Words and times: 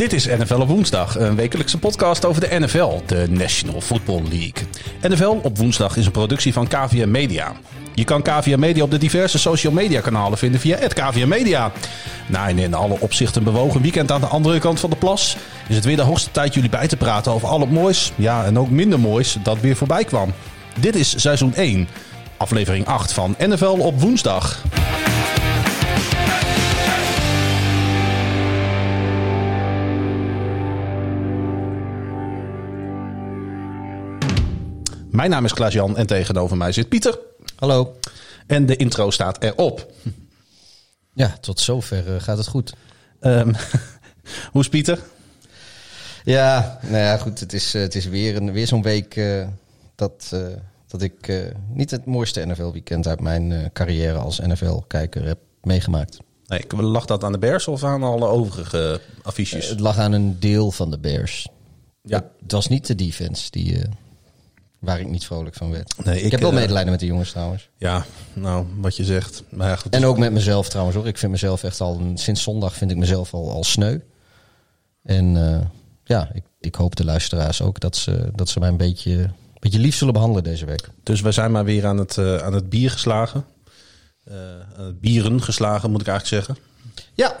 Dit 0.00 0.12
is 0.12 0.26
NFL 0.26 0.60
op 0.60 0.68
woensdag, 0.68 1.18
een 1.18 1.36
wekelijkse 1.36 1.78
podcast 1.78 2.24
over 2.24 2.40
de 2.40 2.58
NFL, 2.58 3.00
de 3.06 3.26
National 3.28 3.80
Football 3.80 4.22
League. 4.22 4.52
NFL 5.00 5.38
op 5.42 5.58
woensdag 5.58 5.96
is 5.96 6.06
een 6.06 6.12
productie 6.12 6.52
van 6.52 6.68
KVM 6.68 7.10
Media. 7.10 7.52
Je 7.94 8.04
kan 8.04 8.22
KVM 8.22 8.58
Media 8.58 8.82
op 8.82 8.90
de 8.90 8.98
diverse 8.98 9.38
social 9.38 9.72
media 9.72 10.00
kanalen 10.00 10.38
vinden 10.38 10.60
via 10.60 10.76
het 10.78 10.94
KVM 10.94 11.28
Media. 11.28 11.72
Na 12.26 12.48
een 12.48 12.58
in 12.58 12.74
alle 12.74 12.96
opzichten 13.00 13.44
bewogen 13.44 13.82
weekend 13.82 14.10
aan 14.10 14.20
de 14.20 14.26
andere 14.26 14.58
kant 14.58 14.80
van 14.80 14.90
de 14.90 14.96
plas 14.96 15.36
is 15.68 15.76
het 15.76 15.84
weer 15.84 15.96
de 15.96 16.02
hoogste 16.02 16.30
tijd 16.30 16.54
jullie 16.54 16.70
bij 16.70 16.88
te 16.88 16.96
praten 16.96 17.32
over 17.32 17.48
al 17.48 17.60
het 17.60 17.70
moois, 17.70 18.12
ja 18.16 18.44
en 18.44 18.58
ook 18.58 18.70
minder 18.70 19.00
moois 19.00 19.36
dat 19.42 19.60
weer 19.60 19.76
voorbij 19.76 20.04
kwam. 20.04 20.32
Dit 20.78 20.94
is 20.94 21.20
seizoen 21.20 21.54
1, 21.54 21.88
aflevering 22.36 22.86
8 22.86 23.12
van 23.12 23.34
NFL 23.38 23.64
op 23.66 24.00
woensdag. 24.00 24.62
Mijn 35.10 35.30
naam 35.30 35.44
is 35.44 35.52
Klaas-Jan 35.52 35.96
en 35.96 36.06
tegenover 36.06 36.56
mij 36.56 36.72
zit 36.72 36.88
Pieter. 36.88 37.18
Hallo. 37.56 37.96
En 38.46 38.66
de 38.66 38.76
intro 38.76 39.10
staat 39.10 39.42
erop. 39.42 39.92
Ja, 41.12 41.36
tot 41.40 41.60
zover 41.60 42.14
eh, 42.14 42.22
gaat 42.22 42.38
het 42.38 42.46
goed. 42.46 42.72
Um, 43.20 43.54
hoe 44.52 44.60
is 44.60 44.68
Pieter? 44.68 44.98
Ja, 46.24 46.78
nou 46.82 46.96
ja, 46.96 47.16
goed. 47.16 47.40
Het 47.40 47.52
is, 47.52 47.74
uh, 47.74 47.82
het 47.82 47.94
is 47.94 48.06
weer, 48.06 48.36
een, 48.36 48.52
weer 48.52 48.66
zo'n 48.66 48.82
week 48.82 49.16
uh, 49.16 49.46
dat, 50.00 50.34
dat 50.86 51.02
ik 51.02 51.52
niet 51.72 51.90
het 51.90 52.04
mooiste 52.04 52.46
NFL-weekend 52.46 53.06
uit 53.06 53.20
mijn 53.20 53.70
carrière 53.72 54.18
als 54.18 54.38
NFL-kijker 54.38 55.24
heb 55.24 55.38
meegemaakt. 55.62 56.18
Nee, 56.46 56.82
lag 56.82 57.04
dat 57.04 57.24
aan 57.24 57.32
de 57.32 57.38
Bears 57.38 57.68
of 57.68 57.84
aan 57.84 58.02
alle 58.02 58.26
overige 58.26 59.00
affiches? 59.22 59.68
het 59.68 59.80
lag 59.80 59.98
aan 59.98 60.12
een 60.12 60.40
deel 60.40 60.70
van 60.70 60.90
de 60.90 60.98
Bears. 60.98 61.48
Ja. 62.02 62.30
Het 62.42 62.52
was 62.52 62.68
niet 62.68 62.86
de 62.86 62.94
defense 62.94 63.50
die 63.50 63.78
Waar 64.80 65.00
ik 65.00 65.08
niet 65.08 65.24
vrolijk 65.24 65.54
van 65.54 65.70
werd. 65.70 66.04
Nee, 66.04 66.18
ik, 66.18 66.24
ik 66.24 66.30
heb 66.30 66.40
wel 66.40 66.52
medelijden 66.52 66.90
met 66.90 67.00
de 67.00 67.06
jongens 67.06 67.30
trouwens. 67.30 67.70
Ja, 67.76 68.04
nou, 68.32 68.66
wat 68.76 68.96
je 68.96 69.04
zegt. 69.04 69.42
Maar 69.50 69.82
en 69.90 70.04
ook 70.04 70.18
met 70.18 70.32
mezelf 70.32 70.68
trouwens 70.68 70.96
hoor. 70.96 71.06
Ik 71.06 71.18
vind 71.18 71.32
mezelf 71.32 71.62
echt 71.62 71.80
al, 71.80 72.00
sinds 72.14 72.42
zondag 72.42 72.74
vind 72.74 72.90
ik 72.90 72.96
mezelf 72.96 73.34
al, 73.34 73.50
al 73.50 73.64
sneu. 73.64 73.98
En 75.02 75.34
ja, 76.04 76.30
ik, 76.32 76.44
ik 76.60 76.74
hoop 76.74 76.96
de 76.96 77.04
luisteraars 77.04 77.62
ook 77.62 77.80
dat 77.80 77.96
ze, 77.96 78.30
dat 78.34 78.48
ze 78.48 78.58
mij 78.58 78.68
een 78.68 78.76
beetje, 78.76 79.30
een 79.60 79.70
beetje 79.70 79.86
lief 79.86 79.96
zullen 79.96 80.12
behandelen 80.12 80.44
deze 80.44 80.64
week. 80.64 80.88
Dus 81.02 81.20
we 81.20 81.32
zijn 81.32 81.52
maar 81.52 81.64
weer 81.64 81.86
aan 81.86 81.98
het, 81.98 82.16
uh, 82.16 82.36
aan 82.36 82.52
het 82.52 82.68
bier 82.68 82.90
geslagen. 82.90 83.44
Uh, 84.28 84.34
bieren 85.00 85.42
geslagen 85.42 85.90
moet 85.90 86.00
ik 86.00 86.06
eigenlijk 86.06 86.44
zeggen. 86.44 86.64
Ja, 87.14 87.36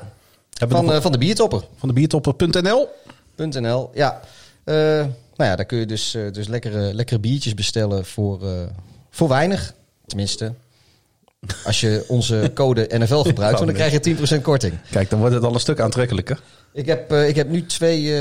van, 0.68 1.02
van 1.02 1.12
de 1.12 1.18
biertopper. 1.18 1.64
Van 1.76 1.88
de 1.88 1.94
biertopper.nl. 1.94 2.88
.nl, 3.36 3.90
ja. 3.94 4.20
Nou 4.64 5.50
ja, 5.50 5.56
daar 5.56 5.64
kun 5.64 5.78
je 5.78 5.86
dus, 5.86 6.10
dus 6.10 6.48
lekkere, 6.48 6.94
lekkere 6.94 7.20
biertjes 7.20 7.54
bestellen 7.54 8.04
voor, 8.04 8.40
voor 9.10 9.28
weinig. 9.28 9.74
Tenminste, 10.06 10.54
als 11.64 11.80
je 11.80 12.04
onze 12.08 12.50
code 12.54 12.86
NFL 12.98 13.22
gebruikt, 13.22 13.58
dan 13.58 13.72
krijg 13.72 14.04
je 14.04 14.38
10% 14.38 14.42
korting. 14.42 14.74
Kijk, 14.90 15.10
dan 15.10 15.18
wordt 15.18 15.34
het 15.34 15.44
al 15.44 15.54
een 15.54 15.60
stuk 15.60 15.80
aantrekkelijker. 15.80 16.40
Ik 16.72 16.86
heb, 16.86 17.12
ik 17.12 17.36
heb 17.36 17.48
nu 17.48 17.66
twee, 17.66 18.14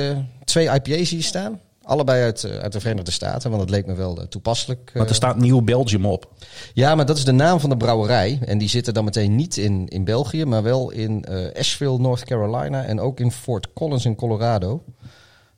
twee 0.44 0.70
IPA's 0.70 1.10
hier 1.10 1.24
staan. 1.24 1.60
Allebei 1.90 2.24
uit, 2.24 2.46
uit 2.62 2.72
de 2.72 2.80
Verenigde 2.80 3.12
Staten, 3.12 3.50
want 3.50 3.62
dat 3.62 3.72
leek 3.72 3.86
me 3.86 3.94
wel 3.94 4.28
toepasselijk. 4.28 4.92
Maar 4.94 5.08
er 5.08 5.16
staat 5.16 5.38
Nieuw 5.38 5.62
Belgium 5.62 6.06
op. 6.06 6.32
Ja, 6.74 6.96
maar 6.96 7.06
dat 7.06 7.18
is 7.18 7.26
de 7.26 7.32
naam 7.32 7.60
van 7.60 7.70
de 7.70 7.78
brouwerij. 7.78 8.40
En 8.46 8.58
die 8.58 8.70
zitten 8.70 8.94
dan 8.94 9.04
meteen 9.04 9.36
niet 9.36 9.58
in, 9.58 9.88
in 9.88 10.04
België, 10.04 10.46
maar 10.46 10.64
wel 10.64 10.92
in 10.92 11.26
Asheville, 11.54 12.00
North 12.00 12.24
Carolina 12.24 12.86
en 12.86 13.00
ook 13.00 13.20
in 13.20 13.32
Fort 13.32 13.74
Collins 13.74 14.06
in 14.06 14.16
Colorado. 14.16 14.84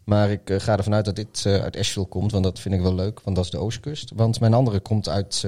Maar 0.03 0.31
ik 0.31 0.49
uh, 0.49 0.59
ga 0.59 0.77
ervan 0.77 0.93
uit 0.93 1.05
dat 1.05 1.15
dit 1.15 1.43
uh, 1.47 1.61
uit 1.61 1.77
Asheville 1.77 2.05
komt, 2.05 2.31
want 2.31 2.43
dat 2.43 2.59
vind 2.59 2.75
ik 2.75 2.81
wel 2.81 2.95
leuk, 2.95 3.19
want 3.23 3.35
dat 3.35 3.45
is 3.45 3.51
de 3.51 3.57
oostkust. 3.59 4.11
Want 4.15 4.39
mijn 4.39 4.53
andere 4.53 4.79
komt 4.79 5.09
uit. 5.09 5.43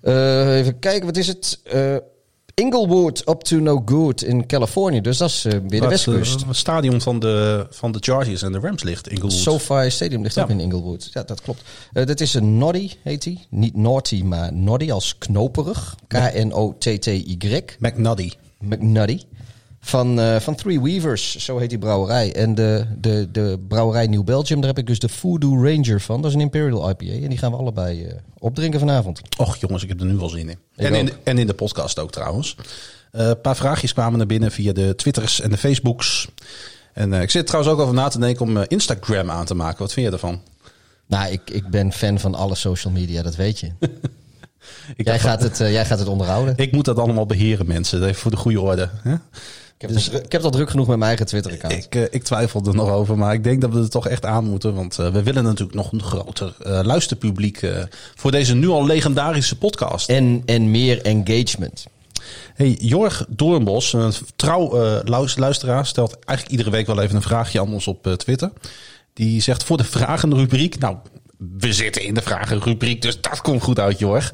Uh, 0.00 0.56
even 0.56 0.78
kijken, 0.78 1.06
wat 1.06 1.16
is 1.16 1.26
het? 1.26 1.60
Inglewood 2.58 3.28
up 3.28 3.40
to 3.42 3.56
no 3.56 3.82
good 3.84 4.22
in 4.22 4.46
Californië. 4.46 5.00
Dus 5.00 5.18
dat 5.18 5.28
is 5.28 5.42
weer 5.42 5.80
de 5.80 5.88
westkust. 5.88 6.46
Het 6.46 6.56
stadion 6.56 7.00
van 7.00 7.18
de, 7.18 7.66
van 7.70 7.92
de 7.92 7.98
Chargers 8.00 8.42
en 8.42 8.52
de 8.52 8.58
Rams 8.58 8.82
ligt, 8.82 9.08
Inglewood. 9.08 9.32
SoFi 9.32 9.90
Stadium 9.90 10.22
ligt 10.22 10.34
ja. 10.34 10.42
ook 10.42 10.48
in 10.48 10.60
Inglewood. 10.60 11.10
Ja, 11.12 11.22
dat 11.22 11.40
klopt. 11.40 11.62
dat 11.92 12.20
is 12.20 12.34
een 12.34 12.58
Noddy, 12.58 12.90
heet 13.02 13.24
hij. 13.24 13.38
Niet 13.50 13.76
Naughty, 13.76 14.22
maar 14.22 14.52
Noddy 14.52 14.92
als 14.92 15.18
knoperig. 15.18 15.96
K-N-O-T-T-Y. 16.06 17.64
McNuddy. 17.78 18.30
McNuddy. 18.60 19.20
Van, 19.88 20.20
uh, 20.20 20.36
van 20.36 20.54
Three 20.54 20.80
Weavers, 20.80 21.36
zo 21.36 21.58
heet 21.58 21.68
die 21.68 21.78
brouwerij. 21.78 22.34
En 22.34 22.54
de, 22.54 22.86
de, 22.98 23.28
de 23.32 23.64
brouwerij 23.68 24.06
New 24.06 24.24
Belgium, 24.24 24.60
daar 24.60 24.68
heb 24.68 24.78
ik 24.78 24.86
dus 24.86 24.98
de 24.98 25.08
Voodoo 25.08 25.64
Ranger 25.64 26.00
van. 26.00 26.20
Dat 26.20 26.30
is 26.30 26.36
een 26.36 26.42
Imperial 26.42 26.90
IPA. 26.90 27.04
En 27.04 27.28
die 27.28 27.38
gaan 27.38 27.50
we 27.50 27.56
allebei 27.56 28.04
uh, 28.04 28.12
opdrinken 28.38 28.80
vanavond. 28.80 29.20
Och 29.38 29.56
jongens, 29.56 29.82
ik 29.82 29.88
heb 29.88 30.00
er 30.00 30.06
nu 30.06 30.16
wel 30.16 30.28
zin 30.28 30.48
in. 30.48 30.58
En 30.76 30.94
in, 30.94 31.04
de, 31.04 31.12
en 31.24 31.38
in 31.38 31.46
de 31.46 31.54
podcast 31.54 31.98
ook 31.98 32.10
trouwens. 32.10 32.56
Eh, 33.12 33.28
een 33.28 33.40
paar 33.40 33.56
vraagjes 33.56 33.92
kwamen 33.92 34.18
naar 34.18 34.26
binnen 34.26 34.52
via 34.52 34.72
de 34.72 34.94
Twitters 34.94 35.40
en 35.40 35.50
de 35.50 35.56
Facebooks. 35.56 36.28
En 36.92 37.12
ik 37.12 37.30
zit 37.30 37.46
trouwens 37.46 37.74
ook 37.74 37.80
over 37.80 37.94
na 37.94 38.08
te 38.08 38.18
denken 38.18 38.46
om 38.46 38.64
Instagram 38.66 39.30
aan 39.30 39.46
te 39.46 39.54
maken. 39.54 39.78
Wat 39.78 39.92
vind 39.92 40.06
je 40.06 40.12
ervan? 40.12 40.40
Nou, 41.06 41.32
ik, 41.32 41.50
ik 41.50 41.68
ben 41.68 41.92
fan 41.92 42.18
van 42.18 42.34
alle 42.34 42.54
social 42.54 42.92
media, 42.92 43.22
dat 43.22 43.36
weet 43.36 43.60
je. 43.60 43.70
jij, 44.96 45.18
gaat 45.18 45.42
het, 45.42 45.58
jij 45.58 45.84
gaat 45.84 45.98
het 45.98 46.08
onderhouden. 46.08 46.56
Ik 46.56 46.72
moet 46.72 46.84
dat 46.84 46.98
allemaal 46.98 47.26
beheren, 47.26 47.66
mensen. 47.66 48.14
Voor 48.14 48.30
de 48.30 48.36
goede 48.36 48.60
orde. 48.60 48.90
Hè? 49.02 49.14
Ik 49.78 49.88
heb, 49.88 49.92
dus, 49.92 50.08
ik 50.08 50.14
heb 50.14 50.32
het 50.32 50.44
al 50.44 50.50
druk 50.50 50.70
genoeg 50.70 50.86
met 50.86 50.96
mijn 50.96 51.08
eigen 51.08 51.26
Twitter-account. 51.26 51.84
Ik, 51.84 51.94
uh, 51.94 52.02
ik 52.10 52.22
twijfel 52.22 52.62
er 52.66 52.74
nog 52.74 52.90
over, 52.90 53.18
maar 53.18 53.34
ik 53.34 53.44
denk 53.44 53.60
dat 53.60 53.72
we 53.72 53.80
er 53.80 53.90
toch 53.90 54.08
echt 54.08 54.24
aan 54.24 54.44
moeten. 54.44 54.74
Want 54.74 54.98
uh, 54.98 55.08
we 55.08 55.22
willen 55.22 55.44
natuurlijk 55.44 55.76
nog 55.76 55.92
een 55.92 56.02
groter 56.02 56.54
uh, 56.66 56.80
luisterpubliek 56.82 57.60
voor 58.14 58.30
deze 58.30 58.54
nu 58.54 58.68
al 58.68 58.86
legendarische 58.86 59.58
podcast. 59.58 60.08
En, 60.08 60.42
en 60.46 60.70
meer 60.70 61.02
engagement. 61.02 61.86
Hey, 62.54 62.76
Jorg 62.80 63.26
Doornbos, 63.28 63.92
een 63.92 64.12
trouw 64.36 65.02
luisteraar, 65.36 65.86
stelt 65.86 66.18
eigenlijk 66.24 66.58
iedere 66.58 66.76
week 66.76 66.86
wel 66.86 67.00
even 67.00 67.16
een 67.16 67.22
vraagje 67.22 67.60
aan 67.60 67.72
ons 67.72 67.86
op 67.86 68.14
Twitter. 68.16 68.50
Die 69.12 69.40
zegt 69.40 69.64
voor 69.64 69.76
de 69.76 69.84
vragenrubriek, 69.84 70.78
nou 70.78 70.96
we 71.38 71.72
zitten 71.72 72.02
in 72.02 72.14
de 72.14 72.22
vragenrubriek, 72.22 73.02
dus 73.02 73.20
dat 73.20 73.40
komt 73.40 73.62
goed 73.62 73.78
uit, 73.78 73.98
Jorg. 73.98 74.32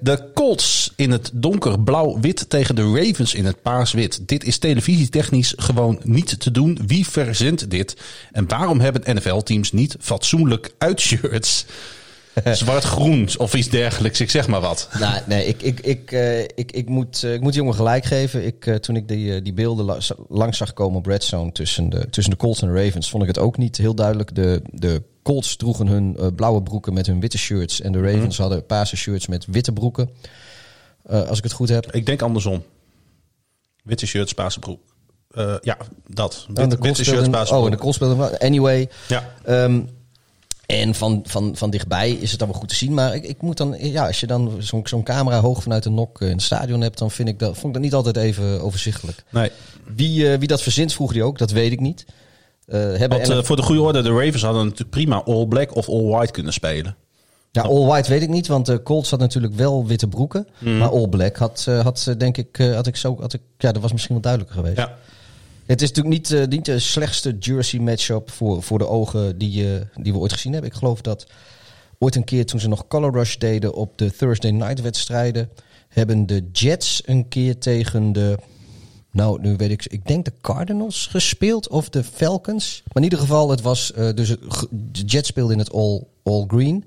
De 0.00 0.30
Colts 0.34 0.92
in 0.96 1.10
het 1.10 1.30
donker 1.32 1.80
blauw-wit 1.80 2.50
tegen 2.50 2.74
de 2.74 2.82
Ravens 2.82 3.34
in 3.34 3.44
het 3.44 3.62
paars-wit. 3.62 4.28
Dit 4.28 4.44
is 4.44 4.58
televisietechnisch 4.58 5.54
gewoon 5.56 6.00
niet 6.02 6.40
te 6.40 6.50
doen. 6.50 6.78
Wie 6.86 7.06
verzint 7.08 7.70
dit? 7.70 7.96
En 8.32 8.48
waarom 8.48 8.80
hebben 8.80 9.16
NFL-teams 9.16 9.72
niet 9.72 9.96
fatsoenlijk 10.00 10.70
uitshirts? 10.78 11.66
Zwart-groen 12.52 13.28
of 13.38 13.54
iets 13.54 13.68
dergelijks, 13.68 14.20
ik 14.20 14.30
zeg 14.30 14.48
maar 14.48 14.60
wat. 14.60 14.88
Nou, 14.98 15.20
nee, 15.26 15.46
ik, 15.46 15.62
ik, 15.62 15.80
ik, 15.80 16.12
uh, 16.12 16.40
ik, 16.40 16.72
ik, 16.72 16.88
moet, 16.88 17.22
uh, 17.22 17.34
ik 17.34 17.40
moet 17.40 17.54
jongen 17.54 17.74
gelijk 17.74 18.04
geven. 18.04 18.46
Ik, 18.46 18.66
uh, 18.66 18.74
toen 18.74 18.96
ik 18.96 19.08
die, 19.08 19.42
die 19.42 19.52
beelden 19.52 20.00
langs 20.28 20.58
zag 20.58 20.72
komen 20.72 20.98
op 20.98 21.06
Redzone 21.06 21.52
tussen 21.52 21.88
de, 21.88 22.10
tussen 22.10 22.32
de 22.32 22.38
Colts 22.38 22.62
en 22.62 22.68
de 22.72 22.84
Ravens, 22.84 23.10
vond 23.10 23.22
ik 23.22 23.28
het 23.28 23.38
ook 23.38 23.56
niet 23.56 23.76
heel 23.76 23.94
duidelijk. 23.94 24.34
De, 24.34 24.62
de 24.72 25.02
Colts 25.22 25.56
droegen 25.56 25.86
hun 25.86 26.34
blauwe 26.34 26.62
broeken 26.62 26.92
met 26.92 27.06
hun 27.06 27.20
witte 27.20 27.38
shirts. 27.38 27.80
En 27.80 27.92
de 27.92 27.98
mhm. 27.98 28.08
Ravens 28.08 28.38
hadden 28.38 28.66
paarse 28.66 28.96
shirts 28.96 29.26
met 29.26 29.46
witte 29.46 29.72
broeken. 29.72 30.10
Als 31.06 31.38
ik 31.38 31.44
het 31.44 31.52
goed 31.52 31.68
heb. 31.68 31.92
Ik 31.92 32.06
denk 32.06 32.22
andersom. 32.22 32.62
Witte 33.82 34.06
shirts, 34.06 34.32
paarse 34.32 34.58
broek. 34.58 34.80
Ja, 35.60 35.76
dat. 36.06 36.46
Wit, 36.54 36.70
de 36.70 36.76
witte 36.80 37.04
shirts, 37.04 37.28
paarse 37.28 37.54
Oh, 37.54 37.64
en 37.64 37.70
de 37.70 37.76
Colts 37.76 37.96
speelden... 37.96 38.38
Anyway. 38.38 38.88
Ja. 39.08 39.30
Um, 39.46 39.88
en 40.66 40.94
van, 40.94 41.20
van, 41.26 41.56
van 41.56 41.70
dichtbij 41.70 42.10
is 42.10 42.30
het 42.30 42.38
dan 42.38 42.48
wel 42.48 42.58
goed 42.58 42.68
te 42.68 42.74
zien. 42.74 42.94
Maar 42.94 43.14
ik, 43.14 43.24
ik 43.24 43.42
moet 43.42 43.56
dan, 43.56 43.76
ja, 43.78 44.06
als 44.06 44.20
je 44.20 44.26
dan 44.26 44.52
zo'n 44.58 44.86
zo'n 44.86 45.02
camera 45.02 45.40
hoog 45.40 45.62
vanuit 45.62 45.82
de 45.82 45.90
nok 45.90 46.20
in 46.20 46.28
het 46.28 46.42
stadion 46.42 46.80
hebt, 46.80 46.98
dan 46.98 47.10
vind 47.10 47.28
ik 47.28 47.38
dat, 47.38 47.54
vond 47.54 47.66
ik 47.66 47.72
dat 47.72 47.82
niet 47.82 47.94
altijd 47.94 48.16
even 48.16 48.60
overzichtelijk. 48.62 49.24
Nee. 49.30 49.50
Wie, 49.94 50.32
uh, 50.32 50.38
wie 50.38 50.48
dat 50.48 50.62
verzint, 50.62 50.92
vroeg 50.92 51.12
hij 51.12 51.22
ook, 51.22 51.38
dat 51.38 51.50
weet 51.50 51.72
ik 51.72 51.80
niet. 51.80 52.04
Uh, 52.66 52.74
hebben 52.74 53.08
Want, 53.08 53.30
uh, 53.30 53.42
voor 53.42 53.56
de 53.56 53.62
goede 53.62 53.80
orde, 53.80 54.02
de 54.02 54.10
Ravens 54.10 54.42
hadden 54.42 54.62
natuurlijk 54.64 54.90
prima 54.90 55.22
all 55.24 55.46
black 55.46 55.74
of 55.74 55.88
all 55.88 56.02
white 56.02 56.32
kunnen 56.32 56.52
spelen. 56.52 56.96
Ja, 57.50 57.62
all 57.62 57.84
white 57.84 58.10
weet 58.10 58.22
ik 58.22 58.28
niet, 58.28 58.46
want 58.46 58.66
de 58.66 58.82
Colts 58.82 59.10
had 59.10 59.20
natuurlijk 59.20 59.54
wel 59.54 59.86
witte 59.86 60.08
broeken. 60.08 60.46
Mm. 60.58 60.78
Maar 60.78 60.88
all 60.88 61.08
black 61.08 61.36
had, 61.36 61.64
had 61.82 62.14
denk 62.18 62.36
ik, 62.36 62.56
had 62.56 62.86
ik 62.86 62.96
zo, 62.96 63.16
had 63.20 63.32
ik, 63.32 63.40
ja, 63.58 63.72
dat 63.72 63.82
was 63.82 63.92
misschien 63.92 64.14
wel 64.14 64.22
duidelijker 64.22 64.60
geweest. 64.60 64.78
Ja. 64.78 64.96
Het 65.66 65.82
is 65.82 65.88
natuurlijk 65.88 66.16
niet, 66.16 66.30
uh, 66.30 66.46
niet 66.46 66.64
de 66.64 66.78
slechtste 66.78 67.36
jersey 67.38 67.80
matchup 67.80 68.30
voor, 68.30 68.62
voor 68.62 68.78
de 68.78 68.88
ogen 68.88 69.38
die, 69.38 69.64
uh, 69.64 69.80
die 69.94 70.12
we 70.12 70.18
ooit 70.18 70.32
gezien 70.32 70.52
hebben. 70.52 70.70
Ik 70.70 70.76
geloof 70.76 71.00
dat 71.00 71.26
ooit 71.98 72.14
een 72.14 72.24
keer 72.24 72.46
toen 72.46 72.60
ze 72.60 72.68
nog 72.68 72.86
Color 72.86 73.12
Rush 73.12 73.36
deden 73.36 73.74
op 73.74 73.98
de 73.98 74.10
Thursday 74.10 74.50
night 74.50 74.80
wedstrijden, 74.80 75.50
hebben 75.88 76.26
de 76.26 76.48
Jets 76.52 77.02
een 77.04 77.28
keer 77.28 77.58
tegen 77.58 78.12
de, 78.12 78.38
nou 79.10 79.40
nu 79.40 79.56
weet 79.56 79.70
ik, 79.70 79.86
ik 79.86 80.06
denk 80.06 80.24
de 80.24 80.32
Cardinals 80.40 81.06
gespeeld 81.06 81.68
of 81.68 81.88
de 81.88 82.04
Falcons. 82.04 82.82
Maar 82.84 82.96
in 82.96 83.02
ieder 83.02 83.18
geval, 83.18 83.50
het 83.50 83.60
was, 83.60 83.92
uh, 83.96 84.08
dus 84.14 84.28
de 84.70 85.02
Jets 85.02 85.28
speelden 85.28 85.52
in 85.52 85.58
het 85.58 85.72
all, 85.72 86.02
all 86.22 86.44
green. 86.46 86.84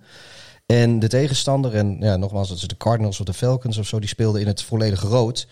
En 0.65 0.99
de 0.99 1.07
tegenstander, 1.07 1.75
en 1.75 1.97
ja, 1.99 2.17
nogmaals, 2.17 2.49
dat 2.49 2.57
is 2.57 2.67
de 2.67 2.77
Cardinals 2.77 3.19
of 3.19 3.25
de 3.25 3.33
Falcons 3.33 3.77
of 3.77 3.87
zo, 3.87 3.99
die 3.99 4.09
speelden 4.09 4.41
in 4.41 4.47
het 4.47 4.61
volledige 4.61 5.07
rood. 5.07 5.47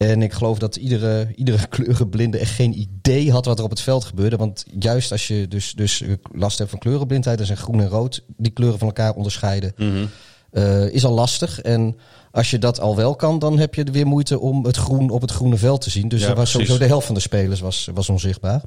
En 0.00 0.22
ik 0.22 0.32
geloof 0.32 0.58
dat 0.58 0.76
iedere, 0.76 1.28
iedere 1.34 1.66
kleurenblinde 1.68 2.38
echt 2.38 2.54
geen 2.54 2.78
idee 2.80 3.30
had 3.32 3.44
wat 3.44 3.58
er 3.58 3.64
op 3.64 3.70
het 3.70 3.80
veld 3.80 4.04
gebeurde. 4.04 4.36
Want 4.36 4.64
juist 4.78 5.12
als 5.12 5.26
je 5.26 5.48
dus, 5.48 5.72
dus 5.72 6.02
last 6.32 6.58
hebt 6.58 6.70
van 6.70 6.78
kleurenblindheid, 6.78 7.36
dan 7.38 7.46
zijn 7.46 7.58
groen 7.58 7.80
en 7.80 7.88
rood 7.88 8.24
die 8.36 8.52
kleuren 8.52 8.78
van 8.78 8.88
elkaar 8.88 9.14
onderscheiden. 9.14 9.72
Mhm. 9.76 10.04
eh, 10.50 10.88
is 10.88 11.04
al 11.04 11.12
lastig. 11.12 11.60
En 11.60 11.96
als 12.30 12.50
je 12.50 12.58
dat 12.58 12.80
al 12.80 12.96
wel 12.96 13.14
kan, 13.16 13.38
dan 13.38 13.58
heb 13.58 13.74
je 13.74 13.84
weer 13.84 14.06
moeite 14.06 14.38
om 14.40 14.64
het 14.64 14.76
groen 14.76 15.10
op 15.10 15.20
het 15.20 15.30
groene 15.30 15.56
veld 15.56 15.80
te 15.80 15.90
zien. 15.90 16.08
Dus 16.08 16.20
Ja, 16.22 16.28
er 16.28 16.34
was 16.34 16.50
precies. 16.50 16.66
sowieso 16.68 16.78
de 16.84 16.90
helft 16.90 17.06
van 17.06 17.14
de 17.14 17.20
spelers 17.20 17.60
was, 17.60 17.88
was 17.94 18.08
onzichtbaar. 18.08 18.62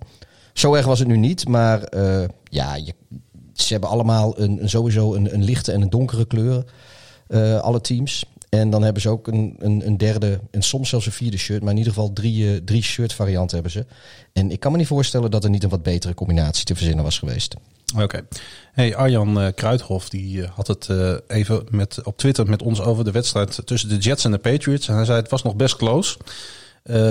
Zo 0.54 0.74
erg 0.74 0.86
was 0.86 1.00
het 1.00 1.08
nu 1.08 1.18
niet, 1.18 1.48
maar 1.48 1.84
eh, 1.84 2.24
ja, 2.44 2.76
je, 2.76 2.94
ze 3.54 3.72
hebben 3.72 3.90
allemaal 3.90 4.40
een, 4.40 4.62
een, 4.62 4.70
sowieso 4.70 5.14
een, 5.14 5.34
een 5.34 5.44
lichte 5.44 5.72
en 5.72 5.82
een 5.82 5.90
donkere 5.90 6.26
kleur. 6.26 6.64
eh, 7.28 7.60
alle 7.60 7.82
teams. 7.82 8.26
En 8.60 8.70
dan 8.70 8.84
hebben 8.84 9.02
ze 9.02 9.10
ook 9.10 9.28
een, 9.28 9.56
een, 9.60 9.86
een 9.86 9.98
derde 9.98 10.40
en 10.52 10.62
soms 10.62 10.90
zelfs 10.90 11.06
een 11.06 11.12
vierde 11.12 11.38
shirt. 11.38 11.62
Maar 11.62 11.72
in 11.72 11.78
ieder 11.78 11.94
geval 11.94 12.14
drie, 12.14 12.54
eh, 12.54 12.62
drie 12.66 12.84
shirt 12.84 13.14
varianten 13.14 13.54
hebben 13.54 13.72
ze. 13.72 13.86
En 14.34 14.52
ik 14.52 14.60
kan 14.60 14.72
me 14.72 14.78
niet 14.78 14.88
voorstellen 14.88 15.32
dat 15.32 15.44
er 15.44 15.50
niet 15.50 15.64
een 15.64 15.70
wat 15.70 15.84
betere 15.84 16.14
combinatie 16.14 16.66
te 16.66 16.76
verzinnen 16.76 17.04
was 17.04 17.20
geweest. 17.20 17.56
Oké. 17.98 18.22
Hey, 18.72 18.96
Arjan 18.96 19.40
eh, 19.40 19.48
Kruidhof 19.56 20.10
die 20.10 20.44
eh, 20.44 20.50
had 20.50 20.68
het 20.68 20.90
even 21.28 21.64
met, 21.70 22.04
op 22.04 22.18
Twitter 22.18 22.50
met 22.50 22.62
ons 22.62 22.82
over 22.82 23.04
de 23.04 23.12
wedstrijd 23.12 23.62
tussen 23.66 23.90
de 23.90 23.98
Jets 23.98 24.26
en 24.26 24.32
de 24.32 24.38
Patriots. 24.38 24.88
En 24.88 24.96
hij 24.96 25.06
zei 25.06 25.20
het 25.20 25.30
was 25.30 25.44
nog 25.44 25.56
best 25.56 25.76
close. 25.76 26.18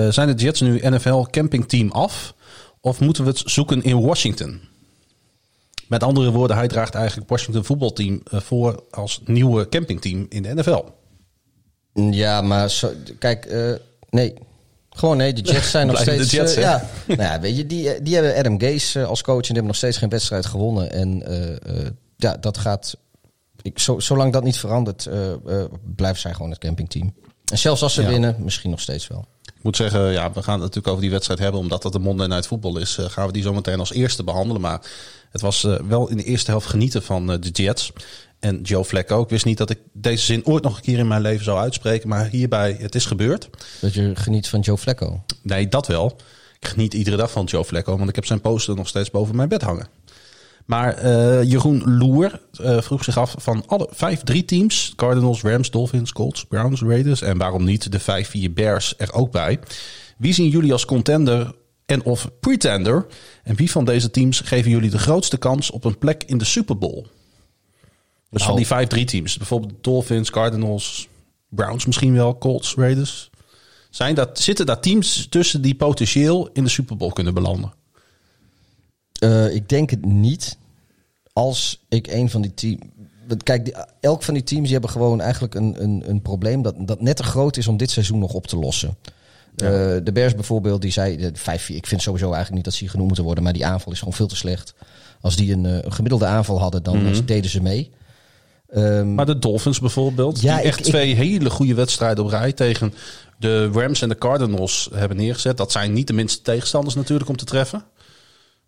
Zijn 0.09 0.35
de 0.35 0.43
Jets 0.43 0.61
nu 0.61 0.79
NFL 0.83 1.21
campingteam 1.21 1.91
af? 1.91 2.33
Of 2.81 2.99
moeten 2.99 3.23
we 3.23 3.29
het 3.29 3.41
zoeken 3.45 3.83
in 3.83 4.01
Washington? 4.01 4.61
Met 5.87 6.03
andere 6.03 6.31
woorden, 6.31 6.57
hij 6.57 6.67
draagt 6.67 6.95
eigenlijk 6.95 7.29
Washington 7.29 7.63
voetbalteam 7.63 8.21
voor 8.23 8.83
als 8.91 9.21
nieuwe 9.25 9.69
campingteam 9.69 10.25
in 10.29 10.43
de 10.43 10.53
NFL. 10.53 10.83
Ja, 11.93 12.41
maar 12.41 12.69
zo, 12.69 12.91
kijk, 13.19 13.45
eh, 13.45 13.71
nee. 14.09 14.33
Gewoon 14.89 15.17
nee, 15.17 15.33
de 15.33 15.41
Jets 15.41 15.71
zijn 15.71 15.87
nog 15.87 16.03
Blijven 16.03 16.23
de 16.23 16.27
steeds... 16.27 16.53
Jets, 16.53 16.55
eh, 16.55 16.61
ja, 16.63 16.87
nou 17.07 17.21
ja, 17.21 17.39
weet 17.39 17.57
je, 17.57 17.65
die, 17.65 18.01
die 18.01 18.13
hebben 18.13 18.35
Adam 18.35 18.59
Gase 18.61 18.99
eh, 18.99 19.07
als 19.07 19.21
coach 19.21 19.35
en 19.35 19.41
die 19.41 19.51
hebben 19.51 19.67
nog 19.67 19.75
steeds 19.75 19.97
geen 19.97 20.09
wedstrijd 20.09 20.45
gewonnen. 20.45 20.91
En 20.91 21.23
eh, 21.25 21.51
eh, 21.51 21.87
ja, 22.17 22.37
dat 22.37 22.57
gaat... 22.57 22.97
Ik, 23.61 23.79
zo, 23.79 23.99
zolang 23.99 24.33
dat 24.33 24.43
niet 24.43 24.57
verandert, 24.57 25.05
eh 25.05 25.31
eh, 25.31 25.39
blijven 25.95 26.21
zij 26.21 26.33
gewoon 26.33 26.49
het 26.49 26.59
campingteam. 26.59 27.13
En 27.51 27.57
zelfs 27.57 27.81
als 27.81 27.93
ze 27.93 28.01
Ja. 28.01 28.07
winnen, 28.07 28.35
misschien 28.39 28.69
nog 28.69 28.79
steeds 28.79 29.07
wel. 29.07 29.25
Ik 29.45 29.63
moet 29.63 29.75
zeggen, 29.75 30.11
ja, 30.11 30.31
we 30.31 30.43
gaan 30.43 30.53
het 30.53 30.61
natuurlijk 30.61 30.87
over 30.87 31.01
die 31.01 31.11
wedstrijd 31.11 31.39
hebben. 31.39 31.59
Omdat 31.59 31.81
dat 31.81 31.91
de 31.91 31.99
Monday 31.99 32.27
Night 32.27 32.47
Football 32.47 32.81
is, 32.81 32.97
eh, 32.97 33.05
gaan 33.05 33.27
we 33.27 33.33
die 33.33 33.43
zo 33.43 33.53
meteen 33.53 33.79
als 33.79 33.93
eerste 33.93 34.23
behandelen. 34.23 34.61
Maar 34.61 34.81
het 35.31 35.41
was 35.41 35.63
eh, 35.63 35.75
wel 35.87 36.09
in 36.09 36.17
de 36.17 36.23
eerste 36.23 36.51
helft 36.51 36.67
genieten 36.67 37.03
van 37.03 37.31
eh, 37.31 37.37
de 37.41 37.49
Jets. 37.49 37.91
En 38.43 38.61
Joe 38.61 38.85
Flacco. 38.85 39.21
Ik 39.21 39.29
wist 39.29 39.45
niet 39.45 39.57
dat 39.57 39.69
ik 39.69 39.79
deze 39.93 40.25
zin 40.25 40.45
ooit 40.45 40.63
nog 40.63 40.75
een 40.75 40.81
keer 40.81 40.97
in 40.97 41.07
mijn 41.07 41.21
leven 41.21 41.43
zou 41.43 41.59
uitspreken. 41.59 42.09
Maar 42.09 42.27
hierbij, 42.27 42.77
het 42.79 42.95
is 42.95 43.05
gebeurd. 43.05 43.49
Dat 43.81 43.93
je 43.93 44.11
geniet 44.15 44.47
van 44.47 44.59
Joe 44.59 44.77
Flacco. 44.77 45.23
Nee, 45.41 45.67
dat 45.67 45.87
wel. 45.87 46.17
Ik 46.59 46.67
geniet 46.67 46.93
iedere 46.93 47.17
dag 47.17 47.31
van 47.31 47.45
Joe 47.45 47.65
Flacco. 47.65 47.97
Want 47.97 48.09
ik 48.09 48.15
heb 48.15 48.25
zijn 48.25 48.41
poster 48.41 48.75
nog 48.75 48.87
steeds 48.87 49.11
boven 49.11 49.35
mijn 49.35 49.49
bed 49.49 49.61
hangen. 49.61 49.87
Maar 50.65 50.93
eh, 50.93 51.43
Jeroen 51.43 51.97
Loer 51.97 52.41
eh, 52.61 52.81
vroeg 52.81 53.03
zich 53.03 53.17
af 53.17 53.35
van 53.37 53.63
alle 53.67 53.87
vijf 53.91 54.23
drie 54.23 54.45
teams... 54.45 54.93
Cardinals, 54.95 55.41
Rams, 55.41 55.71
Dolphins, 55.71 56.11
Colts, 56.11 56.45
Browns, 56.45 56.81
Raiders... 56.81 57.21
en 57.21 57.37
waarom 57.37 57.63
niet 57.63 57.91
de 57.91 58.25
5-4 58.49 58.53
Bears 58.53 58.93
er 58.97 59.13
ook 59.13 59.31
bij. 59.31 59.59
Wie 60.17 60.33
zien 60.33 60.49
jullie 60.49 60.71
als 60.71 60.85
contender 60.85 61.55
en 61.85 62.03
of 62.03 62.29
pretender? 62.39 63.05
En 63.43 63.55
wie 63.55 63.71
van 63.71 63.85
deze 63.85 64.11
teams 64.11 64.39
geven 64.39 64.71
jullie 64.71 64.89
de 64.89 64.99
grootste 64.99 65.37
kans 65.37 65.71
op 65.71 65.83
een 65.83 65.97
plek 65.97 66.23
in 66.25 66.37
de 66.37 66.45
Super 66.45 66.77
Bowl? 66.77 67.05
Dus 68.33 68.41
van 68.41 68.51
Nou. 68.51 68.57
die 68.57 68.67
vijf 68.67 68.87
drie 68.87 69.05
teams. 69.05 69.37
Bijvoorbeeld 69.37 69.73
Dolphins, 69.81 70.29
Cardinals, 70.29 71.07
Browns 71.49 71.85
misschien 71.85 72.13
wel, 72.13 72.37
Colts, 72.37 72.75
Raiders. 72.75 73.29
Zijn 73.89 74.15
dat, 74.15 74.39
zitten 74.39 74.65
daar 74.65 74.79
teams 74.79 75.27
tussen 75.29 75.61
die 75.61 75.75
potentieel 75.75 76.49
in 76.53 76.63
de 76.63 76.69
Super 76.69 76.97
Bowl 76.97 77.11
kunnen 77.13 77.33
belanden? 77.33 77.73
Eh, 79.19 79.53
ik 79.55 79.69
denk 79.69 79.89
het 79.89 80.05
niet. 80.05 80.57
Als 81.33 81.79
ik 81.89 82.07
een 82.07 82.29
van 82.29 82.41
die 82.41 82.53
teams. 82.53 82.81
Kijk, 83.43 83.65
die- 83.65 83.75
elk 83.99 84.23
van 84.23 84.33
die 84.33 84.43
teams 84.43 84.63
die 84.63 84.71
hebben 84.71 84.89
gewoon 84.89 85.21
eigenlijk 85.21 85.55
een, 85.55 85.83
een, 85.83 86.03
een 86.09 86.21
probleem 86.21 86.61
dat, 86.61 86.75
dat 86.87 87.01
net 87.01 87.15
te 87.15 87.23
groot 87.23 87.57
is 87.57 87.67
om 87.67 87.77
dit 87.77 87.91
seizoen 87.91 88.19
nog 88.19 88.33
op 88.33 88.47
te 88.47 88.57
lossen. 88.57 88.95
Eh, 89.55 89.67
de 90.03 90.11
Bears 90.13 90.35
bijvoorbeeld, 90.35 90.81
die 90.81 90.91
zei 90.91 91.17
de 91.17 91.31
5 91.33 91.69
Ik 91.69 91.87
vind 91.87 92.01
sowieso 92.01 92.25
eigenlijk 92.25 92.55
niet 92.55 92.63
dat 92.65 92.73
ze 92.73 92.79
hier 92.79 92.89
genoemd 92.89 93.07
moeten 93.07 93.25
worden, 93.25 93.43
maar 93.43 93.53
die 93.53 93.65
aanval 93.65 93.91
is 93.91 93.99
gewoon 93.99 94.13
veel 94.13 94.27
te 94.27 94.35
slecht. 94.35 94.73
Als 95.21 95.35
die 95.35 95.53
een, 95.53 95.65
eh, 95.65 95.77
een 95.81 95.93
gemiddelde 95.93 96.25
aanval 96.25 96.59
hadden, 96.59 96.83
dan 96.83 97.03
Mhm. 97.03 97.25
deden 97.25 97.49
ze 97.51 97.61
mee. 97.61 97.91
Ehm, 98.73 99.13
Maar 99.13 99.25
de 99.25 99.39
Dolphins 99.39 99.79
bijvoorbeeld, 99.79 100.41
Ja, 100.41 100.55
die 100.55 100.65
echt 100.65 100.79
ik- 100.79 100.85
twee 100.85 101.15
hele 101.15 101.49
goede 101.49 101.73
wedstrijden 101.73 102.23
op 102.23 102.29
rij 102.29 102.51
tegen 102.53 102.93
de 103.39 103.67
Rams 103.71 104.01
en 104.01 104.09
de 104.09 104.17
Cardinals 104.17 104.89
hebben 104.93 105.17
neergezet. 105.17 105.57
Dat 105.57 105.71
zijn 105.71 105.93
niet 105.93 106.07
de 106.07 106.13
minste 106.13 106.41
tegenstanders 106.41 106.95
natuurlijk 106.95 107.29
om 107.29 107.37
te 107.37 107.45
treffen. 107.45 107.83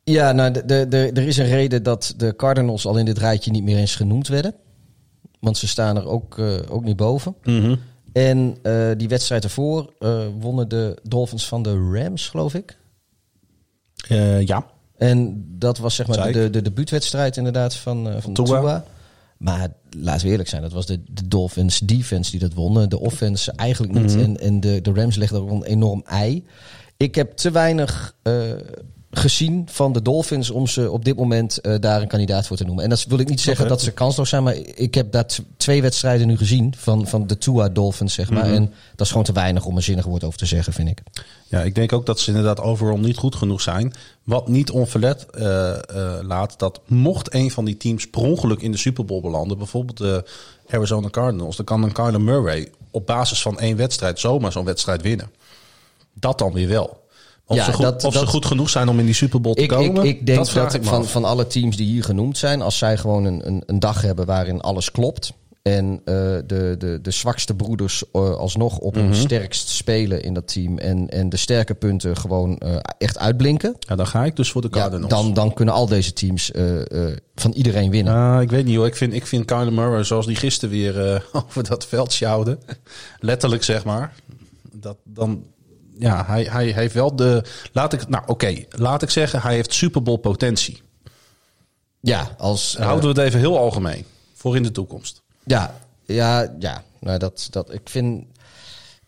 Ja, 0.03 0.31
nou, 0.31 0.51
de, 0.51 0.65
de, 0.65 0.85
de, 0.89 1.11
er 1.13 1.27
is 1.27 1.37
een 1.37 1.47
reden 1.47 1.83
dat 1.83 2.13
de 2.17 2.35
Cardinals 2.35 2.85
al 2.85 2.97
in 2.97 3.05
dit 3.05 3.17
rijtje 3.17 3.51
niet 3.51 3.63
meer 3.63 3.77
eens 3.77 3.95
genoemd 3.95 4.27
werden. 4.27 4.53
Want 5.39 5.57
ze 5.57 5.67
staan 5.67 5.95
er 5.97 6.07
ook, 6.07 6.37
eh, 6.39 6.53
ook 6.69 6.83
niet 6.83 6.95
boven. 6.97 7.35
En 8.13 8.57
eh, 8.61 8.89
die 8.97 9.07
wedstrijd 9.07 9.43
ervoor 9.43 9.93
eh, 9.99 10.19
wonnen 10.39 10.69
de 10.69 10.97
Dolphins 11.03 11.47
van 11.47 11.61
de 11.63 11.89
Rams, 11.93 12.27
geloof 12.29 12.53
ik. 12.53 12.77
Eh, 14.07 14.41
ja. 14.45 14.65
En 14.97 15.45
dat 15.57 15.77
was 15.77 15.95
zeg 15.95 16.07
maar 16.07 16.31
de, 16.31 16.49
de 16.49 16.61
debuutwedstrijd 16.61 17.37
inderdaad 17.37 17.75
van, 17.75 18.15
van 18.19 18.33
Tua. 18.33 18.45
Tua. 18.59 18.85
Maar 19.37 19.73
laten 19.89 20.25
we 20.25 20.31
eerlijk 20.31 20.49
zijn, 20.49 20.61
dat 20.61 20.73
was 20.73 20.85
de, 20.85 21.01
de 21.11 21.27
Dolphins 21.27 21.79
defense 21.79 22.31
die 22.31 22.39
dat 22.39 22.53
wonnen. 22.53 22.89
De 22.89 22.99
offense 22.99 23.51
eigenlijk 23.51 23.93
niet. 23.93 24.15
Mhm. 24.15 24.19
En, 24.19 24.39
en 24.39 24.59
de, 24.59 24.81
de 24.81 24.93
Rams 24.93 25.15
legden 25.15 25.41
ook 25.41 25.49
een 25.49 25.63
enorm 25.63 26.03
ei. 26.05 26.45
Ik 26.97 27.15
heb 27.15 27.31
te 27.31 27.51
weinig 27.51 28.15
eh, 28.21 28.51
gezien 29.17 29.67
van 29.71 29.93
de 29.93 30.01
Dolphins 30.01 30.49
om 30.49 30.67
ze 30.67 30.91
op 30.91 31.05
dit 31.05 31.15
moment 31.15 31.57
eh, 31.57 31.75
daar 31.79 32.01
een 32.01 32.07
kandidaat 32.07 32.47
voor 32.47 32.57
te 32.57 32.63
noemen. 32.63 32.83
En 32.83 32.89
dat 32.89 33.05
wil 33.07 33.19
ik 33.19 33.29
niet 33.29 33.41
zeggen 33.41 33.67
dat 33.67 33.81
ze 33.81 33.91
kansloos 33.91 34.29
zijn, 34.29 34.43
maar 34.43 34.55
ik 34.75 34.93
heb 34.93 35.11
daar 35.11 35.25
twee 35.57 35.81
wedstrijden 35.81 36.27
nu 36.27 36.37
gezien 36.37 36.73
van, 36.77 37.07
van 37.07 37.27
de 37.27 37.37
Tua 37.37 37.69
Dolphins, 37.69 38.13
zeg 38.13 38.29
maar. 38.29 38.45
Mhm. 38.45 38.53
En 38.53 38.73
dat 38.95 39.05
is 39.05 39.09
gewoon 39.09 39.23
te 39.23 39.31
weinig 39.33 39.65
om 39.65 39.75
een 39.75 39.83
zinnig 39.83 40.05
woord 40.05 40.23
over 40.23 40.37
te 40.37 40.45
zeggen, 40.45 40.73
vind 40.73 40.89
ik. 40.89 41.01
ja, 41.47 41.61
ik 41.61 41.75
denk 41.75 41.93
ook 41.93 42.05
dat 42.05 42.19
ze 42.19 42.29
inderdaad 42.29 42.59
overal 42.59 42.97
niet 42.97 43.17
goed 43.17 43.35
genoeg 43.35 43.61
zijn. 43.61 43.93
Wat 44.23 44.47
niet 44.47 44.71
onverlet 44.71 45.25
eh, 45.25 45.71
eh, 45.71 45.79
laat, 46.21 46.59
dat 46.59 46.81
mocht 46.85 47.33
een 47.33 47.51
van 47.51 47.65
die 47.65 47.77
teams 47.77 48.09
per 48.09 48.21
ongeluk 48.21 48.61
in 48.61 48.71
de 48.71 48.77
Super 48.77 49.05
Bowl 49.05 49.21
belanden, 49.21 49.57
bijvoorbeeld 49.57 49.97
de 49.97 50.25
Arizona 50.69 51.09
Cardinals, 51.09 51.55
dan 51.55 51.65
kan 51.65 51.83
een 51.83 51.91
Kyler 51.91 52.21
Murray 52.21 52.71
op 52.91 53.05
basis 53.05 53.41
van 53.41 53.59
één 53.59 53.77
wedstrijd 53.77 54.19
zomaar 54.19 54.51
zo'n 54.51 54.65
wedstrijd 54.65 55.01
winnen. 55.01 55.31
Dat 56.13 56.37
dan 56.37 56.53
weer 56.53 56.67
wel. 56.67 57.03
Of, 57.47 57.55
Ja, 57.57 57.63
ze, 57.65 57.73
goed, 57.73 57.83
dat- 57.85 58.03
of 58.03 58.13
ze 58.13 58.25
goed 58.27 58.45
genoeg 58.45 58.69
zijn 58.69 58.89
om 58.89 58.99
in 58.99 59.05
die 59.05 59.13
Super 59.15 59.41
Bowl 59.41 59.55
te 59.55 59.65
komen. 59.65 60.03
ik, 60.03 60.19
ik 60.19 60.25
denk 60.25 60.53
dat, 60.53 60.73
ik 60.73 60.83
van, 60.83 61.01
af. 61.01 61.11
van 61.11 61.25
alle 61.25 61.47
teams 61.47 61.77
die 61.77 61.87
hier 61.87 62.03
genoemd 62.03 62.37
zijn, 62.37 62.61
als 62.61 62.77
zij 62.77 62.97
gewoon 62.97 63.25
een, 63.25 63.47
een, 63.47 63.63
een 63.65 63.79
dag 63.79 64.01
hebben 64.01 64.25
waarin 64.25 64.61
alles 64.61 64.91
klopt. 64.91 65.33
En 65.61 66.01
eh, 66.05 66.13
de, 66.45 66.75
de, 66.77 66.99
de 67.01 67.11
zwakste 67.11 67.53
broeders 67.55 68.03
eh, 68.11 68.35
alsnog 68.35 68.77
op 68.77 68.95
Mhm. 68.95 69.05
hun 69.05 69.15
sterkst 69.15 69.67
spelen 69.69 70.21
in 70.23 70.33
dat 70.33 70.47
team. 70.53 70.77
En, 70.77 71.09
en 71.09 71.29
de 71.29 71.37
sterke 71.37 71.73
punten 71.73 72.17
gewoon 72.17 72.57
eh, 72.57 72.75
echt 72.97 73.17
uitblinken. 73.17 73.75
Ja, 73.79 73.95
dan 73.95 74.07
ga 74.07 74.25
ik 74.25 74.35
dus 74.35 74.51
voor 74.51 74.61
de 74.61 74.67
Ja, 74.71 74.79
Cardinals. 74.79 75.09
dan, 75.09 75.33
dan 75.33 75.53
kunnen 75.53 75.73
al 75.73 75.85
deze 75.87 76.13
teams 76.13 76.51
van 77.35 77.51
iedereen 77.51 77.91
winnen. 77.91 78.13
Ah, 78.13 78.41
ik 78.41 78.49
weet 78.49 78.65
niet 78.65 78.75
hoor. 78.75 78.85
Ik 78.87 78.95
vind, 78.95 79.13
ik 79.13 79.27
vind 79.27 79.45
Kyler 79.45 79.73
Murray, 79.73 80.03
zoals 80.03 80.25
die 80.25 80.35
gisteren 80.35 80.75
weer 80.75 81.23
over 81.47 81.63
dat 81.69 81.85
veld 81.85 82.11
sjouwde. 82.13 82.57
Letterlijk 83.19 83.63
zeg 83.63 83.85
maar. 83.85 84.13
Dat 84.73 84.97
dan, 85.03 85.43
ja, 85.97 86.25
hij, 86.25 86.43
hij 86.43 86.65
heeft 86.71 86.93
wel 86.93 87.15
de. 87.15 87.43
Laat 87.71 87.93
ik, 87.93 88.07
nou 88.07 88.23
oké, 88.27 88.63
laat 88.69 89.01
ik 89.01 89.09
zeggen, 89.09 89.41
hij 89.41 89.53
heeft 89.55 89.73
Super 89.73 90.01
Bowl 90.03 90.17
potentie. 90.17 90.81
Ja, 91.99 92.35
als, 92.37 92.75
houden 92.77 93.01
we 93.13 93.21
het 93.21 93.27
even 93.27 93.39
heel 93.39 93.57
algemeen. 93.57 94.05
Voor 94.33 94.55
in 94.55 94.63
de 94.63 94.71
toekomst. 94.71 95.21
Ja, 95.45 95.75
ja, 96.05 96.55
ja. 96.59 96.83
Nou, 96.99 97.19
dat, 97.19 97.47
dat, 97.51 97.73
ik 97.73 97.81
vind... 97.89 98.25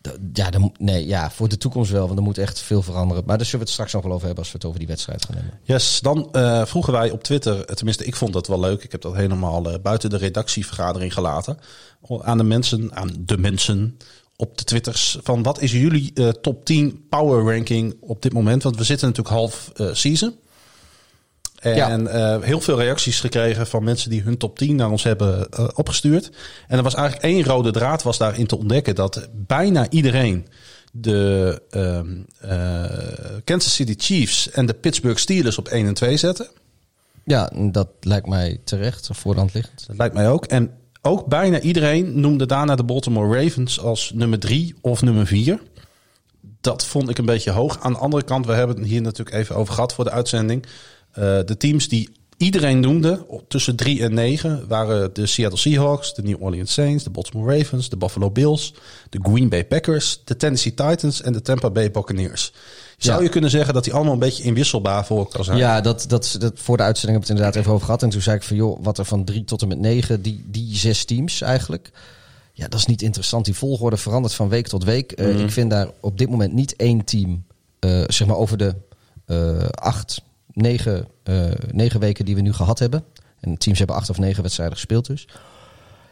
dat- 0.00 0.18
Ja, 0.32 0.50
dan, 0.50 0.60
moet- 0.60 0.80
nee, 0.80 1.06
ja, 1.06 1.30
voor 1.30 1.48
de 1.48 1.56
toekomst 1.58 1.90
wel, 1.90 2.06
want 2.06 2.18
er 2.18 2.24
moet 2.24 2.38
echt 2.38 2.58
veel 2.60 2.82
veranderen. 2.82 3.22
Maar 3.26 3.36
daar 3.36 3.46
zullen 3.46 3.60
we 3.60 3.64
het 3.64 3.74
straks 3.74 3.92
nog 3.92 4.02
wel 4.02 4.12
over 4.12 4.26
hebben 4.26 4.44
als 4.44 4.52
we 4.52 4.58
het 4.58 4.66
over 4.66 4.78
die 4.78 4.88
wedstrijd 4.88 5.24
gaan 5.24 5.34
hebben. 5.34 5.60
Yes, 5.62 6.00
dan 6.00 6.28
eh, 6.32 6.64
vroegen 6.64 6.92
wij 6.92 7.10
op 7.10 7.22
Twitter, 7.22 7.64
eh, 7.64 7.74
tenminste 7.74 8.04
ik 8.04 8.16
vond 8.16 8.32
dat 8.32 8.46
wel 8.46 8.60
leuk. 8.60 8.82
Ik 8.84 8.92
heb 8.92 9.00
dat 9.00 9.14
helemaal 9.14 9.70
eh, 9.72 9.78
buiten 9.82 10.10
de 10.10 10.16
redactievergadering 10.16 11.12
gelaten. 11.12 11.58
Aan 12.20 12.38
de 12.38 12.44
mensen, 12.44 12.94
aan 12.96 13.10
de 13.20 13.38
mensen 13.38 13.98
op 14.40 14.58
de 14.58 14.64
Twitters. 14.64 15.18
Van 15.22 15.42
wat 15.42 15.60
is 15.60 15.72
jullie 15.72 16.10
eh, 16.14 16.28
top 16.28 16.64
10 16.64 17.06
power 17.08 17.54
ranking 17.54 17.96
op 18.00 18.22
dit 18.22 18.32
moment? 18.32 18.62
Want 18.62 18.76
we 18.76 18.84
zitten 18.84 19.08
natuurlijk 19.08 19.36
half 19.36 19.70
eh, 19.76 19.88
season. 19.92 20.34
En 21.58 22.06
eh, 22.06 22.42
heel 22.42 22.60
veel 22.60 22.78
reacties 22.78 23.20
gekregen 23.20 23.66
van 23.66 23.84
mensen 23.84 24.10
die 24.10 24.22
hun 24.22 24.36
top 24.36 24.58
10 24.58 24.76
naar 24.76 24.90
ons 24.90 25.02
hebben 25.02 25.48
opgestuurd. 25.76 26.30
En 26.68 26.76
er 26.76 26.82
was 26.82 26.94
eigenlijk 26.94 27.24
één 27.26 27.44
rode 27.44 27.70
draad 27.70 28.02
was 28.02 28.18
daarin 28.18 28.46
te 28.46 28.58
ontdekken. 28.58 28.94
Dat 28.94 29.28
bijna 29.32 29.90
iedereen 29.90 30.46
de 30.92 31.62
ehm, 31.70 32.22
eh, 32.40 33.38
Kansas 33.44 33.74
City 33.74 33.94
Chiefs 33.96 34.50
en 34.50 34.66
de 34.66 34.74
Pittsburgh 34.74 35.18
Steelers 35.18 35.58
op 35.58 35.68
1 35.68 35.86
en 35.86 35.94
2 35.94 36.16
zetten. 36.16 36.48
Ja, 37.24 37.52
dat 37.70 37.88
lijkt 38.00 38.26
mij 38.26 38.60
terecht, 38.64 39.08
voor 39.12 39.32
de 39.32 39.38
hand 39.38 39.54
liggend. 39.54 39.86
Dat 39.86 39.96
lijkt 39.96 40.14
mij 40.14 40.30
ook. 40.30 40.44
En 40.44 40.70
ook 41.02 41.26
bijna 41.26 41.60
iedereen 41.60 42.20
noemde 42.20 42.46
daarna 42.46 42.76
de 42.76 42.84
Baltimore 42.84 43.42
Ravens 43.42 43.80
als 43.80 44.12
nummer 44.14 44.38
drie 44.38 44.74
of 44.80 45.02
nummer 45.02 45.26
vier. 45.26 45.60
Dat 46.60 46.86
vond 46.86 47.08
ik 47.08 47.18
een 47.18 47.24
beetje 47.24 47.50
hoog. 47.50 47.80
Aan 47.80 47.92
de 47.92 47.98
andere 47.98 48.22
kant, 48.24 48.46
we 48.46 48.52
hebben 48.52 48.76
het 48.76 48.86
hier 48.86 49.02
natuurlijk 49.02 49.36
even 49.36 49.56
over 49.56 49.74
gehad 49.74 49.94
voor 49.94 50.04
de 50.04 50.10
uitzending. 50.10 50.64
Uh, 50.64 51.14
de 51.44 51.56
teams 51.58 51.88
die 51.88 52.08
iedereen 52.36 52.80
noemde 52.80 53.26
tussen 53.48 53.76
3 53.76 54.02
en 54.02 54.14
9 54.14 54.68
waren 54.68 55.14
de 55.14 55.26
Seattle 55.26 55.58
Seahawks, 55.58 56.14
de 56.14 56.22
New 56.22 56.42
Orleans 56.42 56.72
Saints, 56.72 57.04
de 57.04 57.10
Baltimore 57.10 57.58
Ravens, 57.58 57.88
de 57.88 57.96
Buffalo 57.96 58.30
Bills, 58.30 58.74
de 59.10 59.18
Green 59.22 59.48
Bay 59.48 59.66
Packers, 59.66 60.20
de 60.24 60.36
Tennessee 60.36 60.74
Titans 60.74 61.22
en 61.22 61.32
de 61.32 61.42
Tampa 61.42 61.70
Bay 61.70 61.90
Buccaneers. 61.90 62.52
Zou 62.98 63.22
je 63.22 63.28
kunnen 63.28 63.50
zeggen 63.50 63.74
dat 63.74 63.84
die 63.84 63.92
allemaal 63.92 64.12
een 64.12 64.18
beetje 64.18 64.42
inwisselbaar 64.42 65.06
voor 65.06 65.18
elkaar 65.18 65.44
zijn? 65.44 65.58
Ja, 65.58 65.80
dat, 65.80 66.04
dat, 66.08 66.36
dat, 66.38 66.52
voor 66.54 66.76
de 66.76 66.82
uitzending 66.82 66.92
hebben 67.02 67.12
we 67.12 67.18
het 67.18 67.28
inderdaad 67.28 67.56
even 67.56 67.72
over 67.72 67.84
gehad. 67.84 68.02
En 68.02 68.08
toen 68.08 68.20
zei 68.22 68.36
ik 68.36 68.42
van, 68.42 68.56
joh, 68.56 68.84
wat 68.84 68.98
er 68.98 69.04
van 69.04 69.24
3 69.24 69.44
tot 69.44 69.62
en 69.62 69.68
met 69.68 69.78
9, 69.78 70.22
die, 70.22 70.44
die 70.46 70.76
zes 70.76 71.04
teams 71.04 71.40
eigenlijk. 71.40 71.90
Ja, 72.52 72.68
dat 72.68 72.78
is 72.78 72.86
niet 72.86 73.02
interessant. 73.02 73.44
Die 73.44 73.54
volgorde 73.54 73.96
verandert 73.96 74.34
van 74.34 74.48
week 74.48 74.66
tot 74.66 74.84
week. 74.84 75.20
Uh, 75.20 75.40
ik 75.40 75.50
vind 75.50 75.70
daar 75.70 75.88
op 76.00 76.18
dit 76.18 76.30
moment 76.30 76.52
niet 76.52 76.76
één 76.76 77.04
team, 77.04 77.44
uh, 77.80 78.04
zeg 78.06 78.26
maar 78.26 78.36
over 78.36 78.58
de 78.58 78.74
uh, 79.26 79.68
acht 79.68 80.22
negen, 80.52 81.06
negen 81.70 82.00
weken 82.00 82.24
die 82.24 82.34
we 82.34 82.40
nu 82.40 82.52
gehad 82.52 82.78
hebben. 82.78 83.04
En 83.40 83.58
teams 83.58 83.78
hebben 83.78 83.96
acht 83.96 84.10
of 84.10 84.18
negen 84.18 84.42
wedstrijden 84.42 84.76
gespeeld 84.76 85.06
dus. 85.06 85.28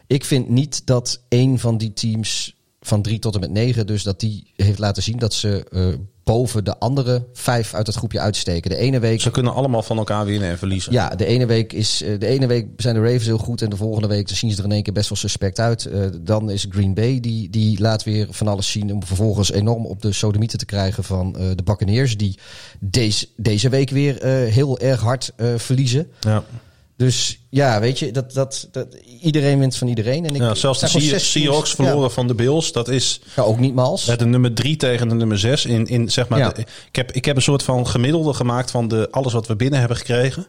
Ik 0.07 0.25
vind 0.25 0.49
niet 0.49 0.85
dat 0.85 1.19
één 1.27 1.59
van 1.59 1.77
die 1.77 1.93
teams 1.93 2.55
van 2.87 3.01
drie 3.01 3.19
tot 3.19 3.33
en 3.33 3.39
met 3.39 3.51
negen, 3.51 3.87
dus 3.87 4.03
dat 4.03 4.19
die 4.19 4.53
heeft 4.55 4.79
laten 4.79 5.03
zien 5.03 5.17
dat 5.17 5.33
ze 5.33 5.65
uh, 5.71 5.87
boven 6.23 6.63
de 6.63 6.77
andere 6.77 7.27
vijf 7.33 7.73
uit 7.73 7.87
het 7.87 7.95
groepje 7.95 8.19
uitsteken. 8.19 8.69
De 8.69 8.77
ene 8.77 8.99
week. 8.99 9.21
Ze 9.21 9.31
kunnen 9.31 9.53
allemaal 9.53 9.83
van 9.83 9.97
elkaar 9.97 10.25
winnen 10.25 10.49
en 10.49 10.57
verliezen. 10.57 10.91
Ja, 10.91 11.09
de 11.09 11.25
ene 11.25 11.45
week 11.45 11.73
is 11.73 12.01
uh, 12.01 12.19
de 12.19 12.27
ene 12.27 12.47
week 12.47 12.67
zijn 12.77 12.95
de 12.95 13.01
Ravens 13.01 13.25
heel 13.25 13.37
goed 13.37 13.61
en 13.61 13.69
de 13.69 13.75
volgende 13.75 14.07
week 14.07 14.29
zien 14.29 14.51
ze 14.51 14.57
er 14.57 14.63
in 14.63 14.71
één 14.71 14.83
keer 14.83 14.93
best 14.93 15.09
wel 15.09 15.17
suspect 15.17 15.59
uit. 15.59 15.85
Uh, 15.85 16.05
dan 16.21 16.49
is 16.49 16.65
Green 16.69 16.93
Bay 16.93 17.19
die, 17.19 17.49
die 17.49 17.81
laat 17.81 18.03
weer 18.03 18.27
van 18.29 18.47
alles 18.47 18.71
zien 18.71 18.93
om 18.93 19.03
vervolgens 19.03 19.51
enorm 19.51 19.85
op 19.85 20.01
de 20.01 20.11
sodomieten 20.11 20.57
te 20.57 20.65
krijgen 20.65 21.03
van 21.03 21.35
uh, 21.37 21.47
de 21.55 21.63
Buccaneers 21.63 22.17
die 22.17 22.39
deze, 22.79 23.27
deze 23.35 23.69
week 23.69 23.89
weer 23.89 24.25
heel 24.25 24.79
erg 24.79 25.01
hard 25.01 25.31
verliezen. 25.57 26.07
Ja. 26.19 26.43
Dus 26.97 27.39
ja, 27.49 27.79
weet 27.79 27.99
je, 27.99 28.11
dat, 28.11 28.33
dat, 28.33 28.67
dat, 28.71 28.87
iedereen 29.21 29.59
wint 29.59 29.77
van 29.77 29.87
iedereen. 29.87 30.25
En 30.25 30.35
ik, 30.35 30.41
ja, 30.41 30.55
zelfs 30.55 30.79
de 30.79 30.87
Se 30.87 31.19
Seahawks 31.19 31.75
verloren 31.75 32.01
ja. 32.01 32.09
van 32.09 32.27
de 32.27 32.33
Bills. 32.33 32.71
Dat 32.71 32.87
is 32.87 33.21
ja, 33.35 33.43
ook 33.43 33.59
niet 33.59 33.73
mals. 33.73 34.05
Met 34.05 34.19
de 34.19 34.25
nummer 34.25 34.53
drie 34.53 34.75
tegen 34.75 35.09
de 35.09 35.15
nummer 35.15 35.39
zes. 35.39 35.65
In, 35.65 35.85
in, 35.85 36.11
zeg 36.11 36.27
maar, 36.27 36.53
de- 36.53 36.61
ik, 36.61 36.95
heb, 36.95 37.11
ik 37.11 37.25
heb 37.25 37.35
een 37.35 37.41
soort 37.41 37.63
van 37.63 37.87
gemiddelde 37.87 38.33
gemaakt 38.33 38.71
van 38.71 38.87
de, 38.87 39.07
alles 39.11 39.33
wat 39.33 39.47
we 39.47 39.55
binnen 39.55 39.79
hebben 39.79 39.97
gekregen. 39.97 40.47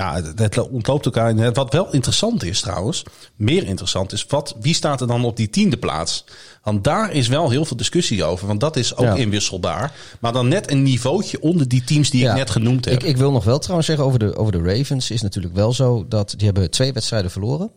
Ja, 0.00 0.22
het, 0.36 0.68
ontloopt 0.68 1.04
elkaar. 1.04 1.52
Wat 1.52 1.72
wel 1.72 1.92
interessant 1.92 2.44
is 2.44 2.60
trouwens, 2.60 3.02
meer 3.36 3.64
interessant 3.66 4.12
is, 4.12 4.26
wat, 4.28 4.56
wie 4.60 4.74
staat 4.74 5.00
er 5.00 5.06
dan 5.06 5.24
op 5.24 5.36
die 5.36 5.50
tiende 5.50 5.76
plaats? 5.76 6.24
Want 6.62 6.84
daar 6.84 7.12
is 7.12 7.28
wel 7.28 7.50
heel 7.50 7.64
veel 7.64 7.76
discussie 7.76 8.24
over, 8.24 8.46
want 8.46 8.60
dat 8.60 8.76
is 8.76 8.96
ook 8.96 9.04
Ja. 9.06 9.14
inwisselbaar. 9.14 9.92
Maar 10.20 10.32
dan 10.32 10.48
net 10.48 10.70
een 10.70 10.82
niveautje 10.82 11.40
onder 11.40 11.68
die 11.68 11.84
teams 11.84 12.10
die 12.10 12.20
Ja. 12.20 12.30
ik 12.30 12.36
net 12.36 12.50
genoemd 12.50 12.84
heb. 12.84 12.94
Ik, 12.94 13.02
ik 13.02 13.16
wil 13.16 13.32
nog 13.32 13.44
wel 13.44 13.58
trouwens 13.58 13.86
zeggen 13.86 14.04
over 14.06 14.18
de, 14.18 14.36
over 14.36 14.52
de 14.52 14.62
Ravens. 14.62 15.10
Is 15.10 15.22
natuurlijk 15.22 15.54
wel 15.54 15.72
zo 15.72 16.04
dat 16.08 16.34
die 16.36 16.46
hebben 16.46 16.70
twee 16.70 16.92
wedstrijden 16.92 17.30
verloren 17.30 17.70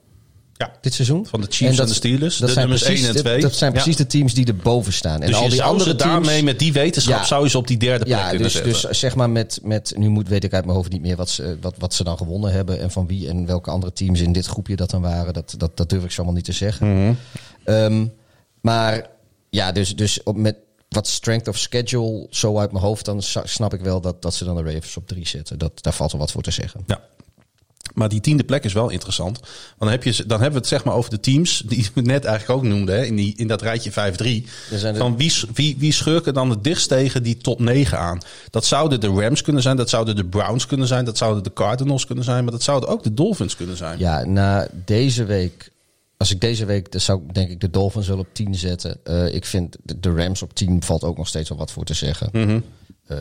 ja, 0.66 0.78
dit 0.82 0.94
seizoen. 0.94 1.26
van 1.26 1.42
de 1.42 1.48
Chiefs 1.50 1.80
en, 1.80 1.86
de 1.88 1.94
Steelers, 1.94 2.38
Dat 2.38 2.48
de 2.48 2.54
zijn 2.54 2.68
nummers 2.68 2.84
precies, 2.88 3.06
1 3.08 3.16
en 3.16 3.22
2. 3.22 3.42
Dat 3.42 3.56
zijn 3.56 3.72
precies 3.72 3.96
de 3.96 4.08
teams 4.08 4.34
die 4.34 4.46
erboven 4.48 4.94
staan. 4.94 5.22
En 5.22 5.28
Dus 5.28 5.36
al 5.36 5.44
je 5.44 5.50
die 5.50 5.64
andere 5.64 5.96
teams, 5.96 6.12
daarmee 6.14 6.44
met 6.44 6.60
die 6.60 6.74
wetenschap 6.74 7.18
Ja. 7.18 7.26
zou 7.26 7.44
je 7.44 7.50
ze 7.50 7.58
op 7.58 7.68
die 7.68 7.78
derde 7.78 8.06
plek 8.06 8.18
Ja, 8.18 8.24
kunnen 8.30 8.44
dus, 8.44 8.54
zetten. 8.54 8.72
dus 8.72 9.00
zeg 9.00 9.16
maar 9.16 9.30
met, 9.30 9.60
met, 9.64 9.94
nu 9.98 10.10
moet, 10.10 10.28
weet 10.28 10.44
ik 10.44 10.54
uit 10.54 10.66
mijn 10.66 10.78
hoofd 10.78 10.92
niet 10.92 11.02
meer 11.02 11.16
wat 11.16 11.30
ze, 11.30 11.58
wat, 11.62 11.76
wat 11.78 11.94
ze 11.94 12.04
dan 12.04 12.18
gewonnen 12.18 12.52
hebben 12.52 12.80
en 12.80 12.92
van 12.92 13.08
wie 13.08 13.30
en 13.30 13.46
welke 13.46 13.70
andere 13.72 13.94
teams 13.94 14.20
in 14.22 14.32
dit 14.32 14.46
groepje 14.46 14.76
dat 14.76 14.90
dan 14.90 15.02
waren. 15.02 15.34
Dat, 15.34 15.56
dat, 15.58 15.78
dat 15.78 15.90
durf 15.90 16.04
ik 16.04 16.12
zo 16.12 16.16
allemaal 16.16 16.36
niet 16.36 16.46
te 16.46 16.52
zeggen. 16.52 17.04
Mhm. 17.04 17.14
Ehm, 17.64 18.06
maar 18.62 19.08
ja, 19.50 19.72
dus, 19.72 19.96
dus 19.96 20.24
op, 20.24 20.36
met 20.36 20.56
wat 20.90 21.08
strength 21.08 21.48
of 21.48 21.58
schedule 21.58 22.28
zo 22.30 22.58
uit 22.58 22.72
mijn 22.72 22.84
hoofd, 22.84 23.06
dan 23.06 23.22
snap 23.44 23.74
ik 23.74 23.82
wel 23.82 24.02
dat, 24.02 24.22
dat 24.22 24.34
ze 24.34 24.46
dan 24.46 24.56
de 24.56 24.64
Ravens 24.64 24.98
op 24.98 25.08
drie 25.08 25.28
zetten. 25.28 25.58
Dat, 25.58 25.84
daar 25.84 25.94
valt 25.94 26.12
wel 26.12 26.22
wat 26.22 26.32
voor 26.32 26.42
te 26.42 26.52
zeggen. 26.52 26.82
Ja. 26.86 27.02
Maar 27.94 28.10
die 28.10 28.22
tiende 28.22 28.44
plek 28.44 28.64
is 28.64 28.74
wel 28.74 28.90
interessant. 28.90 29.40
Want 29.40 29.52
dan, 29.78 29.90
heb 29.90 30.04
je, 30.04 30.12
dan 30.12 30.30
hebben 30.42 30.52
we 30.52 30.58
het 30.58 30.68
zeg 30.68 30.84
maar 30.84 30.94
over 30.96 31.10
de 31.10 31.20
teams 31.20 31.64
die 31.66 31.88
we 31.96 32.02
net 32.02 32.26
eigenlijk 32.26 32.60
ook 32.60 32.68
noemden. 32.70 32.96
Hè, 32.96 33.04
in, 33.06 33.16
die, 33.16 33.34
in 33.36 33.48
dat 33.48 33.62
rijtje 33.62 33.92
5-3. 33.92 33.94
Er 33.96 34.80
zijn 34.80 34.94
er- 34.94 35.00
Van 35.00 35.18
wie, 35.18 35.34
wie, 35.54 35.76
wie 35.80 35.92
schurken 35.92 36.34
dan 36.34 36.50
het 36.50 36.64
dichtst 36.64 36.88
tegen 36.88 37.24
die 37.24 37.38
top 37.38 37.60
9 37.60 38.00
aan? 38.00 38.20
Dat 38.50 38.66
zouden 38.66 39.00
de 39.00 39.08
Rams 39.08 39.42
kunnen 39.42 39.62
zijn. 39.62 39.76
Dat 39.78 39.90
zouden 39.90 40.16
de 40.16 40.26
Browns 40.26 40.66
kunnen 40.66 40.88
zijn. 40.88 41.06
Dat 41.06 41.18
zouden 41.18 41.44
de 41.44 41.54
Cardinals 41.54 42.06
kunnen 42.06 42.24
zijn. 42.24 42.44
Maar 42.44 42.52
dat 42.54 42.64
zouden 42.64 42.90
ook 42.90 43.04
de 43.04 43.14
Dolphins 43.14 43.56
kunnen 43.56 43.78
zijn. 43.78 44.00
Ja, 44.00 44.26
na 44.26 44.68
deze 44.86 45.24
week. 45.26 45.72
Als 46.18 46.32
ik 46.32 46.42
deze 46.42 46.66
week, 46.66 46.92
dan 46.92 47.02
zou 47.02 47.22
ik 47.28 47.34
denk 47.34 47.50
ik 47.50 47.60
de 47.62 47.70
Dolphins 47.70 48.08
wel 48.08 48.18
op 48.20 48.28
10 48.32 48.56
zetten. 48.56 48.98
Eh, 49.04 49.34
ik 49.34 49.46
vind 49.46 49.76
de, 49.84 50.00
de 50.00 50.14
Rams 50.14 50.42
op 50.42 50.54
10 50.54 50.84
valt 50.84 51.04
ook 51.04 51.18
nog 51.18 51.28
steeds 51.28 51.50
wel 51.50 51.58
wat 51.58 51.72
voor 51.72 51.84
te 51.86 51.94
zeggen. 51.94 52.30
Mhm. 52.32 52.60
Eh, 53.08 53.18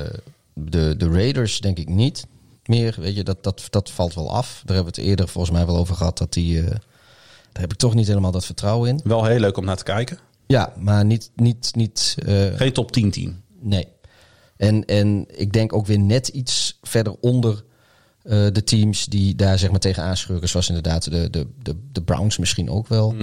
de, 0.55 0.95
de 0.97 1.09
Raiders 1.09 1.61
denk 1.61 1.79
ik 1.79 1.89
niet 1.89 2.27
meer. 2.69 2.97
Weet 2.99 3.15
je, 3.15 3.25
dat, 3.25 3.43
dat, 3.45 3.67
dat 3.71 3.91
valt 3.91 4.15
wel 4.15 4.31
af. 4.31 4.63
Daar 4.65 4.77
hebben 4.77 4.95
we 4.95 5.01
het 5.01 5.11
eerder 5.11 5.29
volgens 5.29 5.57
mij 5.57 5.67
wel 5.67 5.77
over 5.77 5.95
gehad. 5.95 6.19
Dat 6.19 6.33
die, 6.33 6.61
eh, 6.61 6.67
daar 7.53 7.63
heb 7.63 7.73
ik 7.73 7.79
toch 7.79 7.95
niet 7.95 8.07
helemaal 8.07 8.31
dat 8.31 8.45
vertrouwen 8.45 8.89
in. 8.89 9.01
Wel 9.05 9.25
heel 9.25 9.39
leuk 9.39 9.57
om 9.57 9.65
naar 9.65 9.77
te 9.77 9.85
kijken. 9.85 10.19
Ja, 10.47 10.73
maar 10.79 11.05
niet, 11.05 11.31
niet, 11.35 11.71
niet 11.75 12.17
eh, 12.27 12.55
Geen 12.55 12.73
top 12.73 12.93
10 12.93 13.11
team. 13.11 13.43
Nee. 13.61 13.89
En, 14.57 14.85
en 14.85 15.27
ik 15.29 15.53
denk 15.53 15.73
ook 15.73 15.87
weer 15.87 15.99
net 15.99 16.29
iets 16.29 16.79
verder 16.83 17.17
onder 17.21 17.65
eh, 18.23 18.47
de 18.53 18.65
teams 18.65 19.07
die 19.07 19.35
daar 19.35 19.59
zeg 19.59 19.71
maar 19.71 19.81
tegen 19.81 20.03
aanschurken. 20.03 20.49
Zoals 20.49 20.69
inderdaad 20.69 21.11
de, 21.11 21.31
de, 21.31 21.47
de, 21.63 21.77
de 21.93 22.03
Browns 22.03 22.39
misschien 22.39 22.71
ook 22.71 22.89
wel. 22.89 23.15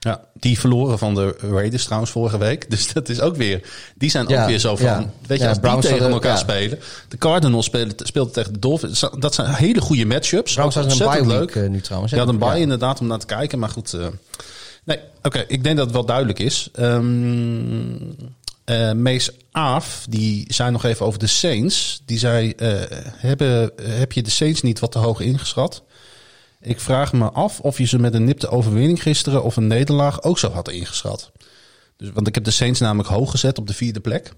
Ja, 0.00 0.20
die 0.34 0.58
verloren 0.58 0.98
van 0.98 1.14
de 1.14 1.36
Raiders 1.40 1.84
trouwens 1.84 2.10
vorige 2.12 2.38
week. 2.38 2.66
Dus 2.70 2.92
dat 2.92 3.08
is 3.08 3.20
ook 3.20 3.36
weer. 3.36 3.62
Die 3.96 4.10
zijn 4.10 4.28
Ja, 4.28 4.40
ook 4.42 4.48
weer 4.48 4.58
zo 4.58 4.76
van. 4.76 4.86
ja. 4.86 5.10
Weet 5.26 5.38
je, 5.38 5.44
Ja, 5.44 5.48
als 5.50 5.58
Browns 5.58 5.86
die 5.86 5.94
tegen 5.96 6.10
elkaar 6.10 6.38
spelen. 6.38 6.78
De 7.08 7.18
Cardinals 7.18 7.64
spelen, 7.64 7.92
speelden 7.96 8.32
tegen 8.32 8.52
de 8.52 8.58
Dolphins. 8.58 9.04
Dat 9.18 9.34
zijn 9.34 9.54
hele 9.54 9.80
goede 9.80 10.04
matchups. 10.06 10.54
Browns 10.54 10.74
hadden 10.74 10.92
een 10.92 11.02
ontzettend 11.06 11.38
week 11.38 11.64
eh, 11.64 11.70
nu 11.70 11.80
trouwens. 11.80 12.12
Ja, 12.12 12.26
een 12.26 12.38
bye 12.38 12.60
inderdaad 12.60 13.00
om 13.00 13.06
naar 13.06 13.18
te 13.18 13.26
kijken. 13.26 13.58
Maar 13.58 13.68
goed. 13.68 13.92
eh, 13.94 14.06
nee, 14.84 14.98
oké. 15.22 15.44
ik 15.48 15.62
denk 15.64 15.76
dat 15.76 15.84
het 15.86 15.94
wel 15.94 16.04
duidelijk 16.06 16.38
is. 16.38 16.68
Ehm 16.72 17.92
eh, 18.64 18.92
Mees 18.92 19.30
Aaf, 19.50 20.06
die 20.08 20.44
zei 20.54 20.70
nog 20.70 20.84
even 20.84 21.06
over 21.06 21.18
de 21.18 21.26
Saints. 21.26 22.02
Die 22.04 22.18
zei, 22.18 22.52
hebben, 23.16 23.70
heb 23.80 24.12
je 24.12 24.22
de 24.22 24.30
Saints 24.30 24.62
niet 24.62 24.78
wat 24.78 24.92
te 24.92 24.98
hoog 24.98 25.20
ingeschat? 25.20 25.82
Ik 26.60 26.80
vraag 26.80 27.12
me 27.12 27.30
af 27.30 27.60
of 27.60 27.78
je 27.78 27.84
ze 27.86 27.98
met 27.98 28.14
een 28.14 28.24
nipte 28.24 28.48
overwinning 28.48 29.02
gisteren 29.02 29.42
of 29.44 29.56
een 29.56 29.66
nederlaag 29.66 30.22
ook 30.22 30.38
zo 30.38 30.50
had 30.50 30.68
ingeschat. 30.70 31.30
Dus, 31.96 32.10
want 32.14 32.26
ik 32.26 32.34
heb 32.34 32.44
de 32.44 32.50
Saints 32.50 32.80
namelijk 32.80 33.08
hoog 33.08 33.30
gezet 33.30 33.58
op 33.58 33.66
de 33.66 33.74
vierde 33.74 34.00
plek. 34.00 34.32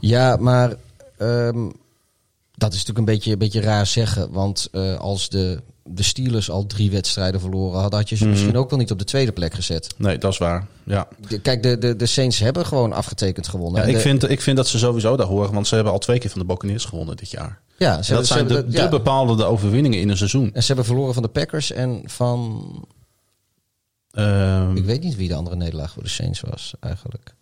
Ja, 0.00 0.36
maar 0.36 0.74
ehm, 1.18 1.68
dat 2.54 2.72
is 2.72 2.78
natuurlijk 2.78 2.98
een 2.98 3.14
beetje, 3.14 3.32
een 3.32 3.38
beetje 3.38 3.60
raar 3.60 3.86
zeggen. 3.86 4.32
Want 4.32 4.68
eh, 4.72 4.98
als 4.98 5.28
de, 5.28 5.62
de 5.84 6.02
Steelers 6.02 6.50
al 6.50 6.66
drie 6.66 6.90
wedstrijden 6.90 7.40
verloren 7.40 7.80
hadden, 7.80 7.98
had 7.98 8.08
je 8.08 8.16
ze 8.16 8.22
Mhm. 8.24 8.32
misschien 8.32 8.56
ook 8.56 8.70
wel 8.70 8.78
niet 8.78 8.90
op 8.90 8.98
de 8.98 9.04
tweede 9.04 9.32
plek 9.32 9.54
gezet. 9.54 9.94
Nee, 9.96 10.18
dat 10.18 10.32
is 10.32 10.38
waar. 10.38 10.66
Ja. 10.84 11.08
De- 11.28 11.40
kijk, 11.40 11.62
de, 11.62 11.78
de, 11.78 11.96
de 11.96 12.06
Saints 12.06 12.38
hebben 12.38 12.66
gewoon 12.66 12.92
afgetekend 12.92 13.48
gewonnen. 13.48 13.82
Ja, 13.82 13.88
ik, 13.88 13.94
de- 13.94 14.00
vind, 14.00 14.30
ik 14.30 14.40
vind 14.40 14.56
dat 14.56 14.68
ze 14.68 14.78
sowieso 14.78 15.16
daar 15.16 15.26
horen, 15.26 15.52
want 15.52 15.66
ze 15.66 15.74
hebben 15.74 15.92
al 15.92 15.98
twee 15.98 16.18
keer 16.18 16.30
van 16.30 16.40
de 16.40 16.46
Buccaneers 16.46 16.84
gewonnen 16.84 17.16
dit 17.16 17.30
jaar. 17.30 17.60
Ja, 17.78 18.02
ze, 18.02 18.10
En 18.10 18.16
dat 18.16 18.26
ze 18.26 18.32
zijn 18.32 18.46
de, 18.46 18.66
de 18.66 18.76
ja. 18.76 18.88
bepalende 18.88 19.44
overwinningen 19.44 20.00
in 20.00 20.08
een 20.08 20.16
seizoen. 20.16 20.50
En 20.52 20.60
ze 20.60 20.66
hebben 20.66 20.84
verloren 20.84 21.14
van 21.14 21.22
de 21.22 21.28
Packers 21.28 21.72
en 21.72 22.02
van 22.04 22.64
Ehm, 24.10 24.76
Ik 24.76 24.84
weet 24.84 25.02
niet 25.02 25.16
wie 25.16 25.28
de 25.28 25.34
andere 25.34 25.56
nederlaag 25.56 25.92
voor 25.92 26.02
de 26.02 26.08
Saints 26.08 26.40
was 26.40 26.74
eigenlijk. 26.80 27.34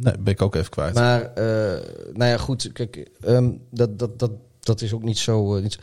nee, 0.00 0.18
ben 0.18 0.32
ik 0.32 0.42
ook 0.42 0.54
even 0.54 0.70
kwijt. 0.70 0.94
Maar, 0.94 1.22
eh, 1.22 1.44
nou 2.12 2.30
ja, 2.30 2.36
goed. 2.36 2.72
Kijk, 2.72 3.10
ehm, 3.20 3.50
dat, 3.70 3.98
dat, 3.98 4.18
dat, 4.18 4.30
dat 4.60 4.80
is 4.80 4.92
ook 4.92 5.02
niet 5.02 5.18
zo. 5.18 5.56
eh, 5.56 5.62
niet 5.62 5.72
zo- 5.72 5.80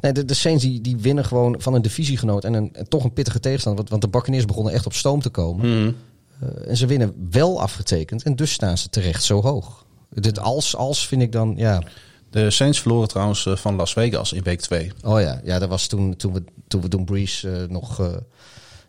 Nee, 0.00 0.12
de, 0.12 0.24
de 0.24 0.34
Saints 0.34 0.62
die, 0.62 0.80
die 0.80 0.96
winnen 0.96 1.24
gewoon 1.24 1.54
van 1.60 1.74
een 1.74 1.82
divisiegenoot 1.82 2.44
en, 2.44 2.52
een, 2.54 2.74
en 2.74 2.88
toch 2.88 3.04
een 3.04 3.12
pittige 3.12 3.40
tegenstander. 3.40 3.78
Want, 3.80 3.90
want 3.90 4.02
de 4.12 4.18
Buccaneers 4.18 4.44
begonnen 4.44 4.72
echt 4.72 4.86
op 4.86 4.92
stoom 4.92 5.20
te 5.20 5.30
komen. 5.30 5.66
Mhm. 5.80 5.92
Eh, 6.40 6.68
en 6.70 6.76
ze 6.76 6.86
winnen 6.86 7.28
wel 7.30 7.60
afgetekend 7.60 8.22
en 8.22 8.36
dus 8.36 8.52
staan 8.52 8.78
ze 8.78 8.88
terecht 8.88 9.22
zo 9.22 9.42
hoog. 9.42 9.84
Dit 10.10 10.38
als, 10.38 10.76
als 10.76 11.06
vind 11.06 11.22
ik 11.22 11.32
dan, 11.32 11.54
ja. 11.56 11.82
De 12.30 12.50
Saints 12.50 12.80
verloren 12.80 13.08
trouwens 13.08 13.46
eh, 13.46 13.56
van 13.56 13.74
Las 13.76 13.92
Vegas 13.92 14.32
in 14.32 14.42
week 14.42 14.60
2. 14.60 14.92
Oh 15.04 15.20
ja, 15.20 15.40
ja 15.44 15.58
dat 15.58 15.68
was 15.68 15.86
toen, 15.86 16.16
toen 16.16 16.32
we 16.32 16.44
toen, 16.68 16.80
we 16.80 16.88
toen 16.88 17.04
Breeze 17.04 17.50
eh, 17.50 17.68
nog, 17.68 18.00
eh, 18.00 18.06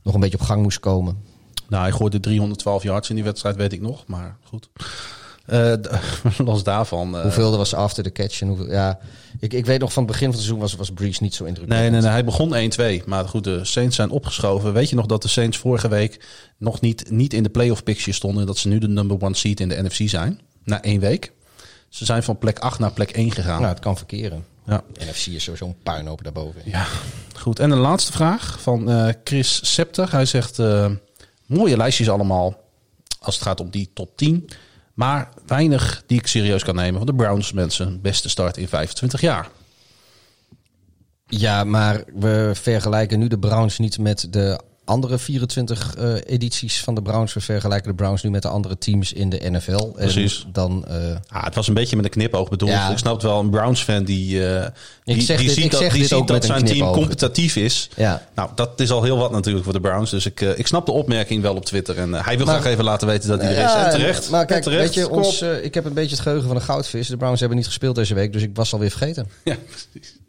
nog 0.03 0.13
een 0.13 0.19
beetje 0.19 0.37
op 0.39 0.43
gang 0.45 0.61
moest 0.61 0.79
komen. 0.79 1.17
Nou, 1.69 1.83
hij 1.83 1.91
gooide 1.91 2.19
312 2.19 2.83
yards 2.83 3.09
in 3.09 3.15
die 3.15 3.23
wedstrijd, 3.23 3.55
weet 3.55 3.73
ik 3.73 3.81
nog. 3.81 4.03
Maar 4.07 4.37
goed. 4.43 4.69
D- 5.81 5.89
los 6.45 6.63
daarvan. 6.63 7.21
Hoeveel 7.21 7.51
er 7.51 7.57
was 7.57 7.73
after 7.73 8.03
the 8.03 8.11
catch 8.11 8.41
en 8.41 8.47
hoeveel, 8.47 8.71
ja. 8.71 8.99
Ik, 9.39 9.53
ik 9.53 9.65
weet 9.65 9.79
nog 9.79 9.93
van 9.93 10.03
het 10.03 10.11
begin 10.11 10.27
van 10.27 10.35
het 10.35 10.43
seizoen 10.45 10.61
was, 10.67 10.75
was 10.75 10.91
Breeze 10.91 11.23
niet 11.23 11.33
zo 11.33 11.43
Nee, 11.43 11.53
indrukwekkend. 11.53 11.91
nee, 11.91 12.01
nee, 12.01 12.11
hij 12.11 12.23
begon 12.25 13.01
1-2. 13.03 13.05
Maar 13.05 13.27
goed, 13.27 13.43
de 13.43 13.65
Saints 13.65 13.95
zijn 13.95 14.09
opgeschoven. 14.09 14.73
Weet 14.73 14.89
je 14.89 14.95
nog 14.95 15.05
dat 15.05 15.21
de 15.21 15.27
Saints 15.27 15.57
vorige 15.57 15.87
week 15.87 16.25
nog 16.57 16.81
niet, 16.81 17.11
niet 17.11 17.33
in 17.33 17.43
de 17.43 17.49
playoff 17.49 17.83
picture 17.83 18.11
stonden? 18.11 18.45
Dat 18.45 18.57
ze 18.57 18.67
nu 18.67 18.77
de 18.77 18.87
number 18.87 19.17
one 19.21 19.35
seed 19.35 19.59
in 19.59 19.69
de 19.69 19.81
NFC 19.83 20.09
zijn? 20.09 20.39
Na 20.63 20.81
één 20.81 20.99
week. 20.99 21.31
Ze 21.91 22.05
zijn 22.05 22.23
van 22.23 22.37
plek 22.37 22.59
8 22.59 22.79
naar 22.79 22.91
plek 22.91 23.11
1 23.11 23.31
gegaan. 23.31 23.61
Nou, 23.61 23.73
het 23.73 23.81
kan 23.81 23.97
verkeren. 23.97 24.45
Ja. 24.65 24.83
NFC 24.93 25.25
is 25.25 25.43
sowieso 25.43 25.65
een 25.65 25.83
puinhoop 25.83 26.23
daarboven. 26.23 26.61
Ja, 26.65 26.85
goed. 27.35 27.59
En 27.59 27.69
de 27.69 27.75
laatste 27.75 28.11
vraag 28.11 28.61
van 28.61 28.89
uh, 28.89 29.09
Chris 29.23 29.73
Septer. 29.73 30.11
Hij 30.11 30.25
zegt, 30.25 30.59
uh, 30.59 30.89
mooie 31.45 31.77
lijstjes 31.77 32.09
allemaal 32.09 32.61
als 33.19 33.35
het 33.35 33.43
gaat 33.43 33.59
om 33.59 33.69
die 33.69 33.89
top 33.93 34.17
10. 34.17 34.49
Maar 34.93 35.29
weinig 35.45 36.03
die 36.07 36.17
ik 36.19 36.27
serieus 36.27 36.63
kan 36.63 36.75
nemen. 36.75 36.93
Want 36.93 37.07
de 37.07 37.15
Browns 37.15 37.51
mensen, 37.51 38.01
beste 38.01 38.29
start 38.29 38.57
in 38.57 38.67
25 38.67 39.21
jaar. 39.21 39.49
Ja, 41.25 41.63
maar 41.63 42.03
we 42.13 42.51
vergelijken 42.53 43.19
nu 43.19 43.27
de 43.27 43.39
Browns 43.39 43.79
niet 43.79 43.99
met 43.99 44.27
de 44.29 44.59
andere 44.85 45.19
24 45.19 45.95
uh, 45.97 46.15
eh, 46.15 46.21
edities 46.25 46.83
van 46.83 46.95
de 46.95 47.01
Browns. 47.01 47.33
We 47.33 47.39
vergelijken 47.39 47.89
de 47.89 47.95
Browns 47.95 48.23
nu 48.23 48.29
met 48.29 48.41
de 48.41 48.47
andere 48.47 48.77
teams 48.77 49.13
in 49.13 49.29
de 49.29 49.49
NFL. 49.49 49.85
Precies. 49.85 50.43
En 50.45 50.51
dan, 50.51 50.85
uh, 50.89 50.95
ah, 51.27 51.43
het 51.43 51.55
was 51.55 51.67
een 51.67 51.73
beetje 51.73 51.95
met 51.95 52.05
een 52.05 52.11
knipoog 52.11 52.49
bedoeld. 52.49 52.71
Ja. 52.71 52.89
Ik 52.89 52.97
snap 52.97 53.21
wel 53.21 53.39
een 53.39 53.49
Browns-fan 53.49 54.03
die, 54.03 54.39
uh, 54.39 54.65
die, 55.03 55.15
die 55.15 55.27
dit, 55.27 55.51
ziet 55.51 55.71
dat, 55.71 55.91
die 55.91 56.05
ziet 56.05 56.27
dat 56.27 56.45
zijn 56.45 56.65
team 56.65 56.91
competitief 56.91 57.55
is. 57.55 57.89
Ja. 57.95 58.27
Nou, 58.35 58.49
dat 58.55 58.79
is 58.79 58.91
al 58.91 59.03
heel 59.03 59.17
wat 59.17 59.31
natuurlijk 59.31 59.63
voor 59.63 59.73
de 59.73 59.81
Browns. 59.81 60.09
Dus 60.09 60.25
ik, 60.25 60.41
ik 60.41 60.67
snap 60.67 60.85
de 60.85 60.91
opmerking 60.91 61.41
wel 61.41 61.55
op 61.55 61.65
Twitter. 61.65 61.97
En 61.97 62.13
hij 62.13 62.37
wil 62.37 62.45
maar, 62.45 62.59
graag 62.59 62.71
even 62.71 62.83
laten 62.83 63.07
weten 63.07 63.29
dat 63.29 63.41
hij 63.41 63.55
er 63.55 63.65
is. 63.65 63.73
En 63.73 63.89
terecht. 63.89 64.29
Maar 64.29 64.45
kijk, 64.45 64.63
terecht, 64.63 64.81
weet 64.81 64.93
je, 64.93 65.09
ons, 65.09 65.41
ik 65.41 65.73
heb 65.73 65.85
een 65.85 65.93
beetje 65.93 66.15
het 66.15 66.23
geheugen 66.23 66.47
van 66.47 66.55
een 66.55 66.61
goudvis. 66.61 67.07
De 67.07 67.17
Browns 67.17 67.39
hebben 67.39 67.57
niet 67.57 67.67
gespeeld 67.67 67.95
deze 67.95 68.13
week, 68.13 68.33
dus 68.33 68.41
ik 68.41 68.51
was 68.53 68.73
alweer 68.73 68.89
vergeten. 68.89 69.29
Ja, 69.43 69.55
precies. 69.69 70.19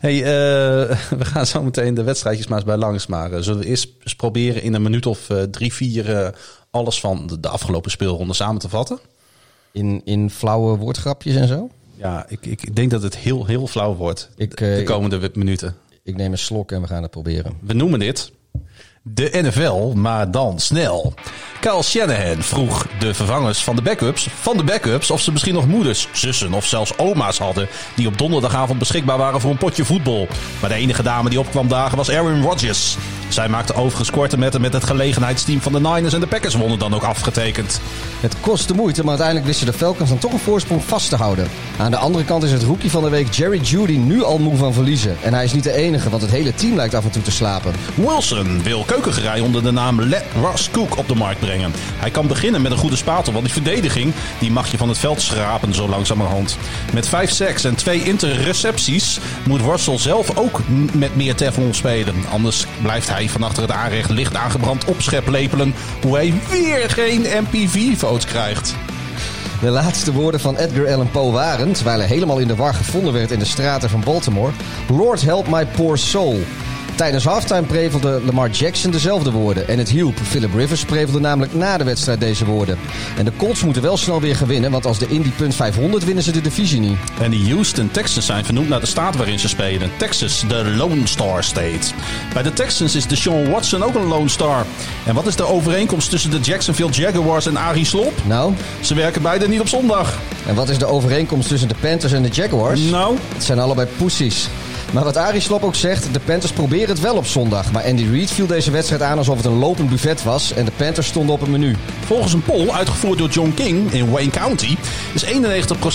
Hey, 0.00 0.22
we 1.20 1.24
gaan 1.24 1.46
zo 1.46 1.62
meteen 1.62 1.94
de 1.94 2.02
wedstrijdjes 2.02 2.46
maar 2.46 2.58
eens 2.58 2.66
bij 2.66 2.76
langs. 2.76 3.06
Maar 3.06 3.32
uh, 3.32 3.38
zullen 3.40 3.60
we 3.60 3.66
eerst 3.66 3.81
eens 4.02 4.14
proberen 4.14 4.62
in 4.62 4.74
een 4.74 4.82
minuut 4.82 5.06
of 5.06 5.30
uh, 5.30 5.42
drie, 5.42 5.72
vier 5.72 6.34
alles 6.70 7.00
van 7.00 7.26
de, 7.26 7.40
de, 7.40 7.48
afgelopen 7.48 7.90
speelronde 7.90 8.34
samen 8.34 8.60
te 8.60 8.68
vatten? 8.68 8.98
In, 9.72 10.00
in 10.04 10.30
flauwe 10.30 10.76
woordgrapjes 10.76 11.34
en 11.34 11.48
zo? 11.48 11.70
Ja, 11.96 12.26
ik, 12.28 12.46
ik 12.46 12.76
denk 12.76 12.90
dat 12.90 13.02
het 13.02 13.16
heel, 13.16 13.46
heel 13.46 13.66
flauw 13.66 13.94
wordt 13.94 14.30
ik, 14.36 14.56
de 14.56 14.82
komende 14.84 15.16
ik, 15.16 15.36
minuten. 15.36 15.76
Ik 16.02 16.16
neem 16.16 16.32
een 16.32 16.38
slok 16.38 16.72
en 16.72 16.80
we 16.80 16.86
gaan 16.86 17.02
het 17.02 17.10
proberen. 17.10 17.56
We 17.60 17.72
noemen 17.72 17.98
dit 17.98 18.32
de 19.04 19.28
NFL, 19.32 19.92
maar 19.94 20.30
dan 20.30 20.58
snel. 20.58 21.14
Kyle 21.60 21.82
Shanahan 21.82 22.42
vroeg 22.42 22.86
de 22.98 23.14
vervangers 23.14 23.64
van 23.64 23.76
de 23.76 23.82
backups 23.82 24.28
van 24.40 24.56
de 24.56 24.64
backups 24.64 25.10
of 25.10 25.20
ze 25.20 25.32
misschien 25.32 25.54
nog 25.54 25.66
moeders, 25.66 26.08
zussen 26.12 26.52
of 26.52 26.66
zelfs 26.66 26.96
oma's 26.96 27.38
hadden 27.38 27.68
die 27.94 28.06
op 28.06 28.18
donderdagavond 28.18 28.78
beschikbaar 28.78 29.18
waren 29.18 29.40
voor 29.40 29.50
een 29.50 29.56
potje 29.56 29.84
voetbal. 29.84 30.28
Maar 30.60 30.70
de 30.70 30.76
enige 30.76 31.02
dame 31.02 31.30
die 31.30 31.38
opkwam 31.38 31.68
dagen 31.68 31.96
was 31.96 32.10
Aaron 32.10 32.42
Rodgers. 32.42 32.96
Zij 33.28 33.48
maakte 33.48 33.74
overigens 33.74 34.10
korte 34.10 34.38
metten 34.38 34.60
met 34.60 34.72
het 34.72 34.84
gelegenheidsteam 34.84 35.60
van 35.60 35.72
de 35.72 35.80
Niners 35.80 36.14
en 36.14 36.20
de 36.20 36.26
Packers 36.26 36.54
wonnen 36.54 36.78
dan 36.78 36.94
ook 36.94 37.02
afgetekend. 37.02 37.80
Het 38.20 38.34
kostte 38.40 38.74
moeite, 38.74 39.00
maar 39.00 39.08
uiteindelijk 39.08 39.46
wisten 39.46 39.66
de 39.66 39.72
Falcons 39.72 40.08
dan 40.08 40.18
toch 40.18 40.32
een 40.32 40.38
voorsprong 40.38 40.84
vast 40.84 41.08
te 41.08 41.16
houden. 41.16 41.48
Aan 41.78 41.90
de 41.90 41.96
andere 41.96 42.24
kant 42.24 42.42
is 42.42 42.52
het 42.52 42.62
rookie 42.62 42.90
van 42.90 43.02
de 43.02 43.10
week 43.10 43.34
Jerry 43.34 43.60
Judy 43.60 43.96
nu 43.96 44.22
al 44.22 44.38
moe 44.38 44.56
van 44.56 44.72
verliezen. 44.72 45.16
En 45.22 45.34
hij 45.34 45.44
is 45.44 45.52
niet 45.52 45.64
de 45.64 45.72
enige, 45.72 46.10
want 46.10 46.22
het 46.22 46.30
hele 46.30 46.54
team 46.54 46.76
lijkt 46.76 46.94
af 46.94 47.04
en 47.04 47.10
toe 47.10 47.22
te 47.22 47.30
slapen. 47.30 47.72
Wilson 47.94 48.62
wil 48.62 48.84
keukengerij 48.92 49.40
onder 49.40 49.62
de 49.62 49.70
naam 49.70 50.00
Let 50.00 50.24
Ross 50.40 50.70
Cook 50.70 50.96
op 50.96 51.08
de 51.08 51.14
markt 51.14 51.40
brengen. 51.40 51.72
Hij 51.76 52.10
kan 52.10 52.26
beginnen 52.26 52.62
met 52.62 52.72
een 52.72 52.78
goede 52.78 52.96
spatel, 52.96 53.32
want 53.32 53.44
die 53.44 53.54
verdediging 53.54 54.12
die 54.38 54.50
mag 54.50 54.70
je 54.70 54.76
van 54.76 54.88
het 54.88 54.98
veld 54.98 55.20
schrapen 55.20 55.74
zo 55.74 55.88
langzamerhand. 55.88 56.56
Met 56.92 57.08
vijf 57.08 57.30
sacks 57.30 57.64
en 57.64 57.74
twee 57.74 58.04
interrecepties 58.04 59.18
moet 59.46 59.60
Russell 59.60 59.98
zelf 59.98 60.36
ook 60.38 60.60
met 60.92 61.16
meer 61.16 61.34
Teflon 61.34 61.74
spelen. 61.74 62.14
Anders 62.30 62.66
blijft 62.82 63.08
hij 63.08 63.28
van 63.28 63.42
achter 63.42 63.62
het 63.62 63.72
aanrecht 63.72 64.10
licht 64.10 64.36
aangebrand 64.36 64.84
opschep 64.84 65.28
lepelen 65.28 65.74
hoe 66.02 66.14
hij 66.14 66.34
weer 66.50 66.90
geen 66.90 67.26
MPV-votes 67.42 68.24
krijgt. 68.24 68.74
De 69.60 69.70
laatste 69.70 70.12
woorden 70.12 70.40
van 70.40 70.56
Edgar 70.56 70.92
Allan 70.92 71.10
Poe 71.10 71.32
waren, 71.32 71.72
terwijl 71.72 71.98
hij 71.98 72.08
helemaal 72.08 72.38
in 72.38 72.48
de 72.48 72.56
war 72.56 72.74
gevonden 72.74 73.12
werd 73.12 73.30
in 73.30 73.38
de 73.38 73.44
straten 73.44 73.90
van 73.90 74.02
Baltimore: 74.04 74.52
Lord 74.88 75.22
help 75.22 75.48
my 75.48 75.66
poor 75.66 75.98
soul. 75.98 76.40
Tijdens 76.94 77.24
halftime 77.24 77.62
prevelde 77.62 78.20
Lamar 78.24 78.50
Jackson 78.50 78.90
dezelfde 78.90 79.30
woorden. 79.30 79.68
En 79.68 79.78
het 79.78 79.88
hielp. 79.88 80.18
Philip 80.22 80.54
Rivers 80.54 80.84
prevelde 80.84 81.20
namelijk 81.20 81.54
na 81.54 81.76
de 81.78 81.84
wedstrijd 81.84 82.20
deze 82.20 82.44
woorden. 82.44 82.78
En 83.16 83.24
de 83.24 83.32
Colts 83.36 83.64
moeten 83.64 83.82
wel 83.82 83.96
snel 83.96 84.20
weer 84.20 84.36
gewinnen, 84.36 84.70
want 84.70 84.86
als 84.86 84.98
de 84.98 85.06
Indy 85.08 85.30
punt 85.30 85.54
500 85.54 86.04
winnen 86.04 86.24
ze 86.24 86.32
de 86.32 86.40
divisie 86.40 86.80
niet. 86.80 86.98
En 87.20 87.30
de 87.30 87.50
Houston 87.50 87.90
Texans 87.90 88.26
zijn 88.26 88.44
vernoemd 88.44 88.68
naar 88.68 88.80
de 88.80 88.86
staat 88.86 89.16
waarin 89.16 89.38
ze 89.38 89.48
spelen. 89.48 89.90
Texas, 89.96 90.44
de 90.48 90.72
Lone 90.76 91.06
Star 91.06 91.44
State. 91.44 91.92
Bij 92.32 92.42
de 92.42 92.52
Texans 92.52 92.94
is 92.94 93.06
Deshaun 93.06 93.50
Watson 93.50 93.82
ook 93.82 93.94
een 93.94 94.06
Lone 94.06 94.28
Star. 94.28 94.66
En 95.06 95.14
wat 95.14 95.26
is 95.26 95.36
de 95.36 95.46
overeenkomst 95.46 96.10
tussen 96.10 96.30
de 96.30 96.40
Jacksonville 96.40 96.90
Jaguars 96.90 97.46
en 97.46 97.56
Arie 97.56 97.84
Slop? 97.84 98.12
Nou? 98.26 98.54
Ze 98.80 98.94
werken 98.94 99.22
beide 99.22 99.48
niet 99.48 99.60
op 99.60 99.68
zondag. 99.68 100.18
En 100.46 100.54
wat 100.54 100.68
is 100.68 100.78
de 100.78 100.86
overeenkomst 100.86 101.48
tussen 101.48 101.68
de 101.68 101.74
Panthers 101.80 102.12
en 102.12 102.22
de 102.22 102.28
Jaguars? 102.28 102.80
Nou? 102.80 103.16
Het 103.34 103.44
zijn 103.44 103.58
allebei 103.58 103.88
poesies. 103.96 104.48
Maar 104.92 105.04
wat 105.04 105.16
Arie 105.16 105.40
Slop 105.40 105.62
ook 105.62 105.74
zegt, 105.74 106.08
de 106.12 106.20
Panthers 106.20 106.52
proberen 106.52 106.88
het 106.88 107.00
wel 107.00 107.16
op 107.16 107.26
zondag. 107.26 107.72
Maar 107.72 107.84
Andy 107.84 108.06
Reid 108.10 108.30
viel 108.30 108.46
deze 108.46 108.70
wedstrijd 108.70 109.02
aan 109.02 109.18
alsof 109.18 109.36
het 109.36 109.44
een 109.44 109.58
lopend 109.58 109.90
buffet 109.90 110.22
was 110.22 110.52
en 110.52 110.64
de 110.64 110.70
Panthers 110.76 111.06
stonden 111.06 111.34
op 111.34 111.40
het 111.40 111.50
menu. 111.50 111.76
Volgens 112.04 112.32
een 112.32 112.42
poll 112.42 112.70
uitgevoerd 112.70 113.18
door 113.18 113.28
John 113.28 113.52
King 113.54 113.92
in 113.92 114.10
Wayne 114.10 114.30
County 114.30 114.76
is 115.12 115.24
91% 115.24 115.28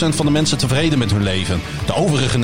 van 0.10 0.26
de 0.26 0.32
mensen 0.32 0.58
tevreden 0.58 1.00
met 1.00 1.12
hun 1.12 1.24
leven. 1.24 1.62
De 1.86 1.96
overige 1.96 2.40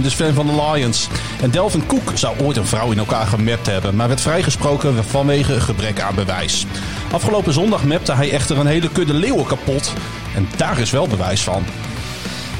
9% 0.00 0.04
is 0.04 0.14
fan 0.14 0.34
van 0.34 0.46
de 0.46 0.70
Lions. 0.72 1.08
En 1.42 1.50
Delvin 1.50 1.86
Cook 1.86 2.12
zou 2.14 2.36
ooit 2.42 2.56
een 2.56 2.66
vrouw 2.66 2.90
in 2.90 2.98
elkaar 2.98 3.26
gemapt 3.26 3.66
hebben, 3.66 3.96
maar 3.96 4.08
werd 4.08 4.20
vrijgesproken 4.20 5.04
vanwege 5.04 5.60
gebrek 5.60 6.00
aan 6.00 6.14
bewijs. 6.14 6.66
Afgelopen 7.12 7.52
zondag 7.52 7.84
mapte 7.84 8.12
hij 8.12 8.30
echter 8.30 8.58
een 8.58 8.66
hele 8.66 8.88
kudde 8.92 9.14
leeuwen 9.14 9.46
kapot. 9.46 9.92
En 10.34 10.48
daar 10.56 10.78
is 10.78 10.90
wel 10.90 11.08
bewijs 11.08 11.42
van. 11.42 11.64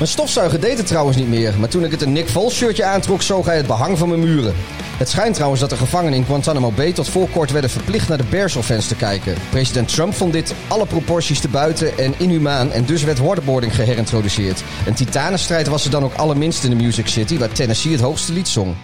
Mijn 0.01 0.13
stofzuiger 0.13 0.61
deed 0.61 0.79
het 0.79 0.87
trouwens 0.87 1.17
niet 1.17 1.29
meer, 1.29 1.55
maar 1.59 1.69
toen 1.69 1.85
ik 1.85 1.91
het 1.91 2.03
een 2.03 2.13
Nick 2.13 2.29
Foles 2.29 2.55
shirtje 2.55 2.85
aantrok, 2.85 3.23
zoog 3.23 3.47
hij 3.47 3.57
het 3.57 3.67
behang 3.67 3.99
van 3.99 4.09
mijn 4.09 4.21
muren. 4.21 4.55
Het 4.97 5.09
schijnt 5.09 5.35
trouwens 5.35 5.61
dat 5.61 5.71
de 5.71 5.77
gevangenen 5.77 6.19
in 6.19 6.25
Guantanamo 6.25 6.71
Bay 6.71 6.93
tot 6.93 7.09
voor 7.09 7.29
kort 7.29 7.51
werden 7.51 7.71
verplicht 7.71 8.09
naar 8.09 8.19
de 8.19 8.25
Bears 8.31 8.57
te 8.89 8.97
kijken. 8.97 9.35
President 9.51 9.89
Trump 9.89 10.15
vond 10.15 10.33
dit 10.33 10.55
alle 10.69 10.87
proporties 10.87 11.41
te 11.41 11.49
buiten 11.49 11.99
en 11.99 12.15
inhumaan 12.17 12.73
en 12.73 12.85
dus 12.85 13.03
werd 13.03 13.19
waterboarding 13.19 13.75
geherintroduceerd. 13.75 14.63
Een 14.87 14.95
titanenstrijd 14.95 15.69
was 15.69 15.85
er 15.85 15.91
dan 15.91 16.05
ook 16.05 16.15
allerminst 16.15 16.65
in 16.65 16.71
de 16.71 16.77
Music 16.77 17.07
City, 17.07 17.39
waar 17.39 17.53
Tennessee 17.53 17.93
het 17.93 18.01
hoogste 18.01 18.33
lied 18.33 18.49
zong. 18.49 18.75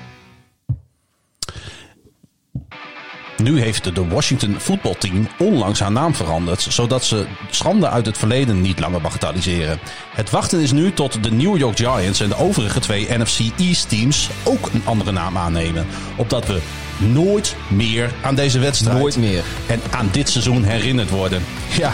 Nu 3.36 3.60
heeft 3.60 3.94
de 3.94 4.08
Washington 4.08 4.54
voetbalteam 4.58 5.28
onlangs 5.38 5.80
haar 5.80 5.92
naam 5.92 6.14
veranderd, 6.14 6.66
zodat 6.68 7.04
ze 7.04 7.26
schande 7.50 7.88
uit 7.88 8.06
het 8.06 8.18
verleden 8.18 8.60
niet 8.60 8.80
langer 8.80 9.00
bagatelliseren. 9.00 9.78
Het 10.14 10.30
wachten 10.30 10.60
is 10.60 10.72
nu 10.72 10.92
tot 10.92 11.22
de 11.22 11.30
New 11.30 11.56
York 11.56 11.76
Giants 11.76 12.20
en 12.20 12.28
de 12.28 12.36
overige 12.36 12.80
twee 12.80 13.18
NFC 13.18 13.40
East 13.58 13.88
teams 13.88 14.30
ook 14.44 14.70
een 14.72 14.82
andere 14.84 15.12
naam 15.12 15.36
aannemen. 15.36 15.86
Opdat 16.16 16.46
we 16.46 16.60
nooit 16.98 17.56
meer 17.68 18.12
aan 18.22 18.34
deze 18.34 18.58
wedstrijd 18.58 18.98
nooit 18.98 19.16
meer. 19.16 19.44
en 19.66 19.80
aan 19.90 20.08
dit 20.12 20.28
seizoen 20.28 20.64
herinnerd 20.64 21.10
worden. 21.10 21.42
Ja, 21.78 21.92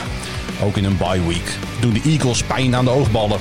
ook 0.63 0.77
in 0.77 0.85
een 0.85 0.97
bye 0.97 1.27
week 1.27 1.59
doen 1.81 1.93
de 1.93 2.03
Eagles 2.05 2.43
pijn 2.43 2.75
aan 2.75 2.85
de 2.85 2.91
oogballen. 2.91 3.39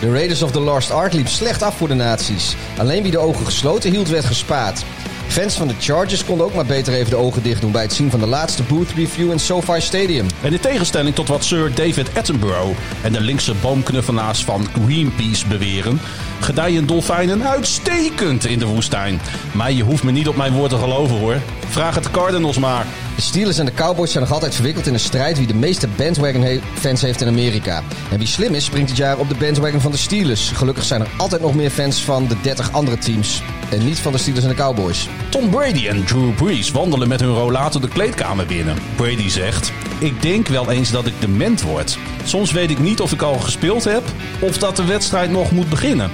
De 0.00 0.12
Raiders 0.12 0.42
of 0.42 0.50
the 0.50 0.60
Lost 0.60 0.90
Ark 0.90 1.12
liep 1.12 1.28
slecht 1.28 1.62
af 1.62 1.76
voor 1.76 1.88
de 1.88 1.94
naties. 1.94 2.56
Alleen 2.78 3.02
wie 3.02 3.10
de 3.10 3.18
ogen 3.18 3.46
gesloten 3.46 3.90
hield 3.90 4.08
werd 4.08 4.24
gespaard. 4.24 4.84
Fans 5.32 5.54
van 5.56 5.68
de 5.68 5.74
Chargers 5.78 6.24
konden 6.24 6.46
ook 6.46 6.54
maar 6.54 6.66
beter 6.66 6.94
even 6.94 7.10
de 7.10 7.16
ogen 7.16 7.42
dicht 7.42 7.60
doen 7.60 7.72
bij 7.72 7.82
het 7.82 7.92
zien 7.92 8.10
van 8.10 8.20
de 8.20 8.26
laatste 8.26 8.62
booth 8.62 8.90
review 8.90 9.30
in 9.30 9.40
SoFi 9.40 9.80
Stadium. 9.80 10.26
En 10.42 10.52
in 10.52 10.60
tegenstelling 10.60 11.14
tot 11.14 11.28
wat 11.28 11.44
Sir 11.44 11.74
David 11.74 12.16
Attenborough 12.16 12.78
en 13.02 13.12
de 13.12 13.20
linkse 13.20 13.54
boomknuffelaars 13.54 14.44
van 14.44 14.66
Greenpeace 14.84 15.46
beweren, 15.46 16.00
gedijen 16.42 16.86
dolfijnen 16.86 17.48
uitstekend 17.48 18.44
in 18.44 18.58
de 18.58 18.66
woestijn. 18.66 19.20
Maar 19.52 19.72
je 19.72 19.82
hoeft 19.82 20.02
me 20.02 20.10
niet 20.10 20.28
op 20.28 20.36
mijn 20.36 20.52
woord 20.52 20.70
te 20.70 20.78
geloven 20.78 21.18
hoor. 21.18 21.36
Vraag 21.68 21.94
het 21.94 22.10
Cardinals 22.10 22.58
maar. 22.58 22.86
De 23.16 23.22
Steelers 23.22 23.58
en 23.58 23.66
de 23.66 23.74
Cowboys 23.74 24.10
zijn 24.10 24.24
nog 24.24 24.32
altijd 24.32 24.54
verwikkeld 24.54 24.86
in 24.86 24.94
een 24.94 25.00
strijd 25.00 25.38
wie 25.38 25.46
de 25.46 25.54
meeste 25.54 25.88
bandwagon-fans 25.96 27.02
heeft 27.02 27.20
in 27.20 27.28
Amerika. 27.28 27.82
En 28.10 28.18
wie 28.18 28.26
slim 28.26 28.54
is, 28.54 28.64
springt 28.64 28.88
dit 28.88 28.96
jaar 28.96 29.18
op 29.18 29.28
de 29.28 29.34
bandwagon 29.34 29.80
van 29.80 29.90
de 29.90 29.96
Steelers. 29.96 30.50
Gelukkig 30.50 30.84
zijn 30.84 31.00
er 31.00 31.08
altijd 31.16 31.42
nog 31.42 31.54
meer 31.54 31.70
fans 31.70 32.04
van 32.04 32.26
de 32.26 32.36
30 32.42 32.72
andere 32.72 32.98
teams. 32.98 33.42
En 33.70 33.84
niet 33.84 33.98
van 33.98 34.12
de 34.12 34.18
Steelers 34.18 34.44
en 34.44 34.50
de 34.50 34.56
Cowboys. 34.56 35.08
Tom 35.28 35.50
Brady 35.50 35.88
en 35.88 36.04
Drew 36.04 36.34
Brees 36.34 36.70
wandelen 36.70 37.08
met 37.08 37.20
hun 37.20 37.34
rollator 37.34 37.80
de 37.80 37.88
kleedkamer 37.88 38.46
binnen. 38.46 38.76
Brady 38.96 39.28
zegt: 39.28 39.72
Ik 39.98 40.22
denk 40.22 40.48
wel 40.48 40.70
eens 40.70 40.90
dat 40.90 41.06
ik 41.06 41.14
dement 41.18 41.62
word. 41.62 41.98
Soms 42.24 42.52
weet 42.52 42.70
ik 42.70 42.78
niet 42.78 43.00
of 43.00 43.12
ik 43.12 43.22
al 43.22 43.38
gespeeld 43.38 43.84
heb 43.84 44.02
of 44.40 44.58
dat 44.58 44.76
de 44.76 44.84
wedstrijd 44.84 45.30
nog 45.30 45.50
moet 45.50 45.68
beginnen. 45.68 46.10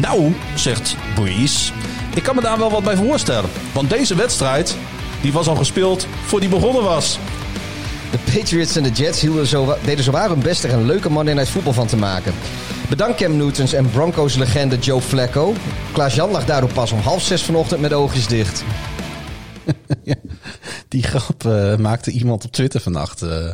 Nou, 0.00 0.34
zegt 0.54 0.96
Brees, 1.14 1.72
ik 2.14 2.22
kan 2.22 2.34
me 2.34 2.40
daar 2.40 2.58
wel 2.58 2.70
wat 2.70 2.84
bij 2.84 2.96
voorstellen. 2.96 3.50
Want 3.72 3.90
deze 3.90 4.14
wedstrijd 4.14 4.76
die 5.20 5.32
was 5.32 5.48
al 5.48 5.56
gespeeld 5.56 6.06
voor 6.26 6.40
die 6.40 6.48
begonnen 6.48 6.82
was. 6.82 7.18
De 8.10 8.18
Patriots 8.32 8.76
en 8.76 8.82
de 8.82 8.90
Jets 8.90 9.20
hielden 9.20 9.46
zo, 9.46 9.76
deden 9.84 10.04
zowaar 10.04 10.28
hun 10.28 10.40
best 10.40 10.64
er 10.64 10.72
een 10.72 10.86
leuke 10.86 11.10
Monday 11.10 11.34
Night 11.34 11.50
voetbal 11.50 11.72
van 11.72 11.86
te 11.86 11.96
maken. 11.96 12.34
Bedankt 12.88 13.16
Cam 13.16 13.36
Newtons 13.36 13.72
en 13.72 13.90
Broncos 13.90 14.34
legende 14.34 14.78
Joe 14.78 15.00
Flacco. 15.00 15.54
Klaas-Jan 15.92 16.30
lag 16.30 16.44
daardoor 16.44 16.72
pas 16.72 16.92
om 16.92 17.00
half 17.00 17.22
zes 17.22 17.42
vanochtend 17.42 17.80
met 17.80 17.92
oogjes 17.92 18.26
dicht. 18.26 18.64
die 20.88 21.02
grap 21.02 21.44
uh, 21.44 21.76
maakte 21.76 22.10
iemand 22.10 22.44
op 22.44 22.52
Twitter 22.52 22.80
vannacht. 22.80 23.22
Uh, 23.22 23.50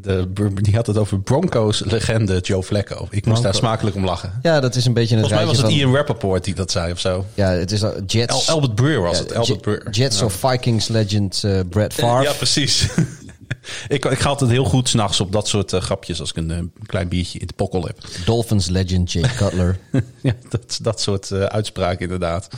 De, 0.00 0.52
die 0.54 0.74
had 0.74 0.86
het 0.86 0.98
over 0.98 1.20
Broncos-legende 1.20 2.38
Joe 2.38 2.62
Flacco. 2.62 3.06
Ik 3.10 3.26
moest 3.26 3.42
daar 3.42 3.54
smakelijk 3.54 3.96
om 3.96 4.04
lachen. 4.04 4.38
Ja, 4.42 4.60
dat 4.60 4.74
is 4.74 4.84
een 4.84 4.92
beetje 4.92 5.16
een 5.16 5.20
Volgens 5.20 5.40
mij 5.40 5.48
was 5.48 5.62
het 5.62 5.70
van, 5.70 5.78
Ian 5.78 5.94
Rappaport 5.94 6.44
die 6.44 6.54
dat 6.54 6.70
zei 6.70 6.92
of 6.92 7.00
zo. 7.00 7.26
Ja, 7.34 7.50
het 7.50 7.72
is 7.72 7.84
Jets. 8.06 8.46
El, 8.46 8.54
Albert 8.54 8.74
Breer 8.74 9.00
was 9.00 9.18
het. 9.18 9.34
Albert 9.34 9.60
Breer. 9.60 9.90
Jets 9.90 10.18
ja. 10.18 10.24
of 10.24 10.32
Vikings 10.32 10.88
legend 10.88 11.42
uh, 11.44 11.60
Brad 11.68 11.92
Favre. 11.92 12.22
Ja, 12.22 12.32
precies. 12.32 12.88
ik, 13.88 14.04
ik 14.04 14.18
ga 14.18 14.28
altijd 14.28 14.50
heel 14.50 14.64
goed 14.64 14.88
s'nachts 14.88 15.20
op 15.20 15.32
dat 15.32 15.48
soort 15.48 15.72
uh, 15.72 15.80
grapjes 15.80 16.20
als 16.20 16.30
ik 16.30 16.36
een, 16.36 16.50
een, 16.50 16.72
klein 16.86 17.08
biertje 17.08 17.38
in 17.38 17.46
de 17.46 17.52
pokkel 17.52 17.86
heb. 17.86 17.98
Dolphins 18.24 18.68
legend 18.68 19.12
Jay 19.12 19.30
Cutler. 19.36 19.78
ja, 20.22 20.34
dat, 20.48 20.78
dat 20.82 21.00
soort 21.00 21.30
uh, 21.30 21.42
uitspraken 21.42 22.00
inderdaad. 22.00 22.48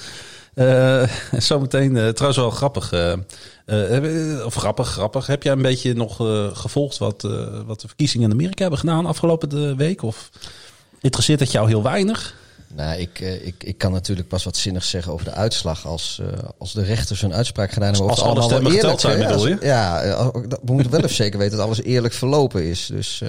Uh, 0.54 1.02
zometeen, 1.38 1.96
uh, 1.96 2.08
trouwens 2.08 2.36
wel 2.36 2.50
grappig. 2.50 2.92
Uh, 2.92 4.44
of 4.46 4.54
grappig, 4.54 4.88
grappig. 4.88 5.26
Heb 5.26 5.42
jij 5.42 5.52
een 5.52 5.62
beetje 5.62 5.94
nog 5.94 6.16
gevolgd 6.52 6.98
wat, 6.98 7.22
wat 7.66 7.80
de 7.80 7.86
verkiezingen 7.86 8.26
in 8.26 8.34
Amerika 8.34 8.60
hebben 8.60 8.78
gedaan 8.78 9.06
afgelopen 9.06 9.76
week? 9.76 10.02
Of 10.02 10.30
interesseert 11.00 11.40
het 11.40 11.52
jou 11.52 11.68
heel 11.68 11.82
weinig? 11.82 12.34
Nou, 12.74 13.00
ik, 13.00 13.20
ik, 13.20 13.54
ik 13.64 13.78
kan 13.78 13.92
natuurlijk 13.92 14.28
pas 14.28 14.44
wat 14.44 14.56
zinnigs 14.56 14.90
zeggen 14.90 15.12
over 15.12 15.24
de 15.24 15.32
uitslag 15.32 15.86
als, 15.86 16.20
als 16.58 16.72
de 16.72 16.82
rechters 16.82 17.20
hun 17.20 17.34
uitspraak 17.34 17.72
gedaan 17.72 17.92
hebben. 17.92 18.10
Als 18.10 18.22
alle 18.22 18.42
stemmen 18.42 18.72
geteld 18.72 19.00
zijn, 19.00 19.26
bedoel 19.26 19.48
je? 19.48 19.56
Ja, 19.60 20.02
we 20.62 20.72
moeten 20.72 20.90
wel 20.90 21.00
even 21.00 21.16
zeker 21.24 21.38
weten 21.38 21.56
dat 21.56 21.66
alles 21.66 21.82
eerlijk 21.82 22.14
verlopen 22.14 22.64
is. 22.64 22.86
Dus... 22.86 23.22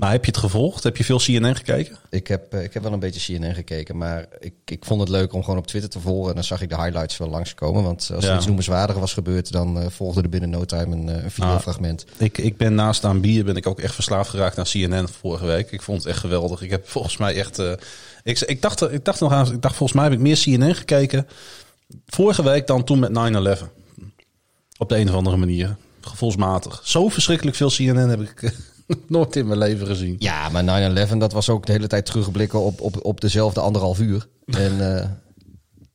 Maar 0.00 0.10
heb 0.10 0.24
je 0.24 0.30
het 0.30 0.40
gevolgd? 0.40 0.82
Heb 0.82 0.96
je 0.96 1.04
veel 1.04 1.18
CNN 1.18 1.56
gekeken? 1.56 1.96
Ik 2.10 2.26
heb, 2.26 2.54
ik 2.54 2.74
heb 2.74 2.82
wel 2.82 2.92
een 2.92 2.98
beetje 2.98 3.34
CNN 3.38 3.54
gekeken, 3.54 3.96
maar 3.96 4.26
ik, 4.38 4.52
ik 4.64 4.84
vond 4.84 5.00
het 5.00 5.08
leuk 5.08 5.32
om 5.32 5.42
gewoon 5.44 5.58
op 5.58 5.66
Twitter 5.66 5.90
te 5.90 6.00
volgen. 6.00 6.28
En 6.28 6.34
dan 6.34 6.44
zag 6.44 6.60
ik 6.62 6.68
de 6.68 6.82
highlights 6.82 7.16
wel 7.16 7.28
langskomen. 7.28 7.82
Want 7.82 8.10
als 8.14 8.24
er 8.24 8.30
Ja. 8.30 8.36
iets 8.36 8.46
noemenswaardiger 8.46 9.00
was 9.00 9.12
gebeurd, 9.12 9.52
dan 9.52 9.80
eh, 9.80 9.86
volgde 9.88 10.22
er 10.22 10.28
binnen 10.28 10.50
no 10.50 10.64
time 10.64 10.96
een, 10.96 11.08
eh, 11.08 11.24
een 11.24 11.30
videofragment. 11.30 12.04
Ik, 12.16 12.38
ik 12.38 12.56
ben 12.56 12.74
naast 12.74 13.04
aan 13.04 13.20
bier 13.20 13.44
ben 13.44 13.56
ik 13.56 13.66
ook 13.66 13.80
echt 13.80 13.94
verslaafd 13.94 14.30
geraakt 14.30 14.58
aan 14.58 14.64
CNN 14.64 15.08
vorige 15.20 15.46
week. 15.46 15.70
Ik 15.70 15.82
vond 15.82 15.98
het 15.98 16.06
echt 16.06 16.18
geweldig. 16.20 16.62
Ik 16.62 16.70
heb 16.70 16.88
volgens 16.88 17.16
mij 17.16 17.34
echt. 17.34 17.58
eh, 17.58 17.72
ik, 18.22 18.40
ik, 18.40 18.62
dacht, 18.62 18.92
ik 18.92 19.04
dacht 19.04 19.20
nog 19.20 19.32
aan. 19.32 19.52
Ik 19.52 19.62
dacht 19.62 19.76
volgens 19.76 19.98
mij 19.98 20.08
heb 20.08 20.18
ik 20.18 20.24
meer 20.24 20.36
CNN 20.38 20.74
gekeken 20.74 21.26
vorige 22.06 22.42
week 22.42 22.66
dan 22.66 22.84
toen 22.84 22.98
met 22.98 23.10
9-11. 23.60 23.68
Op 24.78 24.88
de 24.88 24.96
een 24.96 25.08
of 25.08 25.14
andere 25.14 25.36
manier. 25.36 25.76
Gevoelsmatig. 26.00 26.80
Zo 26.84 27.08
verschrikkelijk 27.08 27.56
veel 27.56 27.68
CNN 27.70 28.08
heb 28.08 28.20
ik 28.20 28.42
eh, 28.42 28.50
nooit 29.08 29.36
in 29.36 29.46
mijn 29.46 29.58
leven 29.58 29.86
gezien. 29.86 30.16
Ja, 30.18 30.48
maar 30.48 31.08
9-11, 31.08 31.16
dat 31.16 31.32
was 31.32 31.48
ook 31.48 31.66
de 31.66 31.72
hele 31.72 31.86
tijd 31.86 32.06
terugblikken 32.06 32.60
op, 32.60 32.80
op, 32.80 33.04
op 33.04 33.20
dezelfde 33.20 33.60
anderhalf 33.60 34.00
uur. 34.00 34.26
En, 34.46 34.96
eh, 34.96 35.08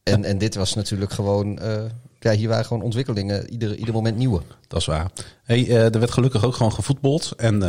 en, 0.13 0.23
en 0.23 0.38
dit 0.38 0.55
was 0.55 0.73
natuurlijk 0.73 1.12
gewoon... 1.12 1.60
eh, 1.60 1.84
ja, 2.19 2.31
hier 2.31 2.49
waren 2.49 2.65
gewoon 2.65 2.84
ontwikkelingen, 2.84 3.49
ieder, 3.49 3.75
ieder 3.75 3.93
moment 3.93 4.17
nieuwe. 4.17 4.41
Dat 4.67 4.79
is 4.79 4.86
waar. 4.86 5.12
Hey, 5.43 5.67
eh, 5.67 5.93
er 5.93 5.99
werd 5.99 6.12
gelukkig 6.12 6.45
ook 6.45 6.55
gewoon 6.55 6.73
gevoetbald. 6.73 7.34
En 7.38 7.60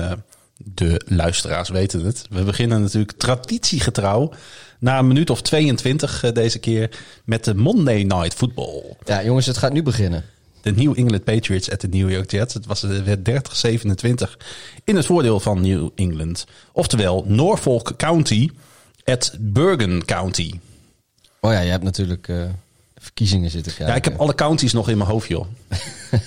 de 0.56 1.00
luisteraars 1.06 1.68
weten 1.68 2.04
het. 2.04 2.26
We 2.30 2.42
beginnen 2.42 2.80
natuurlijk 2.80 3.12
traditiegetrouw. 3.12 4.32
Na 4.78 4.98
een 4.98 5.06
minuut 5.06 5.30
of 5.30 5.42
22 5.42 6.22
eh, 6.22 6.32
deze 6.32 6.58
keer 6.58 6.98
met 7.24 7.44
de 7.44 7.54
Monday 7.54 8.02
Night 8.02 8.34
Football. 8.34 8.96
Ja, 9.04 9.24
jongens, 9.24 9.46
het 9.46 9.56
gaat 9.56 9.72
nu 9.72 9.82
beginnen. 9.82 10.24
De 10.66 10.72
New 10.72 10.98
England 10.98 11.24
Patriots 11.24 11.70
at 11.70 11.80
de 11.80 11.88
New 11.88 12.10
York 12.10 12.30
Jets. 12.30 12.54
Het 12.54 12.66
was 12.66 12.82
het 12.82 13.04
werd 13.04 13.28
30-27 13.28 14.36
in 14.84 14.96
het 14.96 15.06
voordeel 15.06 15.40
van 15.40 15.60
New 15.60 15.88
England. 15.94 16.46
Oftewel 16.72 17.24
Norfolk 17.26 17.92
County 17.96 18.50
at 19.04 19.36
Bergen 19.40 20.04
County. 20.04 20.60
Oh 21.40 21.52
ja, 21.52 21.60
je 21.60 21.70
hebt 21.70 21.84
natuurlijk 21.84 22.28
eh, 22.28 22.44
verkiezingen 22.96 23.50
zitten 23.50 23.72
kijken. 23.72 23.88
Ja, 23.88 23.94
ik 23.94 24.04
heb 24.04 24.18
alle 24.20 24.34
counties 24.34 24.72
nog 24.72 24.88
in 24.88 24.96
mijn 24.98 25.10
hoofd, 25.10 25.28
joh. 25.28 25.46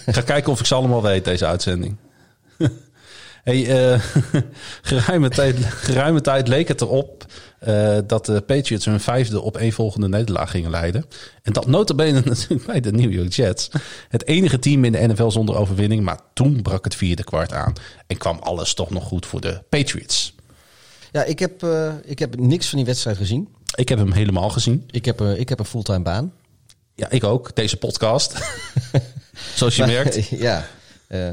ik 0.06 0.14
ga 0.16 0.22
kijken 0.22 0.52
of 0.52 0.60
ik 0.60 0.66
ze 0.66 0.76
allemaal 0.76 1.02
weet, 1.02 1.26
deze 1.26 1.46
uitzending. 1.46 1.96
hey, 3.44 3.92
eh, 3.94 4.02
geruime, 4.82 5.30
tijd, 5.30 5.66
geruime 5.66 6.22
tijd 6.22 6.48
leek 6.48 6.68
het 6.68 6.82
erop 6.82 7.26
eh, 7.60 7.98
dat 8.08 8.26
de 8.26 8.42
Patriots 8.42 8.86
hun 8.86 9.00
vijfde 9.00 9.42
op 9.42 9.58
één 9.58 9.72
volgende 9.72 10.08
nederlaag 10.08 10.52
gingen 10.52 10.70
leiden. 10.70 11.06
En 11.44 11.54
dat 11.54 11.68
notabene 11.68 12.22
natuurlijk 12.26 12.66
bij 12.66 12.80
de 12.80 12.92
New 12.92 13.12
York 13.12 13.34
Jets. 13.34 13.70
Het 14.10 14.26
enige 14.28 14.60
team 14.60 14.84
in 14.84 14.92
de 14.92 15.08
NFL 15.08 15.30
zonder 15.30 15.56
overwinning. 15.56 16.04
Maar 16.04 16.20
toen 16.34 16.62
brak 16.62 16.84
het 16.84 16.96
vierde 16.96 17.24
kwart 17.24 17.54
aan. 17.54 17.74
En 18.08 18.18
kwam 18.18 18.38
alles 18.40 18.74
toch 18.74 18.90
nog 18.90 19.04
goed 19.04 19.26
voor 19.26 19.42
de 19.42 19.62
Patriots. 19.70 20.36
Ja, 21.12 21.24
ik 21.24 21.40
heb, 21.40 21.64
eh, 21.64 21.94
ik 22.04 22.20
heb 22.20 22.40
niks 22.40 22.68
van 22.70 22.78
die 22.78 22.88
wedstrijd 22.88 23.18
gezien. 23.18 23.48
Ik 23.76 23.90
heb 23.90 23.98
hem 23.98 24.12
helemaal 24.12 24.50
gezien. 24.50 24.84
Ik 24.92 25.06
heb, 25.06 25.22
eh, 25.22 25.40
ik 25.40 25.50
heb 25.50 25.60
een 25.60 25.66
fulltime 25.66 26.02
baan. 26.02 26.34
Ja, 26.96 27.10
ik 27.10 27.24
ook. 27.24 27.56
Deze 27.56 27.78
podcast. 27.78 28.34
Zoals 29.56 29.76
je 29.76 29.86
merkt. 29.86 30.28
ja, 30.48 30.66
eh, 31.08 31.30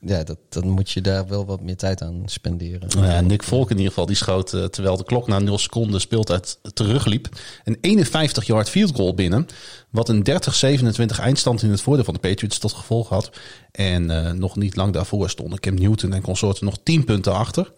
ja 0.00 0.22
dat, 0.22 0.38
dan 0.48 0.68
moet 0.68 0.90
je 0.90 1.00
daar 1.00 1.28
wel 1.28 1.46
wat 1.46 1.60
meer 1.60 1.76
tijd 1.76 2.02
aan 2.02 2.22
spenderen. 2.26 2.88
Nou 2.88 3.06
ja, 3.06 3.20
Nick 3.20 3.42
Volk 3.42 3.70
in 3.70 3.76
ieder 3.76 3.88
geval, 3.88 4.06
die 4.06 4.16
schoot 4.16 4.52
eh, 4.52 4.64
terwijl 4.64 4.96
de 4.96 5.04
klok 5.04 5.26
na 5.26 5.38
0 5.38 5.58
seconden 5.58 6.00
speeltijd 6.00 6.58
terugliep. 6.74 7.28
Een 7.64 7.78
51 7.80 8.46
yard 8.46 8.70
field 8.70 8.94
goal 8.94 9.14
binnen. 9.14 9.46
Wat 9.90 10.08
een 10.08 10.26
30-27 10.30 11.20
eindstand 11.20 11.62
in 11.62 11.70
het 11.70 11.80
voordeel 11.80 12.04
van 12.04 12.14
de 12.14 12.20
Patriots 12.20 12.58
tot 12.58 12.72
gevolg 12.72 13.08
had. 13.08 13.30
En 13.72 14.10
eh, 14.10 14.32
nog 14.32 14.56
niet 14.56 14.76
lang 14.76 14.92
daarvoor 14.92 15.30
stonden 15.30 15.60
Cam 15.60 15.74
Newton 15.74 16.12
en 16.12 16.22
consorten 16.22 16.64
nog 16.64 16.78
10 16.82 17.04
punten 17.04 17.32
achter. 17.32 17.72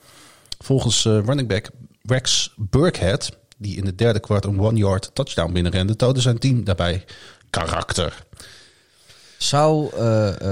Volgens 0.59 1.05
eh, 1.05 1.13
running 1.13 1.49
back 1.49 1.71
Rex 2.03 2.55
Burkhead, 2.57 3.37
die 3.59 3.77
in 3.77 3.87
het 3.87 3.99
derde 3.99 4.21
kwart 4.21 4.45
een 4.45 4.61
one 4.61 4.79
yard 4.79 5.11
touchdown 5.13 5.53
binnenrende, 5.53 5.97
toonde 5.97 6.21
zijn 6.21 6.39
team 6.39 6.65
daarbij 6.65 7.05
karakter. 7.51 8.25
Zou 9.39 9.91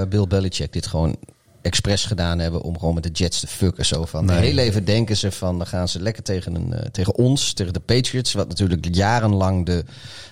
Bill 0.07 0.27
Belichick 0.27 0.73
dit 0.73 0.87
gewoon 0.87 1.17
expres 1.61 2.05
gedaan 2.05 2.39
hebben 2.39 2.61
om 2.61 2.79
gewoon 2.79 2.93
met 2.93 3.03
de 3.03 3.09
Jets 3.09 3.39
te 3.39 3.47
fucken? 3.47 3.85
Zo 3.85 4.05
van, 4.05 4.25
Nee. 4.25 4.39
heel 4.39 4.57
even 4.57 4.85
denken 4.85 5.17
ze 5.17 5.31
van, 5.31 5.57
dan 5.57 5.67
gaan 5.67 5.87
ze 5.87 6.01
lekker 6.01 6.23
tegen, 6.23 6.55
een, 6.55 6.73
eh, 6.73 6.89
tegen 6.91 7.15
ons, 7.15 7.53
tegen 7.53 7.73
de 7.73 7.79
Patriots. 7.79 8.33
Wat 8.33 8.47
natuurlijk 8.47 8.95
jarenlang 8.95 9.65
de, 9.65 9.83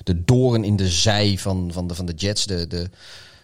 de 0.04 0.24
doorn 0.24 0.64
in 0.64 0.76
de 0.76 0.88
zij 0.88 1.38
van, 1.38 1.70
van, 1.74 1.88
de, 1.88 1.96
van 1.96 2.06
de 2.06 2.14
Jets, 2.14 2.46
de, 2.46 2.68
de, 2.68 2.90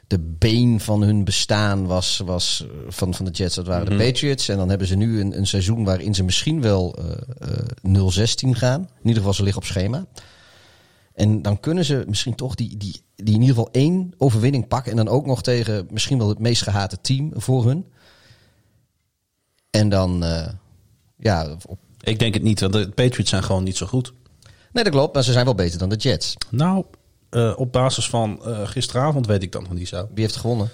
de 0.08 0.20
been 0.20 0.80
van 0.80 1.02
hun 1.02 1.24
bestaan 1.24 1.86
was, 1.86 2.22
was 2.26 2.66
eh, 2.68 2.78
van, 2.88 3.14
van 3.14 3.26
de 3.26 3.32
Jets, 3.32 3.56
dat 3.56 3.68
waren 3.68 3.98
de 3.98 4.06
Patriots. 4.06 4.50
En 4.50 4.58
dan 4.58 4.70
hebben 4.70 4.88
ze 4.88 4.96
nu 4.96 5.20
een, 5.20 5.38
een 5.38 5.48
seizoen 5.48 5.84
waarin 5.84 6.16
ze 6.16 6.24
misschien 6.24 6.62
wel 6.62 6.96
eh, 6.96 7.12
eh, 7.84 8.48
0-16 8.48 8.50
gaan. 8.50 8.82
In 8.82 9.08
ieder 9.08 9.18
geval, 9.18 9.34
ze 9.34 9.44
liggen 9.44 9.62
op 9.62 9.68
schema. 9.68 10.06
En 11.14 11.42
dan 11.42 11.60
kunnen 11.60 11.86
ze 11.86 12.04
misschien 12.08 12.36
toch 12.36 12.56
die, 12.56 12.78
die, 12.78 13.02
die 13.16 13.34
in 13.36 13.42
ieder 13.42 13.56
geval 13.56 13.72
één 13.72 14.14
overwinning 14.18 14.68
pakken. 14.68 14.92
En 14.92 14.98
dan 14.98 15.08
ook 15.08 15.26
nog 15.26 15.42
tegen 15.42 15.88
misschien 15.92 16.18
wel 16.18 16.30
het 16.30 16.40
meest 16.40 16.62
gehate 16.62 16.98
team 17.02 17.32
voor 17.36 17.66
hun. 17.66 17.86
En 19.70 19.90
dan, 19.90 20.24
eh, 20.24 20.48
ja, 21.18 21.56
op- 21.68 21.80
Ik 22.02 22.20
denk 22.20 22.34
het 22.34 22.44
niet, 22.44 22.60
want 22.60 22.74
de 22.74 22.90
Patriots 22.90 23.30
zijn 23.30 23.44
gewoon 23.44 23.64
niet 23.64 23.78
zo 23.78 23.86
goed. 23.86 24.14
nee 24.72 24.84
dat 24.84 24.94
klopt, 24.94 25.14
maar 25.14 25.24
ze 25.24 25.32
zijn 25.32 25.46
wel 25.46 25.56
beter 25.56 25.80
dan 25.80 25.90
de 25.90 25.96
Jets. 25.96 26.34
Nou, 26.50 26.86
eh, 27.30 27.54
op 27.56 27.72
basis 27.72 28.10
van 28.10 28.46
eh, 28.46 28.68
gisteravond 28.68 29.28
weet 29.28 29.44
ik 29.44 29.52
dat 29.52 29.62
nog 29.62 29.74
niet 29.74 29.88
zo. 29.88 30.08
Wie 30.14 30.24
heeft 30.24 30.36
gewonnen? 30.36 30.70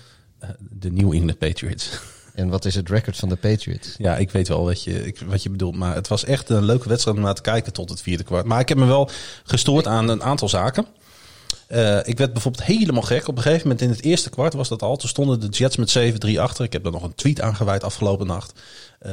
De 0.59 0.91
New 0.91 1.13
England 1.13 1.37
Patriots. 1.37 1.89
En 2.33 2.49
wat 2.49 2.65
is 2.65 2.75
het 2.75 2.89
record 2.89 3.15
van 3.17 3.29
de 3.29 3.35
Patriots? 3.35 3.95
Ja, 3.97 4.17
ik 4.17 4.31
weet 4.31 4.47
wel 4.47 4.63
wat 4.63 4.83
je, 4.83 5.05
ik, 5.05 5.19
wat 5.27 5.43
je 5.43 5.49
bedoelt. 5.49 5.75
Maar 5.75 5.95
het 5.95 6.07
was 6.07 6.23
echt 6.25 6.49
een 6.49 6.63
leuke 6.63 6.89
wedstrijd 6.89 7.17
om 7.17 7.23
naar 7.23 7.33
te 7.33 7.41
kijken 7.41 7.73
tot 7.73 7.89
het 7.89 8.01
vierde 8.01 8.23
kwart. 8.23 8.45
Maar 8.45 8.59
ik 8.59 8.69
heb 8.69 8.77
me 8.77 8.85
wel 8.85 9.09
gestoord 9.43 9.87
aan 9.87 10.09
een 10.09 10.23
aantal 10.23 10.49
zaken. 10.49 10.85
Eh, 11.69 11.97
ik 12.03 12.17
werd 12.17 12.33
bijvoorbeeld 12.33 12.63
helemaal 12.65 13.01
gek. 13.01 13.27
Op 13.27 13.35
een 13.35 13.41
gegeven 13.41 13.63
moment 13.67 13.81
in 13.85 13.89
het 13.89 14.03
eerste 14.03 14.29
kwart 14.29 14.53
was 14.53 14.67
dat 14.69 14.81
al. 14.81 14.97
Toen 14.97 15.09
stonden 15.09 15.39
de 15.39 15.47
Jets 15.47 15.75
met 15.77 15.89
7-3 15.89 16.39
achter. 16.39 16.65
Ik 16.65 16.73
heb 16.73 16.85
er 16.85 16.91
nog 16.91 17.03
een 17.03 17.15
tweet 17.15 17.41
aan 17.41 17.55
gewijd 17.55 17.83
afgelopen 17.83 18.27
nacht. 18.27 18.59
Eh, 18.99 19.11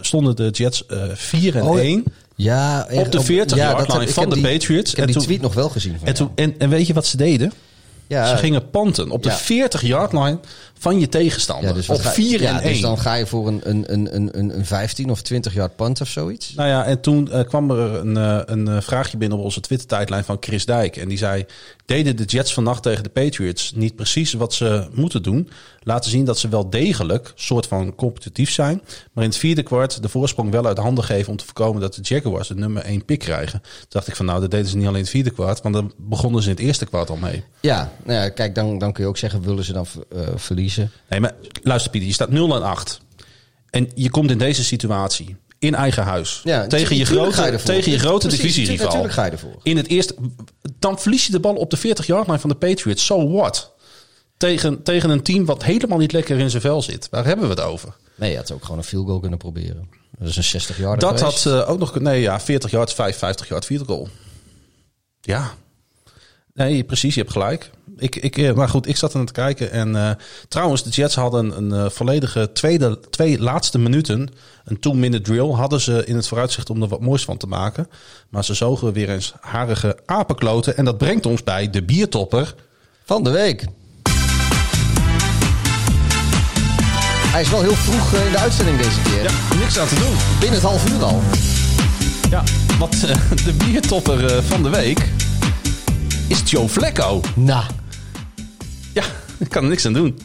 stonden 0.00 0.36
de 0.36 0.50
Jets 0.50 0.86
eh 0.86 1.02
4 1.14 1.56
en 1.56 1.62
Oh, 1.62 1.78
1 1.78 2.04
Ja, 2.34 2.86
op 2.90 3.12
de 3.12 3.20
40 3.20 3.56
yard 3.58 3.86
dat 3.88 4.00
heb- 4.00 4.08
van 4.10 4.28
de 4.28 4.34
die- 4.34 4.44
Patriots. 4.44 4.90
Ik 4.90 4.96
heb 4.96 5.06
En 5.06 5.12
die 5.12 5.14
toen- 5.14 5.24
tweet 5.24 5.40
nog 5.40 5.54
wel 5.54 5.68
gezien. 5.68 5.98
Van 5.98 6.08
En, 6.08 6.14
toen, 6.14 6.30
en, 6.34 6.54
en 6.58 6.68
weet 6.68 6.86
je 6.86 6.92
wat 6.94 7.06
ze 7.06 7.16
deden? 7.16 7.52
ja, 8.06 8.26
Ze 8.28 8.36
gingen 8.36 8.70
panten 8.70 9.10
op 9.10 9.22
de 9.22 9.28
ja. 9.28 9.34
40 9.36 9.82
yard 9.82 10.12
line 10.12 10.38
van 10.86 11.00
je 11.00 11.08
tegenstander. 11.08 11.68
ja, 11.68 11.74
dus 11.74 11.88
op 11.88 12.00
ga- 12.00 12.10
4 12.10 12.40
ja, 12.40 12.48
en 12.48 12.62
1. 12.62 12.72
Dus 12.72 12.80
dan 12.80 12.98
ga 12.98 13.14
je 13.14 13.26
voor 13.26 13.48
een, 13.48 13.60
een, 13.62 13.92
een, 13.92 14.14
een, 14.14 14.38
een, 14.38 14.56
een 14.58 14.66
15 14.66 15.10
of 15.10 15.22
20 15.22 15.54
yard 15.54 15.76
punt 15.76 16.00
of 16.00 16.08
zoiets. 16.08 16.54
Nou 16.54 16.68
ja, 16.68 16.84
en 16.84 17.00
toen 17.00 17.30
eh, 17.30 17.44
kwam 17.44 17.70
er 17.70 17.94
een, 17.94 18.16
eh, 18.16 18.40
een 18.44 18.68
eh, 18.68 18.80
vraagje 18.80 19.16
binnen 19.16 19.38
op 19.38 19.44
onze 19.44 19.60
Twitter-tijdlijn 19.60 20.24
van 20.24 20.36
Chris 20.40 20.66
Dijk. 20.66 20.96
En 20.96 21.08
die 21.08 21.18
zei, 21.18 21.44
deden 21.86 22.16
de 22.16 22.24
Jets 22.24 22.54
vannacht 22.54 22.82
tegen 22.82 23.02
de 23.02 23.08
Patriots 23.08 23.72
niet 23.74 23.96
precies 23.96 24.32
wat 24.32 24.54
ze 24.54 24.88
moeten 24.92 25.22
doen? 25.22 25.48
Laten 25.82 26.10
zien 26.10 26.24
dat 26.24 26.38
ze 26.38 26.48
wel 26.48 26.70
degelijk 26.70 27.32
soort 27.34 27.66
van 27.66 27.94
competitief 27.94 28.50
zijn. 28.50 28.82
Maar 29.12 29.24
in 29.24 29.30
het 29.30 29.38
vierde 29.38 29.62
kwart 29.62 30.02
de 30.02 30.08
voorsprong 30.08 30.50
wel 30.50 30.66
uit 30.66 30.78
handen 30.78 31.04
geven 31.04 31.30
om 31.30 31.36
te 31.36 31.44
voorkomen 31.44 31.80
dat 31.80 31.94
de 31.94 32.02
Jaguars 32.02 32.48
de 32.48 32.54
nummer 32.54 32.82
1 32.82 33.04
pick 33.04 33.18
krijgen. 33.18 33.60
Toen 33.60 33.86
dacht 33.88 34.08
ik 34.08 34.16
van 34.16 34.26
nou, 34.26 34.40
dat 34.40 34.50
deden 34.50 34.66
ze 34.66 34.76
niet 34.76 34.84
alleen 34.84 34.96
in 34.96 35.02
het 35.02 35.12
vierde 35.12 35.30
kwart, 35.30 35.62
want 35.62 35.74
dan 35.74 35.92
begonnen 35.96 36.42
ze 36.42 36.48
in 36.50 36.54
het 36.54 36.64
eerste 36.64 36.86
kwart 36.86 37.10
al 37.10 37.16
mee. 37.16 37.44
Ja, 37.60 37.92
nou 38.04 38.20
ja, 38.20 38.28
kijk, 38.28 38.54
dan, 38.54 38.78
dan 38.78 38.92
kun 38.92 39.02
je 39.02 39.08
ook 39.08 39.16
zeggen, 39.16 39.42
willen 39.42 39.64
ze 39.64 39.72
dan 39.72 39.86
eh, 40.08 40.20
verliezen? 40.36 40.75
Nee, 41.08 41.20
maar 41.20 41.34
luister 41.62 41.90
Pieter, 41.90 42.08
je 42.08 42.14
staat 42.14 42.30
0 42.30 42.54
en 42.54 42.62
8. 42.62 43.00
En 43.70 43.90
je 43.94 44.10
komt 44.10 44.30
in 44.30 44.38
deze 44.38 44.64
situatie 44.64 45.36
in 45.58 45.74
eigen 45.74 46.02
huis. 46.02 46.40
Ja, 46.44 46.66
tegen, 46.66 46.96
je 46.96 47.04
tuurlijk 47.04 47.34
ga 47.34 47.46
je 47.46 47.48
grote, 47.48 47.52
ervoor. 47.52 47.74
tegen 47.74 47.92
je 47.92 47.98
grote 47.98 48.28
divisierival. 48.28 48.86
Natuurlijk 48.86 49.12
ga 49.12 49.24
je 49.24 49.30
ervoor. 49.30 49.56
In 49.62 49.76
het 49.76 49.88
eerste, 49.88 50.14
dan 50.78 50.98
verlies 50.98 51.26
je 51.26 51.32
de 51.32 51.40
bal 51.40 51.54
op 51.54 51.70
de 51.70 51.76
40 51.76 52.06
yard 52.06 52.26
line 52.26 52.38
van 52.38 52.50
de 52.50 52.56
Patriots. 52.56 53.04
So 53.04 53.30
what? 53.30 53.74
Tegen, 54.36 54.82
tegen 54.82 55.10
een 55.10 55.22
team 55.22 55.44
wat 55.44 55.64
helemaal 55.64 55.98
niet 55.98 56.12
lekker 56.12 56.38
in 56.38 56.50
zijn 56.50 56.62
vel 56.62 56.82
zit. 56.82 57.08
Waar 57.10 57.24
hebben 57.24 57.44
we 57.44 57.54
het 57.54 57.62
over? 57.62 57.96
Nee, 58.14 58.30
je 58.30 58.36
had 58.36 58.52
ook 58.52 58.62
gewoon 58.62 58.78
een 58.78 58.84
field 58.84 59.06
goal 59.06 59.20
kunnen 59.20 59.38
proberen. 59.38 59.88
Dat 60.18 60.28
is 60.28 60.36
een 60.36 60.44
60 60.44 60.78
jaar. 60.78 60.98
Dat 60.98 61.20
had 61.20 61.44
uh, 61.46 61.70
ook 61.70 61.78
nog... 61.78 62.00
Nee, 62.00 62.20
ja, 62.20 62.40
40 62.40 62.70
yards, 62.70 62.94
55 62.94 63.48
yards, 63.48 63.66
field 63.66 63.86
goal. 63.86 64.08
Ja. 65.20 65.54
Nee, 66.52 66.84
precies, 66.84 67.14
je 67.14 67.20
hebt 67.20 67.32
gelijk. 67.32 67.70
Ik, 67.98 68.16
ik, 68.16 68.38
eh, 68.38 68.52
maar 68.52 68.68
goed, 68.68 68.88
ik 68.88 68.96
zat 68.96 69.14
aan 69.14 69.26
te 69.26 69.32
kijken. 69.32 69.70
En 69.70 69.88
uh, 69.88 70.10
trouwens, 70.48 70.82
de 70.82 70.90
Jets 70.90 71.14
hadden 71.14 71.56
een, 71.56 71.70
een 71.70 71.90
volledige 71.90 72.52
tweede, 72.52 73.00
twee 73.10 73.40
laatste 73.40 73.78
minuten. 73.78 74.28
Een 74.64 74.80
two-minute 74.80 75.22
drill 75.22 75.50
hadden 75.50 75.80
ze 75.80 76.04
in 76.04 76.16
het 76.16 76.28
vooruitzicht 76.28 76.70
om 76.70 76.82
er 76.82 76.88
wat 76.88 77.00
moois 77.00 77.24
van 77.24 77.36
te 77.36 77.46
maken. 77.46 77.88
Maar 78.28 78.44
ze 78.44 78.54
zogen 78.54 78.92
weer 78.92 79.10
eens 79.10 79.34
harige 79.40 79.98
apenkloten. 80.06 80.76
En 80.76 80.84
dat 80.84 80.98
brengt 80.98 81.26
ons 81.26 81.44
bij 81.44 81.70
de 81.70 81.82
biertopper... 81.82 82.54
Van 83.06 83.24
de 83.24 83.30
week. 83.30 83.64
Hij 87.32 87.40
is 87.40 87.50
wel 87.50 87.62
heel 87.62 87.74
vroeg 87.74 88.12
in 88.12 88.32
de 88.32 88.38
uitzending 88.38 88.78
deze 88.78 89.00
keer. 89.02 89.22
Ja, 89.22 89.56
niks 89.58 89.78
aan 89.78 89.88
te 89.88 89.94
doen. 89.94 90.16
Binnen 90.40 90.58
het 90.58 90.68
half 90.68 90.92
uur 90.92 91.02
al. 91.02 91.22
Ja, 92.30 92.42
wat 92.78 92.94
uh, 92.94 93.00
de 93.44 93.52
biertopper 93.52 94.36
uh, 94.36 94.42
van 94.42 94.62
de 94.62 94.70
week 94.70 95.08
is 96.28 96.42
Joe 96.50 96.68
Flecko. 96.68 97.20
Nou. 97.34 97.64
Ja, 98.96 99.04
ik 99.38 99.48
kan 99.48 99.62
er 99.62 99.68
niks 99.68 99.86
aan 99.86 99.92
doen. 99.92 100.18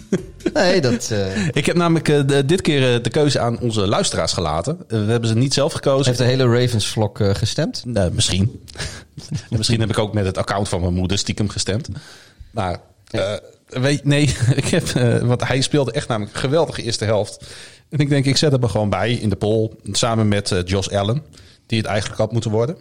Nee, 0.53 0.81
dat... 0.81 1.09
Uh... 1.11 1.47
Ik 1.59 1.65
heb 1.65 1.75
namelijk 1.75 2.07
uh, 2.07 2.21
de, 2.25 2.45
dit 2.45 2.61
keer 2.61 2.95
uh, 2.95 3.03
de 3.03 3.09
keuze 3.09 3.39
aan 3.39 3.59
onze 3.59 3.87
luisteraars 3.87 4.33
gelaten. 4.33 4.77
we 4.87 4.95
hebben 4.95 5.29
ze 5.29 5.35
niet 5.35 5.53
zelf 5.53 5.73
gekozen. 5.73 6.05
Heeft 6.05 6.17
de 6.17 6.23
hele 6.23 6.59
Ravens-vlok 6.59 7.19
gestemd? 7.21 7.83
misschien. 8.11 8.65
misschien 9.49 9.79
heb 9.79 9.89
ik 9.89 9.97
ook 9.97 10.13
met 10.13 10.25
het 10.25 10.37
account 10.37 10.69
van 10.69 10.81
mijn 10.81 10.93
moeder 10.93 11.17
stiekem 11.17 11.49
gestemd. 11.49 11.89
Maar 12.51 12.79
weet, 13.67 14.05
nee, 14.05 14.35
ik 14.55 14.65
heb, 14.65 14.87
want 15.21 15.47
hij 15.47 15.61
speelde 15.61 15.91
echt 15.91 16.07
namelijk 16.07 16.33
een 16.35 16.41
geweldige 16.41 16.83
eerste 16.83 17.05
helft. 17.05 17.45
En 17.89 17.99
ik 17.99 18.09
denk, 18.09 18.25
ik 18.25 18.37
zet 18.37 18.51
hem 18.51 18.63
er 18.63 18.69
gewoon 18.69 18.89
bij 18.89 19.13
in 19.13 19.29
de 19.29 19.35
poll. 19.35 19.71
Samen 19.83 20.27
met 20.27 20.61
Josh 20.65 20.87
Allen, 20.87 21.23
die 21.65 21.77
het 21.77 21.87
eigenlijk 21.87 22.19
had 22.19 22.31
moeten 22.31 22.51
worden. 22.51 22.77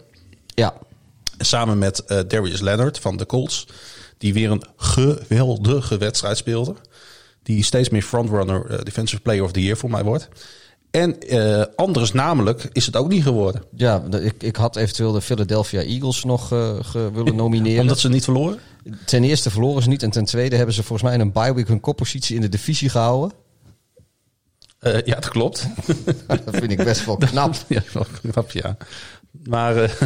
Ja. 0.54 0.74
Samen 1.38 1.78
met 1.78 2.02
Darius 2.06 2.60
Leonard 2.60 2.98
van 2.98 3.16
de 3.16 3.26
Colts. 3.26 3.66
Die 4.20 4.32
weer 4.32 4.50
een 4.50 4.64
geweldige 4.76 5.98
wedstrijd 5.98 6.36
speelde. 6.36 6.74
Die 7.42 7.64
steeds 7.64 7.88
meer 7.88 8.02
frontrunner 8.02 8.70
uh, 8.70 8.78
Defensive 8.82 9.22
Player 9.22 9.42
of 9.42 9.52
the 9.52 9.62
Year 9.62 9.76
voor 9.76 9.90
mij 9.90 10.04
wordt. 10.04 10.28
En 10.90 11.34
uh, 11.34 11.64
anders 11.76 12.12
namelijk 12.12 12.68
is 12.72 12.86
het 12.86 12.96
ook 12.96 13.08
niet 13.08 13.22
geworden. 13.22 13.62
Ja, 13.74 14.02
ik, 14.10 14.42
ik 14.42 14.56
had 14.56 14.76
eventueel 14.76 15.12
de 15.12 15.20
Philadelphia 15.20 15.80
Eagles 15.80 16.24
nog 16.24 16.48
ge, 16.48 17.10
willen 17.12 17.36
nomineren. 17.44 17.80
Omdat 17.80 17.98
ze 17.98 18.08
niet 18.08 18.24
verloren? 18.24 18.58
Ten 19.04 19.24
eerste 19.24 19.50
verloren 19.50 19.82
ze 19.82 19.88
niet. 19.88 20.02
En 20.02 20.10
ten 20.10 20.24
tweede 20.24 20.56
hebben 20.56 20.74
ze 20.74 20.82
volgens 20.82 21.02
mij 21.02 21.14
in 21.14 21.20
een 21.20 21.32
bye 21.32 21.54
week 21.54 21.68
hun 21.68 21.80
koppositie 21.80 22.34
in 22.34 22.40
de 22.40 22.48
divisie 22.48 22.88
gehouden. 22.88 23.36
Uh, 24.82 25.02
ja, 25.04 25.14
dat 25.14 25.28
klopt. 25.28 25.66
dat 26.44 26.56
vind 26.56 26.70
ik 26.70 26.84
best 26.84 27.04
wel 27.04 27.16
knap. 27.30 27.54
ja, 27.68 27.82
wel 27.92 28.06
knap, 28.20 28.50
ja. 28.50 28.76
Maar 29.30 29.96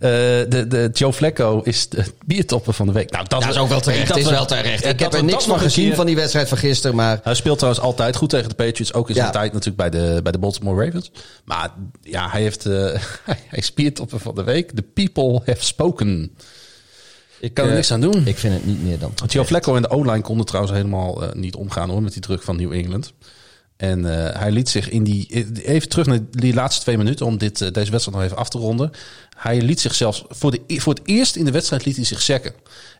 de, 0.00 0.64
de 0.68 0.90
Joe 0.92 1.12
Flecko 1.12 1.60
is 1.64 1.88
de 1.88 2.04
biertopper 2.26 2.72
van 2.72 2.86
de 2.86 2.92
week. 2.92 3.10
Nou, 3.10 3.24
dat, 3.28 3.48
is 3.48 3.56
ook 3.56 3.68
wel 3.68 3.80
terecht. 3.80 4.08
Dat 4.08 4.16
is 4.16 4.30
wel 4.30 4.46
terecht. 4.46 4.84
Ik 4.84 4.98
heb 4.98 5.14
er 5.14 5.24
niks 5.24 5.44
van 5.44 5.58
gezien 5.58 5.86
keer... 5.86 5.94
van 5.94 6.06
die 6.06 6.16
wedstrijd 6.16 6.48
van 6.48 6.58
gisteren, 6.58 6.96
maar... 6.96 7.20
Hij 7.22 7.34
speelt 7.34 7.58
trouwens 7.58 7.84
altijd 7.84 8.16
goed 8.16 8.30
tegen 8.30 8.48
de 8.48 8.54
Patriots. 8.54 8.94
Ook 8.94 9.08
in 9.08 9.14
zijn 9.14 9.26
ja. 9.26 9.32
tijd 9.32 9.52
natuurlijk 9.52 9.90
bij 9.90 9.90
de, 9.90 10.22
bij 10.22 10.32
de 10.32 10.38
Baltimore 10.38 10.84
Ravens. 10.84 11.10
Maar 11.44 11.70
ja, 12.02 12.28
hij 12.30 12.42
heeft... 12.42 12.66
Uh, 12.66 12.74
hij 13.24 13.58
is 13.58 13.74
biertopper 13.74 14.20
van 14.20 14.34
de 14.34 14.42
week. 14.42 14.70
The 14.70 14.82
people 14.82 15.42
have 15.44 15.64
spoken. 15.64 16.36
Ik 17.40 17.54
kan 17.54 17.64
er 17.64 17.70
uh, 17.70 17.76
niks 17.76 17.92
aan 17.92 18.00
doen. 18.00 18.26
Ik 18.26 18.38
vind 18.38 18.54
het 18.54 18.66
niet 18.66 18.82
meer 18.82 18.98
dan. 18.98 19.12
Joe 19.26 19.44
Flecko 19.44 19.76
en 19.76 19.82
de 19.82 19.90
O-line 19.90 20.20
konden 20.20 20.46
trouwens 20.46 20.74
helemaal 20.74 21.22
uh, 21.22 21.32
niet 21.32 21.54
omgaan 21.54 21.90
hoor, 21.90 22.02
met 22.02 22.12
die 22.12 22.22
druk 22.22 22.42
van 22.42 22.56
New 22.56 22.72
England. 22.72 23.12
En 23.80 23.98
uh, 23.98 24.28
hij 24.32 24.50
liet 24.50 24.68
zich 24.68 24.88
in 24.88 25.04
die. 25.04 25.46
Even 25.64 25.88
terug 25.88 26.06
naar 26.06 26.18
die 26.30 26.54
laatste 26.54 26.82
twee 26.82 26.96
minuten 26.96 27.26
om 27.26 27.38
dit, 27.38 27.60
uh, 27.60 27.70
deze 27.70 27.90
wedstrijd 27.90 28.16
nog 28.18 28.26
even 28.26 28.36
af 28.36 28.48
te 28.48 28.58
ronden. 28.58 28.90
Hij 29.36 29.62
liet 29.62 29.80
zich 29.80 29.94
zelfs. 29.94 30.24
Voor, 30.28 30.50
de, 30.50 30.60
voor 30.80 30.94
het 30.94 31.02
eerst 31.04 31.36
in 31.36 31.44
de 31.44 31.50
wedstrijd 31.50 31.84
liet 31.84 31.96
hij 31.96 32.04
zich 32.04 32.22
sekken. 32.22 32.52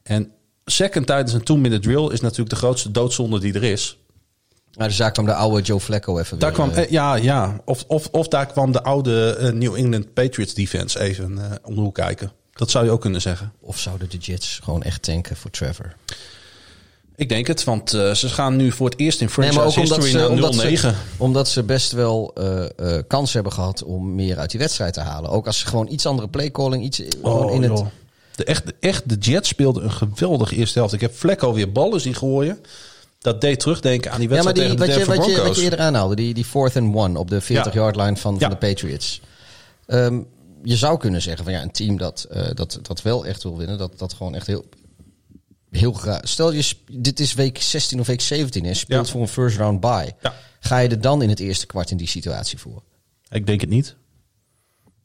En 0.02 0.32
second 0.64 1.06
tijdens 1.06 1.32
een 1.32 1.42
two-minute 1.42 1.80
drill 1.80 2.08
is 2.08 2.20
natuurlijk 2.20 2.50
de 2.50 2.56
grootste 2.56 2.90
doodzonde 2.90 3.40
die 3.40 3.54
er 3.54 3.62
is. 3.62 3.98
Maar 4.76 4.88
dus 4.88 4.96
daar 4.96 5.12
kwam 5.12 5.24
de 5.24 5.34
oude 5.34 5.62
Joe 5.62 5.80
Flacco 5.80 6.18
even 6.18 6.38
daar 6.38 6.56
weer, 6.56 6.68
kwam, 6.70 6.86
Ja, 6.90 7.14
ja. 7.14 7.60
Of, 7.64 7.84
of, 7.86 8.08
of 8.10 8.28
daar 8.28 8.46
kwam 8.46 8.72
de 8.72 8.82
oude 8.82 9.50
New 9.54 9.74
England 9.74 10.12
Patriots 10.12 10.54
defense 10.54 11.00
even 11.00 11.24
om 11.62 11.74
de 11.74 11.80
hoek 11.80 11.94
kijken. 11.94 12.32
Dat 12.52 12.70
zou 12.70 12.84
je 12.84 12.90
ook 12.90 13.00
kunnen 13.00 13.20
zeggen. 13.20 13.52
Of 13.60 13.78
zouden 13.78 14.10
de 14.10 14.16
Jets 14.18 14.60
gewoon 14.62 14.82
echt 14.82 15.02
tanken 15.02 15.36
voor 15.36 15.50
Trevor? 15.50 15.94
Ik 17.20 17.28
denk 17.28 17.46
het, 17.46 17.64
want 17.64 17.94
uh, 17.94 18.14
ze 18.14 18.28
gaan 18.28 18.56
nu 18.56 18.72
voor 18.72 18.88
het 18.88 18.98
eerst 18.98 19.20
in 19.20 19.28
franchise 19.28 19.58
nee, 19.58 19.68
maar 19.68 19.78
ook 19.78 20.00
history 20.00 20.14
naar 20.14 20.28
0-9. 20.28 20.32
Omdat 20.32 20.54
ze, 20.54 20.94
omdat 21.16 21.48
ze 21.48 21.62
best 21.62 21.92
wel 21.92 22.34
uh, 22.38 22.64
uh, 22.80 22.98
kans 23.06 23.32
hebben 23.32 23.52
gehad 23.52 23.84
om 23.84 24.14
meer 24.14 24.38
uit 24.38 24.50
die 24.50 24.60
wedstrijd 24.60 24.94
te 24.94 25.00
halen. 25.00 25.30
Ook 25.30 25.46
als 25.46 25.58
ze 25.58 25.66
gewoon 25.66 25.88
iets 25.88 26.06
andere 26.06 26.28
playcalling, 26.28 26.84
iets 26.84 27.02
oh, 27.22 27.54
in 27.54 27.62
het... 27.62 27.84
De, 28.34 28.44
echt, 28.44 28.64
echt, 28.80 29.08
de 29.08 29.14
Jets 29.14 29.48
speelden 29.48 29.84
een 29.84 29.92
geweldige 29.92 30.56
eerste 30.56 30.78
helft. 30.78 30.94
Ik 30.94 31.00
heb 31.00 31.14
Flecko 31.14 31.52
weer 31.52 31.72
ballen 31.72 32.00
zien 32.00 32.14
gooien. 32.14 32.58
Dat 33.18 33.40
deed 33.40 33.60
terugdenken 33.60 34.12
aan 34.12 34.18
die 34.18 34.28
wedstrijd 34.28 34.56
ja, 34.56 34.62
maar 34.62 34.76
die, 34.76 34.86
tegen 34.86 35.00
de 35.00 35.16
wat 35.16 35.26
je, 35.26 35.30
wat, 35.30 35.36
je, 35.36 35.48
wat 35.48 35.56
je 35.56 35.62
eerder 35.62 35.78
aanhaalde, 35.78 36.16
die, 36.16 36.34
die 36.34 36.44
fourth 36.44 36.76
and 36.76 36.96
one 36.96 37.18
op 37.18 37.30
de 37.30 37.42
40-yard 37.42 37.96
line 37.96 38.16
van, 38.16 38.32
ja. 38.32 38.40
van 38.40 38.50
de 38.50 38.56
Patriots. 38.56 39.20
Um, 39.86 40.26
je 40.62 40.76
zou 40.76 40.98
kunnen 40.98 41.22
zeggen 41.22 41.44
van 41.44 41.52
ja, 41.52 41.62
een 41.62 41.70
team 41.70 41.96
dat, 41.96 42.26
dat, 42.54 42.78
dat 42.82 43.02
wel 43.02 43.26
echt 43.26 43.42
wil 43.42 43.56
winnen, 43.56 43.78
dat, 43.78 43.98
dat 43.98 44.12
gewoon 44.12 44.34
echt 44.34 44.46
heel 44.46 44.64
heel 45.70 45.92
graag. 45.92 46.28
Stel 46.28 46.52
je, 46.52 46.72
dit 46.92 47.20
is 47.20 47.34
week 47.34 47.62
16 47.62 48.00
of 48.00 48.06
week 48.06 48.20
17 48.20 48.64
en 48.64 48.76
speelt 48.76 49.06
ja. 49.06 49.12
voor 49.12 49.20
een 49.20 49.28
first 49.28 49.56
round 49.56 49.80
bye. 49.80 50.14
Ja. 50.22 50.34
Ga 50.60 50.78
je 50.78 50.88
er 50.88 51.00
dan 51.00 51.22
in 51.22 51.28
het 51.28 51.40
eerste 51.40 51.66
kwart 51.66 51.90
in 51.90 51.96
die 51.96 52.08
situatie 52.08 52.58
voor? 52.58 52.82
Ik 53.28 53.46
denk 53.46 53.60
het 53.60 53.70
niet. 53.70 53.96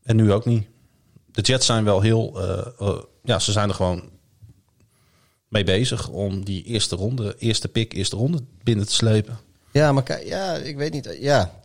En 0.03 0.15
nu 0.15 0.31
ook 0.31 0.45
niet. 0.45 0.67
De 1.31 1.41
Jets 1.41 1.65
zijn 1.65 1.83
wel 1.83 2.01
heel, 2.01 2.43
uh, 2.43 2.67
uh, 2.79 3.01
ja, 3.23 3.39
ze 3.39 3.51
zijn 3.51 3.69
er 3.69 3.75
gewoon 3.75 4.09
mee 5.47 5.63
bezig 5.63 6.09
om 6.09 6.45
die 6.45 6.63
eerste 6.63 6.95
ronde, 6.95 7.35
eerste 7.37 7.67
pick, 7.67 7.93
eerste 7.93 8.15
ronde 8.15 8.43
binnen 8.63 8.85
te 8.85 8.93
slepen. 8.93 9.37
Ja, 9.71 9.91
maar 9.91 10.25
ja, 10.25 10.55
ik 10.55 10.77
weet 10.77 10.93
niet. 10.93 11.17
Ja, 11.19 11.61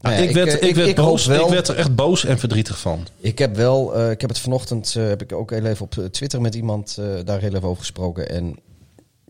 nou, 0.00 0.14
ja, 0.14 0.20
ik, 0.22 0.34
werd, 0.34 0.54
ik, 0.54 0.62
ik, 0.62 0.74
werd 0.74 0.94
boos, 0.94 1.26
wel, 1.26 1.44
ik 1.44 1.50
werd 1.50 1.68
er 1.68 1.76
echt 1.76 1.94
boos 1.94 2.24
en 2.24 2.38
verdrietig 2.38 2.78
van. 2.78 3.06
Ik 3.16 3.38
heb 3.38 3.56
wel, 3.56 3.98
uh, 3.98 4.10
ik 4.10 4.20
heb 4.20 4.30
het 4.30 4.38
vanochtend, 4.38 4.94
uh, 4.98 5.06
heb 5.06 5.22
ik 5.22 5.32
ook 5.32 5.50
heel 5.50 5.64
even 5.64 5.84
op 5.84 5.94
Twitter 6.10 6.40
met 6.40 6.54
iemand 6.54 6.96
uh, 7.00 7.06
daar 7.24 7.40
heel 7.40 7.54
even 7.54 7.68
over 7.68 7.80
gesproken. 7.80 8.28
En 8.28 8.56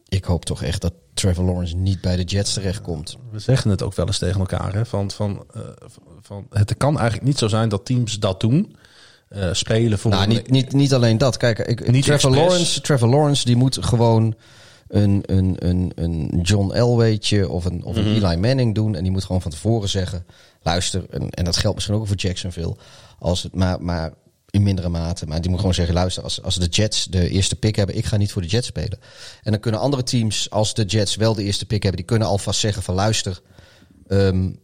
ik 0.09 0.25
hoop 0.25 0.45
toch 0.45 0.63
echt 0.63 0.81
dat 0.81 0.93
Trevor 1.15 1.45
Lawrence 1.45 1.77
niet 1.77 2.01
bij 2.01 2.17
de 2.17 2.23
Jets 2.23 2.53
terechtkomt. 2.53 3.17
We 3.31 3.39
zeggen 3.39 3.71
het 3.71 3.83
ook 3.83 3.95
wel 3.95 4.07
eens 4.07 4.19
tegen 4.19 4.41
elkaar. 4.41 4.75
Hè? 4.75 4.87
Van, 4.87 5.11
van, 5.11 5.45
van, 6.21 6.47
het 6.51 6.77
kan 6.77 6.99
eigenlijk 6.99 7.27
niet 7.27 7.39
zo 7.39 7.49
zijn 7.49 7.69
dat 7.69 7.85
teams 7.85 8.19
dat 8.19 8.41
doen. 8.41 8.77
spelen 9.53 9.99
voor. 9.99 10.11
Nou, 10.11 10.27
niet, 10.27 10.51
niet, 10.51 10.73
niet 10.73 10.95
alleen 10.95 11.19
dat. 11.19 11.37
Kijk, 11.37 11.59
ik, 11.59 11.91
niet 11.91 12.05
Trevor, 12.05 12.31
Lawrence, 12.31 12.81
Trevor 12.81 13.09
Lawrence 13.09 13.45
die 13.45 13.57
moet 13.57 13.79
gewoon 13.81 14.35
een, 14.91 15.23
een, 15.27 15.57
een, 15.59 15.93
een 15.95 16.41
John 16.43 16.73
Elway'tje 16.73 17.49
of 17.49 17.65
een, 17.65 17.85
of 17.85 17.97
een 17.97 18.05
mm 18.05 18.15
-hmm. 18.15 18.25
Eli 18.25 18.37
Manning 18.37 18.75
doen. 18.75 18.95
En 18.95 19.03
die 19.03 19.13
moet 19.13 19.25
gewoon 19.25 19.43
van 19.43 19.51
tevoren 19.51 19.89
zeggen 19.89 20.27
luister, 20.63 21.05
en, 21.11 21.31
en 21.31 21.45
dat 21.45 21.57
geldt 21.57 21.77
misschien 21.77 21.97
ook 21.97 22.07
voor 22.07 22.17
Jacksonville, 22.17 22.77
als 23.19 23.43
het, 23.43 23.55
maar, 23.55 23.83
maar 23.83 24.13
in 24.51 24.63
mindere 24.63 24.89
mate. 24.89 25.27
Maar 25.27 25.41
die 25.41 25.51
moet 25.51 25.59
gewoon 25.59 25.75
zeggen, 25.75 25.95
luister, 25.95 26.23
als, 26.23 26.43
als 26.43 26.55
de 26.55 26.67
Jets 26.67 27.05
de 27.05 27.29
eerste 27.29 27.57
pick 27.57 27.77
hebben, 27.77 27.97
ik 27.97 28.05
ga 28.05 28.17
niet 28.17 28.33
voor 28.33 28.43
de 28.43 28.49
Jets 28.49 28.67
spelen. 28.67 28.99
En 29.43 29.51
dan 29.51 29.61
kunnen 29.61 29.81
andere 29.81 30.03
teams, 30.03 30.51
als 30.51 30.75
de 30.75 30.85
Jets 30.85 31.17
wel 31.17 31.35
de 31.35 31.45
eerste 31.45 31.67
pick 31.67 31.83
hebben, 31.83 32.01
die 32.01 32.11
kunnen 32.11 32.29
alvast 32.29 32.61
zeggen 32.61 32.83
van 32.83 32.95
luister. 32.95 33.41
Um, 34.09 34.59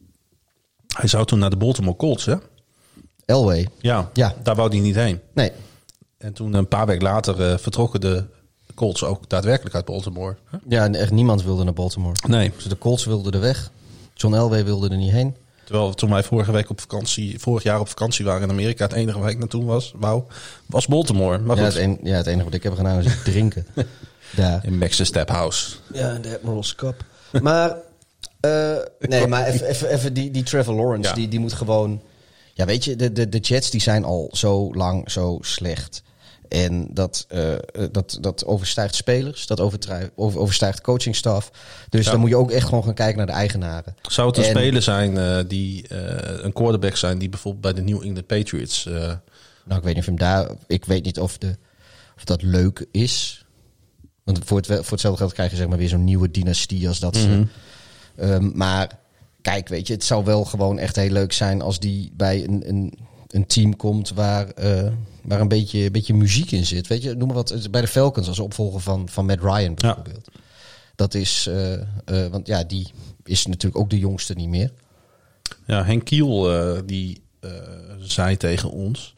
hij 0.97 1.09
zou 1.09 1.27
toen 1.27 1.39
naar 1.39 1.51
de 1.51 1.57
Baltimore 1.57 1.97
Colts, 1.97 2.25
hè? 2.25 2.35
Elway. 3.25 3.69
Ja, 3.81 4.11
ja, 4.13 4.35
daar 4.43 4.55
wou 4.55 4.69
hij 4.69 4.81
niet 4.81 4.95
heen. 4.95 5.21
Nee. 5.35 5.53
En 6.19 6.33
toen 6.33 6.55
een 6.55 6.69
paar 6.69 6.87
weken 6.87 7.03
later 7.03 7.51
uh, 7.51 7.59
vertrokken 7.59 8.01
de 8.01 8.25
Colts 8.77 9.05
ook 9.05 9.29
daadwerkelijk 9.29 9.75
uit 9.75 9.85
Baltimore. 9.85 10.37
Ja, 10.69 10.85
en 10.85 10.95
echt 10.95 11.11
niemand 11.11 11.43
wilde 11.43 11.65
naar 11.65 11.73
Baltimore. 11.73 12.15
Nee. 12.29 12.53
Dus 12.55 12.65
de 12.65 12.79
Colts 12.79 13.05
wilden 13.05 13.33
er 13.33 13.41
weg. 13.41 13.71
John 14.15 14.35
Elway 14.35 14.65
wilde 14.65 14.89
er 14.89 14.97
niet 14.97 15.13
heen. 15.13 15.35
Terwijl 15.65 15.95
toen 15.95 16.11
wij 16.11 16.23
vorige 16.23 16.53
week 16.53 16.71
op 16.71 16.81
vakantie, 16.81 17.41
vorig 17.41 17.63
jaar 17.63 17.81
op 17.81 17.89
vakantie 17.89 18.25
waren 18.25 18.43
in 18.43 18.51
Amerika, 18.51 18.85
het 18.85 18.93
enige 18.93 19.19
waar 19.19 19.31
ik 19.31 19.39
naartoe 19.39 19.65
was, 19.65 19.93
wauw, 19.97 20.27
was 20.67 20.87
Baltimore. 20.87 21.39
Maar 21.39 21.57
ja, 21.57 21.65
goed. 21.65 21.73
het, 21.73 21.83
en, 21.83 21.99
ja, 22.03 22.17
het 22.17 22.27
enige 22.27 22.45
wat 22.45 22.55
ik 22.55 22.63
heb 22.63 22.75
gedaan 22.75 22.99
is 22.99 23.23
drinken. 23.25 23.67
Daar. 24.37 24.65
In 24.65 24.79
Max's 24.79 25.07
Step 25.07 25.29
House. 25.29 25.77
Ja, 25.93 26.11
in 26.11 26.23
de 26.23 26.35
Admiral's 26.35 26.75
Cup. 26.75 27.05
Maar, 27.43 27.77
uh, 28.41 28.77
nee, 28.99 29.27
maar 29.33 29.47
even, 29.47 29.67
even, 29.67 29.89
even 29.89 30.13
die, 30.13 30.31
die 30.31 30.43
Trevor 30.43 30.75
Lawrence, 30.75 31.09
ja. 31.09 31.15
die, 31.15 31.29
die 31.29 31.41
moet 31.41 31.53
gewoon... 31.53 32.03
Ja, 32.55 32.65
weet 32.65 32.85
je, 32.85 32.97
de, 32.97 33.13
de, 33.13 33.29
de 33.29 33.39
Jets 33.39 33.71
die 33.71 33.81
zijn 33.81 34.05
al 34.05 34.29
zo 34.33 34.75
lang 34.75 35.11
zo 35.11 35.39
slecht. 35.41 36.03
En 36.49 36.89
dat, 36.91 37.27
uh, 37.33 37.55
dat, 37.93 38.19
dat 38.21 38.45
overstijgt 38.45 38.95
spelers, 38.95 39.47
dat 39.47 39.61
over, 39.61 39.79
overstijgt 40.15 40.81
coachingstaf. 40.81 41.51
Dus 41.89 42.05
ja. 42.05 42.11
dan 42.11 42.21
moet 42.21 42.29
je 42.29 42.37
ook 42.37 42.51
echt 42.51 42.69
gewoon 42.69 42.85
gaan 42.85 42.95
kijken 42.95 43.17
naar 43.17 43.27
de 43.27 43.33
eigenaren. 43.33 43.97
Zou 44.03 44.29
het 44.29 44.37
een 44.37 44.45
en, 44.45 44.51
speler 44.51 44.83
zijn 44.83 45.15
uh, 45.15 45.39
die 45.49 45.85
uh, 45.93 45.99
een 46.43 46.53
quarterback 46.53 46.97
zijn 46.97 47.19
die 47.19 47.29
bijvoorbeeld 47.29 47.63
bij 47.63 47.85
de 47.85 47.91
New 47.91 48.03
England 48.03 48.27
Patriots. 48.27 48.85
nou, 48.85 49.19
ik 49.67 49.83
weet 49.83 49.85
niet 49.85 49.99
of 49.99 50.07
hem 50.07 50.17
daar. 50.19 50.51
Ik 50.67 50.85
weet 50.85 51.05
niet 51.05 51.21
of, 51.21 51.39
de, 51.39 51.57
of 52.17 52.25
dat 52.25 52.43
leuk 52.43 52.87
is. 52.91 53.45
Want 54.25 54.39
voor, 54.45 54.57
het, 54.57 54.67
voor 54.67 54.91
hetzelfde 54.91 55.19
geld 55.19 55.33
krijg 55.33 55.51
je 55.51 55.57
zeg 55.57 55.69
maar 55.69 55.79
weer 55.79 55.89
zo'n 55.89 56.05
nieuwe 56.05 56.31
dynastie 56.31 56.89
als 56.89 57.01
dat. 57.01 57.17
ze- 57.17 57.47
Ehm, 58.17 58.51
maar 58.55 58.99
kijk, 59.43 59.69
weet 59.69 59.87
je, 59.87 59.93
het 59.93 60.05
zou 60.05 60.25
wel 60.25 60.45
gewoon 60.45 60.79
echt 60.79 60.97
heel 60.97 61.11
leuk 61.11 61.33
zijn 61.33 61.63
als 61.63 61.79
die 61.81 62.13
bij 62.15 62.45
een, 62.45 62.69
een, 62.69 62.99
een 63.29 63.47
team 63.47 63.77
komt 63.77 64.11
waar, 64.11 64.49
eh, 64.49 64.93
waar 65.27 65.41
een 65.41 65.49
beetje, 65.49 65.85
een 65.85 65.93
beetje 65.93 66.15
muziek 66.15 66.51
in 66.51 66.67
zit. 66.67 66.87
Weet 66.87 67.03
je, 67.03 67.15
noem 67.15 67.27
maar 67.27 67.37
wat. 67.37 67.71
Bij 67.71 67.81
de 67.81 67.87
Falcons 67.87 68.29
als 68.29 68.39
opvolger 68.39 68.81
van, 68.81 69.09
van 69.09 69.27
Matt 69.27 69.43
Ryan 69.43 69.75
bijvoorbeeld. 69.75 70.29
Dat 70.95 71.15
is, 71.15 71.47
eh, 71.47 71.75
eh, 71.75 72.31
want 72.31 72.47
ja, 72.47 72.65
die 72.65 72.93
is 73.25 73.47
natuurlijk 73.47 73.83
ook 73.83 73.91
de 73.91 73.99
jongste 73.99 74.35
niet 74.35 74.49
meer. 74.49 74.73
Ja, 75.67 75.85
Henk 75.85 76.05
Kiel 76.05 76.53
eh, 76.53 76.81
die 76.85 77.25
zei 77.99 78.37
tegen 78.37 78.71
ons. 78.71 79.15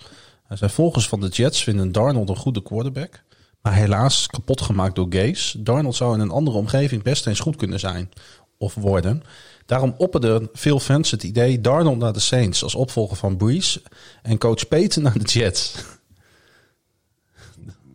Hij 0.46 0.56
zei: 0.56 0.70
Volgers 0.70 1.08
van 1.08 1.20
de 1.20 1.28
Jets 1.28 1.62
vinden 1.62 1.92
Darnold 1.92 2.28
een 2.28 2.36
goede 2.36 2.62
quarterback. 2.62 3.22
Maar 3.62 3.74
helaas 3.74 4.26
kapot 4.26 4.60
gemaakt 4.60 4.94
door 4.94 5.06
Gaze. 5.10 5.62
Darnold 5.62 5.94
zou 5.94 6.14
in 6.14 6.20
een 6.20 6.30
andere 6.30 6.56
omgeving 6.56 7.02
best 7.02 7.26
eens 7.26 7.40
goed 7.40 7.56
kunnen 7.56 7.80
zijn 7.80 8.10
of 8.58 8.74
worden. 8.74 9.22
Daarom 9.66 9.94
opperden 9.96 10.48
veel 10.52 10.80
fans 10.80 11.10
het 11.10 11.22
idee 11.22 11.60
Darnold 11.60 11.98
naar 11.98 12.12
de 12.12 12.20
Saints 12.20 12.62
als 12.62 12.74
opvolger 12.74 13.16
van 13.16 13.36
Breeze 13.36 13.82
en 14.22 14.38
coach 14.38 14.68
Peyton 14.68 15.02
naar 15.02 15.18
de 15.18 15.24
Jets. 15.24 15.74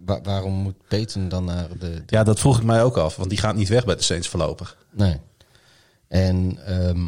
Wa- 0.05 0.21
waarom 0.21 0.53
moet 0.53 0.87
Peyton 0.87 1.29
dan 1.29 1.45
naar 1.45 1.67
de... 1.69 1.77
de- 1.77 2.03
Ja, 2.05 2.23
dat 2.23 2.39
vroeg 2.39 2.57
ik 2.57 2.63
mij 2.63 2.83
ook 2.83 2.97
af, 2.97 3.15
want 3.15 3.29
die 3.29 3.39
gaat 3.39 3.55
niet 3.55 3.69
weg 3.69 3.85
bij 3.85 3.95
de 3.95 4.01
Saints 4.03 4.27
voorlopig. 4.27 4.77
Nee. 4.91 5.19
En 6.07 6.65
ehm, 6.65 7.07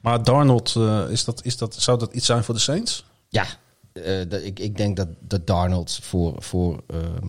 Maar 0.00 0.22
Darnold, 0.22 0.74
eh, 0.76 1.04
is 1.10 1.24
dat, 1.24 1.44
is 1.44 1.56
dat, 1.56 1.74
zou 1.74 1.98
dat 1.98 2.12
iets 2.12 2.26
zijn 2.26 2.44
voor 2.44 2.54
de 2.54 2.60
Saints? 2.60 3.04
ja, 3.28 3.44
eh, 3.92 4.20
ik, 4.46 4.58
ik 4.58 4.76
denk 4.76 4.96
dat, 4.96 5.08
dat 5.20 5.46
Darnold 5.46 5.98
voor... 6.02 6.42
voor 6.42 6.82
ehm, 6.86 7.26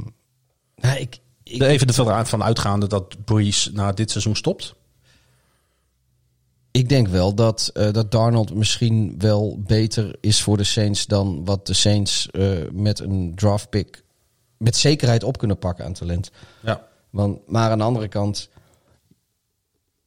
nou, 0.76 0.98
ik, 1.00 1.20
ik, 1.44 1.62
Even 1.62 1.88
ervan 1.88 2.26
van 2.26 2.44
uitgaande 2.44 2.88
dat 2.88 3.26
Breeze 3.26 3.72
na 3.72 3.92
dit 3.92 4.12
seizoen 4.12 4.36
stopt. 4.36 4.76
Ik 6.72 6.90
denk 6.90 7.08
wel 7.08 7.34
dat, 7.36 7.70
eh, 7.74 7.92
dat 7.92 8.12
Darnold 8.12 8.54
misschien 8.56 9.16
wel 9.18 9.60
beter 9.66 10.16
is 10.22 10.42
voor 10.42 10.58
de 10.58 10.64
Saints 10.64 11.06
dan 11.06 11.46
wat 11.46 11.68
de 11.68 11.74
Saints 11.74 12.30
met 12.72 13.00
een 13.00 13.32
draft 13.36 13.70
pick 13.70 14.04
met 14.58 14.76
zekerheid 14.76 15.24
op 15.24 15.38
kunnen 15.38 15.58
pakken 15.60 15.86
aan 15.86 15.94
talent. 15.94 16.32
Ja. 16.64 16.88
Want, 17.10 17.48
maar 17.48 17.72
aan 17.72 17.78
de 17.78 17.84
andere 17.84 18.08
kant, 18.08 18.50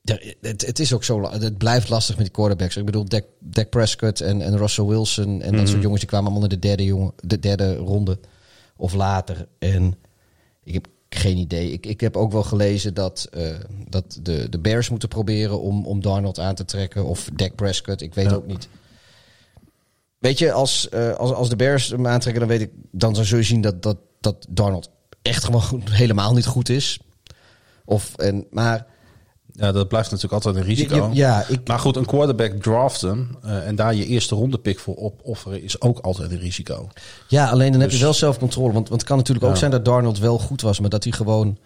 ja, 0.02 0.18
het, 0.40 0.66
het 0.66 0.78
is 0.78 0.92
ook 0.92 1.04
zo, 1.04 1.30
het 1.30 1.58
blijft 1.58 1.88
lastig 1.88 2.16
met 2.16 2.24
die 2.24 2.34
quarterbacks. 2.34 2.76
Ik 2.76 2.84
bedoel, 2.84 3.04
Dak, 3.04 3.24
Dak 3.38 3.68
Prescott 3.70 4.20
en, 4.20 4.42
en 4.42 4.56
Russell 4.56 4.84
Wilson 4.84 5.42
en 5.42 5.56
dat 5.56 5.68
soort 5.68 5.82
jongens 5.82 6.00
die 6.00 6.08
kwamen 6.08 6.30
allemaal 6.30 6.48
naar 6.48 6.58
de 6.58 6.66
derde, 6.66 6.84
jongen, 6.84 7.12
de 7.20 7.38
derde 7.38 7.76
ronde 7.76 8.18
of 8.76 8.94
later. 8.94 9.48
En 9.58 9.94
ik 10.64 10.74
heb 10.74 10.86
geen 11.08 11.36
idee. 11.36 11.72
Ik, 11.72 11.86
ik 11.86 12.00
heb 12.00 12.16
ook 12.16 12.32
wel 12.32 12.42
gelezen 12.42 12.94
dat, 12.94 13.28
eh, 13.32 13.54
dat 13.88 14.18
de, 14.22 14.48
de 14.48 14.58
Bears 14.58 14.88
moeten 14.88 15.08
proberen 15.08 15.60
om, 15.60 15.86
om 15.86 16.00
Darnold 16.02 16.38
aan 16.38 16.54
te 16.54 16.64
trekken. 16.64 17.04
Of 17.04 17.30
Dak 17.34 17.54
Prescott, 17.54 18.00
ik 18.00 18.14
weet 18.14 18.30
Ja. 18.30 18.34
ook 18.34 18.46
niet. 18.46 18.68
Weet 20.18 20.38
je, 20.38 20.52
als, 20.52 20.88
eh, 20.88 21.12
als, 21.12 21.32
als 21.32 21.48
de 21.48 21.56
Bears 21.56 21.88
hem 21.88 22.06
aantrekken, 22.06 22.40
dan 22.40 22.50
weet 22.50 22.60
ik, 22.60 22.70
dan 22.90 23.16
zul 23.16 23.38
je 23.38 23.42
zien 23.44 23.60
dat, 23.60 23.82
dat, 23.82 23.96
dat 24.20 24.46
Darnold 24.48 24.90
echt 25.22 25.44
gewoon 25.44 25.82
helemaal 25.90 26.32
niet 26.34 26.46
goed 26.46 26.68
is. 26.68 26.98
Of, 27.84 28.14
en, 28.16 28.46
maar 28.50 28.86
ja, 29.52 29.72
dat 29.72 29.88
blijft 29.88 30.10
natuurlijk 30.10 30.44
altijd 30.44 30.56
een 30.56 30.70
risico. 30.74 31.08
Je- 31.08 31.14
ja, 31.14 31.44
ik, 31.48 31.68
Maar 31.68 31.78
goed, 31.78 31.96
een 31.96 32.06
quarterback 32.06 32.52
draften 32.62 33.28
eh, 33.42 33.66
en 33.66 33.74
daar 33.76 33.94
je 33.94 34.06
eerste 34.06 34.34
ronde 34.34 34.58
pick 34.58 34.78
voor 34.78 34.96
opofferen 34.96 35.62
is 35.62 35.80
ook 35.80 35.98
altijd 35.98 36.30
een 36.30 36.38
risico. 36.38 36.88
ja, 37.28 37.48
alleen 37.50 37.70
dan 37.72 37.80
heb 37.80 37.88
je 37.90 37.96
Dus- 37.96 38.04
wel 38.04 38.14
zelfcontrole. 38.14 38.72
Want, 38.72 38.88
want 38.88 39.00
het 39.00 39.08
kan 39.10 39.16
natuurlijk 39.18 39.46
ook 39.46 39.56
zijn 39.56 39.70
dat 39.70 39.84
Darnold 39.84 40.18
wel 40.18 40.38
goed 40.38 40.60
was, 40.60 40.80
maar 40.80 40.90
dat 40.90 41.04
hij 41.04 41.12
gewoon 41.12 41.58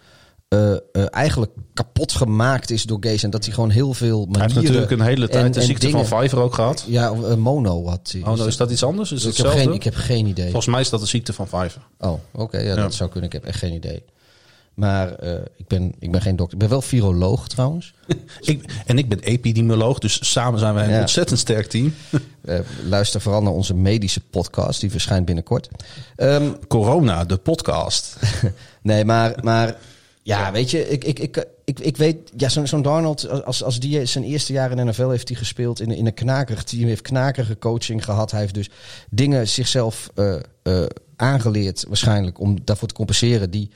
eh, 0.91 1.05
eigenlijk 1.09 1.51
kapot 1.73 2.11
gemaakt 2.11 2.69
is 2.71 2.83
door 2.83 2.97
Gaze. 3.01 3.23
En 3.23 3.29
dat 3.29 3.45
hij 3.45 3.53
gewoon 3.53 3.69
heel 3.69 3.93
veel 3.93 4.17
Hij 4.17 4.25
manieren... 4.27 4.51
heeft 4.51 4.63
natuurlijk 4.65 4.91
een 4.91 5.01
hele 5.07 5.27
tijd 5.29 5.45
en- 5.45 5.51
de 5.51 5.61
ziekte 5.61 5.85
dingen- 5.85 6.05
van 6.05 6.21
Fiverr 6.21 6.41
ook 6.41 6.53
gehad. 6.53 6.83
Ja, 6.87 7.11
eh, 7.11 7.35
mono 7.35 7.87
had 7.87 8.09
hij. 8.11 8.21
Oh, 8.21 8.35
nou, 8.35 8.47
is 8.47 8.57
dat 8.57 8.71
iets 8.71 8.83
anders? 8.83 9.11
Is 9.11 9.25
ik, 9.25 9.37
heb 9.37 9.47
geen, 9.47 9.73
ik 9.73 9.83
heb 9.83 9.95
geen 9.95 10.25
idee. 10.25 10.45
Volgens 10.45 10.65
mij 10.67 10.81
is 10.81 10.89
dat 10.89 10.99
de 10.99 11.05
ziekte 11.05 11.33
van 11.33 11.47
Fiverr. 11.47 11.87
Oh, 11.99 12.13
oké. 12.33 12.57
ja, 12.57 12.63
Ja. 12.67 12.75
dat 12.75 12.93
zou 12.93 13.09
kunnen. 13.09 13.29
Ik 13.29 13.35
heb 13.35 13.45
echt 13.45 13.59
geen 13.59 13.73
idee. 13.73 14.03
Maar 14.73 15.23
ik, 15.57 15.67
ben, 15.67 15.93
ik 15.99 16.11
ben 16.11 16.21
geen 16.21 16.35
dokter. 16.35 16.53
Ik 16.53 16.59
ben 16.59 16.69
wel 16.69 16.81
viroloog 16.81 17.47
trouwens. 17.47 17.93
Ik, 18.41 18.63
en 18.85 18.97
ik 18.97 19.09
ben 19.09 19.19
epidemioloog, 19.19 19.99
dus 19.99 20.31
samen 20.31 20.59
zijn 20.59 20.73
wij 20.73 20.83
een 20.85 20.89
Ja. 20.93 20.99
ontzettend 20.99 21.39
sterk 21.39 21.67
team. 21.67 21.93
Luister 22.89 23.21
vooral 23.21 23.41
naar 23.41 23.53
onze 23.53 23.73
medische 23.73 24.21
podcast. 24.21 24.79
Die 24.81 24.91
verschijnt 24.91 25.25
binnenkort. 25.25 25.69
Ehm, 26.15 26.51
Corona, 26.67 27.25
de 27.25 27.37
podcast. 27.37 28.17
nee, 28.81 29.05
maar, 29.05 29.35
maar 29.41 29.75
ja, 30.25 30.51
weet 30.51 30.71
je, 30.71 30.89
ik, 30.89 31.03
ik, 31.03 31.19
ik, 31.19 31.45
ik, 31.65 31.79
ik 31.79 31.97
weet, 31.97 32.17
ja, 32.37 32.49
zo'n 32.49 32.67
zo'n 32.67 32.81
Darnold, 32.81 33.43
als, 33.45 33.63
als 33.63 33.79
die 33.79 34.05
zijn 34.05 34.23
eerste 34.23 34.53
jaar 34.53 34.71
in 34.71 34.77
de 34.77 34.83
NFL 34.83 35.09
heeft 35.09 35.27
hij 35.27 35.37
gespeeld 35.37 35.79
in, 35.81 35.89
een- 35.89 35.97
in 35.97 36.05
een 36.05 36.13
knakerig 36.13 36.63
team, 36.63 36.87
heeft 36.87 37.01
knakerige 37.01 37.57
coaching 37.57 38.03
gehad. 38.03 38.31
Hij 38.31 38.39
heeft 38.39 38.53
dus 38.53 38.69
dingen 39.09 39.47
zichzelf 39.47 40.09
eh, 40.15 40.35
eh, 40.63 40.83
aangeleerd, 41.15 41.85
waarschijnlijk, 41.87 42.39
om 42.39 42.57
daarvoor 42.63 42.87
te 42.87 42.93
compenseren, 42.93 43.51
die, 43.51 43.69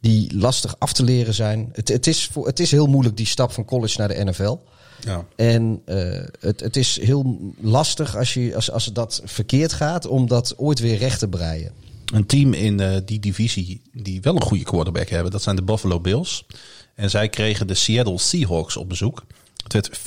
die 0.00 0.36
lastig 0.38 0.74
af 0.78 0.92
te 0.92 1.02
leren 1.04 1.34
zijn. 1.34 1.68
Het, 1.72 1.88
het, 1.88 2.06
is 2.06 2.28
voor, 2.32 2.46
het 2.46 2.60
is 2.60 2.70
heel 2.70 2.86
moeilijk, 2.86 3.16
die 3.16 3.26
stap 3.26 3.52
van 3.52 3.64
college 3.64 3.98
naar 3.98 4.08
de 4.08 4.24
NFL. 4.24 4.56
Ja. 5.00 5.26
En 5.36 5.82
eh, 5.84 6.24
het, 6.40 6.60
het 6.60 6.76
is 6.76 7.00
heel 7.00 7.38
lastig 7.60 8.16
als, 8.16 8.34
je, 8.34 8.54
als, 8.54 8.70
als 8.70 8.84
dat 8.92 9.20
verkeerd 9.24 9.72
gaat, 9.72 10.06
om 10.06 10.26
dat 10.28 10.54
ooit 10.58 10.78
weer 10.78 10.96
recht 10.96 11.18
te 11.18 11.28
breien. 11.28 11.72
Een 12.12 12.26
team 12.26 12.52
in 12.52 12.80
eh, 12.80 12.96
die 13.04 13.20
divisie 13.20 13.80
die 13.92 14.20
wel 14.20 14.34
een 14.36 14.42
goede 14.42 14.64
quarterback 14.64 15.08
hebben, 15.08 15.32
dat 15.32 15.42
zijn 15.42 15.56
de 15.56 15.62
Buffalo 15.62 16.00
Bills. 16.00 16.46
En 16.94 17.10
zij 17.10 17.28
kregen 17.28 17.66
de 17.66 17.74
Seattle 17.74 18.18
Seahawks 18.18 18.76
op 18.76 18.88
bezoek. 18.88 19.24
Het 19.62 19.72
werd 19.72 19.98
44-34 19.98 20.02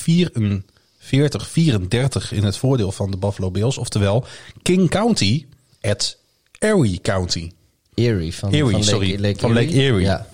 in 2.31 2.43
het 2.43 2.57
voordeel 2.57 2.91
van 2.91 3.11
de 3.11 3.17
Buffalo 3.17 3.51
Bills. 3.51 3.77
Oftewel 3.77 4.25
King 4.61 4.89
County 4.89 5.45
at 5.81 6.17
Erie 6.59 6.99
County. 7.01 7.51
Erie 7.93 8.35
van, 8.35 8.49
Erie, 8.49 8.61
van 8.63 8.71
Lake, 8.71 8.83
sorry, 8.83 9.19
Lake 9.21 9.39
van 9.39 9.53
Lake 9.53 9.71
Erie. 9.71 10.05
Ja. 10.05 10.27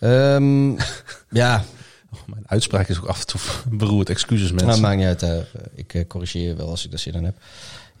Ehm, 0.00 0.70
ja, 1.40 1.64
Oh, 2.14 2.20
mijn 2.26 2.42
uitspraak 2.46 2.88
is 2.88 2.98
ook 2.98 3.06
af 3.06 3.20
en 3.20 3.26
toe 3.26 3.40
beroerd. 3.78 4.10
Excuses 4.10 4.52
maar 4.52 4.64
mensen. 4.64 4.82
maakt 4.82 4.96
niet 4.96 5.06
uit. 5.06 5.22
eh, 5.22 5.36
ik 5.74 5.94
eh, 5.94 6.06
corrigeer 6.06 6.56
wel 6.56 6.68
als 6.68 6.84
ik 6.84 6.90
daar 6.90 6.98
zin 6.98 7.14
in 7.14 7.24
heb. 7.24 7.36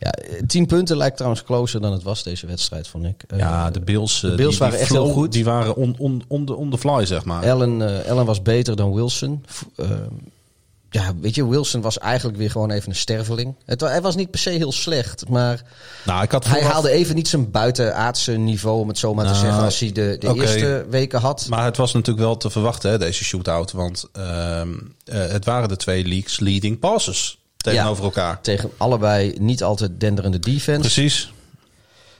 Ja, 0.04 0.10
eh, 0.10 0.42
tien 0.46 0.66
punten 0.66 0.96
lijkt 0.96 1.16
trouwens 1.16 1.44
closer 1.44 1.80
dan 1.80 1.92
het 1.92 2.02
was 2.02 2.22
deze 2.22 2.46
wedstrijd, 2.46 2.88
vond 2.88 3.04
ik. 3.04 3.22
Eh, 3.26 3.38
ja, 3.38 3.70
de 3.70 3.80
Bills, 3.80 4.22
eh, 4.22 4.30
de 4.30 4.36
Bills 4.36 4.50
die, 4.50 4.58
waren 4.58 4.74
die 4.74 4.82
echt 4.82 4.92
heel 4.92 5.08
goed. 5.08 5.32
Die 5.32 5.44
waren 5.44 5.76
on, 5.76 5.94
on, 5.98 6.22
on, 6.28 6.44
the, 6.44 6.54
on 6.54 6.70
the 6.70 6.78
fly, 6.78 7.06
zeg 7.06 7.24
maar. 7.24 7.50
Allen, 7.50 8.02
eh, 8.04 8.10
Allen 8.10 8.26
was 8.26 8.42
beter 8.42 8.76
dan 8.76 8.94
Wilson. 8.94 9.44
Ja, 10.90 11.12
weet 11.20 11.34
je, 11.34 11.48
Wilson 11.48 11.80
was 11.80 11.98
eigenlijk 11.98 12.38
weer 12.38 12.50
gewoon 12.50 12.70
even 12.70 12.88
een 12.88 12.96
sterveling. 12.96 13.54
Het, 13.64 13.80
hij 13.80 14.02
was 14.02 14.16
niet 14.16 14.30
per 14.30 14.40
se 14.40 14.50
heel 14.50 14.72
slecht, 14.72 15.28
maar 15.28 15.62
Nou, 16.04 16.22
ik 16.22 16.30
had 16.30 16.44
hij 16.44 16.62
haalde 16.62 16.90
even 16.90 17.14
niet 17.14 17.28
zijn 17.28 17.50
buitenaardse 17.50 18.32
niveau, 18.32 18.80
om 18.80 18.88
het 18.88 18.98
zo 18.98 19.14
maar 19.14 19.24
te 19.24 19.30
Nou, 19.30 19.44
zeggen, 19.44 19.62
als 19.62 19.78
hij 19.78 19.92
de, 19.92 20.16
de 20.20 20.34
eerste 20.34 20.86
weken 20.90 21.20
had. 21.20 21.46
Maar 21.48 21.64
het 21.64 21.76
was 21.76 21.92
natuurlijk 21.92 22.26
wel 22.26 22.36
te 22.36 22.50
verwachten, 22.50 22.90
hè, 22.90 22.98
deze 22.98 23.24
shootout. 23.24 23.72
Want 23.72 24.08
ehm, 24.12 24.68
eh, 25.04 25.26
het 25.26 25.44
waren 25.44 25.68
de 25.68 25.76
twee 25.76 26.06
leagues 26.06 26.40
leading 26.40 26.78
passes 26.78 27.38
tegenover 27.72 28.04
elkaar. 28.04 28.40
Tegen 28.40 28.70
allebei 28.76 29.34
niet 29.38 29.62
altijd 29.62 30.00
denderende 30.00 30.38
defense. 30.38 30.80
Precies. 30.80 31.32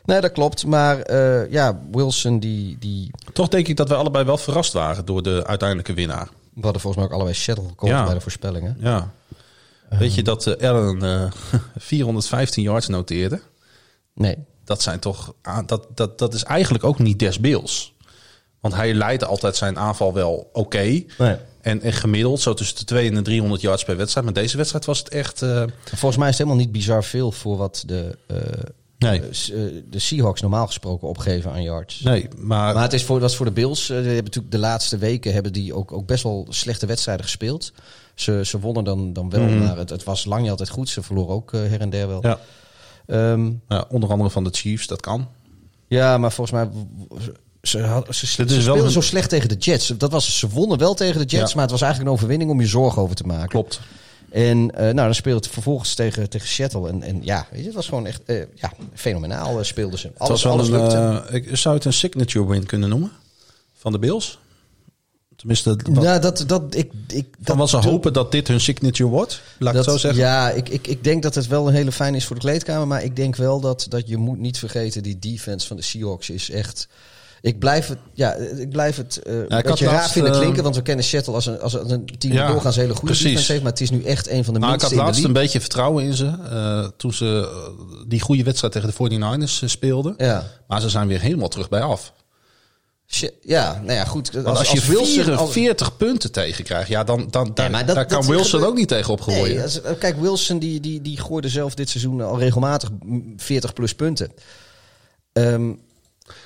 Nee, 0.04 0.20
dat 0.20 0.32
klopt. 0.32 0.66
Maar 0.66 0.98
eh, 1.00 1.50
ja, 1.50 1.80
Wilson, 1.92 2.38
die, 2.38 2.76
die... 2.78 3.10
Toch 3.32 3.48
denk 3.48 3.68
ik 3.68 3.76
dat 3.76 3.88
we 3.88 3.94
allebei 3.94 4.24
wel 4.24 4.36
verrast 4.36 4.72
waren 4.72 5.04
door 5.04 5.22
de 5.22 5.46
uiteindelijke 5.46 5.94
winnaar. 5.94 6.28
We 6.54 6.60
hadden 6.62 6.80
volgens 6.80 6.96
mij 6.96 7.04
ook 7.04 7.12
allebei 7.16 7.34
shuttle 7.36 7.68
gekocht 7.68 7.92
Ja. 7.92 8.04
bij 8.04 8.14
de 8.14 8.20
voorspellingen. 8.20 8.76
Ja. 8.80 9.10
Weet 9.88 10.14
je 10.14 10.22
dat 10.22 10.46
eh, 10.46 10.68
Allen 10.70 11.02
eh 11.02 11.30
415 11.76 12.62
yards 12.62 12.88
noteerde? 12.88 13.40
Nee. 14.14 14.36
Dat, 14.64 14.82
zijn 14.82 14.98
toch, 15.00 15.34
aan- 15.42 15.66
dat, 15.66 15.86
dat, 15.94 16.18
dat 16.18 16.34
is 16.34 16.42
eigenlijk 16.42 16.84
ook 16.84 16.98
niet 16.98 17.18
des 17.18 17.40
Bills. 17.40 17.93
Want 18.64 18.76
hij 18.76 18.94
leidde 18.94 19.26
altijd 19.26 19.56
zijn 19.56 19.78
aanval 19.78 20.12
wel 20.12 20.50
oké. 20.52 21.02
nee. 21.18 21.36
En, 21.60 21.80
en 21.82 21.92
gemiddeld 21.92 22.40
zo 22.40 22.54
tussen 22.54 22.76
de 22.76 22.84
200 22.84 23.16
en 23.18 23.24
de 23.24 23.30
300 23.30 23.62
yards 23.62 23.84
per 23.84 23.96
wedstrijd. 23.96 24.26
Maar 24.26 24.34
deze 24.34 24.56
wedstrijd 24.56 24.84
was 24.84 24.98
het 24.98 25.08
echt... 25.08 25.42
eh, 25.42 25.62
Volgens 25.84 26.16
mij 26.16 26.28
is 26.28 26.38
het 26.38 26.46
helemaal 26.46 26.64
niet 26.64 26.72
bizar 26.72 27.04
veel 27.04 27.32
voor 27.32 27.56
wat 27.56 27.82
de, 27.86 28.18
eh, 28.26 28.36
nee, 28.98 29.20
eh, 29.20 29.28
de 29.90 29.98
Seahawks 29.98 30.40
normaal 30.40 30.66
gesproken 30.66 31.08
opgeven 31.08 31.50
aan 31.50 31.62
yards. 31.62 32.00
nee, 32.00 32.28
maar... 32.36 32.74
Maar 32.74 32.82
het 32.82 32.92
is 32.92 33.04
voor, 33.04 33.20
dat 33.20 33.30
is 33.30 33.36
voor 33.36 33.46
de 33.46 33.52
Bills. 33.52 33.86
die 33.86 33.96
hebben 33.96 34.14
natuurlijk 34.24 34.52
de 34.52 34.58
laatste 34.58 34.98
weken 34.98 35.32
hebben 35.32 35.52
die 35.52 35.74
ook, 35.74 35.92
ook 35.92 36.06
best 36.06 36.22
wel 36.22 36.46
slechte 36.48 36.86
wedstrijden 36.86 37.24
gespeeld. 37.24 37.72
Ze, 38.14 38.40
ze 38.44 38.60
wonnen 38.60 38.84
dan, 38.84 39.12
dan 39.12 39.30
wel, 39.30 39.42
Mhm. 39.42 39.58
maar 39.58 39.76
het, 39.76 39.90
het 39.90 40.04
was 40.04 40.24
lang 40.24 40.40
niet 40.42 40.50
altijd 40.50 40.68
goed. 40.68 40.88
Ze 40.88 41.02
verloren 41.02 41.34
ook 41.34 41.52
her 41.52 41.80
en 41.80 41.90
der 41.90 42.08
wel. 42.08 42.18
ja, 42.22 42.38
Ehm, 43.06 43.50
ja, 43.68 43.84
onder 43.88 44.10
andere 44.10 44.30
van 44.30 44.44
de 44.44 44.50
Chiefs, 44.52 44.86
dat 44.86 45.00
kan. 45.00 45.28
Ja, 45.88 46.18
maar 46.18 46.32
volgens 46.32 46.56
mij. 46.56 46.68
Ze, 47.66 47.80
had- 47.80 48.14
ze, 48.14 48.26
speelden 48.26 48.84
een- 48.84 48.90
zo 48.90 49.00
slecht 49.00 49.28
tegen 49.28 49.48
de 49.48 49.54
Jets. 49.54 49.86
Dat 49.98 50.10
was, 50.10 50.38
ze 50.38 50.48
wonnen 50.48 50.78
wel 50.78 50.94
tegen 50.94 51.20
de 51.20 51.26
Jets, 51.36 51.48
Ja. 51.48 51.54
maar 51.54 51.62
het 51.62 51.72
was 51.72 51.80
eigenlijk 51.82 52.10
een 52.10 52.16
overwinning 52.16 52.50
om 52.50 52.60
je 52.60 52.66
zorgen 52.66 53.02
over 53.02 53.16
te 53.16 53.24
maken. 53.26 53.48
Klopt. 53.48 53.80
En 54.30 54.70
eh, 54.74 54.82
nou, 54.82 54.94
dan 54.94 55.14
speelde 55.14 55.38
het 55.44 55.48
vervolgens 55.54 55.94
tegen, 55.94 56.30
tegen 56.30 56.48
Seattle. 56.48 56.88
En, 56.88 57.02
en 57.02 57.20
ja, 57.22 57.46
weet 57.50 57.60
je, 57.60 57.66
het 57.66 57.74
was 57.74 57.88
gewoon 57.88 58.06
echt 58.06 58.20
eh, 58.24 58.36
ja, 58.54 58.72
fenomenaal 58.94 59.58
eh, 59.58 59.64
speelden 59.64 59.98
ze. 59.98 60.06
Het 60.06 60.18
Alles, 60.18 60.42
was 60.42 60.68
wel 60.68 60.80
alles 60.80 60.92
een, 61.30 61.34
ik 61.34 61.56
zou 61.56 61.74
het 61.74 61.84
een 61.84 61.92
signature 61.92 62.46
win 62.46 62.66
kunnen 62.66 62.88
noemen. 62.88 63.10
van 63.74 63.92
de 63.92 63.98
Bills? 63.98 64.38
Tenminste, 65.36 65.70
wat, 65.70 66.02
nou, 66.04 66.20
dat, 66.20 66.44
dat, 66.46 66.62
ik, 66.74 66.92
ik, 67.08 67.26
van 67.42 67.56
wat 67.56 67.68
ze 67.68 67.76
hopen 67.76 68.12
dat 68.12 68.32
dit 68.32 68.48
hun 68.48 68.60
signature 68.60 69.10
wordt, 69.10 69.40
laat 69.58 69.72
ik 69.74 69.80
het 69.80 69.90
zo 69.90 69.96
zeggen. 69.96 70.20
Ja, 70.20 70.50
ik, 70.50 70.68
ik, 70.68 70.86
ik 70.86 71.04
denk 71.04 71.22
dat 71.22 71.34
het 71.34 71.46
wel 71.46 71.68
een 71.68 71.74
hele 71.74 71.92
fijn 71.92 72.14
is 72.14 72.24
voor 72.24 72.36
de 72.36 72.42
kleedkamer. 72.42 72.86
Maar 72.86 73.02
ik 73.02 73.16
denk 73.16 73.36
wel 73.36 73.60
dat, 73.60 73.86
dat 73.88 74.08
je 74.08 74.16
moet 74.16 74.38
niet 74.38 74.58
vergeten, 74.58 75.02
die 75.02 75.18
defense 75.18 75.66
van 75.66 75.76
de 75.76 75.82
Seahawks 75.82 76.30
is 76.30 76.50
echt... 76.50 76.88
Ik 77.44 77.58
blijf 77.58 77.86
het, 77.86 77.98
ja, 78.12 78.34
ik 78.34 78.70
blijf 78.70 78.96
het 78.96 79.20
uh, 79.26 79.34
ja, 79.48 79.56
een 79.56 79.62
beetje 79.62 79.86
raar 79.86 80.10
vinden 80.10 80.32
eh, 80.32 80.38
klinken, 80.38 80.62
want 80.62 80.76
we 80.76 80.82
kennen 80.82 81.04
Shuttle 81.04 81.34
als 81.34 81.46
een, 81.46 81.60
als 81.60 81.74
een 81.74 82.06
team 82.18 82.34
ja, 82.34 82.46
doorgaans 82.46 82.76
hele 82.76 82.94
goede 82.94 83.14
precies. 83.14 83.48
heeft, 83.48 83.62
maar 83.62 83.72
het 83.72 83.80
is 83.80 83.90
nu 83.90 84.02
echt 84.02 84.28
een 84.28 84.44
van 84.44 84.54
de 84.54 84.60
nou, 84.60 84.70
minste 84.70 84.92
Ik 84.92 84.98
had 84.98 85.06
laatst 85.06 85.24
een 85.24 85.32
beetje 85.32 85.60
vertrouwen 85.60 86.04
in 86.04 86.14
ze, 86.14 86.32
uh, 86.52 86.88
toen 86.96 87.12
ze 87.12 87.48
die 88.06 88.20
goede 88.20 88.42
wedstrijd 88.42 88.72
tegen 88.72 88.88
de 88.88 89.48
49ers 89.48 89.64
speelden. 89.64 90.14
Ja. 90.16 90.46
Maar 90.66 90.80
ze 90.80 90.88
zijn 90.88 91.08
weer 91.08 91.20
helemaal 91.20 91.48
terug 91.48 91.68
bij 91.68 91.82
af. 91.82 92.12
Ja, 93.40 93.80
nou 93.82 93.92
ja, 93.92 94.04
goed. 94.04 94.44
Als, 94.44 94.58
als, 94.58 94.70
je 94.70 94.78
als 94.78 94.86
Wilson 94.86 95.24
44 95.24 95.96
punten 95.96 96.32
tegen 96.32 96.64
krijgt, 96.64 96.88
ja, 96.88 97.04
dan, 97.04 97.28
dan 97.30 97.54
dat, 97.54 97.86
daar 97.86 98.06
kan 98.06 98.26
Wilson 98.26 98.64
ook 98.64 98.76
niet 98.76 98.88
tegen 98.88 99.12
opgooien. 99.12 99.70
Nee, 99.84 99.96
kijk, 99.96 100.20
Wilson 100.20 100.58
die, 100.58 100.80
die, 100.80 101.00
die 101.00 101.20
gooide 101.20 101.48
zelf 101.48 101.74
dit 101.74 101.88
seizoen 101.88 102.20
al 102.20 102.38
regelmatig 102.38 102.90
40 103.36 103.72
plus 103.72 103.94
punten. 103.94 104.32
Um, 105.32 105.80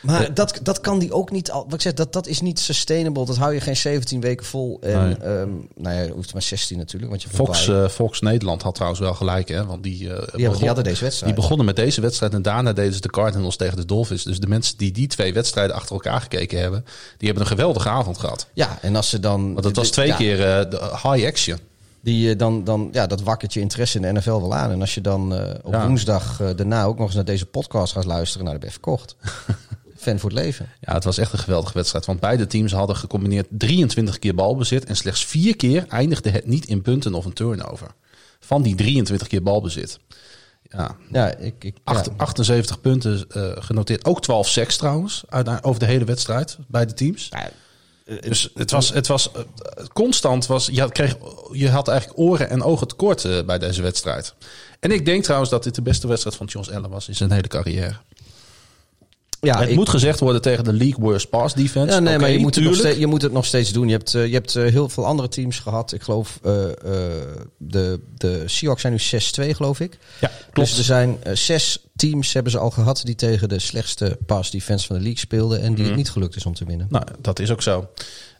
maar 0.02 0.34
dat, 0.34 0.60
dat 0.62 0.80
kan 0.80 0.98
die 0.98 1.12
ook 1.12 1.30
niet. 1.30 1.48
Wat 1.48 1.74
ik 1.74 1.80
zeg, 1.80 1.92
dat, 1.92 2.12
dat 2.12 2.26
is 2.26 2.40
niet 2.40 2.58
sustainable. 2.58 3.24
Dat 3.24 3.36
hou 3.36 3.54
je 3.54 3.60
geen 3.60 3.76
17 3.76 4.20
weken 4.20 4.46
vol. 4.46 4.78
En, 4.80 5.08
nee. 5.08 5.28
um, 5.28 5.68
nou 5.74 5.96
ja, 5.96 6.12
hoeft 6.12 6.32
maar 6.32 6.42
16 6.42 6.78
natuurlijk. 6.78 7.10
Want 7.10 7.22
je 7.22 7.28
Fox, 7.28 7.68
uh, 7.68 7.88
Fox 7.88 8.20
Nederland 8.20 8.62
had 8.62 8.74
trouwens 8.74 9.00
wel 9.00 9.14
gelijk. 9.14 9.48
Hè, 9.48 9.66
want 9.66 9.82
die, 9.82 10.04
uh, 10.04 10.08
die, 10.08 10.44
begon, 10.44 10.56
die, 10.56 10.66
hadden 10.66 10.84
deze 10.84 11.02
wedstrijd. 11.02 11.34
Die 11.34 11.42
begonnen 11.42 11.66
met 11.66 11.76
deze 11.76 12.00
wedstrijd. 12.00 12.34
En 12.34 12.42
daarna 12.42 12.72
deden 12.72 12.94
ze 12.94 13.00
de 13.00 13.10
Cardinals 13.10 13.56
tegen 13.56 13.76
de 13.76 13.84
Dolphins. 13.84 14.22
Dus 14.22 14.40
de 14.40 14.46
mensen 14.46 14.76
die 14.76 14.92
die 14.92 15.06
twee 15.06 15.32
wedstrijden 15.32 15.76
achter 15.76 15.92
elkaar 15.92 16.20
gekeken 16.20 16.60
hebben. 16.60 16.84
Die 17.16 17.28
hebben 17.28 17.42
een 17.42 17.50
geweldige 17.50 17.88
avond 17.88 18.18
gehad. 18.18 18.46
Ja, 18.52 18.78
en 18.80 18.96
als 18.96 19.08
ze 19.08 19.20
dan. 19.20 19.52
Want 19.52 19.64
het 19.64 19.76
was 19.76 19.90
twee 19.90 20.14
keer 20.14 20.38
uh, 20.38 20.70
de 20.70 20.90
high 21.02 21.26
action. 21.26 21.58
Die, 22.00 22.36
dan, 22.36 22.64
dan, 22.64 22.88
ja, 22.92 23.06
dat 23.06 23.22
wakkert 23.22 23.54
je 23.54 23.60
interesse 23.60 23.98
in 23.98 24.02
de 24.02 24.20
NFL 24.20 24.40
wel 24.40 24.54
aan. 24.54 24.70
En 24.70 24.80
als 24.80 24.94
je 24.94 25.00
dan 25.00 25.32
op 25.62 25.74
woensdag 25.74 26.42
daarna 26.56 26.84
ook 26.84 26.96
nog 26.96 27.06
eens 27.06 27.14
naar 27.14 27.24
deze 27.24 27.46
podcast 27.46 27.92
gaat 27.92 28.04
luisteren, 28.04 28.46
nou, 28.46 28.58
dan 28.58 28.68
ben 28.68 28.74
je 28.74 28.80
verkocht. 28.80 29.16
fan 30.00 30.18
voor 30.18 30.30
het 30.30 30.38
leven. 30.38 30.68
Ja, 30.80 30.92
het 30.92 31.04
was 31.04 31.18
echt 31.18 31.32
een 31.32 31.38
geweldige 31.38 31.72
wedstrijd. 31.72 32.06
Want 32.06 32.20
beide 32.20 32.46
teams 32.46 32.72
hadden 32.72 32.96
gecombineerd 32.96 33.46
23 33.50 34.18
keer 34.18 34.34
balbezit. 34.34 34.84
En 34.84 34.96
slechts 34.96 35.24
vier 35.24 35.56
keer 35.56 35.86
eindigde 35.88 36.30
het 36.30 36.46
niet 36.46 36.68
in 36.68 36.82
punten 36.82 37.14
of 37.14 37.24
een 37.24 37.32
turnover. 37.32 37.88
Van 38.40 38.62
die 38.62 38.74
23 38.74 39.28
keer 39.28 39.42
balbezit. 39.42 39.98
Ja, 40.70 40.96
ja, 41.12 41.34
ik, 41.34 41.64
ik, 41.64 41.76
78 42.16 42.80
punten 42.80 43.26
uh, 43.36 43.52
genoteerd. 43.58 44.04
Ook 44.04 44.22
12 44.22 44.48
seks 44.48 44.76
trouwens. 44.76 45.22
Uit, 45.28 45.64
over 45.64 45.80
de 45.80 45.86
hele 45.86 46.04
wedstrijd. 46.04 46.58
Beide 46.66 46.92
teams. 46.92 47.28
Ja, 47.30 47.50
eh, 48.08 48.20
dus 48.20 48.50
het 48.54 48.70
was, 48.70 48.92
het 48.92 49.06
was 49.06 49.30
uh, 49.36 49.42
constant. 49.92 50.46
Was, 50.46 50.66
je, 50.72 50.80
had, 50.80 50.92
kreeg, 50.92 51.16
je 51.52 51.70
had 51.70 51.88
eigenlijk 51.88 52.18
oren 52.18 52.50
en 52.50 52.62
ogen 52.62 52.88
tekort 52.88 53.24
uh, 53.24 53.42
bij 53.42 53.58
deze 53.58 53.82
wedstrijd. 53.82 54.34
En 54.80 54.90
ik 54.90 55.04
denk 55.04 55.22
trouwens 55.22 55.50
dat 55.50 55.62
dit 55.62 55.74
de 55.74 55.82
beste 55.82 56.06
wedstrijd 56.06 56.36
van 56.36 56.46
Josh 56.46 56.68
Allen 56.68 56.90
was 56.90 57.08
in 57.08 57.14
zijn 57.14 57.30
hele 57.30 57.48
carrière. 57.48 57.96
Ja, 59.40 59.60
het 59.60 59.74
moet 59.74 59.88
gezegd 59.88 60.20
worden 60.20 60.42
tegen 60.42 60.64
de 60.64 60.72
league 60.72 61.00
worst 61.04 61.28
pass 61.28 61.54
defense. 61.54 61.94
Ja, 61.94 62.00
nee, 62.00 62.18
maar 62.18 62.30
je 62.30 62.38
moet, 62.38 62.54
het 62.54 62.64
nog 62.64 62.74
steeds, 62.74 62.98
je 62.98 63.06
moet 63.06 63.22
het 63.22 63.32
nog 63.32 63.44
steeds 63.44 63.72
doen. 63.72 63.86
Je 63.86 63.92
hebt, 63.92 64.14
uh, 64.14 64.26
je 64.26 64.32
hebt 64.32 64.54
uh, 64.54 64.70
heel 64.70 64.88
veel 64.88 65.06
andere 65.06 65.28
teams 65.28 65.58
gehad. 65.58 65.92
Ik 65.92 66.02
geloof, 66.02 66.38
uh, 66.46 66.52
de, 67.56 68.00
de 68.16 68.42
Seahawks 68.46 68.80
zijn 68.80 68.92
nu 68.92 69.50
6-2, 69.52 69.56
geloof 69.56 69.80
ik. 69.80 69.98
Ja, 70.20 70.30
klopt. 70.52 70.68
Dus 70.68 70.78
er 70.78 70.84
zijn 70.84 71.18
zes 71.32 71.78
teams 71.96 72.32
hebben 72.32 72.52
ze 72.52 72.58
al 72.58 72.70
gehad 72.70 73.00
die 73.04 73.14
tegen 73.14 73.48
de 73.48 73.58
slechtste 73.58 74.18
pass 74.26 74.50
defense 74.50 74.86
van 74.86 74.96
de 74.96 75.02
league 75.02 75.20
speelden. 75.20 75.60
En 75.60 75.66
die 75.66 75.70
mm. 75.70 75.78
het 75.78 75.88
mhm. 75.88 75.96
niet 75.96 76.10
gelukt 76.10 76.36
is 76.36 76.46
om 76.46 76.54
te 76.54 76.64
winnen. 76.64 76.86
Nou, 76.90 77.04
dat 77.20 77.38
is 77.38 77.50
ook 77.50 77.62
zo. 77.62 77.88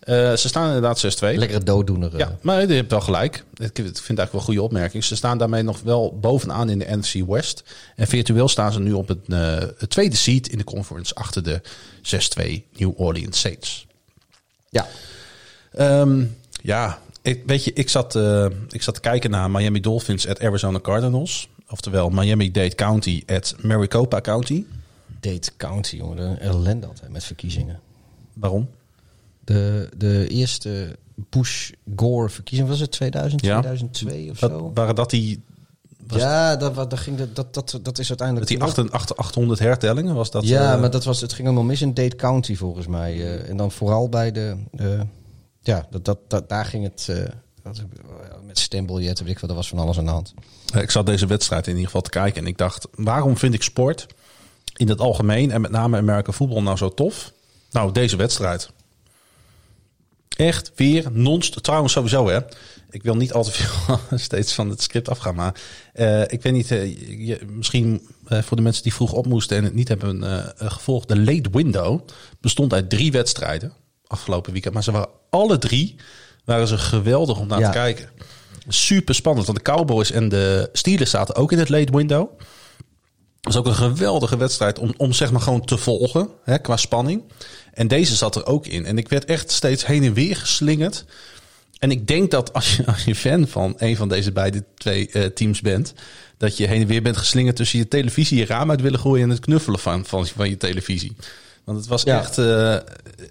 Uh, 0.09 0.14
ze 0.14 0.48
staan 0.48 0.66
inderdaad 0.66 1.16
6-2. 1.16 1.18
Lekkere 1.20 1.62
dooddoener. 1.62 2.16
Ja, 2.16 2.38
maar 2.40 2.66
je 2.66 2.74
hebt 2.74 2.90
wel 2.90 3.00
gelijk. 3.00 3.34
Ik 3.36 3.70
vind 3.74 3.76
het 3.76 3.96
eigenlijk 3.96 4.18
wel 4.18 4.40
een 4.40 4.46
goede 4.46 4.62
opmerking. 4.62 5.04
Ze 5.04 5.16
staan 5.16 5.38
daarmee 5.38 5.62
nog 5.62 5.80
wel 5.80 6.18
bovenaan 6.20 6.70
in 6.70 6.78
de 6.78 6.96
NFC 6.96 7.26
West. 7.26 7.62
En 7.96 8.06
virtueel 8.06 8.48
staan 8.48 8.72
ze 8.72 8.80
nu 8.80 8.92
op 8.92 9.09
het, 9.09 9.18
uh, 9.26 9.56
het 9.78 9.90
tweede 9.90 10.16
seat 10.16 10.46
in 10.46 10.59
de 10.59 10.64
conference 10.64 11.14
achter 11.14 11.42
de 11.42 11.61
6-2 12.02 12.62
New 12.76 13.00
Orleans 13.00 13.40
Saints. 13.40 13.86
Ja. 14.70 14.86
Um, 15.78 16.36
ja, 16.62 16.98
ik, 17.22 17.42
weet 17.46 17.64
je, 17.64 17.72
ik 17.72 17.88
zat, 17.88 18.14
ik 18.68 18.82
zat 18.82 18.94
te 18.94 19.00
kijken 19.00 19.30
naar 19.30 19.50
Miami 19.50 19.80
Dolphins 19.80 20.28
at 20.28 20.40
Arizona 20.40 20.80
Cardinals. 20.80 21.48
Oftewel 21.70 22.11
Miami-Dade 22.11 22.74
County 22.74 23.22
at 23.26 23.54
Maricopa 23.62 24.20
County. 24.20 24.64
Dade 25.20 25.48
County, 25.56 25.96
jongen. 25.96 26.18
Een 26.18 26.38
ellende 26.38 26.86
altijd 26.86 27.11
met 27.11 27.24
verkiezingen. 27.24 27.80
Waarom? 28.32 28.68
De, 29.49 29.88
de 29.96 30.28
eerste 30.28 30.96
Bush-Gore 31.14 32.28
verkiezing, 32.28 32.68
was 32.68 32.80
het 32.80 32.90
2000, 32.90 33.42
2002 33.42 34.30
of 34.30 34.38
zo? 34.38 34.70
Waren 34.74 34.94
dat 34.94 35.11
die... 35.11 35.44
ja, 36.07 36.57
dat, 36.57 36.74
dat, 36.74 36.99
ging 36.99 37.32
dat, 37.32 37.55
dat, 37.55 37.78
dat 37.82 37.99
is 37.99 38.09
uiteindelijk... 38.09 38.51
Met 38.51 38.74
die 38.74 38.90
800 39.16 39.61
hertellingen 39.61 40.14
was 40.14 40.30
dat... 40.30 40.46
Ja, 40.46 40.74
uh, 40.74 40.80
maar 40.80 40.90
dat 40.90 41.05
was, 41.05 41.20
het 41.20 41.32
ging 41.32 41.49
helemaal 41.49 41.68
mis 41.68 41.82
in 41.82 41.94
Dade 41.94 42.16
County 42.16 42.57
volgens 42.57 42.86
mij. 42.86 43.16
Uh, 43.16 43.49
en 43.49 43.57
dan 43.57 43.72
vooral 43.72 44.09
bij 44.09 44.32
de... 44.32 44.57
Uh, 44.80 45.01
ja, 45.61 45.86
dat, 45.90 46.05
dat, 46.05 46.18
dat, 46.28 46.49
daar 46.49 46.64
ging 46.64 46.84
het... 46.84 47.09
met 48.46 48.59
stembiljetten, 48.59 49.24
weet 49.24 49.34
ik 49.34 49.40
wat, 49.40 49.51
er 49.51 49.57
was 49.57 49.68
van 49.68 49.78
alles 49.78 49.99
aan 49.99 50.05
de 50.05 50.11
hand. 50.11 50.34
Ik 50.74 50.90
zat 50.90 51.07
deze 51.07 51.26
wedstrijd 51.26 51.64
in 51.66 51.72
ieder 51.72 51.86
geval 51.86 52.03
te 52.03 52.11
kijken 52.11 52.42
en 52.42 52.49
ik 52.49 52.59
dacht, 52.59 52.88
waarom 52.94 53.36
vind 53.36 53.55
ik 53.55 53.62
sport 53.62 54.07
in 54.76 54.88
het 54.88 55.01
algemeen 55.01 55.51
en 55.51 55.61
met 55.61 55.70
name 55.70 55.96
Amerika 55.96 56.32
voetbal 56.32 56.62
nou 56.62 56.76
zo 56.76 56.94
tof? 56.94 57.32
Nou, 57.70 57.92
deze 57.92 58.16
wedstrijd. 58.16 58.70
Echt 60.37 60.72
weer 60.74 61.07
non 61.12 61.41
Trouwens, 61.41 61.93
sowieso 61.93 62.29
hè. 62.29 62.39
Ik 62.91 63.03
wil 63.03 63.16
niet 63.16 63.33
al 63.33 63.45
te 63.45 63.51
veel 63.51 63.99
steeds 64.18 64.55
van 64.55 64.70
het 64.70 64.83
script 64.83 65.09
afgaan. 65.09 65.35
Maar 65.35 65.55
uh, 65.95 66.20
ik 66.20 66.43
weet 66.43 66.53
niet, 66.53 66.70
uh, 66.70 67.26
je, 67.26 67.39
misschien 67.47 68.09
uh, 68.29 68.43
voor 68.43 68.57
de 68.57 68.62
mensen 68.62 68.83
die 68.83 68.95
vroeg 68.95 69.12
op 69.12 69.26
moesten 69.26 69.57
en 69.57 69.64
het 69.64 69.74
niet 69.74 69.89
hebben 69.89 70.22
gevolgd. 70.57 71.09
De 71.09 71.18
late 71.18 71.49
window 71.53 72.01
bestond 72.41 72.72
uit 72.72 72.91
drie 72.91 73.12
wedstrijden 73.12 73.72
afgelopen 74.09 74.53
weekend. 74.53 74.74
Maar 74.74 74.83
ze 74.83 74.93
waren 74.93 75.09
alle 75.31 75.59
drie 75.59 75.97
waren 76.45 76.68
ze 76.68 76.79
geweldig 76.79 77.39
om 77.39 77.47
naar 77.47 77.64
te 77.64 77.70
kijken. 77.70 78.09
Super 78.68 79.14
spannend. 79.14 79.47
Want 79.47 79.59
de 79.59 79.72
Cowboys 79.72 80.11
en 80.11 80.29
de 80.29 80.68
Steelers 80.72 81.11
zaten 81.11 81.35
ook 81.35 81.53
in 81.53 81.59
het 81.59 81.68
late 81.68 81.97
window. 81.97 82.31
Dat 83.41 83.55
was 83.55 83.57
ook 83.57 83.66
een 83.66 83.74
geweldige 83.74 84.37
wedstrijd 84.37 84.79
om, 84.79 84.95
om 84.97 85.12
zeg 85.12 85.31
maar 85.31 85.41
gewoon 85.41 85.64
te 85.64 85.79
volgen 85.79 86.29
hè, 86.45 86.59
qua 86.59 86.76
spanning. 86.76 87.22
En 87.79 87.89
deze 87.89 88.14
zat 88.14 88.37
er 88.37 88.47
ook 88.47 88.66
in. 88.66 88.87
En 88.87 88.99
ik 88.99 89.09
werd 89.09 89.24
echt 89.24 89.51
steeds 89.51 89.87
heen 89.87 90.05
en 90.05 90.12
weer 90.12 90.37
geslingerd. 90.37 91.05
En 91.79 91.91
ik 91.91 92.07
denk 92.07 92.31
dat 92.31 92.53
als 92.53 92.76
je, 92.76 92.87
als 92.87 93.05
je 93.05 93.14
fan 93.14 93.49
van 93.49 93.74
een 93.76 93.97
van 93.97 94.09
deze 94.09 94.33
beide 94.33 94.64
twee 94.74 95.11
uh, 95.12 95.24
teams 95.24 95.61
bent, 95.61 95.95
dat 96.37 96.57
je 96.57 96.66
heen 96.66 96.81
en 96.81 96.87
weer 96.87 97.03
bent 97.03 97.16
geslingerd 97.16 97.57
tussen 97.57 97.79
je 97.79 97.89
televisie, 97.89 98.39
je 98.39 98.47
raam 98.47 98.70
uit 98.70 98.81
willen 98.81 98.99
gooien 98.99 99.24
en 99.24 99.31
het 99.31 99.41
knuffelen 99.41 99.79
van, 99.79 100.05
van, 100.05 100.26
van 100.26 100.49
je 100.49 100.57
televisie. 100.57 101.16
Want 101.64 101.79
het 101.79 101.89
was, 101.89 102.05
echt, 102.05 102.39
uh, 102.39 102.76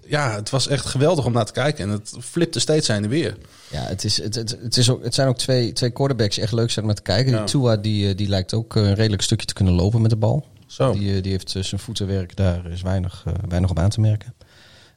ja, 0.06 0.34
het 0.34 0.50
was 0.50 0.68
echt 0.68 0.86
geweldig 0.86 1.24
om 1.24 1.32
naar 1.32 1.46
te 1.46 1.52
kijken. 1.52 1.84
En 1.84 1.90
het 1.90 2.12
flipte 2.20 2.60
steeds 2.60 2.88
heen 2.88 3.04
en 3.04 3.08
weer. 3.08 3.36
Ja, 3.70 3.82
het, 3.82 4.04
is, 4.04 4.22
het, 4.22 4.34
het, 4.34 4.58
het, 4.62 4.76
is 4.76 4.90
ook, 4.90 5.04
het 5.04 5.14
zijn 5.14 5.28
ook 5.28 5.38
twee, 5.38 5.72
twee 5.72 5.90
quarterbacks 5.90 6.34
die 6.34 6.44
echt 6.44 6.52
leuk 6.52 6.70
zijn 6.70 6.80
om 6.80 6.86
naar 6.86 7.02
te 7.02 7.10
kijken. 7.10 7.32
Ja. 7.32 7.38
Die 7.38 7.46
Tua 7.46 7.76
die, 7.76 8.08
eh, 8.08 8.16
die 8.16 8.28
lijkt 8.28 8.54
ook 8.54 8.74
een 8.74 8.94
redelijk 8.94 9.22
stukje 9.22 9.46
te 9.46 9.54
kunnen 9.54 9.74
lopen 9.74 10.00
met 10.00 10.10
de 10.10 10.16
bal. 10.16 10.46
Zo. 10.66 10.92
Die, 10.92 11.20
die 11.20 11.32
heeft 11.32 11.50
zijn 11.50 11.80
voetenwerk, 11.80 12.36
daar 12.36 12.70
is 12.70 12.82
weinig, 12.82 13.24
weinig 13.48 13.70
op 13.70 13.78
aan 13.78 13.90
te 13.90 14.00
merken. 14.00 14.34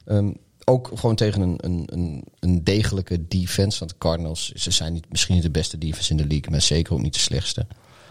Um, 0.06 0.36
ook 0.64 0.90
gewoon 0.94 1.14
tegen 1.14 1.40
een, 1.40 1.58
een, 1.60 2.24
een, 2.40 2.64
degelijke 2.64 3.28
defense. 3.28 3.78
Want 3.78 3.90
de 3.90 3.98
Cardinals, 3.98 4.52
ze 4.52 4.70
zijn 4.70 4.92
niet, 4.92 5.10
misschien 5.10 5.34
niet 5.34 5.42
de 5.42 5.50
beste 5.50 5.78
defense 5.78 6.10
in 6.10 6.16
de 6.16 6.26
league, 6.26 6.50
maar 6.50 6.60
zeker 6.60 6.92
ook 6.92 7.02
niet 7.02 7.14
de 7.14 7.20
slechtste. 7.20 7.66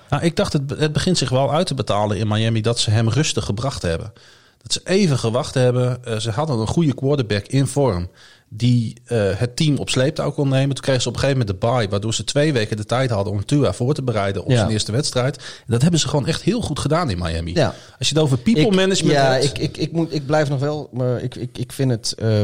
Nou, 0.10 0.24
ik 0.24 0.36
dacht, 0.36 0.54
het, 0.54 0.70
het 0.70 0.94
begint 0.94 1.18
zich 1.18 1.30
wel 1.30 1.54
uit 1.54 1.68
te 1.68 1.74
betalen 1.74 2.18
in 2.18 2.28
Miami 2.28 2.62
dat 2.62 2.80
ze 2.80 2.90
hem 2.90 3.10
rustig 3.10 3.46
gebracht 3.46 3.82
hebben. 3.82 4.14
Dat 4.58 4.74
ze 4.74 4.82
even 4.84 5.20
gewacht 5.20 5.54
hebben. 5.54 6.00
Uh, 6.08 6.18
ze 6.18 6.32
hadden 6.32 6.60
een 6.60 6.68
goede 6.68 6.94
quarterback 6.94 7.48
in 7.48 7.68
vorm 7.68 8.10
die 8.54 9.02
uh, 9.08 9.30
het 9.36 9.56
team 9.56 9.78
op 9.78 9.90
sleeptouw 9.90 10.32
kon 10.32 10.50
nemen. 10.50 10.76
Toen 10.76 10.84
kregen 10.84 11.02
ze 11.02 11.08
op 11.08 11.14
een 11.14 11.20
gegeven 11.20 11.46
moment 11.46 11.62
de 11.62 11.68
bye, 11.68 11.90
waardoor 11.90 12.14
ze 12.14 12.24
twee 12.24 12.54
weken 12.54 12.78
de 12.78 12.86
tijd 12.86 13.10
hadden 13.10 13.34
om 13.34 13.46
Tua 13.46 13.74
voor 13.74 13.94
te 13.94 14.04
bereiden 14.04 14.44
op 14.44 14.52
zijn 14.52 14.70
eerste 14.70 14.92
wedstrijd. 14.92 15.38
En 15.38 15.44
dat 15.68 15.82
hebben 15.82 16.00
ze 16.00 16.08
gewoon 16.08 16.28
echt 16.28 16.42
heel 16.42 16.62
goed 16.62 16.80
gedaan 16.80 17.10
in 17.10 17.18
Miami. 17.18 17.54
Ja. 17.54 17.76
Als 17.98 18.10
je 18.10 18.14
het 18.14 18.24
over 18.24 18.38
people 18.38 18.62
ik, 18.62 18.76
management 18.76 19.16
ja, 19.16 19.32
hebt. 19.32 19.44
ik, 19.44 19.58
ik, 19.58 19.78
ik, 19.78 19.92
moet, 19.92 20.14
ik 20.14 20.26
blijf 20.26 20.50
nog 20.50 20.60
wel, 20.60 20.90
maar 20.92 21.22
ik, 21.22 21.36
ik, 21.36 21.58
ik 21.58 21.72
vind 21.72 21.92
het. 21.92 22.16
Uh, 22.20 22.40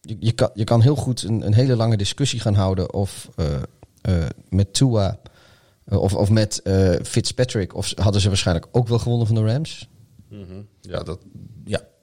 je, 0.00 0.16
je, 0.20 0.32
kan, 0.32 0.50
je 0.54 0.64
kan 0.64 0.82
heel 0.82 0.96
goed 0.96 1.22
een, 1.22 1.46
een 1.46 1.54
hele 1.54 1.76
lange 1.76 1.96
discussie 1.96 2.40
gaan 2.40 2.54
houden 2.54 2.92
of 2.94 3.28
uh, 3.36 4.26
met 4.48 4.74
Tua 4.74 5.18
of, 5.84 6.14
of 6.14 6.30
met 6.30 6.62
Fitzpatrick. 7.02 7.74
Of 7.74 7.92
hadden 7.94 8.20
ze 8.20 8.28
waarschijnlijk 8.28 8.66
ook 8.72 8.88
wel 8.88 8.98
gewonnen 8.98 9.26
van 9.26 9.36
de 9.36 9.52
Rams. 9.52 9.88
Mm 10.30 10.44
-hmm. 10.48 10.66
Ja, 10.80 11.02
dat, 11.02 11.18
ja, 11.32 11.55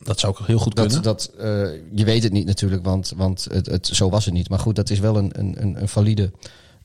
dat 0.03 0.19
zou 0.19 0.33
ook 0.33 0.47
heel 0.47 0.59
goed 0.59 0.75
dat, 0.75 0.85
kunnen. 0.85 1.03
Dat, 1.03 1.31
uh, 1.37 1.43
je 1.91 2.05
weet 2.05 2.23
het 2.23 2.31
niet 2.31 2.45
natuurlijk, 2.45 2.83
want, 2.83 3.13
want 3.15 3.47
het, 3.51 3.65
het, 3.65 3.87
zo 3.87 4.09
was 4.09 4.25
het 4.25 4.33
niet. 4.33 4.49
Maar 4.49 4.59
goed, 4.59 4.75
dat 4.75 4.89
is 4.89 4.99
wel 4.99 5.17
een, 5.17 5.39
een, 5.39 5.81
een 5.81 5.87
valide 5.87 6.31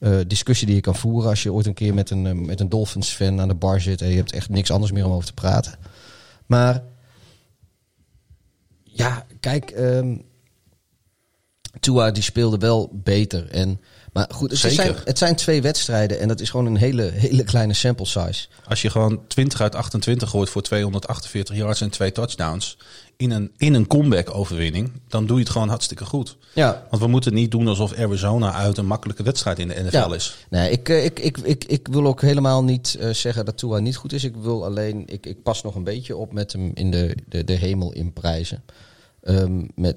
uh, 0.01 0.19
discussie 0.27 0.67
die 0.67 0.77
je 0.77 0.83
kan 0.83 0.97
voeren... 0.97 1.31
als 1.31 1.43
je 1.43 1.53
ooit 1.53 1.67
een 1.67 1.75
keer 1.75 1.95
met 1.95 2.11
een, 2.11 2.25
uh, 2.25 2.33
met 2.33 2.61
een 2.61 2.69
Dolphins-fan 2.69 3.41
aan 3.41 3.49
de 3.49 3.55
bar 3.55 3.81
zit... 3.81 4.03
en 4.03 4.09
je 4.09 4.17
hebt 4.17 4.33
echt 4.33 4.49
niks 4.49 4.71
anders 4.71 4.93
meer 4.93 5.07
om 5.07 5.13
over 5.13 5.27
te 5.27 5.35
praten. 5.35 5.75
Maar 6.47 6.83
ja, 8.83 9.27
kijk, 9.41 9.71
ehm 9.71 10.17
Tua 11.81 12.11
die 12.11 12.23
speelde 12.23 12.59
wel 12.59 12.91
beter. 12.93 13.51
En, 13.51 13.81
maar 14.13 14.27
goed, 14.31 14.51
het 14.51 14.59
zijn, 14.73 14.95
het 15.05 15.19
zijn 15.19 15.37
twee 15.37 15.63
wedstrijden 15.63 16.21
en 16.21 16.29
dat 16.29 16.41
is 16.41 16.51
gewoon 16.51 16.67
een 16.67 16.77
hele, 16.77 17.03
hele 17.03 17.45
kleine 17.45 17.75
sample 17.75 18.07
size. 18.07 18.47
Als 18.65 18.83
je 18.83 18.91
gewoon 18.91 19.27
20 19.27 19.61
uit 19.61 19.75
28 19.75 20.31
gooit 20.31 20.51
voor 20.51 20.63
248 20.63 21.57
yards 21.57 21.81
en 21.81 21.91
twee 21.91 22.13
touchdowns 22.13 22.79
in 23.19 23.31
een, 23.31 23.53
in 23.57 23.75
een 23.75 23.87
comeback-overwinning, 23.87 24.91
dan 25.09 25.27
doe 25.27 25.37
je 25.37 25.43
het 25.43 25.53
gewoon 25.53 25.69
hartstikke 25.69 26.05
goed. 26.05 26.37
Ja, 26.55 26.87
Want 26.91 27.03
we 27.03 27.09
moeten 27.09 27.35
niet 27.35 27.51
doen 27.51 27.69
alsof 27.69 27.95
Arizona 27.95 28.53
uit 28.53 28.79
een 28.79 28.87
makkelijke 28.87 29.23
wedstrijd 29.23 29.59
in 29.59 29.69
de 29.69 29.75
NFL 29.83 29.97
Ja. 29.97 30.15
is. 30.15 30.37
Nee, 30.51 30.71
ik, 30.71 30.89
eh, 30.89 31.05
ik, 31.05 31.19
ik, 31.19 31.39
ik, 31.39 31.65
ik 31.65 31.89
wil 31.89 32.07
ook 32.07 32.21
helemaal 32.21 32.65
niet 32.65 32.97
eh, 33.01 33.11
zeggen 33.11 33.45
dat 33.45 33.59
Tua 33.59 33.79
niet 33.79 33.97
goed 33.97 34.13
is. 34.13 34.25
Ik 34.25 34.37
wil 34.37 34.65
alleen, 34.65 35.03
ik, 35.07 35.27
ik 35.27 35.43
pas 35.43 35.63
nog 35.63 35.75
een 35.75 35.85
beetje 35.85 36.17
op 36.17 36.33
met 36.33 36.53
hem 36.53 36.71
in 36.75 36.91
de, 36.91 37.17
de, 37.29 37.45
de 37.45 37.53
hemel 37.53 37.93
in 37.93 38.13
prijzen. 38.13 38.63
Ehm, 39.23 39.65
met, 39.75 39.97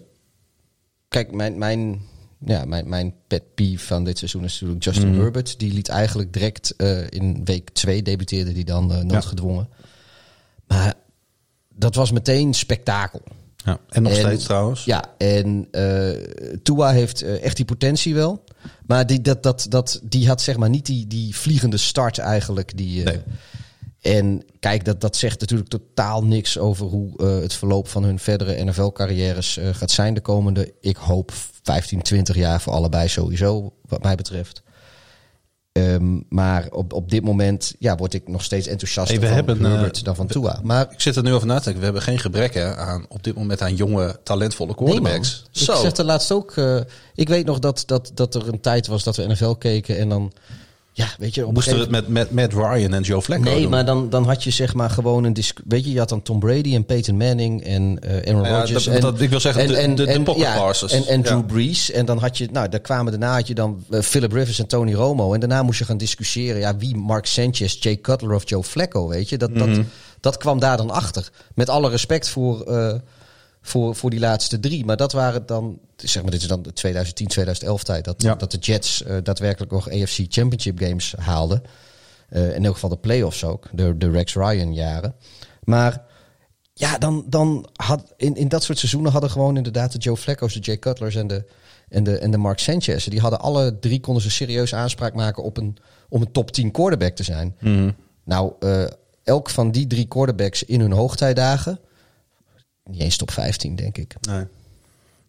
kijk, 1.07 1.31
mijn, 1.31 1.57
mijn, 1.57 2.01
ja, 2.45 2.65
mijn, 2.65 2.89
mijn 2.89 3.13
pet 3.27 3.43
peeve 3.55 3.85
van 3.85 4.03
dit 4.03 4.17
seizoen 4.17 4.43
is 4.43 4.53
natuurlijk 4.53 4.83
Justin 4.83 5.09
Mhm. 5.11 5.19
Herbert. 5.19 5.59
Die 5.59 5.73
liet 5.73 5.89
eigenlijk 5.89 6.33
direct 6.33 6.75
eh, 6.75 7.09
in 7.09 7.41
week 7.45 7.69
2 7.69 8.01
debuteerde 8.01 8.53
die 8.53 8.65
dan 8.65 9.07
noodgedwongen. 9.07 9.69
Maar 10.67 10.93
dat 11.75 11.95
was 11.95 12.11
meteen 12.11 12.53
spektakel. 12.53 13.21
Ja. 13.65 13.79
En 13.89 14.01
nog 14.03 14.11
En- 14.11 14.17
steeds 14.19 14.43
trouwens. 14.43 14.85
Ja, 14.85 15.03
en 15.17 15.67
eh 15.71 16.09
Tua 16.63 16.91
heeft 16.91 17.21
eh, 17.21 17.43
echt 17.43 17.55
die 17.55 17.65
potentie 17.65 18.13
wel. 18.13 18.43
Maar 18.85 19.07
die, 19.07 19.21
dat, 19.21 19.43
dat, 19.43 19.65
dat, 19.69 19.99
die 20.03 20.27
had 20.27 20.41
zeg 20.41 20.57
maar 20.57 20.69
niet 20.69 20.85
die, 20.85 21.07
die 21.07 21.35
vliegende 21.35 21.77
start 21.77 22.17
eigenlijk. 22.17 22.77
Die, 22.77 23.03
eh, 23.03 23.05
Nee. 23.13 23.21
En 24.01 24.43
kijk, 24.59 24.85
dat, 24.85 25.01
dat 25.01 25.15
zegt 25.15 25.39
natuurlijk 25.39 25.69
totaal 25.69 26.23
niks 26.23 26.57
over 26.57 26.85
hoe 26.85 27.23
het 27.23 27.53
verloop 27.53 27.87
van 27.87 28.03
hun 28.03 28.19
verdere 28.19 28.63
NFL-carrières 28.63 29.59
gaat 29.71 29.91
zijn 29.91 30.13
de 30.13 30.21
komende, 30.21 30.73
ik 30.79 30.95
hoop, 30.97 31.31
15, 31.63 32.01
20 32.01 32.35
jaar 32.35 32.61
voor 32.61 32.73
allebei 32.73 33.07
sowieso, 33.07 33.73
wat 33.87 34.03
mij 34.03 34.15
betreft. 34.15 34.61
Ehm, 35.71 36.19
maar 36.29 36.67
op, 36.71 36.93
op 36.93 37.09
dit 37.09 37.23
moment 37.23 37.73
ja, 37.79 37.95
word 37.95 38.13
ik 38.13 38.27
nog 38.27 38.43
steeds 38.43 38.67
enthousiaster 38.67 39.13
Hey, 39.19 39.21
we 39.23 39.35
van 39.35 39.45
hebben, 39.45 39.65
eh, 39.65 39.71
Herbert 39.71 40.03
dan 40.03 40.15
van 40.15 40.27
Tua. 40.27 40.59
Maar 40.63 40.87
Ik 40.91 41.01
zit 41.01 41.15
er 41.15 41.23
nu 41.23 41.33
over 41.33 41.47
na 41.47 41.57
te 41.57 41.63
denken. 41.63 41.79
We 41.79 41.85
hebben 41.85 42.01
geen 42.03 42.19
gebrek 42.19 42.53
hè, 42.53 42.75
aan 42.75 43.05
op 43.09 43.23
dit 43.23 43.35
moment 43.35 43.61
aan 43.61 43.75
jonge, 43.75 44.19
talentvolle 44.23 44.73
Nee, 44.77 44.85
quarterbacks. 44.85 45.43
Ik 45.51 45.59
zeg 45.61 45.97
er 45.97 46.03
laatst 46.05 46.31
ook. 46.31 46.51
eh, 46.57 46.79
ik 47.15 47.27
weet 47.29 47.45
nog 47.45 47.59
dat, 47.59 47.83
dat, 47.85 48.11
dat 48.13 48.35
er 48.35 48.47
een 48.47 48.59
tijd 48.61 48.87
was 48.87 49.03
dat 49.03 49.15
we 49.15 49.27
NFL 49.27 49.51
keken 49.51 49.97
en 49.97 50.09
dan. 50.09 50.31
Ja, 50.93 51.07
weet 51.17 51.35
je, 51.35 51.45
op 51.47 51.53
Moesten 51.53 51.73
we 51.73 51.79
het 51.79 51.89
met, 51.89 52.07
met 52.09 52.31
Matt 52.31 52.53
Ryan 52.53 52.93
en 52.93 53.01
Joe 53.01 53.21
Flacco 53.21 53.43
Nee, 53.43 53.61
doen? 53.61 53.69
maar 53.69 53.85
dan, 53.85 54.09
dan 54.09 54.25
had 54.25 54.43
je 54.43 54.49
zeg 54.51 54.73
maar 54.73 54.89
gewoon 54.89 55.23
een 55.23 55.33
disc. 55.33 55.59
Weet 55.67 55.85
je, 55.85 55.91
je 55.91 55.99
had 55.99 56.09
dan 56.09 56.21
Tom 56.21 56.39
Brady 56.39 56.75
en 56.75 56.85
Peyton 56.85 57.17
Manning 57.17 57.63
en 57.63 57.99
eh 58.01 58.29
Aaron 58.31 58.43
Ja, 58.49 58.57
Rodgers. 58.59 58.83
dat- 58.83 58.93
en, 58.93 59.01
dat- 59.01 59.21
ik 59.21 59.29
wil 59.29 59.39
zeggen, 59.39 59.67
de- 59.67 59.93
de- 59.93 60.05
de 60.13 60.21
pocket 60.21 60.41
ja, 60.43 60.57
passes. 60.57 60.91
En, 60.91 61.05
en 61.05 61.21
Drew 61.21 61.37
Ja. 61.37 61.43
Brees. 61.43 61.91
En 61.91 62.05
dan 62.05 62.17
had 62.17 62.37
je, 62.37 62.47
nou, 62.51 62.69
daar 62.69 62.79
kwamen 62.79 63.11
daarna 63.11 63.33
had 63.33 63.47
je 63.47 63.53
dan 63.55 63.83
eh, 63.89 63.99
Philip 64.01 64.31
Rivers 64.31 64.59
en 64.59 64.67
Tony 64.67 64.93
Romo. 64.93 65.33
En 65.33 65.39
daarna 65.39 65.63
moest 65.63 65.79
je 65.79 65.85
gaan 65.85 65.97
discussiëren, 65.97 66.59
ja, 66.61 66.75
wie 66.77 66.95
Mark 66.95 67.25
Sanchez, 67.25 67.77
Jay 67.79 67.95
Cutler 67.97 68.33
of 68.35 68.49
Joe 68.49 68.63
Flacco, 68.63 69.07
weet 69.07 69.29
je. 69.29 69.37
Dat, 69.37 69.49
Mhm. 69.53 69.73
dat, 69.75 69.85
dat 70.19 70.37
kwam 70.37 70.59
daar 70.59 70.77
dan 70.77 70.89
achter. 70.89 71.29
Met 71.55 71.69
alle 71.69 71.89
respect 71.89 72.29
voor, 72.29 72.61
eh, 72.61 72.93
voor, 73.61 73.95
voor 73.95 74.09
die 74.09 74.19
laatste 74.19 74.59
drie. 74.59 74.85
Maar 74.85 74.97
dat 74.97 75.11
waren 75.11 75.45
dan, 75.45 75.79
zeg 75.95 76.21
maar, 76.21 76.31
dit 76.31 76.41
is 76.41 76.47
dan 76.47 76.61
de 76.61 76.73
2010, 76.73 77.27
2011 77.27 77.83
tijd. 77.83 78.05
Dat, 78.05 78.21
Ja. 78.21 78.35
dat 78.35 78.51
de 78.51 78.57
Jets 78.57 79.03
eh, 79.03 79.17
daadwerkelijk 79.23 79.71
nog 79.71 79.89
AFC 79.89 80.25
Championship 80.27 80.79
games 80.79 81.13
haalden. 81.17 81.63
Eh, 82.29 82.55
in 82.55 82.65
elk 82.65 82.73
geval 82.73 82.89
de 82.89 82.97
playoffs 82.97 83.43
ook, 83.43 83.67
de, 83.71 83.97
de 83.97 84.09
Rex 84.09 84.33
Ryan 84.33 84.73
jaren. 84.73 85.15
Maar 85.63 86.03
ja, 86.73 86.97
dan, 86.97 87.25
dan 87.27 87.69
had 87.73 88.13
in, 88.17 88.35
in 88.35 88.47
dat 88.47 88.63
soort 88.63 88.77
seizoenen 88.77 89.11
hadden 89.11 89.29
gewoon 89.29 89.57
inderdaad 89.57 89.91
de 89.91 89.97
Joe 89.97 90.17
Flacco's, 90.17 90.53
de 90.53 90.59
Jay 90.59 90.77
Cutlers 90.79 91.15
en 91.15 91.27
de, 91.27 91.45
en 91.89 92.03
de, 92.03 92.17
en 92.17 92.31
de 92.31 92.37
Mark 92.37 92.59
Sanchez. 92.59 93.05
Die 93.07 93.19
hadden 93.19 93.39
alle 93.39 93.79
drie 93.79 93.99
konden 93.99 94.23
ze 94.23 94.29
serieus 94.29 94.73
aanspraak 94.73 95.13
maken 95.13 95.43
op 95.43 95.57
een, 95.57 95.77
om 96.09 96.21
een 96.21 96.31
top 96.31 96.51
10 96.51 96.71
quarterback 96.71 97.15
te 97.15 97.23
zijn. 97.23 97.55
Mhm. 97.59 97.91
Nou, 98.23 98.53
eh, 98.59 98.83
elk 99.23 99.49
van 99.49 99.71
die 99.71 99.87
drie 99.87 100.05
quarterbacks 100.07 100.63
in 100.63 100.79
hun 100.79 100.91
hoogtijdagen, 100.91 101.79
niet 102.83 103.01
eens 103.01 103.17
top 103.17 103.31
15 103.31 103.75
denk 103.75 103.97
ik. 103.97 104.15
Nee. 104.21 104.45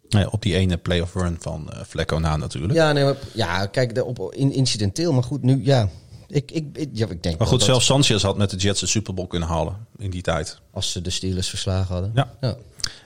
Nee, 0.09 0.31
op 0.31 0.41
die 0.41 0.55
ene 0.55 0.77
playoff 0.77 1.13
run 1.13 1.37
van 1.39 1.71
eh 1.71 1.81
Flacco 1.87 2.17
na 2.17 2.37
natuurlijk. 2.37 2.73
Ja, 2.73 2.91
nee, 2.91 3.03
maar, 3.03 3.15
ja 3.33 3.65
kijk, 3.65 3.95
de, 3.95 4.05
op, 4.05 4.33
in, 4.35 4.51
incidenteel, 4.51 5.13
maar 5.13 5.23
goed, 5.23 5.43
nu 5.43 5.63
ja. 5.63 5.89
Ik, 6.27 6.51
ik, 6.51 6.65
ik, 6.77 6.89
ja, 6.93 7.07
ik 7.09 7.23
denk 7.23 7.37
Maar 7.37 7.47
goed, 7.47 7.59
dat 7.59 7.67
zelfs 7.67 7.85
Sanchez 7.85 8.23
had 8.23 8.37
met 8.37 8.49
de 8.49 8.57
Jets 8.57 8.79
de 8.79 8.85
Super 8.85 9.13
Bowl 9.13 9.27
kunnen 9.27 9.47
halen 9.47 9.87
in 9.97 10.09
die 10.09 10.21
tijd. 10.21 10.59
als 10.71 10.91
ze 10.91 11.01
de 11.01 11.09
Steelers 11.09 11.49
verslagen 11.49 11.93
hadden. 11.93 12.11
Ja. 12.15 12.33
ja. 12.41 12.57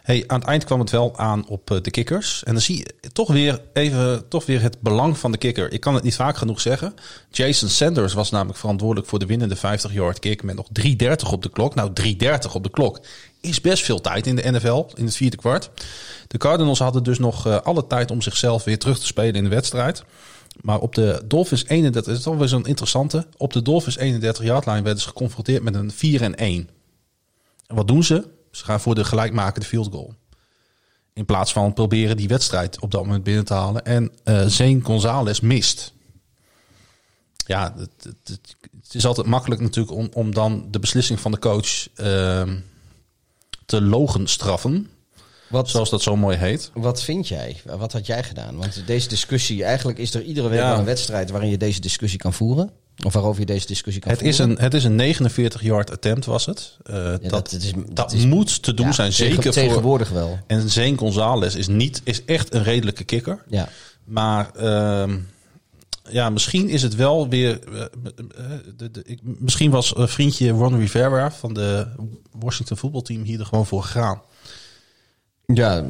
Hey, 0.03 0.23
aan 0.27 0.39
het 0.39 0.47
eind 0.47 0.63
kwam 0.63 0.79
het 0.79 0.89
wel 0.89 1.17
aan 1.17 1.47
op 1.47 1.71
eh, 1.71 1.77
de 1.81 1.91
kickers. 1.91 2.43
En 2.43 2.53
dan 2.53 2.61
zie 2.61 2.77
je 2.77 3.09
toch 3.13 3.31
weer 3.31 3.61
even 3.73 4.27
toch 4.27 4.45
weer 4.45 4.61
het 4.61 4.81
belang 4.81 5.17
van 5.17 5.31
de 5.31 5.37
kicker. 5.37 5.71
Ik 5.71 5.79
kan 5.79 5.93
het 5.93 6.03
niet 6.03 6.15
vaak 6.15 6.37
genoeg 6.37 6.61
zeggen. 6.61 6.93
Jason 7.31 7.69
Sanders 7.69 8.13
was 8.13 8.31
namelijk 8.31 8.59
verantwoordelijk 8.59 9.07
voor 9.07 9.19
de 9.19 9.25
winnende 9.25 9.57
50-yard 9.57 10.19
kick 10.19 10.43
met 10.43 10.55
nog 10.55 10.67
3.30 10.81 11.31
op 11.31 11.41
de 11.41 11.49
klok. 11.49 11.75
Nou, 11.75 11.91
3.30 12.01 12.51
op 12.53 12.63
de 12.63 12.69
klok 12.69 12.99
is 13.41 13.61
best 13.61 13.83
veel 13.83 14.01
tijd 14.01 14.27
in 14.27 14.35
de 14.35 14.51
NFL, 14.51 14.85
in 14.95 15.05
het 15.05 15.15
vierde 15.15 15.37
kwart. 15.37 15.69
De 16.27 16.37
Cardinals 16.37 16.79
hadden 16.79 17.03
dus 17.03 17.19
nog 17.19 17.47
eh, 17.47 17.57
alle 17.61 17.87
tijd 17.87 18.11
om 18.11 18.21
zichzelf 18.21 18.63
weer 18.63 18.79
terug 18.79 18.99
te 18.99 19.05
spelen 19.05 19.35
in 19.35 19.43
de 19.43 19.49
wedstrijd. 19.49 20.03
Maar 20.61 20.79
op 20.79 20.95
de 20.95 21.21
Dolphins 21.25 21.65
31, 21.67 22.03
dat 22.03 22.17
is 22.17 22.23
toch 22.23 22.37
weer 22.37 22.47
zo'n 22.47 22.65
interessante. 22.65 23.27
Op 23.37 23.53
de 23.53 23.61
Dolphins 23.61 23.97
31 23.97 24.43
yard 24.43 24.65
line 24.65 24.81
werden 24.81 25.01
ze 25.01 25.07
geconfronteerd 25.07 25.63
met 25.63 25.75
een 25.75 25.91
4 25.91 26.21
en 26.21 26.35
1. 26.35 26.69
En 27.67 27.75
wat 27.75 27.87
doen 27.87 28.03
ze? 28.03 28.35
Ze 28.57 28.63
gaan 28.65 28.79
voor 28.79 28.95
de 28.95 29.03
gelijkmakende 29.03 29.67
field 29.67 29.91
goal. 29.91 30.13
In 31.13 31.25
plaats 31.25 31.51
van 31.53 31.73
proberen 31.73 32.17
die 32.17 32.27
wedstrijd 32.27 32.79
op 32.79 32.91
dat 32.91 33.05
moment 33.05 33.23
binnen 33.23 33.45
te 33.45 33.53
halen. 33.53 33.85
En 33.85 34.11
eh 34.23 34.45
Zane 34.45 34.79
Gonzalez 34.83 35.39
mist. 35.39 35.93
Ja, 37.45 37.73
het, 37.77 37.89
het, 38.03 38.15
het- 38.23 38.55
het 38.83 38.93
is 38.95 39.05
altijd 39.05 39.27
makkelijk 39.27 39.61
natuurlijk 39.61 39.97
om, 39.97 40.09
om 40.13 40.33
dan 40.33 40.67
de 40.71 40.79
beslissing 40.79 41.19
van 41.19 41.31
de 41.31 41.39
coach 41.39 41.87
ehm, 41.95 42.59
te 43.65 43.81
logenstraffen. 43.81 44.89
Wat, 45.49 45.69
Zoals 45.69 45.89
dat 45.89 46.01
zo 46.01 46.15
mooi 46.15 46.37
heet. 46.37 46.71
Wat 46.73 47.03
vind 47.03 47.27
jij? 47.27 47.61
Wat 47.65 47.91
had 47.93 48.05
jij 48.05 48.23
gedaan? 48.23 48.57
Want 48.57 48.83
deze 48.87 49.07
discussie, 49.07 49.63
eigenlijk 49.63 49.97
is 49.97 50.13
er 50.13 50.21
iedere 50.23 50.47
week 50.49 50.59
Ja. 50.59 50.77
een 50.77 50.85
wedstrijd 50.85 51.29
waarin 51.29 51.49
je 51.49 51.57
deze 51.57 51.79
discussie 51.81 52.19
kan 52.19 52.33
voeren. 52.33 52.71
Of 53.05 53.13
waarover 53.13 53.39
je 53.39 53.45
deze 53.45 53.67
discussie 53.67 54.01
kan 54.01 54.11
Het 54.11 54.21
is, 54.21 54.37
een, 54.37 54.57
het 54.59 54.73
is 54.73 54.83
een 54.83 54.95
49 54.95 55.61
yard 55.61 55.91
attempt 55.91 56.25
was 56.25 56.45
het. 56.45 56.77
Eh, 56.83 56.93
dat 56.95 57.21
dat- 57.21 57.29
dat, 57.29 57.51
het 57.51 57.63
is- 57.63 57.71
dat 57.93 58.13
is- 58.13 58.25
moet 58.25 58.63
te 58.63 58.73
doen 58.73 58.85
Ja, 58.85 58.91
zijn. 58.91 59.11
tegen- 59.11 59.25
Zeker 59.33 59.43
voor... 59.43 59.51
tegenwoordig 59.63 60.09
wel. 60.09 60.39
En 60.47 60.69
Zane 60.69 60.97
Gonzalez 60.97 61.55
is, 61.55 61.67
niet, 61.67 62.01
is 62.03 62.25
echt 62.25 62.53
een 62.53 62.63
redelijke 62.63 63.03
kikker. 63.03 63.43
Ja. 63.47 63.69
Maar 64.03 64.51
ehm, 64.55 65.17
ja, 66.09 66.29
misschien 66.29 66.69
is 66.69 66.81
het 66.81 66.95
wel 66.95 67.29
weer. 67.29 67.59
eh, 67.73 67.83
de, 68.77 68.91
de, 68.91 69.01
ik, 69.05 69.19
misschien 69.23 69.71
was 69.71 69.93
eh, 69.93 70.07
vriendje 70.07 70.49
Ron 70.49 70.77
Rivera 70.79 71.31
van 71.31 71.53
de 71.53 71.87
Washington 72.39 72.77
voetbalteam 72.77 73.23
hier 73.23 73.39
er 73.39 73.45
gewoon 73.45 73.65
voor 73.65 73.83
gegaan. 73.83 74.21
Ja, 75.45 75.85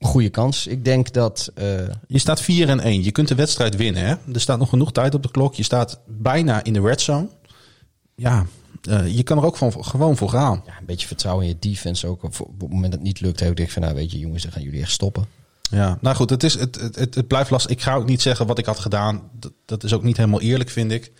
goede 0.00 0.28
kans. 0.28 0.66
Ik 0.66 0.84
denk 0.84 1.12
dat. 1.12 1.50
eh, 1.54 1.64
Je 2.06 2.18
staat 2.18 2.40
4 2.40 2.68
en 2.68 2.80
1. 2.80 3.02
Je 3.02 3.10
kunt 3.10 3.28
de 3.28 3.34
wedstrijd 3.34 3.76
winnen. 3.76 4.02
Hè? 4.06 4.14
Er 4.32 4.40
staat 4.40 4.58
nog 4.58 4.68
genoeg 4.68 4.92
tijd 4.92 5.14
op 5.14 5.22
de 5.22 5.30
klok. 5.30 5.54
Je 5.54 5.62
staat 5.62 5.98
bijna 6.06 6.64
in 6.64 6.72
de 6.72 6.80
red 6.80 7.00
zone. 7.00 7.28
Ja, 8.14 8.46
eh, 8.82 9.16
je 9.16 9.22
kan 9.22 9.38
er 9.38 9.44
ook 9.44 9.56
van, 9.56 9.84
gewoon 9.84 10.16
voor 10.16 10.28
gaan. 10.30 10.62
ja, 10.66 10.72
een 10.80 10.86
beetje 10.86 11.06
vertrouwen 11.06 11.44
in 11.44 11.50
je 11.50 11.68
defense 11.70 12.06
ook. 12.06 12.22
Op, 12.22 12.40
op 12.40 12.60
het 12.60 12.70
moment 12.70 12.82
dat 12.82 12.92
het 12.92 13.02
niet 13.02 13.20
lukt, 13.20 13.40
heb 13.40 13.58
ik 13.60 13.70
van, 13.72 13.82
nou 13.82 13.94
weet 13.94 14.10
je, 14.12 14.18
jongens, 14.18 14.42
dan 14.42 14.52
gaan 14.52 14.62
jullie 14.62 14.80
echt 14.80 14.90
stoppen. 14.90 15.26
Ja, 15.70 15.98
nou 16.00 16.16
goed, 16.16 16.30
het, 16.30 16.42
is, 16.42 16.54
het, 16.54 16.80
het, 16.80 16.96
het, 16.96 17.14
het 17.14 17.26
blijft 17.26 17.50
lastig. 17.50 17.70
Ik 17.70 17.80
ga 17.82 17.94
ook 17.94 18.06
niet 18.06 18.22
zeggen 18.22 18.46
wat 18.46 18.58
ik 18.58 18.64
had 18.66 18.78
gedaan. 18.78 19.22
Dat, 19.32 19.52
dat 19.64 19.84
is 19.84 19.92
ook 19.92 20.02
niet 20.02 20.16
helemaal 20.16 20.40
eerlijk, 20.40 20.70
vind 20.70 20.92
ik. 20.92 21.12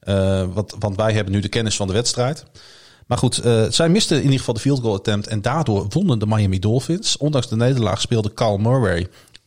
Eh, 0.00 0.52
want, 0.52 0.74
want 0.78 0.96
wij 0.96 1.12
hebben 1.12 1.32
nu 1.32 1.40
de 1.40 1.48
kennis 1.48 1.76
van 1.76 1.86
de 1.86 1.92
wedstrijd. 1.92 2.44
Maar 3.10 3.18
goed, 3.18 3.38
eh, 3.38 3.64
zij 3.70 3.88
misten 3.88 4.16
in 4.16 4.22
ieder 4.22 4.38
geval 4.38 4.54
de 4.54 4.60
field 4.60 4.80
goal 4.80 4.94
attempt. 4.94 5.26
En 5.26 5.42
daardoor 5.42 5.86
wonnen 5.88 6.18
de 6.18 6.26
Miami 6.26 6.58
Dolphins. 6.58 7.16
Ondanks 7.16 7.48
de 7.48 7.56
nederlaag 7.56 8.00
speelde 8.00 8.34
Carl 8.34 8.58
Murray 8.58 9.06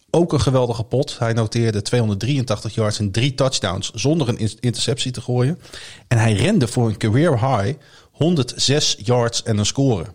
ook 0.10 0.34
een 0.34 0.42
geweldige 0.42 0.84
pot. 0.84 1.20
Hij 1.20 1.34
noteerde 1.34 1.82
283 1.82 2.74
yards 2.76 3.00
en 3.00 3.12
drie 3.12 3.34
touchdowns 3.36 3.92
zonder 3.92 4.30
een 4.30 4.38
in- 4.38 4.58
interceptie 4.60 5.12
te 5.12 5.22
gooien. 5.22 5.60
En 6.08 6.18
hij 6.18 6.34
rende 6.34 6.68
voor 6.68 6.88
een 6.88 6.98
career 6.98 7.32
high 7.40 7.78
106 8.12 8.98
yards 9.04 9.44
en 9.44 9.58
een 9.58 9.66
score. 9.66 10.06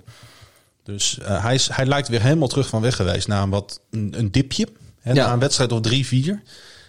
Dus 0.85 1.19
eh, 1.19 1.43
hij, 1.43 1.55
is, 1.55 1.69
hij 1.73 1.87
lijkt 1.87 2.09
weer 2.09 2.23
helemaal 2.23 2.49
terug 2.49 2.69
van 2.69 2.83
weg 2.83 2.97
geweest 2.97 3.29
na 3.29 3.43
een, 3.43 3.51
wat, 3.51 3.81
een, 3.91 4.15
een 4.19 4.31
dipje. 4.31 4.69
Hè, 5.01 5.13
Ja. 5.13 5.27
Na 5.27 5.33
een 5.33 5.39
wedstrijd 5.39 5.73
of 5.73 5.81
drie, 5.81 6.07
vier. 6.07 6.43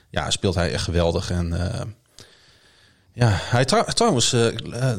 Ja, 0.10 0.30
speelt 0.32 0.56
hij 0.56 0.72
echt 0.72 0.84
geweldig. 0.84 1.32
En 1.32 1.72
eh, 1.74 1.82
ja, 3.20 3.30
hij 3.32 3.66
trou- 3.66 3.94
trouwens, 3.94 4.34
eh, 4.34 4.48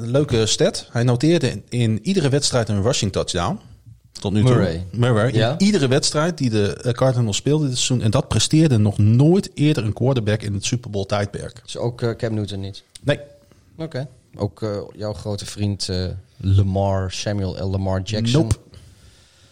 leuke 0.01 0.47
stat. 0.47 0.87
Hij 0.91 1.03
noteerde 1.03 1.51
in, 1.51 1.65
in 1.69 1.99
iedere 2.03 2.29
wedstrijd 2.29 2.69
een 2.69 2.83
rushing 2.83 3.13
touchdown. 3.13 3.59
Tot 4.13 4.33
nu 4.33 4.41
toe. 4.41 4.51
Murray. 4.51 4.87
Murray. 4.93 5.33
Ja. 5.33 5.51
In 5.59 5.67
iedere 5.67 5.89
wedstrijd 5.89 6.39
die 6.39 6.51
de 6.51 6.75
eh, 6.75 6.93
Cardinals 6.93 7.37
speelden 7.37 7.69
dit 7.69 7.77
seizoen. 7.77 8.05
En 8.05 8.11
dat 8.11 8.29
presteerde 8.29 8.79
nog 8.79 8.99
nooit 8.99 9.51
eerder 9.55 9.85
een 9.85 9.93
quarterback 9.93 10.43
in 10.43 10.55
het 10.55 10.65
Super 10.65 10.91
Bowl 10.91 11.07
tijdperk. 11.07 11.61
Dus 11.63 11.77
ook 11.77 12.03
eh, 12.03 12.11
Cam 12.17 12.35
Newton 12.35 12.61
niet. 12.61 12.83
Nee. 13.03 13.19
Oké. 13.77 14.09
Ook 14.37 14.89
jouw 14.97 15.13
grote 15.13 15.47
vriend 15.47 15.89
Lamar, 16.37 17.13
Samuel 17.13 17.67
L. 17.67 17.71
Lamar 17.71 18.01
Jackson. 18.03 18.43
Nope. 18.43 18.57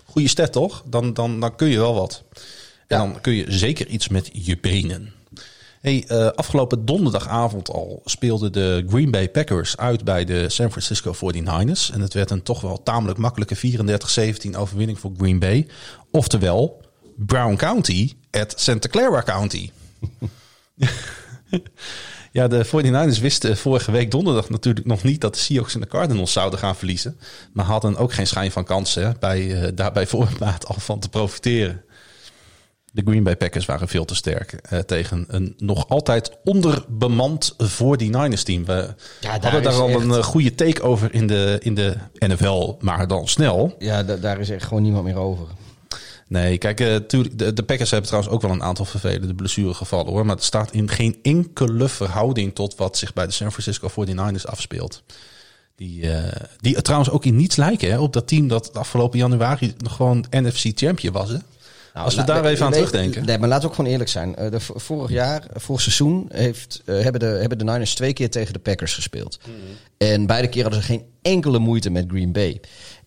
Goede 0.05 0.29
stat 0.29 0.53
toch? 0.53 0.83
Dan, 0.87 1.15
dan, 1.15 1.41
dan 1.41 1.57
kun 1.57 1.69
je 1.69 1.79
wel 1.79 1.95
wat. 1.95 2.23
En 2.87 2.99
dan 2.99 3.21
kun 3.21 3.33
je 3.33 3.45
zeker 3.49 3.87
iets 3.87 4.09
met 4.09 4.31
je 4.33 4.59
benen. 4.61 5.13
Hey, 5.81 6.05
uh, 6.09 6.27
afgelopen 6.27 6.85
donderdagavond 6.85 7.71
al 7.71 8.03
speelden 8.05 8.53
de 8.53 8.85
Green 8.89 9.11
Bay 9.11 9.29
Packers 9.31 9.77
uit 9.77 10.05
bij 10.05 10.25
de 10.25 10.49
San 10.49 10.71
Francisco 10.71 11.15
49ers. 11.15 11.93
En 11.93 12.01
het 12.01 12.15
werd 12.15 12.31
een 12.31 12.43
toch 12.43 12.61
wel 12.61 12.83
tamelijk 12.83 13.19
makkelijke 13.19 13.57
34-17 14.53 14.57
overwinning 14.57 14.99
voor 14.99 15.13
Green 15.19 15.39
Bay. 15.39 15.67
Oftewel, 16.11 16.81
Brown 17.17 17.57
County 17.57 18.13
at 18.31 18.55
Santa 18.57 18.89
Clara 18.89 19.23
County. 19.23 19.71
ja, 22.33 22.49
de 22.49 22.67
49ers 22.67 23.21
wisten 23.21 23.57
vorige 23.57 23.91
week 23.91 24.11
donderdag 24.11 24.51
natuurlijk 24.51 24.87
nog 24.87 25.03
niet 25.03 25.21
dat 25.21 25.35
de 25.35 25.41
Seahawks 25.41 25.75
en 25.75 25.81
de 25.81 25.87
Cardinals 25.87 26.33
zouden 26.33 26.59
gaan 26.59 26.77
verliezen. 26.77 27.19
Maar 27.53 27.65
hadden 27.65 27.97
ook 27.97 28.13
geen 28.13 28.27
schijn 28.27 28.51
van 28.51 28.65
kansen 28.65 29.17
bij 29.21 29.41
uh, 29.41 29.69
daarbij 29.75 30.07
voorbaat 30.07 30.67
al 30.67 30.77
van 30.79 30.99
te 30.99 31.09
profiteren. 31.09 31.83
De 32.99 33.11
Green 33.11 33.23
Bay 33.23 33.37
Packers 33.37 33.67
waren 33.67 33.89
veel 33.89 34.05
te 34.05 34.15
sterk 34.15 34.55
uh, 34.73 34.79
tegen 34.79 35.25
een 35.29 35.55
nog 35.59 35.89
altijd 35.89 36.31
onderbemand 36.45 37.53
49ers 37.53 38.43
team. 38.43 38.65
We 38.65 38.95
ja, 39.21 39.31
hadden 39.41 39.63
daar 39.63 39.73
al 39.73 39.91
een 39.91 40.25
goede 40.25 40.55
take 40.55 40.83
over 40.83 41.15
in 41.15 41.27
de, 41.27 41.59
in 41.63 41.75
de 41.75 41.97
NFL, 42.19 42.77
maar 42.81 43.07
dan 43.07 43.29
snel. 43.29 43.75
Ja, 43.79 44.03
daar 44.03 44.41
is 44.41 44.51
echt 44.51 44.65
gewoon 44.65 44.83
niemand 44.83 45.05
meer 45.05 45.17
over. 45.17 45.47
Nee, 46.29 46.59
kijk, 46.59 46.77
de, 46.77 47.35
de 47.55 47.63
Packers 47.63 47.91
hebben 47.91 48.09
trouwens 48.09 48.35
ook 48.35 48.43
wel 48.43 48.51
een 48.51 48.63
aantal 48.63 48.85
vervelende 48.85 49.35
blessuregevallen 49.35 50.13
hoor. 50.13 50.27
Maar 50.27 50.35
het 50.35 50.45
staat 50.45 50.73
in 50.73 50.91
geen 50.91 51.19
enkele 51.23 51.89
verhouding 51.89 52.55
tot 52.55 52.77
wat 52.77 52.97
zich 52.97 53.13
bij 53.13 53.27
de 53.27 53.33
San 53.33 53.53
Francisco 53.53 53.91
49ers 53.91 54.45
afspeelt. 54.45 55.03
Die, 55.77 56.03
uh, 56.03 56.23
die 56.61 56.83
trouwens 56.83 57.11
ook 57.11 57.25
in 57.25 57.37
niets 57.37 57.57
lijken 57.57 57.91
hè, 57.91 57.99
op 57.99 58.13
dat 58.13 58.29
team 58.29 58.49
dat 58.49 58.75
afgelopen 58.75 59.19
januari 59.19 59.75
nog 59.77 59.97
gewoon 59.97 60.25
NFC 60.31 60.71
champion 60.75 61.13
was. 61.13 61.29
Hè? 61.29 61.39
Nou, 61.99 62.11
Als 62.11 62.19
we 62.19 62.33
daar 62.33 62.45
even 62.45 62.67
aan 62.67 62.73
terugdenken. 62.73 63.25
Nee, 63.25 63.39
maar 63.39 63.49
laten 63.49 63.63
we 63.63 63.69
ook 63.69 63.75
gewoon 63.75 63.91
eerlijk 63.91 64.11
zijn. 64.11 64.35
Uh, 64.39 64.51
de, 64.51 64.61
vorig 64.61 65.11
jaar, 65.11 65.47
vorig 65.55 65.83
seizoen, 65.83 66.27
heeft, 66.33 66.83
uh, 66.85 67.01
hebben, 67.01 67.21
de, 67.21 67.27
hebben 67.27 67.59
de 67.59 67.65
Niners 67.65 67.95
twee 67.95 68.13
keer 68.13 68.31
tegen 68.31 68.53
de 68.53 68.59
Packers 68.59 68.95
gespeeld. 68.95 69.39
Mm 69.47 69.55
En 69.97 70.27
beide 70.27 70.49
keer 70.49 70.63
hadden 70.63 70.81
ze 70.81 70.87
geen 70.87 71.05
enkele 71.23 71.59
moeite 71.59 71.91
met 71.91 72.05
Green 72.09 72.33
Bay. 72.33 72.61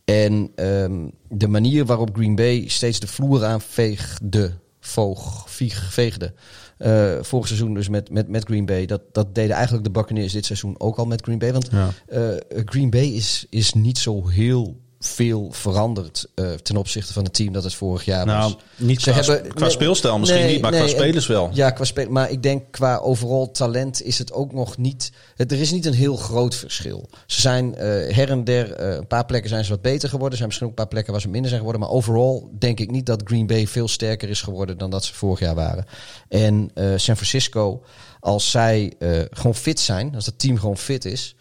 En 0.05 0.51
um, 0.55 1.11
de 1.29 1.47
manier 1.47 1.85
waarop 1.85 2.09
Green 2.13 2.35
Bay 2.35 2.67
steeds 2.67 2.99
de 2.99 3.07
vloer 3.07 3.45
aanveegde, 3.45 4.51
voog, 4.79 5.49
vieg, 5.49 5.93
veegde. 5.93 6.33
Uh, 6.77 7.13
vorig 7.21 7.47
seizoen 7.47 7.73
dus 7.73 7.89
met, 7.89 8.09
met, 8.09 8.27
met 8.27 8.43
Green 8.43 8.65
Bay. 8.65 8.85
Dat, 8.85 9.01
dat 9.11 9.35
deden 9.35 9.55
eigenlijk 9.55 9.85
de 9.85 9.91
Buccaneers 9.91 10.33
dit 10.33 10.45
seizoen 10.45 10.75
ook 10.77 10.97
al 10.97 11.05
met 11.05 11.21
Green 11.21 11.39
Bay. 11.39 11.53
Want 11.53 11.69
ja. 11.71 11.89
uh, 12.13 12.63
Green 12.65 12.89
Bay 12.89 13.05
is, 13.05 13.45
is 13.49 13.73
niet 13.73 13.97
zo 13.97 14.27
heel 14.27 14.80
veel 15.05 15.47
veranderd 15.51 16.27
uh, 16.35 16.51
ten 16.51 16.77
opzichte 16.77 17.13
van 17.13 17.23
het 17.23 17.33
team 17.33 17.53
dat 17.53 17.63
het 17.63 17.73
vorig 17.73 18.05
jaar 18.05 18.25
nou, 18.25 18.43
was. 18.43 18.57
Niet 18.75 19.01
Ze 19.01 19.11
qua, 19.11 19.21
hebben, 19.21 19.53
qua 19.53 19.69
speelstijl 19.69 20.19
misschien 20.19 20.47
niet, 20.47 20.61
maar 20.61 20.71
qua 20.71 20.87
spelers 20.87 21.27
wel. 21.27 21.49
Ja, 21.53 21.69
qua 21.69 21.83
spelers. 21.83 22.13
Maar 22.13 22.31
ik 22.31 22.43
denk 22.43 22.63
qua 22.71 22.97
overal 22.97 23.51
talent 23.51 24.01
is 24.01 24.17
het 24.17 24.33
ook 24.33 24.53
nog 24.53 24.77
niet... 24.77 25.11
Het, 25.35 25.51
er 25.51 25.59
is 25.59 25.71
niet 25.71 25.85
een 25.85 25.93
heel 25.93 26.15
groot 26.15 26.55
verschil. 26.55 27.09
Ze 27.25 27.41
zijn 27.41 27.65
uh, 27.65 27.79
her 28.15 28.29
en 28.29 28.43
der... 28.43 28.81
Uh, 28.81 28.95
een 28.95 29.07
paar 29.07 29.25
plekken 29.25 29.49
zijn 29.49 29.63
ze 29.63 29.69
wat 29.69 29.81
beter 29.81 30.09
geworden. 30.09 30.31
Er 30.31 30.37
zijn 30.37 30.47
misschien 30.47 30.67
ook 30.67 30.73
een 30.73 30.83
paar 30.83 30.93
plekken 30.93 31.11
waar 31.11 31.21
ze 31.21 31.29
minder 31.29 31.49
zijn 31.49 31.61
geworden. 31.61 31.81
Maar 31.81 31.95
overal 31.95 32.51
denk 32.59 32.79
ik 32.79 32.91
niet 32.91 33.05
dat 33.05 33.21
Green 33.25 33.47
Bay 33.47 33.67
veel 33.67 33.87
sterker 33.87 34.29
is 34.29 34.41
geworden... 34.41 34.77
dan 34.77 34.89
dat 34.89 35.05
ze 35.05 35.13
vorig 35.13 35.39
jaar 35.39 35.55
waren. 35.55 35.85
En 36.27 36.71
San 36.75 37.15
Francisco, 37.15 37.83
als 38.19 38.51
zij 38.51 38.93
gewoon 39.31 39.55
fit 39.55 39.79
zijn... 39.79 40.15
als 40.15 40.25
het 40.25 40.39
team 40.39 40.57
gewoon 40.57 40.77
fit 40.77 41.05
is... 41.05 41.35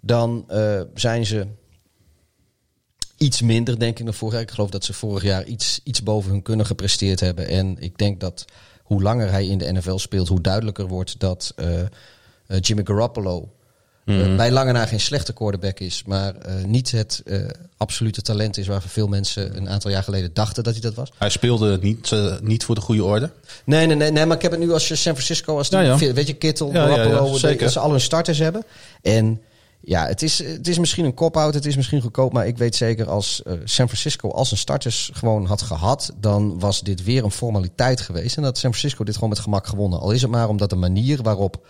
dan 0.00 0.44
zijn 0.94 1.26
ze 1.26 1.46
iets 3.20 3.40
minder, 3.42 3.78
denk 3.78 3.98
ik, 3.98 4.04
dan 4.04 4.14
vorig 4.14 4.34
jaar. 4.34 4.42
Ik 4.42 4.50
geloof 4.50 4.70
dat 4.70 4.84
ze 4.84 4.92
vorig 4.92 5.22
jaar 5.22 5.44
iets, 5.44 5.80
iets 5.84 6.02
boven 6.02 6.30
hun 6.30 6.42
kunnen 6.42 6.66
gepresteerd 6.66 7.20
hebben. 7.20 7.48
En 7.48 7.76
ik 7.78 7.98
denk 7.98 8.20
dat 8.20 8.44
hoe 8.82 9.02
langer 9.02 9.30
hij 9.30 9.46
in 9.46 9.58
de 9.58 9.72
NFL 9.72 9.96
speelt, 9.96 10.28
hoe 10.28 10.40
duidelijker 10.40 10.86
wordt 10.86 11.14
dat 11.18 11.54
uh, 11.56 11.66
uh, 11.78 11.80
Jimmy 12.60 12.82
Garoppolo 12.84 13.48
mm. 14.04 14.36
bij 14.36 14.50
lange 14.50 14.72
na 14.72 14.86
geen 14.86 15.00
slechte 15.00 15.32
quarterback 15.32 15.80
is, 15.80 16.02
maar 16.06 16.34
niet 16.66 16.90
het 16.90 17.22
absolute 17.76 18.22
talent 18.22 18.56
is 18.56 18.66
waar 18.66 18.82
veel 18.82 19.08
mensen 19.08 19.56
een 19.56 19.68
aantal 19.68 19.90
jaar 19.90 20.02
geleden 20.02 20.30
dachten 20.32 20.64
dat 20.64 20.72
hij 20.72 20.82
dat 20.82 20.94
was. 20.94 21.12
Hij 21.18 21.30
speelde 21.30 21.78
niet, 21.80 22.10
niet 22.42 22.64
voor 22.64 22.74
de 22.74 22.80
goede 22.80 23.04
orde. 23.04 23.30
Nee, 23.64 23.86
nee, 23.86 23.96
nee, 23.96 24.10
nee, 24.10 24.26
maar 24.26 24.36
ik 24.36 24.42
heb 24.42 24.50
het 24.50 24.60
nu 24.60 24.72
als 24.72 24.88
je 24.88 24.96
San 24.96 25.12
Francisco, 25.12 25.56
als 25.56 25.70
die, 25.70 25.78
ja, 25.78 25.96
ja. 25.98 26.12
weet 26.12 26.26
je, 26.26 26.32
Kittel, 26.32 26.72
ja, 26.72 26.86
Garoppolo, 26.86 27.38
dat 27.58 27.72
ze 27.72 27.78
al 27.78 27.90
hun 27.90 28.00
starters 28.00 28.38
hebben. 28.38 28.64
En 29.02 29.40
ja, 29.80 30.06
het 30.06 30.22
is, 30.22 30.38
het 30.38 30.68
is 30.68 30.78
misschien 30.78 31.04
een 31.04 31.14
cop-out, 31.14 31.54
het 31.54 31.66
is 31.66 31.76
misschien 31.76 32.00
goedkoop, 32.00 32.32
maar 32.32 32.46
ik 32.46 32.58
weet 32.58 32.74
zeker 32.74 33.08
als 33.08 33.42
uh, 33.46 33.52
San 33.64 33.86
Francisco 33.86 34.30
als 34.30 34.50
een 34.50 34.56
starters 34.56 35.10
gewoon 35.12 35.44
had 35.44 35.62
gehad, 35.62 36.12
dan 36.16 36.58
was 36.58 36.80
dit 36.80 37.02
weer 37.02 37.24
een 37.24 37.30
formaliteit 37.30 38.00
geweest. 38.00 38.36
En 38.36 38.42
dat 38.42 38.58
San 38.58 38.70
Francisco 38.74 39.04
dit 39.04 39.14
gewoon 39.14 39.28
met 39.28 39.38
gemak 39.38 39.66
gewonnen. 39.66 40.00
Al 40.00 40.12
is 40.12 40.22
het 40.22 40.30
maar 40.30 40.48
omdat 40.48 40.70
de 40.70 40.76
manier 40.76 41.22
waarop 41.22 41.66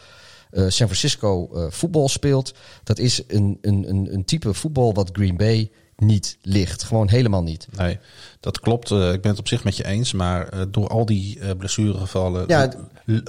uh, 0.52 0.62
San 0.62 0.86
Francisco 0.86 1.48
uh, 1.52 1.64
voetbal 1.68 2.08
speelt, 2.08 2.54
dat 2.84 2.98
is 2.98 3.22
een, 3.26 3.58
een, 3.60 3.88
een, 3.88 4.14
een 4.14 4.24
type 4.24 4.54
voetbal 4.54 4.94
wat 4.94 5.10
Green 5.12 5.36
Bay 5.36 5.70
niet 6.00 6.38
ligt. 6.42 6.82
Gewoon 6.82 7.08
helemaal 7.08 7.42
niet. 7.42 7.66
Nee, 7.76 7.98
dat 8.40 8.60
klopt. 8.60 8.90
Uh, 8.90 9.12
ik 9.12 9.20
ben 9.20 9.30
het 9.30 9.40
op 9.40 9.48
zich 9.48 9.64
met 9.64 9.76
je 9.76 9.86
eens. 9.86 10.12
Maar 10.12 10.54
uh, 10.54 10.60
door 10.68 10.88
al 10.88 11.06
die 11.06 11.38
uh, 11.38 11.50
blessuregevallen 11.58 12.44
ja, 12.46 12.72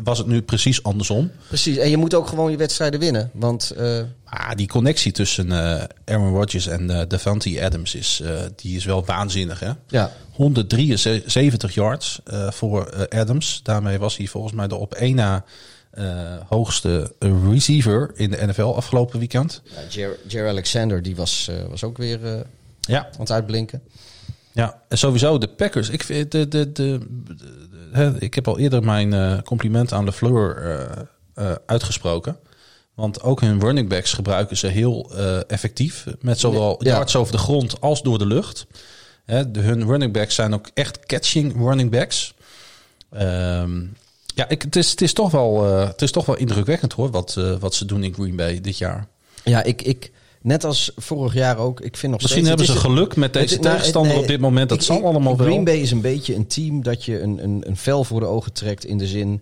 was 0.04 0.18
het 0.18 0.28
nu 0.28 0.42
precies 0.42 0.84
andersom. 0.84 1.32
Precies. 1.48 1.78
En 1.78 1.90
je 1.90 1.98
moet 1.98 2.14
ook 2.14 2.28
gewoon 2.28 2.52
je 2.52 2.58
wedstrijden 2.58 3.00
winnen. 3.00 3.30
Want 3.34 3.74
ah, 4.24 4.52
die 4.56 4.68
connectie 4.68 5.12
tussen 5.12 5.52
Aaron 6.06 6.34
Rodgers 6.34 6.68
en 6.68 7.06
Devante 7.08 7.64
Adams 7.64 7.96
is, 7.96 8.24
die 8.56 8.76
is 8.76 8.86
wel 8.86 9.06
waanzinnig. 9.06 9.60
Hè? 9.60 9.72
Ja. 9.88 10.12
173 10.32 11.74
yards 11.74 12.22
voor 12.50 13.08
Adams. 13.10 13.60
Daarmee 13.64 14.00
was 14.00 14.18
hij 14.18 14.28
volgens 14.28 14.54
mij 14.54 14.68
de 14.68 14.76
op 14.76 14.94
één 14.94 15.16
na 15.16 15.44
uh, 15.94 16.34
hoogste 16.48 17.14
receiver 17.20 18.12
in 18.16 18.32
de 18.32 18.46
NFL 18.46 18.62
afgelopen 18.62 19.20
weekend. 19.20 19.62
Ja, 19.64 19.82
Jer, 19.90 20.18
Jer 20.28 20.48
Alexander 20.48 21.02
die 21.02 21.16
was, 21.16 21.48
uh, 21.50 21.56
was 21.70 21.84
ook 21.84 21.98
weer 21.98 22.20
uh, 22.24 22.40
ja. 22.82 23.06
aan 23.06 23.20
het 23.20 23.32
uitblinken. 23.32 23.82
Ja, 24.52 24.82
en 24.88 24.98
sowieso 24.98 25.38
de 25.38 25.48
Packers. 25.48 25.90
Ik, 25.90 26.04
vind 26.04 26.32
de, 26.32 26.48
de, 26.48 26.72
de, 26.72 27.00
de 27.92 28.16
ik 28.20 28.34
heb 28.34 28.48
al 28.48 28.60
eerder 28.60 28.84
mijn 28.84 29.44
compliment 29.44 29.94
aan 29.94 30.06
LeFleur 30.06 31.08
uitgesproken. 31.66 32.38
Want 32.94 33.22
ook 33.22 33.42
hun 33.42 33.60
running 33.60 33.90
backs 33.90 34.14
gebruiken 34.14 34.58
ze 34.58 34.68
heel 34.68 35.12
effectief. 35.48 36.06
Met 36.20 36.40
zowel 36.40 36.84
ja. 36.84 36.92
yards 36.92 37.16
over 37.16 37.32
de 37.32 37.38
grond 37.38 37.82
als 37.82 38.02
door 38.02 38.18
de 38.18 38.26
lucht. 38.26 38.66
Hè, 39.26 39.52
de, 39.52 39.60
hun 39.60 39.86
running 39.86 40.14
backs 40.14 40.36
zijn 40.36 40.54
ook 40.54 40.70
echt 40.74 41.06
catching 41.06 41.54
running 41.56 41.92
backs. 41.92 42.34
Um, 43.14 43.94
ja, 44.36 44.50
ik, 44.50 44.62
het, 44.62 44.76
is, 44.76 44.92
het, 44.92 45.02
is 45.02 45.14
toch 45.14 45.32
wel, 45.32 45.68
uh, 45.68 45.88
het 45.88 46.02
is 46.02 46.12
toch 46.12 46.26
wel 46.26 46.38
indrukwekkend 46.38 46.94
hoor, 46.94 47.12
wat, 47.12 47.36
uh, 47.38 47.56
wat 47.60 47.76
ze 47.76 47.86
doen 47.86 48.04
in 48.04 48.14
Green 48.14 48.36
Bay 48.36 48.62
dit 48.62 48.78
jaar. 48.78 49.08
Ja, 49.44 49.64
ik, 49.64 49.82
ik, 49.82 50.12
net 50.42 50.64
als 50.64 50.92
vorig 50.96 51.34
jaar 51.34 51.58
ook, 51.58 51.82
ik 51.82 51.98
vind 51.98 52.12
nog 52.12 52.22
Misschien 52.22 52.46
hebben 52.46 52.66
ze 52.66 52.76
geluk 52.76 53.16
met 53.16 53.34
deze 53.34 53.54
het, 53.54 53.64
tegenstander 53.64 54.18
op 54.18 54.28
dit 54.28 54.40
moment. 54.40 54.70
Dat 54.70 54.78
ik, 54.78 54.84
zal 54.84 55.06
allemaal 55.06 55.38
wel. 55.38 55.46
Green 55.46 55.64
Bay 55.64 55.78
is 55.78 55.92
een 55.92 56.02
beetje 56.02 56.36
een 56.36 56.48
team 56.48 56.84
dat 56.84 57.06
je 57.06 57.22
een, 57.22 57.44
een, 57.44 57.64
een 57.68 57.78
vel 57.78 58.04
voor 58.04 58.20
de 58.20 58.26
ogen 58.26 58.54
trekt 58.54 58.86
in 58.86 58.98
de 58.98 59.08
zin 59.08 59.42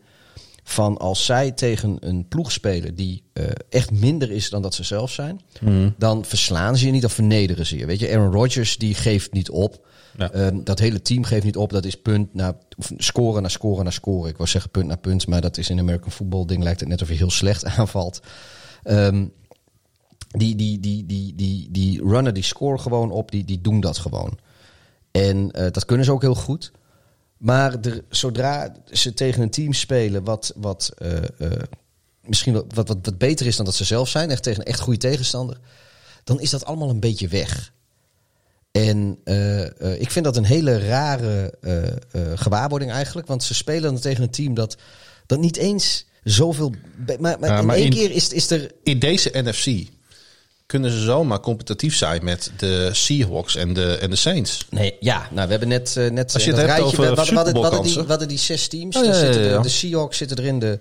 van 0.64 0.97
als 0.97 1.26
zij 1.26 1.52
tegen 1.52 1.97
een 2.00 2.28
ploeg 2.28 2.52
spelen 2.52 2.95
die 2.95 3.24
uh, 3.34 3.45
echt 3.70 3.91
minder 3.91 4.32
is 4.32 4.50
dan 4.50 4.62
dat 4.62 4.74
ze 4.74 4.84
zelf 4.84 5.12
zijn, 5.12 5.41
mm. 5.62 5.93
dan 5.97 6.26
verslaan 6.26 6.78
ze 6.78 6.86
je 6.86 6.91
niet 6.91 7.06
of 7.06 7.14
vernederen 7.14 7.66
ze 7.66 7.78
je. 7.78 7.86
Weet 7.86 8.00
je, 8.00 8.10
Aaron 8.12 8.32
Rodgers 8.32 8.78
die 8.78 8.93
geeft 8.93 9.34
niet 9.34 9.50
op. 9.50 9.88
Ja. 10.18 10.34
Um, 10.34 10.64
dat 10.64 10.80
hele 10.80 11.02
team 11.02 11.24
geeft 11.24 11.43
niet 11.43 11.58
op. 11.58 11.70
Dat 11.70 11.86
is 11.86 11.95
punt 11.95 12.34
naar 12.34 12.54
scoren 12.97 13.41
naar 13.41 13.52
scoren 13.52 13.84
naar 13.84 13.93
scoren. 13.93 14.30
Ik 14.30 14.38
wou 14.38 14.50
zeggen 14.50 14.72
punt 14.72 14.88
naar 14.88 14.97
punt, 14.97 15.28
maar 15.28 15.41
dat 15.41 15.58
is 15.58 15.70
in 15.70 15.80
American 15.80 16.12
football 16.12 16.45
ding 16.45 16.64
lijkt 16.64 16.80
het 16.80 16.89
net 16.89 17.02
of 17.02 17.08
je 17.08 17.14
heel 17.14 17.32
slecht 17.32 17.66
aanvalt. 17.78 18.20
Um, 18.84 19.32
die, 20.30 20.56
die, 20.56 20.80
die, 20.80 21.06
die, 21.06 21.36
die, 21.36 21.68
die 21.72 22.02
runner 22.02 22.34
die 22.34 22.44
scoren 22.44 22.80
gewoon 22.80 23.12
op, 23.12 23.32
die, 23.32 23.46
die 23.46 23.62
doen 23.62 23.80
dat 23.80 23.98
gewoon. 23.98 24.38
En 25.12 25.38
uh, 25.38 25.72
dat 25.72 25.86
kunnen 25.86 26.06
ze 26.06 26.12
ook 26.12 26.22
heel 26.22 26.36
goed. 26.36 26.72
Maar 27.38 27.80
er, 27.80 28.04
zodra 28.10 28.76
ze 28.92 29.14
tegen 29.14 29.42
een 29.42 29.50
team 29.50 29.74
spelen 29.74 30.24
wat, 30.24 30.54
wat 30.56 30.94
uh, 31.02 31.12
uh, 31.40 31.52
misschien 32.26 32.54
wat, 32.54 32.66
wat, 32.74 32.88
wat, 32.88 33.18
beter 33.18 33.46
is 33.46 33.56
dan 33.56 33.66
dat 33.66 33.76
ze 33.76 33.84
zelf 33.84 34.10
zijn, 34.10 34.30
echt 34.30 34.44
tegen 34.44 34.60
een 34.60 34.68
echt 34.68 34.80
goede 34.80 35.00
tegenstander, 35.00 35.60
dan 36.24 36.40
is 36.40 36.50
dat 36.50 36.66
allemaal 36.66 36.90
een 36.90 37.00
beetje 37.00 37.28
weg. 37.28 37.74
En 38.72 39.20
uh, 39.26 39.60
uh, 39.60 40.02
ik 40.02 40.12
vind 40.12 40.26
dat 40.26 40.38
een 40.38 40.44
hele 40.44 40.80
rare 40.80 41.54
uh, 41.62 42.32
gewaarwording 42.36 42.92
eigenlijk. 42.92 43.28
Want 43.28 43.44
ze 43.44 43.54
spelen 43.54 43.82
dan 43.82 44.00
tegen 44.00 44.24
een 44.24 44.30
team 44.30 44.54
dat, 44.54 44.78
dat 45.26 45.40
niet 45.40 45.58
eens 45.58 46.06
zoveel. 46.24 46.74
Maar, 47.20 47.40
maar 47.40 47.60
in 47.60 47.70
één 47.70 47.90
keer 47.90 48.12
is, 48.12 48.34
is 48.34 48.52
er. 48.52 48.72
In 48.84 49.00
deze 49.00 49.30
NFC 49.34 49.90
kunnen 50.70 50.92
ze 50.92 51.00
zomaar 51.00 51.40
competitief 51.40 51.96
zijn 51.96 52.24
met 52.24 52.52
de 52.58 52.90
Seahawks 52.92 53.56
en 53.56 53.74
de, 53.74 53.98
en 53.98 54.10
de 54.10 54.16
Saints. 54.16 54.66
Nee, 54.70 54.96
ja, 55.00 55.28
nou 55.32 55.46
we 55.46 55.52
hebben 55.52 55.70
net, 55.70 55.96
net 56.12 56.34
Als 56.34 56.44
je 56.44 56.52
het 56.52 56.60
rijtje, 56.60 56.84
over 56.84 57.16
we, 57.16 57.36
hadden, 57.62 57.84
die, 57.84 58.04
hadden 58.08 58.28
die 58.28 58.38
zes 58.38 58.68
teams. 58.68 58.96
Oh, 58.96 59.06
ja, 59.06 59.16
ja, 59.16 59.26
ja, 59.26 59.32
de, 59.32 59.60
de 59.62 59.70
Seahawks 59.70 60.18
zitten 60.18 60.38
erin, 60.38 60.60
de 60.60 60.80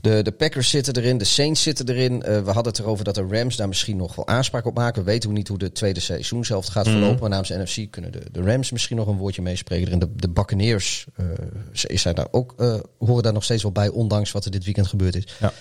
De, 0.00 0.22
de 0.22 0.32
Packers 0.32 0.70
zitten 0.70 0.96
erin, 0.96 1.18
de 1.18 1.24
Saints 1.24 1.62
zitten 1.62 1.88
erin. 1.88 2.22
Eh, 2.22 2.40
we 2.40 2.50
hadden 2.50 2.72
het 2.72 2.78
erover 2.78 3.04
dat 3.04 3.14
de 3.14 3.26
Rams 3.30 3.56
daar 3.56 3.68
misschien 3.68 3.96
nog 3.96 4.14
wel 4.14 4.26
aanspraak 4.26 4.66
op 4.66 4.74
maken. 4.74 5.04
We 5.04 5.10
weten 5.10 5.32
niet 5.32 5.48
hoe 5.48 5.58
de 5.58 5.72
tweede 5.72 6.00
seizoen 6.00 6.44
zelf 6.44 6.66
gaat 6.66 6.88
verlopen. 6.88 7.20
Maar 7.20 7.30
namens 7.30 7.48
de 7.48 7.58
NFC 7.58 7.90
kunnen 7.90 8.12
de, 8.12 8.22
de 8.32 8.42
Rams 8.42 8.70
misschien 8.70 8.96
nog 8.96 9.06
een 9.06 9.16
woordje 9.16 9.42
meespreken. 9.42 9.92
En 9.92 9.98
de, 9.98 10.08
de 10.16 10.28
Buccaneers 10.28 11.06
uh, 11.20 11.26
zijn 11.72 12.14
daar 12.14 12.28
ook, 12.30 12.54
uh, 12.58 12.74
horen 12.98 13.22
daar 13.22 13.32
nog 13.32 13.44
steeds 13.44 13.62
wel 13.62 13.72
bij, 13.72 13.88
ondanks 13.88 14.32
wat 14.32 14.44
er 14.44 14.50
dit 14.50 14.64
weekend 14.64 14.86
gebeurd 14.86 15.16
is. 15.16 15.24
Ja. 15.40 15.52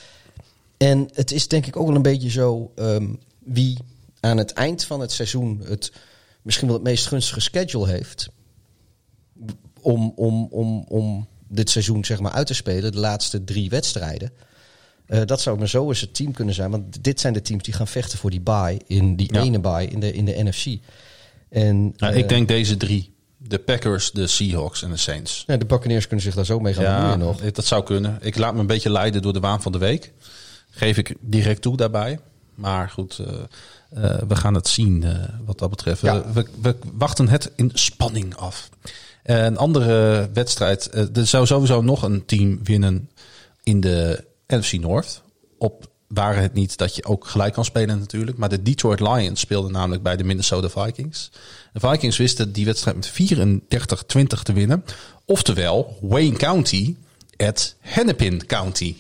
En 0.78 1.10
het 1.14 1.32
is 1.32 1.48
denk 1.48 1.66
ik 1.66 1.78
ook 1.78 1.88
wel 1.88 1.96
een 1.96 2.02
beetje 2.02 2.30
zo 2.30 2.72
um, 2.76 3.20
wie 3.46 3.78
aan 4.20 4.38
het 4.38 4.54
eind 4.54 4.84
van 4.86 5.00
het 5.00 5.12
seizoen 5.12 5.62
het 5.68 5.92
misschien 6.42 6.68
wel 6.68 6.76
het 6.76 6.86
meest 6.86 7.08
gunstige 7.08 7.40
schedule 7.40 7.88
heeft. 7.88 8.30
Om, 9.82 10.14
om, 10.16 10.48
om, 10.52 10.86
om 10.88 11.28
dit 11.48 11.70
seizoen 11.70 12.06
zeg 12.06 12.20
maar 12.20 12.32
uit 12.32 12.48
te 12.48 12.54
spelen, 12.54 12.92
de 12.92 12.98
laatste 13.00 13.44
drie 13.44 13.70
wedstrijden. 13.70 14.32
Uh, 15.08 15.22
dat 15.26 15.42
zou 15.42 15.58
maar 15.58 15.70
zo 15.70 15.88
eens 15.90 16.02
het 16.02 16.14
team 16.14 16.32
kunnen 16.32 16.54
zijn. 16.54 16.72
Want 16.72 17.04
dit 17.04 17.20
zijn 17.20 17.34
de 17.34 17.42
teams 17.42 17.64
die 17.64 17.74
gaan 17.74 17.88
vechten 17.88 18.18
voor 18.18 18.30
die 18.30 18.42
bye. 18.42 18.80
In 18.88 19.16
die 19.16 19.34
Ja. 19.34 19.42
ene 19.42 19.60
bye 19.60 19.88
in 19.88 20.00
de, 20.00 20.14
in 20.14 20.26
de 20.26 20.44
NFC. 20.44 20.66
En 21.50 21.94
Nou, 21.98 22.14
eh, 22.14 22.20
ik 22.20 22.30
denk 22.30 22.48
deze 22.48 22.78
drie. 22.78 23.14
De 23.38 23.60
Packers, 23.60 24.12
de 24.12 24.28
Seahawks 24.28 24.82
en 24.84 24.90
de 24.90 24.98
Saints. 24.98 25.44
ja, 25.48 25.58
de 25.58 25.66
Buccaneers 25.66 26.08
kunnen 26.08 26.26
zich 26.26 26.36
daar 26.36 26.46
zo 26.46 26.60
mee 26.60 26.74
gaan 26.74 26.84
Ja, 26.84 27.16
nog. 27.16 27.52
dat 27.52 27.66
zou 27.66 27.84
kunnen. 27.84 28.18
Ik 28.22 28.38
laat 28.38 28.54
me 28.54 28.60
een 28.60 28.68
beetje 28.68 28.92
leiden 28.92 29.22
door 29.22 29.34
de 29.34 29.40
waan 29.40 29.62
van 29.62 29.72
de 29.72 29.78
week. 29.78 30.14
Geef 30.70 30.98
ik 30.98 31.16
direct 31.20 31.62
toe 31.62 31.78
daarbij. 31.78 32.20
Maar 32.56 32.90
goed, 32.90 33.20
eh, 33.20 33.34
eh, 33.90 34.22
we 34.28 34.36
gaan 34.36 34.54
het 34.54 34.68
zien 34.68 35.04
eh, 35.04 35.12
wat 35.46 35.60
dat 35.60 35.70
betreft. 35.70 36.02
Ja. 36.02 36.32
We, 36.32 36.46
we 36.62 36.76
wachten 36.94 37.28
het 37.28 37.52
in 37.56 37.72
spanning 37.74 38.36
af. 38.36 38.70
Een 39.24 39.58
andere 39.58 40.30
wedstrijd. 40.34 40.94
er 41.18 41.28
zou 41.28 41.46
sowieso 41.46 41.82
nog 41.82 42.04
een 42.04 42.26
team 42.26 42.60
winnen 42.64 43.10
in 43.64 43.82
de 43.82 44.24
NFC 44.48 44.74
North. 44.74 45.22
Op 45.58 45.90
waren 46.08 46.42
het 46.42 46.54
niet 46.54 46.78
dat 46.78 46.96
je 46.96 47.06
ook 47.06 47.28
gelijk 47.28 47.54
kan 47.54 47.66
spelen 47.66 48.00
natuurlijk. 48.00 48.38
Maar 48.38 48.50
de 48.50 48.62
Detroit 48.62 49.00
Lions 49.00 49.40
speelden 49.40 49.72
namelijk 49.72 50.04
bij 50.04 50.16
de 50.16 50.24
Minnesota 50.24 50.70
Vikings. 50.70 51.32
De 51.74 51.80
Vikings 51.80 52.18
wisten 52.18 52.52
die 52.52 52.66
wedstrijd 52.66 52.98
met 52.98 53.12
34-20 53.12 54.42
te 54.44 54.54
winnen. 54.54 54.84
Oftewel 55.26 55.98
Wayne 56.02 56.38
County 56.38 56.96
at 57.38 57.76
Hennepin 57.80 58.46
County. 58.46 58.96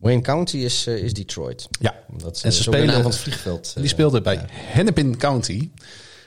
Wayne 0.00 0.20
County 0.22 0.56
is, 0.56 0.86
eh, 0.86 0.94
is 0.96 1.12
Detroit. 1.14 1.68
Ja, 1.80 1.94
Dat 2.16 2.36
is 2.36 2.42
en 2.42 2.52
ze 2.52 2.70
naam 2.70 2.74
spelen 2.80 2.94
van 3.02 3.10
het 3.10 3.20
vliegveld. 3.20 3.72
Die 3.74 3.84
eh, 3.84 3.90
speelde 3.90 4.20
bij 4.20 4.34
ja. 4.34 4.44
Hennepin 4.50 5.16
County. 5.16 5.70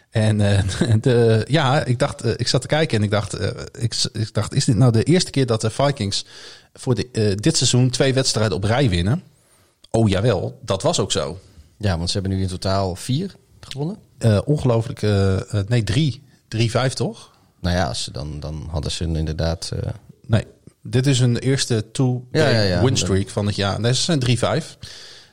En 0.10 0.42
eh, 0.42 0.64
de, 1.02 1.46
ja, 1.50 1.84
ik 1.86 2.00
dacht, 2.00 2.22
eh, 2.22 2.32
ik 2.36 2.48
zat 2.48 2.62
te 2.62 2.68
kijken 2.68 2.98
en 2.98 3.04
ik 3.04 3.12
dacht, 3.12 3.34
eh, 3.34 3.50
ik, 3.80 3.96
ik 4.14 4.34
dacht, 4.34 4.54
is 4.54 4.66
dit 4.66 4.76
nou 4.76 4.92
de 4.92 5.04
eerste 5.04 5.32
keer 5.32 5.46
dat 5.46 5.62
de 5.62 5.70
Vikings 5.70 6.26
voor 6.74 6.96
de, 6.96 7.10
eh, 7.12 7.36
dit 7.36 7.58
seizoen 7.58 7.90
twee 7.90 8.14
wedstrijden 8.14 8.58
op 8.58 8.64
rij 8.64 8.90
winnen? 8.90 9.24
Oh 9.92 10.10
jawel, 10.10 10.60
dat 10.62 10.82
was 10.82 11.00
ook 11.00 11.12
zo. 11.12 11.40
Ja, 11.78 11.98
want 11.98 12.10
ze 12.10 12.20
hebben 12.20 12.38
nu 12.38 12.42
in 12.44 12.48
totaal 12.50 12.96
vier 12.96 13.36
gewonnen. 13.60 13.98
Eh, 14.18 14.40
ongelooflijk, 14.46 15.02
eh, 15.02 15.36
eh, 15.54 15.68
nee 15.68 15.84
drie, 15.84 16.24
drie 16.48 16.72
vijf 16.72 16.94
toch? 16.94 17.32
Nou 17.62 17.76
ja, 17.76 17.88
als 17.88 18.04
ze 18.04 18.12
dan, 18.12 18.40
dan 18.40 18.68
hadden 18.72 18.92
ze 18.92 19.04
inderdaad... 19.04 19.72
eh, 19.84 19.90
Nee, 20.28 20.46
dit 20.84 21.08
is 21.08 21.20
hun 21.20 21.38
eerste 21.38 21.92
two 21.92 22.28
Ja, 22.32 22.50
ja, 22.50 22.62
ja. 22.62 22.84
win 22.84 22.98
streak 22.98 23.30
van 23.30 23.46
het 23.46 23.56
jaar. 23.56 23.80
Nee, 23.80 23.94
ze 23.94 24.02
zijn 24.02 24.64
3-5. 24.64 24.78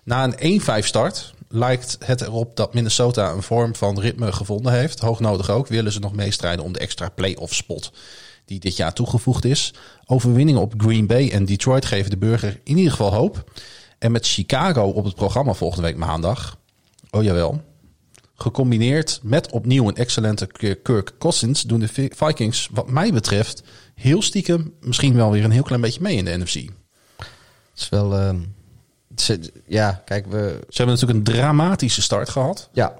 Na 0.04 0.32
een 0.38 0.60
1-5 0.60 0.86
start 0.86 1.34
lijkt 1.48 1.96
het 2.04 2.20
erop 2.20 2.56
dat 2.56 2.74
Minnesota 2.74 3.30
een 3.30 3.42
vorm 3.42 3.74
van 3.74 4.00
ritme 4.00 4.32
gevonden 4.32 4.72
heeft. 4.72 5.00
Hoognodig 5.00 5.50
ook. 5.50 5.66
Willen 5.68 5.92
ze 5.92 5.98
nog 5.98 6.14
meestrijden 6.14 6.64
om 6.64 6.72
de 6.72 6.78
extra 6.78 7.08
playoff 7.08 7.54
spot 7.54 7.92
die 8.44 8.58
dit 8.60 8.76
jaar 8.76 8.92
toegevoegd 8.92 9.44
is. 9.44 9.74
Overwinningen 10.06 10.60
op 10.60 10.74
Green 10.76 11.06
Bay 11.06 11.28
en 11.30 11.44
Detroit 11.44 11.84
geven 11.84 12.10
de 12.10 12.16
burger 12.16 12.60
in 12.64 12.76
ieder 12.76 12.90
geval 12.90 13.14
hoop. 13.14 13.52
En 13.98 14.12
met 14.12 14.26
Chicago 14.26 14.82
op 14.82 15.04
het 15.04 15.14
programma 15.14 15.52
volgende 15.52 15.86
week 15.86 15.96
maandag. 15.96 16.58
Oh 17.10 17.22
jawel. 17.22 17.62
Gecombineerd 18.34 19.20
met 19.22 19.50
opnieuw 19.52 19.88
een 19.88 19.96
excellente 19.96 20.46
Kirk 20.82 21.12
Cousins 21.18 21.62
doen 21.62 21.80
de 21.80 21.88
Vi- 21.88 22.10
Vikings, 22.16 22.68
wat 22.72 22.90
mij 22.90 23.12
betreft, 23.12 23.62
heel 24.00 24.22
stiekem 24.22 24.74
misschien 24.80 25.14
wel 25.14 25.30
weer 25.30 25.44
een 25.44 25.50
heel 25.50 25.62
klein 25.62 25.80
beetje 25.80 26.00
mee 26.02 26.16
in 26.16 26.24
de 26.24 26.36
NFC. 26.38 26.52
Ze 26.52 26.60
Het 27.72 27.80
is 27.82 27.88
wel... 27.88 28.16
ehm, 28.18 28.38
ze- 29.16 29.52
ja, 29.66 30.02
kijk, 30.04 30.26
we... 30.26 30.36
hebben 30.68 30.94
natuurlijk 30.94 31.18
een 31.28 31.34
dramatische 31.34 32.02
start 32.02 32.28
gehad. 32.28 32.68
1-5. 32.68 32.72
Ja, 32.72 32.92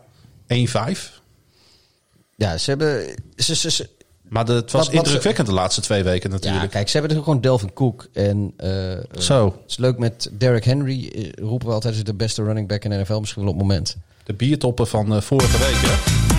ja 2.37 2.59
ze 2.59 2.71
hebben... 2.71 3.15
Ze, 3.37 3.55
ze, 3.57 3.71
ze- 3.71 3.89
Maar 4.23 4.45
de- 4.45 4.53
het 4.53 4.71
was 4.71 4.87
Wat- 4.87 4.95
wat 4.95 5.05
indrukwekkend 5.05 5.47
de 5.47 5.53
laatste 5.53 5.81
twee 5.81 6.03
weken 6.03 6.31
ja, 6.31 6.37
natuurlijk. 6.37 6.71
kijk, 6.71 6.89
ze 6.89 6.99
hebben 6.99 7.17
er 7.17 7.23
gewoon 7.23 7.41
Delvin 7.41 7.73
Cook. 7.73 8.09
En 8.13 8.53
eh, 8.57 9.21
Zo, 9.23 9.45
het 9.47 9.71
is 9.71 9.77
leuk 9.77 9.99
met 9.99 10.31
Derrick 10.33 10.65
Henry. 10.65 11.09
eh, 11.09 11.45
roepen 11.45 11.67
we 11.69 11.75
altijd, 11.75 12.07
de 12.07 12.15
beste 12.15 12.43
running 12.43 12.69
back 12.69 12.85
in 12.85 12.91
de 12.91 12.97
NFL. 12.97 13.19
Misschien 13.21 13.43
wel 13.43 13.53
op 13.53 13.59
het 13.59 13.69
moment. 13.69 13.97
de 14.25 14.35
biertoppen 14.35 14.87
van 14.87 15.15
eh, 15.15 15.21
vorige 15.21 15.59
week 15.59 15.77
hè. 15.77 16.30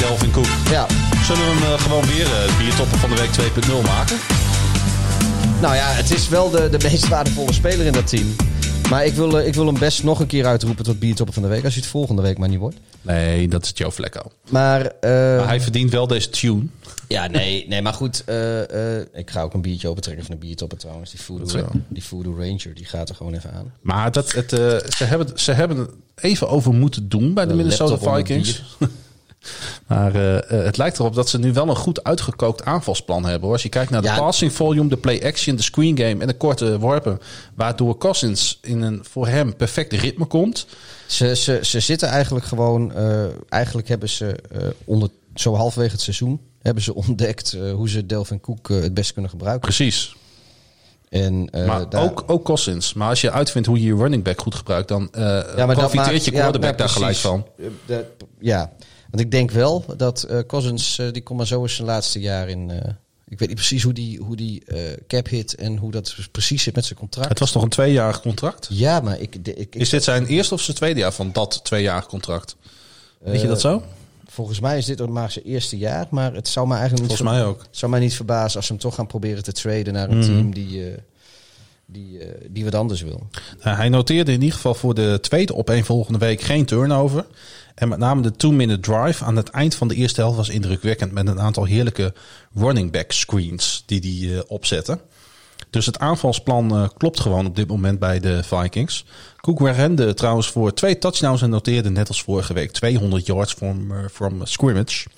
Delvin 0.00 0.30
Cook. 0.30 0.46
Ja, 0.70 0.86
Zullen 1.24 1.42
we 1.42 1.50
hem 1.50 1.72
eh, 1.72 1.80
gewoon 1.80 2.06
weer 2.06 2.26
eh 2.26 2.58
biertoppen 2.58 2.98
van 2.98 3.10
de 3.10 3.16
week 3.16 3.30
2.0 3.66 3.82
maken? 3.84 4.16
nou 5.60 5.74
ja, 5.74 5.86
het 5.92 6.10
is 6.10 6.28
wel 6.28 6.50
de, 6.50 6.68
de 6.70 6.78
meest 6.82 7.08
waardevolle 7.08 7.52
speler 7.52 7.86
in 7.86 7.92
dat 7.92 8.06
team. 8.06 8.36
Maar 8.90 9.04
ik 9.04 9.14
wil, 9.14 9.38
eh, 9.40 9.46
ik 9.46 9.54
wil 9.54 9.66
hem 9.66 9.78
best 9.78 10.02
nog 10.02 10.20
een 10.20 10.26
keer 10.26 10.46
uitroepen 10.46 10.84
tot 10.84 10.98
biertopper 10.98 11.34
van 11.34 11.42
de 11.42 11.48
week. 11.48 11.64
Als 11.64 11.72
hij 11.74 11.82
het 11.82 11.90
volgende 11.90 12.22
week 12.22 12.38
maar 12.38 12.48
niet 12.48 12.58
wordt. 12.58 12.76
Nee, 13.02 13.48
dat 13.48 13.64
is 13.64 13.70
Joe 13.74 13.92
Flacco. 13.92 14.20
Maar, 14.50 14.80
eh, 15.00 15.10
Maar 15.10 15.46
hij 15.46 15.60
verdient 15.60 15.90
wel 15.90 16.06
deze 16.06 16.30
tune. 16.30 16.62
ja, 17.08 17.26
nee, 17.26 17.66
nee, 17.68 17.82
maar 17.82 17.92
goed. 17.94 18.22
eh, 18.26 18.98
eh, 18.98 19.06
ik 19.14 19.30
ga 19.30 19.42
ook 19.42 19.54
een 19.54 19.60
biertje 19.62 19.88
opentrekken 19.88 20.24
van 20.26 20.34
de 20.34 20.40
biertopper 20.46 20.78
trouwens. 20.78 21.10
Die 21.10 21.20
Voodoo, 21.20 21.66
die 21.88 22.04
Voodoo 22.04 22.34
Ranger, 22.38 22.74
die 22.74 22.84
gaat 22.84 23.08
er 23.08 23.14
gewoon 23.14 23.34
even 23.34 23.52
aan. 23.52 23.72
Maar 23.80 24.12
dat, 24.12 24.32
het, 24.32 24.50
ze, 24.96 25.04
hebben, 25.04 25.28
ze 25.34 25.52
hebben 25.52 25.76
er 25.78 25.88
even 26.14 26.48
over 26.48 26.72
moeten 26.74 27.08
doen 27.08 27.34
bij 27.34 27.44
de, 27.44 27.50
De 27.50 27.56
Minnesota 27.56 28.16
Vikings. 28.16 28.62
Maar 29.90 30.14
eh, 30.14 30.36
eh, 30.36 30.64
het 30.64 30.76
lijkt 30.76 30.98
erop 30.98 31.14
dat 31.14 31.28
ze 31.28 31.38
nu 31.38 31.52
wel 31.52 31.68
een 31.68 31.76
goed 31.76 32.04
uitgekookt 32.04 32.64
aanvalsplan 32.64 33.22
hebben. 33.24 33.42
Hoor. 33.42 33.52
Als 33.52 33.62
je 33.62 33.68
kijkt 33.68 33.90
naar 33.90 34.02
de 34.02 34.08
Ja. 34.08 34.16
passing 34.18 34.52
volume, 34.52 34.88
de 34.88 34.96
play 34.96 35.22
action, 35.24 35.56
de 35.56 35.62
screen 35.62 35.98
game 35.98 36.20
en 36.20 36.26
de 36.26 36.36
korte 36.36 36.78
worpen. 36.78 37.18
Waardoor 37.54 37.98
Cousins 37.98 38.58
in 38.62 38.82
een 38.82 39.04
voor 39.10 39.26
hem 39.26 39.56
perfect 39.56 39.92
ritme 39.92 40.24
komt. 40.24 40.66
Ze, 41.06 41.36
ze, 41.36 41.58
ze 41.62 41.80
zitten 41.80 42.08
eigenlijk 42.08 42.44
gewoon. 42.44 42.92
eh, 42.94 43.24
eigenlijk 43.48 43.88
hebben 43.88 44.08
ze 44.08 44.36
onder 44.84 45.08
zo 45.34 45.54
halverwege 45.54 45.92
het 45.92 46.00
seizoen 46.00 46.40
hebben 46.62 46.82
ze 46.82 46.94
ontdekt 46.94 47.56
hoe 47.74 47.88
ze 47.88 48.06
Delvin 48.06 48.40
Cook 48.40 48.68
het 48.68 48.94
best 48.94 49.12
kunnen 49.12 49.30
gebruiken. 49.30 49.60
Precies. 49.60 50.16
En, 51.08 51.48
maar 51.66 51.88
daar- 51.88 52.02
ook, 52.02 52.24
ook 52.26 52.44
Cousins. 52.44 52.94
Maar 52.94 53.08
als 53.08 53.20
je 53.20 53.30
uitvindt 53.30 53.68
hoe 53.68 53.80
je 53.80 53.86
je 53.86 53.94
running 53.96 54.24
back 54.24 54.40
goed 54.40 54.54
gebruikt, 54.54 54.88
dan 54.88 55.08
eh 55.12 55.22
Ja, 55.56 55.66
profiteert 55.66 55.94
maakt- 56.12 56.24
je 56.24 56.30
quarterback 56.30 56.70
ja, 56.70 56.76
daar 56.76 56.88
gelijk 56.88 57.16
van. 57.16 57.46
Dat- 57.86 58.04
ja, 58.40 58.70
want 59.10 59.22
ik 59.22 59.30
denk 59.30 59.50
wel 59.50 59.84
dat 59.96 60.22
eh 60.22 60.38
Cousins, 60.46 60.98
eh, 60.98 61.12
die 61.12 61.22
komt 61.22 61.38
maar 61.38 61.46
zo 61.46 61.62
eens 61.62 61.74
zijn 61.74 61.86
laatste 61.86 62.20
jaar 62.20 62.48
in. 62.48 62.70
eh, 62.70 62.90
ik 63.28 63.38
weet 63.38 63.48
niet 63.48 63.56
precies 63.56 63.82
hoe 63.82 63.92
die, 63.92 64.18
hoe 64.18 64.36
die 64.36 64.62
eh, 64.66 64.78
cap 65.06 65.28
hit 65.28 65.54
en 65.54 65.76
hoe 65.76 65.90
dat 65.90 66.16
precies 66.32 66.62
zit 66.62 66.74
met 66.74 66.84
zijn 66.84 66.98
contract. 66.98 67.28
Het 67.28 67.38
was 67.38 67.52
nog 67.52 67.62
een 67.62 67.68
tweejarig 67.68 68.20
contract. 68.20 68.66
Ja, 68.70 69.00
maar 69.00 69.20
ik, 69.20 69.44
de- 69.44 69.54
ik, 69.54 69.74
ik 69.74 69.80
Is 69.80 69.88
dit 69.88 70.04
zijn 70.04 70.26
eerste 70.26 70.54
of 70.54 70.60
zijn 70.60 70.76
tweede 70.76 71.00
jaar 71.00 71.12
van 71.12 71.32
dat 71.32 71.60
tweejarig 71.64 72.06
contract? 72.06 72.56
Weet 73.18 73.40
je 73.40 73.46
dat 73.46 73.60
zo? 73.60 73.82
Volgens 74.26 74.60
mij 74.60 74.78
is 74.78 74.84
dit 74.84 75.00
ook 75.00 75.08
maar 75.08 75.30
zijn 75.30 75.44
eerste 75.44 75.78
jaar, 75.78 76.06
maar 76.10 76.34
het 76.34 76.48
zou 76.48 76.66
me 76.66 76.74
eigenlijk 76.74 77.08
niet 77.08 77.16
Volgens 77.18 77.38
mij 77.38 77.48
ook. 77.48 77.64
Zou 77.70 77.90
mij 77.90 78.00
niet 78.00 78.14
verbazen 78.14 78.56
als 78.56 78.66
ze 78.66 78.72
hem 78.72 78.80
toch 78.80 78.94
gaan 78.94 79.06
proberen 79.06 79.42
te 79.42 79.52
traden 79.52 79.92
naar 79.92 80.08
een 80.10 80.18
Mhm. 80.18 80.26
team 80.26 80.54
die, 80.54 80.84
eh, 80.90 80.98
die, 81.86 82.18
eh, 82.18 82.28
die 82.50 82.64
wat 82.64 82.74
anders 82.74 83.00
wil. 83.02 83.26
Nou, 83.64 83.76
hij 83.76 83.88
noteerde 83.88 84.32
in 84.32 84.40
ieder 84.40 84.54
geval 84.54 84.74
voor 84.74 84.94
de 84.94 85.18
tweede 85.20 85.54
opeenvolgende 85.54 86.18
week 86.18 86.40
geen 86.40 86.64
turnover. 86.64 87.26
En 87.80 87.88
met 87.88 87.98
name 87.98 88.22
de 88.22 88.32
two-minute 88.32 88.80
drive 88.80 89.24
aan 89.24 89.36
het 89.36 89.48
eind 89.48 89.74
van 89.74 89.88
de 89.88 89.94
eerste 89.94 90.20
helft 90.20 90.36
was 90.36 90.48
indrukwekkend. 90.48 91.12
Met 91.12 91.26
een 91.26 91.40
aantal 91.40 91.64
heerlijke 91.64 92.14
running 92.54 92.92
back 92.92 93.12
screens 93.12 93.82
die 93.86 94.00
hij 94.00 94.36
eh, 94.36 94.42
opzette. 94.46 94.98
Dus 95.70 95.86
het 95.86 95.98
aanvalsplan 95.98 96.76
eh, 96.76 96.88
klopt 96.96 97.20
gewoon 97.20 97.46
op 97.46 97.56
dit 97.56 97.68
moment 97.68 97.98
bij 97.98 98.20
de 98.20 98.42
Vikings. 98.42 99.04
Cook 99.36 99.60
rende 99.60 100.14
trouwens 100.14 100.50
voor 100.50 100.74
twee 100.74 100.98
touchdowns 100.98 101.42
en 101.42 101.50
noteerde 101.50 101.90
net 101.90 102.08
als 102.08 102.22
vorige 102.22 102.52
week 102.52 102.70
200 102.70 103.26
yards 103.26 103.52
from, 103.52 103.92
eh, 103.92 103.98
from 104.12 104.46
scrimmage. 104.46 105.08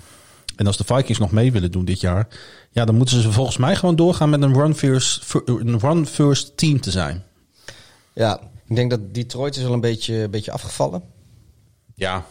En 0.56 0.66
als 0.66 0.76
de 0.76 0.84
Vikings 0.84 1.18
nog 1.18 1.30
mee 1.30 1.52
willen 1.52 1.70
doen 1.70 1.84
dit 1.84 2.00
jaar, 2.00 2.28
ja, 2.70 2.84
dan 2.84 2.94
moeten 2.94 3.22
ze 3.22 3.32
volgens 3.32 3.56
mij 3.56 3.76
gewoon 3.76 3.96
doorgaan 3.96 4.30
met 4.30 4.42
een 4.42 4.54
run 4.54 4.74
first, 4.74 5.34
een 5.44 5.78
run 5.78 6.06
first 6.06 6.56
team 6.56 6.80
te 6.80 6.90
zijn. 6.90 7.24
Ja, 8.12 8.40
ik 8.66 8.76
denk 8.76 8.90
dat 8.90 9.14
Detroit 9.14 9.56
is 9.56 9.64
al 9.64 9.72
een 9.72 9.80
beetje, 9.80 10.14
een 10.14 10.30
beetje 10.30 10.52
afgevallen. 10.52 11.02
Ja, 11.94 12.24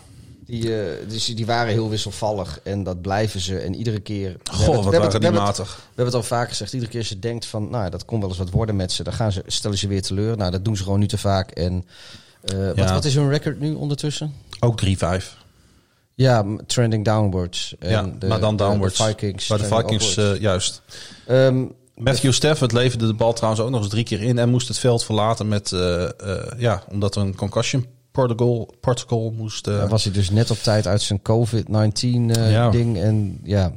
Die, 0.52 0.82
eh, 0.82 1.10
dus 1.10 1.26
die 1.26 1.46
waren 1.46 1.72
heel 1.74 1.90
wisselvallig 1.90 2.60
en 2.64 2.84
dat 2.84 3.02
blijven 3.02 3.40
ze. 3.40 3.58
En 3.60 3.76
iedere 3.76 4.00
keer... 4.00 4.36
we 4.44 4.52
Goh, 4.52 4.66
het- 4.66 4.76
wat 4.76 4.84
we 4.86 4.90
waren 4.92 5.02
het- 5.02 5.12
die 5.12 5.20
we 5.20 5.26
hebben 5.26 5.44
het- 5.48 5.58
matig. 5.58 5.76
We 5.76 5.82
hebben 5.86 6.06
het 6.06 6.14
al 6.16 6.24
vaak 6.38 6.50
gezegd. 6.50 6.74
Iedere 6.74 6.92
keer 6.92 7.00
als 7.00 7.10
je 7.10 7.20
denkt 7.20 7.46
van, 7.46 7.70
nou, 7.70 7.90
dat 7.90 8.06
kon 8.06 8.20
wel 8.20 8.30
eens 8.30 8.38
wat 8.38 8.50
worden 8.50 8.76
met 8.76 8.92
ze. 8.92 9.04
Dan 9.04 9.14
gaan 9.14 9.32
ze, 9.32 9.44
stellen 9.48 9.78
ze 9.78 9.88
weer 9.88 10.02
teleur. 10.02 10.38
Nou, 10.38 10.52
dat 10.52 10.66
doen 10.66 10.78
ze 10.78 10.84
gewoon 10.84 11.00
nu 11.00 11.08
te 11.08 11.18
vaak. 11.18 11.52
En 11.52 11.86
eh, 12.44 12.58
wat, 12.66 12.76
Ja. 12.78 12.94
wat 12.94 13.06
is 13.06 13.16
hun 13.16 13.30
record 13.30 13.60
nu 13.60 13.74
ondertussen? 13.74 14.34
Ook 14.60 14.78
3-5. 14.78 15.38
Ja, 16.14 16.46
trending 16.66 17.06
downwards. 17.06 17.76
En 17.80 17.90
Ja, 17.90 18.10
de- 18.20 18.28
maar 18.28 18.40
dan 18.40 18.56
downwards. 18.56 18.98
De, 18.98 19.04
Vikings. 19.04 19.48
Bij 19.48 19.58
de 19.58 19.64
Vikings 19.64 20.18
eh, 20.18 20.40
juist. 20.40 20.82
Ehm, 21.28 21.64
Matthew 21.96 22.32
Stafford 22.34 22.72
leverde 22.72 23.08
de 23.08 23.14
bal 23.14 23.34
trouwens 23.34 23.64
ook 23.64 23.70
nog 23.70 23.82
eens 23.82 23.90
drie 23.90 24.04
keer 24.04 24.22
in 24.22 24.38
en 24.40 24.50
moest 24.50 24.68
het 24.68 24.78
veld 24.80 25.04
verlaten 25.04 25.48
met, 25.48 25.70
ja, 26.58 26.84
omdat 26.90 27.16
er 27.16 27.22
een 27.22 27.36
concussion 27.36 27.86
protocol, 28.12 28.74
protocol 28.80 29.34
moest. 29.38 29.68
Uh, 29.68 29.90
was 29.90 30.04
hij 30.04 30.14
dus 30.14 30.30
net 30.30 30.52
op 30.52 30.58
tijd 30.58 30.88
uit 30.88 31.02
zijn 31.02 31.22
COVID-19 31.22 31.62
ja. 32.50 32.70
ding 32.70 32.98
en 32.98 33.40
ja. 33.44 33.72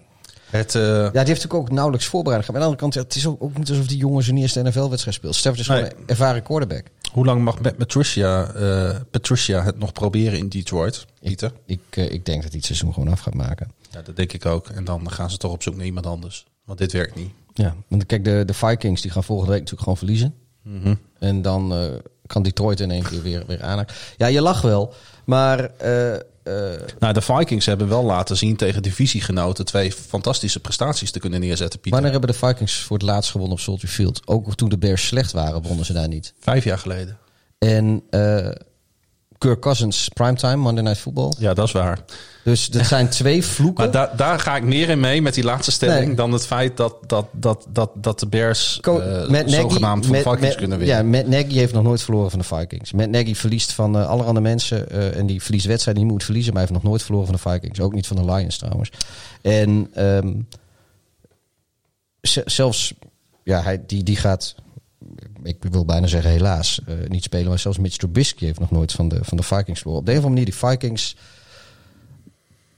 Het, 0.50 0.72
ja, 0.72 0.80
die 0.80 1.12
heeft 1.12 1.14
natuurlijk 1.14 1.54
ook 1.54 1.70
nauwelijks 1.70 2.06
voorbereid. 2.06 2.46
Maar 2.46 2.56
aan 2.56 2.60
de 2.60 2.66
andere 2.66 2.80
kant, 2.80 2.94
het 2.94 3.14
is 3.14 3.26
ook, 3.26 3.42
ook 3.42 3.58
niet 3.58 3.68
alsof 3.68 3.86
die 3.86 3.96
jongen 3.96 4.22
zijn 4.22 4.36
eerste 4.36 4.62
NFL-wedstrijd 4.62 5.16
speelt. 5.16 5.34
Stafford 5.34 5.60
is 5.60 5.74
gewoon 5.74 5.84
een 5.84 6.06
ervaren 6.06 6.42
quarterback. 6.42 6.86
Hoe 7.12 7.24
lang 7.24 7.42
mag 7.42 7.60
met 7.60 7.76
Patricia, 7.76 8.52
Patricia 9.10 9.62
het 9.62 9.78
nog 9.78 9.92
proberen 9.92 10.38
in 10.38 10.48
Detroit, 10.48 11.06
Pieter? 11.20 11.52
Ik, 11.66 11.80
ik, 11.90 12.10
ik 12.10 12.24
denk 12.24 12.42
dat 12.42 12.50
hij 12.50 12.56
het 12.56 12.64
seizoen 12.64 12.92
gewoon 12.92 13.08
af 13.08 13.20
gaat 13.20 13.34
maken. 13.34 13.70
Ja, 13.90 14.02
dat 14.02 14.16
denk 14.16 14.32
ik 14.32 14.46
ook. 14.46 14.68
En 14.68 14.84
dan 14.84 15.10
gaan 15.10 15.30
ze 15.30 15.36
toch 15.36 15.52
op 15.52 15.62
zoek 15.62 15.76
naar 15.76 15.86
iemand 15.86 16.06
anders. 16.06 16.46
Want 16.64 16.78
dit 16.78 16.92
werkt 16.92 17.14
niet. 17.14 17.30
Ja, 17.54 17.74
want 17.88 18.06
kijk, 18.06 18.24
de, 18.24 18.42
de 18.46 18.54
Vikings 18.54 19.02
die 19.02 19.10
gaan 19.10 19.24
volgende 19.24 19.50
week 19.50 19.60
natuurlijk 19.60 19.88
gewoon 19.88 19.98
verliezen. 19.98 20.34
Mm 20.62 20.98
En 21.18 21.42
dan 21.42 21.72
uh, 21.72 21.94
kan 22.26 22.42
Detroit 22.42 22.80
in 22.80 22.90
één 22.90 23.02
keer 23.02 23.22
weer, 23.22 23.42
weer 23.46 23.62
aanhaken. 23.62 23.94
Ja, 24.16 24.26
je 24.26 24.40
lacht 24.40 24.62
wel, 24.62 24.94
maar... 25.24 25.70
Uh, 25.84 26.12
uh, 26.48 26.54
nou, 26.98 27.12
de 27.12 27.20
Vikings 27.20 27.66
hebben 27.66 27.88
wel 27.88 28.04
laten 28.04 28.36
zien 28.36 28.56
tegen 28.56 28.82
divisiegenoten 28.82 29.64
twee 29.64 29.92
fantastische 29.92 30.60
prestaties 30.60 31.10
te 31.10 31.18
kunnen 31.18 31.40
neerzetten. 31.40 31.80
Pieter. 31.80 32.00
Wanneer 32.00 32.20
hebben 32.20 32.40
de 32.40 32.46
Vikings 32.46 32.80
voor 32.80 32.96
het 32.96 33.06
laatst 33.06 33.30
gewonnen 33.30 33.56
op 33.56 33.62
Soldier 33.62 33.88
Field? 33.88 34.20
Ook 34.24 34.54
toen 34.54 34.68
de 34.68 34.78
Bears 34.78 35.06
slecht 35.06 35.32
waren, 35.32 35.62
wonnen 35.62 35.84
ze 35.84 35.92
daar 35.92 36.08
niet. 36.08 36.34
Vijf 36.40 36.64
jaar 36.64 36.78
geleden. 36.78 37.18
En 37.58 38.02
Kirk 39.38 39.60
Cousins, 39.60 40.08
primetime, 40.08 40.56
Monday 40.56 40.84
Night 40.84 41.00
Football. 41.00 41.32
Ja, 41.38 41.54
dat 41.54 41.66
is 41.66 41.72
waar. 41.72 42.04
Dus 42.44 42.68
dat 42.68 42.86
zijn 42.86 43.08
twee 43.08 43.44
vloeken. 43.44 43.84
Maar 43.84 43.92
da 43.92 44.12
daar 44.16 44.38
ga 44.38 44.56
ik 44.56 44.62
meer 44.62 44.88
in 44.88 45.00
mee 45.00 45.22
met 45.22 45.34
die 45.34 45.44
laatste 45.44 45.70
stelling... 45.70 46.16
dan 46.16 46.32
het 46.32 46.46
feit 46.46 46.76
dat, 46.76 46.96
dat, 47.06 47.26
dat, 47.32 47.66
dat, 47.68 47.90
dat 47.94 48.20
de 48.20 48.26
Bears 48.26 48.78
Co 48.80 49.00
uh, 49.00 49.28
met 49.28 49.50
zogenaamd 49.50 50.06
van 50.06 50.14
de 50.14 50.20
Vikings 50.20 50.40
met, 50.40 50.54
kunnen 50.54 50.78
winnen. 50.78 50.96
Ja, 50.96 51.02
Matt 51.02 51.28
Nagy 51.28 51.54
heeft 51.54 51.72
nog 51.72 51.82
nooit 51.82 52.02
verloren 52.02 52.30
van 52.30 52.38
de 52.38 52.44
Vikings. 52.44 52.92
Matt 52.92 53.10
Nagy 53.10 53.34
verliest 53.34 53.72
van 53.72 53.96
uh, 53.96 54.08
allerhande 54.08 54.40
mensen... 54.40 54.86
Uh, 54.92 55.16
en 55.16 55.26
die 55.26 55.42
verliest 55.42 55.66
wedstrijden 55.66 56.02
die 56.02 56.12
moet 56.12 56.24
verliezen... 56.24 56.52
maar 56.52 56.62
hij 56.62 56.70
heeft 56.70 56.82
nog 56.82 56.90
nooit 56.90 57.04
verloren 57.04 57.26
van 57.26 57.36
de 57.42 57.50
Vikings. 57.50 57.80
Ook 57.80 57.94
niet 57.94 58.06
van 58.06 58.16
de 58.16 58.32
Lions 58.32 58.58
trouwens. 58.58 58.90
En 59.42 59.90
um, 59.98 60.48
zelfs... 62.44 62.94
Ja, 63.44 63.62
hij, 63.62 63.82
die, 63.86 64.02
die 64.02 64.16
gaat 64.16 64.54
ik 65.42 65.56
wil 65.70 65.84
bijna 65.84 66.06
zeggen 66.06 66.30
helaas, 66.30 66.80
uh, 66.88 66.94
niet 67.08 67.22
spelen. 67.22 67.48
Maar 67.48 67.58
zelfs 67.58 67.78
Mitch 67.78 67.96
Trubisky 67.96 68.44
heeft 68.44 68.60
nog 68.60 68.70
nooit 68.70 68.92
van 68.92 69.08
de, 69.08 69.18
van 69.22 69.36
de 69.36 69.42
Vikings 69.42 69.80
verloren. 69.80 70.00
Op 70.00 70.06
de 70.06 70.12
een 70.12 70.18
of 70.18 70.24
andere 70.24 70.44
manier, 70.44 70.60
die 70.60 70.70
Vikings... 70.70 71.16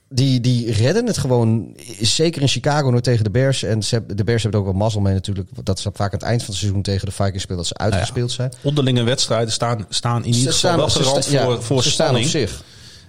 Die, 0.09 0.41
die 0.41 0.71
redden 0.71 1.05
het 1.05 1.17
gewoon. 1.17 1.75
Zeker 2.01 2.41
in 2.41 2.47
Chicago 2.47 2.89
nooit 2.89 3.03
tegen 3.03 3.23
de 3.23 3.29
Bears. 3.29 3.63
En 3.63 3.83
ze, 3.83 4.05
de 4.05 4.23
Bears 4.23 4.41
hebben 4.43 4.59
ook 4.59 4.65
wel 4.65 4.75
mazzel 4.75 5.01
mee 5.01 5.13
natuurlijk. 5.13 5.49
Dat 5.63 5.79
ze 5.79 5.91
vaak 5.93 6.13
aan 6.13 6.19
het 6.19 6.27
eind 6.27 6.41
van 6.41 6.49
het 6.49 6.59
seizoen 6.59 6.81
tegen 6.81 7.05
de 7.05 7.11
Vikings 7.11 7.41
spelen. 7.41 7.57
Dat 7.57 7.67
ze 7.67 7.77
uitgespeeld 7.77 8.31
zijn. 8.31 8.53
Onderlinge 8.63 9.03
wedstrijden 9.03 9.53
staan, 9.53 9.85
staan 9.89 10.25
in 10.25 10.33
ieder 10.33 10.53
geval 10.53 10.77
wel 10.77 10.89
voor, 10.89 11.31
ja, 11.31 11.59
voor 11.59 11.83
ze 11.83 11.91
staan 11.91 12.15
op 12.15 12.23
zich. 12.23 12.63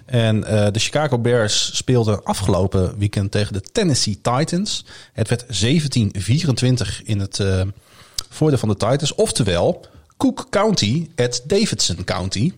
En 0.06 0.36
uh, 0.36 0.66
de 0.72 0.78
Chicago 0.78 1.18
Bears 1.18 1.76
speelden 1.76 2.24
afgelopen 2.24 2.98
weekend 2.98 3.30
tegen 3.30 3.52
de 3.52 3.60
Tennessee 3.60 4.18
Titans. 4.22 4.84
Het 5.12 5.28
werd 5.28 5.44
17-24 5.44 7.02
in 7.04 7.20
het... 7.20 7.38
Uh, 7.38 7.60
voordeel 8.28 8.58
van 8.58 8.68
de 8.68 8.76
Titans. 8.76 9.14
Oftewel, 9.14 9.86
Cook 10.16 10.46
County 10.50 11.08
at 11.16 11.42
Davidson 11.44 12.04
County. 12.04 12.52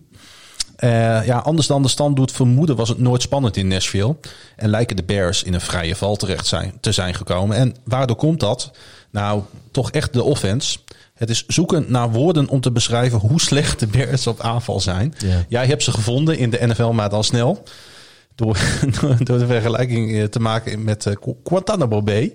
Uh, 0.83 1.25
ja, 1.25 1.37
anders 1.37 1.67
dan 1.67 1.81
de 1.81 1.87
stand 1.87 2.15
doet 2.15 2.31
vermoeden 2.31 2.75
was 2.75 2.89
het 2.89 2.99
nooit 2.99 3.21
spannend 3.21 3.57
in 3.57 3.67
Nashville. 3.67 4.15
En 4.55 4.69
lijken 4.69 4.95
de 4.95 5.03
Bears 5.03 5.43
in 5.43 5.53
een 5.53 5.61
vrije 5.61 5.95
val 5.95 6.15
terecht 6.15 6.47
zijn, 6.47 6.73
te 6.79 6.91
zijn 6.91 7.13
gekomen. 7.13 7.57
En 7.57 7.75
waardoor 7.83 8.15
komt 8.15 8.39
dat? 8.39 8.71
Nou, 9.09 9.41
toch 9.71 9.91
echt 9.91 10.13
de 10.13 10.23
offense. 10.23 10.77
Het 11.13 11.29
is 11.29 11.45
zoeken 11.47 11.85
naar 11.87 12.11
woorden 12.11 12.49
om 12.49 12.61
te 12.61 12.71
beschrijven 12.71 13.19
hoe 13.19 13.41
slecht 13.41 13.79
de 13.79 13.87
Bears 13.87 14.27
op 14.27 14.39
aanval 14.39 14.79
zijn. 14.79 15.13
Jij 15.47 15.65
hebt 15.65 15.83
ze 15.83 15.91
gevonden 15.91 16.37
in 16.37 16.49
de 16.49 16.67
NFL, 16.67 16.91
maar 16.91 17.09
dan 17.09 17.23
snel. 17.23 17.63
Door, 18.35 18.57
door 19.23 19.37
de 19.37 19.45
vergelijking 19.45 20.29
te 20.29 20.39
maken 20.39 20.83
met 20.83 21.05
uh, 21.05 21.13
Guantanamo 21.43 22.01
Bay. 22.01 22.33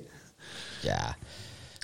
Ja, 0.80 1.16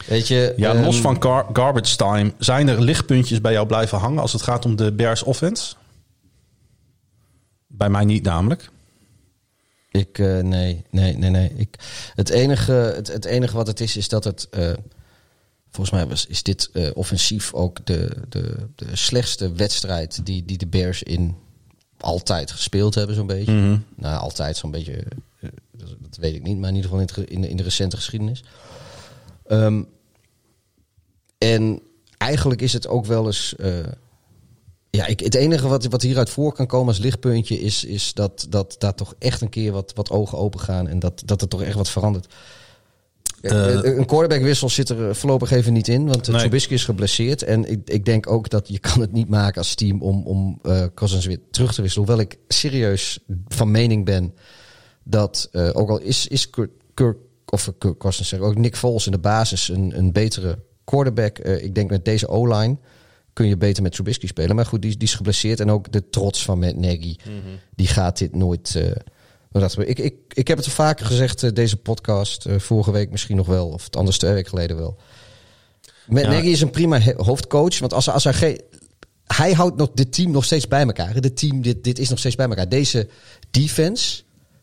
Weet 0.07 0.29
je, 0.29 0.53
ja, 0.57 0.75
los 0.75 1.01
van 1.01 1.23
gar 1.23 1.47
garbage 1.53 1.97
time, 1.97 2.33
zijn 2.39 2.69
er 2.69 2.83
lichtpuntjes 2.83 3.41
bij 3.41 3.53
jou 3.53 3.67
blijven 3.67 3.99
hangen 3.99 4.23
als 4.23 4.33
het 4.33 4.43
gaat 4.43 4.65
om 4.65 4.77
de 4.77 4.93
Bears 4.93 5.23
offense? 5.23 5.75
Bij 7.73 7.89
mij 7.89 8.05
niet 8.05 8.23
namelijk. 8.23 8.71
Ik, 9.91 10.19
uh, 10.19 10.39
nee, 10.43 10.85
nee, 10.91 11.17
nee, 11.17 11.31
nee. 11.31 11.53
Ik, 11.55 11.77
het, 12.15 12.29
enige, 12.29 12.73
het, 12.73 13.13
het 13.13 13.25
enige 13.25 13.57
wat 13.57 13.67
het 13.67 13.81
is, 13.81 13.97
is 13.97 14.09
dat 14.09 14.25
het. 14.25 14.49
Uh, 14.51 14.73
volgens 15.71 15.97
mij 15.97 16.07
was, 16.07 16.27
is 16.27 16.43
dit 16.43 16.71
uh, 16.73 16.91
offensief 16.95 17.55
ook 17.55 17.87
de, 17.87 18.17
de, 18.29 18.69
de 18.77 18.97
slechtste 18.97 19.53
wedstrijd 19.53 20.27
die, 20.27 20.45
die 20.45 20.59
de 20.59 20.67
Bears 20.67 21.03
in 21.03 21.37
altijd 21.97 22.51
gespeeld 22.51 22.95
hebben, 22.95 23.17
zo'n 23.17 23.27
beetje. 23.27 23.53
Mm 23.53 23.63
-hmm. 23.63 23.85
Nou, 23.97 24.21
altijd 24.21 24.57
zo'n 24.57 24.71
beetje. 24.71 25.05
dat 25.79 26.17
weet 26.17 26.35
ik 26.35 26.43
niet, 26.43 26.59
maar 26.59 26.69
in 26.69 26.75
ieder 26.75 26.91
geval 26.91 27.25
in, 27.27 27.41
de, 27.41 27.49
in 27.49 27.57
de 27.57 27.63
recente 27.63 27.97
geschiedenis. 27.97 28.45
Um, 29.49 29.89
en 31.39 31.81
eigenlijk 32.19 32.61
is 32.61 32.73
het 32.73 32.89
ook 32.89 33.07
wel 33.07 33.27
eens. 33.27 33.55
Ja, 34.97 35.07
ik, 35.07 35.21
het 35.21 35.35
enige 35.35 35.69
wat, 35.69 35.85
wat 35.85 36.03
hieruit 36.03 36.31
voor 36.31 36.53
kan 36.53 36.67
komen 36.67 36.89
als 36.89 36.99
lichtpuntje 36.99 37.61
is, 37.61 37.85
is 37.85 38.15
dat, 38.15 38.47
dat 38.49 38.75
daar 38.79 38.95
toch 38.95 39.15
echt 39.19 39.41
een 39.41 39.49
keer 39.49 39.73
wat, 39.73 39.93
wat 39.95 40.11
ogen 40.11 40.39
open 40.39 40.61
gaan 40.61 40.89
en 40.89 40.99
dat, 40.99 41.23
dat 41.25 41.43
er 41.43 41.49
toch 41.49 41.63
echt 41.63 41.77
wat 41.77 41.89
verandert. 41.89 42.35
Uh, 43.41 43.83
een 43.83 44.07
quarterbackwissel 44.07 44.69
zit 44.69 44.89
er 44.89 45.17
voorlopig 45.17 45.51
even 45.51 45.73
niet 45.73 45.89
in, 45.89 46.07
want 46.07 46.29
nee. 46.29 46.39
Trubisky 46.39 46.73
is 46.73 46.85
geblesseerd. 46.85 47.43
En 47.43 47.71
ik, 47.71 47.81
ik 47.85 48.05
denk 48.05 48.31
ook 48.31 48.51
dat 48.51 48.69
je 48.69 48.79
kan 48.79 49.01
het 49.01 49.13
niet 49.13 49.29
maken 49.29 49.59
als 49.59 49.75
team 49.75 50.03
om, 50.03 50.23
om 50.27 50.59
uh, 50.63 50.85
Cousins 50.95 51.27
weer 51.27 51.41
terug 51.51 51.75
te 51.75 51.83
wisselen. 51.83 52.07
Hoewel 52.07 52.25
ik 52.25 52.39
serieus 52.49 53.19
van 53.49 53.71
mening 53.71 54.05
ben 54.05 54.35
dat, 55.03 55.49
uh, 55.53 55.71
ook 55.73 55.89
al 55.89 56.01
is, 56.01 56.27
is 56.27 56.51
Kirk, 56.51 56.71
Kirk 56.95 57.17
of 57.47 57.73
Kirk 57.79 57.99
Cousins 57.99 58.29
zeg 58.29 58.41
ook 58.41 58.57
Nick 58.57 58.77
Foles 58.77 59.07
in 59.07 59.13
de 59.13 59.19
basis 59.19 59.69
een, 59.69 59.99
een 59.99 60.13
betere 60.13 60.59
quarterback. 60.85 61.39
Ik 61.39 61.75
denk 61.75 61.91
met 61.91 62.05
deze 62.05 62.29
O-line 62.29 62.77
kun 63.33 63.47
je 63.47 63.57
beter 63.57 63.83
met 63.83 63.93
Trubisky 63.93 64.27
spelen. 64.27 64.57
Maar 64.57 64.67
goed, 64.67 64.83
die, 64.83 64.97
die 64.97 65.09
is 65.09 65.15
geblesseerd. 65.15 65.61
En 65.61 65.71
ook 65.71 65.93
de 65.93 66.09
trots 66.09 66.45
van 66.45 66.59
Matt 66.59 66.77
Nagy, 66.77 67.17
mm 67.25 67.41
-hmm. 67.45 67.59
die 67.75 67.87
gaat 67.87 68.19
dit 68.19 68.35
nooit... 68.35 68.75
Uh, 68.77 69.89
ik, 69.89 69.99
ik, 69.99 70.15
ik 70.29 70.49
heb 70.49 70.59
het 70.59 70.69
vaker 70.69 71.07
gezegd, 71.07 71.43
uh, 71.43 71.51
deze 71.53 71.77
podcast. 71.77 72.47
vorige 72.57 72.91
week 72.91 73.11
misschien 73.11 73.37
nog 73.37 73.47
wel. 73.47 73.69
Of 73.69 73.85
het 73.85 73.97
anders 73.97 74.19
twee 74.19 74.33
weken 74.33 74.49
geleden 74.49 74.77
wel. 74.77 74.99
Matt 76.07 76.27
ja. 76.27 76.33
Nagy 76.33 76.47
is 76.47 76.61
een 76.61 76.71
prima 76.71 77.01
hoofdcoach. 77.17 77.79
Want 77.79 77.93
als, 77.93 78.09
als 78.09 78.25
hij 78.25 78.33
geen... 78.33 78.61
Hij 79.27 79.53
houdt 79.53 79.77
nog 79.77 79.91
dit 79.95 80.13
team 80.13 80.31
nog 80.31 80.45
steeds 80.45 80.69
bij 80.69 80.83
elkaar. 80.83 81.21
Dit 81.21 81.37
team, 81.37 81.63
dit, 81.63 81.85
dit 81.85 81.99
is 81.99 82.09
nog 82.09 82.19
steeds 82.19 82.35
bij 82.35 82.49
elkaar. 82.49 82.69
Deze 82.69 83.09
defense 83.51 84.23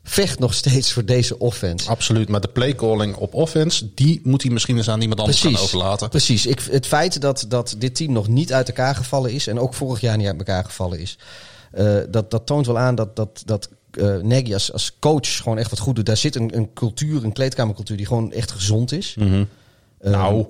vecht 0.10 0.40
nog 0.40 0.54
steeds 0.54 0.94
voor 0.94 1.06
deze 1.06 1.40
offense. 1.40 1.90
Absoluut, 1.90 2.30
maar 2.30 2.42
de 2.42 2.48
playcalling 2.48 3.16
op 3.16 3.34
offense, 3.34 3.94
die 3.94 4.22
moet 4.24 4.42
hij 4.42 4.52
misschien 4.52 4.78
eens 4.78 4.90
aan 4.90 5.02
iemand 5.02 5.20
anders 5.20 5.40
precies, 5.40 5.58
gaan 5.58 5.66
overlaten. 5.66 6.10
Precies, 6.10 6.46
ik, 6.46 6.60
het 6.72 6.86
feit 6.86 7.22
dat, 7.22 7.46
dat 7.48 7.76
dit 7.78 7.96
team 7.96 8.12
nog 8.12 8.28
niet 8.28 8.54
uit 8.54 8.68
elkaar 8.68 8.96
gevallen 8.96 9.32
is 9.32 9.48
en 9.48 9.60
ook 9.60 9.74
vorig 9.74 10.02
jaar 10.02 10.18
niet 10.18 10.28
uit 10.28 10.38
elkaar 10.38 10.66
gevallen 10.66 11.00
is, 11.00 11.18
uh, 11.78 11.98
dat, 12.10 12.32
dat 12.32 12.46
toont 12.46 12.66
wel 12.66 12.78
aan 12.78 12.96
dat, 12.96 13.16
dat, 13.16 13.42
dat 13.46 13.70
uh, 13.94 14.18
Nagy 14.18 14.54
als, 14.54 14.74
als 14.74 14.94
coach 15.00 15.38
gewoon 15.38 15.58
echt 15.58 15.70
wat 15.70 15.80
goed 15.80 15.96
doet. 15.96 16.06
Daar 16.06 16.18
zit 16.18 16.36
een, 16.36 16.58
een 16.58 16.74
cultuur, 16.74 17.24
een 17.24 17.34
kleedkamercultuur 17.34 17.98
die 17.98 18.06
gewoon 18.06 18.32
echt 18.32 18.52
gezond 18.52 18.92
is. 18.92 19.16
Mm 19.20 19.28
-hmm. 19.28 19.48
uh, 20.02 20.12
nou, 20.12 20.46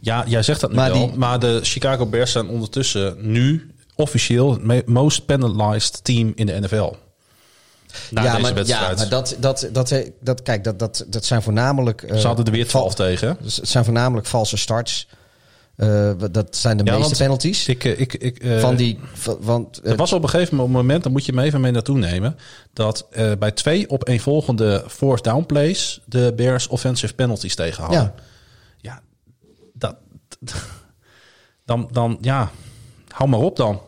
ja, 0.00 0.24
jij 0.26 0.42
zegt 0.42 0.60
dat 0.60 0.70
nu 0.70 0.76
maar 0.76 0.92
wel, 0.92 1.06
die, 1.08 1.18
maar 1.18 1.38
de 1.38 1.60
Chicago 1.62 2.06
Bears 2.06 2.32
zijn 2.32 2.48
ondertussen 2.48 3.16
nu 3.30 3.70
officieel 3.94 4.60
het 4.68 4.86
most 4.86 5.26
penalized 5.26 6.04
team 6.04 6.32
in 6.34 6.46
de 6.46 6.60
NFL. 6.60 6.92
Na 8.10 8.22
ja, 8.22 8.30
deze 8.30 8.42
maar, 8.42 8.54
wedstrijd. 8.54 8.90
ja, 8.90 8.96
maar 8.96 9.08
dat, 9.08 9.36
dat, 9.38 9.68
dat, 9.72 9.94
dat, 10.20 10.42
kijk, 10.42 10.64
dat, 10.64 10.78
dat, 10.78 11.04
dat 11.08 11.24
zijn 11.24 11.42
voornamelijk. 11.42 12.02
Uh, 12.02 12.16
Ze 12.16 12.26
hadden 12.26 12.44
er 12.44 12.52
weer 12.52 12.66
12 12.66 12.94
tegen. 12.94 13.36
Het 13.42 13.60
zijn 13.62 13.84
voornamelijk 13.84 14.26
valse 14.26 14.56
starts. 14.56 15.08
Uh, 15.76 16.12
dat 16.30 16.56
zijn 16.56 16.76
de 16.76 16.84
ja, 16.84 16.98
meeste 16.98 17.16
penalties. 17.16 17.68
Ik, 17.68 17.84
ik, 17.84 18.14
ik, 18.14 18.44
uh, 18.44 18.60
van 18.60 18.76
die, 18.76 18.98
want, 19.40 19.80
er 19.84 19.96
was 19.96 20.12
op 20.12 20.22
een 20.22 20.28
gegeven 20.28 20.56
moment, 20.56 21.02
dan 21.02 21.12
moet 21.12 21.24
je 21.24 21.32
me 21.32 21.42
even 21.42 21.60
mee 21.60 21.72
naartoe 21.72 21.98
nemen, 21.98 22.36
dat 22.72 23.06
bij 23.38 23.50
twee 23.50 23.90
op 23.90 24.08
een 24.08 24.20
volgende 24.20 24.84
fourth 24.88 25.24
down 25.24 25.46
plays 25.46 26.00
de 26.04 26.32
Bears 26.36 26.68
offensive 26.68 27.14
penalties 27.14 27.54
tegen 27.54 27.82
hadden. 27.82 28.00
Ja, 28.00 28.14
ja 28.76 29.00
dat, 29.72 29.96
dan, 31.64 31.88
dan, 31.92 32.18
ja, 32.20 32.50
hou 33.08 33.30
maar 33.30 33.40
op 33.40 33.56
dan. 33.56 33.80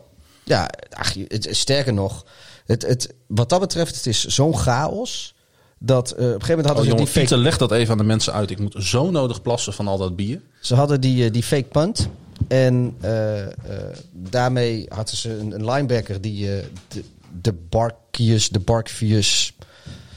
Ja, 0.43 0.69
ach, 0.89 1.13
sterker 1.39 1.93
nog, 1.93 2.25
het, 2.65 2.81
het, 2.81 3.13
wat 3.27 3.49
dat 3.49 3.59
betreft, 3.59 3.95
het 3.95 4.05
is 4.05 4.25
zo'n 4.25 4.57
chaos. 4.57 5.35
Dat 5.79 6.11
uh, 6.11 6.13
op 6.13 6.19
een 6.19 6.25
gegeven 6.25 6.47
moment 6.47 6.65
hadden 6.65 6.75
oh, 6.75 6.81
ze 6.83 6.97
jongen, 6.97 7.13
die 7.13 7.23
fake... 7.23 7.37
Leg 7.37 7.57
dat 7.57 7.71
even 7.71 7.91
aan 7.91 7.97
de 7.97 8.03
mensen 8.03 8.33
uit. 8.33 8.51
Ik 8.51 8.59
moet 8.59 8.75
zo 8.77 9.11
nodig 9.11 9.41
plassen 9.41 9.73
van 9.73 9.87
al 9.87 9.97
dat 9.97 10.15
bier. 10.15 10.41
Ze 10.61 10.75
hadden 10.75 11.01
die, 11.01 11.25
uh, 11.25 11.31
die 11.31 11.43
fake 11.43 11.63
punt. 11.63 12.07
En 12.47 12.97
uh, 13.03 13.45
daarmee 14.11 14.85
hadden 14.89 15.17
ze 15.17 15.37
een, 15.37 15.51
een 15.51 15.65
linebacker 15.71 16.21
die 16.21 16.45
de, 16.87 17.03
de 17.41 17.53
Barkius, 17.53 18.49
de 18.49 18.59
Barkvius... 18.59 19.53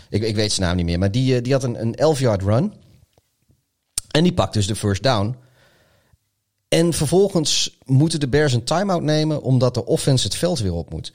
Ik, 0.09 0.23
ik 0.23 0.35
weet 0.35 0.53
zijn 0.53 0.67
naam 0.67 0.77
niet 0.77 0.87
meer. 0.87 0.99
Maar 0.99 1.11
die, 1.11 1.41
die 1.41 1.53
had 1.53 1.63
een, 1.63 1.81
een 1.81 2.17
11-yard 2.17 2.43
run. 2.43 2.73
En 4.11 4.23
die 4.23 4.33
pakte 4.33 4.59
dus 4.59 4.67
de 4.67 4.77
first 4.77 5.03
down. 5.03 5.37
En 6.69 6.93
vervolgens 6.93 7.77
moeten 7.85 8.21
de 8.21 8.29
Bears 8.29 8.53
een 8.53 8.65
time-out 8.65 9.03
nemen 9.03 9.43
omdat 9.43 9.75
de 9.75 9.87
offense 9.87 10.25
het 10.25 10.37
veld 10.37 10.59
weer 10.59 10.73
op 10.73 10.91
moet. 10.91 11.13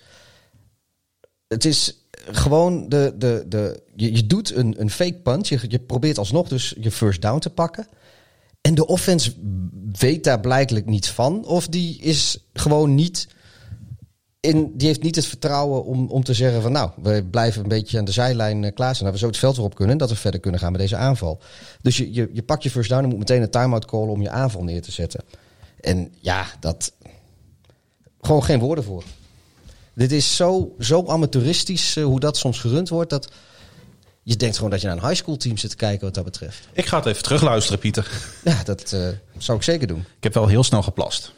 Het 1.51 1.65
is 1.65 2.05
gewoon 2.31 2.89
de. 2.89 3.13
de, 3.17 3.45
de 3.47 3.83
je, 3.95 4.15
je 4.15 4.27
doet 4.27 4.55
een, 4.55 4.81
een 4.81 4.89
fake 4.89 5.19
punt. 5.23 5.47
Je, 5.47 5.59
je 5.67 5.79
probeert 5.79 6.17
alsnog 6.17 6.47
dus 6.47 6.75
je 6.79 6.91
first 6.91 7.21
down 7.21 7.39
te 7.39 7.49
pakken. 7.49 7.87
En 8.61 8.75
de 8.75 8.87
offense 8.87 9.33
weet 9.91 10.23
daar 10.23 10.39
blijkelijk 10.39 10.85
niet 10.85 11.09
van. 11.09 11.45
Of 11.45 11.67
die 11.67 11.99
is 11.99 12.37
gewoon 12.53 12.95
niet. 12.95 13.27
In, 14.39 14.71
die 14.77 14.87
heeft 14.87 15.03
niet 15.03 15.15
het 15.15 15.25
vertrouwen 15.25 15.85
om, 15.85 16.07
om 16.09 16.23
te 16.23 16.33
zeggen 16.33 16.61
van 16.61 16.71
nou, 16.71 16.91
we 17.01 17.23
blijven 17.31 17.61
een 17.61 17.69
beetje 17.69 17.97
aan 17.97 18.05
de 18.05 18.11
zijlijn 18.11 18.63
uh, 18.63 18.71
klaar 18.73 18.95
zijn. 18.95 19.03
Dat 19.03 19.13
we 19.13 19.19
zo 19.19 19.27
het 19.27 19.37
veld 19.37 19.57
erop 19.57 19.75
kunnen. 19.75 19.97
Dat 19.97 20.09
we 20.09 20.15
verder 20.15 20.39
kunnen 20.39 20.59
gaan 20.59 20.71
met 20.71 20.81
deze 20.81 20.95
aanval. 20.95 21.41
Dus 21.81 21.97
je, 21.97 22.13
je, 22.13 22.29
je 22.33 22.43
pakt 22.43 22.63
je 22.63 22.69
first 22.69 22.89
down 22.89 23.03
en 23.03 23.09
moet 23.09 23.17
meteen 23.17 23.41
een 23.41 23.49
time-out 23.49 23.85
callen 23.85 24.09
om 24.09 24.21
je 24.21 24.29
aanval 24.29 24.63
neer 24.63 24.81
te 24.81 24.91
zetten. 24.91 25.23
En 25.79 26.13
ja, 26.19 26.45
dat. 26.59 26.93
Gewoon 28.21 28.43
geen 28.43 28.59
woorden 28.59 28.83
voor. 28.83 29.03
Dit 29.93 30.11
is 30.11 30.35
zo, 30.35 30.75
zo 30.79 31.05
amateuristisch 31.07 31.97
uh, 31.97 32.03
hoe 32.03 32.19
dat 32.19 32.37
soms 32.37 32.59
gerund 32.59 32.89
wordt. 32.89 33.09
Dat 33.09 33.29
je 34.23 34.35
denkt 34.35 34.55
gewoon 34.55 34.71
dat 34.71 34.81
je 34.81 34.87
naar 34.87 34.95
een 34.95 35.07
high 35.07 35.15
school 35.15 35.37
team 35.37 35.57
zit 35.57 35.69
te 35.69 35.75
kijken 35.75 36.05
wat 36.05 36.13
dat 36.13 36.23
betreft. 36.23 36.67
Ik 36.73 36.85
ga 36.85 36.97
het 36.97 37.05
even 37.05 37.23
terugluisteren, 37.23 37.79
Pieter. 37.79 38.11
Ja, 38.43 38.63
dat 38.63 38.91
uh, 38.93 39.07
zou 39.37 39.57
ik 39.57 39.63
zeker 39.63 39.87
doen. 39.87 39.99
Ik 39.99 40.23
heb 40.23 40.33
wel 40.33 40.47
heel 40.47 40.63
snel 40.63 40.83
geplast. 40.83 41.33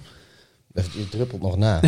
Je 0.74 1.10
druppelt 1.10 1.42
nog 1.42 1.58
na. 1.58 1.80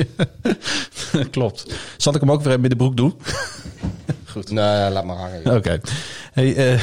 Klopt. 1.30 1.66
Zal 1.96 2.14
ik 2.14 2.20
hem 2.20 2.30
ook 2.30 2.42
weer 2.42 2.52
in 2.52 2.62
de 2.62 2.76
broek 2.76 2.96
doen? 2.96 3.14
Goed. 4.32 4.50
Nou 4.50 4.78
ja, 4.78 4.90
laat 4.90 5.04
maar 5.04 5.16
hangen. 5.16 5.40
Oké. 5.40 5.56
Okay. 5.56 5.80
Hey, 6.32 6.74
uh, 6.74 6.80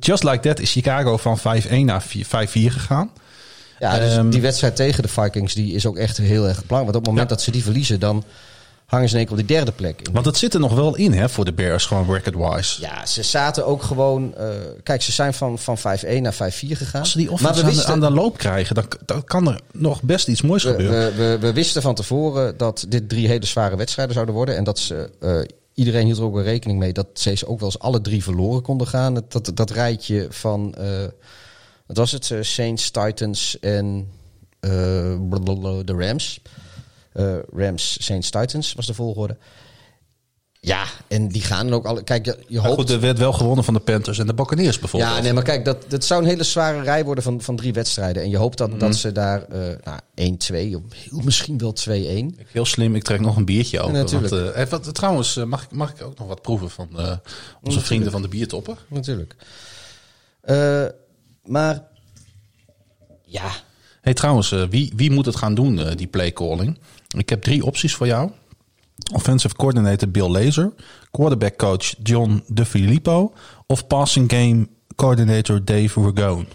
Just 0.00 0.22
Like 0.22 0.40
That 0.40 0.58
is 0.58 0.72
Chicago 0.72 1.16
van 1.16 1.38
5-1 1.38 1.42
naar 1.84 2.04
5-4 2.04 2.08
gegaan. 2.52 3.10
Ja, 3.78 3.98
dus 3.98 4.16
um, 4.16 4.30
die 4.30 4.40
wedstrijd 4.40 4.76
tegen 4.76 5.02
de 5.02 5.08
Vikings 5.08 5.54
die 5.54 5.74
is 5.74 5.86
ook 5.86 5.96
echt 5.96 6.16
heel 6.16 6.48
erg 6.48 6.64
belangrijk. 6.64 6.68
Want 6.68 6.86
op 6.86 6.94
het 6.94 7.06
moment 7.06 7.28
ja. 7.28 7.34
dat 7.34 7.44
ze 7.44 7.50
die 7.50 7.62
verliezen, 7.62 8.00
dan 8.00 8.24
hangen 8.88 9.08
ze 9.08 9.14
in 9.14 9.20
één 9.20 9.28
keer 9.28 9.38
op 9.38 9.46
die 9.46 9.56
derde 9.56 9.72
plek. 9.72 10.08
Want 10.12 10.26
het 10.26 10.36
zit 10.36 10.54
er 10.54 10.60
nog 10.60 10.74
wel 10.74 10.96
in 10.96 11.12
hè, 11.12 11.28
voor 11.28 11.44
de 11.44 11.52
Bears, 11.52 11.86
gewoon 11.86 12.14
record-wise. 12.14 12.80
Ja, 12.80 13.06
ze 13.06 13.22
zaten 13.22 13.66
ook 13.66 13.82
gewoon... 13.82 14.34
Uh, 14.38 14.46
kijk, 14.82 15.02
ze 15.02 15.12
zijn 15.12 15.34
van, 15.34 15.58
van 15.58 15.78
5-1 15.78 15.82
naar 16.20 16.34
5-4 16.34 16.38
gegaan. 16.38 17.00
Als 17.00 17.10
ze 17.10 17.18
die 17.18 17.30
offense 17.30 17.62
aan, 17.62 17.68
wisten, 17.68 17.92
aan, 17.92 18.00
de 18.00 18.10
loop 18.10 18.38
krijgen, 18.38 18.74
dan, 18.74 18.84
dan 19.04 19.24
kan 19.24 19.48
er 19.48 19.60
nog 19.72 20.02
best 20.02 20.28
iets 20.28 20.42
moois 20.42 20.62
we, 20.62 20.70
gebeuren. 20.70 21.16
We, 21.16 21.22
we, 21.22 21.38
we, 21.38 21.52
wisten 21.52 21.82
van 21.82 21.94
tevoren 21.94 22.56
dat 22.56 22.84
dit 22.88 23.08
drie 23.08 23.28
hele 23.28 23.46
zware 23.46 23.76
wedstrijden 23.76 24.14
zouden 24.14 24.34
worden. 24.34 24.56
En 24.56 24.64
dat 24.64 24.78
ze... 24.78 25.10
Uh, 25.20 25.40
iedereen 25.74 26.04
hield 26.04 26.18
er 26.18 26.24
ook 26.24 26.34
wel 26.34 26.42
rekening 26.42 26.78
mee 26.78 26.92
dat 26.92 27.06
ze 27.12 27.46
ook 27.46 27.60
wel 27.60 27.68
eens 27.68 27.78
alle 27.78 28.00
drie 28.00 28.22
verloren 28.22 28.62
konden 28.62 28.86
gaan. 28.86 29.14
Dat, 29.14 29.32
dat, 29.32 29.50
dat 29.54 29.70
rijtje 29.70 30.26
van... 30.30 30.74
Uh, 30.78 30.84
wat 31.88 31.96
was 31.96 32.12
het? 32.12 32.30
Uh, 32.30 32.42
Saints, 32.42 32.90
Titans 32.90 33.58
en 33.58 34.08
uh, 34.60 34.70
de 35.84 35.94
Rams. 35.96 36.40
Uh, 37.14 37.36
Rams, 37.52 38.04
Saints, 38.04 38.30
Titans 38.30 38.72
was 38.72 38.86
de 38.86 38.94
volgorde. 38.94 39.36
Ja, 40.60 40.84
en 41.08 41.28
die 41.28 41.42
gaan 41.42 41.72
ook 41.72 41.84
alle. 41.84 42.02
Kijk, 42.02 42.24
je, 42.24 42.38
je 42.46 42.58
hoopt. 42.58 42.74
Goed, 42.74 42.90
er 42.90 43.00
werd 43.00 43.18
wel 43.18 43.32
gewonnen 43.32 43.64
van 43.64 43.74
de 43.74 43.80
Panthers 43.80 44.18
en 44.18 44.26
de 44.26 44.34
Buccaneers 44.34 44.78
bijvoorbeeld. 44.78 45.12
Ja, 45.12 45.22
nee, 45.22 45.32
maar 45.32 45.42
kijk, 45.42 45.64
dat, 45.64 45.84
dat 45.88 46.04
zou 46.04 46.22
een 46.22 46.28
hele 46.28 46.42
zware 46.42 46.82
rij 46.82 47.04
worden 47.04 47.24
van, 47.24 47.40
van 47.40 47.56
drie 47.56 47.72
wedstrijden. 47.72 48.22
En 48.22 48.30
je 48.30 48.36
hoopt 48.36 48.58
dat, 48.58 48.72
mm. 48.72 48.78
dat 48.78 48.96
ze 48.96 49.12
daar 49.12 49.46
uh, 49.52 49.58
nou, 49.84 50.34
1-2, 50.72 50.74
of 50.74 50.92
heel, 50.94 51.20
misschien 51.24 51.58
wel 51.58 51.74
2-1. 51.88 51.90
Heel 52.46 52.64
slim, 52.64 52.94
ik 52.94 53.02
trek 53.02 53.20
nog 53.20 53.36
een 53.36 53.44
biertje 53.44 53.80
open. 53.80 53.94
Ja, 53.94 54.00
natuurlijk. 54.00 54.34
Want, 54.34 54.56
uh, 54.56 54.66
wat, 54.66 54.94
trouwens, 54.94 55.34
mag, 55.34 55.62
ik, 55.62 55.70
mag 55.70 55.90
ik 55.90 56.02
ook 56.02 56.18
nog 56.18 56.28
wat 56.28 56.42
proeven 56.42 56.70
van 56.70 56.88
onze 56.90 57.20
natuurlijk. 57.62 57.86
vrienden 57.86 58.12
van 58.12 58.22
de 58.22 58.28
biertoppen? 58.28 58.76
Natuurlijk. 58.88 59.36
Maar 61.48 61.82
ja. 63.24 63.50
Hey, 64.00 64.14
trouwens, 64.14 64.52
uh, 64.52 64.68
wie, 64.68 64.92
wie 64.96 65.10
moet 65.10 65.26
het 65.26 65.36
gaan 65.36 65.54
doen, 65.54 65.78
uh, 65.78 65.94
die 65.96 66.06
playcalling? 66.06 66.78
Ik 67.16 67.28
heb 67.28 67.42
drie 67.42 67.64
opties 67.64 67.94
voor 67.94 68.06
jou. 68.06 68.30
Offensive 69.12 69.54
coordinator 69.54 70.08
Bill 70.08 70.28
Laser, 70.28 70.72
quarterback 71.10 71.56
coach 71.56 71.94
John 72.02 72.44
DeFilippo 72.46 73.32
of 73.66 73.86
passing 73.86 74.32
game 74.32 74.68
coordinator 74.96 75.64
Dave 75.64 76.00
Ragone. 76.00 76.46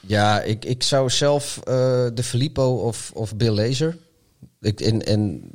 Ja, 0.00 0.40
ik, 0.40 0.64
ik 0.64 0.82
zou 0.82 1.10
zelf 1.10 1.58
uh, 1.58 1.64
De 2.14 2.22
Filippo 2.22 2.74
of, 2.74 3.10
of 3.14 3.36
Bill 3.36 3.52
Laser. 3.52 3.96
Ik, 4.60 4.80
en, 4.80 5.02
en 5.02 5.50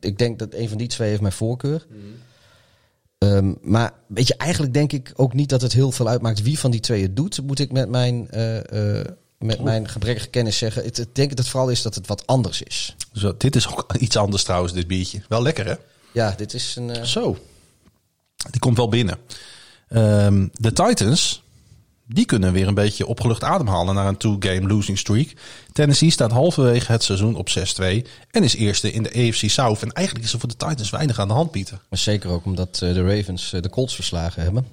ik 0.00 0.18
denk 0.18 0.38
dat 0.38 0.54
een 0.54 0.68
van 0.68 0.78
die 0.78 0.86
twee 0.86 1.08
heeft 1.08 1.20
mijn 1.20 1.32
voorkeur. 1.32 1.86
Mm. 1.90 1.98
Um, 3.18 3.58
maar 3.62 3.92
weet 4.06 4.28
je, 4.28 4.36
eigenlijk 4.36 4.74
denk 4.74 4.92
ik 4.92 5.12
ook 5.16 5.34
niet 5.34 5.48
dat 5.48 5.62
het 5.62 5.72
heel 5.72 5.92
veel 5.92 6.08
uitmaakt 6.08 6.42
wie 6.42 6.58
van 6.58 6.70
die 6.70 6.80
twee 6.80 7.02
het 7.02 7.16
doet. 7.16 7.42
Moet 7.42 7.58
ik 7.58 7.72
met 7.72 7.88
mijn 7.88 8.28
uh, 8.34 9.00
met 9.38 9.62
mijn 9.62 9.88
gebrekkige 9.88 10.28
kennis 10.28 10.58
zeggen. 10.58 10.86
Ik 10.86 11.14
denk 11.14 11.28
dat 11.28 11.38
het 11.38 11.48
vooral 11.48 11.70
is 11.70 11.82
dat 11.82 11.94
het 11.94 12.06
wat 12.06 12.26
anders 12.26 12.62
is. 12.62 12.96
Zo, 13.12 13.34
dit 13.38 13.56
is 13.56 13.68
ook 13.68 13.94
iets 13.98 14.16
anders 14.16 14.42
trouwens, 14.42 14.72
dit 14.72 14.86
biertje. 14.86 15.22
Wel 15.28 15.42
lekker 15.42 15.66
hè? 15.66 15.74
Ja, 16.12 16.34
dit 16.36 16.54
is 16.54 16.76
een... 16.76 16.88
Uh... 16.88 17.02
Zo, 17.02 17.38
die 18.50 18.60
komt 18.60 18.76
wel 18.76 18.88
binnen. 18.88 19.18
Um, 19.88 20.50
de 20.52 20.72
Titans, 20.72 21.42
die 22.06 22.24
kunnen 22.24 22.52
weer 22.52 22.66
een 22.66 22.74
beetje 22.74 23.06
opgelucht 23.06 23.42
ademhalen 23.42 23.94
naar 23.94 24.06
een 24.06 24.16
two-game 24.16 24.66
losing 24.66 24.98
streak. 24.98 25.32
Tennessee 25.72 26.10
staat 26.10 26.30
halverwege 26.30 26.92
het 26.92 27.02
seizoen 27.02 27.36
op 27.36 27.48
6-2 27.48 28.08
en 28.30 28.42
is 28.42 28.54
eerste 28.54 28.92
in 28.92 29.02
de 29.02 29.08
AFC 29.08 29.50
South. 29.50 29.82
En 29.82 29.92
eigenlijk 29.92 30.26
is 30.26 30.32
er 30.32 30.38
voor 30.38 30.48
de 30.48 30.56
Titans 30.56 30.90
weinig 30.90 31.18
aan 31.18 31.28
de 31.28 31.34
hand, 31.34 31.50
Pieter. 31.50 31.80
Maar 31.88 31.98
zeker 31.98 32.30
ook 32.30 32.44
omdat 32.44 32.80
uh, 32.82 32.94
de 32.94 33.16
Ravens 33.16 33.52
uh, 33.52 33.62
de 33.62 33.70
Colts 33.70 33.94
verslagen 33.94 34.42
hebben. 34.42 34.66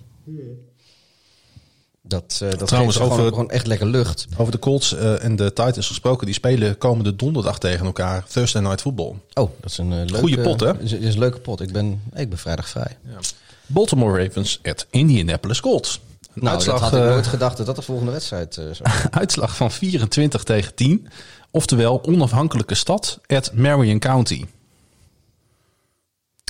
Dat, 2.06 2.40
uh, 2.44 2.50
dat 2.50 2.68
Trouwens, 2.68 3.00
over, 3.00 3.16
gewoon, 3.16 3.30
gewoon, 3.30 3.50
echt 3.50 3.68
lekker 3.68 3.88
lucht. 3.88 4.28
Over 4.38 4.52
de 4.52 4.60
Colts 4.60 4.94
uh, 4.94 5.24
en 5.24 5.36
de 5.36 5.54
Titans 5.54 5.88
gesproken. 5.88 6.26
Die 6.26 6.36
spelen 6.36 6.78
komende 6.78 7.16
donderdag 7.16 7.60
tegen 7.60 7.86
elkaar. 7.86 8.26
Thursday 8.26 8.62
Night 8.62 8.82
Football. 8.82 9.16
Oh, 9.34 9.52
dat 9.62 9.72
is 9.72 9.78
een 9.78 9.92
uh, 9.92 10.06
leuke... 10.06 10.42
Pot, 10.42 10.60
hè? 10.60 10.82
Is, 10.82 10.92
is 10.92 11.14
een 11.14 11.20
leuke 11.20 11.40
pot. 11.40 11.62
Ik 11.62 11.72
ben, 11.72 12.02
ik 12.14 12.30
ben 12.30 12.38
vrijdag 12.38 12.70
vrij. 12.70 12.98
Ja. 13.06 13.18
Baltimore 13.66 14.24
Ravens 14.24 14.60
at 14.64 14.88
Indianapolis 14.90 15.60
Colts. 15.60 16.00
Nou, 16.34 16.54
uitslag, 16.54 16.80
dat 16.80 16.90
had 16.90 17.00
ik 17.00 17.06
nooit 17.06 17.28
gedacht 17.28 17.58
dat 17.58 17.66
dat 17.66 17.76
de 17.76 17.82
volgende 17.82 18.12
wedstrijd 18.12 18.54
zou 18.54 18.90
Uitslag 19.12 19.56
van 19.56 19.72
24 19.72 20.44
tegen 20.44 20.76
10. 20.76 21.08
Oftewel 21.52 22.06
onafhankelijke 22.06 22.76
stad 22.76 23.20
at 23.28 23.54
Marion 23.54 24.00
County. 24.00 24.46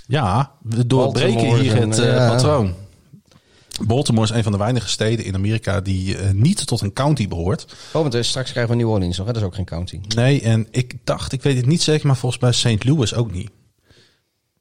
Ja, 0.07 0.51
we 0.61 0.87
doorbreken 0.87 1.33
Baltimore 1.33 1.61
hier 1.61 1.75
het 1.75 1.95
ja. 1.95 2.29
patroon. 2.29 2.75
Baltimore 3.81 4.25
is 4.25 4.35
een 4.35 4.43
van 4.43 4.51
de 4.51 4.57
weinige 4.57 4.87
steden 4.87 5.25
in 5.25 5.35
Amerika 5.35 5.81
die 5.81 6.17
uh, 6.17 6.29
niet 6.31 6.67
tot 6.67 6.81
een 6.81 6.93
county 6.93 7.27
behoort. 7.27 7.65
Oh, 7.91 8.01
want 8.01 8.15
uh, 8.15 8.21
straks 8.21 8.51
krijgen 8.51 8.71
we 8.71 8.77
New 8.77 8.91
Orleans 8.91 9.17
nog, 9.17 9.27
hè? 9.27 9.33
dat 9.33 9.41
is 9.41 9.47
ook 9.47 9.55
geen 9.55 9.65
county. 9.65 9.99
Nee, 10.15 10.41
en 10.41 10.67
ik 10.71 10.95
dacht, 11.03 11.31
ik 11.31 11.41
weet 11.41 11.57
het 11.57 11.65
niet 11.65 11.81
zeker, 11.81 12.07
maar 12.07 12.17
volgens 12.17 12.41
mij 12.41 12.51
St. 12.51 12.83
Louis 12.83 13.13
ook 13.13 13.31
niet. 13.31 13.49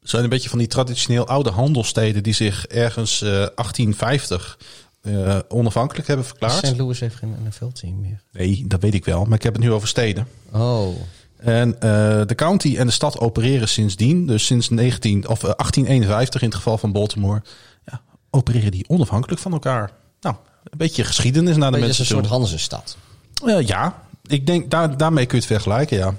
Het 0.01 0.11
zijn 0.11 0.23
een 0.23 0.29
beetje 0.29 0.49
van 0.49 0.59
die 0.59 0.69
traditioneel 0.69 1.27
oude 1.27 1.51
handelsteden 1.51 2.23
die 2.23 2.35
zich 2.35 2.67
ergens 2.67 3.23
uh, 3.23 3.31
1850 3.31 4.59
onafhankelijk 5.49 6.07
hebben 6.07 6.27
verklaard. 6.27 6.67
St. 6.67 6.77
Louis 6.77 7.01
heeft 7.01 7.15
geen 7.15 7.37
NFL-team 7.47 8.01
meer. 8.01 8.23
Nee, 8.33 8.65
dat 8.67 8.81
weet 8.81 8.95
ik 8.95 9.05
wel, 9.05 9.25
maar 9.25 9.37
ik 9.37 9.43
heb 9.43 9.53
het 9.53 9.63
nu 9.63 9.73
over 9.73 9.89
steden. 9.89 10.27
Oh. 10.53 10.89
En 11.37 11.71
de 12.27 12.35
county 12.35 12.77
en 12.77 12.87
de 12.87 12.93
stad 12.93 13.19
opereren 13.19 13.69
sindsdien, 13.69 14.27
dus 14.27 14.47
sinds 14.47 14.69
19, 14.69 15.29
of, 15.29 15.41
1851 15.41 16.43
in 16.43 16.49
het 16.49 16.57
geval 16.57 16.79
van 16.79 16.93
Baltimore 16.93 17.43
opereren 18.33 18.71
die 18.71 18.89
onafhankelijk 18.89 19.41
van 19.41 19.53
elkaar. 19.53 19.91
Nou, 20.21 20.37
een 20.65 20.79
beetje 20.79 21.05
geschiedenis 21.05 21.57
naar 21.57 21.71
de 21.71 21.79
beetje 21.79 21.87
mensen. 21.87 22.17
een 22.17 22.23
soort 22.23 22.33
Hanse-stad. 22.33 22.97
Uh, 23.45 23.67
ja, 23.67 24.03
ik 24.27 24.47
denk 24.47 24.71
daar, 24.71 24.97
daarmee 24.97 25.27
kun 25.27 25.39
je 25.39 25.45
het 25.45 25.53
vergelijken, 25.53 25.97
ja. 25.97 26.15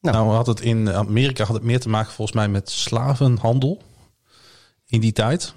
Nou. 0.00 0.16
nou, 0.16 0.34
had 0.34 0.46
het 0.46 0.60
in 0.60 0.92
Amerika 0.92 1.44
had 1.44 1.54
het 1.54 1.64
meer 1.64 1.80
te 1.80 1.88
maken 1.88 2.12
volgens 2.12 2.36
mij 2.36 2.48
met 2.48 2.70
slavenhandel 2.70 3.82
in 4.86 5.00
die 5.00 5.12
tijd. 5.12 5.54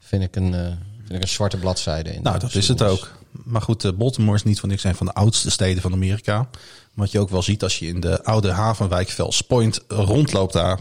Vind 0.00 0.22
ik 0.22 0.36
een, 0.36 0.78
een 1.08 1.28
zwarte 1.28 1.56
bladzijde. 1.56 2.14
In 2.14 2.22
nou, 2.22 2.38
dat 2.38 2.54
is 2.54 2.68
het 2.68 2.82
ook. 2.82 3.16
Maar 3.44 3.62
goed, 3.62 3.84
uh, 3.84 3.92
Baltimore 3.92 4.36
is 4.36 4.42
niet 4.42 4.60
van 4.60 4.68
niks 4.68 4.82
zijn 4.82 4.94
van 4.94 5.06
de 5.06 5.12
oudste 5.12 5.50
steden 5.50 5.82
van 5.82 5.92
Amerika. 5.92 6.48
Wat 6.94 7.10
je 7.10 7.20
ook 7.20 7.30
wel 7.30 7.42
ziet 7.42 7.62
als 7.62 7.78
je 7.78 7.86
in 7.86 8.00
de 8.00 8.24
oude 8.24 8.50
havenwijk 8.50 9.10
Fells 9.10 9.40
Point 9.40 9.80
rondloopt 9.88 10.52
daar. 10.52 10.80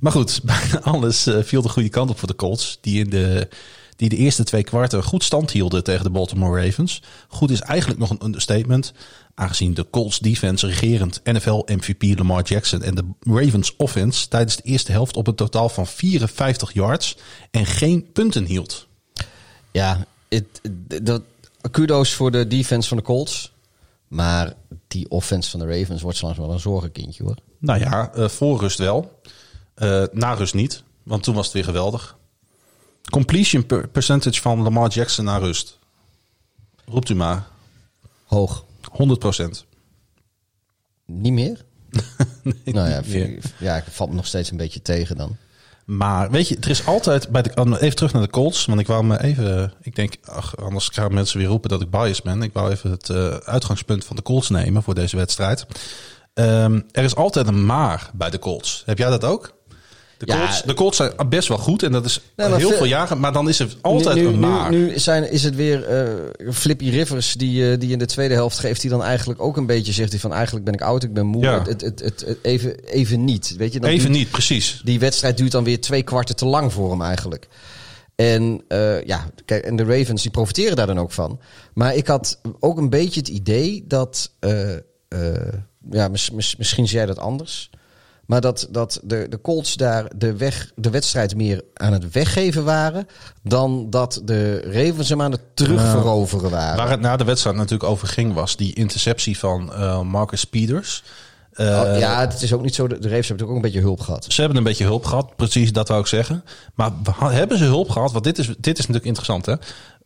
Maar 0.00 0.12
goed, 0.12 0.40
bijna 0.44 0.80
alles 0.80 1.26
uh, 1.26 1.42
viel 1.42 1.62
de 1.62 1.68
goede 1.68 1.88
kant 1.88 2.10
op 2.10 2.18
voor 2.18 2.28
de 2.28 2.36
Colts. 2.36 2.78
Die 2.80 3.04
in 3.04 3.10
de, 3.10 3.48
die 3.96 4.08
de 4.08 4.16
eerste 4.16 4.44
twee 4.44 4.64
kwarten 4.64 5.02
goed 5.02 5.24
stand 5.24 5.50
hielden 5.50 5.84
tegen 5.84 6.04
de 6.04 6.10
Baltimore 6.10 6.64
Ravens. 6.64 7.02
Goed 7.28 7.50
is 7.50 7.60
eigenlijk 7.60 8.00
nog 8.00 8.10
een 8.10 8.24
understatement. 8.24 8.92
Aangezien 9.34 9.74
de 9.74 9.86
Colts 9.90 10.18
defense 10.18 10.66
regerend 10.66 11.20
NFL 11.24 11.62
MVP 11.66 12.18
Lamar 12.18 12.42
Jackson 12.42 12.82
en 12.82 12.94
de 12.94 13.04
Ravens 13.20 13.76
offense 13.76 14.28
tijdens 14.28 14.56
de 14.56 14.62
eerste 14.62 14.92
helft 14.92 15.16
op 15.16 15.26
een 15.26 15.34
totaal 15.34 15.68
van 15.68 15.86
54 15.86 16.72
yards 16.72 17.16
en 17.50 17.66
geen 17.66 18.12
punten 18.12 18.44
hield. 18.44 18.87
Ja, 19.70 20.06
dat, 21.02 21.22
kudos 21.70 22.14
voor 22.14 22.30
de 22.30 22.46
defense 22.46 22.88
van 22.88 22.96
de 22.96 23.02
Colts. 23.02 23.52
Maar 24.08 24.54
die 24.88 25.10
offense 25.10 25.50
van 25.50 25.60
de 25.60 25.78
Ravens 25.78 26.02
wordt 26.02 26.18
soms 26.18 26.36
wel 26.36 26.52
een 26.52 26.60
zorgenkindje 26.60 27.22
hoor. 27.24 27.36
Nou 27.58 27.78
ja, 27.80 28.10
uh, 28.16 28.28
voor 28.28 28.60
rust 28.60 28.78
wel. 28.78 29.20
Uh, 29.76 30.04
na 30.12 30.32
rust 30.32 30.54
niet. 30.54 30.82
Want 31.02 31.22
toen 31.22 31.34
was 31.34 31.44
het 31.44 31.54
weer 31.54 31.64
geweldig. 31.64 32.16
Completion 33.10 33.66
per 33.66 33.88
percentage 33.88 34.40
van 34.40 34.62
Lamar 34.62 34.88
Jackson 34.90 35.24
na 35.24 35.36
rust. 35.36 35.78
Roept 36.86 37.08
u 37.08 37.14
maar. 37.14 37.46
Hoog. 38.24 38.64
100 38.90 39.18
procent. 39.20 39.64
Niet 41.06 41.32
meer? 41.32 41.64
nee, 42.42 42.74
nou 42.74 42.88
ja, 42.88 43.04
vind 43.04 43.44
ik- 43.44 43.52
ja, 43.58 43.76
ik 43.76 43.84
valt 43.90 44.10
me 44.10 44.16
nog 44.16 44.26
steeds 44.26 44.50
een 44.50 44.56
beetje 44.56 44.82
tegen 44.82 45.16
dan. 45.16 45.36
Maar 45.88 46.30
weet 46.30 46.48
je, 46.48 46.56
er 46.60 46.70
is 46.70 46.86
altijd 46.86 47.28
bij 47.28 47.42
de. 47.42 47.80
Even 47.80 47.96
terug 47.96 48.12
naar 48.12 48.22
de 48.22 48.30
Colts. 48.30 48.66
Want 48.66 48.80
ik 48.80 48.86
wou 48.86 49.04
me 49.04 49.22
even. 49.22 49.72
Ik 49.82 49.96
denk, 49.96 50.14
ach, 50.24 50.56
anders 50.56 50.88
gaan 50.88 51.14
mensen 51.14 51.38
weer 51.38 51.46
roepen 51.46 51.68
dat 51.68 51.80
ik 51.80 51.90
biased 51.90 52.24
ben. 52.24 52.42
Ik 52.42 52.52
wou 52.52 52.70
even 52.70 52.90
het 52.90 53.10
eh, 53.10 53.26
uitgangspunt 53.28 54.04
van 54.04 54.16
de 54.16 54.22
Colts 54.22 54.48
nemen 54.48 54.82
voor 54.82 54.94
deze 54.94 55.16
wedstrijd. 55.16 55.66
Ehm, 56.34 56.80
er 56.90 57.04
is 57.04 57.14
altijd 57.14 57.46
een 57.46 57.66
maar 57.66 58.10
bij 58.14 58.30
de 58.30 58.38
Colts. 58.38 58.82
Heb 58.86 58.98
jij 58.98 59.10
dat 59.10 59.24
ook? 59.24 59.57
De 60.18 60.26
Ja. 60.26 60.38
Colts, 60.38 60.62
de 60.62 60.74
Colts 60.74 60.96
zijn 60.96 61.12
best 61.28 61.48
wel 61.48 61.58
goed 61.58 61.82
en 61.82 61.92
dat 61.92 62.04
is 62.04 62.20
Nee, 62.36 62.46
heel 62.48 62.58
veel- 62.58 62.76
veel 62.76 62.86
jaren. 62.86 63.20
Maar 63.20 63.32
dan 63.32 63.48
is 63.48 63.58
er 63.58 63.68
altijd 63.80 64.16
nu, 64.16 64.22
nu, 64.22 64.28
een 64.28 64.38
maar. 64.38 64.70
Nu, 64.70 64.86
nu 64.86 64.98
zijn, 64.98 65.30
is 65.30 65.44
het 65.44 65.54
weer 65.54 65.84
eh, 65.84 66.52
Flippy 66.52 66.88
Rivers 66.90 67.32
die, 67.34 67.70
eh, 67.72 67.80
die 67.80 67.90
in 67.92 67.98
de 67.98 68.06
tweede 68.06 68.34
helft 68.34 68.58
geeft. 68.58 68.80
Die 68.80 68.90
dan 68.90 69.02
eigenlijk 69.02 69.42
ook 69.42 69.56
een 69.56 69.66
beetje 69.66 69.92
zegt 69.92 70.10
hij 70.10 70.20
van 70.20 70.32
eigenlijk 70.32 70.64
ben 70.64 70.74
ik 70.74 70.80
oud, 70.82 71.02
ik 71.02 71.12
ben 71.12 71.26
moe. 71.26 71.42
Ja. 71.42 71.58
Het, 71.64 71.80
het, 71.80 72.00
het, 72.00 72.20
het- 72.26 72.38
even, 72.42 72.84
even 72.84 73.24
niet. 73.24 73.54
Weet 73.56 73.72
je, 73.72 73.80
dan 73.80 73.90
Even 73.90 74.06
duurt- 74.06 74.18
niet, 74.18 74.30
precies. 74.30 74.80
Die 74.84 74.98
wedstrijd 74.98 75.36
duurt 75.36 75.52
dan 75.52 75.64
weer 75.64 75.80
twee 75.80 76.02
kwarten 76.02 76.36
te 76.36 76.46
lang 76.46 76.72
voor 76.72 76.90
hem 76.90 77.02
eigenlijk. 77.02 77.48
En 78.16 78.62
eh, 78.68 79.04
ja, 79.04 79.30
kijk, 79.44 79.64
en 79.64 79.76
de 79.76 79.84
Ravens 79.84 80.22
die 80.22 80.30
profiteren 80.30 80.76
daar 80.76 80.86
dan 80.86 80.98
ook 80.98 81.12
van. 81.12 81.40
Maar 81.74 81.94
ik 81.94 82.06
had 82.06 82.40
ook 82.60 82.78
een 82.78 82.90
beetje 82.90 83.20
het 83.20 83.28
idee 83.28 83.84
dat, 83.88 84.30
ja, 85.90 86.08
mis- 86.08 86.30
mis- 86.30 86.56
misschien 86.56 86.88
zie 86.88 86.96
jij 86.96 87.06
dat 87.06 87.18
anders. 87.18 87.70
Maar 88.28 88.40
dat, 88.40 88.68
dat 88.70 89.00
de, 89.02 89.26
de 89.28 89.40
Colts 89.40 89.74
daar 89.74 90.10
de, 90.16 90.36
weg, 90.36 90.72
de 90.74 90.90
wedstrijd 90.90 91.36
meer 91.36 91.62
aan 91.74 91.92
het 91.92 92.10
weggeven 92.10 92.64
waren. 92.64 93.08
dan 93.42 93.90
dat 93.90 94.20
de 94.24 94.60
Ravens 94.60 95.08
hem 95.08 95.22
aan 95.22 95.32
het 95.32 95.40
terugveroveren 95.54 96.50
waren. 96.50 96.76
Waar 96.76 96.90
het 96.90 97.00
na 97.00 97.16
de 97.16 97.24
wedstrijd 97.24 97.56
natuurlijk 97.56 97.90
over 97.90 98.08
ging, 98.08 98.34
was 98.34 98.56
die 98.56 98.74
interceptie 98.74 99.38
van 99.38 99.72
eh, 99.72 100.00
Marcus 100.02 100.44
Peters. 100.44 101.02
Eh, 101.52 101.66
Oh, 101.66 101.98
ja, 101.98 102.20
het 102.20 102.42
is 102.42 102.52
ook 102.52 102.62
niet 102.62 102.74
zo. 102.74 102.86
De 102.86 102.98
de 102.98 103.08
Ravens 103.08 103.28
hebben 103.28 103.46
natuurlijk 103.46 103.50
ook 103.50 103.56
een 103.56 103.70
beetje 103.72 103.80
hulp 103.80 104.00
gehad. 104.00 104.24
Ze 104.28 104.40
hebben 104.40 104.58
een 104.58 104.64
beetje 104.64 104.84
hulp 104.84 105.04
gehad, 105.04 105.36
precies 105.36 105.72
dat 105.72 105.88
wou 105.88 106.00
ik 106.00 106.06
zeggen. 106.06 106.44
Maar 106.74 106.92
hebben 107.18 107.58
ze 107.58 107.64
hulp 107.64 107.90
gehad? 107.90 108.12
Want 108.12 108.24
dit 108.24 108.38
is, 108.38 108.46
dit 108.46 108.78
is 108.78 108.86
natuurlijk 108.86 109.04
interessant. 109.04 109.46
Hè? 109.46 109.54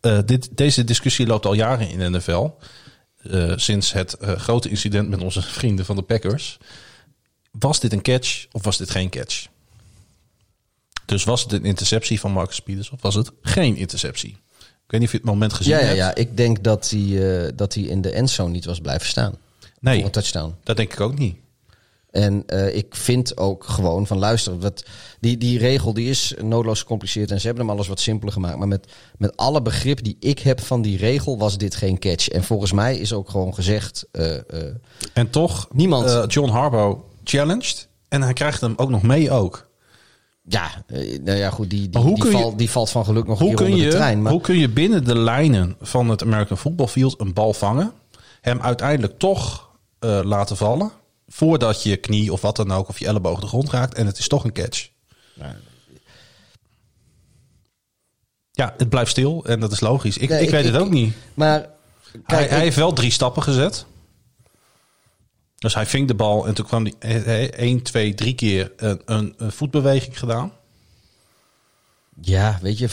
Eh, 0.01 0.19
dit, 0.27 0.49
deze 0.57 0.85
discussie 0.85 1.27
loopt 1.27 1.47
al 1.47 1.55
jaren 1.55 1.89
in 1.89 1.99
de 1.99 2.19
NFL. 2.19 2.51
Sinds 3.57 3.93
het 3.93 4.17
grote 4.21 4.69
incident 4.69 5.09
met 5.09 5.23
onze 5.23 5.43
vrienden 5.59 5.85
van 5.85 5.97
de 5.97 6.03
Packers. 6.03 6.59
Was 7.59 7.81
dit 7.81 7.93
een 7.93 8.03
catch 8.03 8.47
of 8.53 8.65
was 8.65 8.77
dit 8.77 8.91
geen 8.91 9.11
catch? 9.11 9.47
Dus 11.07 11.25
was 11.25 11.43
het 11.43 11.53
een 11.53 11.65
interceptie 11.65 12.21
van 12.21 12.33
Marcus 12.33 12.61
Peters 12.61 12.91
of 12.91 13.03
was 13.03 13.15
het 13.15 13.31
geen 13.43 13.77
interceptie? 13.77 14.31
Ik 14.61 14.91
weet 14.99 15.01
niet 15.01 15.09
of 15.09 15.11
je 15.13 15.17
het 15.17 15.27
moment 15.27 15.53
gezien 15.53 15.73
Ja, 15.73 15.79
ja, 15.81 15.85
hebt. 15.87 15.97
ja, 15.99 16.15
ik 16.15 16.37
denk 16.37 16.63
dat 16.65 16.91
hij, 16.91 17.45
eh, 17.47 17.53
dat 17.57 17.75
hij 17.75 17.83
in 17.83 18.01
de 18.01 18.11
endzone 18.11 18.51
niet 18.51 18.65
was 18.65 18.81
blijven 18.81 19.07
staan. 19.09 19.31
Voor 19.31 19.69
Nee, 19.81 20.05
een 20.05 20.11
touchdown. 20.11 20.55
dat 20.63 20.77
denk 20.77 20.93
ik 20.93 21.01
ook 21.01 21.19
niet. 21.19 21.37
En 22.11 22.43
eh, 22.47 22.77
ik 22.77 22.97
vind 22.97 23.37
ook 23.37 23.65
gewoon 23.65 24.07
van 24.07 24.19
luister, 24.19 24.59
wat, 24.59 24.85
die, 25.21 25.37
die 25.39 25.59
regel 25.59 25.93
die 25.95 26.09
is 26.11 26.35
noodloos 26.43 26.81
gecompliceerd 26.81 27.31
en 27.31 27.41
ze 27.41 27.47
hebben 27.47 27.65
hem 27.67 27.75
alles 27.75 27.89
wat 27.89 28.01
simpeler 28.01 28.33
gemaakt. 28.33 28.59
Maar 28.59 28.69
met, 28.69 28.87
met 29.19 29.37
alle 29.37 29.63
begrip 29.63 30.03
die 30.05 30.17
ik 30.21 30.39
heb 30.39 30.61
van 30.61 30.83
die 30.83 30.97
regel 30.97 31.39
was 31.39 31.59
dit 31.59 31.75
geen 31.75 31.99
catch. 31.99 32.29
En 32.29 32.45
volgens 32.45 32.73
mij 32.73 32.97
is 32.97 33.13
ook 33.13 33.31
gewoon 33.31 33.55
gezegd, 33.55 34.07
eh, 34.13 34.37
En 35.13 35.31
toch, 35.31 35.69
Niemand. 35.73 36.33
John 36.33 36.51
Harbaugh 36.51 37.01
challenged. 37.25 37.89
En 38.09 38.23
hij 38.23 38.33
krijgt 38.33 38.61
hem 38.61 38.73
ook 38.77 38.91
nog 38.91 39.03
mee 39.03 39.31
ook. 39.31 39.71
ja, 40.49 40.85
eh, 40.87 41.19
nou 41.21 41.39
ja 41.39 41.51
goed, 41.51 41.71
die, 41.71 41.89
die, 41.89 42.05
die, 42.15 42.25
je- 42.25 42.31
valt, 42.31 42.59
die 42.59 42.71
valt 42.71 42.91
van 42.91 43.05
geluk 43.05 43.27
nog 43.27 43.39
Hoe 43.39 43.49
hier 43.49 43.57
kun, 43.57 43.67
onder 43.67 43.81
je, 43.81 43.91
de 43.91 43.97
trein. 43.97 44.23
Maar 44.23 44.33
hoe 44.33 44.41
kun 44.41 44.59
je 44.59 44.69
binnen 44.69 45.05
de 45.05 45.19
lijnen 45.19 45.77
van 45.81 46.09
het 46.09 46.23
American 46.23 46.59
Football 46.59 46.87
Field 46.87 47.21
een 47.21 47.33
bal 47.33 47.53
vangen? 47.53 47.93
Hem 48.41 48.61
uiteindelijk 48.61 49.19
toch 49.19 49.71
eh, 49.99 50.21
laten 50.25 50.57
vallen. 50.57 50.91
Voordat 51.29 51.83
je 51.83 51.97
knie 51.97 52.33
of 52.33 52.41
wat 52.41 52.57
dan 52.57 52.73
ook, 52.73 52.89
of 52.89 52.99
je 52.99 53.07
elleboog 53.07 53.41
de 53.41 53.47
grond 53.47 53.71
raakt. 53.71 53.95
En 53.95 54.07
het 54.07 54.19
is 54.19 54.29
toch 54.29 54.45
een 54.45 54.53
catch. 54.53 54.89
Ja, 58.53 58.75
het 58.77 58.89
blijft 58.89 59.11
stil 59.11 59.45
en 59.45 59.61
dat 59.61 59.73
is 59.73 59.81
logisch. 59.81 60.19
Ik, 60.19 60.29
Nee, 60.29 60.39
ik, 60.41 60.45
ik- 60.45 60.51
weet 60.51 60.65
ik- 60.67 60.73
het 60.73 60.83
ook 60.83 60.91
niet. 60.91 61.15
maar 61.35 61.51
hij, 61.61 61.71
kijk, 62.27 62.49
hij 62.49 62.59
ik- 62.59 62.65
heeft 62.65 62.77
wel 62.77 62.93
drie 62.93 63.11
stappen 63.11 63.43
gezet. 63.43 63.87
Dus 65.63 65.75
hij 65.75 65.87
ving 65.87 66.09
de 66.09 66.15
bal 66.15 66.47
en 66.47 66.55
toen 66.55 66.67
kwam 66.67 66.87
hij 66.99 67.51
1, 67.51 67.83
2, 67.83 68.15
3 68.15 68.35
keer 68.35 68.73
een, 68.77 69.03
een, 69.05 69.35
een 69.37 69.53
voetbeweging 69.53 70.19
gedaan. 70.19 70.53
Ja, 72.21 72.59
weet 72.63 72.79
je, 72.79 72.89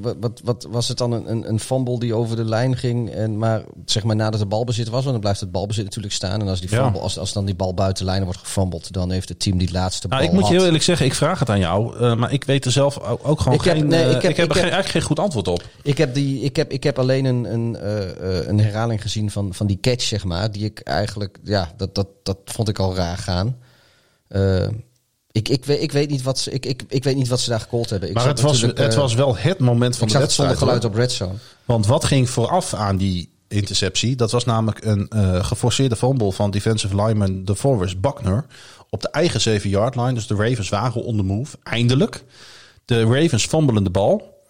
wat, 0.00 0.16
wat, 0.20 0.40
wat 0.44 0.66
was 0.70 0.88
het 0.88 0.98
dan 0.98 1.12
een, 1.12 1.30
een, 1.30 1.48
een 1.48 1.60
fumble 1.60 1.98
die 1.98 2.14
over 2.14 2.36
de 2.36 2.44
lijn 2.44 2.76
ging? 2.76 3.10
En 3.10 3.38
maar 3.38 3.62
zeg 3.84 4.04
maar 4.04 4.16
nadat 4.16 4.40
de 4.40 4.46
balbezit 4.46 4.86
was, 4.88 5.00
want 5.00 5.10
dan 5.12 5.20
blijft 5.20 5.40
het 5.40 5.52
balbezit 5.52 5.84
natuurlijk 5.84 6.14
staan. 6.14 6.40
En 6.40 6.48
als, 6.48 6.60
die 6.60 6.70
Ja. 6.70 6.82
fumble, 6.82 7.00
als, 7.00 7.18
als 7.18 7.32
dan 7.32 7.44
die 7.44 7.54
bal 7.54 7.74
buiten 7.74 8.04
lijnen 8.04 8.24
wordt 8.24 8.38
gefumbled, 8.40 8.92
dan 8.92 9.10
heeft 9.10 9.28
het 9.28 9.38
team 9.40 9.58
die 9.58 9.72
laatste 9.72 10.08
bal 10.08 10.18
Nou, 10.18 10.30
ik 10.30 10.36
moet 10.38 10.48
je 10.48 10.54
heel 10.54 10.64
eerlijk 10.64 10.82
zeggen, 10.84 11.06
ik 11.06 11.14
vraag 11.14 11.38
het 11.38 11.50
aan 11.50 11.58
jou. 11.58 11.96
eh, 11.98 12.14
maar 12.16 12.32
ik 12.32 12.44
weet 12.44 12.64
er 12.64 12.70
zelf 12.72 12.98
ook, 13.00 13.40
gewoon 13.40 13.58
Ik 13.58 13.64
heb- 13.64 13.76
geen... 13.76 13.86
nee, 13.86 14.02
eh, 14.02 14.10
ik 14.10 14.22
heb- 14.22 14.30
ik 14.30 14.36
heb 14.36 14.46
ik 14.46 14.52
heb- 14.52 14.52
geen, 14.52 14.60
eigenlijk 14.62 14.88
geen 14.88 15.02
goed 15.02 15.18
antwoord 15.18 15.48
op. 15.48 15.62
Ik 15.82 15.98
heb, 15.98 16.14
die, 16.14 16.40
ik 16.40 16.56
heb, 16.56 16.70
ik 16.72 16.82
heb 16.82 16.98
alleen 16.98 17.24
een, 17.24 17.52
een, 17.52 17.76
eh, 17.76 18.46
een 18.48 18.60
herhaling 18.60 19.02
gezien 19.02 19.30
van, 19.30 19.54
van 19.54 19.66
die 19.66 19.78
catch, 19.80 20.02
zeg 20.04 20.24
maar. 20.24 20.50
Die 20.52 20.64
ik 20.64 20.80
eigenlijk, 20.80 21.38
ja, 21.44 21.72
dat, 21.76 21.94
dat, 21.94 22.06
dat 22.22 22.38
vond 22.44 22.68
ik 22.68 22.78
al 22.78 22.94
raar 22.94 23.18
gaan. 23.18 23.56
Eh, 24.28 24.68
ik, 25.36 25.48
ik, 25.48 25.64
weet, 25.64 25.82
ik, 25.82 25.92
weet 25.92 26.10
niet 26.10 26.22
wat 26.22 26.38
ze, 26.38 26.50
ik, 26.50 26.66
ik, 26.66 26.82
ik 26.88 27.04
weet 27.04 27.16
niet 27.16 27.28
wat 27.28 27.40
ze 27.40 27.50
daar 27.50 27.60
gecallt 27.60 27.90
hebben. 27.90 28.08
Ik 28.08 28.14
Maar 28.14 28.26
het 28.26 28.40
was, 28.40 28.60
het 28.60 28.78
eh, 28.78 28.94
was 28.94 29.14
wel 29.14 29.36
het 29.36 29.58
moment 29.58 29.96
van 29.96 30.06
ik 30.06 30.12
de 30.12 30.18
het 30.18 30.32
zonder 30.32 30.54
wedstrijd. 30.54 30.80
geluid 30.80 30.84
op 30.84 30.94
Red 30.94 31.12
Zone. 31.12 31.38
Want 31.64 31.86
wat 31.86 32.04
ging 32.04 32.30
vooraf 32.30 32.74
aan 32.74 32.96
die 32.96 33.30
interceptie? 33.48 34.16
Dat 34.16 34.30
was 34.30 34.44
namelijk 34.44 34.84
een 34.84 35.08
eh, 35.08 35.44
geforceerde 35.44 35.96
fumble 35.96 36.32
van 36.32 36.50
defensive 36.50 37.02
lineman 37.02 37.44
DeForest 37.44 38.00
Buckner 38.00 38.46
op 38.90 39.02
de 39.02 39.10
eigen 39.10 39.60
7-yard 39.60 39.96
line. 39.96 40.12
Dus 40.12 40.26
de 40.26 40.34
Ravens 40.34 40.68
waren 40.68 41.04
on 41.04 41.16
the 41.16 41.22
move, 41.22 41.56
eindelijk. 41.62 42.24
De 42.84 43.02
Ravens 43.02 43.46
fumbelen 43.46 43.84
de 43.84 43.90
bal. 43.90 44.44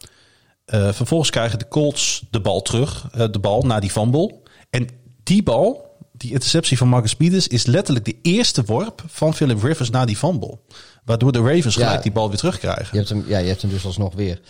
Eh, 0.64 0.92
vervolgens 0.92 1.30
krijgen 1.30 1.58
de 1.58 1.68
Colts 1.68 2.24
de 2.30 2.40
bal 2.40 2.62
terug, 2.62 3.10
de 3.30 3.38
bal 3.38 3.62
na 3.62 3.80
die 3.80 3.90
fumble. 3.90 4.34
En 4.70 4.88
die 5.22 5.42
bal, 5.42 5.85
die 6.18 6.32
interceptie 6.32 6.78
van 6.78 6.88
Marcus 6.88 7.14
Peters, 7.14 7.48
is 7.48 7.66
letterlijk 7.66 8.04
de 8.04 8.16
eerste 8.22 8.64
worp 8.64 9.02
van 9.06 9.34
Philip 9.34 9.62
Rivers 9.62 9.90
na 9.90 10.04
die 10.04 10.16
fumble. 10.16 10.58
Waardoor 11.04 11.32
de 11.32 11.38
Ravens 11.38 11.74
Ja. 11.74 11.84
gelijk 11.84 12.02
die 12.02 12.12
bal 12.12 12.28
weer 12.28 12.38
terugkrijgen. 12.38 12.88
Je 12.90 12.96
hebt 12.96 13.08
hem, 13.08 13.24
ja, 13.26 13.38
je 13.38 13.48
hebt 13.48 13.62
hem 13.62 13.70
dus 13.70 13.84
alsnog 13.84 14.14
weer. 14.14 14.40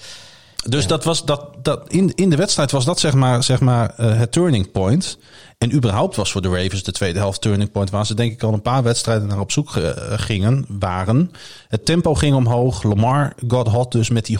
Dus 0.68 0.86
dat 0.86 1.04
was 1.04 1.24
dat, 1.24 1.48
dat 1.62 1.82
in, 1.88 2.12
in 2.14 2.30
de 2.30 2.36
wedstrijd 2.36 2.70
was 2.70 2.84
dat 2.84 3.00
zeg 3.00 3.14
maar, 3.14 3.42
zeg 3.42 3.60
maar 3.60 3.94
eh, 3.96 4.18
het 4.18 4.32
turning 4.32 4.72
point. 4.72 5.18
En 5.58 5.74
überhaupt 5.74 6.16
was 6.16 6.32
voor 6.32 6.42
de 6.42 6.48
Ravens 6.48 6.82
de 6.82 6.92
tweede 6.92 7.18
helft 7.18 7.40
turning 7.40 7.70
point. 7.70 7.90
Waar 7.90 8.06
ze 8.06 8.14
denk 8.14 8.32
ik 8.32 8.42
al 8.42 8.52
een 8.52 8.62
paar 8.62 8.82
wedstrijden 8.82 9.28
naar 9.28 9.40
op 9.40 9.52
zoek 9.52 9.76
eh, 9.76 9.90
gingen, 10.16 10.64
waren. 10.68 11.30
Het 11.68 11.84
tempo 11.84 12.14
ging 12.14 12.34
omhoog. 12.34 12.82
Lamar 12.82 13.34
got 13.48 13.68
hot 13.68 13.92
dus 13.92 14.10
met 14.10 14.26
die 14.26 14.38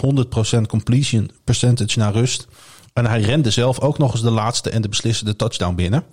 100% 0.59 0.61
completion 0.69 1.31
percentage 1.45 1.99
naar 1.99 2.13
rust. 2.13 2.47
En 2.93 3.07
hij 3.07 3.21
rende 3.21 3.51
zelf 3.51 3.81
ook 3.81 3.99
nog 3.99 4.13
eens 4.13 4.23
de 4.23 4.31
laatste 4.31 4.71
en 4.71 4.83
de 4.83 4.89
beslissende 4.89 5.37
touchdown 5.37 5.75
binnen. 5.75 6.05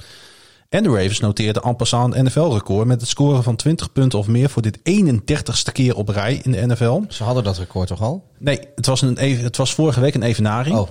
En 0.74 0.84
de 0.84 0.90
Ravens 0.90 1.20
noteerden 1.20 1.64
en 1.64 1.76
passant 1.76 2.16
een 2.16 2.26
NFL-record 2.26 2.88
met 2.88 3.00
het 3.02 3.10
scoren 3.10 3.44
van 3.44 3.56
20 3.56 3.92
punten 3.92 4.20
of 4.20 4.28
meer 4.28 4.50
voor 4.50 4.62
dit 4.62 4.78
31ste 4.78 5.72
keer 5.72 5.96
op 5.96 6.10
rij 6.10 6.40
in 6.44 6.52
de 6.52 6.66
NFL. 6.66 7.02
Ze 7.10 7.24
hadden 7.24 7.44
dat 7.44 7.58
record 7.58 7.88
toch 7.88 8.02
al? 8.02 8.24
Nee, 8.38 8.60
het 8.76 8.86
was, 8.86 9.02
een, 9.02 9.18
even- 9.18 9.44
het 9.44 9.58
was 9.58 9.74
vorige 9.74 10.00
week 10.00 10.16
een 10.16 10.24
evenaring. 10.24 10.78
Oh, 10.78 10.90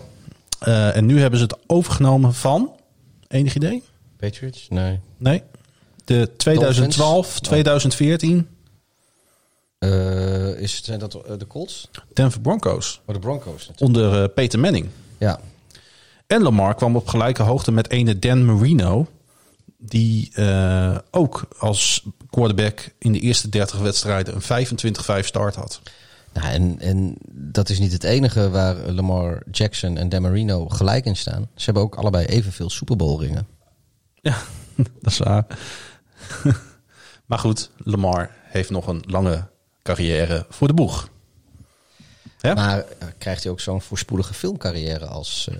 Eh, 0.59 0.97
en 0.97 1.07
nu 1.07 1.21
hebben 1.21 1.39
ze 1.39 1.45
het 1.45 1.57
overgenomen 1.67 2.35
van. 2.35 2.73
Enig 3.29 3.55
idee? 3.55 3.83
Patriots? 4.17 4.67
Nee. 4.71 5.01
Nee. 5.17 5.43
De 6.05 6.31
2012, 6.37 7.41
2014 7.41 8.49
Eh, 9.79 10.61
is 10.61 10.75
het, 10.77 10.85
zijn 10.85 10.99
dat 10.99 11.15
eh, 11.15 11.39
de 11.39 11.47
Colts? 11.47 11.89
Denver 12.13 12.41
Broncos. 12.41 13.01
Oh, 13.07 13.15
de 13.15 13.21
Broncos 13.21 13.69
natuurlijk. 13.69 13.81
Onder 13.81 14.29
Peter 14.29 14.59
Manning. 14.59 14.89
Ja. 15.19 15.41
En 16.27 16.43
Lamar 16.43 16.75
kwam 16.75 16.97
op 16.97 17.07
gelijke 17.09 17.43
hoogte 17.43 17.73
met 17.73 17.91
ene 17.91 18.19
Dan 18.19 18.45
Marino. 18.45 19.07
Die 19.85 20.31
eh, 20.35 20.99
ook 21.11 21.49
als 21.59 22.07
quarterback 22.31 22.95
in 22.99 23.13
de 23.13 23.21
eerste 23.21 23.49
30 23.49 23.79
wedstrijden 23.79 24.35
een 24.35 24.67
25-5 25.23 25.27
start 25.27 25.55
had. 25.55 25.81
Nou, 26.33 26.47
en, 26.49 26.81
en 26.81 27.17
dat 27.31 27.69
is 27.69 27.79
niet 27.79 27.93
het 27.93 28.05
enige 28.05 28.51
waar 28.51 28.77
Lamar 28.77 29.43
Jackson 29.51 29.97
en 29.97 30.09
Dan 30.09 30.23
Marino 30.23 30.69
gelijk 30.69 31.05
in 31.05 31.17
staan. 31.17 31.49
Ze 31.55 31.65
hebben 31.65 31.83
ook 31.83 31.95
allebei 31.95 32.27
evenveel 32.27 32.71
Super 32.71 32.97
Bowl 32.97 33.21
ringen. 33.21 33.47
Ja, 34.15 34.37
dat 35.01 35.13
is 35.13 35.19
waar. 35.19 35.47
maar 37.27 37.39
goed, 37.39 37.71
Lamar 37.77 38.31
heeft 38.43 38.71
nog 38.71 38.87
een 38.87 39.03
lange 39.07 39.49
carrière 39.83 40.47
voor 40.49 40.69
de 40.69 40.75
boeg. 40.75 41.09
Ja? 42.41 42.55
Maar 42.55 42.79
eh, 42.79 43.09
krijgt 43.19 43.43
hij 43.43 43.53
ook 43.53 43.61
zo'n 43.61 43.83
voorspoedige 43.83 44.35
filmcarrière 44.35 45.07
als 45.07 45.49
eh 45.51 45.57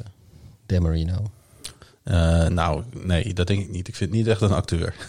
Dan 0.67 1.31
Eh, 2.05 2.47
nou, 2.47 2.83
nee, 3.05 3.35
dat 3.35 3.47
denk 3.47 3.61
ik 3.61 3.71
niet. 3.71 3.89
Ik 3.89 3.95
vind 3.97 4.11
het 4.11 4.19
niet 4.19 4.29
echt 4.29 4.41
een 4.41 4.53
acteur. 4.53 4.95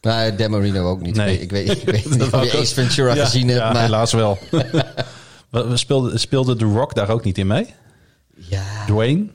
Nou, 0.00 0.36
Dan 0.36 0.50
Marino 0.50 0.88
ook 0.90 1.00
niet. 1.00 1.16
Nee. 1.16 1.40
Ik 1.40 1.50
weet, 1.50 1.70
ik 1.70 1.84
weet 1.84 2.10
niet 2.10 2.22
of 2.22 2.30
je 2.52 2.58
Ace 2.58 2.74
Ventura 2.74 3.14
Ja, 3.14 3.24
gezien 3.24 3.48
hebt. 3.48 3.60
ja, 3.60 3.72
maar 3.72 3.82
helaas 3.82 4.12
wel. 4.12 4.38
We- 5.50 5.76
speelden, 5.76 6.20
speelde 6.20 6.56
The 6.56 6.64
Rock 6.64 6.94
daar 6.94 7.08
ook 7.10 7.24
niet 7.24 7.38
in 7.38 7.46
mee? 7.46 7.74
ja, 8.36 8.84
Dwayne? 8.86 9.26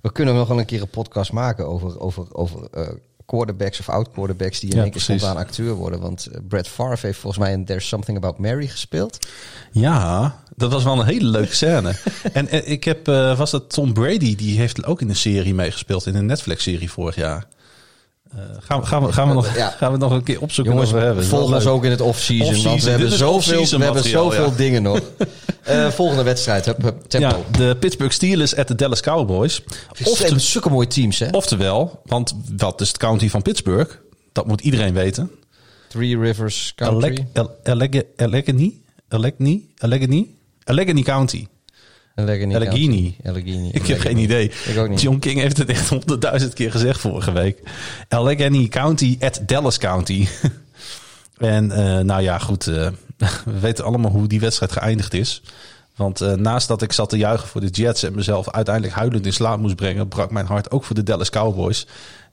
we 0.00 0.12
kunnen 0.12 0.34
nog 0.34 0.48
wel 0.48 0.58
een 0.58 0.64
keer 0.66 0.80
een 0.82 0.88
podcast 0.88 1.32
maken 1.32 1.66
over, 1.68 2.00
over, 2.00 2.34
over 2.34 2.68
eh, 2.72 2.88
quarterbacks 3.28 3.80
of 3.80 3.88
oud-quarterbacks 3.88 4.60
die 4.60 4.70
in 4.70 4.76
Ja, 4.76 4.82
één 4.82 4.90
keer 4.92 5.00
spontaan 5.00 5.36
acteur 5.36 5.74
worden. 5.74 6.00
Want 6.00 6.26
eh, 6.26 6.40
Brad 6.48 6.68
Favre 6.68 7.06
heeft 7.06 7.18
volgens 7.18 7.42
mij 7.42 7.52
in 7.52 7.64
There's 7.64 7.88
Something 7.88 8.16
About 8.16 8.38
Mary 8.38 8.66
gespeeld. 8.66 9.18
Ja, 9.72 10.38
dat 10.56 10.72
was 10.72 10.84
wel 10.84 11.00
een 11.00 11.06
hele 11.06 11.24
leuke 11.26 11.54
scène. 11.54 11.94
en 12.32 12.48
eh, 12.48 12.70
ik 12.70 12.84
heb, 12.84 13.08
eh, 13.08 13.38
was 13.38 13.50
dat 13.50 13.70
Tom 13.70 13.92
Brady, 13.92 14.36
die 14.36 14.58
heeft 14.58 14.84
ook 14.84 15.00
in 15.00 15.08
een 15.08 15.16
serie 15.16 15.54
meegespeeld, 15.54 16.06
in 16.06 16.14
een 16.14 16.26
Netflix-serie 16.26 16.90
vorig 16.90 17.14
jaar. 17.14 17.46
Eh, 18.34 18.38
gaan, 18.60 18.80
we, 18.80 18.86
gaan, 18.86 19.04
we, 19.04 19.12
gaan, 19.12 19.28
we 19.28 19.34
nog, 19.34 19.56
Ja. 19.56 19.70
gaan 19.78 19.92
we 19.92 19.98
nog 19.98 20.12
een 20.12 20.22
keer 20.22 20.40
opzoeken 20.40 20.72
Jongens, 20.72 20.90
wat 20.92 21.00
we 21.00 21.06
hebben. 21.06 21.24
volg 21.24 21.44
Wel 21.44 21.54
ons 21.54 21.64
leuk. 21.64 21.72
ook 21.72 21.84
in 21.84 21.90
het 21.90 22.00
off-season. 22.00 22.62
want 22.62 22.82
we 22.82 22.90
hebben 22.90 23.12
zoveel, 23.12 23.64
we 23.78 23.84
hebben 23.84 24.04
zoveel 24.04 24.50
ja. 24.50 24.56
dingen 24.56 24.82
nog. 24.82 25.00
Eh, 25.62 25.88
volgende 25.88 26.22
wedstrijd. 26.22 26.64
Hup, 26.64 26.82
hup, 26.82 27.04
tempo. 27.08 27.26
Ja, 27.28 27.58
de 27.58 27.76
Pittsburgh 27.80 28.14
Steelers 28.14 28.56
at 28.56 28.68
de 28.68 28.74
Dallas 28.74 29.00
Cowboys. 29.00 29.62
Of 30.04 30.32
zulke 30.36 30.70
mooie 30.70 30.86
teams, 30.86 31.18
hè? 31.18 31.28
oftewel, 31.30 32.00
want 32.04 32.34
wat 32.56 32.80
is 32.80 32.88
het 32.88 32.96
county 32.96 33.28
van 33.28 33.42
Pittsburgh? 33.42 33.98
Dat 34.32 34.46
moet 34.46 34.60
iedereen 34.60 34.94
weten. 34.94 35.30
Three 35.88 36.18
Rivers 36.18 36.72
Allegheny? 36.76 37.26
Allegheny? 38.16 38.74
Allegheny? 39.78 40.26
Allegheny 40.64 41.02
County. 41.02 41.46
Allegheny. 42.54 43.16
Allegheny. 43.24 43.68
Ik 43.72 43.86
heb 43.86 44.00
geen 44.00 44.16
idee. 44.16 44.52
Ik 44.66 44.78
ook 44.78 44.88
niet. 44.88 45.00
John 45.00 45.18
King 45.18 45.40
heeft 45.40 45.56
het 45.56 45.68
echt 45.68 45.88
honderdduizend 45.88 46.54
keer 46.54 46.70
gezegd 46.70 47.00
vorige 47.00 47.32
week. 47.32 47.58
Allegheny 48.08 48.68
County 48.68 49.16
at 49.20 49.40
Dallas 49.46 49.78
County. 49.78 50.26
en 51.38 51.70
eh, 51.70 51.98
nou 51.98 52.22
ja, 52.22 52.38
goed. 52.38 52.66
eh, 52.66 52.88
we 53.44 53.58
weten 53.60 53.84
allemaal 53.84 54.10
hoe 54.10 54.26
die 54.26 54.40
wedstrijd 54.40 54.72
geëindigd 54.72 55.14
is. 55.14 55.42
Want 55.96 56.20
eh, 56.20 56.32
naast 56.32 56.68
dat 56.68 56.82
ik 56.82 56.92
zat 56.92 57.08
te 57.08 57.16
juichen 57.16 57.48
voor 57.48 57.60
de 57.60 57.66
Jets 57.66 58.02
en 58.02 58.14
mezelf 58.14 58.50
uiteindelijk 58.50 58.94
huilend 58.94 59.26
in 59.26 59.32
slaap 59.32 59.58
moest 59.58 59.76
brengen, 59.76 60.08
brak 60.08 60.30
mijn 60.30 60.46
hart 60.46 60.70
ook 60.70 60.84
voor 60.84 60.94
de 60.94 61.02
Dallas 61.02 61.30
Cowboys. 61.30 61.86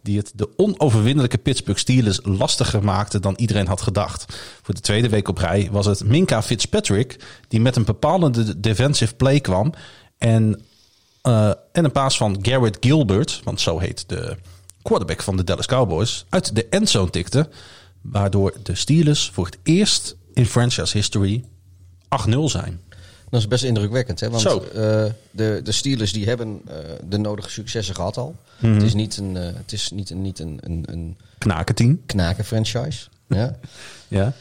Die 0.05 0.17
het 0.17 0.31
de 0.35 0.49
onoverwinnelijke 0.57 1.37
Pittsburgh 1.37 1.79
Steelers 1.79 2.19
lastiger 2.23 2.83
maakten 2.83 3.21
dan 3.21 3.33
iedereen 3.37 3.67
had 3.67 3.81
gedacht. 3.81 4.25
Voor 4.61 4.73
de 4.73 4.81
tweede 4.81 5.09
week 5.09 5.27
op 5.27 5.37
rij 5.37 5.69
was 5.71 5.85
het 5.85 6.03
Minka 6.03 6.41
Fitzpatrick 6.41 7.19
die 7.47 7.61
met 7.61 7.75
een 7.75 7.85
bepalende 7.85 8.59
defensive 8.59 9.15
play 9.15 9.39
kwam. 9.39 9.73
En, 10.17 10.61
eh, 11.21 11.47
en 11.47 11.85
een 11.85 11.91
paas 11.91 12.17
van 12.17 12.37
Garrett 12.41 12.77
Gilbert, 12.79 13.41
want 13.43 13.61
zo 13.61 13.79
heet 13.79 14.09
de 14.09 14.37
quarterback 14.81 15.21
van 15.21 15.37
de 15.37 15.43
Dallas 15.43 15.65
Cowboys, 15.65 16.25
uit 16.29 16.55
de 16.55 16.65
endzone 16.65 17.09
tikte. 17.09 17.49
Waardoor 18.01 18.53
de 18.63 18.75
Steelers 18.75 19.29
voor 19.33 19.45
het 19.45 19.57
eerst 19.63 20.15
in 20.33 20.45
franchise 20.45 20.97
history 20.97 21.43
8-0 22.07 22.49
zijn. 22.49 22.81
Dat 23.29 23.39
is 23.39 23.47
best 23.47 23.63
indrukwekkend, 23.63 24.19
hè? 24.19 24.29
Want 24.29 24.41
Zo. 24.41 24.59
eh, 24.59 25.11
de, 25.31 25.59
de 25.63 25.71
Steelers 25.71 26.13
die 26.13 26.25
hebben 26.25 26.61
eh, 26.67 26.75
de 27.07 27.17
nodige 27.17 27.49
successen 27.49 27.95
gehad 27.95 28.17
al. 28.17 28.35
Mhm. 28.59 28.73
Het 28.73 28.83
is 28.83 28.93
niet 28.93 29.17
een, 29.17 29.37
eh, 29.37 29.43
het 29.43 29.71
is 29.71 29.91
niet 29.91 30.09
een, 30.09 30.21
niet 30.21 30.39
een, 30.39 30.59
een, 30.63 30.83
een 30.91 31.17
Knakenteam. 31.37 32.01
knaken 32.05 32.45
franchise. 32.45 33.07
ja. 33.27 33.59
Ja. 34.07 34.33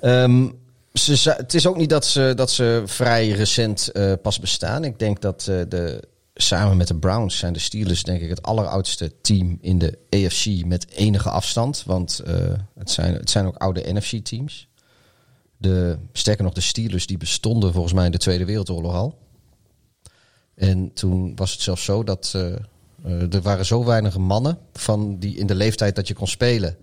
Ehm, 0.00 0.46
ze, 0.92 1.34
het 1.36 1.54
is 1.54 1.66
ook 1.66 1.76
niet 1.76 1.90
dat 1.90 2.06
ze, 2.06 2.32
dat 2.36 2.50
ze 2.50 2.82
vrij 2.86 3.28
recent 3.30 3.92
pas 4.22 4.38
bestaan. 4.38 4.84
Ik 4.84 4.98
denk 4.98 5.20
dat 5.20 5.42
de, 5.68 6.02
samen 6.34 6.76
met 6.76 6.86
de 6.88 6.94
Browns 6.94 7.38
zijn 7.38 7.52
de 7.52 7.58
Steelers 7.58 8.02
denk 8.02 8.20
ik 8.20 8.28
het 8.28 8.42
alleroudste 8.42 9.12
team 9.20 9.58
in 9.60 9.78
de 9.78 9.98
AFC 10.10 10.64
met 10.64 10.86
enige 10.90 11.30
afstand. 11.30 11.82
Want 11.86 12.22
het, 12.78 12.90
zijn, 12.90 13.14
het 13.14 13.30
zijn 13.30 13.46
ook 13.46 13.56
oude 13.56 13.92
NFC-teams. 13.92 14.67
De, 15.58 15.98
sterker 16.12 16.44
nog, 16.44 16.52
de 16.52 16.60
Steelers 16.60 17.06
die 17.06 17.16
bestonden 17.16 17.72
volgens 17.72 17.94
mij 17.94 18.04
in 18.04 18.12
de 18.12 18.18
Tweede 18.18 18.44
Wereldoorlog 18.44 18.94
al. 18.94 19.18
En 20.54 20.92
toen 20.92 21.36
was 21.36 21.52
het 21.52 21.60
zelfs 21.60 21.84
zo 21.84 22.04
dat 22.04 22.32
eh, 22.34 22.52
eh, 23.04 23.34
er 23.34 23.42
waren 23.42 23.66
zo 23.66 23.84
weinig 23.84 24.16
mannen 24.16 24.58
van 24.72 25.18
die 25.18 25.36
in 25.36 25.46
de 25.46 25.54
leeftijd 25.54 25.96
dat 25.96 26.08
je 26.08 26.14
kon 26.14 26.26
spelen. 26.26 26.76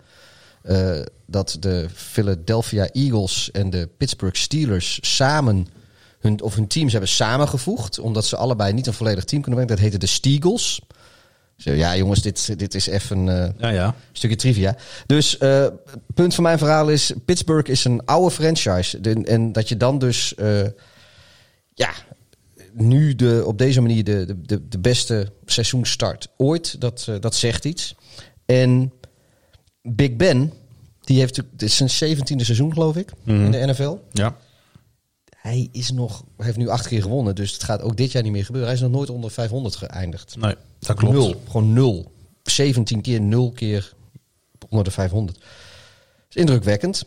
eh, 0.61 1.01
dat 1.25 1.57
de 1.59 1.87
Philadelphia 1.93 2.89
Eagles 2.91 3.51
en 3.51 3.69
de 3.69 3.89
Pittsburgh 3.97 4.35
Steelers 4.37 4.99
samen 5.01 5.67
hun, 6.19 6.41
of 6.41 6.55
hun 6.55 6.67
teams 6.67 6.91
hebben 6.91 7.09
samengevoegd. 7.09 7.99
Omdat 7.99 8.25
ze 8.25 8.35
allebei 8.35 8.73
niet 8.73 8.87
een 8.87 8.93
volledig 8.93 9.23
team 9.23 9.41
kunnen 9.41 9.59
brengen. 9.59 9.75
Dat 9.75 9.85
heette 9.85 10.05
de 10.05 10.13
Steagles. 10.13 10.81
Zo, 11.57 11.71
ja, 11.71 11.97
jongens, 11.97 12.21
dit, 12.21 12.59
dit 12.59 12.75
is 12.75 12.87
even 12.87 13.29
eh, 13.43 13.49
Ja, 13.57 13.69
ja. 13.69 13.95
stukje 14.11 14.35
trivia. 14.35 14.75
Dus 15.05 15.37
eh, 15.37 15.61
het 15.61 16.13
punt 16.13 16.33
van 16.35 16.43
mijn 16.43 16.57
verhaal 16.57 16.89
is: 16.89 17.13
Pittsburgh 17.25 17.69
is 17.71 17.83
een 17.85 18.05
oude 18.05 18.31
franchise. 18.31 19.01
De- 19.01 19.23
en 19.23 19.51
dat 19.51 19.69
je 19.69 19.77
dan 19.77 19.99
dus, 19.99 20.35
eh, 20.35 20.61
ja, 21.73 21.91
nu 22.73 23.15
de, 23.15 23.43
op 23.45 23.57
deze 23.57 23.81
manier 23.81 24.03
de, 24.03 24.35
de- 24.45 24.67
de, 24.67 24.79
beste 24.79 25.31
seizoenstart 25.45 26.27
ooit, 26.37 26.81
dat, 26.81 27.05
eh, 27.09 27.15
dat 27.19 27.35
zegt 27.35 27.65
iets. 27.65 27.95
En 28.45 28.93
Big 29.81 30.15
Ben, 30.15 30.53
die 31.01 31.19
heeft 31.19 31.35
dit 31.35 31.45
is 31.57 31.75
zijn 31.75 31.89
zeventiende 31.89 32.43
seizoen, 32.43 32.73
geloof 32.73 32.95
ik, 32.95 33.11
in 33.25 33.51
de 33.51 33.57
NFL. 33.65 33.97
Ja. 34.11 34.35
Hij 35.45 35.69
is 35.71 35.91
nog, 35.91 36.23
hij 36.37 36.45
heeft 36.45 36.57
nu 36.57 36.67
acht 36.67 36.87
keer 36.87 37.01
gewonnen, 37.01 37.35
dus 37.35 37.53
het 37.53 37.63
gaat 37.63 37.81
ook 37.81 37.97
dit 37.97 38.11
jaar 38.11 38.23
niet 38.23 38.31
meer 38.31 38.45
gebeuren. 38.45 38.69
Hij 38.69 38.77
is 38.77 38.83
nog 38.83 38.91
nooit 38.91 39.09
onder 39.09 39.31
500 39.31 39.75
geëindigd. 39.75 40.35
Nee, 40.37 40.55
dat 40.79 40.95
klopt. 40.95 41.13
Nul. 41.13 41.41
Gewoon 41.45 41.73
nul. 41.73 42.11
17 42.43 43.01
keer, 43.01 43.21
nul 43.21 43.51
keer 43.51 43.93
onder 44.69 44.83
de 44.83 44.91
500. 44.91 45.37
Dat 45.37 45.47
is 46.29 46.35
indrukwekkend. 46.35 47.03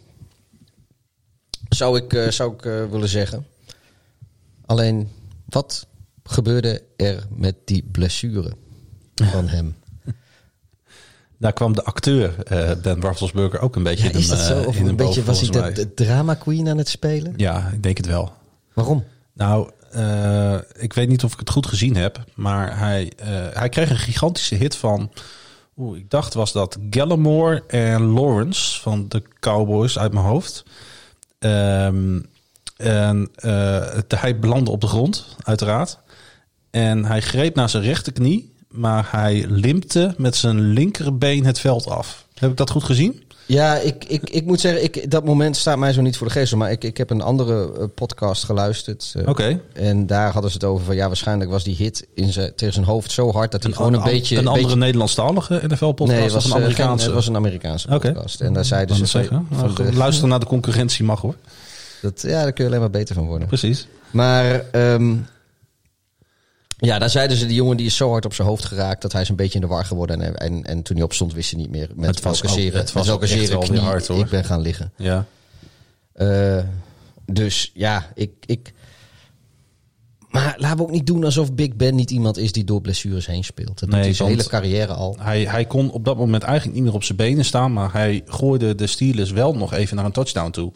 Zou 1.68 1.96
ik, 1.96 2.12
eh, 2.12 2.28
zou 2.28 2.54
ik 2.54 2.64
eh, 2.64 2.90
willen 2.90 3.08
zeggen. 3.08 3.46
Alleen, 4.66 5.08
wat 5.44 5.86
gebeurde 6.22 6.82
er 6.96 7.26
met 7.30 7.54
die 7.64 7.82
blessure 7.82 8.52
van 9.14 9.48
hem? 9.48 9.76
Daar 11.38 11.52
kwam 11.52 11.74
de 11.74 11.84
acteur 11.84 12.42
eh, 12.42 12.70
Ben 12.82 13.00
Roethlisberger 13.00 13.60
ook 13.60 13.76
een 13.76 13.82
beetje 13.82 14.04
Ja, 14.04 14.10
in 14.12 14.18
is 14.18 14.28
hem, 14.28 14.36
dat 14.36 14.46
zo? 14.46 14.60
eh, 14.60 14.66
Of 14.66 14.78
een 14.80 14.96
beetje, 14.96 15.24
was 15.24 15.40
hij 15.40 15.72
de, 15.72 15.94
drama 15.94 16.34
queen 16.34 16.68
aan 16.68 16.78
het 16.78 16.88
spelen? 16.88 17.32
Ja, 17.36 17.70
ik 17.72 17.82
denk 17.82 17.96
het 17.96 18.06
wel. 18.06 18.32
Waarom? 18.72 19.04
Nou, 19.32 19.70
eh, 19.92 20.54
ik 20.76 20.92
weet 20.92 21.08
niet 21.08 21.24
of 21.24 21.32
ik 21.32 21.38
het 21.38 21.50
goed 21.50 21.66
gezien 21.66 21.96
heb, 21.96 22.24
maar 22.34 22.78
hij, 22.78 23.12
hij 23.52 23.68
kreeg 23.68 23.90
een 23.90 23.96
gigantische 23.98 24.54
hit 24.54 24.76
van, 24.76 25.10
oeh, 25.76 25.98
ik 25.98 26.10
dacht 26.10 26.34
was 26.34 26.52
dat 26.52 26.76
Gallimore 26.90 27.64
en 27.66 28.02
Lawrence 28.02 28.80
van 28.80 29.08
de 29.08 29.22
Cowboys 29.40 29.98
uit 29.98 30.12
mijn 30.12 30.26
hoofd. 30.26 30.64
Ehm, 31.38 32.20
en 32.76 33.30
hij 34.08 34.38
belandde 34.38 34.70
op 34.70 34.80
de 34.80 34.86
grond, 34.86 35.36
uiteraard. 35.42 35.98
En 36.70 37.04
hij 37.04 37.20
greep 37.20 37.54
naar 37.54 37.68
zijn 37.68 37.82
rechterknie, 37.82 38.52
maar 38.70 39.08
hij 39.10 39.44
limpte 39.48 40.14
met 40.16 40.36
zijn 40.36 40.60
linkerbeen 40.60 41.44
het 41.46 41.60
veld 41.60 41.86
af. 41.88 42.26
Heb 42.34 42.50
ik 42.50 42.56
dat 42.56 42.70
goed 42.70 42.84
gezien? 42.84 43.22
Ja, 43.46 43.76
ik, 43.76 44.04
ik, 44.04 44.30
ik 44.30 44.44
moet 44.44 44.60
zeggen, 44.60 44.82
ik, 44.84 45.10
dat 45.10 45.24
moment 45.24 45.56
staat 45.56 45.78
mij 45.78 45.92
zo 45.92 46.00
niet 46.00 46.16
voor 46.16 46.26
de 46.26 46.32
geest. 46.32 46.54
Maar 46.54 46.70
ik, 46.70 46.84
ik 46.84 46.96
heb 46.96 47.10
een 47.10 47.20
andere 47.20 47.72
eh, 47.78 47.84
podcast 47.94 48.44
geluisterd. 48.44 49.14
eh, 49.16 49.28
Oké. 49.28 49.60
En 49.72 50.06
daar 50.06 50.32
hadden 50.32 50.50
ze 50.50 50.56
het 50.56 50.66
over 50.66 50.84
van 50.84 50.94
ja, 50.96 51.06
waarschijnlijk 51.06 51.50
was 51.50 51.64
die 51.64 51.74
hit 51.76 52.06
in 52.14 52.32
zijn, 52.32 52.52
tegen 52.54 52.74
zijn 52.74 52.86
hoofd 52.86 53.10
zo 53.10 53.32
hard 53.32 53.52
dat 53.52 53.62
hij 53.62 53.72
gewoon 53.72 53.94
een, 53.94 54.02
beetje. 54.02 54.36
Een 54.36 54.46
andere 54.46 54.64
beetje, 54.64 54.78
Nederlandstalige 54.78 55.60
NFL-podcast 55.66 56.18
nee, 56.18 56.20
het 56.22 56.28
of 56.28 56.34
was, 56.34 56.44
een 56.44 56.50
eh, 56.50 56.56
Amerikaanse? 56.56 57.04
het 57.04 57.14
was 57.14 57.26
een 57.26 57.36
Amerikaanse 57.36 57.88
podcast. 57.88 58.40
En 58.40 58.52
daar 58.52 58.64
zeiden 58.64 58.96
ze 58.96 59.06
zeggen. 59.06 59.46
van, 59.50 59.74
de, 59.74 59.92
Luisteren 59.92 60.30
naar 60.30 60.40
de 60.40 60.46
concurrentie 60.46 61.04
mag 61.04 61.20
hoor. 61.20 61.34
dat, 62.02 62.22
ja, 62.22 62.42
daar 62.42 62.52
kun 62.52 62.64
je 62.64 62.70
alleen 62.70 62.82
maar 62.82 62.90
beter 62.90 63.14
van 63.14 63.26
worden. 63.26 63.48
Precies. 63.48 63.86
Maar 64.10 64.64
ehm, 64.70 65.14
ja, 66.80 66.98
daar 66.98 67.10
zeiden 67.10 67.36
ze, 67.36 67.46
die 67.46 67.54
jongen 67.54 67.76
die 67.76 67.86
is 67.86 67.96
zo 67.96 68.10
hard 68.10 68.24
op 68.24 68.34
zijn 68.34 68.48
hoofd 68.48 68.64
geraakt 68.64 69.02
dat 69.02 69.12
hij 69.12 69.20
is 69.22 69.28
een 69.28 69.36
beetje 69.36 69.54
in 69.54 69.60
de 69.60 69.66
war 69.66 69.84
geworden. 69.84 70.20
En, 70.20 70.36
en, 70.36 70.64
en 70.64 70.82
toen 70.82 70.96
hij 70.96 71.04
opstond 71.04 71.32
wist 71.32 71.50
hij 71.50 71.60
niet 71.60 71.70
meer 71.70 71.88
met 71.94 72.06
Het 72.06 72.22
was 72.24 72.42
ook- 72.42 72.50
het 72.74 72.92
was 72.92 73.08
ook 73.10 73.20
knie 73.64 73.80
hard, 73.80 74.06
hoor. 74.06 74.18
ik 74.24 74.30
ben 74.30 74.44
gaan 74.44 74.60
liggen. 74.60 74.92
Ja. 74.96 75.24
Eh, 76.12 76.58
dus 77.26 77.70
ja, 77.74 78.10
ik, 78.14 78.30
ik. 78.46 78.72
Maar 80.28 80.54
laten 80.58 80.76
we 80.76 80.82
ook 80.82 80.90
niet 80.90 81.06
doen 81.06 81.24
alsof 81.24 81.52
Big 81.54 81.76
Ben 81.76 81.94
niet 81.94 82.10
iemand 82.10 82.36
is 82.36 82.52
die 82.52 82.64
door 82.64 82.80
blessures 82.80 83.26
heen 83.26 83.44
speelt. 83.44 83.78
Dat 83.78 83.88
Nee, 83.88 83.98
doet 83.98 84.04
hij 84.04 84.14
zijn 84.14 84.28
hele 84.28 84.44
carrière 84.48 84.92
al. 84.92 85.16
Hij, 85.20 85.44
hij 85.44 85.64
kon 85.64 85.90
op 85.90 86.04
dat 86.04 86.16
moment 86.16 86.42
eigenlijk 86.42 86.74
niet 86.76 86.84
meer 86.86 86.94
op 86.94 87.04
zijn 87.04 87.18
benen 87.18 87.44
staan, 87.44 87.72
maar 87.72 87.92
hij 87.92 88.22
gooide 88.26 88.74
de 88.74 88.86
Steelers 88.86 89.30
wel 89.30 89.54
nog 89.54 89.72
even 89.72 89.96
naar 89.96 90.04
een 90.04 90.12
touchdown 90.12 90.50
toe. 90.50 90.72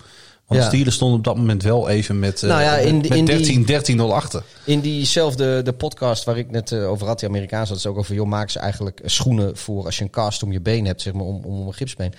Want 0.52 0.64
Ja. 0.64 0.70
de 0.70 0.74
Steelers 0.76 0.96
stonden 0.96 1.18
op 1.18 1.24
dat 1.24 1.36
moment 1.36 1.62
wel 1.62 1.88
even 1.88 2.18
met, 2.18 2.42
eh, 2.42 2.48
Nou 2.48 2.62
ja, 2.62 2.76
in- 2.76 2.96
met 2.96 3.04
in 3.06 3.24
die- 3.24 3.36
13, 3.36 3.64
13-0 3.64 4.14
achter. 4.14 4.44
In 4.64 4.80
diezelfde 4.80 5.62
de 5.62 5.72
podcast 5.72 6.24
waar 6.24 6.38
ik 6.38 6.50
net 6.50 6.72
eh, 6.72 6.90
over 6.90 7.06
had, 7.06 7.18
die 7.18 7.28
Amerikaanse, 7.28 7.72
had 7.72 7.80
ze 7.80 7.88
ook 7.88 7.98
over, 7.98 8.14
joh, 8.14 8.26
maak 8.26 8.50
ze 8.50 8.58
eigenlijk 8.58 9.00
schoenen 9.04 9.56
voor 9.56 9.84
als 9.84 9.96
je 9.98 10.04
een 10.04 10.10
cast 10.10 10.42
om 10.42 10.52
je 10.52 10.60
been 10.60 10.84
hebt, 10.86 11.02
zeg 11.02 11.12
maar, 11.12 11.24
om, 11.24 11.44
om 11.44 11.66
een 11.66 11.74
gipsbeen. 11.74 12.12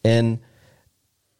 En 0.00 0.42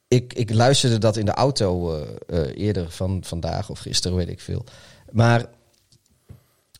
ik, 0.09 0.33
ik 0.33 0.55
luisterde 0.55 0.99
dat 0.99 1.17
in 1.17 1.25
de 1.25 1.33
auto 1.35 1.95
eh, 2.27 2.39
eerder 2.57 2.91
van 2.91 3.21
vandaag 3.25 3.71
of 3.71 3.79
gisteren, 3.79 4.17
weet 4.17 4.29
ik 4.29 4.41
veel. 4.41 4.65
Maar 5.13 5.47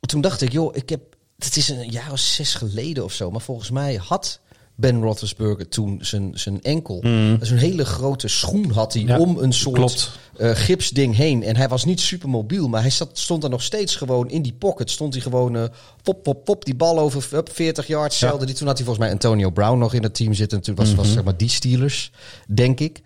toen 0.01 0.21
dacht 0.21 0.41
ik, 0.41 0.53
joh, 0.53 0.77
ik 0.77 0.89
heb, 0.89 1.01
het 1.39 1.57
is 1.57 1.69
een 1.69 1.91
jaar 1.91 2.13
of 2.13 2.19
zes 2.19 2.55
geleden 2.55 3.05
of 3.05 3.13
zo, 3.13 3.31
maar 3.31 3.41
volgens 3.41 3.71
mij 3.71 3.95
had 3.95 4.41
Ben 4.77 5.03
Roethlisberger 5.03 5.69
toen 5.69 5.99
zijn, 6.01 6.31
zijn 6.35 6.63
enkel. 6.63 7.01
Zo'n 7.41 7.57
hele 7.57 7.85
grote 7.85 8.29
schoen 8.29 8.71
had 8.71 8.93
hij 8.93 9.03
Ja, 9.03 9.19
om 9.19 9.39
een 9.39 9.53
soort 9.53 10.11
eh, 10.37 10.51
gipsding 10.55 11.17
heen. 11.17 11.43
En 11.43 11.57
hij 11.57 11.69
was 11.69 11.85
niet 11.85 12.01
super 12.01 12.29
mobiel, 12.29 12.69
maar 12.69 12.81
hij 12.81 12.91
zat, 12.91 13.19
stond 13.19 13.45
er 13.45 13.51
nog 13.51 13.63
steeds 13.63 13.97
gewoon 13.97 14.31
in 14.31 14.43
die 14.43 14.53
pocket. 14.53 14.91
Stond 14.91 15.13
hij 15.13 15.23
gewoon 15.23 15.57
eh, 15.57 15.65
pop, 16.03 16.23
pop, 16.23 16.45
pop, 16.45 16.65
die 16.65 16.75
bal 16.75 16.99
over 16.99 17.27
hup, 17.31 17.51
40 17.53 17.87
yards. 17.87 18.19
Ja. 18.19 18.37
Die, 18.37 18.55
toen 18.55 18.67
had 18.67 18.77
hij 18.77 18.87
volgens 18.87 18.99
mij 18.99 19.11
Antonio 19.11 19.51
Brown 19.51 19.79
nog 19.79 19.95
in 19.95 20.03
het 20.03 20.15
team 20.15 20.35
zitten. 20.35 20.61
Toen 20.61 20.75
was, 20.75 20.95
was 20.95 21.13
zeg 21.13 21.25
maar 21.25 21.37
die 21.37 21.49
Steelers, 21.49 22.13
denk 22.49 22.81
ik. 22.81 23.03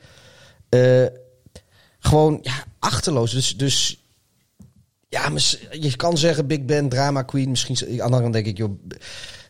Eh, 0.68 1.06
gewoon 1.98 2.38
ja, 2.42 2.64
achterloos. 2.78 3.30
Dus, 3.32 3.56
dus 3.56 4.04
ja, 5.08 5.30
je 5.70 5.96
kan 5.96 6.18
zeggen 6.18 6.46
Big 6.46 6.64
Ben, 6.64 6.88
drama 6.88 7.22
queen. 7.22 7.50
Misschien 7.50 7.76
aan 7.80 7.96
de 7.96 8.02
andere 8.02 8.22
kant 8.22 8.32
denk 8.34 8.46
ik, 8.46 8.56
joh, 8.56 8.70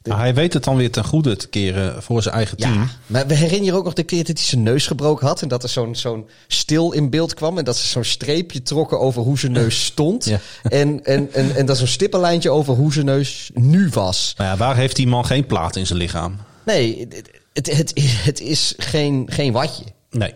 Hij 0.02 0.34
weet 0.34 0.52
het 0.52 0.64
dan 0.64 0.76
weer 0.76 0.90
ten 0.90 1.04
goede 1.04 1.36
te 1.36 1.48
keren 1.48 2.02
voor 2.02 2.22
zijn 2.22 2.34
eigen 2.34 2.56
team. 2.56 2.72
ja, 2.74 2.88
maar 3.06 3.26
we 3.26 3.34
herinneren 3.34 3.64
je 3.64 3.74
ook 3.74 3.84
nog 3.84 3.94
de 3.94 4.02
keer 4.02 4.24
dat 4.24 4.36
hij 4.36 4.46
zijn 4.46 4.62
neus 4.62 4.86
gebroken 4.86 5.26
had. 5.26 5.42
En 5.42 5.48
dat 5.48 5.62
er 5.62 5.68
zo'n 5.68 5.94
zo'n 5.96 6.28
stil 6.46 6.92
in 6.92 7.10
beeld 7.10 7.34
kwam. 7.34 7.58
En 7.58 7.64
dat 7.64 7.76
ze 7.76 7.86
zo'n 7.86 8.04
streepje 8.04 8.62
trokken 8.62 9.00
over 9.00 9.22
hoe 9.22 9.38
zijn 9.38 9.52
neus 9.52 9.84
stond. 9.84 10.24
Ja. 10.30 10.40
En, 10.62 11.04
en, 11.04 11.32
en, 11.32 11.56
en 11.56 11.66
dat 11.66 11.78
zo'n 11.78 11.86
stippenlijntje 11.86 12.50
over 12.50 12.74
hoe 12.74 12.92
zijn 12.92 13.06
neus 13.06 13.50
nu 13.54 13.88
was. 13.92 14.34
Nou 14.36 14.50
ja, 14.50 14.56
waar 14.56 14.76
heeft 14.76 14.96
die 14.96 15.06
man 15.06 15.26
geen 15.26 15.46
plaat 15.46 15.76
in 15.76 15.86
zijn 15.86 15.98
lichaam? 15.98 16.36
Nee, 16.64 17.06
het, 17.08 17.30
het, 17.52 17.76
het, 17.76 17.92
het 18.24 18.40
is 18.40 18.74
geen, 18.76 19.26
geen 19.30 19.52
watje. 19.52 19.84
Nee. 20.10 20.34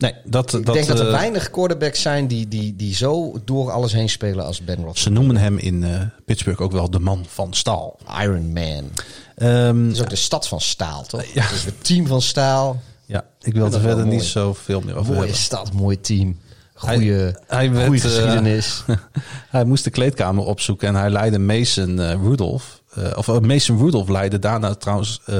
Nee, 0.00 0.14
dat, 0.24 0.54
Ik 0.54 0.66
dat, 0.66 0.74
denk 0.74 0.86
dat 0.86 0.98
er 1.00 1.06
eh, 1.06 1.12
weinig 1.12 1.50
quarterbacks 1.50 2.02
zijn 2.02 2.26
die, 2.26 2.48
die, 2.48 2.76
die 2.76 2.94
zo 2.94 3.40
door 3.44 3.70
alles 3.70 3.92
heen 3.92 4.08
spelen 4.08 4.44
als 4.44 4.64
Ben 4.64 4.74
Roethlisberger. 4.74 5.02
Ze 5.02 5.10
noemen 5.10 5.36
hem 5.36 5.58
in 5.58 5.84
eh, 5.84 6.00
Pittsburgh 6.24 6.60
ook 6.60 6.72
wel 6.72 6.90
de 6.90 6.98
man 6.98 7.24
van 7.28 7.52
staal. 7.54 7.98
Iron 8.22 8.52
Man. 8.52 8.90
Ehm, 9.36 9.84
Het 9.84 9.92
is 9.96 10.00
ook 10.02 10.08
de 10.10 10.16
stad 10.16 10.48
van 10.48 10.60
staal, 10.60 11.02
toch? 11.06 11.24
Ja. 11.24 11.42
Het 11.42 11.50
is 11.56 11.64
het 11.64 11.84
team 11.84 12.06
van 12.06 12.22
staal. 12.22 12.80
ja, 13.06 13.24
ik 13.40 13.52
wil 13.52 13.62
dat 13.64 13.72
er 13.74 13.80
is 13.80 13.86
verder 13.86 14.06
niet 14.06 14.22
zoveel 14.22 14.80
meer 14.80 14.94
over 14.94 15.06
Mooie 15.06 15.18
hebben. 15.18 15.36
stad, 15.38 15.72
mooi 15.72 16.00
team. 16.00 16.38
Goeie, 16.74 17.32
hij 17.46 17.72
werd, 17.72 17.86
goeie 17.86 18.00
eh, 18.02 18.06
geschiedenis. 18.08 18.82
Hij 19.50 19.64
moest 19.64 19.84
de 19.84 19.90
kleedkamer 19.90 20.44
opzoeken 20.44 20.88
en 20.88 20.94
hij 20.94 21.10
leidde 21.10 21.38
Mason 21.38 22.00
Rudolph. 22.00 22.79
Eh, 22.90 23.12
of 23.16 23.28
eh, 23.28 23.38
Mason 23.38 23.78
Rudolph 23.78 24.08
leidde 24.08 24.38
daarna 24.38 24.74
trouwens 24.74 25.20
eh, 25.26 25.34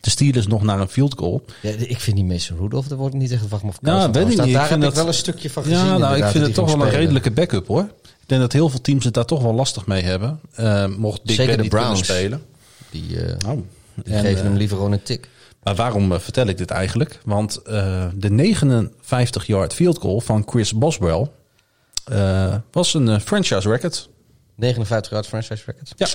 de 0.00 0.10
Steelers 0.10 0.46
nog 0.46 0.62
naar 0.62 0.80
een 0.80 0.88
field 0.88 1.14
goal. 1.18 1.44
Ja, 1.62 1.70
ik 1.70 2.00
vind 2.00 2.16
die 2.16 2.24
Mason 2.24 2.58
Rudolph, 2.58 2.86
daar 2.86 2.98
wordt 2.98 3.14
niet 3.14 3.32
echt 3.32 3.48
wacht 3.48 3.62
maar 3.62 3.72
of 3.72 3.78
Ja, 3.82 4.10
weet 4.10 4.22
ik 4.22 4.28
niet. 4.28 4.36
Daar 4.36 4.46
Ik 4.46 4.54
heb 4.70 4.78
ik 4.78 4.84
dat- 4.84 4.94
wel 4.94 5.06
een 5.06 5.14
stukje 5.14 5.50
van 5.50 5.62
gezien. 5.62 5.78
Ja, 5.78 5.98
nou, 5.98 6.16
ik 6.16 6.24
vind 6.24 6.44
het 6.46 6.54
toch 6.54 6.74
wel 6.74 6.86
een 6.86 6.90
redelijke 6.92 7.30
backup 7.30 7.66
hoor. 7.66 7.82
Ik 8.02 8.32
denk 8.32 8.40
dat 8.40 8.52
heel 8.52 8.68
veel 8.68 8.80
teams 8.80 9.04
het 9.04 9.14
daar 9.14 9.24
toch 9.24 9.42
wel 9.42 9.54
lastig 9.54 9.86
mee 9.86 10.02
hebben. 10.02 10.40
Mocht 10.98 11.22
Big 11.24 11.36
Zeker 11.36 11.54
Ben 11.56 11.64
de 11.64 11.70
Browns. 11.70 12.04
spelen. 12.04 12.42
Die, 12.90 13.16
Nou, 13.38 13.64
die 13.94 14.14
en, 14.14 14.20
geven 14.24 14.44
hem 14.44 14.54
liever 14.56 14.76
gewoon 14.76 14.92
een 14.92 15.02
tik. 15.02 15.28
Maar 15.62 15.74
waarom 15.74 16.20
vertel 16.20 16.46
ik 16.46 16.58
dit 16.58 16.70
eigenlijk? 16.70 17.20
Want 17.24 17.60
de 18.14 18.30
59-yard 18.30 19.74
field 19.74 19.98
goal 19.98 20.20
van 20.20 20.42
Chris 20.46 20.72
Boswell 20.72 21.28
was 22.72 22.94
een 22.94 23.20
franchise 23.20 23.68
record. 23.70 24.08
59 24.54 25.12
yard 25.12 25.26
franchise 25.26 25.62
record. 25.66 25.92
Ja. 25.96 26.06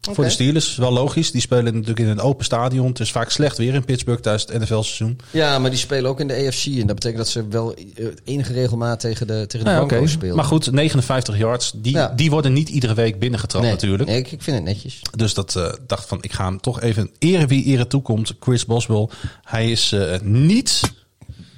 Voor 0.00 0.24
de 0.24 0.30
Steelers, 0.30 0.76
wel 0.76 0.92
logisch. 0.92 1.30
Die 1.30 1.40
spelen 1.40 1.64
natuurlijk 1.64 1.98
in 1.98 2.08
een 2.08 2.20
open 2.20 2.44
stadion. 2.44 2.88
Het 2.88 3.00
is 3.00 3.12
vaak 3.12 3.30
slecht 3.30 3.58
weer 3.58 3.74
in 3.74 3.84
Pittsburgh 3.84 4.20
tijdens 4.20 4.44
het 4.44 4.60
NFL-seizoen. 4.60 5.18
Ja, 5.30 5.58
maar 5.58 5.70
die 5.70 5.78
spelen 5.78 6.10
ook 6.10 6.20
in 6.20 6.26
de 6.28 6.46
AFC. 6.46 6.66
En 6.66 6.86
dat 6.86 6.94
betekent 6.94 7.16
dat 7.16 7.28
ze 7.28 7.48
wel 7.48 7.74
eh, 7.74 8.06
enige 8.24 8.52
regelmaat 8.52 9.00
tegen 9.00 9.26
de, 9.26 9.46
tegen 9.46 9.66
de 9.66 9.72
Nou 9.72 10.00
ja, 10.00 10.06
spelen. 10.06 10.36
Maar 10.36 10.44
goed, 10.44 10.72
59 10.72 11.38
yards, 11.38 11.72
die, 11.74 11.92
Ja. 11.92 12.12
die 12.16 12.30
worden 12.30 12.52
niet 12.52 12.68
iedere 12.68 12.94
week 12.94 13.18
binnengetrapt 13.18 13.64
nee, 13.64 13.72
natuurlijk. 13.72 14.08
nee, 14.08 14.18
ik, 14.18 14.32
ik 14.32 14.42
vind 14.42 14.56
het 14.56 14.64
netjes. 14.64 15.00
Dus 15.16 15.34
dat 15.34 15.56
eh, 15.56 15.72
dacht 15.86 16.08
van, 16.08 16.18
ik 16.20 16.32
ga 16.32 16.44
hem 16.44 16.60
toch 16.60 16.80
even 16.80 17.10
eren 17.18 17.48
wie 17.48 17.64
ere 17.64 17.86
toekomt. 17.86 18.34
Chris 18.40 18.66
Boswell. 18.66 19.08
Hij 19.44 19.70
is 19.70 19.92
eh, 19.92 20.20
niet 20.20 20.80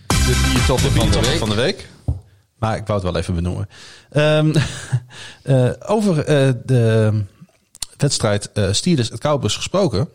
De 0.07 0.49
biertopper 0.53 0.93
de 0.93 1.01
biertopper 1.01 1.39
van 1.39 1.49
de 1.49 1.55
week. 1.55 1.89
Maar 2.59 2.77
ik 2.77 2.87
wou 2.87 3.01
het 3.03 3.13
wel 3.13 3.21
even 3.21 3.35
benoemen. 3.35 3.69
Ehm, 4.11 4.55
eh, 5.43 5.71
over 5.87 6.19
eh, 6.25 6.53
de 6.65 7.13
wedstrijd 8.01 8.51
Steelers 8.71 9.09
het 9.09 9.21
Cowboys 9.21 9.57
gesproken. 9.57 10.09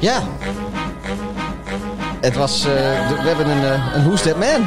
Ja. 0.00 0.22
Het 2.20 2.34
was... 2.34 2.64
eh, 2.64 2.72
we 3.08 3.28
hebben 3.28 3.48
een, 3.48 3.64
eh, 3.64 3.92
een 3.94 4.04
Who's 4.04 4.22
That 4.22 4.38
Man. 4.38 4.66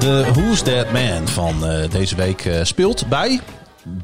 De 0.00 0.24
Who's 0.32 0.62
That 0.62 0.92
Man 0.92 1.28
van 1.28 1.54
deze 1.90 2.16
week 2.16 2.50
speelt 2.62 3.08
bij. 3.08 3.40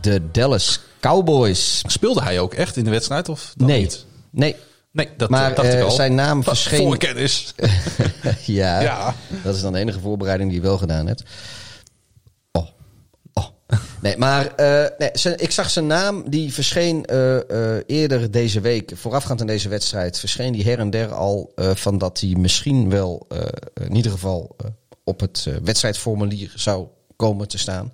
De 0.01 0.31
Dallas 0.31 0.81
Cowboys. 1.01 1.83
Speelde 1.87 2.23
hij 2.23 2.41
ook 2.41 2.55
echt 2.55 2.77
in 2.77 2.85
de 2.85 2.91
wedstrijd 2.91 3.29
of 3.29 3.53
Nee. 3.57 3.81
niet? 3.81 4.07
Nee. 4.31 4.57
Nee, 4.93 5.09
dat 5.17 5.31
Maar, 5.31 5.51
eh, 5.51 5.57
dacht 5.57 5.69
ik 5.73 5.79
eh, 5.79 5.85
al. 5.85 5.91
zijn 5.91 6.15
naam 6.15 6.43
verscheen- 6.45 6.79
Voorkennis. 6.87 7.55
ja, 8.47 8.81
Ja. 8.81 9.15
dat 9.43 9.55
is 9.55 9.61
dan 9.61 9.73
de 9.73 9.79
enige 9.79 10.01
voorbereiding 10.01 10.51
die 10.51 10.61
je 10.61 10.67
wel 10.67 10.79
gedaan 10.79 11.07
hebt. 11.07 11.23
Oh. 12.53 12.67
Oh. 13.33 13.47
Nee, 14.01 14.17
maar 14.17 14.55
eh, 14.55 14.87
nee, 14.99 15.37
ik 15.37 15.51
zag 15.51 15.71
zijn 15.71 15.87
naam, 15.87 16.31
die 16.31 16.53
verscheen 16.55 17.05
eerder 17.87 18.31
deze 18.31 18.61
week, 18.61 18.93
voorafgaand 18.95 19.41
aan 19.41 19.47
deze 19.47 19.69
wedstrijd, 19.69 20.19
verscheen 20.19 20.53
die 20.53 20.65
her 20.65 20.79
en 20.79 20.91
der 20.91 21.13
al 21.13 21.53
van 21.57 21.99
dat 21.99 22.21
hij 22.21 22.35
misschien 22.39 22.91
wel 22.91 23.27
in 23.75 23.95
ieder 23.97 24.11
geval 24.13 24.57
op 25.05 25.21
het 25.21 25.47
wedstrijdformulier 25.63 26.53
zou 26.55 26.87
komen 27.17 27.49
te 27.49 27.59
staan. 27.59 27.93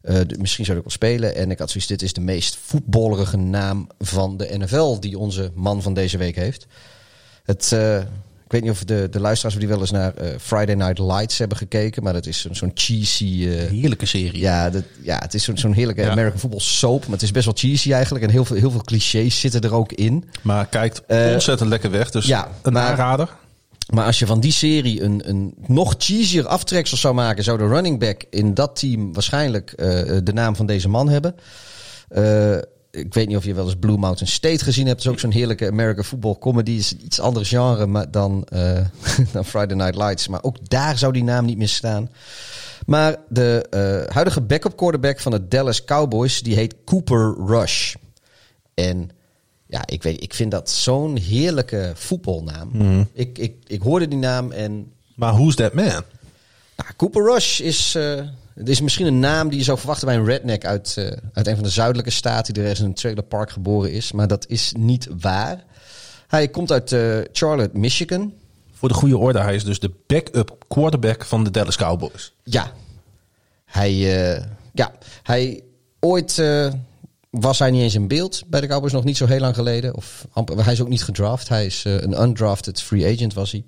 Eh, 0.00 0.16
misschien 0.38 0.64
zou 0.64 0.76
ik 0.76 0.82
wel 0.82 0.92
spelen. 0.92 1.34
En 1.34 1.50
ik 1.50 1.58
had 1.58 1.70
zoiets, 1.70 1.88
dit 1.88 2.02
is 2.02 2.12
de 2.12 2.20
meest 2.20 2.58
voetballerige 2.62 3.36
naam 3.36 3.86
van 3.98 4.36
de 4.36 4.58
NFL 4.58 4.98
die 5.00 5.18
onze 5.18 5.50
man 5.54 5.82
van 5.82 5.94
deze 5.94 6.18
week 6.18 6.36
heeft. 6.36 6.66
Het, 7.44 7.72
eh, 7.72 7.96
ik 8.44 8.56
weet 8.56 8.62
niet 8.62 8.70
of 8.70 8.84
de, 8.84 9.08
de 9.10 9.20
luisteraars 9.20 9.56
die 9.58 9.68
wel 9.68 9.80
eens 9.80 9.90
naar 9.90 10.14
eh, 10.14 10.28
Friday 10.38 10.74
Night 10.74 10.98
Lights 10.98 11.38
hebben 11.38 11.56
gekeken. 11.56 12.02
Maar 12.02 12.12
dat 12.12 12.26
is 12.26 12.40
zo'n 12.40 12.54
zo'n 12.54 12.70
cheesy... 12.74 13.46
Heerlijke 13.48 14.06
serie. 14.06 14.40
ja, 14.40 14.70
dat, 14.70 14.82
ja, 15.02 15.18
het 15.18 15.34
is 15.34 15.44
zo'n 15.44 15.58
zo'n 15.58 15.72
heerlijke 15.72 16.02
Ja. 16.02 16.10
American 16.10 16.38
football 16.38 16.60
soap. 16.60 17.00
Maar 17.02 17.12
het 17.12 17.22
is 17.22 17.30
best 17.30 17.44
wel 17.44 17.54
cheesy 17.56 17.92
eigenlijk. 17.92 18.24
En 18.24 18.30
heel 18.30 18.44
veel, 18.44 18.56
heel 18.56 18.70
veel 18.70 18.82
clichés 18.84 19.40
zitten 19.40 19.60
er 19.60 19.74
ook 19.74 19.92
in. 19.92 20.24
Maar 20.42 20.66
kijkt 20.66 21.02
ontzettend 21.32 21.68
lekker 21.68 21.90
weg. 21.90 22.10
Dus 22.10 22.26
ja, 22.26 22.48
een 22.62 22.72
maar- 22.72 22.88
aanrader. 22.90 23.36
Maar 23.90 24.04
als 24.04 24.18
je 24.18 24.26
van 24.26 24.40
die 24.40 24.52
serie 24.52 25.02
een, 25.02 25.28
een 25.28 25.54
nog 25.66 25.94
cheesier 25.98 26.46
aftreksel 26.46 26.96
zou 26.96 27.14
maken, 27.14 27.44
zou 27.44 27.58
de 27.58 27.66
running 27.66 27.98
back 27.98 28.24
in 28.30 28.54
dat 28.54 28.76
team 28.76 29.12
waarschijnlijk 29.12 29.72
eh, 29.72 29.86
de 30.24 30.32
naam 30.32 30.56
van 30.56 30.66
deze 30.66 30.88
man 30.88 31.08
hebben. 31.08 31.34
Eh, 32.08 32.56
ik 32.90 33.14
weet 33.14 33.28
niet 33.28 33.36
of 33.36 33.44
je 33.44 33.54
wel 33.54 33.64
eens 33.64 33.76
Blue 33.80 33.96
Mountain 33.96 34.32
State 34.32 34.64
gezien 34.64 34.86
hebt. 34.86 34.98
Het 34.98 35.06
is 35.06 35.12
ook 35.12 35.20
zo'n 35.20 35.30
heerlijke 35.30 35.66
American 35.66 36.04
football 36.04 36.36
comedy. 36.38 36.70
Is 36.70 36.96
iets 36.96 37.20
ander 37.20 37.46
genre 37.46 38.10
dan, 38.10 38.44
eh, 38.44 38.84
dan 39.32 39.44
Friday 39.44 39.76
Night 39.76 39.96
Lights. 39.96 40.28
Maar 40.28 40.42
ook 40.42 40.68
daar 40.68 40.98
zou 40.98 41.12
die 41.12 41.24
naam 41.24 41.44
niet 41.44 41.58
meer 41.58 41.68
staan. 41.68 42.10
Maar 42.86 43.16
de 43.28 43.66
huidige 44.12 44.40
backup 44.40 44.76
quarterback 44.76 45.20
van 45.20 45.32
de 45.32 45.48
Dallas 45.48 45.84
Cowboys, 45.84 46.42
die 46.42 46.54
heet 46.54 46.74
Cooper 46.84 47.34
Rush. 47.46 47.94
En 48.74 49.10
ja, 49.70 49.82
ik, 49.86 50.02
weet, 50.02 50.22
ik 50.22 50.34
vind 50.34 50.50
dat 50.50 50.70
zo'n 50.70 51.16
heerlijke 51.16 51.92
voetbalnaam. 51.94 52.70
Ik, 53.12 53.38
ik, 53.38 53.54
ik 53.66 53.82
hoorde 53.82 54.08
die 54.08 54.18
naam 54.18 54.52
en 54.52 54.92
Maar 55.14 55.32
Who's 55.32 55.54
That 55.54 55.72
Man? 55.72 56.04
nou, 56.76 56.92
Cooper 56.96 57.22
Rush 57.22 57.60
is, 57.60 57.94
eh, 57.94 58.14
het 58.54 58.68
is 58.68 58.80
misschien 58.80 59.06
een 59.06 59.20
naam 59.20 59.48
die 59.48 59.58
je 59.58 59.64
zou 59.64 59.78
verwachten 59.78 60.06
bij 60.06 60.16
een 60.16 60.24
redneck 60.24 60.64
uit, 60.64 60.94
eh, 60.96 61.04
uit 61.32 61.46
een 61.46 61.54
van 61.54 61.64
de 61.64 61.70
zuidelijke 61.70 62.10
staten 62.10 62.54
die 62.54 62.62
er 62.62 62.78
in 62.78 62.84
een 62.84 62.94
trailer 62.94 63.24
park 63.24 63.50
geboren 63.50 63.92
is. 63.92 64.12
Maar 64.12 64.28
dat 64.28 64.44
is 64.48 64.72
niet 64.78 65.08
waar. 65.20 65.64
Hij 66.26 66.48
komt 66.48 66.72
uit 66.72 66.92
eh, 66.92 67.18
Charlotte, 67.32 67.78
Michigan. 67.78 68.32
Voor 68.72 68.88
de 68.88 68.94
goede 68.94 69.18
orde, 69.18 69.40
hij 69.40 69.54
is 69.54 69.64
dus 69.64 69.80
de 69.80 69.92
backup 70.06 70.64
quarterback 70.68 71.24
van 71.24 71.44
de 71.44 71.50
Dallas 71.50 71.76
Cowboys. 71.76 72.32
Ja. 72.44 72.72
Hij, 73.64 73.92
ja, 74.72 74.92
hij 75.22 75.62
ooit 76.00 76.42
was 77.30 77.58
hij 77.58 77.70
niet 77.70 77.82
eens 77.82 77.94
in 77.94 78.08
beeld 78.08 78.42
bij 78.46 78.60
de 78.60 78.66
Cowboys, 78.66 78.92
nog 78.92 79.04
niet 79.04 79.16
zo 79.16 79.26
heel 79.26 79.40
lang 79.40 79.54
geleden. 79.54 79.96
Of, 79.96 80.26
hij 80.56 80.72
is 80.72 80.80
ook 80.80 80.88
niet 80.88 81.04
gedraft. 81.04 81.48
Hij 81.48 81.66
is 81.66 81.84
eh, 81.84 81.92
een 82.00 82.22
undrafted 82.22 82.82
free 82.82 83.12
agent 83.14 83.34
was 83.34 83.52
hij. 83.52 83.64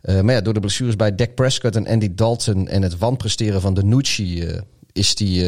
Eh, 0.00 0.20
maar 0.20 0.34
ja, 0.34 0.40
door 0.40 0.54
de 0.54 0.60
blessures 0.60 0.96
bij 0.96 1.14
Dak 1.14 1.34
Prescott 1.34 1.76
en 1.76 1.86
Andy 1.86 2.14
Dalton 2.14 2.68
en 2.68 2.82
het 2.82 2.98
wanpresteren 2.98 3.60
van 3.60 3.74
Danucci 3.74 4.42
eh 4.42 4.58
is 4.92 5.14
die... 5.14 5.44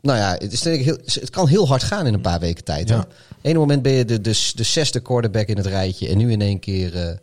nou 0.00 0.18
ja, 0.18 0.36
het, 0.38 0.52
is 0.52 0.60
denk 0.60 0.78
ik 0.78 0.84
heel, 0.84 0.98
het 1.04 1.30
kan 1.30 1.48
heel 1.48 1.68
hard 1.68 1.82
gaan 1.82 2.06
in 2.06 2.14
een 2.14 2.20
paar 2.20 2.40
weken 2.40 2.64
tijd. 2.64 2.88
Ja. 2.88 3.06
Eén 3.42 3.56
moment 3.56 3.82
ben 3.82 3.92
je 3.92 4.04
de, 4.04 4.20
de, 4.20 4.50
de 4.54 4.62
zesde 4.62 5.00
quarterback 5.00 5.46
in 5.46 5.56
het 5.56 5.66
rijtje 5.66 6.08
en 6.08 6.18
nu 6.18 6.30
in 6.30 6.40
één 6.40 6.58
keer... 6.58 7.20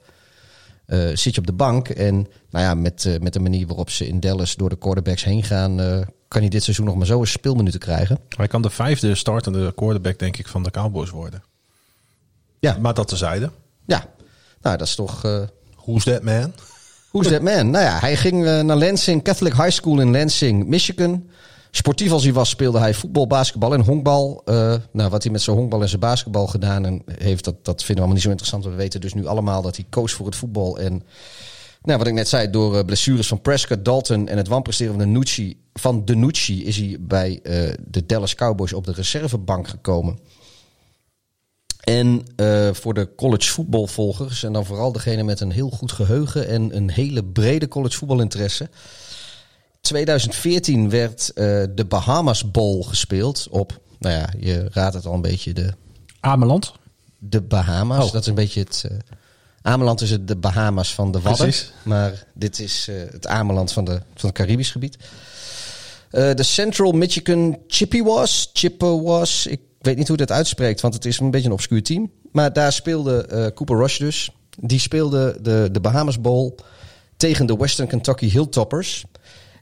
zit 1.14 1.34
je 1.36 1.40
op 1.40 1.48
de 1.48 1.54
bank. 1.54 1.90
En 1.90 2.16
nou 2.50 2.66
ja, 2.66 2.74
met, 2.74 3.18
met 3.22 3.34
de 3.34 3.40
manier 3.40 3.68
waarop 3.68 3.90
ze 3.90 4.08
in 4.08 4.20
Dallas 4.20 4.56
door 4.56 4.70
de 4.70 4.78
quarterbacks 4.78 5.24
heen 5.24 5.44
gaan, 5.44 6.06
kan 6.30 6.42
hij 6.42 6.50
dit 6.50 6.64
seizoen 6.64 6.86
nog 6.86 6.96
maar 6.96 7.06
zo 7.06 7.20
eens 7.20 7.32
speelminuten 7.32 7.80
krijgen. 7.80 8.20
Hij 8.38 8.48
kan 8.48 8.62
de 8.62 8.70
vijfde 8.70 9.16
startende 9.16 9.74
quarterback, 9.74 10.20
denk 10.20 10.38
ik, 10.38 10.48
van 10.48 10.64
de 10.64 10.72
Cowboys 10.72 11.10
worden. 11.10 11.44
Ja. 12.60 12.78
Maar 12.82 12.94
dat 12.94 13.08
tezijde. 13.08 13.52
Ja, 13.86 14.06
nou 14.62 14.78
dat 14.78 14.88
is 14.88 14.96
toch, 14.96 15.22
Goed 15.22 15.50
Who's 15.86 16.04
that 16.04 16.24
man? 16.24 16.54
Who's 17.12 17.28
that 17.28 17.42
man? 17.42 17.70
Nou 17.70 17.86
ja, 17.86 18.00
hij 18.00 18.16
ging 18.16 18.46
eh, 18.46 18.62
naar 18.62 18.78
Lansing, 18.78 19.24
Catholic 19.24 19.54
High 19.54 19.70
School 19.70 20.00
in 20.00 20.12
Lansing, 20.12 20.68
Michigan. 20.68 21.30
Sportief 21.72 22.12
als 22.12 22.24
hij 22.24 22.34
was, 22.34 22.50
speelde 22.50 22.80
hij 22.80 22.94
voetbal, 22.94 23.28
basketbal 23.28 23.74
en 23.74 23.82
honkbal. 23.82 24.42
Eh, 24.46 24.76
nou, 24.92 25.10
wat 25.10 25.24
hij 25.24 25.32
met 25.32 25.42
zijn 25.42 25.56
honkbal 25.56 25.82
en 25.82 25.88
zijn 25.88 26.00
basketbal 26.00 26.48
gedaan 26.48 26.86
en 26.86 27.02
heeft, 27.06 27.44
dat, 27.44 27.66
dat 27.66 27.84
vinden 27.84 27.88
we 27.88 27.94
allemaal 27.94 28.14
niet 28.14 28.24
zo 28.24 28.30
interessant. 28.30 28.64
We 28.64 28.70
weten 28.70 29.02
dus 29.02 29.14
nu 29.14 29.26
allemaal 29.26 29.62
dat 29.62 29.76
hij 29.76 29.86
koos 29.90 30.14
voor 30.14 30.26
het 30.26 30.36
voetbal. 30.36 30.80
En 30.80 31.04
nou, 31.82 31.98
wat 31.98 32.08
ik 32.08 32.14
net 32.14 32.28
zei, 32.28 32.50
door 32.50 32.78
eh, 32.78 32.86
blessures 32.86 33.28
van 33.28 33.42
Prescott, 33.42 33.86
Dalton 33.86 34.28
en 34.28 34.38
het 34.38 34.48
wanpresteren 34.48 34.94
van 34.94 35.04
de 35.04 35.10
Nucci, 35.20 35.62
van 35.74 36.06
de 36.06 36.16
Nucci 36.16 36.66
is 36.66 36.78
hij 36.78 36.98
bij 37.00 37.40
eh, 37.44 37.74
de 37.88 38.06
Dallas 38.06 38.36
Cowboys 38.36 38.74
op 38.74 38.86
de 38.86 38.92
reservebank 38.92 39.68
gekomen. 39.68 40.20
En 41.80 42.24
eh, 42.36 42.70
voor 42.74 42.94
de 42.94 43.16
college 43.16 43.52
voetbalvolgers, 43.52 44.44
en 44.44 44.54
dan 44.54 44.66
vooral 44.66 44.92
degene 44.92 45.24
met 45.24 45.40
een 45.40 45.52
heel 45.52 45.70
goed 45.70 45.92
geheugen 45.92 46.48
en 46.48 46.76
een 46.76 46.92
hele 46.92 47.24
brede 47.24 47.68
college 47.68 47.98
voetbalinteresse. 47.98 48.70
2014 49.82 50.90
werd 50.90 51.32
de 51.76 51.86
Bahamas 51.88 52.52
Bowl 52.52 52.84
gespeeld 52.84 53.48
op, 53.50 53.82
nou 54.00 54.16
ja, 54.16 54.34
je 54.40 54.68
raadt 54.72 54.94
het 54.94 55.06
al 55.06 55.14
een 55.14 55.22
beetje, 55.22 55.54
de, 55.54 55.74
Ameland. 56.20 56.74
de 57.18 57.42
Bahamas. 57.42 58.06
Oh. 58.06 58.12
Dat 58.12 58.22
is 58.22 58.28
een 58.28 58.36
beetje 58.36 58.60
het. 58.60 58.86
Ameland 59.62 60.02
is 60.02 60.12
het 60.12 60.28
de 60.28 60.36
Bahamas 60.36 60.94
van 60.94 61.12
de 61.12 61.22
Wadden. 61.22 61.48
Precies. 61.48 61.74
Maar 61.84 62.26
dit 62.34 62.60
is 62.60 62.88
eh, 62.90 62.96
het 63.12 63.28
Ameland 63.28 63.72
van, 63.72 63.86
de, 63.86 64.02
van 64.16 64.30
het 64.30 64.38
Caribisch 64.38 64.72
gebied. 64.72 64.98
Eh, 66.12 66.34
de 66.34 66.44
Central 66.44 66.92
Michigan 66.92 67.58
Chippewas. 67.68 68.50
Chippewas. 68.54 69.46
Ik 69.46 69.62
weet 69.80 69.98
niet 69.98 70.08
hoe 70.08 70.18
dat 70.18 70.32
uitspreekt, 70.32 70.82
want 70.82 70.94
het 70.94 71.06
is 71.06 71.20
een 71.20 71.32
beetje 71.32 71.48
een 71.48 71.54
obscuur 71.54 71.84
team. 71.84 72.12
Maar 72.32 72.54
daar 72.54 72.74
speelde 72.74 73.26
eh, 73.26 73.46
Cooper 73.54 73.78
Rush 73.78 73.98
dus. 73.98 74.30
Die 74.60 74.80
speelde 74.80 75.38
de, 75.42 75.70
de 75.72 75.80
Bahamas 75.80 76.22
Bowl 76.22 76.56
tegen 77.18 77.46
de 77.46 77.58
Western 77.58 77.88
Kentucky 77.88 78.30
Hilltoppers. 78.30 79.04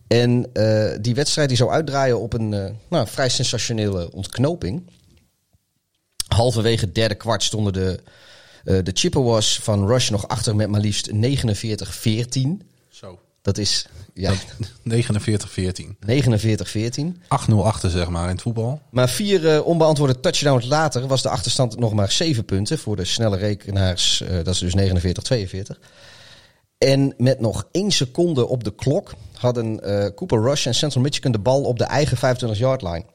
En 0.07 0.51
die 1.01 1.15
wedstrijd 1.15 1.47
die 1.47 1.57
zou 1.57 1.69
uitdraaien 1.71 2.19
op 2.19 2.33
een 2.33 2.49
nou, 2.89 3.07
vrij 3.07 3.29
sensationele 3.29 4.11
ontknoping. 4.11 4.89
Halverwege 6.27 6.85
het 6.85 6.95
derde 6.95 7.15
kwart 7.15 7.43
stonden 7.43 7.73
de, 7.73 7.99
eh, 8.68 8.77
de 8.84 8.91
Chippewas 8.94 9.60
van 9.64 9.88
Rush 9.88 10.10
nog 10.10 10.27
achter 10.27 10.56
met 10.56 10.69
maar 10.69 10.80
liefst 10.80 11.11
49-14. 11.11 11.14
Zo. 12.89 13.19
Dat 13.41 13.57
is 13.57 13.88
ja, 14.14 14.34
49-14. 14.34 14.35
49-14. 16.07 17.18
8-0 17.49 17.56
achter, 17.64 17.89
zeg 17.89 18.10
maar, 18.10 18.23
in 18.23 18.30
het 18.30 18.41
voetbal. 18.41 18.81
Maar 18.89 19.10
vier 19.10 19.48
eh, 19.48 19.65
onbeantwoorde 19.65 20.19
touchdowns 20.19 20.65
later 20.65 21.07
was 21.07 21.22
de 21.22 21.30
achterstand 21.30 21.80
nog 21.80 21.94
maar 21.94 22.11
zeven 22.11 22.45
punten. 22.45 22.77
Voor 22.77 22.95
de 22.95 23.06
snelle 23.06 23.38
rekenaars, 23.38 24.22
eh, 24.22 24.35
dat 24.44 24.53
is 24.53 24.60
dus 24.60 24.76
49-42. 24.76 25.80
En 26.77 27.14
met 27.18 27.39
nog 27.39 27.68
één 27.72 27.91
seconde 27.91 28.48
op 28.48 28.64
de 28.64 28.76
klok 28.76 29.14
hadden 29.34 29.80
Cooper 30.15 30.41
Rush 30.41 30.65
en 30.65 30.76
Central 30.76 31.03
Michigan 31.03 31.31
de 31.31 31.39
bal 31.39 31.64
op 31.64 31.77
de 31.77 31.84
eigen 31.84 32.18
25-yard 32.18 32.81
line. 32.81 33.06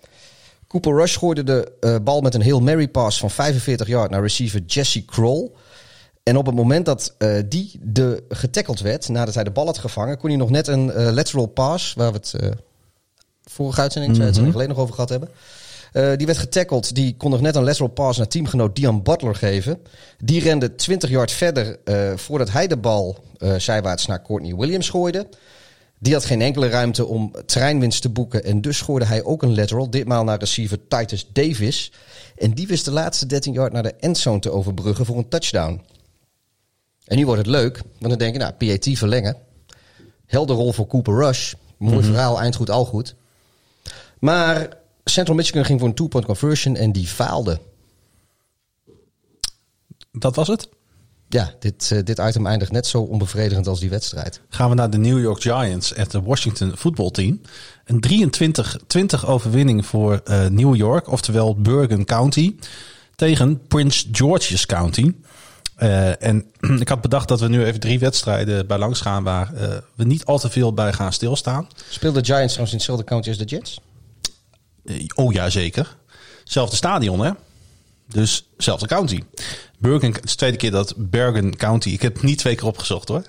Cooper 0.73 0.94
Rush 0.94 1.16
gooide 1.16 1.44
de 1.44 1.73
eh, 1.81 1.97
bal 2.03 2.20
met 2.20 2.35
een 2.35 2.40
heel 2.40 2.61
Mary 2.61 2.89
pass 2.89 3.19
van 3.19 3.31
45 3.31 3.86
yard 3.86 4.11
naar 4.11 4.20
receiver 4.20 4.61
Jesse 4.66 5.05
Kroll. 5.05 5.51
En 6.23 6.36
op 6.36 6.47
het 6.47 6.55
moment 6.55 6.86
dat 6.86 7.15
eh, 7.19 7.36
die 7.49 7.81
de 7.82 8.24
getackeld 8.28 8.81
werd, 8.81 9.09
nadat 9.09 9.35
hij 9.35 9.44
de 9.44 9.51
bal 9.51 9.66
had 9.66 9.78
gevangen, 9.78 10.19
kon 10.19 10.28
hij 10.28 10.39
nog 10.39 10.51
net 10.51 10.66
een 10.66 10.90
eh, 10.90 11.12
lateral 11.12 11.47
pass, 11.47 11.94
waar 11.94 12.12
we 12.12 12.19
het 12.19 12.35
vorige 13.44 13.81
uitzending, 13.81 14.12
twee 14.12 14.27
uitzendingen 14.27 14.59
geleden 14.59 14.77
nog 14.77 14.85
over 14.85 14.94
gehad 14.94 15.11
hebben. 15.11 15.28
Die 16.19 16.27
werd 16.27 16.39
getackeld. 16.39 16.94
Die 16.94 17.16
kon 17.16 17.31
nog 17.31 17.40
net 17.40 17.57
een 17.57 17.65
lateral 17.65 17.89
pass 17.89 18.19
naar 18.19 18.28
teamgenoot 18.28 18.77
Dion 18.77 19.03
Butler 19.03 19.35
geven. 19.35 19.82
Die 20.19 20.40
rende 20.40 20.74
20 20.74 21.11
yard 21.11 21.32
verder 21.32 21.78
voordat 22.16 22.51
hij 22.51 22.66
de 22.66 22.77
bal 22.77 23.24
zijwaarts 23.57 24.07
naar 24.07 24.23
Courtney 24.23 24.55
Williams 24.55 24.90
gooide. 24.90 25.27
Die 26.03 26.12
had 26.12 26.24
geen 26.24 26.41
enkele 26.41 26.69
ruimte 26.69 27.07
om 27.07 27.33
treinwinst 27.47 28.03
te 28.03 28.09
boeken. 28.09 28.45
En 28.45 28.61
dus 28.61 28.81
gooide 28.81 29.05
hij 29.05 29.24
ook 29.24 29.43
een 29.43 29.55
lateral. 29.55 29.91
Ditmaal 29.91 30.24
naar 30.24 30.39
receiver 30.39 30.79
Titus 30.89 31.27
Davis. 31.33 31.93
En 32.37 32.51
die 32.51 32.66
wist 32.66 32.85
de 32.85 32.91
laatste 32.91 33.27
13 33.27 33.53
yard 33.53 33.73
naar 33.73 33.83
de 33.83 33.95
endzone 33.95 34.39
te 34.39 34.51
overbruggen 34.51 35.07
voor 35.07 35.16
een 35.16 35.29
touchdown. 35.29 35.81
En 37.05 37.16
nu 37.16 37.24
wordt 37.24 37.41
het 37.41 37.51
leuk. 37.51 37.77
Want 37.77 38.09
dan 38.09 38.19
denk 38.19 38.33
je, 38.33 38.39
nou, 38.39 38.53
PAT 38.53 38.89
verlengen. 38.99 39.37
Helder 40.27 40.57
rol 40.57 40.73
voor 40.73 40.87
Cooper 40.87 41.15
Rush. 41.15 41.53
Mooi 41.77 42.05
verhaal, 42.05 42.41
eind 42.41 42.57
goed, 42.57 42.70
al 42.70 42.85
goed. 42.85 43.15
Maar 44.19 44.69
Central 45.05 45.37
Michigan 45.37 45.65
ging 45.65 45.79
voor 45.79 45.89
een 45.89 45.95
two-point 45.95 46.27
conversion 46.27 46.77
en 46.77 46.93
die 46.93 47.07
faalde. 47.07 47.61
Dat 50.12 50.37
was 50.37 50.49
het. 50.49 50.69
Ja, 51.32 51.52
dit, 51.59 51.90
eh, 51.92 51.98
dit 52.04 52.18
item 52.18 52.46
eindigt 52.46 52.72
net 52.72 52.86
zo 52.86 53.00
onbevredigend 53.00 53.66
als 53.66 53.80
die 53.80 53.90
wedstrijd. 53.90 54.40
Gaan 54.48 54.68
we 54.68 54.74
naar 54.74 54.90
de 54.90 54.98
New 54.98 55.20
York 55.20 55.42
Giants 55.42 55.96
at 55.96 56.10
de 56.10 56.22
Washington 56.22 56.72
voetbalteam. 56.74 57.40
Een 57.84 58.00
23-20 58.00 59.26
overwinning 59.26 59.86
voor 59.86 60.20
eh, 60.24 60.46
New 60.46 60.74
York, 60.76 61.09
oftewel 61.09 61.56
Bergen 61.56 62.04
County, 62.04 62.54
tegen 63.14 63.66
Prince 63.68 64.09
George's 64.12 64.66
County. 64.66 65.14
Eh, 65.76 66.22
en 66.22 66.44
ik 66.80 66.88
had 66.88 67.00
bedacht 67.00 67.28
dat 67.28 67.40
we 67.40 67.48
nu 67.48 67.64
even 67.64 67.80
drie 67.80 67.98
wedstrijden 67.98 68.66
bij 68.66 68.78
langs 68.78 69.00
gaan 69.00 69.22
waar 69.22 69.52
we 69.94 70.04
niet 70.04 70.24
al 70.24 70.38
te 70.38 70.50
veel 70.50 70.72
bij 70.72 70.92
gaan 70.92 71.12
stilstaan. 71.12 71.68
Speelde 71.88 72.20
de 72.20 72.26
Giants 72.26 72.52
trouwens 72.52 72.72
in 72.72 72.78
hetzelfde 72.78 73.04
county 73.04 73.28
als 73.28 73.38
de 73.38 73.44
Jets? 73.44 73.80
Oh 75.14 75.32
ja, 75.32 75.50
zeker. 75.50 75.96
Zelfde 76.44 76.76
stadion, 76.76 77.20
hè? 77.20 77.30
Dus 78.09 78.48
zelfde 78.56 78.86
county. 78.86 79.22
Bergen, 79.82 80.12
het 80.12 80.24
is 80.24 80.30
de 80.30 80.36
tweede 80.36 80.56
keer 80.56 80.70
dat 80.70 80.94
Bergen 80.96 81.56
County. 81.56 81.88
Ik 81.88 82.02
heb 82.02 82.14
het 82.14 82.22
niet 82.22 82.38
twee 82.38 82.54
keer 82.54 82.66
opgezocht 82.66 83.09
hoor. 83.09 83.22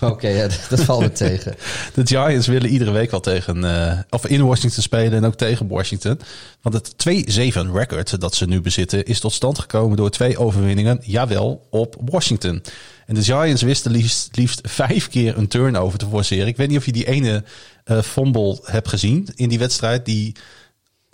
Oké, 0.00 0.28
ja, 0.28 0.48
dat, 0.48 0.66
dat 0.68 0.80
valt 0.80 1.00
me 1.00 1.12
tegen. 1.12 1.54
De 1.94 2.06
Giants 2.06 2.46
willen 2.46 2.70
iedere 2.70 2.90
week 2.90 3.10
wel 3.10 3.20
tegen, 3.20 3.64
eh, 3.64 3.98
of 4.10 4.26
in 4.26 4.46
Washington 4.46 4.82
spelen 4.82 5.12
en 5.12 5.24
ook 5.24 5.34
tegen 5.34 5.68
Washington. 5.68 6.20
Want 6.62 6.74
het 6.74 6.94
2-7 6.96 7.70
record 7.72 8.20
dat 8.20 8.34
ze 8.34 8.46
nu 8.46 8.60
bezitten 8.60 9.04
is 9.04 9.20
tot 9.20 9.32
stand 9.32 9.58
gekomen 9.58 9.96
door 9.96 10.10
twee 10.10 10.38
overwinningen, 10.38 11.00
jawel, 11.02 11.66
op 11.70 11.96
Washington. 12.04 12.62
En 13.06 13.14
de 13.14 13.22
Giants 13.22 13.62
wisten 13.62 13.90
liefst, 13.90 14.36
liefst 14.36 14.60
vijf 14.62 15.08
keer 15.08 15.38
een 15.38 15.48
turnover 15.48 15.98
te 15.98 16.06
forceren. 16.06 16.46
Ik 16.46 16.56
weet 16.56 16.68
niet 16.68 16.78
of 16.78 16.86
je 16.86 16.92
die 16.92 17.06
ene 17.06 17.44
eh 17.84 18.02
fumble 18.02 18.58
hebt 18.62 18.88
gezien 18.88 19.28
in 19.34 19.48
die 19.48 19.58
wedstrijd. 19.58 20.04
Die, 20.04 20.34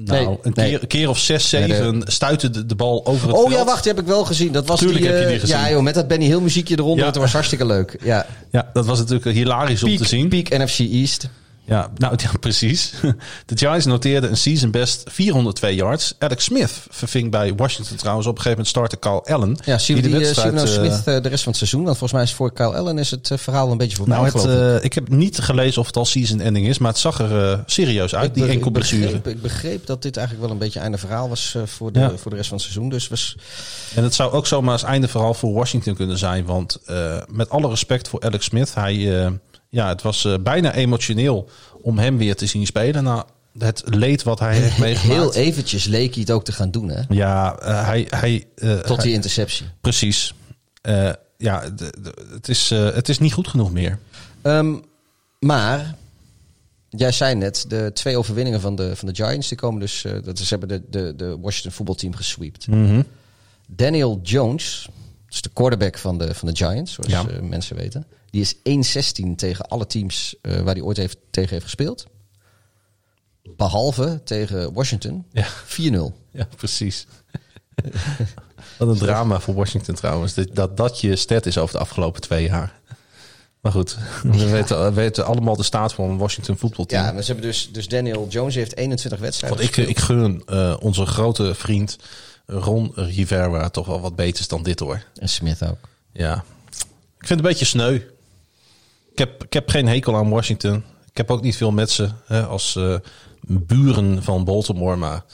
nou, 0.04 0.26
Nee, 0.26 0.38
een, 0.42 0.52
nee. 0.54 0.68
keer, 0.78 0.86
keer 0.86 1.08
of 1.08 1.18
zes, 1.18 1.48
zeven 1.48 2.02
stuitte 2.04 2.50
de, 2.50 2.66
de 2.66 2.74
bal 2.74 3.06
over 3.06 3.28
het 3.28 3.36
Oh 3.36 3.42
veld. 3.48 3.58
ja, 3.58 3.64
wacht, 3.64 3.82
die 3.82 3.92
heb 3.92 4.00
ik 4.02 4.08
wel 4.08 4.24
gezien. 4.24 4.52
Dat 4.52 4.66
was 4.66 4.78
Tuurlijk 4.78 5.00
die, 5.00 5.08
heb 5.08 5.18
je 5.18 5.24
eh, 5.24 5.30
die 5.30 5.40
gezien. 5.40 5.56
Ja 5.56 5.70
joh, 5.70 5.82
met 5.82 5.94
dat 5.94 6.08
Benny 6.08 6.24
Hill 6.26 6.40
muziekje 6.40 6.78
eronder. 6.78 7.04
Ja. 7.06 7.10
Dat 7.10 7.22
was 7.22 7.32
hartstikke 7.32 7.66
leuk. 7.66 7.98
Ja. 8.02 8.26
Ja, 8.50 8.70
dat 8.72 8.86
was 8.86 8.98
natuurlijk 8.98 9.36
hilarisch 9.36 9.82
om 9.82 9.96
te 9.96 10.04
zien. 10.04 10.28
Peak 10.28 10.48
NFC 10.48 10.78
East. 10.78 11.28
Ja, 11.70 11.90
nou 11.96 12.14
ja, 12.16 12.30
precies. 12.40 12.92
De 13.46 13.56
Giants 13.56 13.86
noteerden 13.86 14.30
een 14.30 14.36
season 14.36 14.70
best 14.70 15.02
402 15.10 15.74
yards. 15.74 16.14
Alex 16.18 16.44
Smith 16.44 16.72
verving 16.90 17.30
bij 17.30 17.54
Washington 17.54 17.96
trouwens 17.96 18.26
op 18.26 18.36
een 18.36 18.42
gegeven 18.42 18.64
moment 18.64 18.76
starter 18.76 18.98
Carl 18.98 19.26
Allen. 19.26 19.56
Ja, 19.64 19.78
zien 19.78 19.96
we, 19.96 20.02
de 20.02 20.08
die, 20.08 20.16
eh, 20.16 20.22
wedstrijd, 20.24 20.48
zien 20.60 20.68
we 20.68 20.74
nou 20.76 20.86
eh, 20.88 20.92
Smith 20.94 21.14
eh, 21.16 21.22
de 21.22 21.28
rest 21.28 21.42
van 21.42 21.48
het 21.52 21.56
seizoen? 21.56 21.84
Want 21.84 21.98
volgens 21.98 22.12
mij 22.12 22.22
is 22.22 22.34
voor 22.34 22.52
Kyle 22.52 22.76
Allen 22.76 22.98
is 22.98 23.10
het 23.10 23.30
verhaal 23.34 23.70
een 23.70 23.76
beetje 23.78 23.96
voorbij. 23.96 24.16
nou, 24.16 24.48
het, 24.48 24.76
ik. 24.78 24.82
ik 24.84 24.92
heb 24.94 25.08
niet 25.08 25.38
gelezen 25.38 25.80
of 25.80 25.86
het 25.86 25.96
al 25.96 26.04
season 26.04 26.40
ending 26.40 26.66
is, 26.66 26.78
maar 26.78 26.90
het 26.90 27.00
zag 27.00 27.18
er 27.20 27.62
serieus 27.66 28.14
uit, 28.14 28.34
die 28.34 28.44
be- 28.44 28.50
enkel 28.50 28.70
blessure. 28.70 29.20
ik 29.24 29.42
begreep 29.42 29.86
dat 29.86 30.02
dit 30.02 30.16
eigenlijk 30.16 30.46
wel 30.46 30.54
een 30.56 30.62
beetje 30.64 30.80
einde 30.80 30.98
verhaal 30.98 31.28
was 31.28 31.56
voor, 31.64 31.92
de, 31.92 31.98
Ja. 32.00 32.12
voor 32.16 32.30
de 32.30 32.36
rest 32.36 32.48
van 32.48 32.56
het 32.58 32.66
seizoen. 32.66 32.88
Dus 32.90 33.08
was, 33.08 33.36
En 33.94 34.02
het 34.02 34.14
zou 34.14 34.32
ook 34.32 34.46
zomaar 34.46 34.72
als 34.72 34.82
einde 34.82 35.08
verhaal 35.08 35.34
voor 35.34 35.52
Washington 35.52 35.94
kunnen 35.94 36.18
zijn. 36.18 36.44
Want 36.44 36.78
met 37.28 37.50
alle 37.50 37.68
respect 37.68 38.08
voor 38.08 38.20
Alex 38.20 38.44
Smith, 38.44 38.74
hij, 38.74 39.30
ja, 39.70 39.88
het 39.88 40.02
was 40.02 40.24
eh, 40.24 40.34
bijna 40.40 40.74
emotioneel 40.74 41.48
om 41.82 41.98
hem 41.98 42.16
weer 42.16 42.36
te 42.36 42.46
zien 42.46 42.66
spelen. 42.66 43.04
Na 43.04 43.26
het 43.58 43.82
leed 43.84 44.22
wat 44.22 44.38
hij 44.38 44.56
heeft 44.56 44.78
meegemaakt. 44.88 45.20
heel 45.20 45.34
eventjes 45.34 45.84
leek 45.84 46.12
hij 46.12 46.20
het 46.22 46.30
ook 46.30 46.44
te 46.44 46.52
gaan 46.52 46.70
doen, 46.70 46.88
hè? 46.88 47.02
Ja, 47.08 47.58
eh, 47.58 47.86
hij, 47.86 48.06
hij, 48.10 48.46
eh, 48.56 48.78
Tot 48.78 48.96
hij- 48.96 49.04
die 49.04 49.14
interceptie. 49.14 49.66
Precies. 49.80 50.34
Ja, 51.36 51.62
het, 52.32 52.48
is, 52.48 52.70
het 52.70 53.08
is 53.08 53.18
niet 53.18 53.32
goed 53.32 53.48
genoeg 53.48 53.72
meer. 53.72 53.98
Ehm, 54.42 54.74
maar, 55.38 55.94
jij 56.88 57.12
zei 57.12 57.34
net, 57.34 57.64
de 57.68 57.90
twee 57.94 58.16
overwinningen 58.16 58.60
van 58.60 58.76
de, 58.76 58.96
van 58.96 59.08
de 59.08 59.14
Giants, 59.14 59.48
die 59.48 59.58
komen 59.58 59.80
dus, 59.80 60.04
dat 60.24 60.38
is, 60.38 60.48
ze 60.48 60.56
hebben 60.58 60.68
de, 60.68 60.82
de, 60.90 61.16
de 61.16 61.38
Washington 61.38 61.72
voetbalteam 61.72 62.14
gesweept. 62.14 62.66
Daniel 63.66 64.20
Jones, 64.22 64.88
is 65.30 65.42
de 65.42 65.50
quarterback 65.52 65.98
van 65.98 66.18
de, 66.18 66.34
van 66.34 66.48
de 66.48 66.56
Giants, 66.56 66.92
zoals 66.92 67.10
Ja. 67.10 67.26
eh, 67.28 67.40
mensen 67.40 67.76
weten. 67.76 68.06
Die 68.30 68.40
is 68.40 68.54
1-16 68.54 69.34
tegen 69.36 69.68
alle 69.68 69.86
teams 69.86 70.34
eh, 70.42 70.60
waar 70.60 70.74
hij 70.74 70.82
ooit 70.82 70.96
heeft, 70.96 71.16
tegen 71.30 71.50
heeft 71.50 71.64
gespeeld. 71.64 72.06
Behalve 73.56 74.20
tegen 74.24 74.72
Washington. 74.72 75.24
Ja. 75.32 75.46
4-0. 75.66 76.12
Ja, 76.30 76.48
precies. 76.56 77.06
Wat 78.78 78.88
een 78.88 78.96
drama 78.98 79.40
voor 79.40 79.54
Washington 79.54 79.94
trouwens. 79.94 80.34
Dat, 80.34 80.48
dat 80.52 80.76
dat 80.76 81.00
je 81.00 81.16
stat 81.16 81.46
is 81.46 81.58
over 81.58 81.74
de 81.74 81.80
afgelopen 81.80 82.20
twee 82.20 82.44
jaar. 82.44 82.78
Maar 83.60 83.72
goed, 83.72 83.96
we 84.22 84.48
weten, 84.48 84.84
we 84.84 84.92
weten 84.92 85.24
allemaal 85.24 85.56
de 85.56 85.62
staat 85.62 85.94
van 85.94 86.10
een 86.10 86.18
Washington 86.18 86.56
voetbalteam. 86.56 87.04
Ja, 87.04 87.12
maar 87.12 87.22
ze 87.22 87.32
hebben 87.32 87.50
dus, 87.50 87.68
dus 87.72 87.88
Daniel 87.88 88.26
Jones 88.28 88.54
heeft 88.54 88.76
21 88.76 89.20
wedstrijden 89.20 89.58
Want 89.58 89.76
ik, 89.76 89.86
ik 89.86 89.98
gun 89.98 90.42
eh, 90.46 90.76
onze 90.80 91.06
grote 91.06 91.54
vriend 91.54 91.96
Ron 92.50 92.92
Rivera 92.94 93.68
toch 93.68 93.86
wel 93.86 94.00
wat 94.00 94.16
beters 94.16 94.48
dan 94.48 94.62
dit 94.62 94.78
hoor. 94.78 95.02
En 95.14 95.28
Smith 95.28 95.62
ook. 95.62 95.88
Ja, 96.12 96.44
Ik 97.18 97.26
vind 97.26 97.28
het 97.28 97.38
een 97.38 97.44
beetje 97.44 97.64
sneu. 97.64 97.94
Ik 99.12 99.18
heb, 99.18 99.44
ik 99.44 99.52
heb 99.52 99.68
geen 99.68 99.88
hekel 99.88 100.16
aan 100.16 100.30
Washington. 100.30 100.84
Ik 101.10 101.16
heb 101.16 101.30
ook 101.30 101.42
niet 101.42 101.56
veel 101.56 101.70
met 101.70 101.90
ze 101.90 102.08
hè, 102.26 102.46
als 102.46 102.76
eh, 102.76 102.94
buren 103.40 104.22
van 104.22 104.44
Baltimore. 104.44 104.96
Maar 104.96 105.24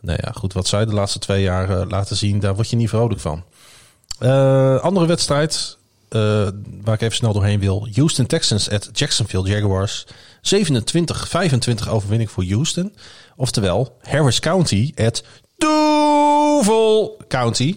nou 0.00 0.18
ja, 0.22 0.32
goed, 0.32 0.52
wat 0.52 0.66
zij 0.66 0.84
de 0.84 0.92
laatste 0.92 1.18
twee 1.18 1.42
jaar 1.42 1.70
eh, 1.70 1.88
laten 1.88 2.16
zien, 2.16 2.40
daar 2.40 2.54
word 2.54 2.70
je 2.70 2.76
niet 2.76 2.88
vrolijk 2.88 3.20
van. 3.20 3.44
Eh, 4.18 4.78
andere 4.80 5.06
wedstrijd, 5.06 5.78
waar 6.82 6.94
ik 6.94 7.00
even 7.00 7.16
snel 7.16 7.32
doorheen 7.32 7.60
wil. 7.60 7.88
Houston 7.94 8.26
Texans 8.26 8.70
at 8.70 8.88
Jacksonville 8.92 9.48
Jaguars. 9.48 10.06
27-25 10.40 11.88
overwinning 11.88 12.30
voor 12.30 12.44
Houston. 12.44 12.94
Oftewel, 13.36 13.96
Harris 14.02 14.40
County 14.40 14.92
at 14.94 15.22
Duval 15.56 17.16
County. 17.28 17.76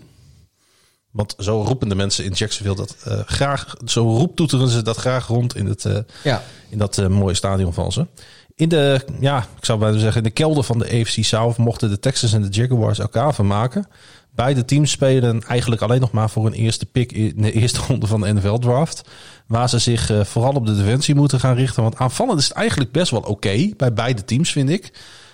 Want 1.11 1.35
zo 1.37 1.61
roepen 1.61 1.89
de 1.89 1.95
mensen 1.95 2.25
in 2.25 2.31
Jacksonville 2.31 2.75
dat 2.75 2.95
eh, 3.03 3.19
graag, 3.25 3.75
zo 3.85 4.01
roeptoeteren 4.17 4.67
ze 4.67 4.81
dat 4.81 4.97
graag 4.97 5.27
rond 5.27 5.55
in, 5.55 5.65
het, 5.65 5.85
eh, 5.85 5.97
Ja. 6.23 6.43
in 6.69 6.77
dat 6.77 6.97
eh, 6.97 7.07
mooie 7.07 7.33
stadion 7.33 7.73
van 7.73 7.91
ze. 7.91 8.07
In 8.55 8.69
de, 8.69 9.05
ja, 9.19 9.37
ik 9.57 9.65
zou 9.65 9.79
bijna 9.79 9.97
zeggen, 9.97 10.17
in 10.17 10.23
de 10.23 10.29
kelder 10.33 10.63
van 10.63 10.79
de 10.79 10.85
AFC 10.85 11.23
South 11.23 11.57
mochten 11.57 11.89
de 11.89 11.99
Texans 11.99 12.33
en 12.33 12.41
de 12.41 12.47
Jaguars 12.49 12.99
elkaar 12.99 13.33
vermaken. 13.33 13.87
Beide 14.35 14.65
teams 14.65 14.91
spelen 14.91 15.43
eigenlijk 15.43 15.81
alleen 15.81 15.99
nog 15.99 16.11
maar 16.11 16.29
voor 16.29 16.45
een 16.45 16.53
eerste 16.53 16.85
pick 16.85 17.11
in 17.11 17.41
de 17.41 17.51
eerste 17.51 17.79
ronde 17.87 18.07
van 18.07 18.21
de 18.21 18.33
NFL 18.33 18.57
draft. 18.57 19.01
Waar 19.47 19.69
ze 19.69 19.79
zich 19.79 20.11
vooral 20.23 20.53
op 20.53 20.65
de 20.65 20.75
defensie 20.75 21.15
moeten 21.15 21.39
gaan 21.39 21.55
richten. 21.55 21.83
Want 21.83 21.95
aanvallend 21.97 22.39
is 22.39 22.47
het 22.47 22.57
eigenlijk 22.57 22.91
best 22.91 23.11
wel 23.11 23.21
oké 23.21 23.69
bij 23.77 23.93
beide 23.93 24.23
teams, 24.25 24.51
vind 24.51 24.69
ik. 24.69 24.91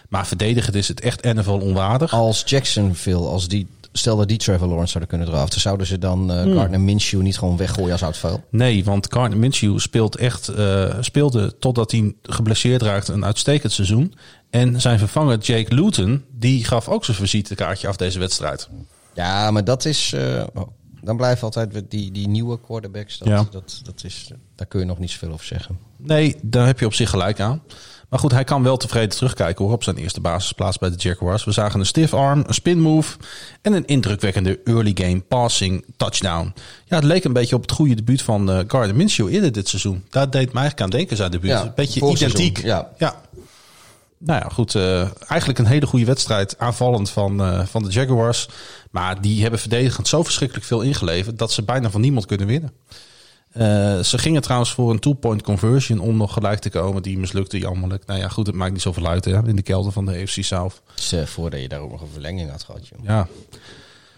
Maar 0.10 0.27
verdedigend 0.27 0.76
is 0.76 0.88
het 0.88 0.99
echt 1.02 1.23
NFL 1.23 1.49
onwaardig. 1.52 2.14
Als 2.14 2.44
Jacksonville, 2.45 3.27
als 3.27 3.48
die, 3.48 3.68
stel 3.91 4.18
dat 4.18 4.27
die 4.27 4.38
Trevor 4.38 4.68
Lawrence 4.68 4.91
zouden 4.91 5.10
kunnen 5.18 5.27
draften, 5.36 5.61
zouden 5.61 5.88
ze 5.88 5.98
dan 5.99 6.32
eh 6.32 6.53
Gardner 6.56 6.82
Minshew 6.82 7.22
niet 7.22 7.38
gewoon 7.38 7.57
weggooien 7.57 7.91
als 7.91 8.03
oud 8.03 8.18
vuil? 8.18 8.44
Nee, 8.49 8.84
want 8.84 9.14
Gardner 9.14 9.40
Minshew 9.40 9.80
speelt 9.80 10.15
echt, 10.15 10.48
eh, 10.48 10.94
speelde 10.99 11.57
totdat 11.60 11.91
hij 11.91 12.14
geblesseerd 12.22 12.82
raakte 12.82 13.14
een 13.14 13.26
uitstekend 13.26 13.72
seizoen. 13.72 14.14
En 14.49 14.82
zijn 14.82 14.99
vervanger 14.99 15.38
Jake 15.38 15.76
Luton, 15.76 16.23
die 16.32 16.65
gaf 16.65 16.88
ook 16.90 17.06
zijn 17.06 17.18
visitekaartje 17.18 17.88
af 17.88 17.95
deze 17.95 18.19
wedstrijd. 18.19 18.69
Ja, 19.14 19.52
maar 19.52 19.64
dat 19.64 19.86
is. 19.86 20.14
eh, 20.14 20.44
oh, 20.53 20.68
dan 21.02 21.18
blijven 21.18 21.44
altijd 21.44 21.84
die, 21.90 22.11
die 22.11 22.27
nieuwe 22.27 22.60
quarterbacks. 22.61 23.18
Dat, 23.18 23.27
Ja. 23.27 23.48
dat, 23.52 23.80
dat 23.84 24.03
is, 24.03 24.30
daar 24.56 24.68
kun 24.68 24.80
je 24.80 24.86
nog 24.86 24.99
niet 24.99 25.11
zoveel 25.11 25.32
over 25.32 25.45
zeggen. 25.45 25.77
Nee, 25.98 26.36
daar 26.41 26.65
heb 26.65 26.80
je 26.80 26.86
op 26.86 26.94
zich 26.94 27.10
gelijk 27.10 27.40
aan. 27.40 27.61
Maar 28.10 28.19
goed, 28.19 28.32
hij 28.32 28.44
kan 28.44 28.64
wel 28.64 28.77
tevreden 28.77 29.10
terugkijken 29.10 29.65
hoor, 29.65 29.73
op 29.73 29.84
zijn 29.84 29.98
eerste 29.98 30.22
basisplaats 30.22 30.77
bij 30.77 30.90
de 30.90 30.95
Jaguars. 30.98 31.44
We 31.44 31.52
zagen 31.52 31.80
een 31.80 31.86
stiff 31.86 32.14
arm, 32.14 32.44
een 32.48 32.53
spin 32.53 32.80
move 32.82 33.18
en 33.61 33.73
een 33.73 33.86
indrukwekkende 33.86 34.60
early 34.64 34.91
game 34.94 35.19
passing 35.19 35.86
touchdown. 35.98 36.53
Ja, 36.86 36.95
het 36.95 37.03
leek 37.06 37.23
een 37.23 37.34
beetje 37.34 37.56
op 37.56 37.61
het 37.61 37.72
goede 37.72 37.95
debuut 37.95 38.22
van 38.22 38.52
eh 38.52 38.60
Gardner 38.68 38.95
Minshew 38.95 39.27
eerder 39.34 39.52
dit 39.52 39.68
seizoen. 39.68 40.03
Daar 40.10 40.30
deed 40.30 40.53
mij 40.53 40.61
eigenlijk 40.61 40.82
aan 40.82 40.98
denken 40.99 41.18
zijn 41.18 41.32
debuut. 41.32 41.49
Ja, 41.49 41.61
een 41.61 41.72
beetje 41.76 41.99
identiek. 42.10 42.57
seizoen, 42.57 42.88
ja. 42.98 43.22
Nou 44.18 44.40
ja, 44.44 44.49
goed. 44.49 44.76
eh, 44.76 45.02
eigenlijk 45.27 45.60
een 45.60 45.65
hele 45.65 45.86
goede 45.86 46.06
wedstrijd 46.06 46.60
aanvallend 46.60 47.10
van, 47.10 47.41
eh, 47.41 47.65
van 47.65 47.84
de 47.84 47.90
Jaguars. 47.90 48.48
Maar 48.91 49.22
die 49.22 49.41
hebben 49.41 49.60
verdedigend 49.60 50.07
zo 50.07 50.23
verschrikkelijk 50.23 50.65
veel 50.65 50.82
ingeleverd 50.82 51.38
dat 51.40 51.52
ze 51.52 51.64
bijna 51.64 51.90
van 51.90 52.02
niemand 52.02 52.26
kunnen 52.26 52.48
winnen. 52.48 52.72
Eh, 53.56 53.99
ze 53.99 54.18
gingen 54.18 54.41
trouwens 54.41 54.72
voor 54.72 54.91
een 54.91 54.99
two-point 54.99 55.41
conversion 55.41 55.99
om 55.99 56.18
nog 56.18 56.34
gelijk 56.34 56.60
te 56.60 56.69
komen. 56.69 57.02
Die 57.02 57.18
mislukte 57.18 57.57
jammerlijk. 57.57 58.06
Nou 58.06 58.19
ja, 58.19 58.27
goed, 58.27 58.48
het 58.48 58.56
maakt 58.56 58.72
niet 58.72 58.82
zoveel 58.82 59.07
uit 59.07 59.26
hè, 59.26 59.48
in 59.48 59.56
de 59.56 59.61
kelder 59.61 59.91
van 59.91 60.06
de 60.06 60.11
AFC 60.22 60.44
South. 60.44 60.82
Dus, 60.95 61.11
eh, 61.11 61.26
voordat 61.26 61.61
je 61.61 61.68
daar 61.69 61.80
ook 61.80 61.91
nog 61.91 62.02
een 62.02 62.07
verlenging 62.11 62.52
had 62.52 62.64
gehad. 62.64 62.88
Joh. 62.88 62.99
Ja, 63.03 63.27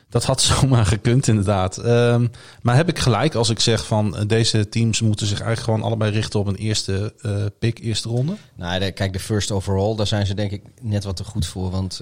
dat 0.10 0.24
had 0.24 0.42
zomaar 0.62 0.86
gekund 0.86 1.28
inderdaad. 1.28 1.78
Ehm, 1.78 2.28
maar 2.62 2.76
heb 2.76 2.90
ik 2.90 3.00
gelijk 3.00 3.36
als 3.36 3.50
ik 3.50 3.60
zeg 3.60 3.86
van 3.86 4.18
eh, 4.18 4.22
deze 4.28 4.70
teams 4.70 5.02
moeten 5.02 5.28
zich 5.28 5.38
eigenlijk 5.42 5.70
gewoon 5.70 5.88
allebei 5.88 6.12
richten 6.12 6.40
op 6.40 6.48
een 6.48 6.56
eerste 6.56 7.14
eh, 7.22 7.32
pick, 7.60 7.80
eerste 7.80 8.10
ronde? 8.10 8.34
Nou, 8.56 8.80
de, 8.80 8.92
kijk, 8.92 9.14
de 9.14 9.20
first 9.20 9.52
overall, 9.52 9.96
daar 9.96 10.08
zijn 10.08 10.26
ze 10.26 10.34
denk 10.34 10.52
ik 10.52 10.62
net 10.82 11.04
wat 11.04 11.16
te 11.16 11.24
goed 11.24 11.46
voor. 11.48 11.70
Want 11.72 12.02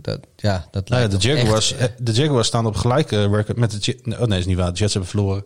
dat, 0.00 0.20
ja, 0.36 0.66
dat 0.70 0.88
Nou 0.88 1.02
ja, 1.02 1.08
de 1.08 1.16
Jaguars, 1.16 1.72
echt- 1.72 2.06
de 2.06 2.12
Jaguars 2.12 2.46
staan 2.46 2.66
op 2.66 2.76
gelijke 2.76 3.28
record 3.28 3.56
met 3.56 3.84
de. 3.84 3.96
Oh 4.18 4.26
nee, 4.26 4.38
is 4.38 4.46
niet 4.46 4.56
waar. 4.56 4.72
De 4.72 4.78
Jets 4.78 4.92
hebben 4.92 5.10
verloren. 5.10 5.44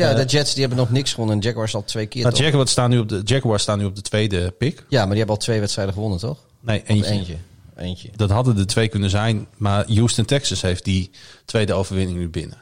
Ja, 0.00 0.10
eh, 0.10 0.16
de 0.16 0.24
Jets 0.24 0.50
die 0.52 0.60
hebben 0.60 0.78
nog 0.78 0.90
niks 0.90 1.12
gewonnen. 1.12 1.36
En 1.36 1.42
Jaguars 1.42 1.74
al 1.74 1.84
twee 1.84 2.06
keer. 2.06 2.24
Toch? 2.24 2.38
Jaguars 2.38 2.70
staan, 2.70 2.90
nu 2.90 2.98
op 2.98 3.08
de, 3.08 3.20
Jaguars 3.24 3.62
staan 3.62 3.78
nu 3.78 3.84
op 3.84 3.94
de 3.96 4.02
tweede 4.02 4.50
pick. 4.50 4.84
Ja, 4.88 4.98
maar 4.98 5.08
die 5.08 5.18
hebben 5.18 5.34
al 5.36 5.42
twee 5.42 5.60
wedstrijden 5.60 5.94
gewonnen, 5.94 6.18
toch? 6.18 6.38
Nee, 6.60 6.82
eentje. 6.86 7.10
Eentje. 7.12 7.36
Eentje. 7.76 8.08
Dat 8.16 8.30
hadden 8.30 8.56
de 8.56 8.64
twee 8.64 8.88
kunnen 8.88 9.10
zijn. 9.10 9.46
Maar 9.56 9.84
Houston, 9.92 10.24
Texas 10.24 10.60
heeft 10.62 10.84
die 10.84 11.10
tweede 11.44 11.72
overwinning 11.72 12.18
nu 12.18 12.28
binnen. 12.28 12.58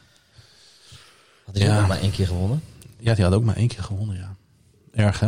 Had 1.44 1.55
die 1.55 1.65
Ja. 1.65 1.81
ook 1.81 1.89
maar 1.89 2.01
één 2.01 2.10
keer 2.10 2.27
gewonnen? 2.27 2.62
Ja, 2.98 3.15
die 3.15 3.24
had 3.24 3.32
ook 3.35 3.44
maar 3.44 3.56
één 3.56 3.69
keer 3.69 3.82
gewonnen, 3.82 4.16
ja. 4.16 4.35
Erg, 5.05 5.20
hè? 5.20 5.27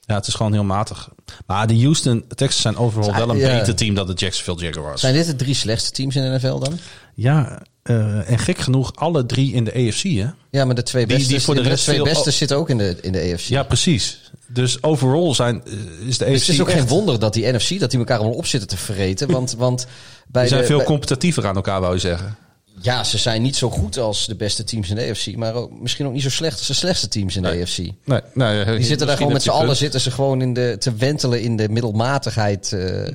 Ja, 0.00 0.14
het 0.14 0.26
is 0.26 0.34
gewoon 0.34 0.52
heel 0.52 0.64
matig. 0.64 1.08
Maar 1.46 1.66
de 1.66 1.80
Houston 1.80 2.24
Texans 2.28 2.60
zijn 2.62 2.76
overal 2.76 3.12
wel 3.14 3.30
een 3.30 3.36
Ja. 3.36 3.58
beter 3.58 3.74
team 3.74 3.94
dan 3.94 4.06
de 4.06 4.12
Jacksonville 4.12 4.66
Jaguars. 4.72 5.00
Zijn 5.00 5.14
dit 5.14 5.26
de 5.26 5.36
drie 5.36 5.54
slechtste 5.54 5.90
teams 5.90 6.16
in 6.16 6.22
de 6.22 6.28
NFL 6.38 6.58
dan? 6.58 6.78
Ja, 7.14 7.62
eh, 7.82 8.30
en 8.30 8.38
gek 8.38 8.58
genoeg 8.58 8.92
alle 8.96 9.26
drie 9.26 9.52
in 9.52 9.64
de 9.64 9.70
AFC, 9.74 10.02
hè? 10.02 10.26
Ja, 10.50 10.64
maar 10.64 10.74
de 10.74 10.82
twee 10.82 11.06
beste, 11.06 11.28
die 11.28 11.40
voor 11.40 11.54
de 11.54 11.60
rest 11.62 11.84
twee 11.84 12.02
beste 12.02 12.28
oh. 12.28 12.34
zitten 12.34 12.56
ook 12.56 12.70
in 12.70 12.78
de, 12.78 12.96
in 13.00 13.12
de 13.12 13.32
AFC. 13.32 13.40
Ja, 13.48 13.62
precies. 13.62 14.30
Dus 14.48 14.82
overal 14.82 15.34
zijn, 15.34 15.62
eh, 15.66 15.72
is 16.06 16.18
de 16.18 16.24
AFC 16.24 16.32
Dus 16.32 16.46
het 16.46 16.54
is 16.54 16.60
ook 16.60 16.68
echt- 16.68 16.78
geen 16.78 16.86
wonder 16.88 17.18
dat 17.18 17.32
die 17.32 17.52
NFC, 17.52 17.78
dat 17.80 17.90
die 17.90 17.98
elkaar 17.98 18.18
allemaal 18.18 18.36
op 18.36 18.46
zitten 18.46 18.68
te 18.68 18.76
vreten. 18.76 19.30
Want, 19.30 19.54
want 19.58 19.86
bij 20.26 20.40
Die 20.42 20.50
zijn 20.50 20.60
de, 20.62 20.66
veel 20.68 20.76
bij- 20.76 20.86
competitiever 20.86 21.46
aan 21.46 21.54
elkaar, 21.56 21.80
wou 21.80 21.94
je 21.94 22.00
zeggen. 22.00 22.36
Ja, 22.80 23.04
ze 23.04 23.18
zijn 23.18 23.42
niet 23.42 23.56
zo 23.56 23.70
goed 23.70 23.98
als 23.98 24.26
de 24.26 24.34
beste 24.34 24.64
teams 24.64 24.88
in 24.90 24.96
de 24.96 25.10
AFC. 25.10 25.36
Maar 25.36 25.54
ook, 25.54 25.80
misschien 25.80 26.06
ook 26.06 26.12
niet 26.12 26.22
zo 26.22 26.30
slecht 26.30 26.58
als 26.58 26.66
de 26.66 26.72
slechtste 26.74 27.08
teams 27.08 27.36
in 27.36 27.42
de 27.42 27.48
Nee. 27.48 27.62
AFC. 27.62 27.78
Nee, 28.04 28.20
nee, 28.34 28.64
Die 28.76 28.84
zitten 28.84 29.06
daar 29.06 29.16
gewoon 29.16 29.32
met 29.32 29.42
z'n 29.42 29.48
allen 29.50 29.76
zitten 29.76 30.00
ze 30.00 30.10
gewoon 30.10 30.40
in 30.42 30.54
de, 30.54 30.76
te 30.78 30.94
wentelen 30.94 31.42
in 31.42 31.56
de 31.56 31.68
middelmatigheid. 31.68 32.72
eh. 32.72 33.06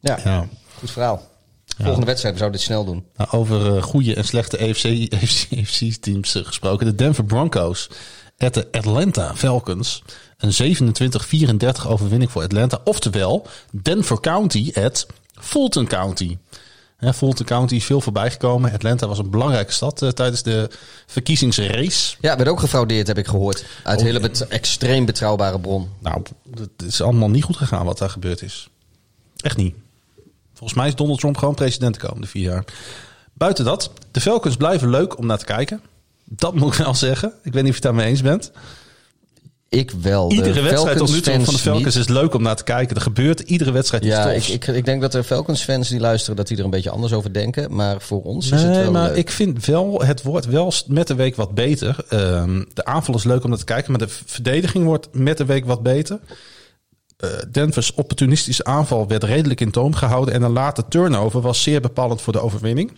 Ja, 0.00 0.18
Ja. 0.24 0.48
goed 0.78 0.90
verhaal. 0.90 1.28
Volgende 1.78 2.06
wedstrijd, 2.06 2.34
we 2.34 2.40
zouden 2.40 2.58
dit 2.60 2.68
snel 2.68 2.84
doen. 2.84 3.04
Nou, 3.16 3.30
over 3.30 3.76
eh, 3.76 3.82
goede 3.82 4.14
en 4.14 4.24
slechte 4.24 4.58
AFC, 4.58 4.84
AFC, 5.14 5.46
AFC-teams 5.58 6.34
eh, 6.34 6.44
gesproken. 6.44 6.86
De 6.86 6.94
Denver 6.94 7.24
Broncos 7.24 7.90
at 8.38 8.54
de 8.54 8.68
Atlanta 8.72 9.36
Falcons. 9.36 10.02
Een 10.38 10.76
27-34 11.82 11.86
overwinning 11.86 12.30
voor 12.30 12.42
Atlanta. 12.42 12.80
Oftewel, 12.84 13.46
Denver 13.82 14.20
County 14.20 14.72
at 14.74 15.06
Fulton 15.34 15.86
County. 15.86 16.36
Hè, 17.00 17.14
Fulton 17.14 17.46
County 17.46 17.74
is 17.74 17.84
veel 17.84 18.00
voorbij 18.00 18.30
gekomen. 18.30 18.72
Atlanta 18.72 19.06
was 19.06 19.18
een 19.18 19.30
belangrijke 19.30 19.72
stad 19.72 20.02
eh, 20.02 20.08
tijdens 20.08 20.42
de 20.42 20.70
verkiezingsrace. 21.06 22.16
Ja, 22.20 22.36
werd 22.36 22.48
ook 22.48 22.60
gefraudeerd, 22.60 23.06
heb 23.06 23.18
ik 23.18 23.26
gehoord. 23.26 23.64
Uit 23.84 23.98
Oh, 23.98 24.04
hele 24.04 24.20
bet- 24.20 24.46
extreem 24.48 25.04
betrouwbare 25.04 25.60
bron. 25.60 25.88
Nou, 25.98 26.22
het 26.54 26.70
is 26.86 27.00
allemaal 27.02 27.30
niet 27.30 27.44
goed 27.44 27.56
gegaan 27.56 27.84
wat 27.84 27.98
daar 27.98 28.10
gebeurd 28.10 28.42
is. 28.42 28.68
Echt 29.36 29.56
niet. 29.56 29.74
Volgens 30.54 30.78
mij 30.78 30.88
is 30.88 30.94
Donald 30.94 31.18
Trump 31.20 31.36
gewoon 31.36 31.54
president 31.54 31.94
de 31.94 32.06
komende 32.06 32.26
vier 32.26 32.42
jaar. 32.42 32.64
Buiten 33.32 33.64
dat, 33.64 33.90
de 34.10 34.20
Falcons 34.20 34.56
blijven 34.56 34.90
leuk 34.90 35.18
om 35.18 35.26
naar 35.26 35.38
te 35.38 35.44
kijken. 35.44 35.80
Dat 36.24 36.54
moet 36.54 36.72
ik 36.74 36.84
wel 36.84 36.94
zeggen. 36.94 37.32
Ik 37.42 37.52
weet 37.52 37.62
niet 37.62 37.72
of 37.72 37.78
je 37.78 37.86
het 37.86 37.94
daarmee 37.94 38.06
eens 38.06 38.22
bent. 38.22 38.50
Ik 39.70 39.90
wel. 39.90 40.28
de 40.28 40.34
Iedere 40.34 40.60
wedstrijd 40.60 40.96
tot 40.96 41.12
nu 41.12 41.20
toe 41.20 41.40
van 41.44 41.54
de 41.54 41.60
Falcons 41.60 41.96
is 41.96 42.08
leuk 42.08 42.34
om 42.34 42.42
naar 42.42 42.56
te 42.56 42.64
kijken. 42.64 42.96
Er 42.96 43.02
gebeurt 43.02 43.40
iedere 43.40 43.70
wedstrijd 43.70 44.04
iets 44.04 44.14
Ja, 44.14 44.30
ik, 44.30 44.46
ik, 44.46 44.66
ik 44.66 44.84
denk 44.84 45.00
dat 45.00 45.12
de 45.12 45.24
Falcons 45.24 45.62
fans 45.62 45.88
die 45.88 46.00
luisteren, 46.00 46.36
dat 46.36 46.48
die 46.48 46.58
er 46.58 46.64
een 46.64 46.70
beetje 46.70 46.90
anders 46.90 47.12
over 47.12 47.32
denken. 47.32 47.74
Maar 47.74 48.00
voor 48.00 48.22
ons 48.22 48.50
is 48.50 48.62
het 48.62 48.70
Nee, 48.70 48.82
wel 48.82 48.90
maar 48.90 49.08
leuk. 49.08 49.16
ik 49.16 49.30
vind 49.30 49.66
wel, 49.66 50.02
het 50.02 50.22
wordt 50.22 50.46
wel 50.46 50.72
met 50.86 51.06
de 51.06 51.14
week 51.14 51.36
wat 51.36 51.54
beter. 51.54 51.96
Ehm, 52.08 52.64
de 52.74 52.84
aanval 52.84 53.14
is 53.14 53.24
leuk 53.24 53.42
om 53.44 53.48
naar 53.48 53.58
te 53.58 53.64
kijken, 53.64 53.90
maar 53.90 54.00
de 54.00 54.14
verdediging 54.26 54.84
wordt 54.84 55.08
met 55.12 55.36
de 55.38 55.44
week 55.44 55.64
wat 55.66 55.82
beter. 55.82 56.18
Eh, 57.16 57.30
Denver's 57.50 57.92
opportunistische 57.94 58.64
aanval 58.64 59.08
werd 59.08 59.24
redelijk 59.24 59.60
in 59.60 59.70
toom 59.70 59.94
gehouden 59.94 60.34
en 60.34 60.42
een 60.42 60.52
late 60.52 60.84
turnover 60.88 61.40
was 61.40 61.62
zeer 61.62 61.80
bepalend 61.80 62.22
voor 62.22 62.32
de 62.32 62.40
overwinning. 62.40 62.92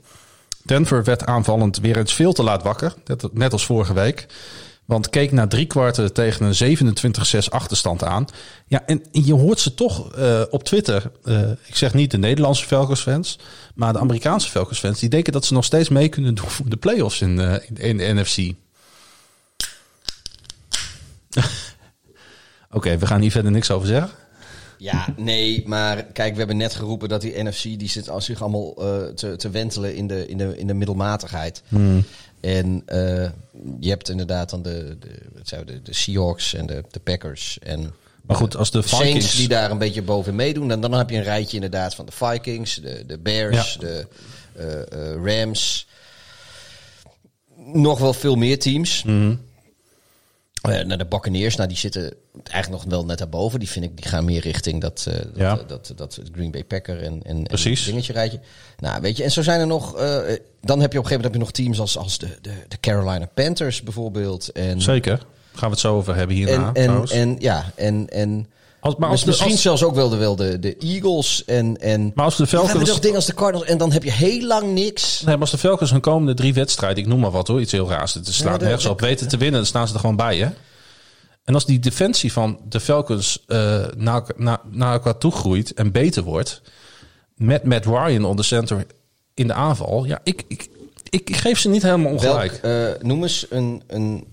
Denver 0.62 1.05
werd 1.05 1.27
aanvallend 1.27 1.78
weer 1.78 1.97
eens 1.97 2.15
veel 2.15 2.32
te 2.32 2.43
laat 2.43 2.62
wakker, 2.62 2.94
net 3.32 3.53
als 3.53 3.66
vorige 3.66 3.94
week. 3.94 4.27
Want 4.84 5.10
keek 5.10 5.32
na 5.32 5.46
drie 5.46 5.66
kwarten 5.66 6.12
tegen 6.12 6.46
een 6.46 6.78
27-6 7.44 7.48
achterstand 7.48 8.04
aan. 8.04 8.26
Ja, 8.66 8.86
en 8.86 9.02
je 9.10 9.34
hoort 9.34 9.60
ze 9.60 9.74
toch 9.74 10.14
eh, 10.14 10.42
op 10.50 10.64
Twitter. 10.64 11.10
eh, 11.24 11.50
ik 11.50 11.76
zeg 11.76 11.94
niet 11.94 12.10
de 12.10 12.18
Nederlandse 12.18 12.66
Falcons 12.66 13.00
fans, 13.00 13.38
maar 13.74 13.92
de 13.92 13.98
Amerikaanse 13.98 14.50
Falcons 14.50 14.78
fans. 14.78 15.00
Die 15.00 15.09
denken 15.09 15.32
dat 15.32 15.44
ze 15.44 15.52
nog 15.52 15.64
steeds 15.64 15.88
mee 15.88 16.09
kunnen 16.09 16.34
doen 16.34 16.48
voor 16.48 16.68
de 16.68 16.76
playoffs 16.76 17.20
in, 17.20 17.40
eh, 17.40 17.88
in, 17.88 17.96
de 17.96 18.12
NFC. 18.12 18.54
Oké, 22.70 22.98
we 22.98 23.06
gaan 23.06 23.20
hier 23.20 23.30
verder 23.30 23.50
niks 23.50 23.70
over 23.70 23.88
zeggen. 23.88 24.10
Ja, 24.78 25.14
nee, 25.16 25.62
maar 25.66 26.02
kijk, 26.02 26.32
we 26.32 26.38
hebben 26.38 26.56
net 26.56 26.74
geroepen 26.74 27.09
dat 27.09 27.20
die 27.20 27.42
NFC 27.42 27.62
die 27.62 27.88
zit 27.88 28.09
als 28.09 28.24
zich 28.24 28.42
allemaal 28.42 28.74
te, 29.14 29.36
te 29.36 29.50
wentelen 29.50 29.96
in 29.96 30.06
de, 30.06 30.28
in 30.28 30.38
de, 30.38 30.59
in 30.59 30.66
de 30.66 30.74
middelmatigheid. 30.74 31.62
En 32.43 32.82
eh, 32.86 33.31
je 33.81 33.89
hebt 33.89 34.09
inderdaad 34.09 34.51
dan 34.51 34.62
de, 34.62 34.97
de, 35.01 35.09
wat 35.35 35.66
de, 35.66 35.82
de 35.82 35.94
Seahawks 35.94 36.55
en 36.55 36.66
de, 36.66 36.85
de 36.90 37.01
Packers 37.01 37.59
en 37.59 37.94
Maar 38.23 38.36
goed, 38.36 38.56
als 38.56 38.70
de 38.70 38.82
Saints 38.82 39.06
Vikings... 39.06 39.36
die 39.36 39.48
daar 39.48 39.70
een 39.70 39.78
beetje 39.78 40.02
boven 40.02 40.35
meedoen. 40.35 40.70
En 40.70 40.81
dan 40.81 40.93
heb 40.93 41.10
je 41.10 41.16
een 41.16 41.23
rijtje 41.23 41.55
inderdaad 41.55 41.94
van 41.94 42.06
de 42.06 42.12
Vikings, 42.12 42.74
de, 42.74 43.05
de 43.06 43.19
Bears, 43.19 43.73
Ja. 43.73 43.81
de 43.81 44.06
eh, 44.56 44.81
eh, 44.81 45.24
Rams. 45.24 45.86
nog 47.56 47.98
wel 47.98 48.12
veel 48.12 48.35
meer 48.35 48.59
teams. 48.59 49.02
Mhm. 49.02 49.35
Eh, 50.62 50.84
naar 50.84 50.98
de 50.98 51.06
Buccaneers, 51.06 51.56
nou 51.56 51.68
die 51.68 51.78
zitten 51.78 52.14
eigenlijk 52.43 52.84
nog 52.84 52.93
wel 52.93 53.05
net 53.05 53.18
daarboven. 53.18 53.59
Die 53.59 53.68
vind 53.68 53.84
ik, 53.84 53.97
die 53.97 54.06
gaan 54.09 54.24
meer 54.24 54.40
richting 54.40 54.80
dat, 54.80 55.06
eh, 55.09 55.14
dat, 55.14 55.26
Ja. 55.34 55.59
eh, 55.59 55.68
dat, 55.68 55.93
dat, 55.97 56.20
Green 56.32 56.51
Bay 56.51 56.64
Packer 56.64 57.02
en, 57.02 57.22
en, 57.22 57.44
dingetje 57.84 58.12
rijtje. 58.12 58.40
Nou, 58.78 59.01
weet 59.01 59.16
je, 59.16 59.22
en 59.22 59.30
zo 59.30 59.43
zijn 59.43 59.60
er 59.60 59.66
nog. 59.66 59.93
dan 59.93 60.80
heb 60.80 60.93
je 60.93 60.98
op 60.98 61.05
een 61.05 61.10
gegeven 61.10 61.10
moment 61.10 61.22
heb 61.22 61.32
je 61.32 61.39
nog 61.39 61.51
teams 61.51 61.80
als, 61.80 61.98
als 61.98 62.18
de, 62.18 62.39
de, 62.40 62.52
de 62.68 62.80
Carolina 62.80 63.26
Panthers 63.34 63.82
bijvoorbeeld. 63.82 64.48
En, 64.48 64.80
Zeker. 64.80 65.18
Gaan 65.52 65.68
we 65.68 65.74
het 65.74 65.78
zo 65.78 65.97
over 65.97 66.14
hebben 66.14 66.36
hierna. 66.36 66.72
en, 66.72 66.90
en, 66.90 67.05
en 67.09 67.36
ja, 67.39 67.72
en, 67.74 68.09
en 68.09 68.47
Als- 68.82 68.96
maar, 68.96 69.09
als 69.09 69.20
de, 69.20 69.26
misschien 69.26 69.50
als, 69.50 69.62
zelfs 69.62 69.82
ook 69.82 69.94
wel 69.94 70.09
de, 70.09 70.16
wel 70.16 70.36
de, 70.36 70.59
de 70.59 70.76
Eagles 70.76 71.44
en, 71.44 71.76
en 71.80 72.12
maar 72.14 72.24
als 72.24 72.36
de 72.36 72.46
Falcons... 72.46 72.88
nog 72.88 72.98
dingen 73.00 73.16
als 73.16 73.26
de 73.26 73.34
Cardinals 73.34 73.68
en 73.70 73.78
dan 73.78 73.92
heb 73.92 74.02
je 74.04 74.10
heel 74.12 74.46
lang 74.46 74.72
niks. 74.74 75.16
Nee, 75.20 75.30
maar 75.32 75.40
als 75.40 75.50
de 75.50 75.59
Falcons 75.59 75.90
hun 75.90 76.00
komende 76.00 76.34
drie 76.34 76.54
wedstrijden, 76.54 77.02
ik 77.02 77.09
noem 77.09 77.20
maar 77.20 77.30
wat 77.30 77.48
hoor, 77.48 77.60
iets 77.60 77.72
heel 77.72 77.88
raars. 77.88 78.14
Het 78.14 78.26
slaat 78.26 78.59
de- 78.59 78.64
nergens 78.64 78.84
de- 78.84 78.90
op. 78.90 79.00
Weten 79.00 79.28
te 79.28 79.36
winnen, 79.36 79.56
dan 79.56 79.66
staan 79.66 79.88
ze 79.88 79.94
er 79.94 80.00
gewoon 80.00 80.16
bij, 80.16 80.36
hè? 80.38 80.48
En 81.44 81.54
als 81.54 81.66
die 81.66 81.78
defensie 81.78 82.32
van 82.32 82.60
de 82.68 82.80
Falcons 82.80 83.42
eh, 83.46 83.84
naar, 83.96 84.22
naar, 84.36 84.60
naar 84.70 84.92
elkaar 84.92 85.18
toe 85.18 85.32
groeit 85.32 85.74
en 85.74 85.92
beter 85.92 86.22
wordt, 86.22 86.62
met 87.36 87.64
Matt 87.64 87.84
Ryan 87.86 88.24
on 88.24 88.36
the 88.36 88.42
center 88.42 88.86
in 89.34 89.46
de 89.46 89.52
aanval, 89.54 90.04
ja, 90.04 90.20
ik, 90.24 90.44
ik, 90.48 90.68
ik, 91.10 91.28
ik 91.30 91.36
geef 91.36 91.59
ze 91.59 91.68
niet 91.68 91.82
helemaal 91.82 92.12
ongelijk. 92.12 92.59
Welk, 92.62 92.96
eh, 92.96 93.02
noem 93.02 93.22
eens 93.22 93.46
een. 93.50 93.82
een 93.86 94.24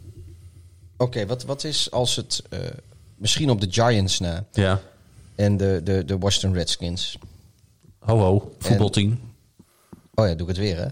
Oké, 0.97 1.25
wat, 1.25 1.43
wat 1.43 1.63
is 1.63 1.91
als 1.91 2.15
het. 2.15 2.43
eh, 2.49 2.59
misschien 3.19 3.49
op 3.49 3.61
de 3.61 3.67
Giants 3.69 4.19
na. 4.19 4.45
Ja, 4.51 4.79
En 5.35 5.57
de, 5.57 5.81
de, 5.83 6.05
de 6.05 6.17
Washington 6.17 6.53
Redskins. 6.53 7.17
ho 7.99 8.17
ho, 8.17 8.55
voetbalteam. 8.59 9.19
Oh 10.13 10.27
ja, 10.27 10.33
doe 10.33 10.41
ik 10.41 10.47
het 10.47 10.57
weer, 10.57 10.77
hè? 10.77 10.87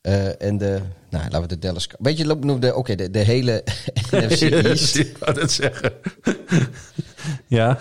Eh, 0.00 0.46
en 0.48 0.58
de. 0.58 0.80
Nou, 1.10 1.24
laten 1.24 1.40
we 1.40 1.46
de 1.46 1.58
Dallas. 1.58 1.88
Weet 1.98 2.18
je, 2.18 2.26
loop- 2.26 2.44
noem 2.44 2.60
de. 2.60 2.74
Oké, 2.74 2.94
de, 2.94 3.10
de 3.10 3.18
hele 3.18 3.64
NFC 4.10 4.40
East. 4.42 4.96
ik 4.96 5.18
wou 5.18 5.40
het 5.40 5.52
zeggen. 5.52 5.92
ja, 7.48 7.78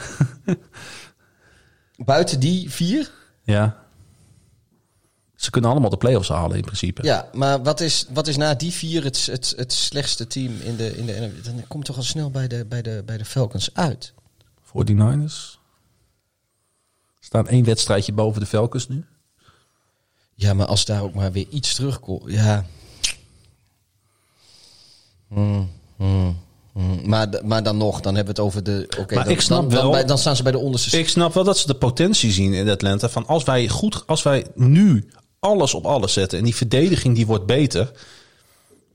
Buiten 1.98 2.40
die 2.40 2.70
vier. 2.72 3.12
ja. 3.44 3.81
Ze 5.42 5.50
kunnen 5.50 5.70
allemaal 5.72 5.90
de 5.90 5.98
play-offs 5.98 6.28
halen 6.30 6.58
in 6.58 6.64
principe. 6.64 7.04
Ja, 7.04 7.30
maar 7.34 7.64
wat 7.64 7.80
is, 7.80 8.06
wat 8.14 8.28
is 8.28 8.38
na 8.38 8.54
die 8.54 8.72
vier 8.72 9.04
het, 9.04 9.26
het, 9.26 9.54
het 9.58 9.74
slechtste 9.74 10.28
team 10.28 10.54
in 10.62 10.76
de, 10.76 10.98
in 10.98 11.06
de? 11.06 11.42
Dan 11.44 11.64
kom 11.68 11.80
je 11.80 11.86
toch 11.86 11.98
al 11.98 12.04
snel 12.04 12.32
bij 12.32 12.48
de, 12.48 12.66
bij 12.66 12.82
de, 12.82 13.04
bij 13.06 13.18
de 13.18 13.26
Falcons 13.26 13.70
uit. 13.74 14.14
49ers. 14.68 15.60
Staan 17.20 17.48
één 17.48 17.64
wedstrijdje 17.64 18.14
boven 18.14 18.42
de 18.42 18.48
Falcons 18.48 18.88
nu. 18.88 19.06
Ja, 20.36 20.54
maar 20.54 20.66
als 20.68 20.86
daar 20.86 21.02
ook 21.04 21.14
maar 21.14 21.32
weer 21.32 21.48
iets 21.50 21.74
terugkomt. 21.76 22.32
Ja. 22.32 22.66
Hmm, 25.28 25.70
hmm, 25.96 26.38
hmm. 26.74 27.10
Maar, 27.10 27.28
maar 27.44 27.64
dan 27.64 27.78
nog, 27.78 28.02
dan 28.02 28.16
hebben 28.16 28.36
we 28.36 28.42
het 28.42 28.50
over 28.50 28.64
de. 28.64 28.86
Oké, 29.00 29.16
Maar 29.16 29.24
dan, 29.24 29.34
ik 29.34 29.42
snap 29.42 29.62
dan, 29.62 29.70
dan, 29.70 29.82
wel- 29.82 29.92
bij- 29.92 30.06
dan 30.06 30.18
staan 30.18 30.36
ze 30.36 30.44
bij 30.44 30.52
de 30.52 30.58
onderste. 30.58 31.00
Ik 31.00 31.10
snap 31.10 31.34
wel 31.34 31.44
dat 31.44 31.58
ze 31.58 31.68
de 31.68 31.76
potentie 31.76 32.32
zien 32.32 32.54
in 32.54 32.70
Atlanta. 32.70 33.10
Van 33.10 33.28
als 33.28 33.44
wij 33.44 33.68
goed, 33.70 34.08
als 34.08 34.24
wij 34.24 34.46
nu 34.56 35.10
alles 35.42 35.74
op 35.74 35.86
alles 35.86 36.14
zetten 36.14 36.38
en 36.38 36.44
die 36.44 36.56
verdediging 36.56 37.16
die 37.16 37.26
wordt 37.26 37.46
beter. 37.46 37.92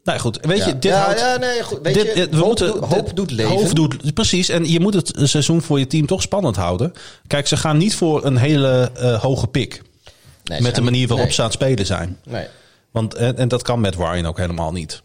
Nou 0.04 0.18
goed, 0.18 0.38
weet 0.42 0.58
ja. 0.58 0.66
je, 0.66 0.72
dit 0.78 0.84
ja, 0.92 1.04
houdt, 1.04 1.20
ja, 1.20 1.36
nee, 1.36 1.62
goed. 1.62 1.78
Weet 1.82 1.94
dit- 1.94 2.14
je, 2.14 2.28
we 2.28 2.36
hoop, 2.36 2.46
moeten, 2.46 2.66
doet- 2.72 2.84
hoop 2.84 3.06
dit- 3.06 3.16
doet 3.16 3.30
leven. 3.30 3.52
hoop 3.54 3.74
doet- 3.74 4.14
precies. 4.14 4.48
En 4.48 4.70
je 4.70 4.80
moet 4.80 4.94
het 4.94 5.12
seizoen 5.22 5.62
voor 5.62 5.78
je 5.78 5.86
team 5.86 6.06
toch 6.06 6.22
spannend 6.22 6.56
houden. 6.56 6.92
Kijk, 7.26 7.46
ze 7.46 7.56
gaan 7.56 7.76
niet 7.76 7.94
voor 7.96 8.24
een 8.24 8.36
hele 8.36 8.90
eh, 8.96 9.20
hoge 9.22 9.46
pik. 9.46 9.82
Nee, 10.44 10.60
met 10.60 10.74
de 10.74 10.80
manier 10.80 11.06
waarop 11.08 11.26
nee. 11.26 11.34
ze 11.34 11.40
aan 11.40 11.46
het 11.46 11.56
spelen 11.56 11.86
zijn. 11.86 12.18
Nee. 12.24 12.46
Want, 12.90 13.14
en, 13.14 13.36
en 13.36 13.48
dat 13.48 13.62
kan 13.62 13.80
met 13.80 13.94
Ryan 13.96 14.26
ook 14.26 14.38
helemaal 14.38 14.72
niet. 14.72 15.02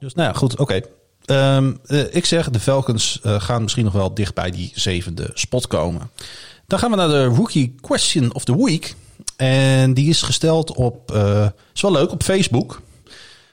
Dus 0.00 0.14
nou 0.14 0.28
ja, 0.28 0.34
goed, 0.34 0.58
oké. 0.58 0.80
Ehm, 1.24 1.72
eh, 1.86 2.14
ik 2.14 2.24
zeg, 2.24 2.50
de 2.50 2.60
Falcons 2.60 3.20
eh, 3.22 3.40
gaan 3.40 3.62
misschien 3.62 3.84
nog 3.84 3.92
wel 3.92 4.14
dicht 4.14 4.34
bij 4.34 4.50
die 4.50 4.72
zevende 4.74 5.30
spot 5.34 5.66
komen. 5.66 6.10
Dan 6.66 6.78
gaan 6.78 6.90
we 6.90 6.96
naar 6.96 7.08
de 7.08 7.24
Rookie 7.24 7.74
Question 7.80 8.34
of 8.34 8.44
the 8.44 8.64
Week. 8.64 8.94
En 9.36 9.94
die 9.94 10.08
is 10.08 10.22
gesteld 10.22 10.74
op, 10.74 11.12
eh 11.12 11.46
is 11.74 11.80
wel 11.80 11.92
leuk, 11.92 12.10
op 12.10 12.22
Facebook. 12.22 12.82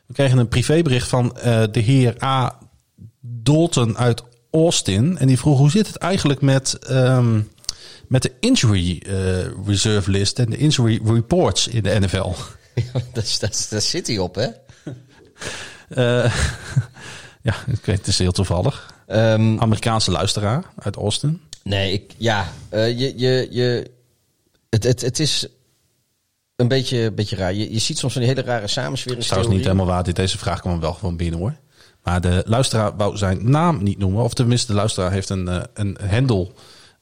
We 0.05 0.13
kregen 0.13 0.37
een 0.37 0.47
privébericht 0.47 1.07
van 1.07 1.37
eh, 1.37 1.63
de 1.71 1.79
heer 1.79 2.23
A. 2.23 2.57
Dalton 3.21 3.97
uit 3.97 4.23
Austin. 4.51 5.17
En 5.17 5.27
die 5.27 5.37
vroeg, 5.39 5.57
hoe 5.57 5.71
zit 5.71 5.87
het 5.87 5.95
eigenlijk 5.95 6.41
met, 6.41 6.73
ehm, 6.73 7.41
met 8.07 8.21
de 8.21 8.31
injury 8.39 9.01
eh, 9.05 9.65
reserve 9.65 10.11
list 10.11 10.39
en 10.39 10.49
de 10.49 10.57
injury 10.57 10.99
reports 11.05 11.67
in 11.67 11.83
de 11.83 11.99
NFL? 11.99 12.31
dat, 13.13 13.23
is- 13.23 13.39
dat, 13.39 13.67
daar 13.69 13.81
zit 13.81 14.07
hij 14.07 14.17
op, 14.17 14.35
hè? 14.35 14.47
Eh, 15.89 16.33
ja, 17.47 17.55
ik 17.67 17.85
weet, 17.85 17.97
het 17.97 18.07
is 18.07 18.17
heel 18.17 18.31
toevallig. 18.31 18.93
Ehm, 19.07 19.59
Amerikaanse 19.59 20.11
luisteraar 20.11 20.63
uit 20.79 20.95
Austin. 20.95 21.41
Nee, 21.63 21.93
ik, 21.93 22.11
ja, 22.17 22.51
je, 22.71 23.13
je, 23.17 23.47
je, 23.51 23.91
het, 24.69 24.83
het, 24.83 25.01
het 25.01 25.19
is 25.19 25.47
een 26.59 26.67
beetje, 26.67 27.11
beetje 27.11 27.35
raar. 27.35 27.53
Je, 27.53 27.73
je 27.73 27.79
ziet 27.79 27.97
soms 27.97 28.13
van 28.13 28.21
die 28.21 28.31
hele 28.31 28.41
rare 28.41 28.67
samenswering. 28.67 29.21
is 29.21 29.27
trouwens 29.29 29.55
niet 29.55 29.63
helemaal 29.65 29.85
waar. 29.85 30.03
Dit- 30.03 30.15
Deze 30.15 30.37
vraag 30.37 30.59
kwam 30.61 30.79
wel 30.79 30.93
gewoon 30.93 31.17
binnen 31.17 31.39
hoor. 31.39 31.55
Maar 32.03 32.21
de 32.21 32.43
luisteraar 32.45 32.95
wou 32.97 33.17
zijn 33.17 33.49
naam 33.49 33.83
niet 33.83 33.97
noemen. 33.97 34.23
Of 34.23 34.33
tenminste, 34.33 34.67
de 34.67 34.73
luisteraar 34.73 35.11
heeft 35.11 35.29
een, 35.29 35.47
eh, 35.47 35.61
een 35.73 35.97
handle 36.09 36.51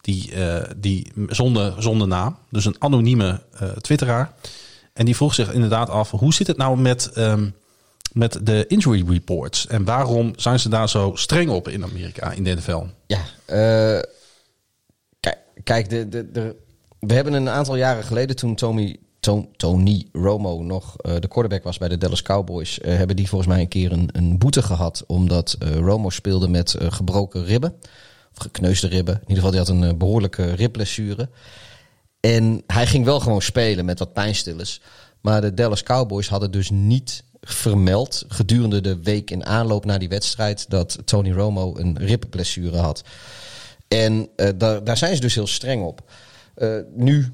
die, 0.01 0.31
eh, 0.33 0.69
die 0.77 1.11
zonder, 1.27 1.73
zonder 1.81 2.07
naam. 2.07 2.37
Dus 2.49 2.65
een 2.65 2.75
anonieme 2.79 3.41
eh, 3.59 3.69
twitteraar. 3.69 4.33
En 4.93 5.05
die 5.05 5.15
vroeg 5.15 5.33
zich 5.33 5.51
inderdaad 5.53 5.89
af, 5.89 6.11
hoe 6.11 6.33
zit 6.33 6.47
het 6.47 6.57
nou 6.57 6.77
met, 6.77 7.11
ehm, 7.13 7.49
met 8.13 8.39
de 8.43 8.65
injury 8.67 9.03
reports? 9.09 9.67
En 9.67 9.83
waarom 9.83 10.33
zijn 10.35 10.59
ze 10.59 10.69
daar 10.69 10.89
zo 10.89 11.11
streng 11.15 11.49
op 11.49 11.67
in 11.67 11.83
Amerika, 11.83 12.31
in 12.31 12.43
de 12.43 12.53
NFL? 12.55 12.83
Ja, 13.07 13.21
kijk, 15.19 15.37
kijk 15.63 15.89
de, 15.89 16.09
de, 16.09 16.31
de, 16.31 16.55
we 16.99 17.13
hebben 17.13 17.33
een 17.33 17.49
aantal 17.49 17.75
jaren 17.75 18.03
geleden 18.03 18.35
toen 18.35 18.55
Tommy, 18.55 18.85
Tom- 18.85 19.06
Tony 19.55 20.07
Romo 20.11 20.61
nog 20.63 20.97
eh, 20.97 21.15
de 21.19 21.27
quarterback 21.27 21.63
was 21.63 21.77
bij 21.77 21.87
de 21.87 21.97
Dallas 21.97 22.21
Cowboys, 22.21 22.79
eh, 22.79 22.95
hebben 22.95 23.15
die 23.15 23.27
volgens 23.27 23.49
mij 23.49 23.61
een 23.61 23.67
keer 23.67 23.91
een, 23.91 24.09
een 24.11 24.37
boete 24.37 24.61
gehad 24.61 25.03
omdat 25.07 25.55
eh, 25.59 25.75
Romo 25.75 26.09
speelde 26.09 26.47
met 26.47 26.75
gebroken 26.79 27.45
ribben. 27.45 27.73
Of 28.37 28.43
gekneusde 28.43 28.87
ribben. 28.87 29.13
In 29.13 29.19
ieder 29.19 29.35
geval, 29.35 29.51
die 29.51 29.59
had 29.59 29.69
een 29.69 29.83
eh, 29.83 29.97
behoorlijke 29.97 30.51
ribblessure. 30.51 31.29
En 32.19 32.63
hij 32.67 32.87
ging 32.87 33.05
wel 33.05 33.19
gewoon 33.19 33.41
spelen 33.41 33.85
met 33.85 33.99
wat 33.99 34.13
pijnstillers. 34.13 34.81
Maar 35.21 35.41
de 35.41 35.53
Dallas 35.53 35.83
Cowboys 35.83 36.29
hadden 36.29 36.51
dus 36.51 36.69
niet 36.69 37.23
vermeld 37.41 38.25
gedurende 38.27 38.81
de 38.81 39.01
week 39.01 39.31
in 39.31 39.45
aanloop 39.45 39.85
naar 39.85 39.99
die 39.99 40.09
wedstrijd 40.09 40.69
dat 40.69 40.97
Tony 41.05 41.31
Romo 41.31 41.77
een 41.77 41.97
ribblessure 41.97 42.77
had. 42.77 43.03
En 43.87 44.29
daar, 44.57 44.97
zijn 44.97 45.15
ze 45.15 45.21
dus 45.21 45.35
heel 45.35 45.47
streng 45.47 45.83
op. 45.83 46.11
Nu 46.95 47.33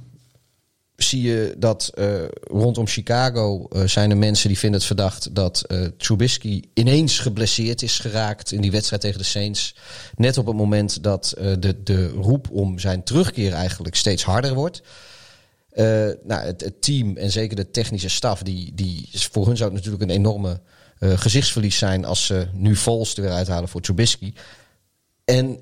zie 0.95 1.21
je 1.21 1.55
dat 1.57 1.91
eh, 1.93 2.13
rondom 2.43 2.87
Chicago 2.87 3.67
eh, 3.67 3.83
zijn 3.83 4.09
er 4.09 4.17
mensen 4.17 4.47
die 4.47 4.57
vinden 4.57 4.79
het 4.79 4.87
verdacht 4.87 5.35
dat 5.35 5.61
eh 5.61 5.85
Trubisky 5.97 6.61
ineens 6.73 7.19
geblesseerd 7.19 7.81
is 7.81 7.99
geraakt 7.99 8.51
in 8.51 8.61
die 8.61 8.71
wedstrijd 8.71 9.01
tegen 9.01 9.17
de 9.17 9.23
Saints. 9.23 9.75
Net 10.15 10.37
op 10.37 10.45
het 10.45 10.55
moment 10.55 11.03
dat 11.03 11.33
de, 11.59 11.83
de 11.83 12.07
roep 12.07 12.49
om 12.51 12.79
zijn 12.79 13.03
terugkeer 13.03 13.53
eigenlijk 13.53 13.95
steeds 13.95 14.23
harder 14.23 14.53
wordt. 14.53 14.81
Nou, 16.23 16.45
het, 16.45 16.73
team 16.79 17.17
en 17.17 17.31
zeker 17.31 17.55
de 17.55 17.71
technische 17.71 18.09
staf, 18.09 18.41
die, 18.41 18.71
die, 18.73 19.09
voor 19.11 19.47
hun 19.47 19.57
zou 19.57 19.73
het 19.73 19.77
natuurlijk 19.77 20.11
een 20.11 20.17
enorme 20.17 20.61
gezichtsverlies 20.99 21.77
zijn 21.77 22.05
als 22.05 22.25
ze 22.25 22.47
nu 22.53 22.75
Vols 22.75 23.15
er 23.15 23.21
weer 23.21 23.31
uithalen 23.31 23.69
voor 23.69 23.81
Trubisky. 23.81 24.33
En 25.25 25.59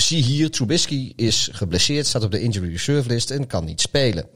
zie 0.00 0.22
hier, 0.22 0.50
Trubisky 0.50 1.12
is 1.16 1.48
geblesseerd, 1.52 2.06
staat 2.06 2.24
op 2.24 2.30
de 2.30 2.40
injury 2.40 2.70
reserve 2.70 3.08
list 3.08 3.30
en 3.30 3.46
kan 3.46 3.64
niet 3.64 3.80
spelen. 3.80 4.26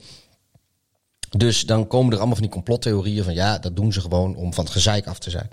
Dus 1.37 1.67
dan 1.67 1.87
komen 1.87 2.13
er 2.13 2.19
allemaal 2.19 2.37
van 2.37 2.45
die 2.45 2.55
complottheorieën 2.55 3.25
van 3.25 3.35
ja, 3.35 3.59
dat 3.59 3.77
doen 3.77 3.93
ze 3.93 4.01
gewoon 4.01 4.37
om 4.37 4.55
van 4.55 4.65
het 4.65 4.73
gezeik 4.73 5.07
af 5.07 5.19
te 5.19 5.31
zijn. 5.31 5.49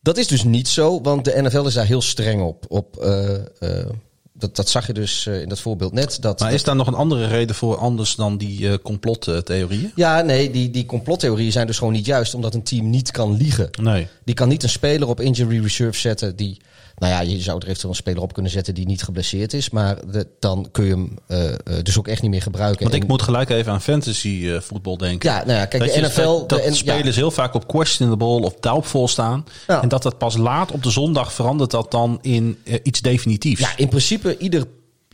Dat 0.00 0.18
is 0.18 0.26
dus 0.26 0.44
niet 0.44 0.68
zo, 0.68 1.00
want 1.00 1.24
de 1.24 1.42
NFL 1.42 1.66
is 1.66 1.74
daar 1.74 1.86
heel 1.86 2.02
streng 2.02 2.42
op. 2.42 2.64
op 2.68 2.96
eh, 2.96 3.34
eh, 3.34 3.90
dat, 4.32 4.56
dat 4.56 4.68
zag 4.68 4.86
je 4.86 4.92
dus 4.92 5.26
eh, 5.26 5.40
in 5.40 5.48
dat 5.48 5.60
voorbeeld 5.60 5.92
net. 5.92 6.18
Dat, 6.20 6.40
Maar 6.40 6.52
is 6.52 6.64
daar 6.64 6.76
nog 6.76 6.86
een 6.86 6.94
andere 6.94 7.26
reden 7.26 7.56
voor 7.56 7.76
anders 7.76 8.14
dan 8.14 8.36
die 8.36 8.80
complottheorieën? 8.80 9.92
ja, 9.94 10.20
nee, 10.20 10.50
die, 10.50 10.70
die 10.70 10.86
complottheorieën 10.86 11.52
zijn 11.52 11.66
dus 11.66 11.78
gewoon 11.78 11.92
niet 11.92 12.06
juist, 12.06 12.34
omdat 12.34 12.54
een 12.54 12.62
team 12.62 12.90
niet 12.90 13.10
kan 13.10 13.36
liegen. 13.36 13.70
Nee. 13.82 14.08
Die 14.24 14.34
kan 14.34 14.48
niet 14.48 14.62
een 14.62 14.68
speler 14.68 15.08
op 15.08 15.20
injury 15.20 15.62
reserve 15.62 15.98
zetten 15.98 16.36
die... 16.36 16.60
Nou 17.02 17.14
ja, 17.14 17.20
je 17.20 17.40
zou 17.40 17.56
er 17.58 17.64
eventueel 17.64 17.90
een 17.90 17.96
speler 17.96 18.22
op 18.22 18.32
kunnen 18.32 18.52
zetten 18.52 18.74
die 18.74 18.86
niet 18.86 19.02
geblesseerd 19.02 19.52
is. 19.52 19.70
Maar 19.70 20.10
de- 20.10 20.26
dan 20.38 20.68
kun 20.70 20.84
je 20.84 20.90
hem 20.90 21.16
eh, 21.26 21.52
eh, 21.52 21.56
dus 21.82 21.98
ook 21.98 22.08
echt 22.08 22.22
niet 22.22 22.30
meer 22.30 22.42
gebruiken. 22.42 22.82
Want 22.82 23.02
ik 23.02 23.08
moet 23.08 23.22
gelijk 23.22 23.50
even 23.50 23.72
aan 23.72 23.80
fantasy 23.80 24.42
eh, 24.48 24.60
voetbal 24.60 24.96
denken. 24.96 25.30
Ja, 25.30 25.36
nou 25.36 25.58
ja, 25.58 25.64
kijk, 25.64 25.84
dat 25.84 25.94
de 25.94 26.00
NFL... 26.00 26.22
Dat, 26.22 26.48
dat 26.48 26.62
de, 26.64 26.74
spelers 26.74 27.16
heel 27.16 27.30
vaak 27.30 27.54
op 27.54 27.66
questionable 27.66 28.26
of 28.26 28.54
doubtful 28.60 29.08
staan. 29.08 29.44
Ja. 29.66 29.82
En 29.82 29.88
dat 29.88 30.02
dat 30.02 30.18
pas 30.18 30.36
laat 30.36 30.72
op 30.72 30.82
de 30.82 30.90
zondag 30.90 31.32
verandert 31.32 31.70
dat 31.70 31.90
dan 31.90 32.18
in 32.20 32.58
iets 32.82 33.00
definitiefs. 33.00 33.60
Ja, 33.60 33.76
in 33.76 33.88
principe 33.88 34.38
ieder, 34.38 34.64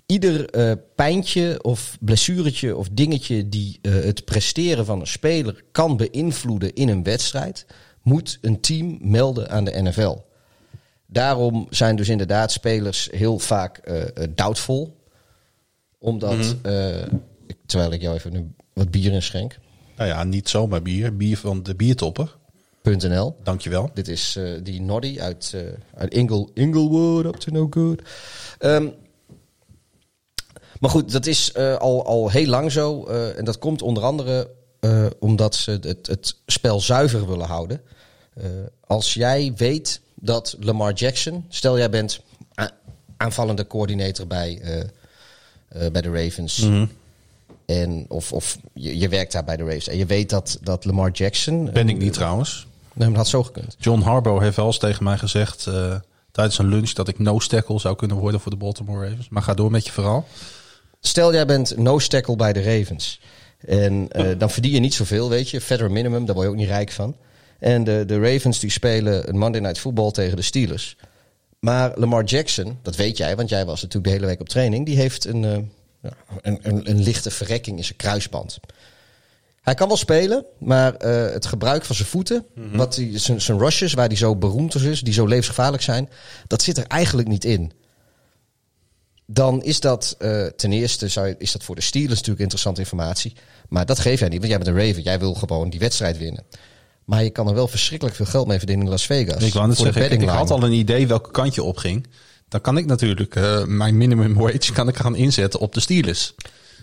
ieder 0.07 0.51
eh, 0.51 0.73
pijntje 0.95 1.59
of 1.63 1.97
blessuretje 2.01 2.77
of 2.77 2.89
dingetje 2.93 3.49
die 3.49 3.79
het 3.89 4.25
presteren 4.25 4.85
van 4.85 5.01
een 5.01 5.07
speler 5.07 5.63
kan 5.73 5.97
beïnvloeden 5.97 6.75
in 6.75 6.89
een 6.89 7.03
wedstrijd, 7.03 7.67
moet 8.03 8.39
een 8.41 8.61
team 8.61 8.99
melden 9.01 9.51
aan 9.51 9.65
de 9.65 9.83
NFL. 9.83 10.17
Daarom 11.11 11.67
zijn 11.71 11.97
dus 11.97 12.09
inderdaad 12.09 12.53
spelers 12.53 13.09
heel 13.13 13.39
vaak 13.39 13.79
eh 13.79 14.03
eh, 14.03 14.09
doubtful. 14.35 14.97
Omdat, 15.99 16.57
eh, 16.63 17.03
ik- 17.47 17.57
terwijl 17.67 17.93
ik 17.93 18.01
jou 18.01 18.15
even 18.15 18.33
nu 18.33 18.53
wat 18.73 18.91
bier 18.91 19.13
inschenk. 19.13 19.59
Nou 19.97 20.09
ja, 20.11 20.25
niet 20.25 20.49
zomaar 20.49 20.83
bier. 20.83 21.17
Bier 21.17 21.37
van 21.39 21.63
de 21.63 21.75
biertopper. 21.75 22.37
.nl. 22.83 23.37
Dankjewel. 23.43 23.91
Dit 23.95 24.09
is 24.09 24.37
eh, 24.37 24.51
die 24.63 24.81
Noddy 24.81 25.21
uit, 25.21 25.53
eh 25.55 25.61
uit 25.95 26.15
Ingle, 26.15 26.49
Inglewood, 26.55 27.25
up 27.25 27.35
to 27.37 27.53
no 27.53 27.67
good. 27.71 28.03
Ehm, 28.59 28.89
maar 30.81 30.91
goed, 30.91 31.13
dat 31.13 31.27
is 31.27 31.53
eh, 31.53 31.77
al, 31.77 32.05
al 32.07 32.31
heel 32.31 32.47
lang 32.47 32.73
zo. 32.73 33.05
eh, 33.07 33.39
en 33.39 33.45
dat 33.45 33.59
komt 33.59 33.83
onder 33.83 34.03
andere 34.03 34.51
eh, 34.81 35.07
omdat 35.19 35.55
ze 35.55 35.71
het, 35.81 36.07
het 36.07 36.37
spel 36.47 36.81
zuiver 36.81 37.29
willen 37.29 37.47
houden. 37.47 37.81
Eh, 38.35 38.45
als 38.87 39.15
jij 39.15 39.53
weet 39.57 40.01
dat 40.21 40.57
Lamar 40.61 40.93
Jackson, 40.93 41.45
stel 41.49 41.79
jij 41.79 41.91
bent 41.91 42.21
aanvallende 43.17 43.67
coördinator 43.67 44.27
bij, 44.27 44.61
eh, 44.63 44.81
eh, 45.69 45.93
bij 45.93 46.03
de 46.03 46.11
Ravens. 46.11 46.69
En, 47.67 48.05
of 48.09 48.33
of 48.33 48.59
je, 48.73 48.99
je 48.99 49.09
werkt 49.09 49.33
daar 49.33 49.45
bij 49.45 49.57
de 49.57 49.63
Ravens. 49.63 49.89
En 49.89 49.97
je 49.97 50.07
weet 50.07 50.31
dat, 50.31 50.59
dat 50.63 50.85
Lamar 50.85 51.11
Jackson. 51.11 51.71
Ben 51.73 51.89
ik 51.89 51.99
niet 51.99 52.13
trouwens. 52.13 52.67
Nee, 52.99 53.09
maar 53.09 53.17
dat 53.17 53.17
had 53.17 53.29
zo 53.29 53.43
gekund. 53.43 53.77
John 53.79 54.01
Harbaugh 54.01 54.43
heeft 54.43 54.57
wel 54.57 54.67
eens 54.67 54.79
tegen 54.79 55.05
mij 55.05 55.19
gezegd 55.19 55.67
eh, 55.67 55.95
tijdens 56.31 56.59
een 56.59 56.69
lunch 56.69 56.91
dat 56.91 57.09
ik 57.09 57.19
no 57.19 57.39
tackle 57.39 57.79
zou 57.79 57.97
kunnen 57.97 58.17
worden 58.17 58.41
voor 58.41 58.51
de 58.51 58.57
Baltimore 58.57 59.09
Ravens. 59.09 59.29
Maar 59.29 59.43
ga 59.43 59.55
door 59.55 59.71
met 59.71 59.87
je 59.87 59.93
verhaal. 59.93 60.27
Stel 61.01 61.33
jij 61.33 61.47
bent 61.47 61.77
nose 61.77 62.09
tackle 62.09 62.37
bij 62.37 62.53
de 62.53 62.63
Ravens. 62.63 63.21
En 63.67 64.09
eh, 64.11 64.27
dan 64.39 64.51
verdien 64.51 64.73
je 64.73 64.81
niet 64.81 64.95
zoveel, 64.95 65.29
weet 65.29 65.51
je. 65.51 65.61
Federal 65.61 65.93
minimum, 65.93 66.27
daar 66.27 66.35
word 66.35 66.47
je 66.47 66.53
ook 66.53 66.59
niet 66.59 66.69
rijk 66.69 66.91
van. 66.91 67.17
En 67.59 67.85
de, 67.85 68.05
de 68.07 68.21
Ravens 68.21 68.59
die 68.59 68.71
spelen 68.71 69.29
een 69.29 69.39
Monday 69.39 69.61
Night 69.61 69.79
Football 69.79 70.11
tegen 70.11 70.37
de 70.37 70.43
Steelers. 70.43 70.97
Maar 71.59 71.93
Lamar 71.95 72.25
Jackson, 72.25 72.79
dat 72.83 72.97
weet 72.97 73.17
jij, 73.17 73.37
want 73.37 73.49
jij 73.49 73.65
was 73.67 73.83
natuurlijk 73.83 74.05
de 74.05 74.11
hele 74.13 74.27
week 74.27 74.41
op 74.41 74.49
training. 74.49 74.87
Die 74.87 74.97
heeft 74.97 75.25
een, 75.25 75.45
eh, 75.45 76.11
een, 76.43 76.59
een, 76.63 76.91
een 76.91 77.03
lichte 77.03 77.31
verrekking 77.31 77.77
in 77.79 77.85
zijn 77.85 77.97
kruisband. 77.97 78.59
Hij 79.61 79.75
kan 79.75 79.89
wel 79.89 79.97
spelen, 79.97 80.45
maar 80.59 80.95
eh, 80.95 81.33
het 81.33 81.47
gebruik 81.47 81.85
van 81.85 81.97
zijn 81.97 82.09
voeten, 82.09 82.47
wat 82.73 82.95
die, 82.95 83.19
zijn, 83.19 83.41
zijn 83.41 83.59
rushes, 83.59 83.93
waar 83.93 84.07
hij 84.07 84.17
zo 84.17 84.37
beroemd 84.37 84.75
is, 84.75 85.01
die 85.01 85.13
zo 85.13 85.27
levensgevaarlijk 85.27 85.83
zijn, 85.83 86.09
dat 86.47 86.63
zit 86.63 86.79
er 86.79 86.87
eigenlijk 86.87 87.29
niet 87.29 87.45
in 87.45 87.73
dan 89.31 89.63
is 89.63 89.81
dat 89.81 90.15
eh, 90.19 90.47
ten 90.47 90.73
eerste 90.73 91.09
zou 91.09 91.27
je- 91.27 91.35
is 91.39 91.53
dat 91.53 91.63
voor 91.63 91.75
de 91.75 91.81
Steelers 91.81 92.15
natuurlijk 92.15 92.41
interessante 92.41 92.81
informatie. 92.81 93.33
Maar 93.69 93.87
dat 93.87 93.99
geef 93.99 94.19
jij 94.21 94.29
niet, 94.29 94.39
want 94.39 94.51
jij 94.51 94.59
bent 94.61 94.77
een 94.77 94.87
Raven. 94.87 95.03
Jij 95.03 95.19
wil 95.19 95.35
gewoon 95.35 95.71
die 95.71 95.81
wedstrijd 95.81 96.19
winnen. 96.19 96.45
Maar 97.09 97.23
je 97.25 97.31
kan 97.31 97.49
er 97.49 97.55
wel 97.55 97.69
verschrikkelijk 97.69 98.17
veel 98.17 98.27
geld 98.27 98.47
mee 98.47 98.59
verdienen 98.59 98.85
in 98.85 98.91
Las 98.91 99.07
Vegas. 99.07 99.43
Ik 99.43 99.53
wou 99.53 99.75
voor 99.75 99.93
de 99.93 100.01
ik, 100.05 100.23
ik 100.23 100.29
had 100.29 100.51
al 100.51 100.63
een 100.63 100.73
idee 100.73 101.07
welke 101.07 101.31
kant 101.31 101.55
je 101.55 101.63
op 101.63 101.77
ging. 101.77 102.07
Dan 102.49 102.61
kan 102.61 102.77
ik 102.77 102.87
natuurlijk 102.87 103.37
eh, 103.37 103.65
mijn 103.65 103.97
minimum 103.97 104.35
wage 104.35 104.73
kan 104.73 104.89
ik 104.89 104.97
gaan 104.97 105.17
inzetten 105.17 105.61
op 105.61 105.75
de 105.75 105.81
Steelers. 105.81 106.35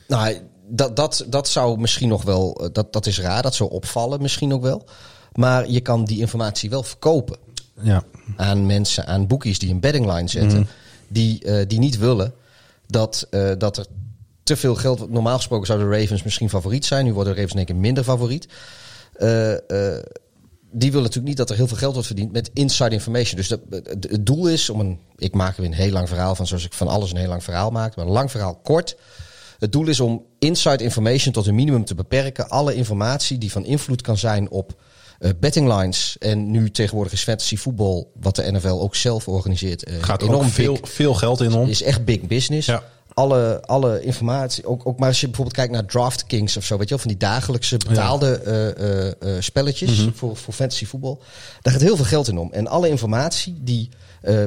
Nou, 0.07 0.37
dat, 0.67 0.95
dat, 0.95 1.25
dat 1.27 1.47
zou 1.47 1.79
misschien 1.79 2.07
nog 2.09 2.23
wel... 2.23 2.55
eh, 2.63 2.69
Dat, 2.71 2.93
dat 2.93 3.05
is 3.05 3.19
raar, 3.19 3.41
dat 3.41 3.55
zou 3.55 3.69
opvallen 3.71 4.21
misschien 4.21 4.53
ook 4.53 4.61
wel. 4.61 4.85
Maar 5.33 5.69
je 5.69 5.79
kan 5.79 6.05
die 6.05 6.19
informatie 6.19 6.69
wel 6.69 6.83
verkopen. 6.83 7.37
Ja. 7.81 8.03
aan 8.35 8.65
mensen, 8.65 9.07
aan 9.07 9.27
boekies 9.27 9.59
die 9.59 9.71
een 9.71 9.79
betting 9.79 10.05
line 10.13 10.27
zetten, 10.27 10.67
die, 11.07 11.43
eh, 11.43 11.67
die 11.67 11.79
niet 11.79 11.97
willen 11.97 12.33
dat, 12.87 13.27
dat 13.57 13.77
er 13.77 13.85
te 14.43 14.55
veel 14.55 14.75
geld. 14.75 15.09
Normaal 15.09 15.35
gesproken 15.37 15.67
zouden 15.67 15.89
de 15.89 15.97
Ravens 15.97 16.23
misschien 16.23 16.49
favoriet 16.49 16.85
zijn. 16.85 17.05
Nu 17.05 17.13
worden 17.13 17.33
de 17.33 17.39
Ravens 17.39 17.53
in 17.53 17.57
één 17.57 17.67
keer 17.75 17.85
minder 17.85 18.03
favoriet. 18.03 18.47
Eh, 19.17 19.53
eh, 19.53 20.03
die 20.71 20.89
willen 20.89 21.03
natuurlijk 21.03 21.27
niet 21.27 21.37
dat 21.37 21.49
er 21.49 21.55
heel 21.55 21.67
veel 21.67 21.77
geld 21.77 21.93
wordt 21.93 22.07
verdiend 22.07 22.31
met 22.31 22.49
inside 22.53 22.91
information. 22.91 23.35
Dus 23.35 23.47
dat, 23.47 23.59
het, 23.69 24.25
doel 24.25 24.47
is 24.47 24.69
om 24.69 24.79
een. 24.79 24.99
Ik 25.17 25.33
maak 25.33 25.55
er 25.55 25.61
weer 25.61 25.71
een 25.71 25.77
heel 25.77 25.91
lang 25.91 26.07
verhaal 26.07 26.35
van, 26.35 26.47
zoals 26.47 26.65
ik 26.65 26.73
van 26.73 26.87
alles 26.87 27.11
een 27.11 27.17
heel 27.17 27.27
lang 27.27 27.43
verhaal 27.43 27.71
maak. 27.71 27.95
Maar 27.95 28.05
een 28.05 28.11
lang 28.11 28.31
verhaal 28.31 28.55
kort. 28.55 28.97
Het 29.59 29.71
doel 29.71 29.87
is 29.87 29.99
om 29.99 30.25
inside 30.39 30.83
information 30.83 31.33
tot 31.33 31.47
een 31.47 31.55
minimum 31.55 31.85
te 31.85 31.95
beperken. 31.95 32.49
Alle 32.49 32.75
informatie 32.75 33.37
die 33.37 33.51
van 33.51 33.65
invloed 33.65 34.01
kan 34.01 34.17
zijn 34.17 34.49
op 34.49 34.75
eh, 35.19 35.31
betting 35.39 35.77
lines. 35.77 36.15
En 36.19 36.51
nu 36.51 36.71
tegenwoordig 36.71 37.13
is 37.13 37.23
fantasy 37.23 37.57
voetbal, 37.57 38.11
wat 38.19 38.35
de 38.35 38.51
NFL 38.51 38.67
ook 38.67 38.95
zelf 38.95 39.27
organiseert, 39.27 39.83
eh, 39.83 40.03
Gaat 40.03 40.21
enorm 40.21 40.45
ook 40.45 40.51
veel, 40.51 40.73
big. 40.73 40.89
veel 40.89 41.13
geld 41.13 41.41
in 41.41 41.53
om. 41.53 41.69
Is 41.69 41.83
echt 41.83 42.05
big 42.05 42.21
business. 42.21 42.67
Ja. 42.67 42.83
Alle, 43.15 43.61
alle 43.65 44.01
informatie, 44.01 44.65
ook, 44.65 44.85
ook 44.85 44.99
maar 44.99 45.07
als 45.07 45.19
je 45.19 45.25
bijvoorbeeld 45.25 45.55
kijkt 45.57 45.71
naar 45.71 45.85
DraftKings 45.85 46.57
of 46.57 46.65
zo, 46.65 46.77
weet 46.77 46.83
je 46.83 46.89
wel, 46.89 47.03
van 47.03 47.09
die 47.11 47.19
dagelijkse 47.19 47.77
betaalde 47.77 48.39
eh, 48.39 48.69
eh, 48.69 49.07
eh, 49.07 49.41
spelletjes 49.41 49.97
Mhm. 49.99 50.11
voor, 50.13 50.35
voor 50.35 50.53
fantasy 50.53 50.85
voetbal. 50.85 51.21
Daar 51.61 51.73
gaat 51.73 51.81
heel 51.81 51.95
veel 51.95 52.05
geld 52.05 52.27
in 52.27 52.37
om. 52.37 52.51
En 52.51 52.67
alle 52.67 52.89
informatie 52.89 53.57
die 53.61 53.89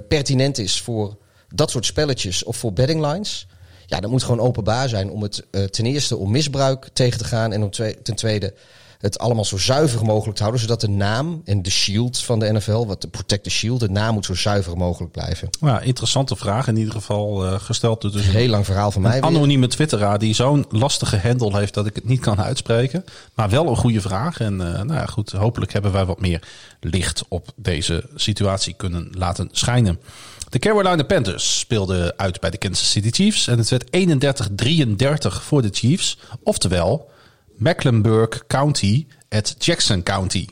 pertinent 0.08 0.58
is 0.58 0.80
voor 0.80 1.16
dat 1.54 1.70
soort 1.70 1.86
spelletjes 1.86 2.44
of 2.44 2.56
voor 2.56 2.72
betting 2.72 3.06
lines, 3.12 3.46
ja, 3.86 4.00
dat 4.00 4.10
moet 4.10 4.22
gewoon 4.22 4.40
openbaar 4.40 4.88
zijn 4.88 5.10
om 5.10 5.22
het 5.22 5.42
ten 5.70 5.86
eerste 5.86 6.16
om 6.16 6.30
misbruik 6.30 6.88
tegen 6.92 7.18
te 7.18 7.24
gaan 7.24 7.52
en 7.52 7.62
om 7.62 7.70
twee, 7.70 8.02
ten 8.02 8.14
tweede 8.14 8.54
het 8.98 9.18
allemaal 9.18 9.44
zo 9.44 9.58
zuiver 9.58 10.04
mogelijk 10.04 10.36
te 10.36 10.42
houden, 10.42 10.62
zodat 10.62 10.80
de 10.80 10.88
naam 10.88 11.42
en 11.44 11.62
de 11.62 11.70
shield 11.70 12.18
van 12.18 12.38
de 12.38 12.52
NFL, 12.52 12.86
wat 12.86 13.00
de 13.00 13.08
Protect 13.08 13.44
the 13.44 13.50
Shield, 13.50 13.80
de 13.80 13.88
naam 13.88 14.14
moet 14.14 14.24
zo 14.24 14.34
zuiver 14.34 14.76
mogelijk 14.76 15.12
blijven. 15.12 15.48
Ja, 15.60 15.80
interessante 15.80 16.36
vraag 16.36 16.68
in 16.68 16.76
ieder 16.76 16.92
geval 16.92 17.44
eh, 17.44 17.60
gesteld 17.60 18.00
door 18.00 18.10
dus 18.10 18.26
een 18.26 18.32
Heel 18.32 18.48
lang 18.48 18.64
verhaal 18.64 18.90
van 18.90 19.02
mij. 19.02 19.14
Een 19.14 19.20
weer. 19.20 19.30
anonieme 19.30 19.66
twitteraar 19.66 20.18
die 20.18 20.34
zo'n 20.34 20.64
lastige 20.68 21.18
handle 21.18 21.58
heeft 21.58 21.74
dat 21.74 21.86
ik 21.86 21.94
het 21.94 22.04
niet 22.04 22.20
kan 22.20 22.40
uitspreken. 22.40 23.04
Maar 23.34 23.50
wel 23.50 23.68
een 23.68 23.76
goede 23.76 24.00
vraag. 24.00 24.40
En 24.40 24.60
eh, 24.60 24.82
nou 24.82 24.92
ja, 24.92 25.06
goed, 25.06 25.32
hopelijk 25.32 25.72
hebben 25.72 25.92
wij 25.92 26.04
wat 26.04 26.20
meer 26.20 26.42
licht 26.80 27.24
op 27.28 27.48
deze 27.56 28.04
situatie 28.14 28.74
kunnen 28.74 29.08
laten 29.12 29.48
schijnen. 29.52 30.00
De 30.48 30.58
Carolina 30.58 31.02
Panthers 31.02 31.58
speelden 31.58 32.12
uit 32.16 32.40
bij 32.40 32.50
de 32.50 32.58
Kansas 32.58 32.90
City 32.90 33.10
Chiefs. 33.10 33.46
En 33.46 33.58
het 33.58 33.68
werd 33.68 33.84
31-33 35.34 35.42
voor 35.42 35.62
de 35.62 35.68
Chiefs. 35.72 36.18
Oftewel, 36.42 37.10
Mecklenburg 37.58 38.46
County 38.46 39.06
at 39.28 39.54
Jackson 39.58 40.02
County. 40.02 40.46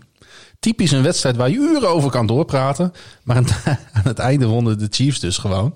Typisch 0.60 0.90
een 0.90 1.02
wedstrijd 1.02 1.36
waar 1.36 1.50
je 1.50 1.56
uren 1.56 1.88
over 1.88 2.10
kan 2.10 2.26
doorpraten. 2.26 2.92
Maar 3.22 3.36
aan 3.92 4.02
het 4.04 4.18
einde 4.18 4.46
wonnen 4.46 4.78
de 4.78 4.88
Chiefs 4.90 5.20
dus 5.20 5.38
gewoon. 5.38 5.74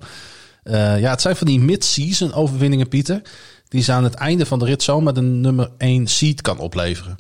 Eh, 0.63 1.01
ja, 1.01 1.11
het 1.11 1.21
zijn 1.21 1.37
van 1.37 1.47
die 1.47 1.61
mid-season 1.61 2.33
overwinningen, 2.33 2.89
Pieter. 2.89 3.23
Die 3.69 3.83
ze 3.83 3.93
aan 3.93 4.05
het 4.05 4.15
einde 4.15 4.47
van 4.47 4.59
de 4.59 4.65
rit 4.65 4.83
zomaar 4.83 5.15
de 5.15 5.21
nummer 5.21 5.71
1 5.79 6.07
seed 6.07 6.41
kan 6.41 6.59
opleveren. 6.59 7.19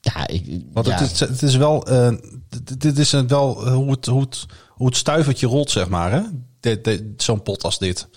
Ja, 0.00 0.26
ik, 0.26 0.62
Want 0.72 0.86
ja. 0.86 0.98
het, 0.98 1.10
is, 1.10 1.20
het 1.20 1.42
is 1.42 1.56
wel, 1.56 1.86
eh, 1.86 2.12
dit, 2.78 2.98
is 2.98 3.12
een 3.12 3.28
wel 3.28 3.66
eh, 3.66 3.74
hoe 3.74 3.90
het, 3.90 4.06
hoe, 4.06 4.20
het, 4.20 4.46
hoe 4.68 4.86
het 4.86 4.96
stuivertje 4.96 5.46
rolt, 5.46 5.70
zeg 5.70 5.88
maar. 5.88 6.12
hè? 6.60 6.80
Zo'n 7.16 7.42
pot 7.42 7.64
als 7.64 7.78
dit. 7.78 8.08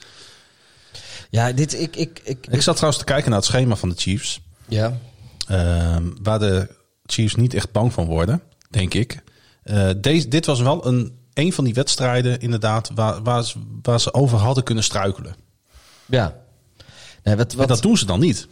ja, 1.30 1.52
dit, 1.52 1.80
ik, 1.80 1.96
ik, 1.96 2.22
ik, 2.24 2.48
Ik 2.50 2.62
zat 2.62 2.76
trouwens 2.76 3.04
te 3.04 3.12
kijken 3.12 3.30
naar 3.30 3.40
het 3.40 3.48
schema 3.48 3.76
van 3.76 3.90
de 3.90 3.96
Chiefs. 3.96 4.42
Ja. 4.68 4.98
Ehm, 5.48 6.10
waar 6.22 6.40
de 6.40 6.68
Chiefs 7.06 7.36
niet 7.36 7.54
echt 7.54 7.72
bang 7.72 7.94
van 7.94 8.06
worden, 8.06 8.42
denk 8.70 8.94
ik. 8.94 9.24
Eh, 9.64 9.90
deze, 9.98 10.28
dit 10.28 10.46
was 10.46 10.60
wel 10.62 10.88
een, 10.88 11.18
een 11.34 11.54
van 11.54 11.64
die 11.64 11.74
wedstrijden, 11.74 12.40
inderdaad, 12.40 12.92
waar, 12.96 13.24
waar, 13.24 13.44
ze, 13.44 13.58
waar 13.82 14.00
ze 14.00 14.14
over 14.14 14.38
hadden 14.38 14.64
kunnen 14.64 14.84
struikelen. 14.84 15.36
ja. 16.06 16.42
Nee, 17.24 17.36
wat, 17.36 17.52
En 17.52 17.58
wat, 17.58 17.68
dat 17.68 17.82
doen 17.82 17.98
ze 17.98 18.06
dan 18.06 18.20
niet. 18.20 18.48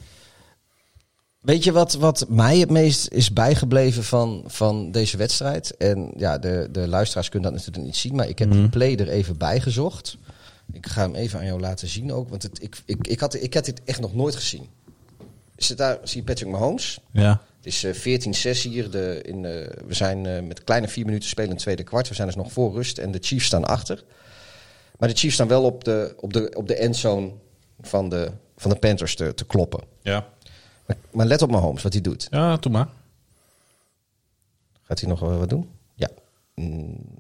Weet 1.42 1.64
je 1.64 1.72
wat, 1.72 1.94
wat 1.94 2.26
mij 2.30 2.58
het 2.60 2.70
meest 2.70 3.08
is 3.08 3.34
bijgebleven 3.34 4.04
van, 4.04 4.44
van 4.48 4.92
deze 4.92 5.18
wedstrijd? 5.18 5.78
En 5.78 6.12
ja, 6.18 6.38
de, 6.38 6.68
de 6.72 6.88
luisteraars 6.88 7.30
kunnen 7.30 7.50
dat 7.50 7.60
natuurlijk 7.60 7.86
niet 7.86 7.98
zien, 8.02 8.16
maar 8.16 8.28
ik 8.30 8.40
heb 8.40 8.50
Mhm. 8.50 8.58
die 8.60 8.70
play 8.70 8.96
er 8.96 9.10
even 9.10 9.38
bijgezocht. 9.38 10.18
Ik 10.72 10.88
ga 10.88 11.02
hem 11.02 11.16
even 11.16 11.40
aan 11.40 11.46
jou 11.46 11.60
laten 11.60 11.88
zien 11.88 12.14
ook, 12.14 12.30
want 12.30 12.44
het, 12.44 12.64
ik, 12.64 12.82
ik, 12.86 13.08
ik, 13.08 13.20
had, 13.20 13.34
ik 13.34 13.54
had 13.54 13.66
dit 13.66 13.82
echt 13.86 14.00
nog 14.00 14.16
nooit 14.16 14.36
gezien. 14.36 14.68
Het 15.68 15.78
daar, 15.78 15.98
zie 16.04 16.20
je 16.20 16.24
Patrick 16.24 16.50
Mahomes? 16.50 17.00
Ja. 17.12 17.42
Het 17.58 17.66
is 17.66 17.84
eh 17.84 18.56
14-6 18.56 18.62
hier. 18.62 18.92
De, 18.92 19.22
in, 19.24 19.46
eh, 19.46 19.52
we 19.88 19.94
zijn 19.94 20.26
eh, 20.26 20.42
met 20.42 20.64
kleine 20.64 20.88
vier 20.88 21.06
minuten 21.06 21.30
spelen 21.30 21.50
in 21.50 21.56
het 21.56 21.64
tweede 21.64 21.84
kwart. 21.84 22.08
We 22.08 22.16
zijn 22.16 22.28
dus 22.28 22.36
nog 22.36 22.52
voor 22.52 22.74
rust 22.74 22.98
en 22.98 23.12
de 23.12 23.18
Chiefs 23.22 23.46
staan 23.46 23.66
achter. 23.66 24.04
Maar 24.98 25.10
de 25.10 25.16
Chiefs 25.16 25.34
staan 25.34 25.48
wel 25.48 25.64
op 25.64 25.84
de, 25.84 26.14
op 26.20 26.34
de, 26.34 26.52
op 26.56 26.68
de 26.68 26.76
endzone 26.76 27.32
van 27.82 28.10
de, 28.10 28.32
van 28.58 28.72
de 28.72 28.78
Panthers 28.78 29.16
te, 29.16 29.34
te 29.34 29.46
kloppen. 29.46 29.84
Ja. 30.02 30.28
Maar, 30.86 30.98
maar 31.12 31.26
let 31.26 31.42
op 31.42 31.52
Mahomes, 31.52 31.84
wat 31.84 31.94
hij 31.94 32.02
doet. 32.02 32.28
Ja, 32.30 32.58
doe 32.58 32.72
maar. 32.72 32.88
Gaat 34.82 35.00
hij 35.00 35.10
nog 35.10 35.20
wat 35.20 35.50
doen? 35.50 35.70
Ja. 35.96 36.10
Mm. 36.56 37.20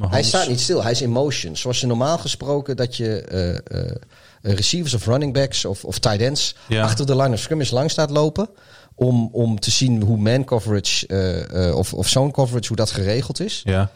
Hij 0.00 0.22
staat 0.22 0.48
niet 0.48 0.60
stil, 0.60 0.82
hij 0.82 0.90
is 0.90 1.02
in 1.02 1.10
motion. 1.10 1.56
Zoals 1.56 1.80
je 1.80 1.86
normaal 1.86 2.18
gesproken 2.18 2.76
dat 2.76 2.96
je 2.96 3.24
receivers 4.42 4.94
of 4.94 5.06
running 5.06 5.32
backs 5.32 5.64
of, 5.64 5.84
of 5.84 5.98
tight 5.98 6.20
ends 6.20 6.54
Ja. 6.68 6.82
achter 6.82 7.06
de 7.06 7.16
line 7.16 7.32
of 7.34 7.40
scrimmage 7.40 7.74
lang 7.74 7.90
staat 7.90 8.10
lopen. 8.10 8.48
Om, 8.94 9.28
om 9.32 9.60
te 9.60 9.70
zien 9.70 10.02
hoe 10.02 10.16
man 10.16 10.44
coverage 10.44 11.06
eh, 11.06 11.68
eh, 11.68 11.76
of, 11.76 11.94
of 11.94 12.08
zone 12.08 12.30
coverage, 12.30 12.68
hoe 12.68 12.76
dat 12.76 12.90
geregeld 12.90 13.40
is. 13.40 13.60
Ja. 13.64 13.90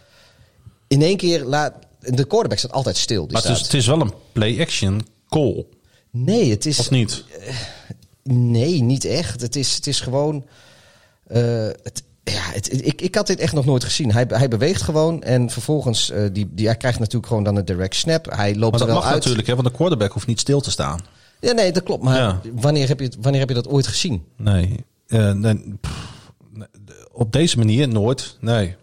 In 0.89 1.02
één 1.02 1.16
keer 1.16 1.44
laat. 1.44 1.74
De 2.01 2.24
quarterback 2.24 2.59
staat 2.59 2.73
altijd 2.73 2.97
stil. 2.97 3.23
Die 3.24 3.32
Maar 3.32 3.43
het 3.43 3.51
is, 3.51 3.56
staat- 3.59 3.70
het 3.73 3.81
is 3.81 3.86
wel 3.86 4.01
een 4.01 4.12
play-action 4.32 5.06
call, 5.28 5.64
nee, 6.10 6.51
het 6.51 6.66
is. 6.66 6.78
of 6.78 6.90
niet? 6.90 7.24
Nee, 8.23 8.82
niet 8.82 9.05
echt. 9.05 9.40
Het 9.40 9.56
is, 9.56 9.74
het 9.74 9.86
is 9.86 10.01
gewoon. 10.01 10.47
eh, 11.27 11.43
het, 11.82 12.02
Ja, 12.32 12.42
het, 12.52 12.86
ik, 12.86 13.02
ik 13.02 13.14
had 13.14 13.26
dit 13.26 13.38
echt 13.38 13.52
nog 13.52 13.64
nooit 13.64 13.84
gezien. 13.84 14.12
Hij, 14.12 14.24
hij 14.28 14.48
beweegt 14.48 14.82
gewoon 14.82 15.22
en 15.22 15.50
vervolgens, 15.50 16.10
eh, 16.10 16.22
die, 16.32 16.48
die, 16.52 16.66
hij 16.66 16.76
krijgt 16.76 16.98
natuurlijk 16.98 17.26
gewoon 17.26 17.42
dan 17.44 17.56
een 17.56 17.64
direct 17.64 17.94
snap. 17.96 18.26
Hij 18.34 18.56
loopt 18.56 18.60
Maar 18.60 18.70
er 18.72 18.78
dat 18.78 18.86
wel 18.86 18.96
mag 18.96 19.04
uit. 19.04 19.14
natuurlijk, 19.14 19.46
hè, 19.46 19.54
want 19.54 19.66
de 19.66 19.72
quarterback 19.72 20.12
hoeft 20.12 20.26
niet 20.26 20.40
stil 20.40 20.60
te 20.60 20.70
staan. 20.70 21.00
Ja, 21.40 21.52
nee, 21.52 21.72
dat 21.72 21.82
klopt. 21.82 22.02
Maar 22.02 22.16
Ja. 22.16 22.40
wanneer, 22.54 22.88
heb 22.88 23.00
je, 23.00 23.12
wanneer 23.20 23.40
heb 23.40 23.48
je 23.48 23.54
dat 23.54 23.68
ooit 23.68 23.86
gezien? 23.86 24.24
Nee. 24.36 24.84
Eh, 25.06 25.32
nee, 25.32 25.74
pff, 25.80 26.22
nee, 26.52 26.66
op 27.12 27.32
deze 27.32 27.58
manier 27.58 27.88
nooit. 27.88 28.36
Nee. 28.40 28.76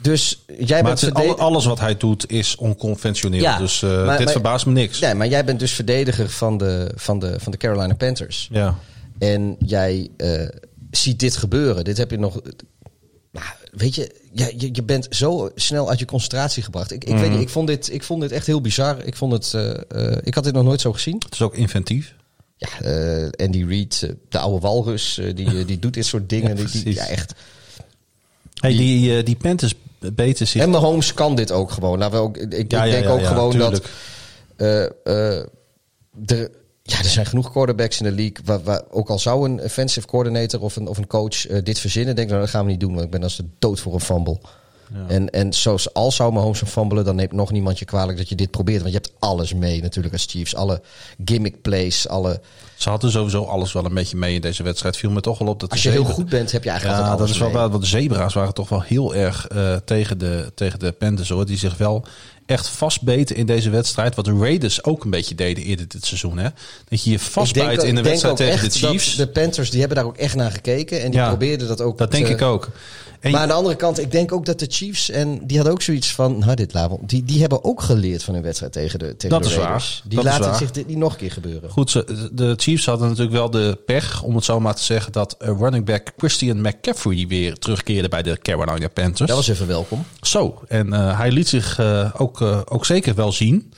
Dus 0.00 0.44
jij 0.58 0.82
Maar 0.82 0.98
bent 1.12 1.38
alles 1.38 1.64
wat 1.64 1.80
hij 1.80 1.96
doet 1.96 2.30
is 2.30 2.56
onconventioneel. 2.56 3.40
Ja, 3.40 3.58
dus 3.58 3.82
eh, 3.82 3.90
maar- 3.90 4.16
dit 4.16 4.24
maar- 4.24 4.32
verbaast 4.32 4.66
me 4.66 4.72
niks. 4.72 5.00
Nee, 5.00 5.14
maar 5.14 5.28
jij 5.28 5.44
bent 5.44 5.58
dus 5.58 5.72
verdediger 5.72 6.28
van 6.28 6.56
de, 6.58 6.92
van 6.94 7.18
de, 7.18 7.40
van 7.40 7.52
de 7.52 7.58
Carolina 7.58 7.94
Panthers. 7.94 8.48
Ja. 8.52 8.78
En 9.18 9.56
jij 9.58 10.10
ziet 10.90 11.18
dit 11.18 11.36
gebeuren. 11.36 11.84
Dit 11.84 11.96
heb 11.96 12.10
je 12.10 12.18
nog. 12.18 12.40
Weet 13.70 13.94
je, 13.94 14.10
jij- 14.32 14.54
je, 14.58 14.68
je 14.72 14.82
bent 14.82 15.06
zo 15.10 15.50
snel 15.54 15.88
uit 15.88 15.98
je 15.98 16.04
concentratie 16.04 16.62
gebracht. 16.62 16.90
Ik, 16.92 17.04
ik, 17.04 17.14
weet 17.14 17.20
Mhm. 17.22 17.30
niet, 17.32 17.40
ik, 17.40 17.48
vond 17.48 17.66
dit, 17.66 17.92
ik 17.92 18.02
vond 18.02 18.20
dit 18.20 18.32
echt 18.32 18.46
heel 18.46 18.60
bizar. 18.60 19.04
Ik, 19.04 19.16
vond 19.16 19.32
het, 19.32 19.54
eh, 19.54 20.10
eh, 20.12 20.18
ik 20.22 20.34
had 20.34 20.44
dit 20.44 20.52
nog 20.54 20.64
nooit 20.64 20.80
zo 20.80 20.92
gezien. 20.92 21.22
Het 21.24 21.34
is 21.34 21.42
ook 21.42 21.54
inventief. 21.54 22.14
Ja, 22.56 22.68
eh, 22.80 23.28
Andy 23.46 23.64
Reid, 23.68 24.14
de 24.28 24.38
oude 24.38 24.60
walrus, 24.60 25.20
die, 25.34 25.64
die 25.64 25.78
doet 25.78 25.94
dit 25.94 26.06
soort 26.06 26.28
dingen. 26.34 26.56
Ja, 26.56 26.64
die, 26.64 26.84
die- 26.84 26.94
ja, 26.94 27.06
echt. 27.06 27.32
Hey, 28.54 28.76
die, 28.76 29.16
eh, 29.16 29.24
die 29.24 29.36
Panthers 29.36 29.74
beten 29.98 30.46
zich... 30.48 30.62
En 30.62 30.70
Mahomes 30.70 31.14
kan 31.14 31.34
dit 31.36 31.52
ook 31.52 31.70
gewoon. 31.70 31.98
Nou, 31.98 32.10
we 32.10 32.16
ook, 32.16 32.36
ik 32.36 32.54
ik 32.54 32.70
Ja, 32.70 32.84
ja, 32.84 32.90
denk 32.92 33.04
ja, 33.04 33.10
ook 33.10 33.20
ja, 33.20 33.26
gewoon 33.28 33.50
tuurlijk. 33.50 33.82
dat... 34.56 34.90
ja, 36.90 36.98
er 36.98 37.04
zijn 37.04 37.26
genoeg 37.26 37.50
quarterbacks 37.50 38.00
in 38.00 38.04
de 38.04 38.12
league. 38.12 38.36
Waar, 38.44 38.62
waar, 38.62 38.82
ook 38.90 39.10
al 39.10 39.18
zou 39.18 39.48
een 39.48 39.60
offensive 39.60 40.06
coordinator 40.06 40.60
of 40.60 40.76
een, 40.76 40.88
of 40.88 40.98
een 40.98 41.06
coach 41.06 41.46
eh, 41.46 41.62
dit 41.64 41.78
verzinnen... 41.78 42.14
denk 42.14 42.26
ik, 42.26 42.32
nou, 42.32 42.44
dat 42.44 42.54
gaan 42.54 42.64
we 42.64 42.70
niet 42.70 42.80
doen. 42.80 42.92
Want 42.92 43.04
ik 43.04 43.10
ben 43.10 43.22
als 43.22 43.36
de 43.36 43.44
dood 43.58 43.80
voor 43.80 43.94
een 43.94 44.00
fumble. 44.00 44.38
Ja. 44.94 45.04
En, 45.08 45.30
en 45.30 45.52
zoals 45.52 45.94
al 45.94 46.12
zou 46.12 46.32
Mahomes 46.32 46.60
een 46.60 46.66
fumbelen... 46.66 47.04
dan 47.04 47.16
neemt 47.16 47.32
nog 47.32 47.50
niemand 47.50 47.78
je 47.78 47.84
kwalijk 47.84 48.18
dat 48.18 48.28
je 48.28 48.34
dit 48.34 48.50
probeert. 48.50 48.82
Want 48.82 48.94
je 48.94 49.00
hebt 49.02 49.12
alles 49.18 49.54
mee 49.54 49.82
natuurlijk 49.82 50.14
als 50.14 50.26
Chiefs. 50.28 50.54
Alle 50.54 50.82
gimmick 51.24 51.62
plays, 51.62 52.08
alle... 52.08 52.40
Ze 52.74 52.88
hadden 52.88 53.10
sowieso 53.10 53.44
alles 53.44 53.72
wel 53.72 53.84
een 53.84 53.94
beetje 53.94 54.16
mee 54.16 54.34
in 54.34 54.40
deze 54.40 54.62
wedstrijd. 54.62 54.96
Viel 54.96 55.10
me 55.10 55.20
toch 55.20 55.38
wel 55.38 55.48
op 55.48 55.60
dat 55.60 55.70
Als 55.70 55.82
je 55.82 55.90
heel 55.90 56.04
goed 56.04 56.28
bent, 56.28 56.52
heb 56.52 56.64
je 56.64 56.70
eigenlijk 56.70 57.00
Ja, 57.00 57.16
dat 57.16 57.28
is 57.28 57.38
wel 57.38 57.50
waar. 57.50 57.70
Want 57.70 57.82
de 57.82 57.88
zebra's 57.88 58.34
waren 58.34 58.54
toch 58.54 58.68
wel 58.68 58.82
heel 58.82 59.14
erg 59.14 59.48
eh, 59.48 59.76
tegen, 59.84 60.18
de, 60.18 60.52
tegen 60.54 60.78
de 60.78 60.92
Panthers 60.92 61.28
hoor. 61.28 61.46
Die 61.46 61.58
zich 61.58 61.76
wel 61.76 62.04
echt 62.50 62.68
vastbeten 62.68 63.36
in 63.36 63.46
deze 63.46 63.70
wedstrijd. 63.70 64.14
Wat 64.14 64.24
de 64.24 64.36
Raiders 64.38 64.84
ook 64.84 65.04
een 65.04 65.10
beetje 65.10 65.34
deden 65.34 65.64
eerder 65.64 65.88
dit 65.88 66.04
seizoen. 66.06 66.38
Hè? 66.38 66.48
Dat 66.88 67.04
je 67.04 67.10
je 67.10 67.18
vastbijt 67.18 67.82
in 67.82 67.94
de 67.94 68.02
wedstrijd 68.02 68.36
tegen 68.36 68.68
de 68.70 68.74
Chiefs. 68.78 69.16
De 69.16 69.26
Panthers 69.28 69.70
die 69.70 69.78
hebben 69.80 69.96
daar 69.98 70.06
ook 70.06 70.16
echt 70.16 70.34
naar 70.34 70.50
gekeken. 70.50 71.02
En 71.02 71.10
die 71.10 71.20
Ja, 71.20 71.28
probeerden 71.28 71.68
dat 71.68 71.80
ook. 71.80 71.98
dat 71.98 72.10
denk 72.10 72.28
ik 72.28 72.42
ook. 72.42 72.68
En 73.20 73.30
maar 73.30 73.40
aan 73.40 73.48
de 73.48 73.54
andere 73.54 73.76
kant, 73.76 73.98
ik 73.98 74.10
denk 74.10 74.32
ook 74.32 74.46
dat 74.46 74.58
de 74.58 74.66
Chiefs, 74.68 75.10
en 75.10 75.46
die 75.46 75.56
hadden 75.56 75.74
ook 75.74 75.82
zoiets 75.82 76.14
van, 76.14 76.38
nou 76.38 76.54
dit 76.54 76.72
we- 76.72 76.88
die, 77.00 77.24
die 77.24 77.40
hebben 77.40 77.64
ook 77.64 77.82
geleerd 77.82 78.22
van 78.22 78.34
hun 78.34 78.42
wedstrijd 78.42 78.72
tegen 78.72 78.98
de, 78.98 79.16
tegen 79.16 79.28
Dat 79.28 79.42
de 79.42 79.48
is 79.48 79.56
Raiders. 79.56 80.00
waar. 80.00 80.08
Die 80.10 80.22
Dat 80.22 80.32
is 80.32 80.38
laten 80.38 80.58
zich 80.58 80.70
dit 80.70 80.86
niet 80.86 80.96
nog 80.96 81.12
een 81.12 81.18
keer 81.18 81.30
gebeuren. 81.32 81.70
Goed, 81.70 81.92
de 82.32 82.54
Chiefs 82.56 82.86
hadden 82.86 83.08
natuurlijk 83.08 83.36
wel 83.36 83.50
de 83.50 83.78
pech, 83.86 84.22
om 84.22 84.34
het 84.34 84.44
zo 84.44 84.60
maar 84.60 84.74
te 84.74 84.84
zeggen, 84.84 85.12
dat 85.12 85.36
eh, 85.38 85.48
running 85.58 85.84
back 85.84 86.12
Christian 86.16 86.60
McCaffrey 86.60 87.26
weer 87.28 87.58
terugkeerde 87.58 88.08
bij 88.08 88.22
de 88.22 88.38
Carolina 88.38 88.88
Panthers. 88.88 89.28
Dat 89.28 89.36
was 89.36 89.48
even 89.48 89.66
welkom. 89.66 90.04
Zo, 90.20 90.62
en 90.68 90.92
eh, 90.92 91.18
hij 91.18 91.30
liet 91.30 91.48
zich 91.48 91.78
eh, 91.78 92.14
ook, 92.18 92.40
ook 92.68 92.86
zeker 92.86 93.14
wel 93.14 93.32
zien. 93.32 93.72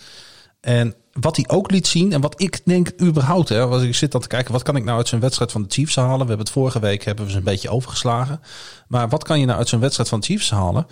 En 0.60 0.94
wat 1.20 1.36
hij 1.36 1.44
ook 1.48 1.70
liet 1.70 1.86
zien, 1.86 2.12
en 2.12 2.20
wat 2.20 2.40
ik 2.40 2.60
denk 2.64 3.00
überhaupt, 3.00 3.48
hè, 3.48 3.60
als 3.60 3.82
ik 3.82 3.94
zit 3.94 4.12
dan 4.12 4.20
te 4.20 4.28
kijken, 4.28 4.52
wat 4.52 4.62
kan 4.62 4.76
ik 4.76 4.84
nou 4.84 4.98
uit 4.98 5.08
zijn 5.08 5.20
wedstrijd 5.20 5.52
van 5.52 5.62
de 5.62 5.68
Chiefs 5.68 5.96
halen? 5.96 6.18
We 6.18 6.26
hebben 6.26 6.38
het 6.38 6.50
vorige 6.50 6.80
week 6.80 7.04
hebben 7.04 7.24
we 7.24 7.30
ze 7.30 7.36
een 7.36 7.44
beetje 7.44 7.70
overgeslagen. 7.70 8.40
Maar 8.88 9.08
wat 9.08 9.24
kan 9.24 9.40
je 9.40 9.46
nou 9.46 9.58
uit 9.58 9.68
zijn 9.68 9.80
wedstrijd 9.80 10.08
van 10.08 10.20
de 10.20 10.26
Chiefs 10.26 10.50
halen? 10.50 10.86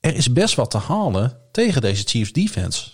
Er 0.00 0.14
is 0.14 0.32
best 0.32 0.54
wat 0.54 0.70
te 0.70 0.78
halen 0.78 1.38
tegen 1.52 1.80
deze 1.80 2.04
Chiefs 2.06 2.32
defense. 2.32 2.90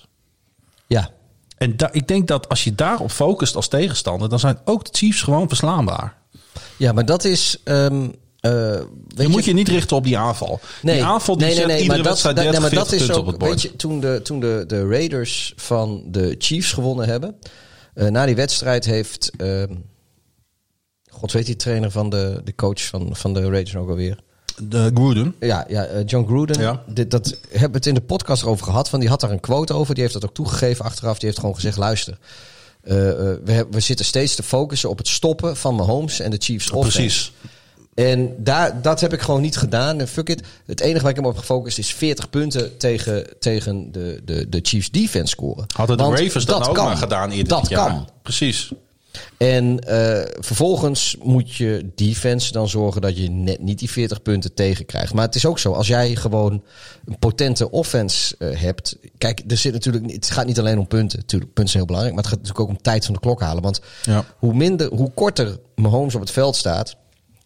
Ja. 0.87 1.11
En 1.57 1.77
ik 1.91 2.09
denk 2.09 2.29
dat 2.29 2.49
als 2.49 2.65
je 2.65 2.75
daarop 2.75 3.11
focust 3.11 3.57
als 3.57 3.69
tegenstander, 3.69 4.29
dan 4.29 4.39
zijn 4.39 4.59
ook 4.65 4.85
de 4.85 4.99
Chiefs 4.99 5.23
gewoon 5.23 5.49
verslaanbaar. 5.49 6.17
ja, 6.77 6.93
maar 6.93 7.05
dat 7.07 7.25
is... 7.25 7.61
ehm 7.65 8.09
eh, 8.51 8.81
Je 9.17 9.29
moet 9.29 9.45
je 9.45 9.53
niet 9.53 9.69
richten 9.69 9.97
op 9.97 10.05
die 10.05 10.19
aanval. 10.19 10.61
Nee, 10.83 10.95
die 10.95 11.05
aanval 11.05 11.37
die 11.37 11.47
nee, 11.47 11.57
nee, 11.57 11.67
nee, 11.67 11.75
iedere 11.83 11.89
maar 11.89 11.97
dat, 11.97 12.07
wedstrijd 12.07 12.37
dat- 12.37 12.45
30, 12.45 12.61
nee, 12.63 12.71
maar 12.71 12.79
dat 12.81 12.89
40 12.89 13.09
is 13.09 13.15
ook, 13.15 13.21
op 13.23 13.27
het 13.27 13.39
bord. 13.39 13.51
weet 13.51 13.63
je, 13.63 13.77
toen 13.77 14.01
de, 14.01 14.21
toen 14.23 14.41
de, 14.41 14.65
de 14.67 14.87
Raiders 14.89 15.53
van 15.57 16.03
de 16.07 16.35
Chiefs 16.39 16.73
gewonnen 16.73 17.07
hebben, 17.09 17.37
eh, 17.95 18.09
na 18.09 18.27
die 18.27 18.35
wedstrijd 18.37 18.85
heeft, 18.85 19.31
ehm 19.37 19.73
god 21.11 21.33
weet 21.33 21.47
die 21.47 21.57
trainer 21.57 21.91
van 21.91 22.11
de, 22.11 22.41
de 22.45 22.55
coach 22.55 22.83
van, 22.87 23.17
van 23.17 23.35
de 23.35 23.41
Raiders 23.41 23.77
ook 23.77 23.89
alweer. 23.89 24.19
de 24.63 24.91
Gruden. 24.95 25.35
Ja, 25.41 25.65
ja 25.69 25.85
eh, 25.85 26.03
John 26.07 26.27
Gruden. 26.27 26.61
Ja. 26.61 26.83
Dit, 26.87 27.11
dat 27.11 27.27
hebben 27.51 27.71
we 27.71 27.77
het 27.77 27.87
in 27.87 27.95
de 27.95 28.01
podcast 28.01 28.43
erover 28.43 28.65
gehad. 28.65 28.89
Van 28.89 29.01
die 29.01 29.09
had 29.09 29.21
daar 29.21 29.31
een 29.31 29.41
quote 29.41 29.73
over. 29.73 29.93
Die 29.95 30.03
heeft 30.03 30.15
dat 30.15 30.25
ook 30.25 30.35
toegegeven 30.35 30.85
achteraf. 30.85 31.19
Die 31.19 31.27
heeft 31.29 31.39
gewoon 31.41 31.55
gezegd: 31.55 31.77
luister. 31.77 32.19
eh, 32.83 32.95
we, 32.95 33.67
we 33.71 33.81
zitten 33.81 34.05
steeds 34.07 34.35
te 34.35 34.43
focussen 34.43 34.91
op 34.91 34.99
het 34.99 35.09
stoppen 35.09 35.57
van 35.57 35.75
Mahomes 35.75 36.21
en 36.21 36.31
de 36.31 36.37
Chiefs 36.41 36.71
offense. 36.71 36.99
Precies. 36.99 37.33
En 37.95 38.35
daar, 38.39 38.83
dat 38.83 39.01
heb 39.01 39.13
ik 39.13 39.21
gewoon 39.21 39.41
niet 39.41 39.57
gedaan. 39.57 40.01
En 40.01 40.09
fuck 40.09 40.29
it. 40.29 40.43
Het 40.67 40.81
enige 40.81 41.01
waar 41.03 41.11
ik 41.11 41.17
hem 41.17 41.27
op 41.27 41.37
gefocust 41.37 41.79
is 41.79 41.93
40 41.95 42.31
punten 42.31 42.77
tegen, 42.77 43.27
tegen 43.39 43.93
de, 43.93 44.21
de, 44.25 44.49
de 44.49 44.59
Chiefs 44.63 44.91
defense 44.91 45.31
scoren. 45.31 45.65
Hadden 45.75 45.97
de 45.97 46.03
Want 46.03 46.19
Ravens 46.19 46.45
dat, 46.45 46.69
ook 46.69 46.75
kan. 46.75 46.85
maar 46.85 46.97
gedaan 46.97 47.31
eerder 47.31 47.49
Dat 47.49 47.69
jaar. 47.69 47.89
kan. 47.89 48.09
Precies. 48.23 48.73
En 49.37 49.79
eh, 49.81 50.23
vervolgens 50.41 51.17
moet 51.23 51.55
je 51.55 51.91
defense 51.95 52.53
dan 52.53 52.69
zorgen 52.69 53.01
dat 53.01 53.17
je 53.17 53.31
net 53.31 53.63
niet 53.63 53.79
die 53.79 53.91
40 53.91 54.23
punten 54.23 54.55
tegenkrijgt. 54.55 55.15
Maar 55.15 55.25
het 55.25 55.35
is 55.35 55.47
ook 55.47 55.59
zo, 55.59 55.73
als 55.73 55.87
jij 55.87 56.15
gewoon 56.17 56.63
een 57.07 57.19
potente 57.19 57.71
offense 57.71 58.35
eh, 58.39 58.61
hebt. 58.61 58.97
Kijk, 59.19 59.43
er 59.49 59.57
zit 59.57 59.73
natuurlijk, 59.73 60.13
het 60.13 60.31
gaat 60.31 60.47
niet 60.47 60.59
alleen 60.59 60.79
om 60.79 60.87
punten. 60.87 61.19
Natuurlijk, 61.19 61.53
punten 61.53 61.73
zijn 61.73 61.85
heel 61.85 61.95
belangrijk. 61.95 62.15
Maar 62.15 62.25
het 62.25 62.33
gaat 62.33 62.43
natuurlijk 62.43 62.71
ook 62.71 62.77
om 62.77 62.83
tijd 62.83 63.05
van 63.05 63.15
de 63.15 63.21
klok 63.21 63.41
halen. 63.41 63.63
Want 63.63 63.81
Ja. 64.05 64.25
hoe, 64.39 64.55
minder, 64.55 64.89
hoe 64.95 65.11
korter 65.15 65.59
Mahomes 65.75 66.15
op 66.15 66.21
het 66.21 66.31
veld 66.31 66.57
staat, 66.57 66.97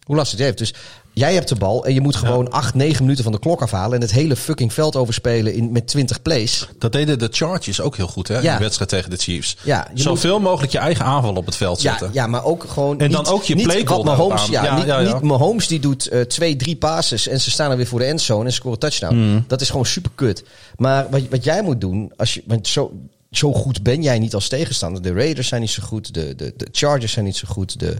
hoe 0.09 0.17
lastig 0.17 0.37
het 0.37 0.47
heeft. 0.47 0.57
Dus 0.57 0.73
jij 1.13 1.33
hebt 1.33 1.47
de 1.49 1.55
bal 1.55 1.85
en 1.85 1.93
je 1.93 2.01
moet 2.01 2.15
gewoon 2.15 2.49
8, 2.51 2.73
9 2.73 3.01
minuten 3.03 3.23
van 3.23 3.33
de 3.33 3.39
klok 3.39 3.61
afhalen. 3.61 3.95
En 3.95 4.01
het 4.01 4.11
hele 4.11 4.35
fucking 4.35 4.73
veld 4.73 4.95
overspelen 4.95 5.53
in, 5.53 5.71
met 5.71 5.87
20 5.87 6.21
plays. 6.21 6.67
Dat 6.77 6.91
deden 6.91 7.19
de 7.19 7.27
Chargers 7.31 7.81
ook 7.81 7.95
heel 7.97 8.07
goed 8.07 8.27
hè, 8.27 8.37
in 8.37 8.43
Ja. 8.43 8.53
de 8.57 8.63
wedstrijd 8.63 8.89
tegen 8.89 9.09
de 9.09 9.17
Chiefs. 9.17 9.57
Ja, 9.63 9.87
Zoveel 9.93 10.39
mogelijk 10.39 10.71
je 10.71 10.77
eigen 10.77 11.05
aanval 11.05 11.33
op 11.35 11.45
het 11.45 11.55
veld 11.55 11.81
Ja, 11.81 11.89
zetten. 11.91 12.09
ja, 12.13 12.27
maar 12.27 12.43
ook 12.43 12.65
gewoon. 12.69 12.99
En 12.99 13.11
dan 13.11 13.27
ook 13.27 13.43
je 13.43 13.55
playcall 13.55 13.95
wat 13.95 14.05
Mahomes, 14.05 14.45
ja. 14.45 14.63
Ja, 14.63 14.75
niet, 14.77 14.85
ja, 14.85 14.99
ja. 14.99 15.13
niet 15.13 15.21
Mahomes 15.21 15.67
die 15.67 15.79
doet 15.79 16.07
eh, 16.07 16.21
twee, 16.21 16.55
drie 16.55 16.75
passes 16.75 17.27
en 17.27 17.41
ze 17.41 17.51
staan 17.51 17.71
er 17.71 17.77
weer 17.77 17.87
voor 17.87 17.99
de 17.99 18.05
endzone 18.05 18.45
en 18.45 18.53
scoren 18.53 18.79
touchdown. 18.79 19.15
Mm. 19.15 19.43
Dat 19.47 19.61
is 19.61 19.69
gewoon 19.69 19.85
super 19.85 20.11
kut. 20.15 20.43
Maar 20.77 21.07
wat, 21.09 21.21
wat 21.29 21.43
jij 21.43 21.61
moet 21.61 21.81
doen, 21.81 22.11
als 22.17 22.33
je, 22.33 22.43
want 22.45 22.67
zo, 22.67 22.91
zo 23.31 23.53
goed 23.53 23.83
ben 23.83 24.01
jij 24.01 24.19
niet 24.19 24.33
als 24.33 24.47
tegenstander. 24.47 25.01
De 25.01 25.13
Raiders 25.13 25.47
zijn 25.47 25.61
niet 25.61 25.69
zo 25.69 25.83
goed, 25.83 26.13
de, 26.13 26.35
de, 26.35 26.53
de 26.57 26.67
Chargers 26.71 27.11
zijn 27.11 27.25
niet 27.25 27.37
zo 27.37 27.47
goed, 27.49 27.79
de, 27.79 27.97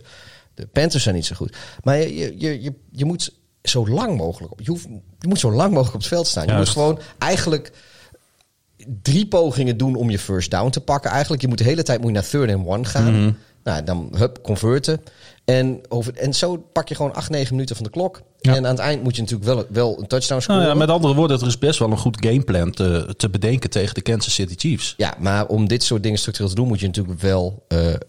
de 0.60 0.68
Panthers 0.68 1.04
zijn 1.04 1.16
niet 1.16 1.26
zo 1.26 1.36
goed. 1.36 1.56
Maar 1.84 1.98
je, 1.98 2.40
je, 2.40 2.62
je, 2.62 2.74
je, 2.92 3.06
moet 3.06 3.34
zo 3.64 3.88
lang 3.88 4.18
mogelijk 4.18 4.52
op. 4.52 4.62
Je, 4.62 4.70
hoeft, 4.70 4.88
je 5.20 5.28
moet 5.28 5.40
zo 5.40 5.52
lang 5.52 5.70
mogelijk 5.70 5.96
op 5.96 6.00
het 6.00 6.10
veld 6.10 6.28
staan. 6.28 6.46
Je 6.46 6.52
Juist. 6.52 6.76
moet 6.76 6.84
gewoon 6.84 7.00
eigenlijk 7.18 7.72
drie 9.02 9.28
pogingen 9.28 9.78
doen 9.78 9.96
om 9.96 10.10
je 10.10 10.20
first 10.20 10.52
down 10.52 10.70
te 10.70 10.82
pakken. 10.82 11.12
Eigenlijk, 11.12 11.42
je 11.42 11.48
moet 11.48 11.58
de 11.58 11.64
hele 11.64 11.84
tijd 11.84 12.00
moet 12.00 12.08
je 12.08 12.14
naar 12.14 12.28
third 12.28 12.52
and 12.52 12.68
one 12.68 12.86
gaan. 12.86 13.22
Mhm. 13.22 13.32
Nou, 13.64 13.84
dan 13.84 14.14
hup, 14.16 14.40
converten. 14.44 15.02
En, 15.46 15.82
over, 15.88 16.14
en 16.16 16.34
zo 16.34 16.58
pak 16.58 16.88
je 16.88 16.96
gewoon 16.96 17.14
8, 17.14 17.30
9 17.30 17.54
minuten 17.54 17.76
van 17.76 17.86
de 17.86 17.92
klok. 17.92 18.22
Ja. 18.40 18.56
En 18.56 18.66
aan 18.66 18.72
het 18.72 18.80
eind 18.80 19.04
moet 19.04 19.16
je 19.16 19.22
natuurlijk 19.22 19.50
wel, 19.50 19.66
wel 19.70 20.00
een 20.00 20.08
touchdown 20.08 20.42
scoren. 20.42 20.62
Nou 20.62 20.74
ja, 20.74 20.80
met 20.80 20.90
andere 20.90 21.14
woorden, 21.14 21.40
er 21.40 21.48
is 21.48 21.58
best 21.58 21.80
wel 21.80 21.92
een 21.92 21.98
goed 21.98 22.26
gameplan 22.26 22.72
te, 22.72 23.14
te 23.18 23.30
bedenken 23.30 23.70
tegen 23.70 23.94
de 23.94 24.02
Kansas 24.02 24.34
City 24.34 24.54
Chiefs. 24.58 24.94
Ja, 24.98 25.16
maar 25.20 25.48
om 25.48 25.68
dit 25.68 25.84
soort 25.84 26.04
dingen 26.04 26.20
structureel 26.20 26.50
te 26.50 26.56
doen, 26.56 26.68
moet 26.68 26.80
je 26.80 26.86
natuurlijk 26.86 27.22
wel 27.22 27.66
eh, 27.68 27.94
eh, 27.94 28.00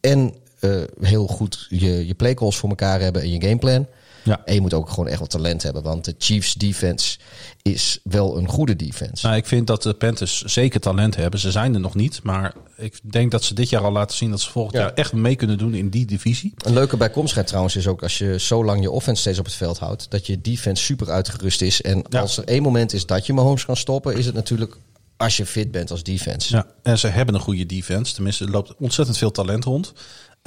en 0.00 0.34
eh, 0.64 1.06
heel 1.08 1.26
goed 1.26 1.66
je, 1.68 2.06
je 2.06 2.14
playcalls 2.14 2.56
voor 2.56 2.68
elkaar 2.68 3.00
hebben 3.00 3.22
en 3.22 3.30
je 3.30 3.40
gameplan. 3.48 3.86
Ja. 4.22 4.42
En 4.44 4.54
je 4.54 4.60
moet 4.60 4.74
ook 4.74 4.88
gewoon 4.90 5.08
echt 5.08 5.18
wat 5.20 5.30
talent 5.30 5.62
hebben, 5.62 5.82
want 5.82 6.04
de 6.04 6.14
Chiefs 6.18 6.54
defense 6.54 7.18
is 7.62 7.98
wel 8.02 8.36
een 8.36 8.48
goede 8.48 8.76
defense. 8.76 9.26
Nou, 9.26 9.38
ik 9.38 9.46
vind 9.46 9.66
dat 9.66 9.82
de 9.82 9.94
Panthers 9.94 10.42
zeker 10.42 10.80
talent 10.80 11.16
hebben. 11.16 11.40
Ze 11.40 11.50
zijn 11.50 11.74
er 11.74 11.80
nog 11.80 11.94
niet, 11.94 12.20
maar 12.22 12.54
ik 12.76 13.00
denk 13.02 13.30
dat 13.30 13.44
ze 13.44 13.54
dit 13.54 13.68
jaar 13.68 13.82
al 13.82 13.92
laten 13.92 14.16
zien 14.16 14.30
dat 14.30 14.40
ze 14.40 14.50
volgend 14.50 14.74
Ja. 14.76 14.80
jaar 14.80 14.92
echt 14.94 15.12
mee 15.12 15.36
kunnen 15.36 15.58
doen 15.58 15.74
in 15.74 15.88
die 15.88 16.06
divisie. 16.06 16.52
Een 16.56 16.72
leuke 16.72 16.96
bijkomstigheid 16.96 17.46
trouwens 17.46 17.76
is 17.76 17.86
ook 17.86 18.02
als 18.02 18.18
je 18.18 18.38
zo 18.40 18.64
lang 18.64 18.82
je 18.82 18.90
offense 18.90 19.20
steeds 19.20 19.38
op 19.38 19.44
het 19.44 19.54
veld 19.54 19.78
houdt, 19.78 20.10
dat 20.10 20.26
je 20.26 20.40
defense 20.40 20.82
super 20.82 21.10
uitgerust 21.10 21.62
is. 21.62 21.82
En 21.82 22.04
Ja. 22.08 22.20
als 22.20 22.36
er 22.36 22.44
één 22.44 22.62
moment 22.62 22.92
is 22.92 23.06
dat 23.06 23.26
je 23.26 23.32
Mahomes 23.32 23.64
kan 23.64 23.76
stoppen, 23.76 24.16
is 24.16 24.26
het 24.26 24.34
natuurlijk 24.34 24.76
als 25.16 25.36
je 25.36 25.46
fit 25.46 25.70
bent 25.70 25.90
als 25.90 26.02
defense. 26.02 26.54
Ja, 26.56 26.66
en 26.82 26.98
ze 26.98 27.06
hebben 27.06 27.34
een 27.34 27.40
goede 27.40 27.66
defense. 27.66 28.14
Tenminste, 28.14 28.44
er 28.44 28.50
loopt 28.50 28.74
ontzettend 28.78 29.18
veel 29.18 29.30
talent 29.30 29.64
rond. 29.64 29.92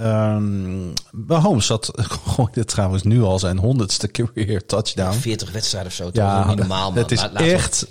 Ehm 0.01 0.89
Mahomes 1.11 1.65
zat 1.65 1.91
gooide 2.35 2.65
trouwens 2.65 3.03
nu 3.03 3.21
al 3.21 3.39
zijn 3.39 3.57
honderdste 3.57 4.07
career 4.07 4.65
touchdown. 4.65 5.13
40 5.17 5.51
wedstrijden 5.51 5.89
of 5.91 5.95
zo. 5.97 6.09
Ja, 6.13 6.47
niet 6.47 6.57
normaal, 6.57 6.89
man. 6.91 6.97
het 6.99 7.11
is 7.11 7.21
echt... 7.33 7.87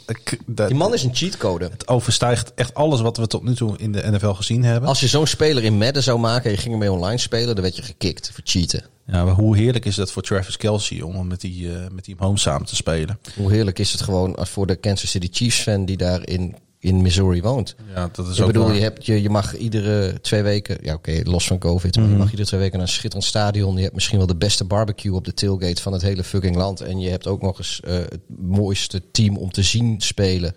dat- 0.47 0.69
Die 0.69 0.77
man 0.77 0.95
is 0.95 1.03
een 1.03 1.15
cheatcode. 1.15 1.65
Het 1.73 1.89
overstijgt 1.89 2.55
echt 2.55 2.75
alles 2.75 3.01
wat 3.01 3.17
we 3.17 3.27
tot 3.27 3.43
nu 3.43 3.55
toe 3.55 3.79
in 3.79 3.93
de 3.93 4.11
NFL 4.11 4.31
gezien 4.33 4.65
hebben. 4.65 4.89
Als 4.89 5.01
je 5.01 5.07
zo'n 5.09 5.27
speler 5.27 5.65
in 5.65 5.79
Madden 5.79 6.03
zou 6.03 6.19
maken 6.19 6.45
en 6.45 6.51
je 6.51 6.57
ging 6.57 6.73
ermee 6.73 6.93
online 6.93 7.19
spelen, 7.19 7.55
dan 7.55 7.63
werd 7.65 7.77
je 7.77 7.83
gekikt 7.83 8.31
voor 8.35 8.45
cheaten. 8.45 8.85
Ja, 9.07 9.25
maar 9.25 9.35
hoe 9.35 9.57
heerlijk 9.57 9.85
is 9.85 9.95
dat 9.95 10.13
voor 10.13 10.23
Travis 10.23 10.57
Kelsey 10.57 11.01
om 11.01 11.27
met 11.27 11.41
die, 11.41 11.73
eh, 11.75 11.91
met 11.93 12.05
die 12.05 12.17
Mahomes 12.19 12.43
samen 12.43 12.67
te 12.67 12.77
spelen? 12.77 13.19
Hoe 13.37 13.53
heerlijk 13.53 13.79
is 13.79 13.93
het 13.93 14.01
gewoon 14.01 14.37
als 14.37 14.49
voor 14.51 14.67
de 14.67 14.77
Kansas 14.77 15.11
City 15.11 15.29
Chiefs 15.33 15.61
fan 15.61 15.85
die 15.85 15.97
daar 15.97 16.27
in, 16.29 16.57
in 16.87 17.03
Missouri 17.03 17.43
woont. 17.43 17.75
Ja, 17.95 18.09
dat 18.13 18.27
is 18.29 18.37
Ik 18.37 18.41
ook 18.41 18.47
bedoel, 18.47 18.65
waar. 18.67 18.75
je, 18.75 18.81
hebt, 18.81 19.07
je, 19.07 19.23
je 19.23 19.31
mag 19.31 19.57
iedere 19.57 20.21
twee 20.21 20.43
weken, 20.43 20.79
ja 20.83 20.95
oké, 20.95 21.21
los 21.25 21.47
van 21.47 21.59
COVID, 21.59 21.97
maar 21.97 22.09
je 22.09 22.17
mag 22.17 22.31
iedere 22.31 22.49
twee 22.49 22.61
weken 22.61 22.79
naar 22.79 22.87
een 22.87 22.93
schitterend 22.93 23.29
stadion. 23.29 23.77
Je 23.77 23.83
hebt 23.83 23.95
misschien 23.95 24.19
wel 24.19 24.27
de 24.27 24.37
beste 24.37 24.65
barbecue 24.65 25.15
op 25.15 25.25
de 25.25 25.35
tailgate 25.35 25.83
van 25.83 25.93
het 25.93 26.03
hele 26.03 26.25
fucking 26.25 26.57
land. 26.57 26.81
En 26.81 27.01
je 27.01 27.11
hebt 27.11 27.27
ook 27.27 27.43
nog 27.43 27.59
eens 27.59 27.81
eh, 27.85 27.95
het 27.95 28.21
mooiste 28.41 29.03
team 29.11 29.37
om 29.37 29.51
te 29.53 29.63
zien 29.63 30.01
spelen. 30.01 30.55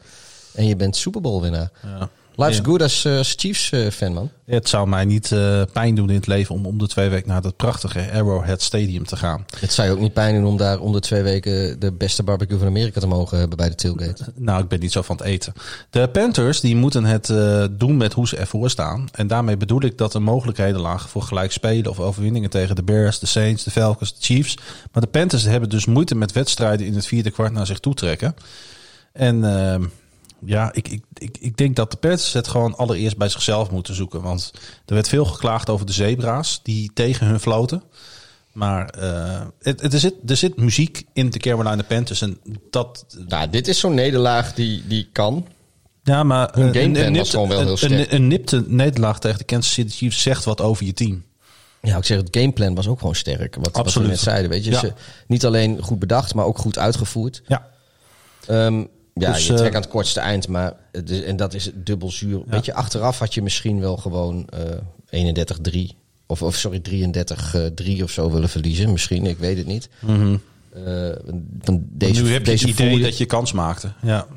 En 0.54 0.66
je 0.66 0.76
bent 0.76 0.96
Super 0.96 1.22
Bowl 1.22 1.42
winnaar. 1.42 1.72
Ja. 1.84 2.10
Life's 2.40 2.58
Ja. 2.58 2.64
good 2.64 2.82
als, 2.82 3.06
eh, 3.06 3.18
als 3.18 3.34
Chiefs 3.38 3.72
eh, 3.72 3.88
fan, 3.88 4.14
man. 4.14 4.30
Het 4.46 4.70
zou 4.70 4.88
mij 4.88 5.06
niet 5.06 5.32
eh, 5.32 5.62
pijn 5.74 5.96
doen 5.96 6.10
in 6.10 6.16
het 6.16 6.28
leven 6.28 6.56
om 6.56 6.66
om 6.66 6.78
de 6.78 6.88
twee 6.88 7.10
weken 7.10 7.28
naar 7.28 7.42
dat 7.42 7.56
prachtige 7.56 8.12
Arrowhead 8.14 8.62
Stadium 8.62 9.06
te 9.06 9.16
gaan. 9.16 9.46
Het 9.60 9.74
zou 9.74 9.88
je 9.88 9.94
ook 9.94 10.00
niet 10.00 10.14
pijn 10.14 10.36
doen 10.36 10.46
om 10.46 10.58
daar 10.58 10.80
om 10.80 10.92
de 10.92 11.00
twee 11.00 11.22
weken 11.22 11.80
de 11.80 11.92
beste 11.92 12.24
barbecue 12.24 12.58
van 12.58 12.68
Amerika 12.68 13.00
te 13.00 13.08
mogen 13.08 13.38
hebben 13.38 13.58
bij 13.58 13.70
de 13.70 13.76
tailgate. 13.76 14.24
Nou, 14.36 14.62
ik 14.64 14.68
ben 14.68 14.80
niet 14.80 14.92
zo 14.92 15.02
van 15.02 15.16
het 15.16 15.26
eten. 15.26 15.54
De 15.90 16.10
Panthers 16.10 16.60
die 16.60 16.76
moeten 16.76 17.06
het 17.06 17.34
doen 17.72 17.98
met 17.98 18.14
hoe 18.14 18.28
ze 18.28 18.38
ervoor 18.38 18.70
staan. 18.70 19.08
En 19.12 19.28
daarmee 19.28 19.58
bedoel 19.58 19.84
ik 19.84 19.98
dat 19.98 20.14
er 20.14 20.22
mogelijkheden 20.22 20.82
lagen 20.82 21.10
voor 21.10 21.22
gelijk 21.22 21.52
spelen 21.52 21.92
of 21.92 22.00
overwinningen 22.00 22.50
tegen 22.50 22.76
de 22.76 22.84
Bears, 22.84 23.20
de 23.20 23.26
Saints, 23.26 23.64
de 23.64 23.72
Falcons, 23.72 24.14
de 24.14 24.24
Chiefs. 24.24 24.58
Maar 24.92 25.02
de 25.02 25.10
Panthers 25.10 25.44
hebben 25.44 25.70
dus 25.70 25.86
moeite 25.86 26.16
met 26.16 26.32
wedstrijden 26.32 26.86
in 26.86 26.96
het 26.96 27.06
vierde 27.06 27.32
kwart 27.32 27.52
naar 27.52 27.66
zich 27.66 27.80
toe 27.80 27.94
trekken. 27.94 28.36
En 29.14 29.44
ehm, 29.44 29.84
ja, 30.46 30.74
ik, 30.74 30.88
ik, 30.88 31.04
ik, 31.18 31.38
ik 31.40 31.58
denk 31.58 31.76
dat 31.76 31.92
de 31.92 31.98
Panthers 31.98 32.34
het 32.34 32.48
gewoon 32.48 32.76
allereerst 32.78 33.18
bij 33.18 33.30
zichzelf 33.30 33.72
moeten 33.72 33.96
zoeken. 33.96 34.22
Want 34.22 34.52
er 34.86 34.94
werd 34.94 35.08
veel 35.10 35.26
geklaagd 35.26 35.70
over 35.70 35.86
de 35.86 35.92
zebra's 35.94 36.60
die 36.64 36.92
tegen 36.94 37.28
hun 37.28 37.40
floten. 37.40 37.84
Maar 38.52 38.90
eh, 38.90 39.42
het, 39.62 39.82
het, 39.82 39.94
er, 39.94 40.00
zit, 40.00 40.14
er 40.28 40.38
zit 40.38 40.58
muziek 40.58 41.04
in 41.14 41.30
de 41.30 41.40
Carolina 41.40 41.84
Panthers. 41.88 42.22
En 42.22 42.38
dat, 42.70 43.06
Nou, 43.28 43.50
dit 43.50 43.68
is 43.68 43.80
zo'n 43.80 43.94
nederlaag 43.94 44.54
die, 44.54 44.84
die 44.88 45.10
kan. 45.12 45.48
ja, 46.04 46.24
maar 46.24 46.50
Hun 46.54 46.68
een- 46.68 46.74
gameplan 46.74 47.06
een 47.06 47.12
nipte- 47.12 47.30
gewoon 47.30 47.50
wel 47.50 47.60
heel 47.60 47.72
een- 47.72 47.78
sterk. 47.78 48.12
Een, 48.12 48.16
een 48.16 48.28
nipte 48.28 48.64
nederlaag 48.68 49.20
tegen 49.20 49.38
de 49.38 49.44
Kansas 49.44 49.74
City 49.74 49.96
Chiefs 49.96 50.22
zegt 50.22 50.44
wat 50.46 50.62
over 50.62 50.86
je 50.86 50.94
team. 50.94 51.24
Ja, 51.82 51.98
ik 51.98 52.06
zeg, 52.06 52.18
het 52.18 52.28
gameplan 52.32 52.76
was 52.76 52.88
ook 52.88 53.00
gewoon 53.00 53.16
sterk. 53.16 53.56
Wat, 53.56 53.66
wat 53.66 53.74
we 53.76 53.80
Absoluut. 53.82 54.10
net 54.10 54.20
zeiden, 54.20 54.50
weet 54.50 54.66
je. 54.66 54.72
Ja. 54.72 54.80
Ze, 54.80 54.94
niet 55.28 55.46
alleen 55.46 55.82
goed 55.82 56.00
bedacht, 56.00 56.34
maar 56.34 56.46
ook 56.46 56.58
goed 56.58 56.78
uitgevoerd. 56.78 57.42
Ja, 57.48 57.68
Ehm, 58.48 58.84
ja, 59.20 59.34
Dus, 59.34 59.48
je 59.48 59.54
eh, 59.54 59.60
trekt 59.60 59.76
aan 59.76 59.82
het 59.82 59.90
kortste 59.90 60.20
eind, 60.20 60.48
maar 60.48 60.74
en 61.26 61.36
dat 61.36 61.54
is 61.54 61.72
dubbel 61.74 62.12
zuur. 62.12 62.42
Weet 62.46 62.66
je, 62.66 62.74
achteraf 62.74 63.20
had 63.20 63.34
je 63.34 63.42
misschien 63.42 63.80
wel 63.80 63.98
gewoon 63.98 64.48
eh 65.10 65.34
31-3 65.74 65.80
of, 66.26 66.42
of 66.42 66.56
sorry 66.56 66.82
33-3 68.00 68.04
of 68.04 68.12
zo 68.12 68.32
willen 68.32 68.50
verliezen. 68.50 68.92
Misschien, 68.92 69.26
ik 69.26 69.38
weet 69.38 69.58
het 69.58 69.68
niet. 69.68 69.90
Eh, 70.86 71.10
van 71.62 71.84
deze, 71.90 72.22
nu 72.22 72.32
heb 72.32 72.46
je 72.46 72.52
deze 72.52 72.68
het 72.68 72.80
idee 72.80 73.00
dat 73.00 73.18
je 73.18 73.26
kans 73.26 73.52
maakte. 73.52 73.94
Ja. 74.02 74.28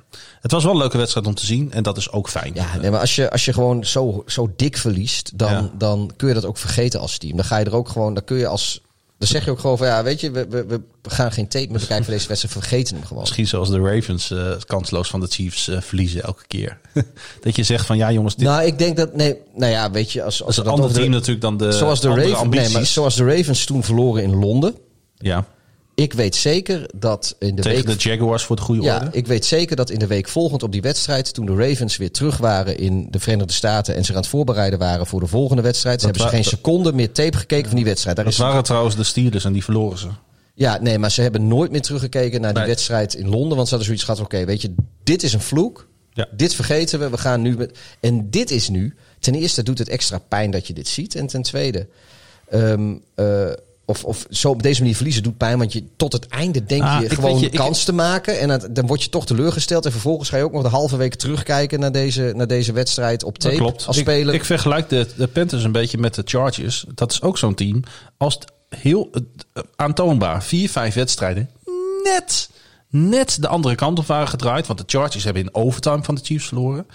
Het 0.40 0.50
was 0.50 0.64
wel 0.64 0.72
een 0.72 0.78
leuke 0.78 0.96
wedstrijd 0.98 1.26
om 1.26 1.34
te 1.34 1.46
zien. 1.46 1.72
En 1.72 1.82
dat 1.82 1.96
is 1.96 2.10
ook 2.10 2.28
fijn. 2.28 2.54
Ja, 2.54 2.76
nee, 2.76 2.90
maar 2.90 3.00
als 3.00 3.14
je, 3.16 3.30
als 3.30 3.44
je 3.44 3.52
gewoon 3.52 3.84
zo, 3.84 4.22
zo 4.26 4.52
dik 4.56 4.76
verliest, 4.76 5.38
dan, 5.38 5.52
Ja. 5.52 5.70
dan 5.78 6.10
kun 6.16 6.28
je 6.28 6.34
dat 6.34 6.44
ook 6.44 6.58
vergeten 6.58 7.00
als 7.00 7.18
team. 7.18 7.36
Dan 7.36 7.44
ga 7.44 7.58
je 7.58 7.64
er 7.64 7.74
ook 7.74 7.88
gewoon, 7.88 8.14
dan 8.14 8.24
kun 8.24 8.36
je 8.36 8.46
als. 8.46 8.80
Dan 9.22 9.30
zeg 9.30 9.44
je 9.44 9.50
ook 9.50 9.58
gewoon 9.58 9.78
van 9.78 9.86
ja, 9.86 10.02
weet 10.02 10.20
je, 10.20 10.30
we, 10.30 10.46
we, 10.48 10.64
we 11.02 11.10
gaan 11.10 11.32
geen 11.32 11.48
tape 11.48 11.66
meer 11.70 11.78
bekijken 11.80 12.04
voor 12.04 12.14
deze 12.14 12.28
wedstrijd, 12.28 12.54
we 12.54 12.60
vergeten 12.60 12.96
hem 12.96 13.04
gewoon. 13.04 13.22
Misschien 13.22 13.46
zoals 13.46 13.70
de 13.70 13.80
Ravens 13.80 14.30
eh, 14.30 14.52
kansloos 14.66 15.08
van 15.08 15.20
de 15.20 15.26
Chiefs 15.26 15.68
eh, 15.68 15.80
verliezen 15.80 16.22
elke 16.22 16.42
keer. 16.46 16.78
dat 17.42 17.56
je 17.56 17.62
zegt 17.62 17.86
van 17.86 17.96
ja 17.96 18.12
jongens, 18.12 18.36
dit 18.36 18.46
Nou, 18.46 18.64
ik 18.66 18.78
denk 18.78 18.96
dat, 18.96 19.14
nee, 19.14 19.36
nou 19.54 19.72
ja, 19.72 19.90
weet 19.90 20.12
je, 20.12 20.22
als, 20.22 20.42
als 20.42 20.56
een 20.56 20.64
dat 20.64 20.72
ander 20.72 20.88
de- 20.92 20.94
team 20.98 21.10
natuurlijk 21.10 21.40
dan 21.40 21.56
de 21.56 21.72
zoals 21.72 22.00
de 22.00 22.08
andere 22.08 22.26
Ravens, 22.28 22.42
nee, 22.48 22.50
ambities. 22.60 22.72
maar 22.74 22.86
zoals 22.86 23.16
de 23.16 23.24
Ravens 23.24 23.64
toen 23.64 23.82
verloren 23.84 24.22
in 24.22 24.34
Londen. 24.34 24.74
ja, 25.16 25.44
Ik 25.94 26.12
weet 26.12 26.34
zeker 26.36 26.86
dat 26.94 27.36
in 27.38 27.54
de 27.54 27.62
tegen 27.62 27.86
week. 27.86 28.00
de 28.02 28.08
Jaguars 28.08 28.42
voor 28.44 28.56
de 28.56 28.62
goede 28.62 28.82
ja, 28.82 28.94
orde. 28.94 29.08
ik 29.12 29.26
weet 29.26 29.44
zeker 29.44 29.76
dat 29.76 29.90
in 29.90 29.98
de 29.98 30.06
week 30.06 30.28
volgend 30.28 30.62
op 30.62 30.72
die 30.72 30.80
wedstrijd, 30.82 31.34
toen 31.34 31.46
de 31.46 31.54
Ravens 31.54 31.96
weer 31.96 32.10
terug 32.10 32.36
waren 32.36 32.78
in 32.78 33.06
de 33.10 33.20
Verenigde 33.20 33.52
Staten 33.52 33.94
en 33.94 34.04
zich 34.04 34.14
aan 34.14 34.20
het 34.20 34.30
voorbereiden 34.30 34.78
waren 34.78 35.06
voor 35.06 35.20
de 35.20 35.26
volgende 35.26 35.62
wedstrijd, 35.62 36.00
Dat 36.00 36.04
hebben 36.04 36.22
ze 36.30 36.34
geen 36.34 36.44
seconde 36.44 36.92
meer 36.92 37.12
tape 37.12 37.36
gekeken 37.36 37.66
van 37.66 37.76
die 37.76 37.84
wedstrijd. 37.84 38.16
Daar 38.16 38.24
Dat 38.24 38.34
is 38.34 38.40
waren 38.40 38.62
trouwens 38.62 38.96
de 38.96 39.04
Steelers 39.04 39.44
en 39.44 39.52
die 39.52 39.64
verloren 39.64 39.98
ze. 39.98 40.08
Ja, 40.54 40.78
nee, 40.80 40.98
maar 40.98 41.10
ze 41.10 41.22
hebben 41.22 41.46
nooit 41.48 41.70
meer 41.70 41.82
teruggekeken 41.82 42.40
naar 42.40 42.52
die 42.52 42.58
Nee. 42.62 42.70
wedstrijd 42.70 43.14
in 43.14 43.28
Londen. 43.28 43.56
Want 43.56 43.68
ze 43.68 43.74
hadden 43.74 43.84
zoiets 43.84 44.04
gehad, 44.04 44.20
oké, 44.20 44.44
weet 44.44 44.62
je, 44.62 44.74
dit 45.02 45.22
is 45.22 45.32
een 45.32 45.40
vloek. 45.40 45.88
Ja. 46.12 46.28
Dit 46.36 46.54
vergeten 46.54 46.98
we, 46.98 47.10
we 47.10 47.18
gaan 47.18 47.42
nu... 47.42 47.56
Met, 47.56 47.78
en 48.00 48.30
dit 48.30 48.50
is 48.50 48.68
nu... 48.68 48.94
Ten 49.18 49.34
eerste 49.34 49.62
doet 49.62 49.78
het 49.78 49.88
extra 49.88 50.18
pijn 50.28 50.50
dat 50.50 50.66
je 50.66 50.72
dit 50.72 50.88
ziet. 50.88 51.14
En 51.14 51.26
ten 51.26 51.42
tweede... 51.42 51.86
ehm, 52.48 52.94
eh, 53.14 53.50
of, 53.84 54.04
of 54.04 54.26
zo 54.30 54.48
op 54.50 54.62
deze 54.62 54.80
manier 54.80 54.94
verliezen 54.96 55.22
doet 55.22 55.36
pijn, 55.36 55.58
want 55.58 55.72
je 55.72 55.84
tot 55.96 56.12
het 56.12 56.26
einde 56.28 56.64
denk 56.64 56.82
Ah, 56.82 57.00
je 57.00 57.08
gewoon 57.10 57.38
je, 57.40 57.46
ik- 57.46 57.52
kans 57.52 57.84
te 57.84 57.92
maken. 57.92 58.38
En 58.40 58.48
het- 58.50 58.74
dan 58.74 58.86
word 58.86 59.02
je 59.02 59.08
toch 59.08 59.26
teleurgesteld. 59.26 59.84
En 59.86 59.92
vervolgens 59.92 60.28
ga 60.28 60.36
je 60.36 60.44
ook 60.44 60.52
nog 60.52 60.62
de 60.62 60.68
halve 60.68 60.96
week 60.96 61.14
terugkijken 61.14 61.80
naar 61.80 61.92
deze, 61.92 62.32
naar 62.36 62.46
deze 62.46 62.72
wedstrijd 62.72 63.24
op 63.24 63.38
tape 63.38 63.54
Dat 63.56 63.64
klopt. 63.64 63.86
als 63.86 63.96
ik, 63.96 64.02
speler. 64.02 64.34
ik 64.34 64.44
vergelijk 64.44 64.88
de, 64.88 65.06
de 65.16 65.28
Panthers 65.28 65.64
een 65.64 65.72
beetje 65.72 65.98
met 65.98 66.14
de 66.14 66.22
Chargers. 66.24 66.84
Dat 66.94 67.12
is 67.12 67.22
ook 67.22 67.38
zo'n 67.38 67.54
team. 67.54 67.82
Als 68.16 68.34
het 68.34 68.44
heel 68.80 69.10
eh, 69.12 69.62
aantoonbaar 69.76 70.42
vier, 70.42 70.70
vijf 70.70 70.94
wedstrijden 70.94 71.50
net, 72.02 72.50
net 72.88 73.36
de 73.40 73.48
andere 73.48 73.74
kant 73.74 73.98
op 73.98 74.06
waren 74.06 74.28
gedraaid. 74.28 74.66
Want 74.66 74.78
de 74.78 74.84
Chargers 74.98 75.24
hebben 75.24 75.42
in 75.42 75.54
overtime 75.54 76.02
van 76.02 76.14
de 76.14 76.20
Chiefs 76.24 76.46
verloren. 76.46 76.86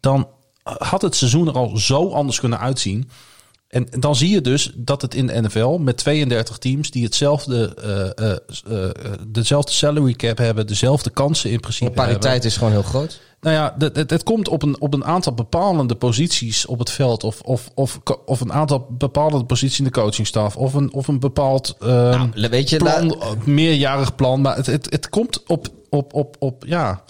Dan 0.00 0.28
had 0.62 1.02
het 1.02 1.16
seizoen 1.16 1.48
er 1.48 1.54
al 1.54 1.76
zo 1.76 2.08
anders 2.10 2.40
kunnen 2.40 2.58
uitzien. 2.60 3.10
En 3.74 3.86
dan 3.98 4.16
zie 4.16 4.30
je 4.30 4.40
dus 4.40 4.72
dat 4.74 5.02
het 5.02 5.14
in 5.14 5.26
de 5.26 5.40
NFL 5.40 5.78
met 5.78 5.96
32 5.96 6.58
teams 6.58 6.90
die 6.90 7.04
hetzelfde, 7.04 7.74
eh, 7.74 8.30
eh, 8.30 8.84
eh, 8.84 9.12
dezelfde 9.28 9.72
salary 9.72 10.12
cap 10.12 10.38
hebben, 10.38 10.66
dezelfde 10.66 11.10
kansen 11.10 11.50
in 11.50 11.60
principe 11.60 11.90
de 11.90 11.96
pariteit 11.96 12.22
hebben. 12.32 12.48
is 12.50 12.56
gewoon 12.56 12.72
heel 12.72 12.82
groot. 12.82 13.20
Nou 13.40 13.56
ja, 13.56 13.74
het, 13.78 13.96
het, 13.96 14.10
het 14.10 14.22
komt 14.22 14.48
op 14.48 14.62
een, 14.62 14.80
op 14.80 14.94
een 14.94 15.04
aantal 15.04 15.34
bepalende 15.34 15.94
posities 15.94 16.66
op 16.66 16.78
het 16.78 16.90
veld. 16.90 17.24
Of, 17.24 17.40
of, 17.40 17.70
of, 17.74 18.00
of 18.26 18.40
een 18.40 18.52
aantal 18.52 18.86
bepalende 18.90 19.44
posities 19.44 19.78
in 19.78 19.84
de 19.84 19.90
coachingstaf. 19.90 20.56
Of 20.56 20.74
een, 20.74 20.92
of 20.92 21.08
een 21.08 21.20
bepaald 21.20 21.76
ehm, 21.80 21.90
Nou, 22.34 22.48
weet 22.50 22.70
je, 22.70 22.76
plan, 22.76 23.06
la- 23.06 23.16
meerjarig 23.44 24.14
plan. 24.14 24.40
Maar 24.40 24.56
het, 24.56 24.66
het, 24.66 24.86
het 24.90 25.08
komt 25.08 25.42
op, 25.46 25.68
op, 25.88 26.14
op, 26.14 26.36
op, 26.38 26.64
ja, 26.66 27.02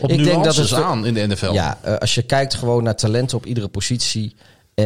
op 0.00 0.10
Ik 0.10 0.24
denk 0.24 0.44
dat 0.44 0.56
het- 0.56 0.72
aan 0.72 1.06
in 1.06 1.14
de 1.14 1.26
NFL. 1.26 1.52
Ja, 1.52 1.78
als 1.98 2.14
je 2.14 2.22
kijkt 2.22 2.54
gewoon 2.54 2.82
naar 2.82 2.96
talenten 2.96 3.36
op 3.36 3.46
iedere 3.46 3.68
positie 3.68 4.34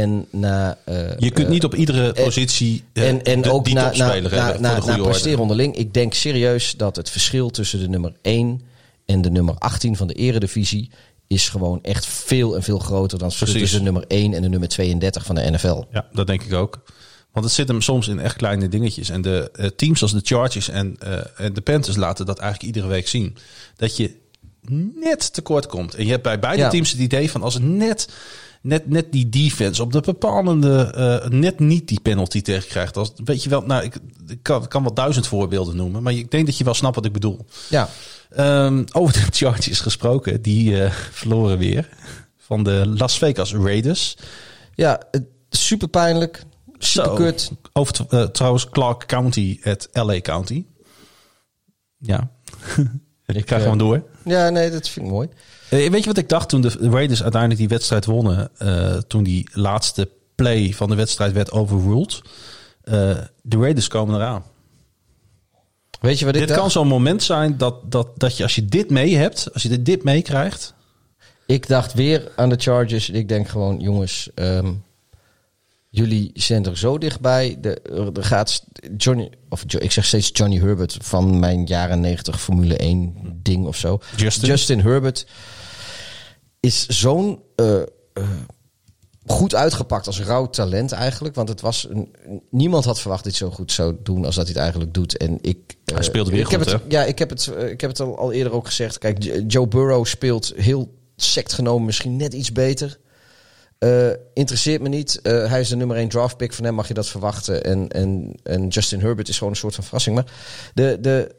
en 0.01 0.27
naar... 0.31 0.77
eh, 0.85 0.97
Je 1.19 1.31
kunt 1.31 1.47
eh, 1.47 1.53
niet 1.53 1.65
op 1.65 1.75
iedere 1.75 2.13
positie 2.13 2.85
eh, 2.93 3.09
en, 3.09 3.23
en 3.23 3.43
de- 3.43 3.53
ook 3.53 3.65
die 3.65 3.75
de 3.75 3.81
naar 3.81 4.81
goede 4.83 5.03
presteren 5.03 5.31
orde. 5.31 5.43
onderling. 5.43 5.77
Ik 5.77 5.95
denk 5.95 6.15
serieus 6.15 6.75
dat 6.77 6.97
het 6.97 7.11
verschil 7.11 7.51
tussen 7.51 7.79
de 7.81 7.89
nummer 7.89 8.13
1 8.23 8.61
en 9.07 9.23
de 9.23 9.31
nummer 9.31 9.55
18 9.59 9.97
van 9.97 10.07
de 10.07 10.15
eredivisie 10.15 10.91
is 11.27 11.49
gewoon 11.49 11.79
echt 11.83 12.07
veel 12.07 12.55
en 12.57 12.63
veel 12.63 12.79
groter 12.79 13.19
dan 13.19 13.29
Precies. 13.37 13.59
tussen 13.59 13.79
de 13.79 13.85
nummer 13.85 14.05
1 14.09 14.35
en 14.35 14.43
de 14.43 14.49
nummer 14.49 14.69
32 14.69 15.25
van 15.25 15.35
de 15.35 15.51
NFL. 15.51 15.83
Ja, 15.93 16.07
dat 16.13 16.27
denk 16.27 16.43
ik 16.43 16.53
ook. 16.53 16.83
Want 17.33 17.45
het 17.45 17.55
zit 17.55 17.69
hem 17.69 17.81
soms 17.81 18.09
in 18.09 18.19
echt 18.21 18.37
kleine 18.37 18.69
dingetjes. 18.69 19.09
En 19.11 19.23
de 19.23 19.51
eh, 19.53 19.67
teams 19.67 20.03
als 20.03 20.13
de 20.13 20.21
Chargers 20.23 20.69
en, 20.69 20.97
eh, 20.99 21.19
en 21.37 21.53
de 21.53 21.61
Panthers 21.61 21.97
laten 21.97 22.27
dat 22.27 22.39
eigenlijk 22.39 22.75
iedere 22.75 22.93
week 22.93 23.09
zien. 23.09 23.37
Dat 23.77 23.97
je 23.97 24.15
net 24.95 25.33
tekort 25.33 25.67
komt. 25.67 25.95
En 25.95 26.05
je 26.05 26.11
hebt 26.11 26.23
bij 26.23 26.39
beide 26.39 26.63
Ja. 26.63 26.69
teams 26.69 26.91
het 26.91 27.01
idee 27.01 27.31
van 27.31 27.43
als 27.43 27.55
het 27.55 27.63
net, 27.63 28.09
net, 28.63 28.89
net 28.89 29.13
die 29.13 29.29
defense 29.29 29.83
op 29.83 29.93
de 29.93 30.01
bepalende, 30.01 30.93
eh, 30.95 31.29
net 31.29 31.59
niet 31.59 31.89
die 31.89 32.01
penalty 32.01 32.43
tegenkrijgt. 32.43 32.97
Als, 32.97 33.13
weet 33.25 33.43
je 33.43 33.49
wel, 33.49 33.63
nou, 33.63 33.85
ik, 33.85 33.95
ik 34.29 34.43
kan, 34.43 34.63
ik 34.63 34.69
kan 34.69 34.83
wel 34.83 34.95
duizend 34.95 35.27
voorbeelden 35.27 35.77
noemen. 35.77 36.03
Maar 36.03 36.13
ik 36.13 36.31
denk 36.31 36.47
dat 36.47 36.59
je 36.59 36.65
wel 36.65 36.75
snapt 36.75 36.95
wat 36.95 37.05
ik 37.05 37.13
bedoel. 37.13 37.47
Ja, 37.69 37.89
Ehm, 38.35 38.85
over 38.93 39.13
de 39.13 39.27
Chargers 39.31 39.81
gesproken. 39.81 40.43
Die 40.43 40.83
eh, 40.83 40.93
verloren 40.93 41.59
weer 41.59 41.89
van 42.39 42.63
de 42.63 42.93
Las 42.97 43.19
Vegas 43.19 43.55
Raiders. 43.55 44.17
ja 44.75 45.01
super 45.51 45.89
pijnlijk, 45.89 46.43
super 46.79 47.13
kut. 47.13 47.51
Over 47.73 48.07
eh, 48.09 48.23
trouwens 48.23 48.69
Clark 48.69 49.07
County, 49.07 49.59
het 49.61 49.89
LA 49.93 50.21
County. 50.21 50.65
Ja. 51.99 52.31
ik 53.27 53.49
ga 53.49 53.59
gewoon 53.59 53.79
door. 53.79 54.03
Ja, 54.25 54.51
nee, 54.51 54.71
dat 54.71 54.89
vind 54.89 55.07
ik 55.07 55.13
mooi. 55.13 55.29
Eh, 55.73 55.91
weet 55.91 56.01
je 56.01 56.07
wat 56.07 56.17
ik 56.19 56.29
dacht 56.29 56.49
toen 56.49 56.61
de 56.61 56.77
Raiders 56.81 57.23
uiteindelijk 57.23 57.61
die 57.61 57.69
wedstrijd 57.69 58.05
wonnen? 58.05 58.51
eh, 58.59 58.97
toen 58.97 59.23
die 59.23 59.49
laatste 59.53 60.09
play 60.35 60.73
van 60.73 60.89
de 60.89 60.95
wedstrijd 60.95 61.33
werd 61.33 61.51
overruled. 61.51 62.21
Eh, 62.83 62.93
de 63.43 63.57
Raiders 63.57 63.89
komen 63.89 64.15
eraan. 64.15 64.45
Weet 66.01 66.19
je 66.19 66.25
wat 66.25 66.35
ik 66.35 66.41
dit 66.41 66.49
dacht? 66.49 66.61
kan 66.61 66.71
zo'n 66.71 66.87
moment 66.89 67.23
zijn 67.23 67.57
dat, 67.59 67.91
dat, 67.93 68.09
dat 68.17 68.37
je 68.37 68.43
als 68.43 68.55
je 68.55 68.65
dit 68.65 68.91
mee 68.91 69.17
hebt, 69.17 69.53
als 69.53 69.63
je 69.63 69.69
dit, 69.69 69.85
dit 69.87 70.05
meekrijgt. 70.05 70.75
Ik 71.47 71.67
dacht 71.69 71.93
weer 71.95 72.33
aan 72.37 72.49
de 72.49 72.57
Chargers. 72.59 73.11
Ik 73.11 73.29
denk 73.29 73.49
gewoon, 73.49 73.81
jongens, 73.81 74.31
ehm, 74.35 74.73
jullie 75.89 76.31
zijn 76.35 76.65
er 76.67 76.79
zo 76.79 76.99
dichtbij. 76.99 77.59
De, 77.61 77.81
er 78.15 78.25
gaat 78.25 78.65
Johnny, 78.97 79.31
of 79.49 79.65
Jo- 79.67 79.79
ik 79.79 79.93
zeg 79.93 80.05
steeds 80.05 80.31
Johnny 80.33 80.59
Herbert 80.59 80.97
van 81.01 81.39
mijn 81.39 81.65
jaren 81.65 82.01
90 82.01 82.41
Formule 82.41 82.77
1 82.77 83.15
ding 83.43 83.67
of 83.67 83.77
zo. 83.77 84.01
Justin. 84.49 84.81
Herbert 84.81 85.27
is 86.63 86.87
zo'n 86.87 87.43
eh, 87.57 87.81
eh, 87.81 87.87
goed 89.27 89.55
uitgepakt 89.55 90.07
als 90.07 90.21
rauw 90.21 90.51
talent 90.51 90.93
eigenlijk. 90.93 91.35
Want 91.35 91.49
het 91.49 91.61
was 91.61 91.87
een, 91.91 92.15
niemand 92.51 92.85
had 92.85 93.01
verwacht 93.01 93.25
dat 93.25 93.39
hij 93.39 93.49
zo 93.49 93.55
goed 93.55 93.73
zou 93.73 93.97
doen 94.03 94.25
als 94.25 94.35
dat 94.35 94.45
hij 94.45 94.53
het 94.53 94.63
eigenlijk 94.63 94.95
doet. 94.95 95.17
En 95.17 95.39
ik, 95.41 95.77
eh, 95.85 95.95
Hij 95.95 96.05
speelde 96.05 96.31
weer 96.31 96.41
ik 96.41 96.49
heb 96.49 96.63
goed, 96.63 96.73
het, 96.73 96.83
hè? 96.83 96.89
Ja, 96.89 97.05
ik 97.05 97.19
heb 97.19 97.31
het, 97.31 97.53
ik 97.71 97.81
heb 97.81 97.91
het 97.91 98.01
al, 98.01 98.19
al 98.19 98.33
eerder 98.33 98.53
ook 98.53 98.67
gezegd. 98.67 98.99
Kijk, 98.99 99.45
Joe 99.47 99.69
Burrow 99.69 100.07
speelt 100.07 100.53
heel 100.57 100.95
sect 101.17 101.53
genomen 101.53 101.85
misschien 101.85 102.17
net 102.17 102.35
iets 102.35 102.53
beter. 102.53 102.99
Interesseert 104.35 104.83
me 104.83 104.89
niet. 104.89 105.19
Hij 105.23 105.61
is 105.61 105.69
de 105.69 105.77
nummer 105.77 105.97
1 105.97 106.09
draft 106.09 106.37
pick. 106.37 106.53
Van 106.53 106.65
hem 106.65 106.75
mag 106.75 106.89
je 106.89 106.95
dat 106.95 107.09
verwachten. 107.09 107.65
En, 107.65 107.89
en, 107.89 108.35
en 108.43 108.69
Justin 108.69 109.01
Herbert 109.01 109.29
is 109.29 109.39
gewoon 109.39 109.53
een 109.53 109.59
soort 109.59 109.75
van 109.75 109.85
verrassing. 109.85 110.15
Maar 110.15 110.33
de, 110.75 110.99
de, 111.01 111.35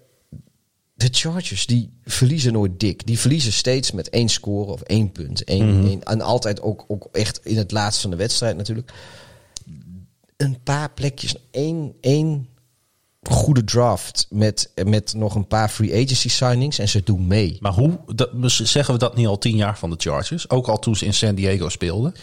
de 1.03 1.17
Chargers, 1.17 1.65
die 1.65 1.89
verliezen 2.05 2.53
nooit 2.53 2.79
dik. 2.79 3.05
Die 3.05 3.19
verliezen 3.19 3.53
steeds 3.53 3.91
met 3.91 4.09
één 4.09 4.29
score 4.29 4.71
of 4.71 4.81
één 4.81 5.11
punt. 5.11 5.49
Eén, 5.49 5.87
één- 5.87 6.03
en 6.03 6.21
altijd 6.21 6.61
ook, 6.61 6.85
ook 6.87 7.07
echt 7.11 7.39
in 7.43 7.57
het 7.57 7.71
laatst 7.71 8.01
van 8.01 8.09
de 8.09 8.15
wedstrijd 8.15 8.57
natuurlijk. 8.57 8.93
Een 10.37 10.57
paar 10.63 10.91
plekjes. 10.91 11.35
één, 11.51 11.93
één 12.01 12.47
goede 13.21 13.63
draft 13.63 14.27
met, 14.29 14.71
met 14.85 15.13
nog 15.13 15.35
een 15.35 15.47
paar 15.47 15.69
free 15.69 15.93
agency 15.93 16.29
signings. 16.29 16.79
En 16.79 16.89
ze 16.89 17.03
doen 17.03 17.27
mee. 17.27 17.57
Maar 17.59 17.73
hoe 17.73 17.99
dat, 18.15 18.29
zeggen 18.47 18.93
we 18.93 18.99
dat 18.99 19.15
niet 19.15 19.27
al 19.27 19.37
tien 19.37 19.55
jaar 19.55 19.77
van 19.77 19.89
de 19.89 19.95
Chargers? 19.99 20.49
Ook 20.49 20.67
al 20.67 20.79
toen 20.79 20.95
ze 20.95 21.05
in 21.05 21.13
San 21.13 21.35
Diego 21.35 21.69
speelden. 21.69 22.13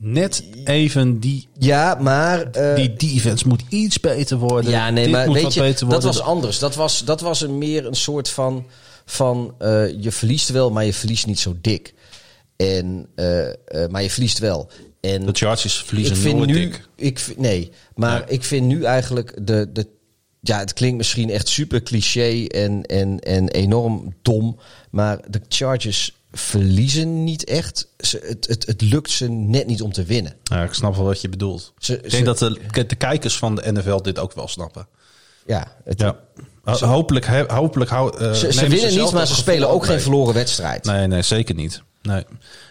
Net 0.00 0.44
even 0.64 1.18
die, 1.20 1.48
Ja, 1.58 1.94
maar... 2.00 2.42
eh, 2.50 2.74
die 2.76 2.92
defense 2.94 3.48
moet 3.48 3.62
iets 3.68 4.00
beter 4.00 4.36
worden. 4.38 4.70
Ja, 4.70 4.90
nee, 4.90 5.04
Dit 5.04 5.12
maar 5.12 5.26
moet 5.26 5.42
weet 5.42 5.54
je, 5.54 5.60
beter 5.60 5.88
dat 5.88 6.02
worden. 6.02 6.06
was 6.08 6.20
anders. 6.20 6.58
Dat 6.58 6.74
was, 6.74 7.04
dat 7.04 7.20
was 7.20 7.40
een 7.40 7.58
meer 7.58 7.86
een 7.86 7.94
soort 7.94 8.28
van, 8.28 8.66
van 9.04 9.54
eh, 9.58 10.02
je 10.02 10.12
verliest 10.12 10.48
wel, 10.48 10.70
maar 10.70 10.84
je 10.84 10.92
verliest 10.94 11.26
niet 11.26 11.38
zo 11.38 11.56
dik. 11.60 11.94
En, 12.56 13.06
eh, 13.14 13.48
eh, 13.48 13.54
maar 13.90 14.02
je 14.02 14.10
verliest 14.10 14.38
wel. 14.38 14.70
En 15.00 15.26
De 15.26 15.32
Chargers 15.32 15.82
verliezen 15.82 16.14
ik 16.16 16.20
vind 16.22 16.36
nooit 16.36 16.48
nu, 16.50 16.54
dik. 16.54 16.88
Ik, 16.96 17.18
vind- 17.18 17.38
nee, 17.38 17.70
maar 17.94 18.18
Nee. 18.26 18.34
ik 18.36 18.44
vind 18.44 18.66
nu 18.66 18.82
eigenlijk 18.84 19.46
de, 19.46 19.70
de. 19.72 19.86
Ja, 20.40 20.58
het 20.58 20.72
klinkt 20.72 20.96
misschien 20.96 21.30
echt 21.30 21.48
super 21.48 21.82
cliché 21.82 22.44
en, 22.46 22.82
en, 22.86 23.18
en 23.20 23.48
enorm 23.48 24.14
dom. 24.22 24.58
Maar 24.90 25.18
de 25.28 25.40
Chargers 25.48 26.17
verliezen 26.32 27.24
niet 27.24 27.44
echt. 27.44 27.88
Ze, 27.98 28.20
het, 28.26 28.46
het, 28.46 28.66
het 28.66 28.80
lukt 28.80 29.10
ze 29.10 29.28
net 29.30 29.66
niet 29.66 29.82
om 29.82 29.92
te 29.92 30.04
winnen. 30.04 30.32
Ja, 30.42 30.62
ik 30.62 30.72
snap 30.72 30.96
wel 30.96 31.04
wat 31.04 31.20
je 31.20 31.28
bedoelt. 31.28 31.72
Ze- 31.78 31.94
ik 31.96 32.02
ze- 32.04 32.10
denk 32.10 32.24
dat 32.24 32.38
de, 32.38 32.86
de 32.86 32.94
kijkers 32.96 33.36
van 33.38 33.54
de 33.54 33.72
NFL 33.72 33.96
dit 34.02 34.18
ook 34.18 34.32
wel 34.34 34.48
snappen. 34.48 34.86
Ja, 35.46 35.66
het, 35.84 36.00
Ja. 36.00 36.16
hopelijk, 36.86 37.26
he- 37.26 37.44
hopelijk 37.54 37.90
hou, 37.90 38.18
eh, 38.18 38.32
ze, 38.32 38.68
winnen 38.68 38.94
niet, 38.96 39.12
maar 39.12 39.26
ze 39.26 39.34
spelen 39.34 39.68
ook 39.68 39.84
geen 39.84 40.00
verloren 40.00 40.34
wedstrijd. 40.34 40.84
Nee, 40.84 41.06
nee, 41.06 41.22
zeker 41.22 41.54
niet. 41.54 41.82
Nee. 42.02 42.24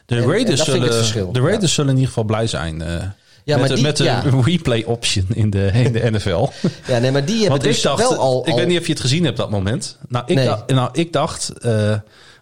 De, 0.06 0.16
En- 0.16 0.26
Raiders, 0.32 0.64
zullen, 0.64 1.34
de 1.34 1.40
Raiders 1.40 1.74
zullen 1.74 1.90
in 1.90 1.96
ieder 1.96 2.10
geval 2.14 2.24
blij 2.24 2.48
zijn. 2.48 2.82
eh, 2.82 2.88
Ja, 3.44 3.58
met 3.58 3.68
maar 3.68 3.76
die- 3.76 3.86
met 3.86 3.98
de 3.98 4.04
ja. 4.04 4.24
replay 4.46 4.84
option 4.84 5.26
in 5.34 5.50
de, 5.50 5.70
in 5.74 5.92
de 5.92 6.12
NFL. 6.12 6.48
Ja, 6.88 6.98
nee, 7.00 7.12
maar 7.12 7.26
die 7.26 7.34
hebben 7.40 7.50
Want 7.50 7.62
dus 7.62 7.78
ik 7.78 7.84
dacht, 7.84 8.00
wel 8.10 8.18
al... 8.18 8.48
ik 8.48 8.54
weet 8.56 8.68
niet 8.68 8.80
of 8.80 8.86
je 8.86 8.92
het 8.92 9.02
gezien 9.02 9.24
hebt 9.24 9.38
dat 9.38 9.50
moment. 9.50 9.98
Nou, 10.10 10.26
ik, 10.28 10.36
Nee. 10.36 10.46
dacht, 10.46 10.70
nou, 10.72 10.90
ik 10.94 11.14
dacht, 11.14 11.50
eh, 11.50 11.96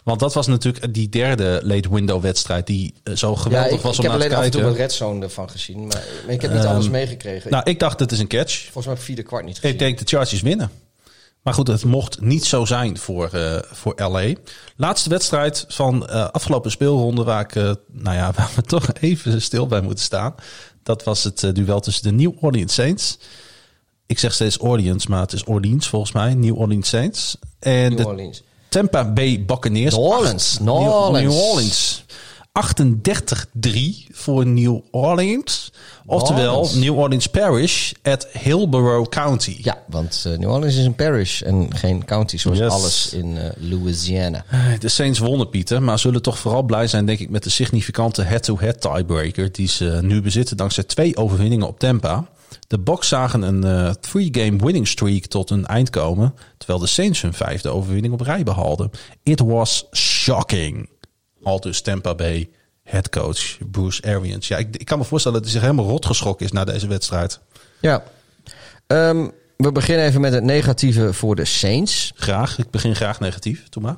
want 0.05 0.19
dat 0.19 0.33
was 0.33 0.47
natuurlijk 0.47 0.93
die 0.93 1.09
derde 1.09 1.59
late 1.63 1.89
window 1.93 2.21
wedstrijd 2.21 2.67
die 2.67 2.93
eh, 3.03 3.15
zo 3.15 3.31
ja, 3.31 3.37
geweldig 3.37 3.71
ik, 3.71 3.81
was 3.81 3.97
ik 3.97 4.03
om 4.03 4.09
heb 4.09 4.19
naar 4.19 4.29
te 4.29 4.35
alleen 4.35 4.37
af 4.37 4.45
en 4.45 4.51
toe 4.51 4.61
kijken. 4.61 4.79
wat 4.79 4.89
red 4.89 4.97
zone 4.97 5.23
ervan 5.23 5.49
gezien. 5.49 5.87
Maar, 5.87 6.03
maar 6.25 6.33
ik 6.33 6.41
heb 6.41 6.51
niet 6.51 6.63
Ehm, 6.63 6.73
alles 6.73 6.89
meegekregen. 6.89 7.51
Nou, 7.51 7.63
ik 7.69 7.79
dacht, 7.79 7.99
het 7.99 8.11
is 8.11 8.19
een 8.19 8.27
catch. 8.27 8.61
Volgens 8.61 8.85
mij 8.85 8.93
heb 8.93 8.97
ik 8.97 9.03
vierde 9.03 9.23
kwart 9.23 9.45
niet 9.45 9.55
gezien. 9.55 9.71
Ik 9.71 9.79
denk 9.79 9.97
de 9.97 10.05
Chargers 10.05 10.41
winnen. 10.41 10.71
Maar 11.41 11.53
goed, 11.53 11.67
het 11.67 11.83
mocht 11.83 12.21
niet 12.21 12.45
zo 12.45 12.65
zijn 12.65 12.97
voor, 12.97 13.29
eh, 13.33 13.57
voor 13.61 13.93
LA. 13.95 14.33
Laatste 14.75 15.09
wedstrijd 15.09 15.65
van 15.67 16.07
eh, 16.07 16.27
afgelopen 16.29 16.71
speelronde 16.71 17.23
waar 17.23 17.41
ik, 17.41 17.53
nou 17.91 18.15
ja, 18.15 18.31
waar 18.37 18.51
we 18.55 18.61
toch 18.61 18.93
even 18.99 19.41
stil 19.41 19.67
bij 19.67 19.81
moeten 19.81 20.03
staan. 20.03 20.35
Dat 20.83 21.03
was 21.03 21.23
het 21.23 21.39
duel 21.53 21.79
tussen 21.79 22.03
de 22.03 22.11
New 22.11 22.31
Orleans 22.43 22.73
Saints. 22.73 23.17
Ik 24.05 24.19
zeg 24.19 24.33
steeds 24.33 24.57
Orleans, 24.57 25.07
maar 25.07 25.21
het 25.21 25.33
is 25.33 25.43
Orleans 25.43 25.89
volgens 25.89 26.11
mij. 26.11 26.33
New 26.33 26.59
Orleans 26.59 26.89
Saints. 26.89 27.37
En 27.59 27.89
New 27.89 27.97
de 27.97 28.07
Orleans. 28.07 28.43
Tampa 28.75 29.05
Bay 29.05 29.45
Buccaneers. 29.45 29.93
New 29.95 30.03
Orleans, 30.03 30.59
New 30.59 30.73
Orleans. 30.73 31.23
New 31.27 31.31
Orleans. 31.31 32.03
38-3 32.51 34.07
voor 34.11 34.45
New 34.45 34.79
Orleans. 34.91 35.71
Oftewel 36.05 36.55
Orleans. 36.55 36.73
New 36.73 36.97
Orleans 36.97 37.27
Parish 37.27 37.91
at 38.03 38.27
Hillsborough 38.31 39.09
County. 39.09 39.57
Ja, 39.61 39.77
want 39.87 40.23
eh, 40.27 40.37
New 40.37 40.51
Orleans 40.51 40.75
is 40.75 40.85
een 40.85 40.95
parish 40.95 41.41
en 41.41 41.75
geen 41.75 42.05
county 42.05 42.37
zoals 42.37 42.57
Yes. 42.57 42.71
alles 42.71 43.13
in 43.13 43.37
eh, 43.37 43.49
Louisiana. 43.57 44.45
De 44.79 44.89
Saints 44.89 45.19
wonnen, 45.19 45.49
Pieter, 45.49 45.83
maar 45.83 45.99
zullen 45.99 46.21
toch 46.21 46.37
vooral 46.39 46.63
blij 46.63 46.87
zijn, 46.87 47.05
denk 47.05 47.19
ik, 47.19 47.29
met 47.29 47.43
de 47.43 47.49
significante 47.49 48.21
head-to-head 48.21 48.81
tiebreaker 48.81 49.51
die 49.51 49.67
ze 49.67 49.99
nu 50.01 50.21
bezitten 50.21 50.57
dankzij 50.57 50.83
twee 50.83 51.17
overwinningen 51.17 51.67
op 51.67 51.79
Tampa. 51.79 52.25
De 52.67 52.79
Bucks 52.79 53.07
zagen 53.07 53.41
een 53.41 53.63
eh, 53.63 53.89
three-game 53.89 54.57
winning 54.57 54.87
streak 54.87 55.25
tot 55.25 55.49
een 55.49 55.65
eind 55.65 55.89
komen, 55.89 56.35
terwijl 56.57 56.79
de 56.79 56.87
Saints 56.87 57.21
hun 57.21 57.33
vijfde 57.33 57.69
overwinning 57.69 58.13
op 58.13 58.21
rij 58.21 58.43
behaalden. 58.43 58.91
It 59.23 59.39
was 59.39 59.87
shocking. 59.95 60.89
Al 61.43 61.59
dus 61.59 61.81
Tampa 61.81 62.15
Bay 62.15 62.49
headcoach 62.83 63.57
Bruce 63.71 64.01
Arians. 64.01 64.47
Ja, 64.47 64.57
ik, 64.57 64.75
ik 64.75 64.85
kan 64.85 64.97
me 64.97 65.03
voorstellen 65.03 65.37
dat 65.37 65.47
hij 65.47 65.59
zich 65.59 65.67
helemaal 65.69 65.91
rot 65.91 66.05
geschrokken 66.05 66.45
is 66.45 66.51
na 66.51 66.63
deze 66.63 66.87
wedstrijd. 66.87 67.39
Ja. 67.79 68.03
Ehm, 68.87 69.27
we 69.57 69.71
beginnen 69.71 70.05
even 70.05 70.21
met 70.21 70.33
het 70.33 70.43
negatieve 70.43 71.13
voor 71.13 71.35
de 71.35 71.45
Saints. 71.45 72.11
Graag, 72.15 72.57
ik 72.57 72.69
begin 72.69 72.95
graag 72.95 73.19
negatief. 73.19 73.69
Doe 73.69 73.83
maar. 73.83 73.97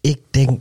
Ik 0.00 0.20
denk... 0.30 0.60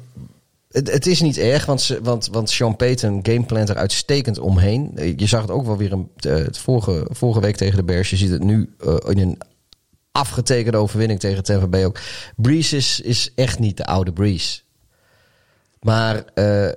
Het, 0.72 0.91
het 0.91 1.06
is 1.06 1.22
niet 1.22 1.38
erg, 1.38 1.65
want, 1.65 1.81
ze, 1.81 1.99
want, 2.02 2.27
want 2.31 2.49
Sean 2.49 2.76
Payton 2.76 3.19
gameplant 3.23 3.69
er 3.69 3.76
uitstekend 3.76 4.39
omheen. 4.39 4.91
Je 5.15 5.27
zag 5.27 5.41
het 5.41 5.52
ook 5.52 5.65
wel 5.65 5.77
weer 5.77 5.91
een, 5.91 6.10
eh, 6.15 6.35
het 6.35 6.57
vorige, 6.57 7.07
vorige 7.10 7.39
week 7.39 7.56
tegen 7.56 7.77
de 7.77 7.84
Bears. 7.84 8.10
Je 8.10 8.15
ziet 8.15 8.30
het 8.30 8.44
nu 8.44 8.73
eh, 8.80 8.95
in 9.06 9.19
een 9.19 9.38
afgetekende 10.11 10.77
overwinning 10.77 11.19
tegen 11.19 11.44
Tampa 11.44 11.68
Bay 11.68 11.85
ook. 11.85 11.99
Breeze 12.35 12.76
is, 12.76 12.99
is 12.99 13.31
echt 13.35 13.60
niet 13.60 13.77
de 13.77 13.85
oude 13.85 14.14
Breeze. 14.14 14.61
Maar 15.81 16.15
eh, 16.15 16.69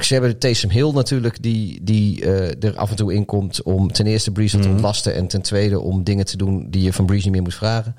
ze 0.00 0.12
hebben 0.12 0.38
Taysom 0.38 0.70
Hill 0.70 0.92
natuurlijk, 0.92 1.42
die, 1.42 1.84
die 1.84 2.24
er 2.60 2.76
af 2.76 2.90
en 2.90 2.96
toe 2.96 3.14
in 3.14 3.24
komt 3.24 3.62
om 3.62 3.92
ten 3.92 4.06
eerste 4.06 4.32
Breeze 4.32 4.56
wat 4.56 4.66
te 4.66 4.72
ontlasten 4.72 5.14
en 5.14 5.26
ten 5.26 5.42
tweede 5.42 5.80
om 5.80 6.04
dingen 6.04 6.24
te 6.24 6.36
doen 6.36 6.70
die 6.70 6.82
je 6.82 6.92
van 6.92 7.06
Breeze 7.06 7.24
niet 7.24 7.34
meer 7.34 7.42
moet 7.42 7.54
vragen. 7.54 7.96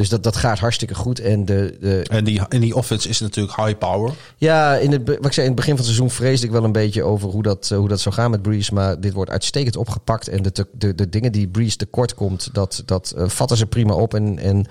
Dus 0.00 0.08
dat, 0.08 0.22
dat 0.22 0.36
gaat 0.36 0.58
hartstikke 0.58 0.94
goed. 0.94 1.20
En 1.20 1.44
de, 1.44 1.76
de, 1.80 2.02
En 2.10 2.24
die, 2.24 2.40
en 2.48 2.60
die 2.60 2.74
offense 2.74 3.08
is 3.08 3.20
natuurlijk 3.20 3.56
high 3.56 3.78
power. 3.78 4.12
ja, 4.36 4.76
in 4.76 4.92
het, 4.92 5.06
wat 5.06 5.26
ik 5.26 5.32
zei, 5.32 5.46
in 5.46 5.52
het 5.52 5.54
begin 5.54 5.76
van 5.76 5.84
het 5.84 5.94
seizoen 5.94 6.10
vreesde 6.10 6.46
ik 6.46 6.52
wel 6.52 6.64
een 6.64 6.72
beetje 6.72 7.02
over 7.02 7.28
hoe 7.28 7.42
dat, 7.42 7.68
eh, 7.72 7.78
hoe 7.78 7.88
dat 7.88 8.00
zou 8.00 8.14
gaan 8.14 8.30
met 8.30 8.42
Breeze. 8.42 8.74
Maar 8.74 9.00
dit 9.00 9.12
wordt 9.12 9.30
uitstekend 9.30 9.76
opgepakt. 9.76 10.28
En 10.28 10.42
de, 10.42 10.66
de, 10.72 10.94
de 10.94 11.08
dingen 11.08 11.32
die 11.32 11.48
Breeze 11.48 11.76
tekort 11.76 12.14
komt, 12.14 12.48
dat, 12.52 12.82
dat 12.84 13.10
eh, 13.10 13.28
vatten 13.28 13.56
ze 13.56 13.66
prima 13.66 13.94
op. 13.94 14.14
En, 14.14 14.38
en 14.38 14.66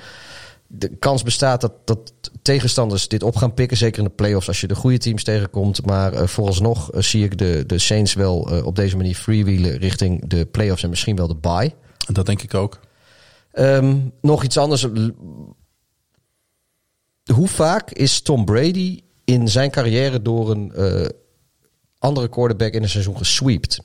de 0.67 0.89
kans 0.99 1.23
bestaat 1.23 1.61
dat, 1.61 1.73
dat 1.85 2.13
tegenstanders 2.41 3.07
dit 3.07 3.23
op 3.23 3.35
gaan 3.35 3.53
pikken. 3.53 3.77
Zeker 3.77 3.97
in 3.97 4.07
de 4.07 4.15
playoffs 4.15 4.47
als 4.47 4.61
je 4.61 4.67
de 4.67 4.75
goede 4.75 4.97
teams 4.97 5.23
tegenkomt. 5.23 5.85
Maar 5.85 6.13
eh, 6.13 6.27
vooralsnog 6.27 6.89
zie 6.93 7.23
ik 7.23 7.37
de, 7.37 7.63
de 7.67 7.79
Saints 7.79 8.13
wel 8.13 8.61
op 8.63 8.75
deze 8.75 8.97
manier 8.97 9.15
freewheelen 9.15 9.77
richting 9.77 10.27
de 10.27 10.45
playoffs 10.45 10.83
en 10.83 10.89
misschien 10.89 11.15
wel 11.15 11.27
de 11.27 11.35
bye. 11.35 11.73
Dat 12.13 12.25
denk 12.25 12.41
ik 12.41 12.53
ook. 12.53 12.79
Ehm, 13.51 13.97
nog 14.21 14.43
iets 14.43 14.57
anders. 14.57 14.87
Hoe 17.33 17.47
vaak 17.47 17.91
is 17.91 18.21
Tom 18.21 18.45
Brady 18.45 19.03
in 19.23 19.47
zijn 19.47 19.71
carrière 19.71 20.21
door 20.21 20.51
een 20.51 20.71
eh, 20.71 21.09
andere 21.99 22.29
quarterback 22.29 22.73
in 22.73 22.83
een 22.83 22.89
seizoen 22.89 23.17
gesweept? 23.17 23.79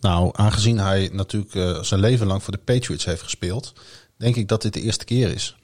Nou, 0.00 0.30
aangezien 0.32 0.78
hij 0.78 1.10
natuurlijk 1.12 1.54
eh, 1.54 1.82
zijn 1.82 2.00
leven 2.00 2.26
lang 2.26 2.42
voor 2.42 2.52
de 2.52 2.58
Patriots 2.64 3.04
heeft 3.04 3.22
gespeeld, 3.22 3.72
denk 4.16 4.36
ik 4.36 4.48
dat 4.48 4.62
dit 4.62 4.72
de 4.72 4.80
eerste 4.80 5.04
keer 5.04 5.32
is. 5.32 5.56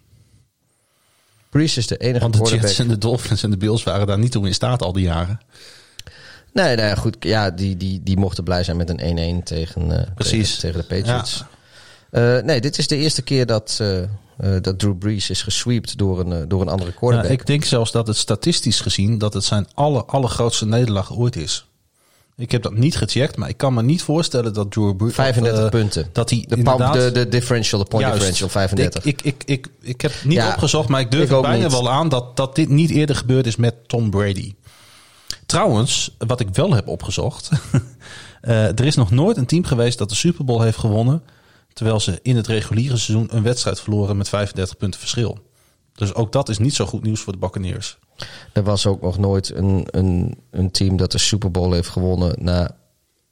Breeze 1.48 1.78
is 1.78 1.86
de 1.86 1.96
enige 1.96 2.20
Want 2.20 2.32
de 2.32 2.38
quarterback. 2.38 2.68
Jets 2.68 2.80
en 2.80 2.88
de 2.88 2.98
Dolphins 2.98 3.42
en 3.42 3.50
de 3.50 3.56
Bills 3.56 3.82
waren 3.82 4.06
daar 4.06 4.18
niet 4.18 4.32
toe 4.32 4.46
in 4.46 4.54
staat 4.54 4.82
al 4.82 4.92
die 4.92 5.04
jaren. 5.04 5.40
Nee, 6.56 6.76
nee, 6.76 6.96
goed. 6.96 7.16
Ja, 7.20 7.50
die, 7.50 7.76
die, 7.76 8.00
die 8.02 8.16
mochten 8.16 8.44
blij 8.44 8.64
zijn 8.64 8.76
met 8.76 8.90
een 8.90 9.40
1-1 9.40 9.42
tegen, 9.42 10.00
eh, 10.00 10.14
Precies. 10.14 10.58
tegen, 10.58 10.60
tegen 10.60 10.80
de 10.80 10.94
Patriots. 10.96 11.44
Eh, 12.10 12.38
nee, 12.38 12.60
dit 12.60 12.78
is 12.78 12.86
de 12.86 12.96
eerste 12.96 13.22
keer 13.22 13.46
dat, 13.46 13.78
eh, 13.80 14.50
dat 14.60 14.78
Drew 14.78 14.98
Brees 14.98 15.30
is 15.30 15.42
gesweept 15.42 15.98
door 15.98 16.20
een, 16.20 16.48
door 16.48 16.60
een 16.60 16.68
andere 16.68 16.92
quarterback. 16.92 17.30
ik 17.30 17.46
denk 17.46 17.64
zelfs 17.64 17.92
dat 17.92 18.06
het 18.06 18.16
statistisch 18.16 18.80
gezien 18.80 19.18
dat 19.18 19.34
het 19.34 19.44
zijn 19.44 19.66
aller, 19.74 20.04
allergrootste 20.04 20.66
nederlaag 20.66 21.16
ooit 21.16 21.36
is. 21.36 21.66
Ik 22.36 22.50
heb 22.50 22.62
dat 22.62 22.74
niet 22.74 22.96
gecheckt, 22.96 23.36
maar 23.36 23.48
ik 23.48 23.56
kan 23.56 23.74
me 23.74 23.82
niet 23.82 24.02
voorstellen 24.02 24.52
dat 24.52 24.70
Drew 24.70 24.96
Brees... 24.96 25.14
35 25.14 25.64
eh, 25.64 25.68
punten. 25.68 26.08
Dat 26.12 26.30
hij 26.30 26.44
de, 26.48 26.56
inderdaad... 26.56 26.92
de, 26.92 27.10
de 27.12 27.28
differential, 27.28 27.80
de 27.80 27.86
point 27.86 28.04
Juist. 28.04 28.18
differential, 28.18 28.48
35. 28.48 29.04
Ik, 29.04 29.22
ik, 29.22 29.42
ik, 29.44 29.44
ik, 29.46 29.66
ik 29.80 30.00
heb 30.00 30.12
niet 30.24 30.32
Ja, 30.32 30.48
opgezocht, 30.48 30.88
maar 30.88 31.00
ik 31.00 31.10
durf 31.10 31.28
bijna 31.28 31.62
niet. 31.62 31.72
wel 31.72 31.90
aan 31.90 32.08
dat, 32.08 32.36
dat 32.36 32.54
dit 32.54 32.68
niet 32.68 32.90
eerder 32.90 33.16
gebeurd 33.16 33.46
is 33.46 33.56
met 33.56 33.88
Tom 33.88 34.10
Brady. 34.10 34.54
Trouwens, 35.46 36.16
wat 36.18 36.40
ik 36.40 36.48
wel 36.52 36.74
heb 36.74 36.88
opgezocht. 36.88 37.50
eh, 38.40 38.64
er 38.64 38.84
is 38.84 38.94
nog 38.96 39.10
nooit 39.10 39.36
een 39.36 39.46
team 39.46 39.64
geweest 39.64 39.98
dat 39.98 40.08
de 40.08 40.14
Super 40.14 40.44
Bowl 40.44 40.60
heeft 40.60 40.78
gewonnen. 40.78 41.22
Terwijl 41.72 42.00
ze 42.00 42.18
in 42.22 42.36
het 42.36 42.46
reguliere 42.46 42.96
seizoen 42.96 43.36
een 43.36 43.42
wedstrijd 43.42 43.80
verloren 43.80 44.16
met 44.16 44.28
35 44.28 44.76
punten 44.76 45.00
verschil. 45.00 45.38
Dus 45.94 46.14
ook 46.14 46.32
dat 46.32 46.48
is 46.48 46.58
niet 46.58 46.74
zo 46.74 46.86
goed 46.86 47.02
nieuws 47.02 47.20
voor 47.20 47.32
de 47.32 47.38
Buccaneers. 47.38 47.98
Er 48.52 48.62
was 48.62 48.86
ook 48.86 49.02
nog 49.02 49.18
nooit 49.18 49.54
een, 49.54 49.86
een, 49.90 50.38
een 50.50 50.70
team 50.70 50.96
dat 50.96 51.12
de 51.12 51.18
Super 51.18 51.50
Bowl 51.50 51.72
heeft 51.72 51.88
gewonnen 51.88 52.34
na 52.38 52.76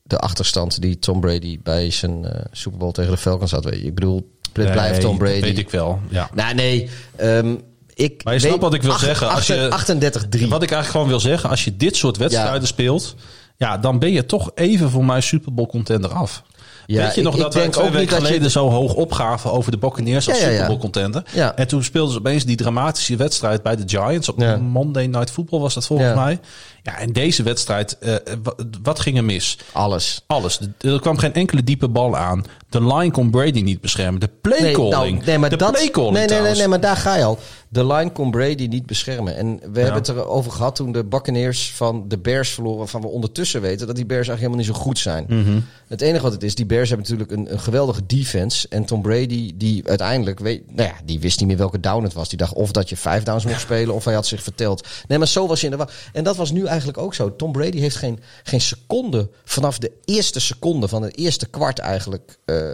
de 0.03 0.19
achterstand 0.19 0.81
die 0.81 0.99
Tom 0.99 1.21
Brady 1.21 1.59
bij 1.63 1.91
zijn 1.91 2.25
eh, 2.25 2.45
Super 2.51 2.79
Bowl 2.79 2.93
tegen 2.93 3.11
de 3.11 3.17
Falcons 3.17 3.51
had. 3.51 3.65
Weet 3.65 3.81
je, 3.81 3.87
Ik 3.87 3.95
bedoel, 3.95 4.37
dit 4.53 4.71
blijft 4.73 5.01
Tom 5.01 5.19
dat 5.19 5.19
Brady. 5.19 5.41
weet 5.41 5.59
ik 5.59 5.71
wel. 5.71 6.01
Ja. 6.09 6.31
Nou, 6.35 6.55
nee. 6.55 6.89
ehm, 7.17 7.57
ik 7.95 8.25
Maar 8.25 8.35
je 8.35 8.41
snapt 8.41 8.61
wat 8.61 8.75
ik 8.75 8.83
wil 8.83 8.99
zeggen. 8.99 9.31
Als 9.31 9.47
je- 9.47 9.69
38-3. 9.71 10.49
Wat 10.49 10.63
ik 10.63 10.71
eigenlijk 10.71 10.87
gewoon 10.91 11.09
wil 11.09 11.21
zeggen, 11.21 11.51
als 11.51 11.65
je 11.65 11.77
dit 11.77 11.97
soort 11.97 12.17
wedstrijden 12.17 12.61
Ja. 12.61 12.67
speelt, 12.67 13.15
ja, 13.57 13.79
dan 13.79 13.99
ben 13.99 14.13
je 14.13 14.27
toch 14.27 14.51
even 14.55 14.91
voor 14.91 15.05
mij 15.05 15.21
Super 15.21 15.55
Bowl 15.55 15.69
contender 15.69 16.11
af. 16.13 16.43
Ja, 16.87 17.03
Weet 17.03 17.15
je 17.15 17.19
ik- 17.21 17.25
nog 17.27 17.35
ik 17.35 17.41
dat 17.41 17.55
wij 17.55 17.69
twee 17.69 17.91
weken 17.91 18.17
je- 18.19 18.25
geleden 18.25 18.51
zo 18.51 18.71
hoog 18.71 18.95
opgaven 18.95 19.53
over 19.53 19.71
de 19.71 19.79
Buccaneers 19.79 20.29
als 20.29 20.39
Ja. 20.41 20.51
Super 20.51 20.67
Bowl 20.67 20.79
contender? 20.79 21.23
En 21.57 21.67
toen 21.69 21.85
speelden 21.85 22.13
ze 22.13 22.19
opeens 22.19 22.45
die 22.45 22.57
dramatische 22.57 23.17
wedstrijd 23.17 23.63
bij 23.63 23.77
de 23.77 23.83
Giants 23.87 24.29
op. 24.29 24.59
Monday 24.61 25.07
Night 25.07 25.31
Football 25.31 25.61
was 25.61 25.75
dat 25.75 25.87
volgens 25.87 26.15
mij. 26.15 26.41
Ja, 26.83 26.99
en 26.99 27.13
deze 27.13 27.43
wedstrijd, 27.43 27.99
eh, 27.99 28.15
wa- 28.43 28.55
wat 28.83 29.01
ging 29.01 29.17
er 29.17 29.25
mis? 29.25 29.59
Alles. 29.73 30.23
Alles. 30.27 30.59
Er 30.81 31.01
kwam 31.01 31.19
geen 31.19 31.35
enkele 31.35 31.65
diepe 31.65 31.89
bal 31.89 32.17
aan. 32.17 32.45
De 32.69 32.87
line 32.95 33.11
kon 33.11 33.31
Brady 33.31 33.61
niet 33.61 33.81
beschermen. 33.81 34.21
De 34.21 34.31
play 34.41 34.73
calling. 34.73 34.91
nou, 35.17 35.25
nee, 35.27 35.39
maar 35.39 35.51
de 35.51 35.57
dat, 35.57 35.71
play 35.73 35.91
calling 35.91 36.15
nee, 36.17 36.27
nee, 36.27 36.41
nee, 36.41 36.55
nee, 36.55 36.69
maar 36.69 36.81
daar 36.81 36.97
ga 36.97 37.17
je 37.17 37.25
al. 37.25 37.39
De 37.75 37.87
line 37.87 38.13
kon 38.13 38.31
Brady 38.31 38.67
niet 38.67 38.87
beschermen. 38.87 39.37
En 39.37 39.61
we 39.73 39.81
hebben 39.81 40.01
het 40.01 40.09
erover 40.09 40.53
gehad 40.53 40.77
toen 40.77 40.93
de 40.93 41.05
Buccaneers 41.05 41.73
van 41.73 42.09
de 42.09 42.19
Bears 42.19 42.51
verloren. 42.51 42.89
Van 42.89 43.01
we 43.01 43.07
ondertussen 43.07 43.61
weten 43.61 43.87
dat 43.87 43.97
die 43.97 44.07
Bears 44.07 44.29
eigenlijk 44.29 44.41
helemaal 44.41 44.75
niet 44.75 44.85
zo 44.85 44.91
goed 44.91 44.99
zijn. 44.99 45.25
Mhm. 45.29 45.61
Het 45.89 46.01
enige 46.01 46.23
wat 46.23 46.33
het 46.33 46.43
is, 46.43 46.55
die 46.55 46.67
Bears 46.67 46.89
hebben 46.89 47.07
natuurlijk 47.09 47.39
een, 47.39 47.53
een 47.53 47.61
geweldige 47.61 48.07
defense. 48.07 48.69
En 48.69 48.85
Tom 48.85 49.03
Brady, 49.03 49.53
die 49.55 49.89
uiteindelijk, 49.89 50.39
weet, 50.39 50.75
nou 50.75 50.89
ja, 50.89 50.95
die 51.05 51.21
wist 51.21 51.39
niet 51.39 51.49
meer 51.49 51.57
welke 51.57 51.81
down 51.81 52.03
het 52.03 52.13
was. 52.13 52.29
Die 52.29 52.39
dacht 52.39 52.53
of 52.53 52.71
dat 52.71 52.89
je 52.89 52.97
vijf 52.97 53.23
downs 53.23 53.45
mocht 53.45 53.61
spelen, 53.61 53.95
of 53.95 54.05
hij 54.05 54.15
had 54.15 54.27
zich 54.27 54.43
verteld. 54.43 54.89
Nee, 55.09 55.19
maar 55.19 55.29
zo 55.29 55.47
was 55.47 55.61
je 55.61 55.71
in 55.71 55.77
de 55.79 55.87
En 56.13 56.25
dat 56.25 56.37
was 56.37 56.51
nu 56.51 56.67
eigenlijk 56.67 56.99
ook 56.99 57.15
zo. 57.15 57.37
Tom 57.37 57.53
Brady 57.53 57.79
heeft 57.79 57.97
geen, 57.97 58.21
geen 58.43 58.61
seconde, 58.61 59.31
vanaf 59.45 59.79
de 59.79 59.93
eerste 60.05 60.41
seconde 60.41 60.89
van 60.89 61.03
het 61.03 61.17
eerste 61.17 61.47
kwart 61.47 61.79
eigenlijk... 61.79 62.39
eh, 62.45 62.73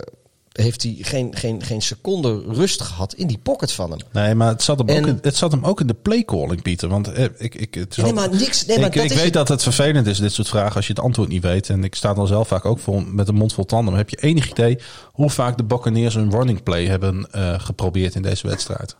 heeft 0.53 0.83
hij 0.83 0.97
geen, 1.01 1.37
geen, 1.37 1.63
geen 1.63 1.83
seconde 1.83 2.43
rust 2.47 2.81
gehad 2.83 3.15
in 3.15 3.27
die 3.27 3.39
pocket 3.39 3.73
van 3.73 3.91
hem. 3.91 4.01
Nee, 4.13 4.35
maar 4.35 4.49
het 4.49 4.63
zat, 4.63 4.79
hem 4.79 4.89
En- 4.89 5.03
ook 5.03 5.07
in, 5.09 5.19
het 5.23 5.37
zat 5.37 5.51
hem 5.53 5.65
ook 5.65 5.81
in 5.81 5.87
de 5.87 5.95
playcalling, 5.95 6.63
Pieter. 6.63 6.89
Want 6.89 7.09
eh, 7.13 7.25
ik, 7.39 7.55
ik, 7.55 7.75
het 7.75 7.97
Nee, 7.97 8.13
maar 8.13 8.31
niks. 8.31 8.67
Nee, 8.67 8.79
maar 8.79 8.87
ik 8.87 8.95
dat 8.95 9.05
ik 9.05 9.11
is 9.11 9.17
weet 9.17 9.25
het. 9.25 9.33
dat 9.35 9.49
het 9.49 9.63
vervelend 9.63 10.07
is, 10.07 10.19
dit 10.19 10.33
soort 10.33 10.49
vragen, 10.49 10.77
als 10.77 10.87
je 10.87 10.93
het 10.93 11.03
antwoord 11.03 11.29
niet 11.29 11.43
weet. 11.43 11.69
En 11.71 11.85
ik 11.85 11.95
sta 11.95 12.15
dan 12.15 12.27
zelf 12.27 12.49
vaak 12.49 12.65
ook 12.65 12.79
vol 12.79 13.01
met 13.01 13.29
een 13.29 13.35
mond 13.35 13.53
vol 13.53 13.65
tanden. 13.65 13.89
Maar 13.93 14.01
heb 14.01 14.11
je 14.11 14.17
enig 14.27 14.51
idee 14.51 14.79
hoe 15.13 15.31
vaak 15.31 15.57
de 15.57 15.65
Buccaneers 15.65 16.15
een 16.15 16.31
running 16.31 16.63
play 16.63 16.87
hebben 16.87 17.31
eh, 17.33 17.61
geprobeerd 17.61 18.15
in 18.15 18.23
deze 18.23 18.47
wedstrijd? 18.49 18.97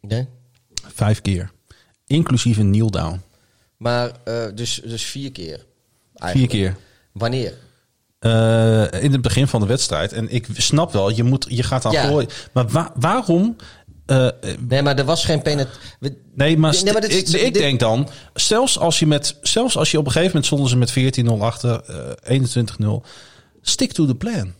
Nee? 0.00 0.28
Vijf 0.94 1.20
keer. 1.20 1.50
Inclusief 2.06 2.56
een 2.58 2.70
kneel 2.70 2.90
down. 2.90 3.20
Maar 3.76 4.10
eh, 4.24 4.44
dus, 4.54 4.80
dus 4.84 5.04
vier 5.04 5.32
keer. 5.32 5.64
Vier 6.14 6.48
keer. 6.48 6.76
Wanneer? 7.12 7.54
Eh, 8.22 9.02
in 9.02 9.12
het 9.12 9.20
begin 9.22 9.46
van 9.46 9.60
de 9.60 9.66
wedstrijd. 9.66 10.12
En 10.12 10.32
ik 10.34 10.46
snap 10.56 10.92
wel, 10.92 11.10
je, 11.10 11.22
moet, 11.22 11.46
je 11.48 11.62
gaat 11.62 11.86
Ja. 11.92 12.02
gooien. 12.06 12.28
Maar 12.52 12.68
wa- 12.68 12.92
waarom... 12.94 13.56
eh, 14.06 14.28
Nee, 14.68 14.82
maar 14.82 14.98
er 14.98 15.04
was 15.04 15.24
geen 15.24 15.42
penet. 15.42 15.68
we- 16.00 16.16
Nee, 16.34 16.58
maar, 16.58 16.72
Nee, 16.84 16.92
maar 16.92 17.00
dit 17.02 17.10
is- 17.12 17.18
ik, 17.34 17.40
ik 17.40 17.52
dit- 17.54 17.62
denk 17.62 17.80
dan, 17.80 18.08
zelfs 18.34 18.78
als 18.78 18.98
je 18.98 19.06
met, 19.06 19.36
zelfs 19.42 19.76
als 19.76 19.90
je 19.90 19.98
op 19.98 20.04
een 20.06 20.10
gegeven 20.12 20.30
moment 20.34 20.46
stonden 20.46 20.68
ze 20.68 20.76
met 20.76 20.90
14-0 20.90 21.42
achter, 21.44 21.82
eh 22.22 22.38
21-0, 22.38 23.02
stick 23.62 23.92
to 23.92 24.06
the 24.06 24.14
plan. 24.14 24.52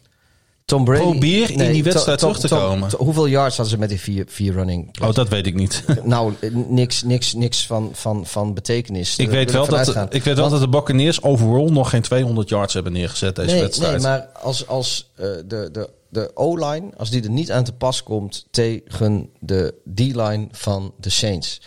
Tom 0.65 0.85
Brady. 0.85 1.03
Probeer 1.03 1.51
in 1.51 1.73
die 1.73 1.83
wedstrijd 1.83 2.19
terug 2.19 2.39
te 2.39 2.49
komen. 2.49 2.91
Hoeveel 2.97 3.29
yards 3.29 3.57
hadden 3.57 3.75
ze 3.75 3.81
met 3.81 3.89
die 3.89 4.01
vier, 4.01 4.25
vier 4.29 4.53
running? 4.53 5.01
Oh, 5.03 5.13
dat 5.13 5.29
weet 5.29 5.47
ik 5.47 5.55
niet. 5.55 5.85
Nou, 6.03 6.35
eh, 6.41 6.51
niks, 6.55 7.03
niks, 7.03 7.33
niks 7.35 7.67
van, 7.67 7.91
van, 7.93 8.27
van 8.27 8.55
betekenis. 8.55 9.17
ik 9.17 9.31
weet 9.31 9.51
wel 9.51 9.67
dat, 9.67 9.89
gaan. 9.89 10.07
ik 10.11 10.25
weet 10.25 10.37
wel 10.37 10.51
dat 10.51 10.61
de 10.61 10.69
Buccaneers 10.69 11.23
overall 11.23 11.71
nog 11.71 11.91
geen 11.91 12.03
200 12.03 12.49
yards 12.49 12.75
hebben 12.75 12.93
neergezet 12.93 13.37
deze 13.37 13.51
nee, 13.51 13.61
wedstrijd. 13.61 13.93
nee, 13.93 14.03
maar 14.03 14.29
als, 14.43 14.67
als 14.67 15.11
eh, 15.15 15.27
de, 15.47 15.69
de, 15.73 15.91
de 16.09 16.31
O-line, 16.35 16.91
als 16.97 17.11
die 17.11 17.23
er 17.23 17.31
niet 17.31 17.53
aan 17.53 17.65
te 17.65 17.73
pas 17.73 18.03
komt 18.03 18.47
tegen 18.51 19.31
de 19.39 19.75
D-line 19.95 20.49
van 20.51 20.95
de 21.01 21.11
Saints. 21.11 21.61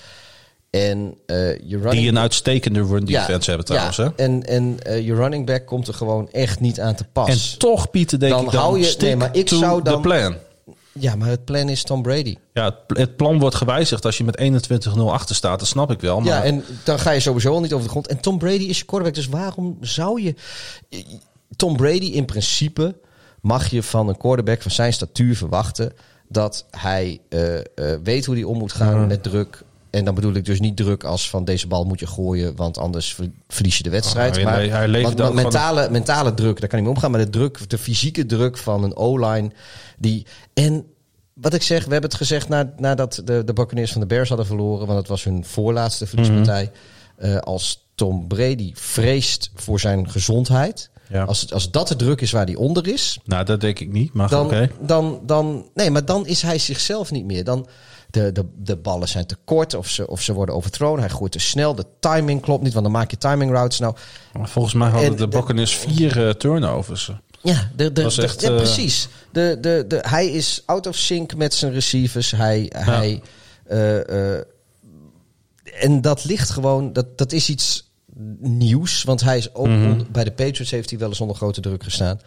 En 0.81 1.17
eh 1.25 1.35
je 1.59 1.77
running 1.77 1.91
Die 1.91 2.07
een 2.07 2.19
uitstekende 2.19 2.83
run 2.83 3.05
defense 3.05 3.49
hebben 3.49 3.65
trouwens. 3.67 3.97
ja, 3.97 4.03
hè? 4.03 4.23
En, 4.23 4.43
en 4.43 4.77
eh, 4.83 5.05
je 5.05 5.13
running 5.15 5.45
back 5.45 5.65
komt 5.65 5.87
er 5.87 5.93
gewoon 5.93 6.29
echt 6.31 6.59
niet 6.59 6.79
aan 6.79 6.95
te 6.95 7.03
pas. 7.11 7.53
En 7.53 7.57
toch, 7.59 7.89
Pieter, 7.89 8.19
denk 8.19 8.31
Dan 8.31 8.45
ik 8.45 8.51
dan, 8.51 8.61
hou 8.61 8.77
je- 8.79 8.83
stick 8.85 9.01
nee, 9.01 9.15
maar 9.15 9.35
ik 9.35 9.49
zou 9.49 9.81
dan- 9.81 10.01
plan. 10.01 10.35
ja, 10.91 11.15
maar 11.15 11.29
het 11.29 11.45
plan 11.45 11.69
is 11.69 11.83
Tom 11.83 12.01
Brady. 12.01 12.35
Ja, 12.53 12.75
het, 12.87 13.15
plan 13.15 13.39
wordt 13.39 13.55
gewijzigd 13.55 14.05
als 14.05 14.17
je 14.17 14.23
met 14.23 14.37
21-0 14.97 15.11
achter 15.11 15.35
staat. 15.35 15.59
Dat 15.59 15.67
snap 15.67 15.91
ik 15.91 15.99
wel. 16.01 16.19
Maar 16.19 16.27
Ja, 16.27 16.43
en 16.43 16.63
dan 16.83 16.99
ga 16.99 17.11
je 17.11 17.19
sowieso 17.19 17.53
al 17.53 17.61
niet 17.61 17.73
over 17.73 17.85
de 17.85 17.91
grond. 17.91 18.07
En 18.07 18.19
Tom 18.19 18.37
Brady 18.37 18.63
is 18.63 18.77
je 18.77 18.85
quarterback, 18.85 19.15
dus 19.23 19.27
waarom 19.27 19.77
zou 19.81 20.21
je... 20.21 20.35
Tom 21.55 21.75
Brady 21.77 22.05
in 22.05 22.25
principe 22.25 22.95
mag 23.41 23.67
je 23.69 23.83
van 23.83 24.07
een 24.07 24.17
quarterback 24.17 24.61
van 24.61 24.71
zijn 24.71 24.93
statuur 24.93 25.35
verwachten... 25.35 25.93
dat 26.29 26.65
hij 26.71 27.19
eh, 27.29 27.57
eh, 27.57 27.63
weet 28.03 28.25
hoe 28.25 28.35
hij 28.35 28.43
om 28.43 28.57
moet 28.57 28.73
gaan 28.73 29.07
met 29.07 29.23
druk... 29.23 29.63
En 29.95 30.05
dan 30.05 30.15
bedoel 30.15 30.33
ik 30.33 30.45
dus 30.45 30.59
niet 30.59 30.77
druk 30.77 31.03
als 31.03 31.29
van 31.29 31.45
deze 31.45 31.67
bal 31.67 31.83
moet 31.83 31.99
je 31.99 32.07
gooien, 32.07 32.55
want 32.55 32.77
anders 32.77 33.13
ver- 33.13 33.31
verlies 33.47 33.77
je 33.77 33.83
de 33.83 33.89
wedstrijd. 33.89 34.29
Oh, 34.29 34.35
hij 34.35 34.43
maar 34.69 34.79
hij 34.89 35.01
want- 35.01 35.19
want 35.19 35.33
mentale, 35.33 35.89
mentale 35.89 36.33
druk, 36.33 36.59
daar 36.59 36.69
kan 36.69 36.77
hij 36.79 36.87
mee 36.87 36.95
omgaan. 36.95 37.11
Maar 37.11 37.19
de 37.25 37.29
druk, 37.29 37.69
de 37.69 37.77
fysieke 37.77 38.25
druk 38.25 38.57
van 38.57 38.83
een 38.83 38.95
O-line. 38.95 39.51
Die, 39.97 40.25
en 40.53 40.85
wat 41.33 41.53
ik 41.53 41.61
zeg, 41.63 41.85
we 41.85 41.91
hebben 41.91 42.09
het 42.09 42.19
gezegd 42.19 42.49
na, 42.49 42.73
nadat 42.77 43.21
de, 43.25 43.43
de 43.43 43.53
Buccaneers 43.53 43.91
van 43.91 44.01
de 44.01 44.07
Bears 44.07 44.27
hadden 44.29 44.47
verloren. 44.47 44.85
Want 44.87 44.99
het 44.99 45.07
was 45.07 45.23
hun 45.23 45.45
voorlaatste 45.45 46.07
verliespartij. 46.07 46.71
Mhm. 47.17 47.25
Eh, 47.31 47.37
als 47.37 47.87
Tom 47.95 48.27
Brady 48.27 48.71
vreest 48.73 49.51
voor 49.55 49.79
zijn 49.79 50.09
gezondheid. 50.09 50.89
Ja. 51.09 51.23
Als, 51.23 51.53
als 51.53 51.71
dat 51.71 51.87
de 51.87 51.95
druk 51.95 52.21
is 52.21 52.31
waar 52.31 52.45
hij 52.45 52.55
onder 52.55 52.87
is. 52.87 53.19
Nou, 53.25 53.45
dat 53.45 53.61
denk 53.61 53.79
ik 53.79 53.91
niet. 53.91 54.13
Maar 54.13 54.29
Dan, 54.29 54.69
dan, 54.81 55.19
dan, 55.25 55.69
nee, 55.73 55.91
maar 55.91 56.05
dan 56.05 56.27
is 56.27 56.41
hij 56.41 56.57
zichzelf 56.57 57.11
niet 57.11 57.25
meer. 57.25 57.43
Dan, 57.43 57.67
de, 58.15 58.31
de, 58.31 58.45
de 58.57 58.75
ballen 58.75 59.07
zijn 59.07 59.25
te 59.25 59.35
kort 59.45 59.73
of 59.73 59.89
ze, 59.89 60.07
of 60.07 60.21
ze 60.21 60.33
worden 60.33 60.55
overthrown. 60.55 60.99
Hij 60.99 61.09
gooit 61.09 61.31
te 61.31 61.39
snel. 61.39 61.75
De 61.75 61.85
timing 61.99 62.41
klopt 62.41 62.63
niet, 62.63 62.73
want 62.73 62.85
dan 62.85 62.93
maak 62.93 63.11
je 63.11 63.17
timing 63.17 63.51
routes. 63.51 63.79
Nou, 63.79 63.95
Maar 64.33 64.49
Volgens 64.49 64.73
mij 64.73 64.89
hadden 64.89 65.09
En 65.09 65.15
de 65.15 65.27
Buccaneers 65.27 65.75
vier 65.77 66.27
eh, 66.27 66.33
turnovers. 66.33 67.11
Ja, 67.41 67.69
de, 67.75 67.91
de, 67.91 68.01
ja, 68.01 68.49
eh, 68.49 68.55
precies. 68.55 69.07
De, 69.31 69.57
de, 69.61 69.85
de, 69.87 70.03
hij 70.07 70.27
is 70.27 70.63
out 70.65 70.87
of 70.87 70.95
sync 70.95 71.35
met 71.35 71.53
zijn 71.53 71.73
receivers. 71.73 72.31
Hij, 72.31 72.71
hij, 72.75 73.21
eh, 73.65 74.33
en 75.83 76.01
dat 76.01 76.23
ligt 76.25 76.49
gewoon, 76.49 76.93
dat, 76.93 77.17
dat 77.17 77.31
is 77.31 77.49
iets 77.49 77.91
nieuws. 78.39 79.03
Want 79.03 79.21
hij 79.21 79.37
is 79.37 79.53
ook 79.53 79.67
Mhm. 79.67 79.91
onder- 79.91 80.11
bij 80.11 80.23
de 80.23 80.31
Patriots 80.31 80.71
heeft 80.71 80.89
hij 80.89 80.99
wel 80.99 81.07
eens 81.09 81.21
onder 81.21 81.35
grote 81.35 81.61
druk 81.61 81.83
gestaan. 81.83 82.19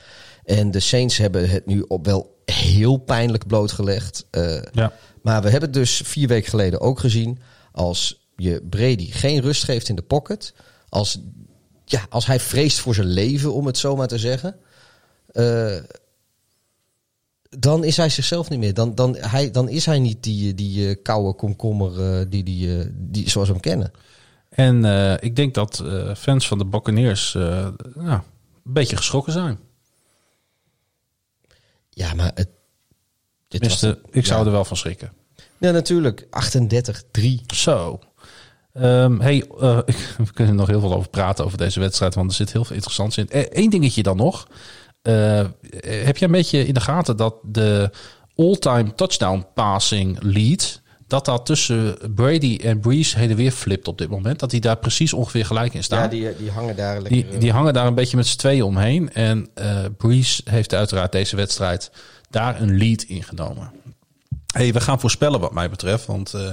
En 0.45 0.71
de 0.71 0.81
Saints 0.81 1.17
hebben 1.17 1.51
het 1.51 1.67
nu 1.67 1.85
op 1.89 2.07
wel 2.07 2.37
heel 2.45 2.97
pijnlijk 2.97 3.47
blootgelegd. 3.47 4.25
Ja. 4.73 4.93
Maar 5.29 5.43
we 5.43 5.51
hebben 5.51 5.69
het 5.69 5.79
dus 5.79 6.03
vier 6.05 6.29
weken 6.29 6.51
geleden 6.51 6.81
ook 6.81 6.99
gezien. 6.99 7.39
Als 7.73 8.29
je 8.37 8.63
Brady 8.71 9.11
geen 9.11 9.41
rust 9.41 9.65
geeft 9.65 9.89
in 9.89 9.97
de 9.97 10.03
pocket. 10.03 10.55
Als, 10.89 11.21
ja, 11.85 12.07
als 12.09 12.27
hij 12.27 12.41
vreest 12.41 12.79
voor 12.79 12.95
zijn 12.95 13.07
leven, 13.07 13.55
om 13.55 13.67
het 13.67 13.79
zo 13.79 13.97
maar 13.97 14.09
te 14.09 14.19
zeggen. 14.19 14.57
eh, 15.27 15.77
dan 17.59 17.85
is 17.85 17.97
hij 17.97 18.09
zichzelf 18.09 18.49
niet 18.49 18.59
meer. 18.59 18.75
Dan, 18.75 18.95
dan, 18.95 19.17
hij, 19.17 19.51
dan 19.51 19.69
is 19.69 19.87
hij 19.87 19.99
niet 19.99 20.23
die, 20.23 20.55
die 20.55 20.89
eh, 20.89 21.03
koude 21.03 21.35
komkommer 21.35 22.19
eh, 22.19 22.27
die, 22.29 22.43
die, 22.43 22.87
die, 22.93 23.31
zoals 23.31 23.49
we 23.49 23.53
hem 23.53 23.63
kennen. 23.63 23.93
En 24.49 24.85
ik 25.21 25.37
denk 25.37 25.55
dat 25.55 25.85
fans 26.17 26.49
van 26.49 26.59
de 26.59 26.67
Buccaneers 26.67 27.33
nou, 27.33 27.73
een 27.95 28.23
beetje 28.63 28.97
geschrokken 28.97 29.33
zijn. 29.33 29.59
Ja, 31.91 32.15
maar 32.15 32.31
het. 32.35 32.49
Dit 33.49 33.63
was 33.69 33.83
ik 34.11 34.27
zou 34.27 34.41
ja. 34.41 34.47
er 34.47 34.53
wel 34.53 34.65
van 34.65 34.77
schrikken. 34.77 35.18
Ja, 35.59 35.71
natuurlijk. 35.71 36.27
38-3. 36.31 37.47
Zo. 37.47 37.99
Ehm, 38.73 39.21
hey, 39.21 39.45
eh, 39.61 39.79
we 40.25 40.33
kunnen 40.35 40.55
nog 40.55 40.67
heel 40.67 40.81
veel 40.81 40.95
over 40.95 41.09
praten 41.09 41.45
over 41.45 41.59
deze 41.59 41.81
wedstrijd, 41.81 42.15
want 42.15 42.31
er 42.31 42.37
zit 42.37 42.53
heel 42.53 42.65
veel 42.65 42.75
interessants 42.75 43.17
in. 43.17 43.27
Eén 43.31 43.71
dingetje 43.71 44.03
dan 44.03 44.17
nog. 44.17 44.47
Eh, 45.03 45.47
heb 45.81 46.17
jij 46.17 46.29
een 46.29 46.35
beetje 46.35 46.67
in 46.67 46.75
de 46.75 46.81
gaten 46.81 47.17
dat 47.17 47.35
de 47.43 47.91
all-time 48.37 48.95
touchdown 48.95 49.47
passing 49.55 50.19
lead, 50.21 50.81
dat 51.07 51.25
dat 51.25 51.47
tussen 51.47 51.97
Brady 52.15 52.59
en 52.63 52.81
Breeze 52.81 53.19
heen 53.19 53.31
en 53.31 53.37
weer 53.37 53.51
flipt 53.51 53.89
op 53.89 53.99
dit 53.99 54.11
moment? 54.11 54.39
Dat 54.39 54.51
die 54.51 54.61
daar 54.61 54.77
precies 54.77 55.13
ongeveer 55.13 55.47
gelijk 55.47 55.75
in 55.75 55.85
staan? 55.85 56.03
Ja, 56.03 56.09
die, 56.09 56.37
die 56.37 56.51
hangen 56.51 56.77
daar 56.77 57.01
lekker. 57.01 57.31
Die, 57.31 57.39
die 57.39 57.53
hangen 57.53 57.73
daar 57.73 57.87
een 57.87 57.95
beetje 57.95 58.17
met 58.17 58.27
z'n 58.27 58.39
tweeën 58.39 58.63
omheen. 58.63 59.13
En 59.13 59.49
eh 59.55 59.85
Breeze 59.97 60.43
heeft 60.45 60.75
uiteraard 60.75 61.13
deze 61.13 61.37
wedstrijd 61.37 61.91
daar 62.31 62.61
een 62.61 62.79
lead 62.79 63.03
in 63.03 63.23
genomen. 63.23 63.71
Hey, 64.55 64.73
we 64.73 64.81
gaan 64.81 65.01
voorspellen 65.01 65.41
wat 65.41 65.53
mij 65.53 65.71
betreft. 65.71 66.07
Want 66.07 66.35
eh, 66.35 66.53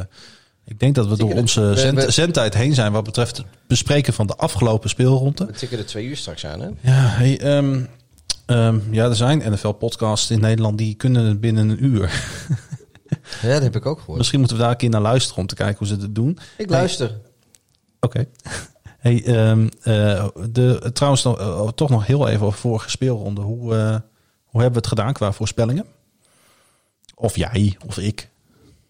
Ik 0.66 0.80
denk 0.80 0.96
dat 0.96 1.08
we 1.08 1.18
door 1.18 1.34
onze 1.34 1.72
zend- 1.76 2.14
zendtijd 2.14 2.54
heen 2.54 2.74
zijn 2.74 2.92
wat 2.92 3.04
betreft 3.04 3.38
het 3.38 3.46
bespreken 3.68 4.14
van 4.14 4.28
de 4.28 4.36
afgelopen 4.36 4.90
speelronde. 4.90 5.46
We 5.46 5.52
tikken 5.52 5.78
er 5.78 5.86
twee 5.86 6.06
uur 6.06 6.18
straks 6.18 6.46
aan, 6.46 6.60
hè? 6.60 6.68
Ja, 6.68 6.74
hey, 7.08 7.40
ehm, 7.40 7.84
ehm, 8.46 8.80
ja, 8.92 9.06
er 9.06 9.16
zijn 9.16 9.52
NFL-podcasts 9.52 10.32
in 10.32 10.40
Nederland 10.40 10.78
die 10.78 10.96
kunnen 10.96 11.26
het 11.26 11.40
binnen 11.40 11.70
een 11.70 11.86
uur. 11.86 12.10
Ja, 13.42 13.54
dat 13.54 13.62
heb 13.62 13.76
ik 13.76 13.86
ook 13.86 14.00
gehoord. 14.00 14.18
Misschien 14.18 14.40
moeten 14.40 14.58
we 14.58 14.64
daar 14.64 14.72
een 14.72 14.78
keer 14.78 14.90
naar 14.90 15.02
luisteren 15.02 15.38
om 15.42 15.48
te 15.48 15.56
kijken 15.56 15.78
hoe 15.78 15.88
ze 15.88 15.94
het 16.02 16.16
doen. 16.16 16.38
Ik 16.58 16.70
luister. 16.70 17.18
Oké. 18.00 18.26
Hey, 19.00 19.24
ehm, 19.26 19.68
eh, 19.82 20.28
de, 20.50 20.90
trouwens, 20.94 21.26
eh, 21.26 21.68
toch 21.68 21.90
nog 21.90 22.06
heel 22.06 22.28
even 22.28 22.46
over 22.46 22.60
vorige 22.60 22.90
speelronde. 22.90 23.42
Hoe, 23.42 23.60
hoe 24.46 24.62
hebben 24.62 24.72
we 24.72 24.78
het 24.78 24.88
gedaan 24.88 25.14
qua 25.14 25.32
voorspellingen? 25.32 25.86
Of 27.16 27.36
jij, 27.36 27.78
of 27.88 27.98
ik. 27.98 28.30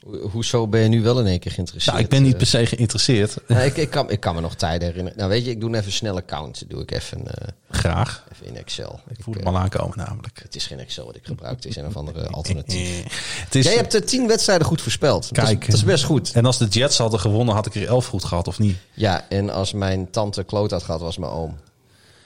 Ho- 0.05 0.27
Hoezo 0.29 0.67
ben 0.67 0.81
je 0.81 0.87
nu 0.87 1.01
wel 1.01 1.19
in 1.19 1.25
één 1.25 1.39
keer 1.39 1.51
geïnteresseerd? 1.51 1.93
Nou, 1.95 2.05
ik 2.07 2.11
ben 2.11 2.21
niet 2.23 2.31
Eh, 2.31 2.37
per 2.37 2.47
se 2.47 2.65
geïnteresseerd. 2.65 3.37
nou, 3.47 3.61
ik, 3.61 3.77
ik, 3.77 3.89
kan, 3.89 4.09
ik 4.11 4.19
kan 4.19 4.35
me 4.35 4.41
nog 4.41 4.55
tijden 4.55 4.87
herinneren. 4.87 5.17
Nou, 5.17 5.29
weet 5.29 5.45
je, 5.45 5.51
ik 5.51 5.59
doe 5.59 5.75
even 5.77 5.91
snelle 5.91 6.25
count. 6.25 6.63
Doe 6.69 6.81
ik 6.81 6.91
even, 6.91 7.27
eh, 7.27 7.47
Graag. 7.69 8.23
even 8.33 8.45
in 8.45 8.57
Excel. 8.57 8.99
Ik 9.07 9.17
voel 9.23 9.33
eh, 9.33 9.43
hem 9.43 9.55
al 9.55 9.61
aankomen 9.61 9.97
namelijk. 9.97 10.39
Het 10.43 10.55
is 10.55 10.65
geen 10.67 10.79
Excel 10.79 11.05
wat 11.05 11.15
ik 11.15 11.25
gebruik. 11.25 11.55
Het 11.55 11.65
is 11.65 11.75
een 11.75 11.85
of 11.85 11.95
andere 11.97 12.27
alternatief. 12.39 13.03
Het 13.43 13.55
is, 13.55 13.65
Jij 13.65 13.75
hebt 13.75 13.91
de 13.91 14.03
tien 14.03 14.27
wedstrijden 14.27 14.67
goed 14.67 14.81
voorspeld. 14.81 15.35
Dat 15.35 15.43
is- 15.43 15.49
Kijk. 15.49 15.65
Dat 15.65 15.75
is, 15.75 15.83
best 15.83 16.03
goed. 16.03 16.31
En 16.31 16.45
als 16.45 16.57
de 16.57 16.65
Jets 16.67 16.97
hadden 16.97 17.19
gewonnen, 17.19 17.55
had 17.55 17.65
ik 17.65 17.75
er 17.75 17.87
elf 17.87 18.05
goed 18.05 18.23
gehad, 18.23 18.47
of 18.47 18.59
niet? 18.59 18.77
Ja, 18.93 19.25
en 19.29 19.49
als 19.49 19.73
mijn 19.73 20.09
tante 20.11 20.43
kloot 20.43 20.71
had 20.71 20.83
gehad, 20.83 21.01
was 21.01 21.17
mijn 21.17 21.31
oom. 21.31 21.57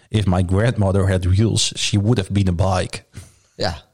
If 0.09 0.25
my 0.25 0.43
grandmother 0.47 1.11
had 1.11 1.23
wheels, 1.23 1.71
she 1.77 1.99
would 1.99 2.17
have 2.17 2.31
been 2.31 2.59
a 2.59 2.75
bike. 2.75 3.03
Ja. 3.55 3.87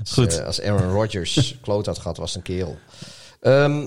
Als, 0.00 0.12
Goed. 0.12 0.38
eh, 0.38 0.46
als 0.46 0.60
Aaron 0.62 0.92
Rodgers 0.92 1.54
kloot 1.62 1.86
had 1.86 1.98
gehad, 1.98 2.16
was 2.16 2.34
het 2.34 2.36
een 2.48 2.54
kerel. 2.56 2.78
Ehm, 3.40 3.86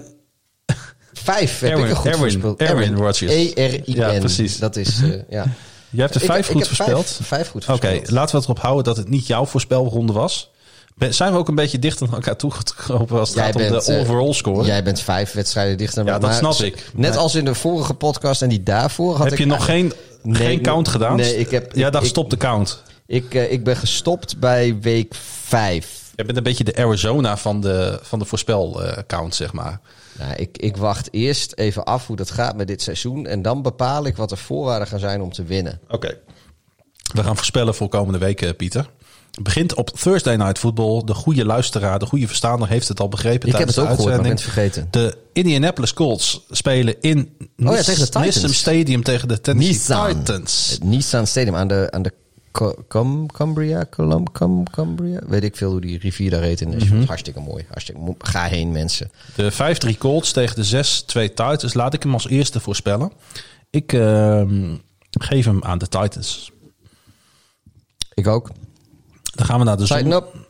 vijf 1.14 1.60
heb 1.60 1.69
Erwin- 1.69 1.85
ik 1.85 1.91
er 1.91 1.95
goed 1.98 2.11
Erwin-. 2.11 2.53
Erwin 2.57 2.95
Rodgers. 2.95 3.31
E-R-I-N. 3.31 3.84
Ja, 3.85 4.19
precies. 4.19 4.57
Dat 4.60 4.76
is, 4.76 5.02
eh, 5.02 5.10
ja. 5.30 5.45
Jij 5.90 6.02
hebt 6.03 6.15
er 6.15 6.22
Ik- 6.22 6.27
vijf 6.27 6.45
ik 6.45 6.52
goed 6.52 6.68
heb 6.68 6.76
voorspeld? 6.76 7.06
Vijf, 7.06 7.27
vijf 7.27 7.48
goed 7.49 7.69
Oké, 7.69 7.88
laten 8.06 8.31
we 8.31 8.38
het 8.38 8.44
erop 8.44 8.60
houden 8.60 8.84
dat 8.84 8.98
het 8.98 9.10
niet 9.10 9.27
jouw 9.27 9.45
voorspelronde 9.45 10.14
was. 10.14 10.52
Zijn 11.10 11.31
we 11.31 11.38
ook 11.38 11.48
een 11.48 11.56
beetje 11.56 11.80
dichter 11.80 12.06
naar 12.06 12.15
elkaar 12.15 12.35
toegekomen 12.38 13.10
als 13.19 13.30
het 13.30 13.38
Jij 13.38 13.45
gaat 13.45 13.56
om 13.56 13.61
bent, 13.69 13.85
de 13.85 13.94
eh, 13.94 13.99
overall 13.99 14.34
score? 14.34 14.65
Jij 14.65 14.84
bent 14.84 14.99
vijf 14.99 15.31
wedstrijden 15.31 15.77
dichter. 15.77 16.06
Ja, 16.06 16.19
dat 16.19 16.34
snap 16.34 16.53
s- 16.53 16.61
ik. 16.61 16.91
Net 16.94 17.10
Maar- 17.10 17.19
als 17.19 17.35
in 17.35 17.45
de 17.45 17.56
vorige 17.56 17.94
podcast 17.94 18.41
en 18.41 18.49
die 18.49 18.64
daarvoor 18.64 19.11
had 19.15 19.23
heb 19.23 19.34
ik 19.34 19.40
je 19.40 19.45
nog 19.45 19.65
geen, 19.65 19.94
Nee, 20.23 20.35
geen 20.35 20.52
ik- 20.57 20.64
count 20.64 20.88
gedaan? 20.88 21.15
nee, 21.15 21.38
ik 21.38 21.52
heb- 21.52 21.76
ja, 21.76 21.88
ik- 21.88 21.95
ik- 22.02 22.06
stopt 22.06 22.30
de 22.30 22.38
count. 22.38 22.81
Ik, 23.06 23.34
ik 23.34 23.64
ben 23.64 23.76
gestopt 23.77 24.40
bij 24.40 24.77
week 24.81 25.15
vijf. 25.45 26.02
Je 26.15 26.23
bent 26.23 26.38
een 26.38 26.44
beetje 26.44 26.64
de 26.64 26.76
Arizona 26.76 27.38
van 27.38 27.61
de, 27.61 27.99
van 28.02 28.19
de 28.19 28.26
voorspelcount, 28.26 29.35
zeg 29.35 29.53
maar. 29.53 29.80
Nou, 30.19 30.34
ik, 30.34 30.57
ik 30.57 30.77
wacht 30.77 31.14
eerst 31.14 31.53
even 31.56 31.84
af 31.84 32.07
hoe 32.07 32.15
dat 32.15 32.31
gaat 32.31 32.56
met 32.56 32.68
dit 32.68 32.81
seizoen. 32.81 33.26
En 33.26 33.41
dan 33.41 33.61
bepaal 33.61 34.06
ik 34.06 34.18
wat 34.18 34.30
de 34.30 34.35
voorwaarden 34.35 34.88
gaan 34.88 34.99
zijn 34.99 35.22
om 35.22 35.31
te 35.31 35.44
winnen. 35.44 35.80
Oké. 35.90 36.18
We 37.14 37.23
gaan 37.23 37.35
voorspellen 37.35 37.76
voor 37.76 37.90
komende 37.90 38.18
weken, 38.18 38.56
Pieter. 38.56 38.90
Het 39.31 39.44
begint 39.44 39.73
op 39.73 39.90
Thursday 39.90 40.35
Night 40.35 40.60
Football. 40.60 41.02
De 41.06 41.14
goede 41.14 41.45
luisteraar, 41.45 41.99
de 41.99 42.06
goede 42.06 42.27
verstaander 42.27 42.68
heeft 42.68 42.88
het 42.88 42.99
al 42.99 43.10
begrepen. 43.10 43.49
Ik 43.49 43.56
heb 43.56 43.68
het 43.68 43.80
ook 43.80 43.88
de 43.88 43.95
gehoord, 43.95 44.22
maar 44.22 44.30
het 44.30 44.41
vergeten. 44.41 44.88
De 44.91 45.18
Indianapolis 45.34 45.94
Colts 45.94 46.45
spelen 46.49 46.95
in 47.02 47.35
Oh 47.40 47.76
ja, 47.76 47.81
tegen 47.81 47.99
de 47.99 48.06
Titans. 48.06 48.26
Nissan 48.26 48.49
Stadium 48.49 49.03
tegen 49.03 49.27
de 49.27 49.41
Tennessee 49.41 49.73
Nissan. 49.73 50.07
Titans. 50.07 50.69
Het 50.69 50.84
Nissan 50.84 51.27
Stadium 51.27 51.56
aan 51.56 51.68
de, 51.68 51.88
aan 51.91 52.02
de 52.02 52.14
Com, 52.88 53.28
Cumbria, 53.32 53.86
Colum, 53.90 54.32
Com, 54.32 54.70
Cumbria. 54.70 55.20
Weet 55.28 55.44
ik 55.44 55.56
veel 55.56 55.72
hoe 55.72 55.82
die 55.82 55.98
rivier 56.00 56.30
daar 56.30 56.42
heet 56.42 56.62
in 56.62 56.70
Nashville. 56.70 56.98
Mhm. 57.00 57.08
Hartstikke 57.08 57.40
mooi. 57.40 57.66
Hartstikke 57.68 58.02
mooi. 58.02 58.16
Ga 58.20 58.44
heen, 58.46 58.72
mensen. 58.72 59.12
De 59.36 59.52
5-3 59.52 59.98
Colts 59.98 60.32
tegen 60.32 60.56
de 60.56 60.64
6-2 60.64 61.34
Titans. 61.34 61.74
Laat 61.74 61.94
ik 61.94 62.04
hem 62.04 62.14
als 62.14 62.28
eerste 62.28 62.60
voorspellen. 62.60 63.12
Ik 63.70 63.94
ehm, 63.94 64.76
geef 65.12 65.46
hem 65.46 65.64
aan 65.64 65.78
de 65.78 65.88
Titans. 65.88 66.52
Ik 68.14 68.28
ook. 68.28 68.50
Dan 69.36 69.46
gaan 69.46 69.60
we 69.60 69.66
naar 69.66 69.78
de, 69.78 69.86
zon- 69.86 69.98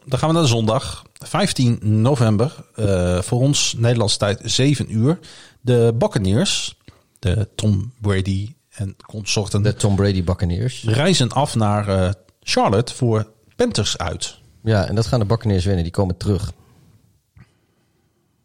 dan 0.06 0.20
gaan 0.20 0.28
we 0.28 0.34
naar 0.34 0.44
de 0.44 0.50
zondag. 0.50 1.04
15 1.14 1.80
november. 1.82 2.56
eh, 2.76 3.22
voor 3.22 3.40
ons 3.40 3.74
Nederlandse 3.78 4.18
tijd 4.18 4.40
7 4.44 4.96
uur. 4.98 5.20
De 5.62 5.94
Buccaneers. 5.98 6.78
De 7.20 7.48
Tom 7.56 7.94
Brady 8.02 8.54
en 8.74 8.96
consorten. 9.06 9.62
De 9.62 9.74
Tom 9.74 9.96
Brady 9.96 10.24
Buccaneers. 10.24 10.84
reizen 10.84 11.30
af 11.30 11.56
naar 11.56 11.88
eh, 11.88 12.12
Charlotte 12.42 12.94
voor 12.94 13.32
Panthers 13.56 13.98
uit. 13.98 14.38
Ja, 14.64 14.88
en 14.88 14.96
dat 14.96 15.08
gaan 15.08 15.20
de 15.20 15.26
Buccaneers 15.26 15.66
winnen. 15.66 15.84
Die 15.84 15.92
komen 15.92 16.18
terug. 16.18 16.52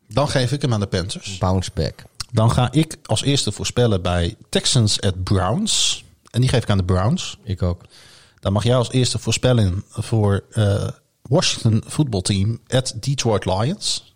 Dan 0.09 0.29
geef 0.29 0.53
ik 0.53 0.63
hem 0.63 0.73
aan 0.73 0.81
de 0.81 0.87
Panthers. 0.87 1.39
Bounce 1.39 1.71
back. 1.75 2.05
Dan 2.33 2.51
ga 2.51 2.73
ik 2.73 2.97
als 3.05 3.23
eerste 3.23 3.53
voorspellen 3.53 4.03
bij 4.03 4.37
Texans 4.49 5.01
at 5.01 5.25
Browns. 5.25 6.05
En 6.31 6.41
die 6.41 6.51
geef 6.51 6.63
ik 6.63 6.71
aan 6.71 6.79
de 6.79 6.85
Browns. 6.85 7.39
Ik 7.43 7.63
ook. 7.63 7.83
Dan 8.41 8.53
mag 8.53 8.65
jij 8.65 8.77
als 8.77 8.91
eerste 8.91 9.19
voorspellen 9.19 9.85
voor 9.89 10.45
eh, 10.51 10.89
Washington 11.23 11.83
voetbalteam 11.87 12.61
at 12.69 12.95
Detroit 13.01 13.45
Lions. 13.45 14.15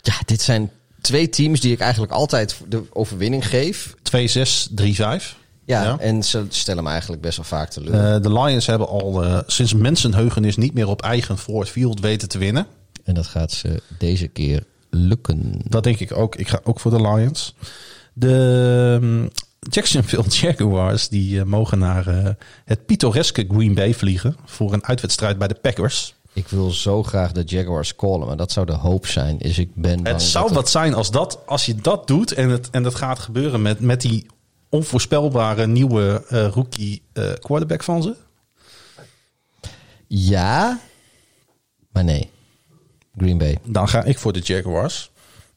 Ja, 0.00 0.14
dit 0.24 0.40
zijn 0.40 0.70
twee 1.00 1.28
teams 1.28 1.60
die 1.60 1.72
ik 1.72 1.80
eigenlijk 1.80 2.12
altijd 2.12 2.56
de 2.68 2.82
overwinning 2.92 3.48
geef. 3.48 3.94
2-6-3-5. 5.30 5.38
Ja, 5.64 5.98
en 5.98 6.22
ze 6.22 6.44
stellen 6.48 6.84
me 6.84 6.90
eigenlijk 6.90 7.22
best 7.22 7.36
wel 7.36 7.46
vaak 7.46 7.70
teleur. 7.70 8.14
Eh, 8.14 8.22
de 8.22 8.32
Lions 8.32 8.66
hebben 8.66 8.88
al 8.88 9.24
eh, 9.24 9.38
sinds 9.46 9.74
mensenheugenis 9.74 10.56
niet 10.56 10.74
meer 10.74 10.88
op 10.88 11.02
eigen 11.02 11.38
Ford 11.38 11.68
Field 11.68 12.00
weten 12.00 12.28
te 12.28 12.38
winnen. 12.38 12.66
en 13.04 13.14
dat 13.14 13.26
gaat 13.26 13.52
ze 13.52 13.82
deze 13.98 14.28
keer 14.28 14.64
lukken. 14.90 15.60
Dat 15.64 15.84
denk 15.84 15.98
ik 15.98 16.16
ook. 16.16 16.36
Ik 16.36 16.48
ga 16.48 16.60
ook 16.64 16.80
voor 16.80 16.90
de 16.90 17.00
Lions. 17.00 17.54
De 18.12 18.98
ehm, 19.00 19.28
Jacksonville 19.70 20.28
Jaguars 20.40 21.08
die 21.08 21.40
eh, 21.40 21.44
mogen 21.44 21.78
naar 21.78 22.36
het 22.64 22.86
pittoreske 22.86 23.46
Green 23.48 23.74
Bay 23.74 23.94
vliegen 23.94 24.36
voor 24.44 24.72
een 24.72 24.84
uitwedstrijd 24.84 25.38
bij 25.38 25.48
de 25.48 25.58
Packers. 25.62 26.14
Ik 26.32 26.48
wil 26.48 26.70
zo 26.70 27.02
graag 27.02 27.32
de 27.32 27.42
Jaguars 27.42 27.96
callen, 27.96 28.26
maar 28.26 28.36
dat 28.36 28.52
zou 28.52 28.66
de 28.66 28.72
hoop 28.72 29.06
zijn. 29.06 29.38
Is 29.38 29.58
ik 29.58 29.74
ben 29.74 30.06
Het 30.06 30.22
zou 30.22 30.52
wat 30.52 30.70
zijn 30.70 30.94
als, 30.94 31.10
dat, 31.10 31.38
als 31.46 31.66
je 31.66 31.74
dat 31.74 32.06
doet 32.06 32.32
en 32.32 32.48
het, 32.48 32.70
en 32.70 32.82
dat 32.82 32.94
gaat 32.94 33.18
gebeuren 33.18 33.62
met, 33.62 33.80
met 33.80 34.00
die 34.00 34.26
onvoorspelbare 34.68 35.66
nieuwe 35.66 36.24
eh, 36.28 36.48
rookie 36.48 37.02
eh, 37.12 37.32
quarterback 37.32 37.82
van 37.82 38.02
ze. 38.02 38.16
Ja, 40.06 40.80
maar 41.92 42.04
nee. 42.04 42.30
Green 43.16 43.38
Bay. 43.38 43.58
Dan 43.64 43.88
ga 43.88 44.04
ik 44.04 44.18
voor 44.18 44.32
de 44.32 44.40
Jaguars. 44.40 45.10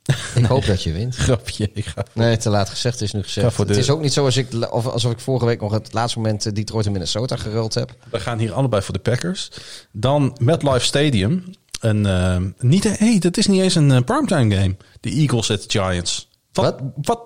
Ik 0.35 0.45
hoop 0.45 0.65
dat 0.65 0.83
je 0.83 0.91
wint. 0.91 1.15
Grapje. 1.15 1.69
Ik 1.73 1.85
ga 1.85 2.05
Nee, 2.13 2.37
te 2.37 2.49
laat 2.49 2.69
gezegd 2.69 3.01
is 3.01 3.11
nu 3.13 3.23
gezegd. 3.23 3.57
de- 3.57 3.63
Het 3.63 3.77
is 3.77 3.89
ook 3.89 4.01
niet 4.01 4.13
zo 4.13 4.25
als 4.25 4.37
ik, 4.37 4.71
of 4.71 4.87
alsof 4.87 5.11
ik 5.11 5.19
vorige 5.19 5.45
week 5.45 5.61
nog 5.61 5.71
het 5.71 5.93
laatste 5.93 6.19
moment 6.19 6.45
eh, 6.45 6.53
Detroit 6.53 6.85
en 6.85 6.91
Minnesota 6.91 7.35
geruld 7.37 7.73
heb. 7.73 7.95
We 8.11 8.19
gaan 8.19 8.39
hier 8.39 8.53
allebei 8.53 8.81
voor 8.81 8.93
de 8.93 8.99
Packers. 8.99 9.49
Dan 9.91 10.37
MetLife 10.41 10.85
Stadium. 10.85 11.43
Een, 11.79 12.05
eh, 12.05 12.37
niet, 12.59 12.97
hey, 12.99 13.19
dat 13.19 13.37
is 13.37 13.47
niet 13.47 13.61
eens 13.61 13.75
een 13.75 13.91
eh, 13.91 14.01
primetime 14.01 14.55
game. 14.55 14.75
De 14.99 15.09
Eagles 15.09 15.51
at 15.51 15.63
Giants. 15.67 16.29
Wat? 16.53 16.63
Wat? 16.79 16.81
Wat? 17.05 17.19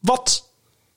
Wat? 0.00 0.48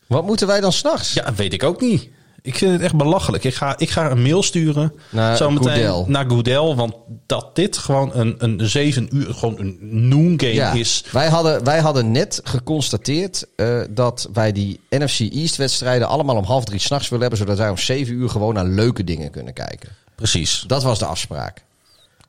Wat 0.07 0.25
moeten 0.25 0.47
wij 0.47 0.59
dan 0.61 0.73
s'nachts? 0.73 1.13
Ja, 1.13 1.33
weet 1.33 1.53
ik 1.53 1.63
ook 1.63 1.81
niet. 1.81 2.09
Ik 2.43 2.55
vind 2.55 2.71
het 2.71 2.81
echt 2.81 2.95
belachelijk. 2.95 3.43
Ik 3.43 3.53
ga, 3.55 3.77
ik 3.77 3.89
ga 3.89 4.11
een 4.11 4.21
mail 4.21 4.43
sturen 4.43 4.93
Naar 5.09 5.37
Goodell. 5.37 6.03
naar 6.07 6.25
Goodell. 6.29 6.75
Want 6.75 6.93
dat 7.25 7.55
dit 7.55 7.77
gewoon 7.77 8.11
een, 8.15 8.35
een 8.37 8.69
zeven 8.69 9.15
uur, 9.15 9.33
gewoon 9.33 9.59
een 9.59 9.77
noon 9.81 10.33
game 10.39 10.53
Ja, 10.53 10.71
is. 10.73 11.03
wij, 11.11 11.27
hadden, 11.29 11.63
wij 11.63 11.79
hadden 11.79 12.11
net 12.11 12.41
geconstateerd 12.43 13.45
eh, 13.55 13.81
dat 13.89 14.29
wij 14.33 14.51
die 14.51 14.79
NFC 14.89 15.19
East 15.19 15.55
wedstrijden 15.55 16.07
allemaal 16.07 16.35
om 16.35 16.43
half 16.43 16.63
drie 16.65 16.79
s'nachts 16.79 17.09
willen 17.09 17.21
hebben, 17.27 17.39
zodat 17.39 17.57
wij 17.57 17.69
om 17.69 17.77
zeven 17.77 18.13
uur 18.13 18.29
gewoon 18.29 18.53
naar 18.53 18.65
leuke 18.65 19.03
dingen 19.03 19.31
kunnen 19.31 19.53
kijken. 19.53 19.89
Precies. 20.15 20.63
Dat 20.67 20.83
was 20.83 20.99
de 20.99 21.05
afspraak. 21.05 21.63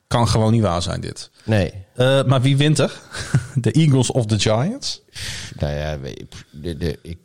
Kan 0.07 0.29
gewoon 0.29 0.53
niet 0.53 0.63
waar 0.63 0.83
zijn 0.83 1.01
dit. 1.01 1.31
Nee. 1.45 1.73
Eh, 1.95 2.25
maar 2.25 2.41
wie 2.43 2.57
wint 2.57 2.79
er? 2.79 3.01
De 3.55 3.71
Eagles 3.73 4.11
of 4.11 4.25
de 4.27 4.39
Giants? 4.39 5.03
Nou 5.59 5.73
ja, 5.75 5.97
de, 6.51 6.77
de, 6.77 6.99
ik, 7.03 7.19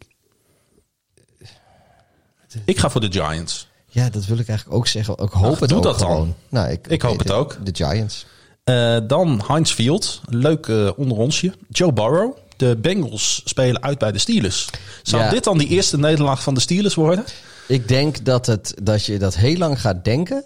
Ik 2.65 2.79
ga 2.79 2.89
voor 2.89 3.01
de 3.01 3.11
Giants. 3.11 3.67
ja, 3.89 4.09
dat 4.09 4.25
wil 4.25 4.37
ik 4.37 4.47
eigenlijk 4.47 4.77
ook 4.79 4.87
zeggen. 4.87 5.13
Ik 5.13 5.29
hoop 5.31 5.53
Ach, 5.53 5.59
het 5.59 5.69
doe 5.69 5.77
ook 5.77 5.83
dat 5.83 5.99
dan. 5.99 6.07
gewoon. 6.09 6.35
Nou, 6.49 6.71
ik, 6.71 6.87
Ik 6.87 7.01
hoop 7.01 7.19
het 7.19 7.31
ook. 7.31 7.57
De 7.63 7.75
Giants. 7.85 8.25
Eh, 8.63 8.97
dan 9.07 9.41
Heinz 9.47 9.71
Field. 9.71 10.21
Leuk 10.29 10.67
eh 10.67 10.89
onder 10.95 11.17
onsje. 11.17 11.53
Joe 11.69 11.93
Burrow. 11.93 12.37
De 12.57 12.75
Bengals 12.81 13.41
spelen 13.45 13.83
uit 13.83 13.97
bij 13.97 14.11
de 14.11 14.17
Steelers. 14.19 14.69
Zou 15.03 15.23
Ja. 15.23 15.29
dit 15.29 15.43
dan 15.43 15.57
die 15.57 15.67
eerste 15.67 15.97
nederlaag 15.97 16.43
van 16.43 16.53
de 16.53 16.59
Steelers 16.59 16.95
worden? 16.95 17.25
Ik 17.67 17.87
denk 17.87 18.25
dat, 18.25 18.45
het, 18.45 18.73
dat 18.83 19.05
je 19.05 19.17
dat 19.19 19.35
heel 19.35 19.57
lang 19.57 19.81
gaat 19.81 20.03
denken. 20.05 20.45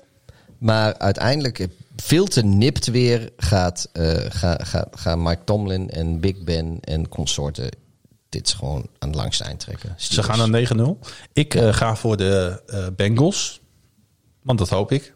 Maar 0.57 0.97
uiteindelijk 0.97 1.67
veel 1.95 2.25
te 2.25 2.43
nipt 2.43 2.87
weer 2.87 3.29
gaat, 3.37 3.87
gaat, 4.29 4.87
gaan 4.91 5.21
Mike 5.23 5.43
Tomlin 5.45 5.89
en 5.89 6.19
Big 6.19 6.43
Ben 6.43 6.77
en 6.81 7.09
consorten 7.09 7.69
dit 8.31 8.53
gewoon 8.53 8.87
aan 8.99 9.09
het 9.09 9.17
langste 9.17 9.43
eind 9.43 9.59
trekken. 9.59 9.93
Ze 9.97 10.23
gaan 10.23 10.51
naar 10.51 10.73
9-0. 10.75 10.81
Ik 11.33 11.55
eh, 11.55 11.73
ga 11.73 11.95
voor 11.95 12.17
de 12.17 12.63
eh, 12.67 12.87
Bengals. 12.95 13.61
Want 14.41 14.59
dat 14.59 14.69
hoop 14.69 14.91
ik. 14.91 15.13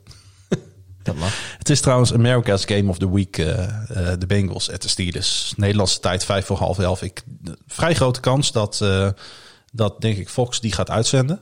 Dat 1.03 1.15
mag. 1.15 1.55
Het 1.57 1.69
is 1.69 1.81
trouwens 1.81 2.13
America's 2.13 2.65
Game 2.65 2.89
of 2.89 2.97
the 2.97 3.13
Week, 3.13 3.37
eh, 3.37 4.13
de 4.19 4.25
Bengals 4.27 4.71
at 4.71 4.81
de 4.81 4.87
Steelers. 4.87 5.53
Nederlandse 5.57 5.99
tijd 5.99 6.25
vijf 6.25 6.45
voor 6.45 6.57
half 6.57 6.79
elf. 6.79 7.01
Ik, 7.01 7.23
vrij 7.67 7.93
grote 7.93 8.19
kans 8.19 8.51
dat, 8.51 8.85
dat, 9.71 10.01
denk 10.01 10.17
ik, 10.17 10.29
Fox 10.29 10.59
die 10.59 10.71
gaat 10.71 10.89
uitzenden. 10.89 11.39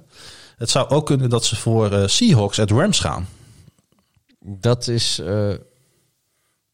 Het 0.57 0.69
zou 0.69 0.89
ook 0.89 1.05
kunnen 1.05 1.29
dat 1.29 1.45
ze 1.45 1.55
voor 1.55 2.09
Seahawks 2.09 2.59
at 2.59 2.71
Rams 2.71 2.99
gaan. 2.99 3.27
Dat 4.39 4.87
is 4.87 5.21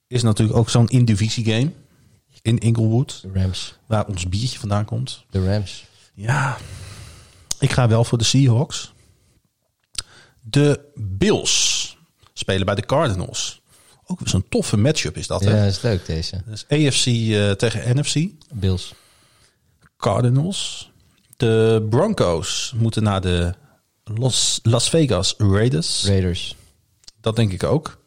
Is 0.08 0.22
natuurlijk 0.22 0.58
ook 0.58 0.70
zo'n 0.70 0.88
in-divisie 0.88 1.46
game 1.46 1.72
in 2.42 2.58
Inglewood, 2.58 3.22
de 3.22 3.40
Rams. 3.40 3.76
waar 3.86 4.06
ons 4.08 4.30
biertje 4.30 4.60
vandaan 4.60 4.86
komt. 4.86 5.24
De 5.30 5.46
Rams. 5.46 5.86
Ja, 6.14 6.58
ik 7.60 7.72
ga 7.72 7.88
wel 7.88 8.04
voor 8.04 8.18
de 8.18 8.24
Seahawks. 8.24 8.94
De 10.42 10.80
Bills 10.96 11.98
spelen 12.34 12.66
bij 12.66 12.76
de 12.76 12.86
Cardinals. 12.86 13.62
Ook 14.06 14.20
zo'n 14.24 14.46
toffe 14.50 14.78
matchup 14.78 15.18
is 15.18 15.28
dat, 15.28 15.44
Ja, 15.44 15.50
hè? 15.50 15.60
dat 15.64 15.70
is 15.76 15.82
leuk 15.82 16.06
deze. 16.06 16.42
Dus 16.46 16.66
AFC 16.68 17.06
eh, 17.06 17.52
tegen 17.52 17.98
NFC. 17.98 18.16
Bills. 18.54 18.94
Cardinals. 19.98 20.92
De 21.38 21.86
Broncos 21.90 22.74
moeten 22.76 23.04
naar 23.04 23.22
de 23.22 23.54
Los, 24.04 24.60
Las 24.64 24.90
Vegas 24.90 25.36
Raiders. 25.38 26.06
Raiders. 26.06 26.56
Dat 27.22 27.36
denk 27.36 27.52
ik 27.52 27.64
ook. 27.64 27.99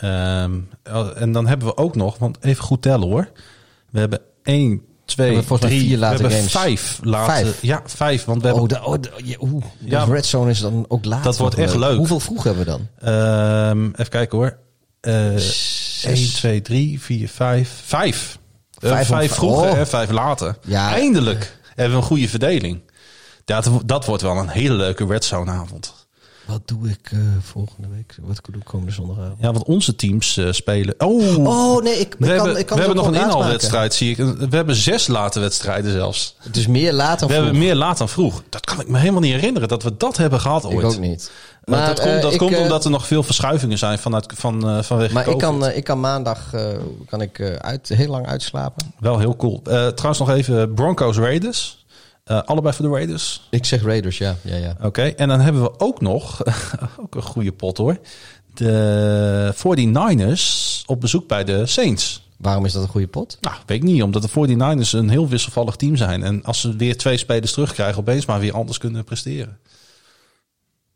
Ehm, 0.00 0.58
en 1.16 1.32
dan 1.32 1.46
hebben 1.46 1.66
we 1.68 1.76
ook 1.76 1.94
nog, 1.96 2.18
want 2.18 2.38
even 2.40 2.64
goed 2.64 2.82
tellen 2.82 3.08
hoor. 3.08 3.30
We 3.90 3.98
hebben 3.98 4.20
1, 4.42 4.82
2, 5.04 5.26
hebben 5.26 5.44
volgens 5.46 5.68
mij 5.70 5.78
3, 5.78 5.88
vier 5.88 5.98
we 5.98 6.04
hebben 6.06 6.30
games. 6.30 6.50
vijf? 6.50 7.00
Ja, 7.60 7.82
vijf. 7.84 8.24
Want 8.24 8.40
we 8.42 8.46
hebben 8.46 8.62
Oh, 8.64 8.68
de, 8.68 8.84
oh 8.84 9.00
de, 9.02 9.60
Ja. 9.78 10.04
Red 10.04 10.26
Zone 10.26 10.50
is 10.50 10.60
dan 10.60 10.84
ook 10.88 11.04
laat. 11.04 11.24
Dat 11.24 11.36
wordt 11.38 11.54
echt 11.58 11.76
leuk. 11.76 11.96
Hoeveel 11.96 12.20
vroeg 12.20 12.42
hebben 12.44 12.64
we 12.64 12.70
dan? 12.70 12.88
Ehm, 12.98 13.84
even 13.86 14.08
kijken 14.08 14.38
hoor. 14.38 14.58
Eh 15.00 15.26
1, 15.32 15.40
Zes. 15.40 16.32
2, 16.34 16.62
3, 16.62 17.00
4, 17.00 17.28
5. 17.28 17.82
Vijf. 17.84 18.38
Eh, 18.78 18.90
Vijf 18.90 19.06
Vijf, 19.06 19.30
of- 19.30 19.36
vroeger 19.36 19.70
oh. 19.70 19.78
en 19.78 19.86
vijf 19.86 20.10
later. 20.10 20.56
Ja. 20.64 20.90
Eindelijk 20.92 21.58
hebben 21.74 21.96
we 21.96 22.00
een 22.02 22.08
goede 22.08 22.28
verdeling. 22.28 22.80
Dat, 23.44 23.70
dat 23.84 24.04
wordt 24.06 24.22
wel 24.22 24.36
een 24.36 24.48
hele 24.48 24.74
leuke 24.74 25.06
Red 25.06 25.24
Zone 25.24 25.50
avond. 25.50 26.05
Wat 26.46 26.60
doe 26.64 26.88
ik 26.88 27.08
eh, 27.12 27.18
volgende 27.40 27.88
week? 27.88 28.16
Wat 28.22 28.40
doe 28.50 28.60
ik 28.60 28.64
komende 28.64 28.92
zondagavond? 28.92 29.36
Ja, 29.40 29.52
want 29.52 29.64
onze 29.64 29.96
teams 29.96 30.36
eh, 30.36 30.52
spelen... 30.52 30.94
Oh, 30.98 31.46
Oh 31.46 31.82
nee, 31.82 31.92
ik, 31.94 32.00
ik 32.00 32.16
we 32.18 32.26
kan, 32.26 32.34
hebben, 32.36 32.56
ik 32.58 32.66
kan 32.66 32.76
we 32.78 32.82
hebben 32.84 33.04
nog 33.04 33.12
een 33.14 33.20
inhaalwedstrijd, 33.20 33.94
zie 33.94 34.10
ik. 34.10 34.16
We 34.16 34.56
hebben 34.56 34.74
zes 34.76 35.06
late 35.06 35.40
wedstrijden 35.40 35.92
zelfs. 35.92 36.36
is 36.52 36.66
meer 36.66 36.92
laat 36.92 37.18
dan 37.18 37.28
We 37.28 37.34
vroeg. 37.34 37.44
hebben 37.46 37.62
meer 37.64 37.74
laat 37.74 37.98
dan 37.98 38.08
vroeg. 38.08 38.42
Dat 38.48 38.64
kan 38.64 38.80
ik 38.80 38.88
me 38.88 38.98
helemaal 38.98 39.20
niet 39.20 39.32
herinneren, 39.34 39.68
dat 39.68 39.82
we 39.82 39.96
dat 39.96 40.16
hebben 40.16 40.40
gehad 40.40 40.64
ooit. 40.64 40.78
Ik 40.78 40.84
ook 40.84 40.98
niet. 40.98 41.30
Maar 41.64 41.86
dat 41.86 41.98
eh, 41.98 42.04
komt, 42.10 42.22
dat 42.22 42.32
ik, 42.32 42.38
komt 42.38 42.52
eh, 42.52 42.60
omdat 42.60 42.84
er 42.84 42.90
nog 42.90 43.06
veel 43.06 43.22
verschuivingen 43.22 43.78
zijn 43.78 43.98
vanuit, 43.98 44.26
van, 44.34 44.68
eh, 44.68 44.82
vanwege 44.82 45.12
Maar 45.14 45.28
ik 45.28 45.38
kan, 45.38 45.66
eh, 45.66 45.76
ik 45.76 45.84
kan 45.84 46.00
maandag 46.00 46.52
eh, 46.54 46.66
kan 47.08 47.20
ik, 47.20 47.38
eh, 47.38 47.54
uit, 47.54 47.88
heel 47.88 48.10
lang 48.10 48.26
uitslapen. 48.26 48.92
Wel 48.98 49.18
heel 49.18 49.36
cool. 49.36 49.60
Eh, 49.64 49.86
trouwens 49.86 50.18
nog 50.18 50.30
even 50.30 50.74
Broncos 50.74 51.16
Raiders. 51.16 51.84
Eh, 52.26 52.42
allebei 52.42 52.74
voor 52.74 52.84
de 52.84 52.90
Raiders. 52.90 53.46
Ik 53.50 53.64
zeg 53.64 53.82
Raiders, 53.82 54.18
ja. 54.18 54.36
ja, 54.42 54.56
ja. 54.56 54.76
Oké. 54.82 55.02
En 55.02 55.28
dan 55.28 55.40
hebben 55.40 55.62
we 55.62 55.80
ook 55.80 56.00
nog, 56.00 56.42
ook 57.02 57.14
een 57.14 57.22
goede 57.22 57.52
pot 57.52 57.76
hoor. 57.78 57.98
De 58.54 59.52
49ers 59.56 60.84
op 60.86 61.00
bezoek 61.00 61.28
bij 61.28 61.44
de 61.44 61.66
Saints. 61.66 62.28
Waarom 62.36 62.64
is 62.64 62.72
dat 62.72 62.82
een 62.82 62.88
goede 62.88 63.06
pot? 63.06 63.38
Nou, 63.40 63.56
weet 63.66 63.76
ik 63.76 63.82
niet. 63.82 64.02
Omdat 64.02 64.22
de 64.22 64.28
49ers 64.28 64.90
een 64.90 65.08
heel 65.08 65.28
wisselvallig 65.28 65.76
team 65.76 65.96
zijn. 65.96 66.22
En 66.22 66.44
als 66.44 66.60
ze 66.60 66.76
weer 66.76 66.96
twee 66.96 67.16
spelers 67.16 67.52
terugkrijgen, 67.52 67.98
opeens 68.00 68.26
maar 68.26 68.40
weer 68.40 68.52
anders 68.54 68.78
kunnen 68.78 69.04
presteren. 69.04 69.58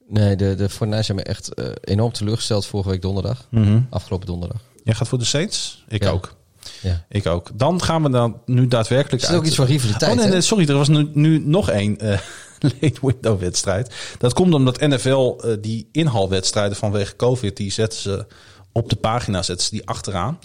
Nee, 0.08 0.36
de, 0.36 0.54
de 0.54 0.68
Fortnite 0.68 1.06
hebben 1.06 1.24
me 1.24 1.30
echt 1.30 1.54
eh, 1.54 1.66
enorm 1.80 2.12
teleurgesteld 2.12 2.66
vorige 2.66 2.88
week 2.90 3.02
donderdag. 3.02 3.46
Afgelopen 3.90 4.26
donderdag. 4.26 4.60
Jij 4.84 4.94
gaat 4.94 5.08
voor 5.08 5.18
de 5.18 5.24
Saints? 5.24 5.84
Ik 5.88 6.02
Ja. 6.02 6.10
ook. 6.10 6.36
Ja. 6.80 7.04
Ik 7.08 7.26
ook. 7.26 7.50
Dan 7.54 7.82
gaan 7.82 8.02
we 8.02 8.10
dan 8.10 8.40
nu 8.46 8.68
daadwerkelijk 8.68 9.22
Is 9.22 9.28
het 9.28 9.36
ook 9.36 9.44
iets 9.44 9.54
van 9.54 9.66
rivaliteit, 9.66 10.18
Oh 10.18 10.24
nee, 10.24 10.40
sorry. 10.40 10.68
Er 10.68 10.74
was 10.74 10.88
nu, 10.88 11.10
nu 11.12 11.38
nog 11.38 11.70
één 11.70 11.98
eh, 11.98 12.18
late 12.80 13.06
window 13.06 13.40
wedstrijd. 13.40 13.94
Dat 14.18 14.32
komt 14.32 14.54
omdat 14.54 14.80
NFL 14.80 15.36
eh, 15.36 15.56
die 15.60 15.88
inhaalwedstrijden 15.92 16.76
vanwege 16.76 17.16
COVID... 17.16 17.56
die 17.56 17.72
zetten 17.72 18.00
ze 18.00 18.26
op 18.72 18.90
de 18.90 18.96
pagina, 18.96 19.42
zetten 19.42 19.66
ze 19.66 19.70
die 19.70 19.86
achteraan. 19.86 20.38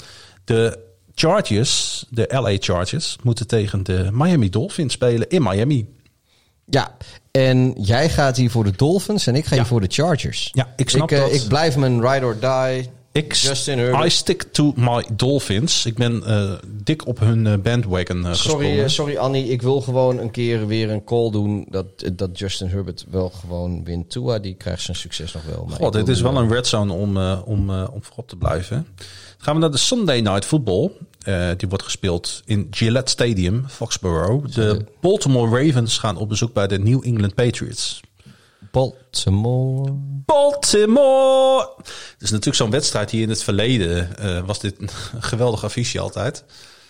De 0.44 0.80
Chargers, 1.16 2.06
de 2.10 2.26
LA 2.30 2.56
Chargers... 2.60 3.18
moeten 3.24 3.48
tegen 3.48 3.84
de 3.84 4.10
Miami 4.12 4.50
Dolphins 4.50 4.94
spelen 4.94 5.30
in 5.30 5.44
Miami. 5.44 5.94
Ja, 6.70 6.98
en 7.32 7.74
jij 7.82 8.10
gaat 8.10 8.38
hier 8.38 8.52
voor 8.52 8.64
de 8.64 8.72
Dolphins 8.76 9.28
en 9.28 9.36
ik 9.36 9.46
ga 9.46 9.56
Ja. 9.56 9.62
hier 9.62 9.70
voor 9.70 9.82
de 9.82 9.88
Chargers. 9.90 10.50
Ja, 10.54 10.74
ik 10.76 10.90
snap 10.90 11.12
ik, 11.12 11.18
eh, 11.18 11.24
dat. 11.24 11.34
Ik 11.34 11.48
blijf 11.48 11.76
mijn 11.78 12.08
ride 12.08 12.26
or 12.26 12.40
die. 12.40 12.90
Ik, 13.16 13.34
Justin 13.34 13.78
Herbert. 13.78 14.06
I 14.06 14.10
stick 14.10 14.44
to 14.44 14.74
my 14.76 15.06
Dolphins. 15.14 15.86
Ik 15.86 15.96
ben 15.96 16.24
eh, 16.26 16.52
dik 16.84 17.08
op 17.08 17.20
hun 17.20 17.48
eh, 17.48 17.58
bandwagon 17.58 18.26
eh, 18.26 18.34
Sorry, 18.34 18.88
sorry 18.88 19.18
Annie, 19.18 19.48
ik 19.48 19.62
wil 19.62 19.82
gewoon 19.82 20.18
een 20.18 20.32
keer 20.32 20.68
weer 20.68 20.90
een 20.90 21.04
call 21.04 21.32
doen 21.32 21.66
dat, 21.70 21.86
dat 22.14 22.40
Justin 22.40 22.68
Herbert 22.68 23.06
wel 23.10 23.30
gewoon 23.30 23.84
wint. 23.84 24.10
Tua, 24.10 24.40
die 24.40 24.54
krijgt 24.54 24.82
zijn 24.82 24.98
succes 24.98 25.34
nog 25.34 25.44
wel. 25.46 25.66
maar 25.66 25.78
God, 25.78 25.94
dit 25.94 26.08
is 26.08 26.22
wel 26.22 26.38
een 26.38 26.50
red 26.50 26.68
zone 26.68 26.94
om, 26.94 27.18
om, 27.46 27.70
om 27.70 28.04
voorop 28.04 28.28
te 28.28 28.36
blijven. 28.36 28.88
Dan 28.96 29.06
gaan 29.38 29.54
we 29.54 29.62
naar 29.62 29.72
de 29.72 29.78
Sunday 29.78 30.22
Night 30.22 30.46
Football. 30.46 30.92
Die 31.58 31.70
wordt 31.70 31.84
gespeeld 31.84 32.42
in 32.46 32.68
Gillette 32.72 33.12
Stadium, 33.12 33.66
Foxborough. 33.68 34.54
De 34.54 34.86
Baltimore 35.02 35.66
Ravens 35.66 35.98
gaan 35.98 36.18
op 36.18 36.30
bezoek 36.30 36.54
bij 36.54 36.68
de 36.68 36.80
New 36.80 37.06
England 37.06 37.36
Patriots. 37.36 38.02
Baltimore. 38.76 39.92
Baltimore! 40.26 41.70
Het 41.78 42.22
is 42.22 42.30
natuurlijk 42.30 42.56
zo'n 42.56 42.70
wedstrijd 42.70 43.10
die 43.10 43.22
in 43.22 43.30
het 43.30 43.44
verleden 43.44 44.18
eh, 44.18 44.46
was 44.46 44.60
dit 44.60 44.80
een 44.80 44.90
geweldig 45.32 45.64
affiche 45.64 46.00
altijd. 46.00 46.44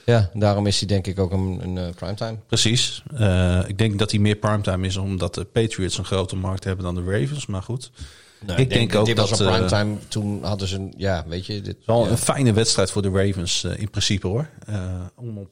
Ja, 0.06 0.30
daarom 0.34 0.68
is 0.68 0.80
hij 0.80 0.88
denk 0.88 1.07
ik 1.07 1.20
ook 1.20 1.32
een, 1.32 1.60
een 1.64 1.78
eh, 1.78 1.94
primetime. 1.95 2.38
Precies. 2.48 3.03
Eh, 3.16 3.60
ik 3.68 3.78
denk 3.78 3.99
dat 3.99 4.12
hij 4.12 4.20
meer 4.20 4.36
primetime 4.36 4.88
is 4.88 4.98
omdat 4.98 5.36
de 5.36 5.44
Patriots 5.44 5.98
een 5.98 6.06
grote 6.06 6.36
markt 6.36 6.64
hebben 6.64 6.86
dan 6.86 6.95
de 6.95 7.12
Ravens. 7.12 7.45
Maar 7.45 7.64
goed. 7.64 7.91
Nou, 8.45 8.60
ik 8.62 8.70
denk, 8.70 8.95
ook 8.95 9.06
dit 9.06 9.16
dat 9.16 9.30
was 9.30 9.40
een 9.40 9.48
primetime. 9.48 9.95
Toen 10.07 10.44
hadden 10.44 10.68
ze 10.68 10.76
een, 10.76 10.94
ja, 10.98 11.24
weet 11.28 11.45
je, 11.45 11.62
dit. 11.62 11.78
Wel 11.86 12.06
ja. 12.06 12.12
een 12.12 12.18
fijne 12.18 12.53
wedstrijd 12.53 12.91
voor 12.91 13.02
de 13.02 13.10
Ravens 13.10 13.64
in 13.64 13.90
principe 13.90 14.28
hoor. 14.28 14.49
Om 15.16 15.38
op 15.38 15.49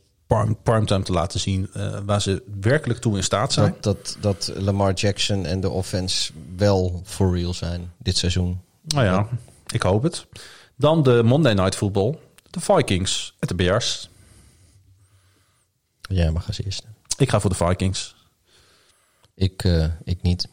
primetime 0.64 1.03
te 1.03 1.11
laten 1.11 1.39
zien 1.39 1.69
eh, 1.73 1.97
waar 2.05 2.22
ze 2.22 2.43
werkelijk 2.61 2.99
toe 2.99 3.15
in 3.15 3.23
staat 3.23 3.53
zijn. 3.53 3.76
dat, 3.81 4.18
dat, 4.19 4.47
dat 4.47 4.61
Lamar 4.61 4.93
Jackson 4.93 5.45
en 5.45 5.60
de 5.60 5.69
offense 5.69 6.34
wel 6.55 7.01
for 7.05 7.35
real 7.38 7.53
zijn 7.53 7.91
dit 7.97 8.18
seizoen. 8.18 8.61
Nou 8.81 9.05
ja, 9.05 9.27
ik 9.72 9.81
hoop 9.81 10.03
het. 10.03 10.26
Dan 10.76 11.03
de 11.03 11.23
Monday 11.23 11.53
Night 11.53 11.76
Football. 11.76 12.18
De 12.49 12.60
Vikings 12.60 13.35
en 13.39 13.47
de 13.47 13.55
Bears. 13.55 14.10
Ja, 16.01 16.31
mag 16.31 16.47
als 16.47 16.64
eerste. 16.64 16.88
Ik 17.18 17.30
ga 17.30 17.39
voor 17.39 17.49
de 17.49 17.55
Vikings. 17.55 18.15
Ik, 19.35 19.64
eh, 19.64 19.85
ik 20.03 20.22
niet. 20.22 20.47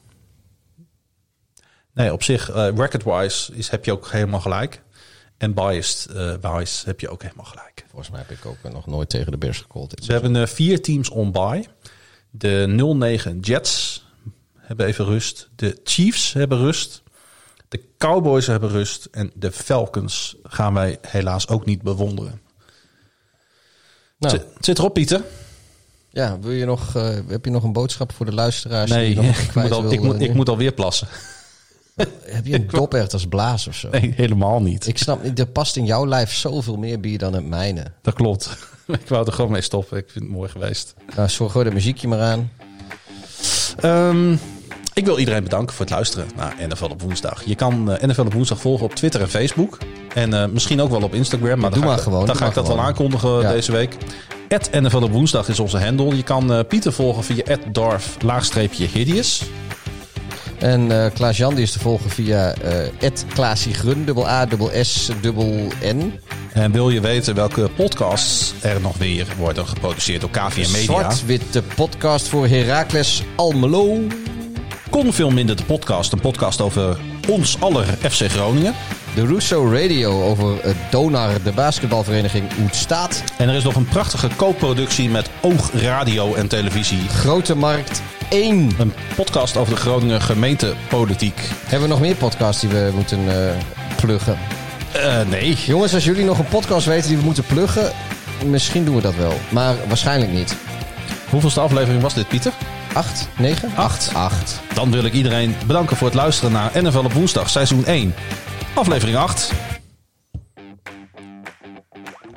Nee, 1.92 2.12
op 2.12 2.22
zich, 2.22 2.50
eh 2.50 2.68
record-wise 2.74 3.54
is, 3.54 3.68
heb 3.68 3.84
je 3.84 3.92
ook 3.92 4.10
helemaal 4.10 4.40
gelijk. 4.40 4.82
En 5.40 5.54
biased 5.54 6.06
eh, 6.06 6.34
wise 6.40 6.84
heb 6.84 7.00
je 7.00 7.08
ook 7.08 7.22
helemaal 7.22 7.44
gelijk. 7.44 7.84
Volgens 7.88 8.10
mij 8.10 8.20
heb 8.20 8.30
ik 8.30 8.46
ook 8.46 8.72
nog 8.72 8.86
nooit 8.86 9.08
tegen 9.08 9.32
de 9.32 9.38
Bears 9.38 9.58
gecallt. 9.58 10.06
We 10.06 10.12
hebben 10.12 10.36
eh, 10.36 10.46
vier 10.46 10.82
teams 10.82 11.08
on 11.08 11.32
bye. 11.32 11.66
De 12.30 13.22
0-9 13.34 13.36
Jets 13.40 14.04
hebben 14.56 14.86
even 14.86 15.04
rust. 15.04 15.48
De 15.56 15.80
Chiefs 15.84 16.32
hebben 16.32 16.58
rust. 16.58 17.02
De 17.68 17.80
Cowboys 17.98 18.46
hebben 18.46 18.68
rust. 18.68 19.08
En 19.10 19.30
de 19.34 19.52
Falcons 19.52 20.36
gaan 20.42 20.74
wij 20.74 20.98
helaas 21.00 21.48
ook 21.48 21.64
niet 21.64 21.82
bewonderen. 21.82 22.40
Nou, 24.18 24.36
Zit, 24.36 24.46
zit 24.58 24.78
erop, 24.78 24.94
Pieter? 24.94 25.24
ja, 26.10 26.38
wil 26.40 26.50
je 26.50 26.64
nog, 26.64 26.96
eh, 26.96 27.16
heb 27.28 27.44
je 27.44 27.50
nog 27.50 27.62
een 27.62 27.72
boodschap 27.72 28.12
voor 28.12 28.26
de 28.26 28.34
luisteraars? 28.34 28.90
Nee, 28.90 29.14
die 29.14 29.22
je 29.22 29.26
nog 29.26 29.38
ik 29.48 29.54
moet, 29.54 29.70
al, 29.70 29.92
ik, 29.92 30.00
moet, 30.00 30.20
ik 30.20 30.28
nu? 30.28 30.34
moet 30.34 30.48
alweer 30.48 30.72
plassen. 30.72 31.08
Heb 32.22 32.46
je 32.46 32.54
een 32.54 32.66
doppert 32.70 33.12
als 33.12 33.26
blaas 33.26 33.66
of 33.68 33.74
zo? 33.74 33.88
Nee, 33.90 34.12
helemaal 34.16 34.62
niet. 34.62 34.86
Ik 34.86 34.98
snap 34.98 35.22
niet, 35.22 35.38
er 35.38 35.46
past 35.46 35.76
in 35.76 35.84
jouw 35.84 36.06
lijf 36.06 36.32
zoveel 36.34 36.76
meer 36.76 37.00
bier 37.00 37.18
dan 37.18 37.32
het 37.34 37.46
mijne. 37.46 37.84
Dat 38.02 38.14
klopt. 38.14 38.56
ik 38.86 39.08
wou 39.08 39.26
er 39.26 39.32
gewoon 39.32 39.50
mee 39.50 39.60
stoppen. 39.60 39.98
Ik 39.98 40.08
vind 40.10 40.24
het 40.24 40.34
mooi 40.34 40.48
geweest. 40.48 40.94
Nou, 41.16 41.28
zorg 41.28 41.50
gewoon 41.52 41.66
de 41.66 41.72
muziekje 41.74 42.08
maar 42.08 42.20
aan. 42.20 42.50
Ehm, 43.80 44.32
ik 44.94 45.04
wil 45.04 45.18
iedereen 45.18 45.42
bedanken 45.42 45.74
voor 45.74 45.84
het 45.84 45.94
luisteren 45.94 46.26
naar 46.36 46.54
NFL 46.68 46.84
op 46.84 47.02
woensdag. 47.02 47.42
Je 47.44 47.54
kan 47.54 47.90
eh, 47.92 48.08
NFL 48.08 48.20
op 48.20 48.32
woensdag 48.32 48.60
volgen 48.60 48.86
op 48.86 48.94
Twitter 48.94 49.20
en 49.20 49.28
Facebook. 49.28 49.78
En 50.14 50.34
eh, 50.34 50.46
misschien 50.48 50.80
ook 50.80 50.90
wel 50.90 51.02
op 51.02 51.14
Instagram. 51.14 51.58
Maar 51.58 51.70
doe 51.70 51.80
dan 51.80 51.80
ga 51.80 51.86
maar 51.88 51.96
ik, 51.96 52.02
gewoon, 52.02 52.26
Dan 52.26 52.36
ga 52.36 52.46
ik 52.46 52.54
maar 52.54 52.54
dat 52.54 52.66
wel 52.66 52.72
gewoon. 52.76 52.88
aankondigen 52.88 53.40
Ja. 53.40 53.50
deze 53.52 53.72
week. 53.72 53.96
At 54.48 54.70
NFL 54.72 55.02
op 55.02 55.10
woensdag 55.12 55.48
is 55.48 55.60
onze 55.60 55.78
handle. 55.78 56.16
Je 56.16 56.22
kan 56.22 56.52
eh, 56.52 56.60
Pieter 56.68 56.92
volgen 56.92 57.24
via 57.24 57.56
Darf 57.72 58.16
laagstreepje 58.22 58.86
Hideous. 58.86 59.42
En 60.60 61.04
eh 61.04 61.10
Klaas 61.14 61.36
Jan 61.36 61.54
die 61.54 61.62
is 61.62 61.72
te 61.72 61.78
volgen 61.78 62.10
via 62.10 62.54
eh 62.54 63.10
Klaasie 63.34 63.74
Grun, 63.74 64.04
dubbel 64.04 64.28
A, 64.28 64.46
dubbel 64.46 64.70
S, 64.82 65.10
dubbel 65.20 65.68
N. 65.84 66.20
En 66.52 66.72
wil 66.72 66.90
je 66.90 67.00
weten 67.00 67.34
welke 67.34 67.70
podcasts 67.76 68.52
er 68.60 68.80
nog 68.80 68.96
weer 68.96 69.26
worden 69.38 69.66
geproduceerd 69.66 70.20
door 70.20 70.30
KVM 70.30 70.70
Media? 70.70 70.82
Zwart-witte 70.82 71.62
podcast 71.74 72.28
voor 72.28 72.46
Heracles 72.46 73.22
Almelo. 73.36 73.98
Kon 74.90 75.12
veel 75.12 75.30
minder 75.30 75.56
de 75.56 75.64
podcast. 75.64 76.12
Een 76.12 76.20
podcast 76.20 76.60
over 76.60 76.98
ons 77.28 77.60
aller 77.60 77.86
FC 77.86 78.30
Groningen. 78.30 78.74
De 79.14 79.26
Russo 79.26 79.70
Radio 79.72 80.22
over 80.22 80.64
het 80.64 80.76
Donar, 80.90 81.42
de 81.42 81.52
basketbalvereniging 81.52 82.44
Oetstaat. 82.62 83.24
En 83.38 83.48
er 83.48 83.54
is 83.54 83.64
nog 83.64 83.74
een 83.74 83.88
prachtige 83.88 84.28
co-productie 84.36 85.08
met 85.08 85.30
Oog 85.40 85.70
Radio 85.72 86.34
en 86.34 86.48
Televisie. 86.48 87.08
Grote 87.08 87.54
Markt 87.54 88.02
1. 88.30 88.70
Een 88.78 88.92
podcast 89.16 89.56
over 89.56 89.74
de 89.74 89.80
Groninger 89.80 90.20
gemeentepolitiek. 90.20 91.48
Hebben 91.64 91.88
we 91.88 91.94
nog 91.94 92.00
meer 92.00 92.14
podcasts 92.14 92.60
die 92.60 92.70
we 92.70 92.90
moeten 92.94 93.18
eh, 93.28 93.56
pluggen? 93.96 94.38
Eh, 94.92 95.20
nee. 95.28 95.54
Jongens, 95.54 95.94
als 95.94 96.04
jullie 96.04 96.24
nog 96.24 96.38
een 96.38 96.48
podcast 96.48 96.86
weten 96.86 97.08
die 97.08 97.18
we 97.18 97.24
moeten 97.24 97.44
pluggen, 97.44 97.92
misschien 98.46 98.84
doen 98.84 98.94
we 98.94 99.00
dat 99.00 99.14
wel. 99.14 99.32
Maar 99.48 99.74
waarschijnlijk 99.88 100.32
niet. 100.32 100.56
Hoeveelste 101.30 101.60
aflevering 101.60 102.02
was 102.02 102.14
dit, 102.14 102.28
Pieter? 102.28 102.52
Acht? 102.92 103.28
Negen? 103.38 103.70
Acht. 103.74 104.10
Acht. 104.14 104.60
Dan 104.74 104.90
wil 104.90 105.04
ik 105.04 105.12
iedereen 105.12 105.54
bedanken 105.66 105.96
voor 105.96 106.06
het 106.06 106.16
luisteren 106.16 106.52
naar 106.52 106.70
NFL 106.82 106.98
op 106.98 107.12
woensdag, 107.12 107.50
seizoen 107.50 107.86
1. 107.86 108.14
Aflevering 108.74 109.16
8. 109.16 109.52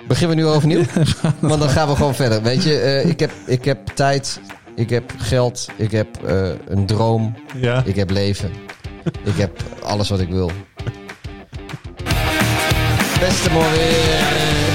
Beginnen 0.07 0.35
we 0.37 0.43
nu 0.43 0.47
overnieuw? 0.47 0.83
Want 1.39 1.59
dan 1.59 1.69
gaan 1.69 1.87
we 1.87 1.95
gewoon 1.95 2.15
verder. 2.15 2.41
Weet 2.41 2.63
je, 2.63 2.79
eh, 2.79 3.09
ik, 3.09 3.19
heb, 3.19 3.31
ik 3.45 3.65
heb 3.65 3.87
tijd, 3.87 4.39
ik 4.75 4.89
heb 4.89 5.13
geld, 5.17 5.67
ik 5.75 5.91
heb 5.91 6.07
eh, 6.25 6.49
een 6.67 6.85
droom, 6.85 7.35
Ja. 7.55 7.81
ik 7.85 7.95
heb 7.95 8.09
leven. 8.09 8.51
Ik 9.23 9.35
heb 9.35 9.51
alles 9.83 10.09
wat 10.09 10.19
ik 10.19 10.29
wil. 10.29 10.47
Beste 13.19 13.49
weer. 13.71 14.72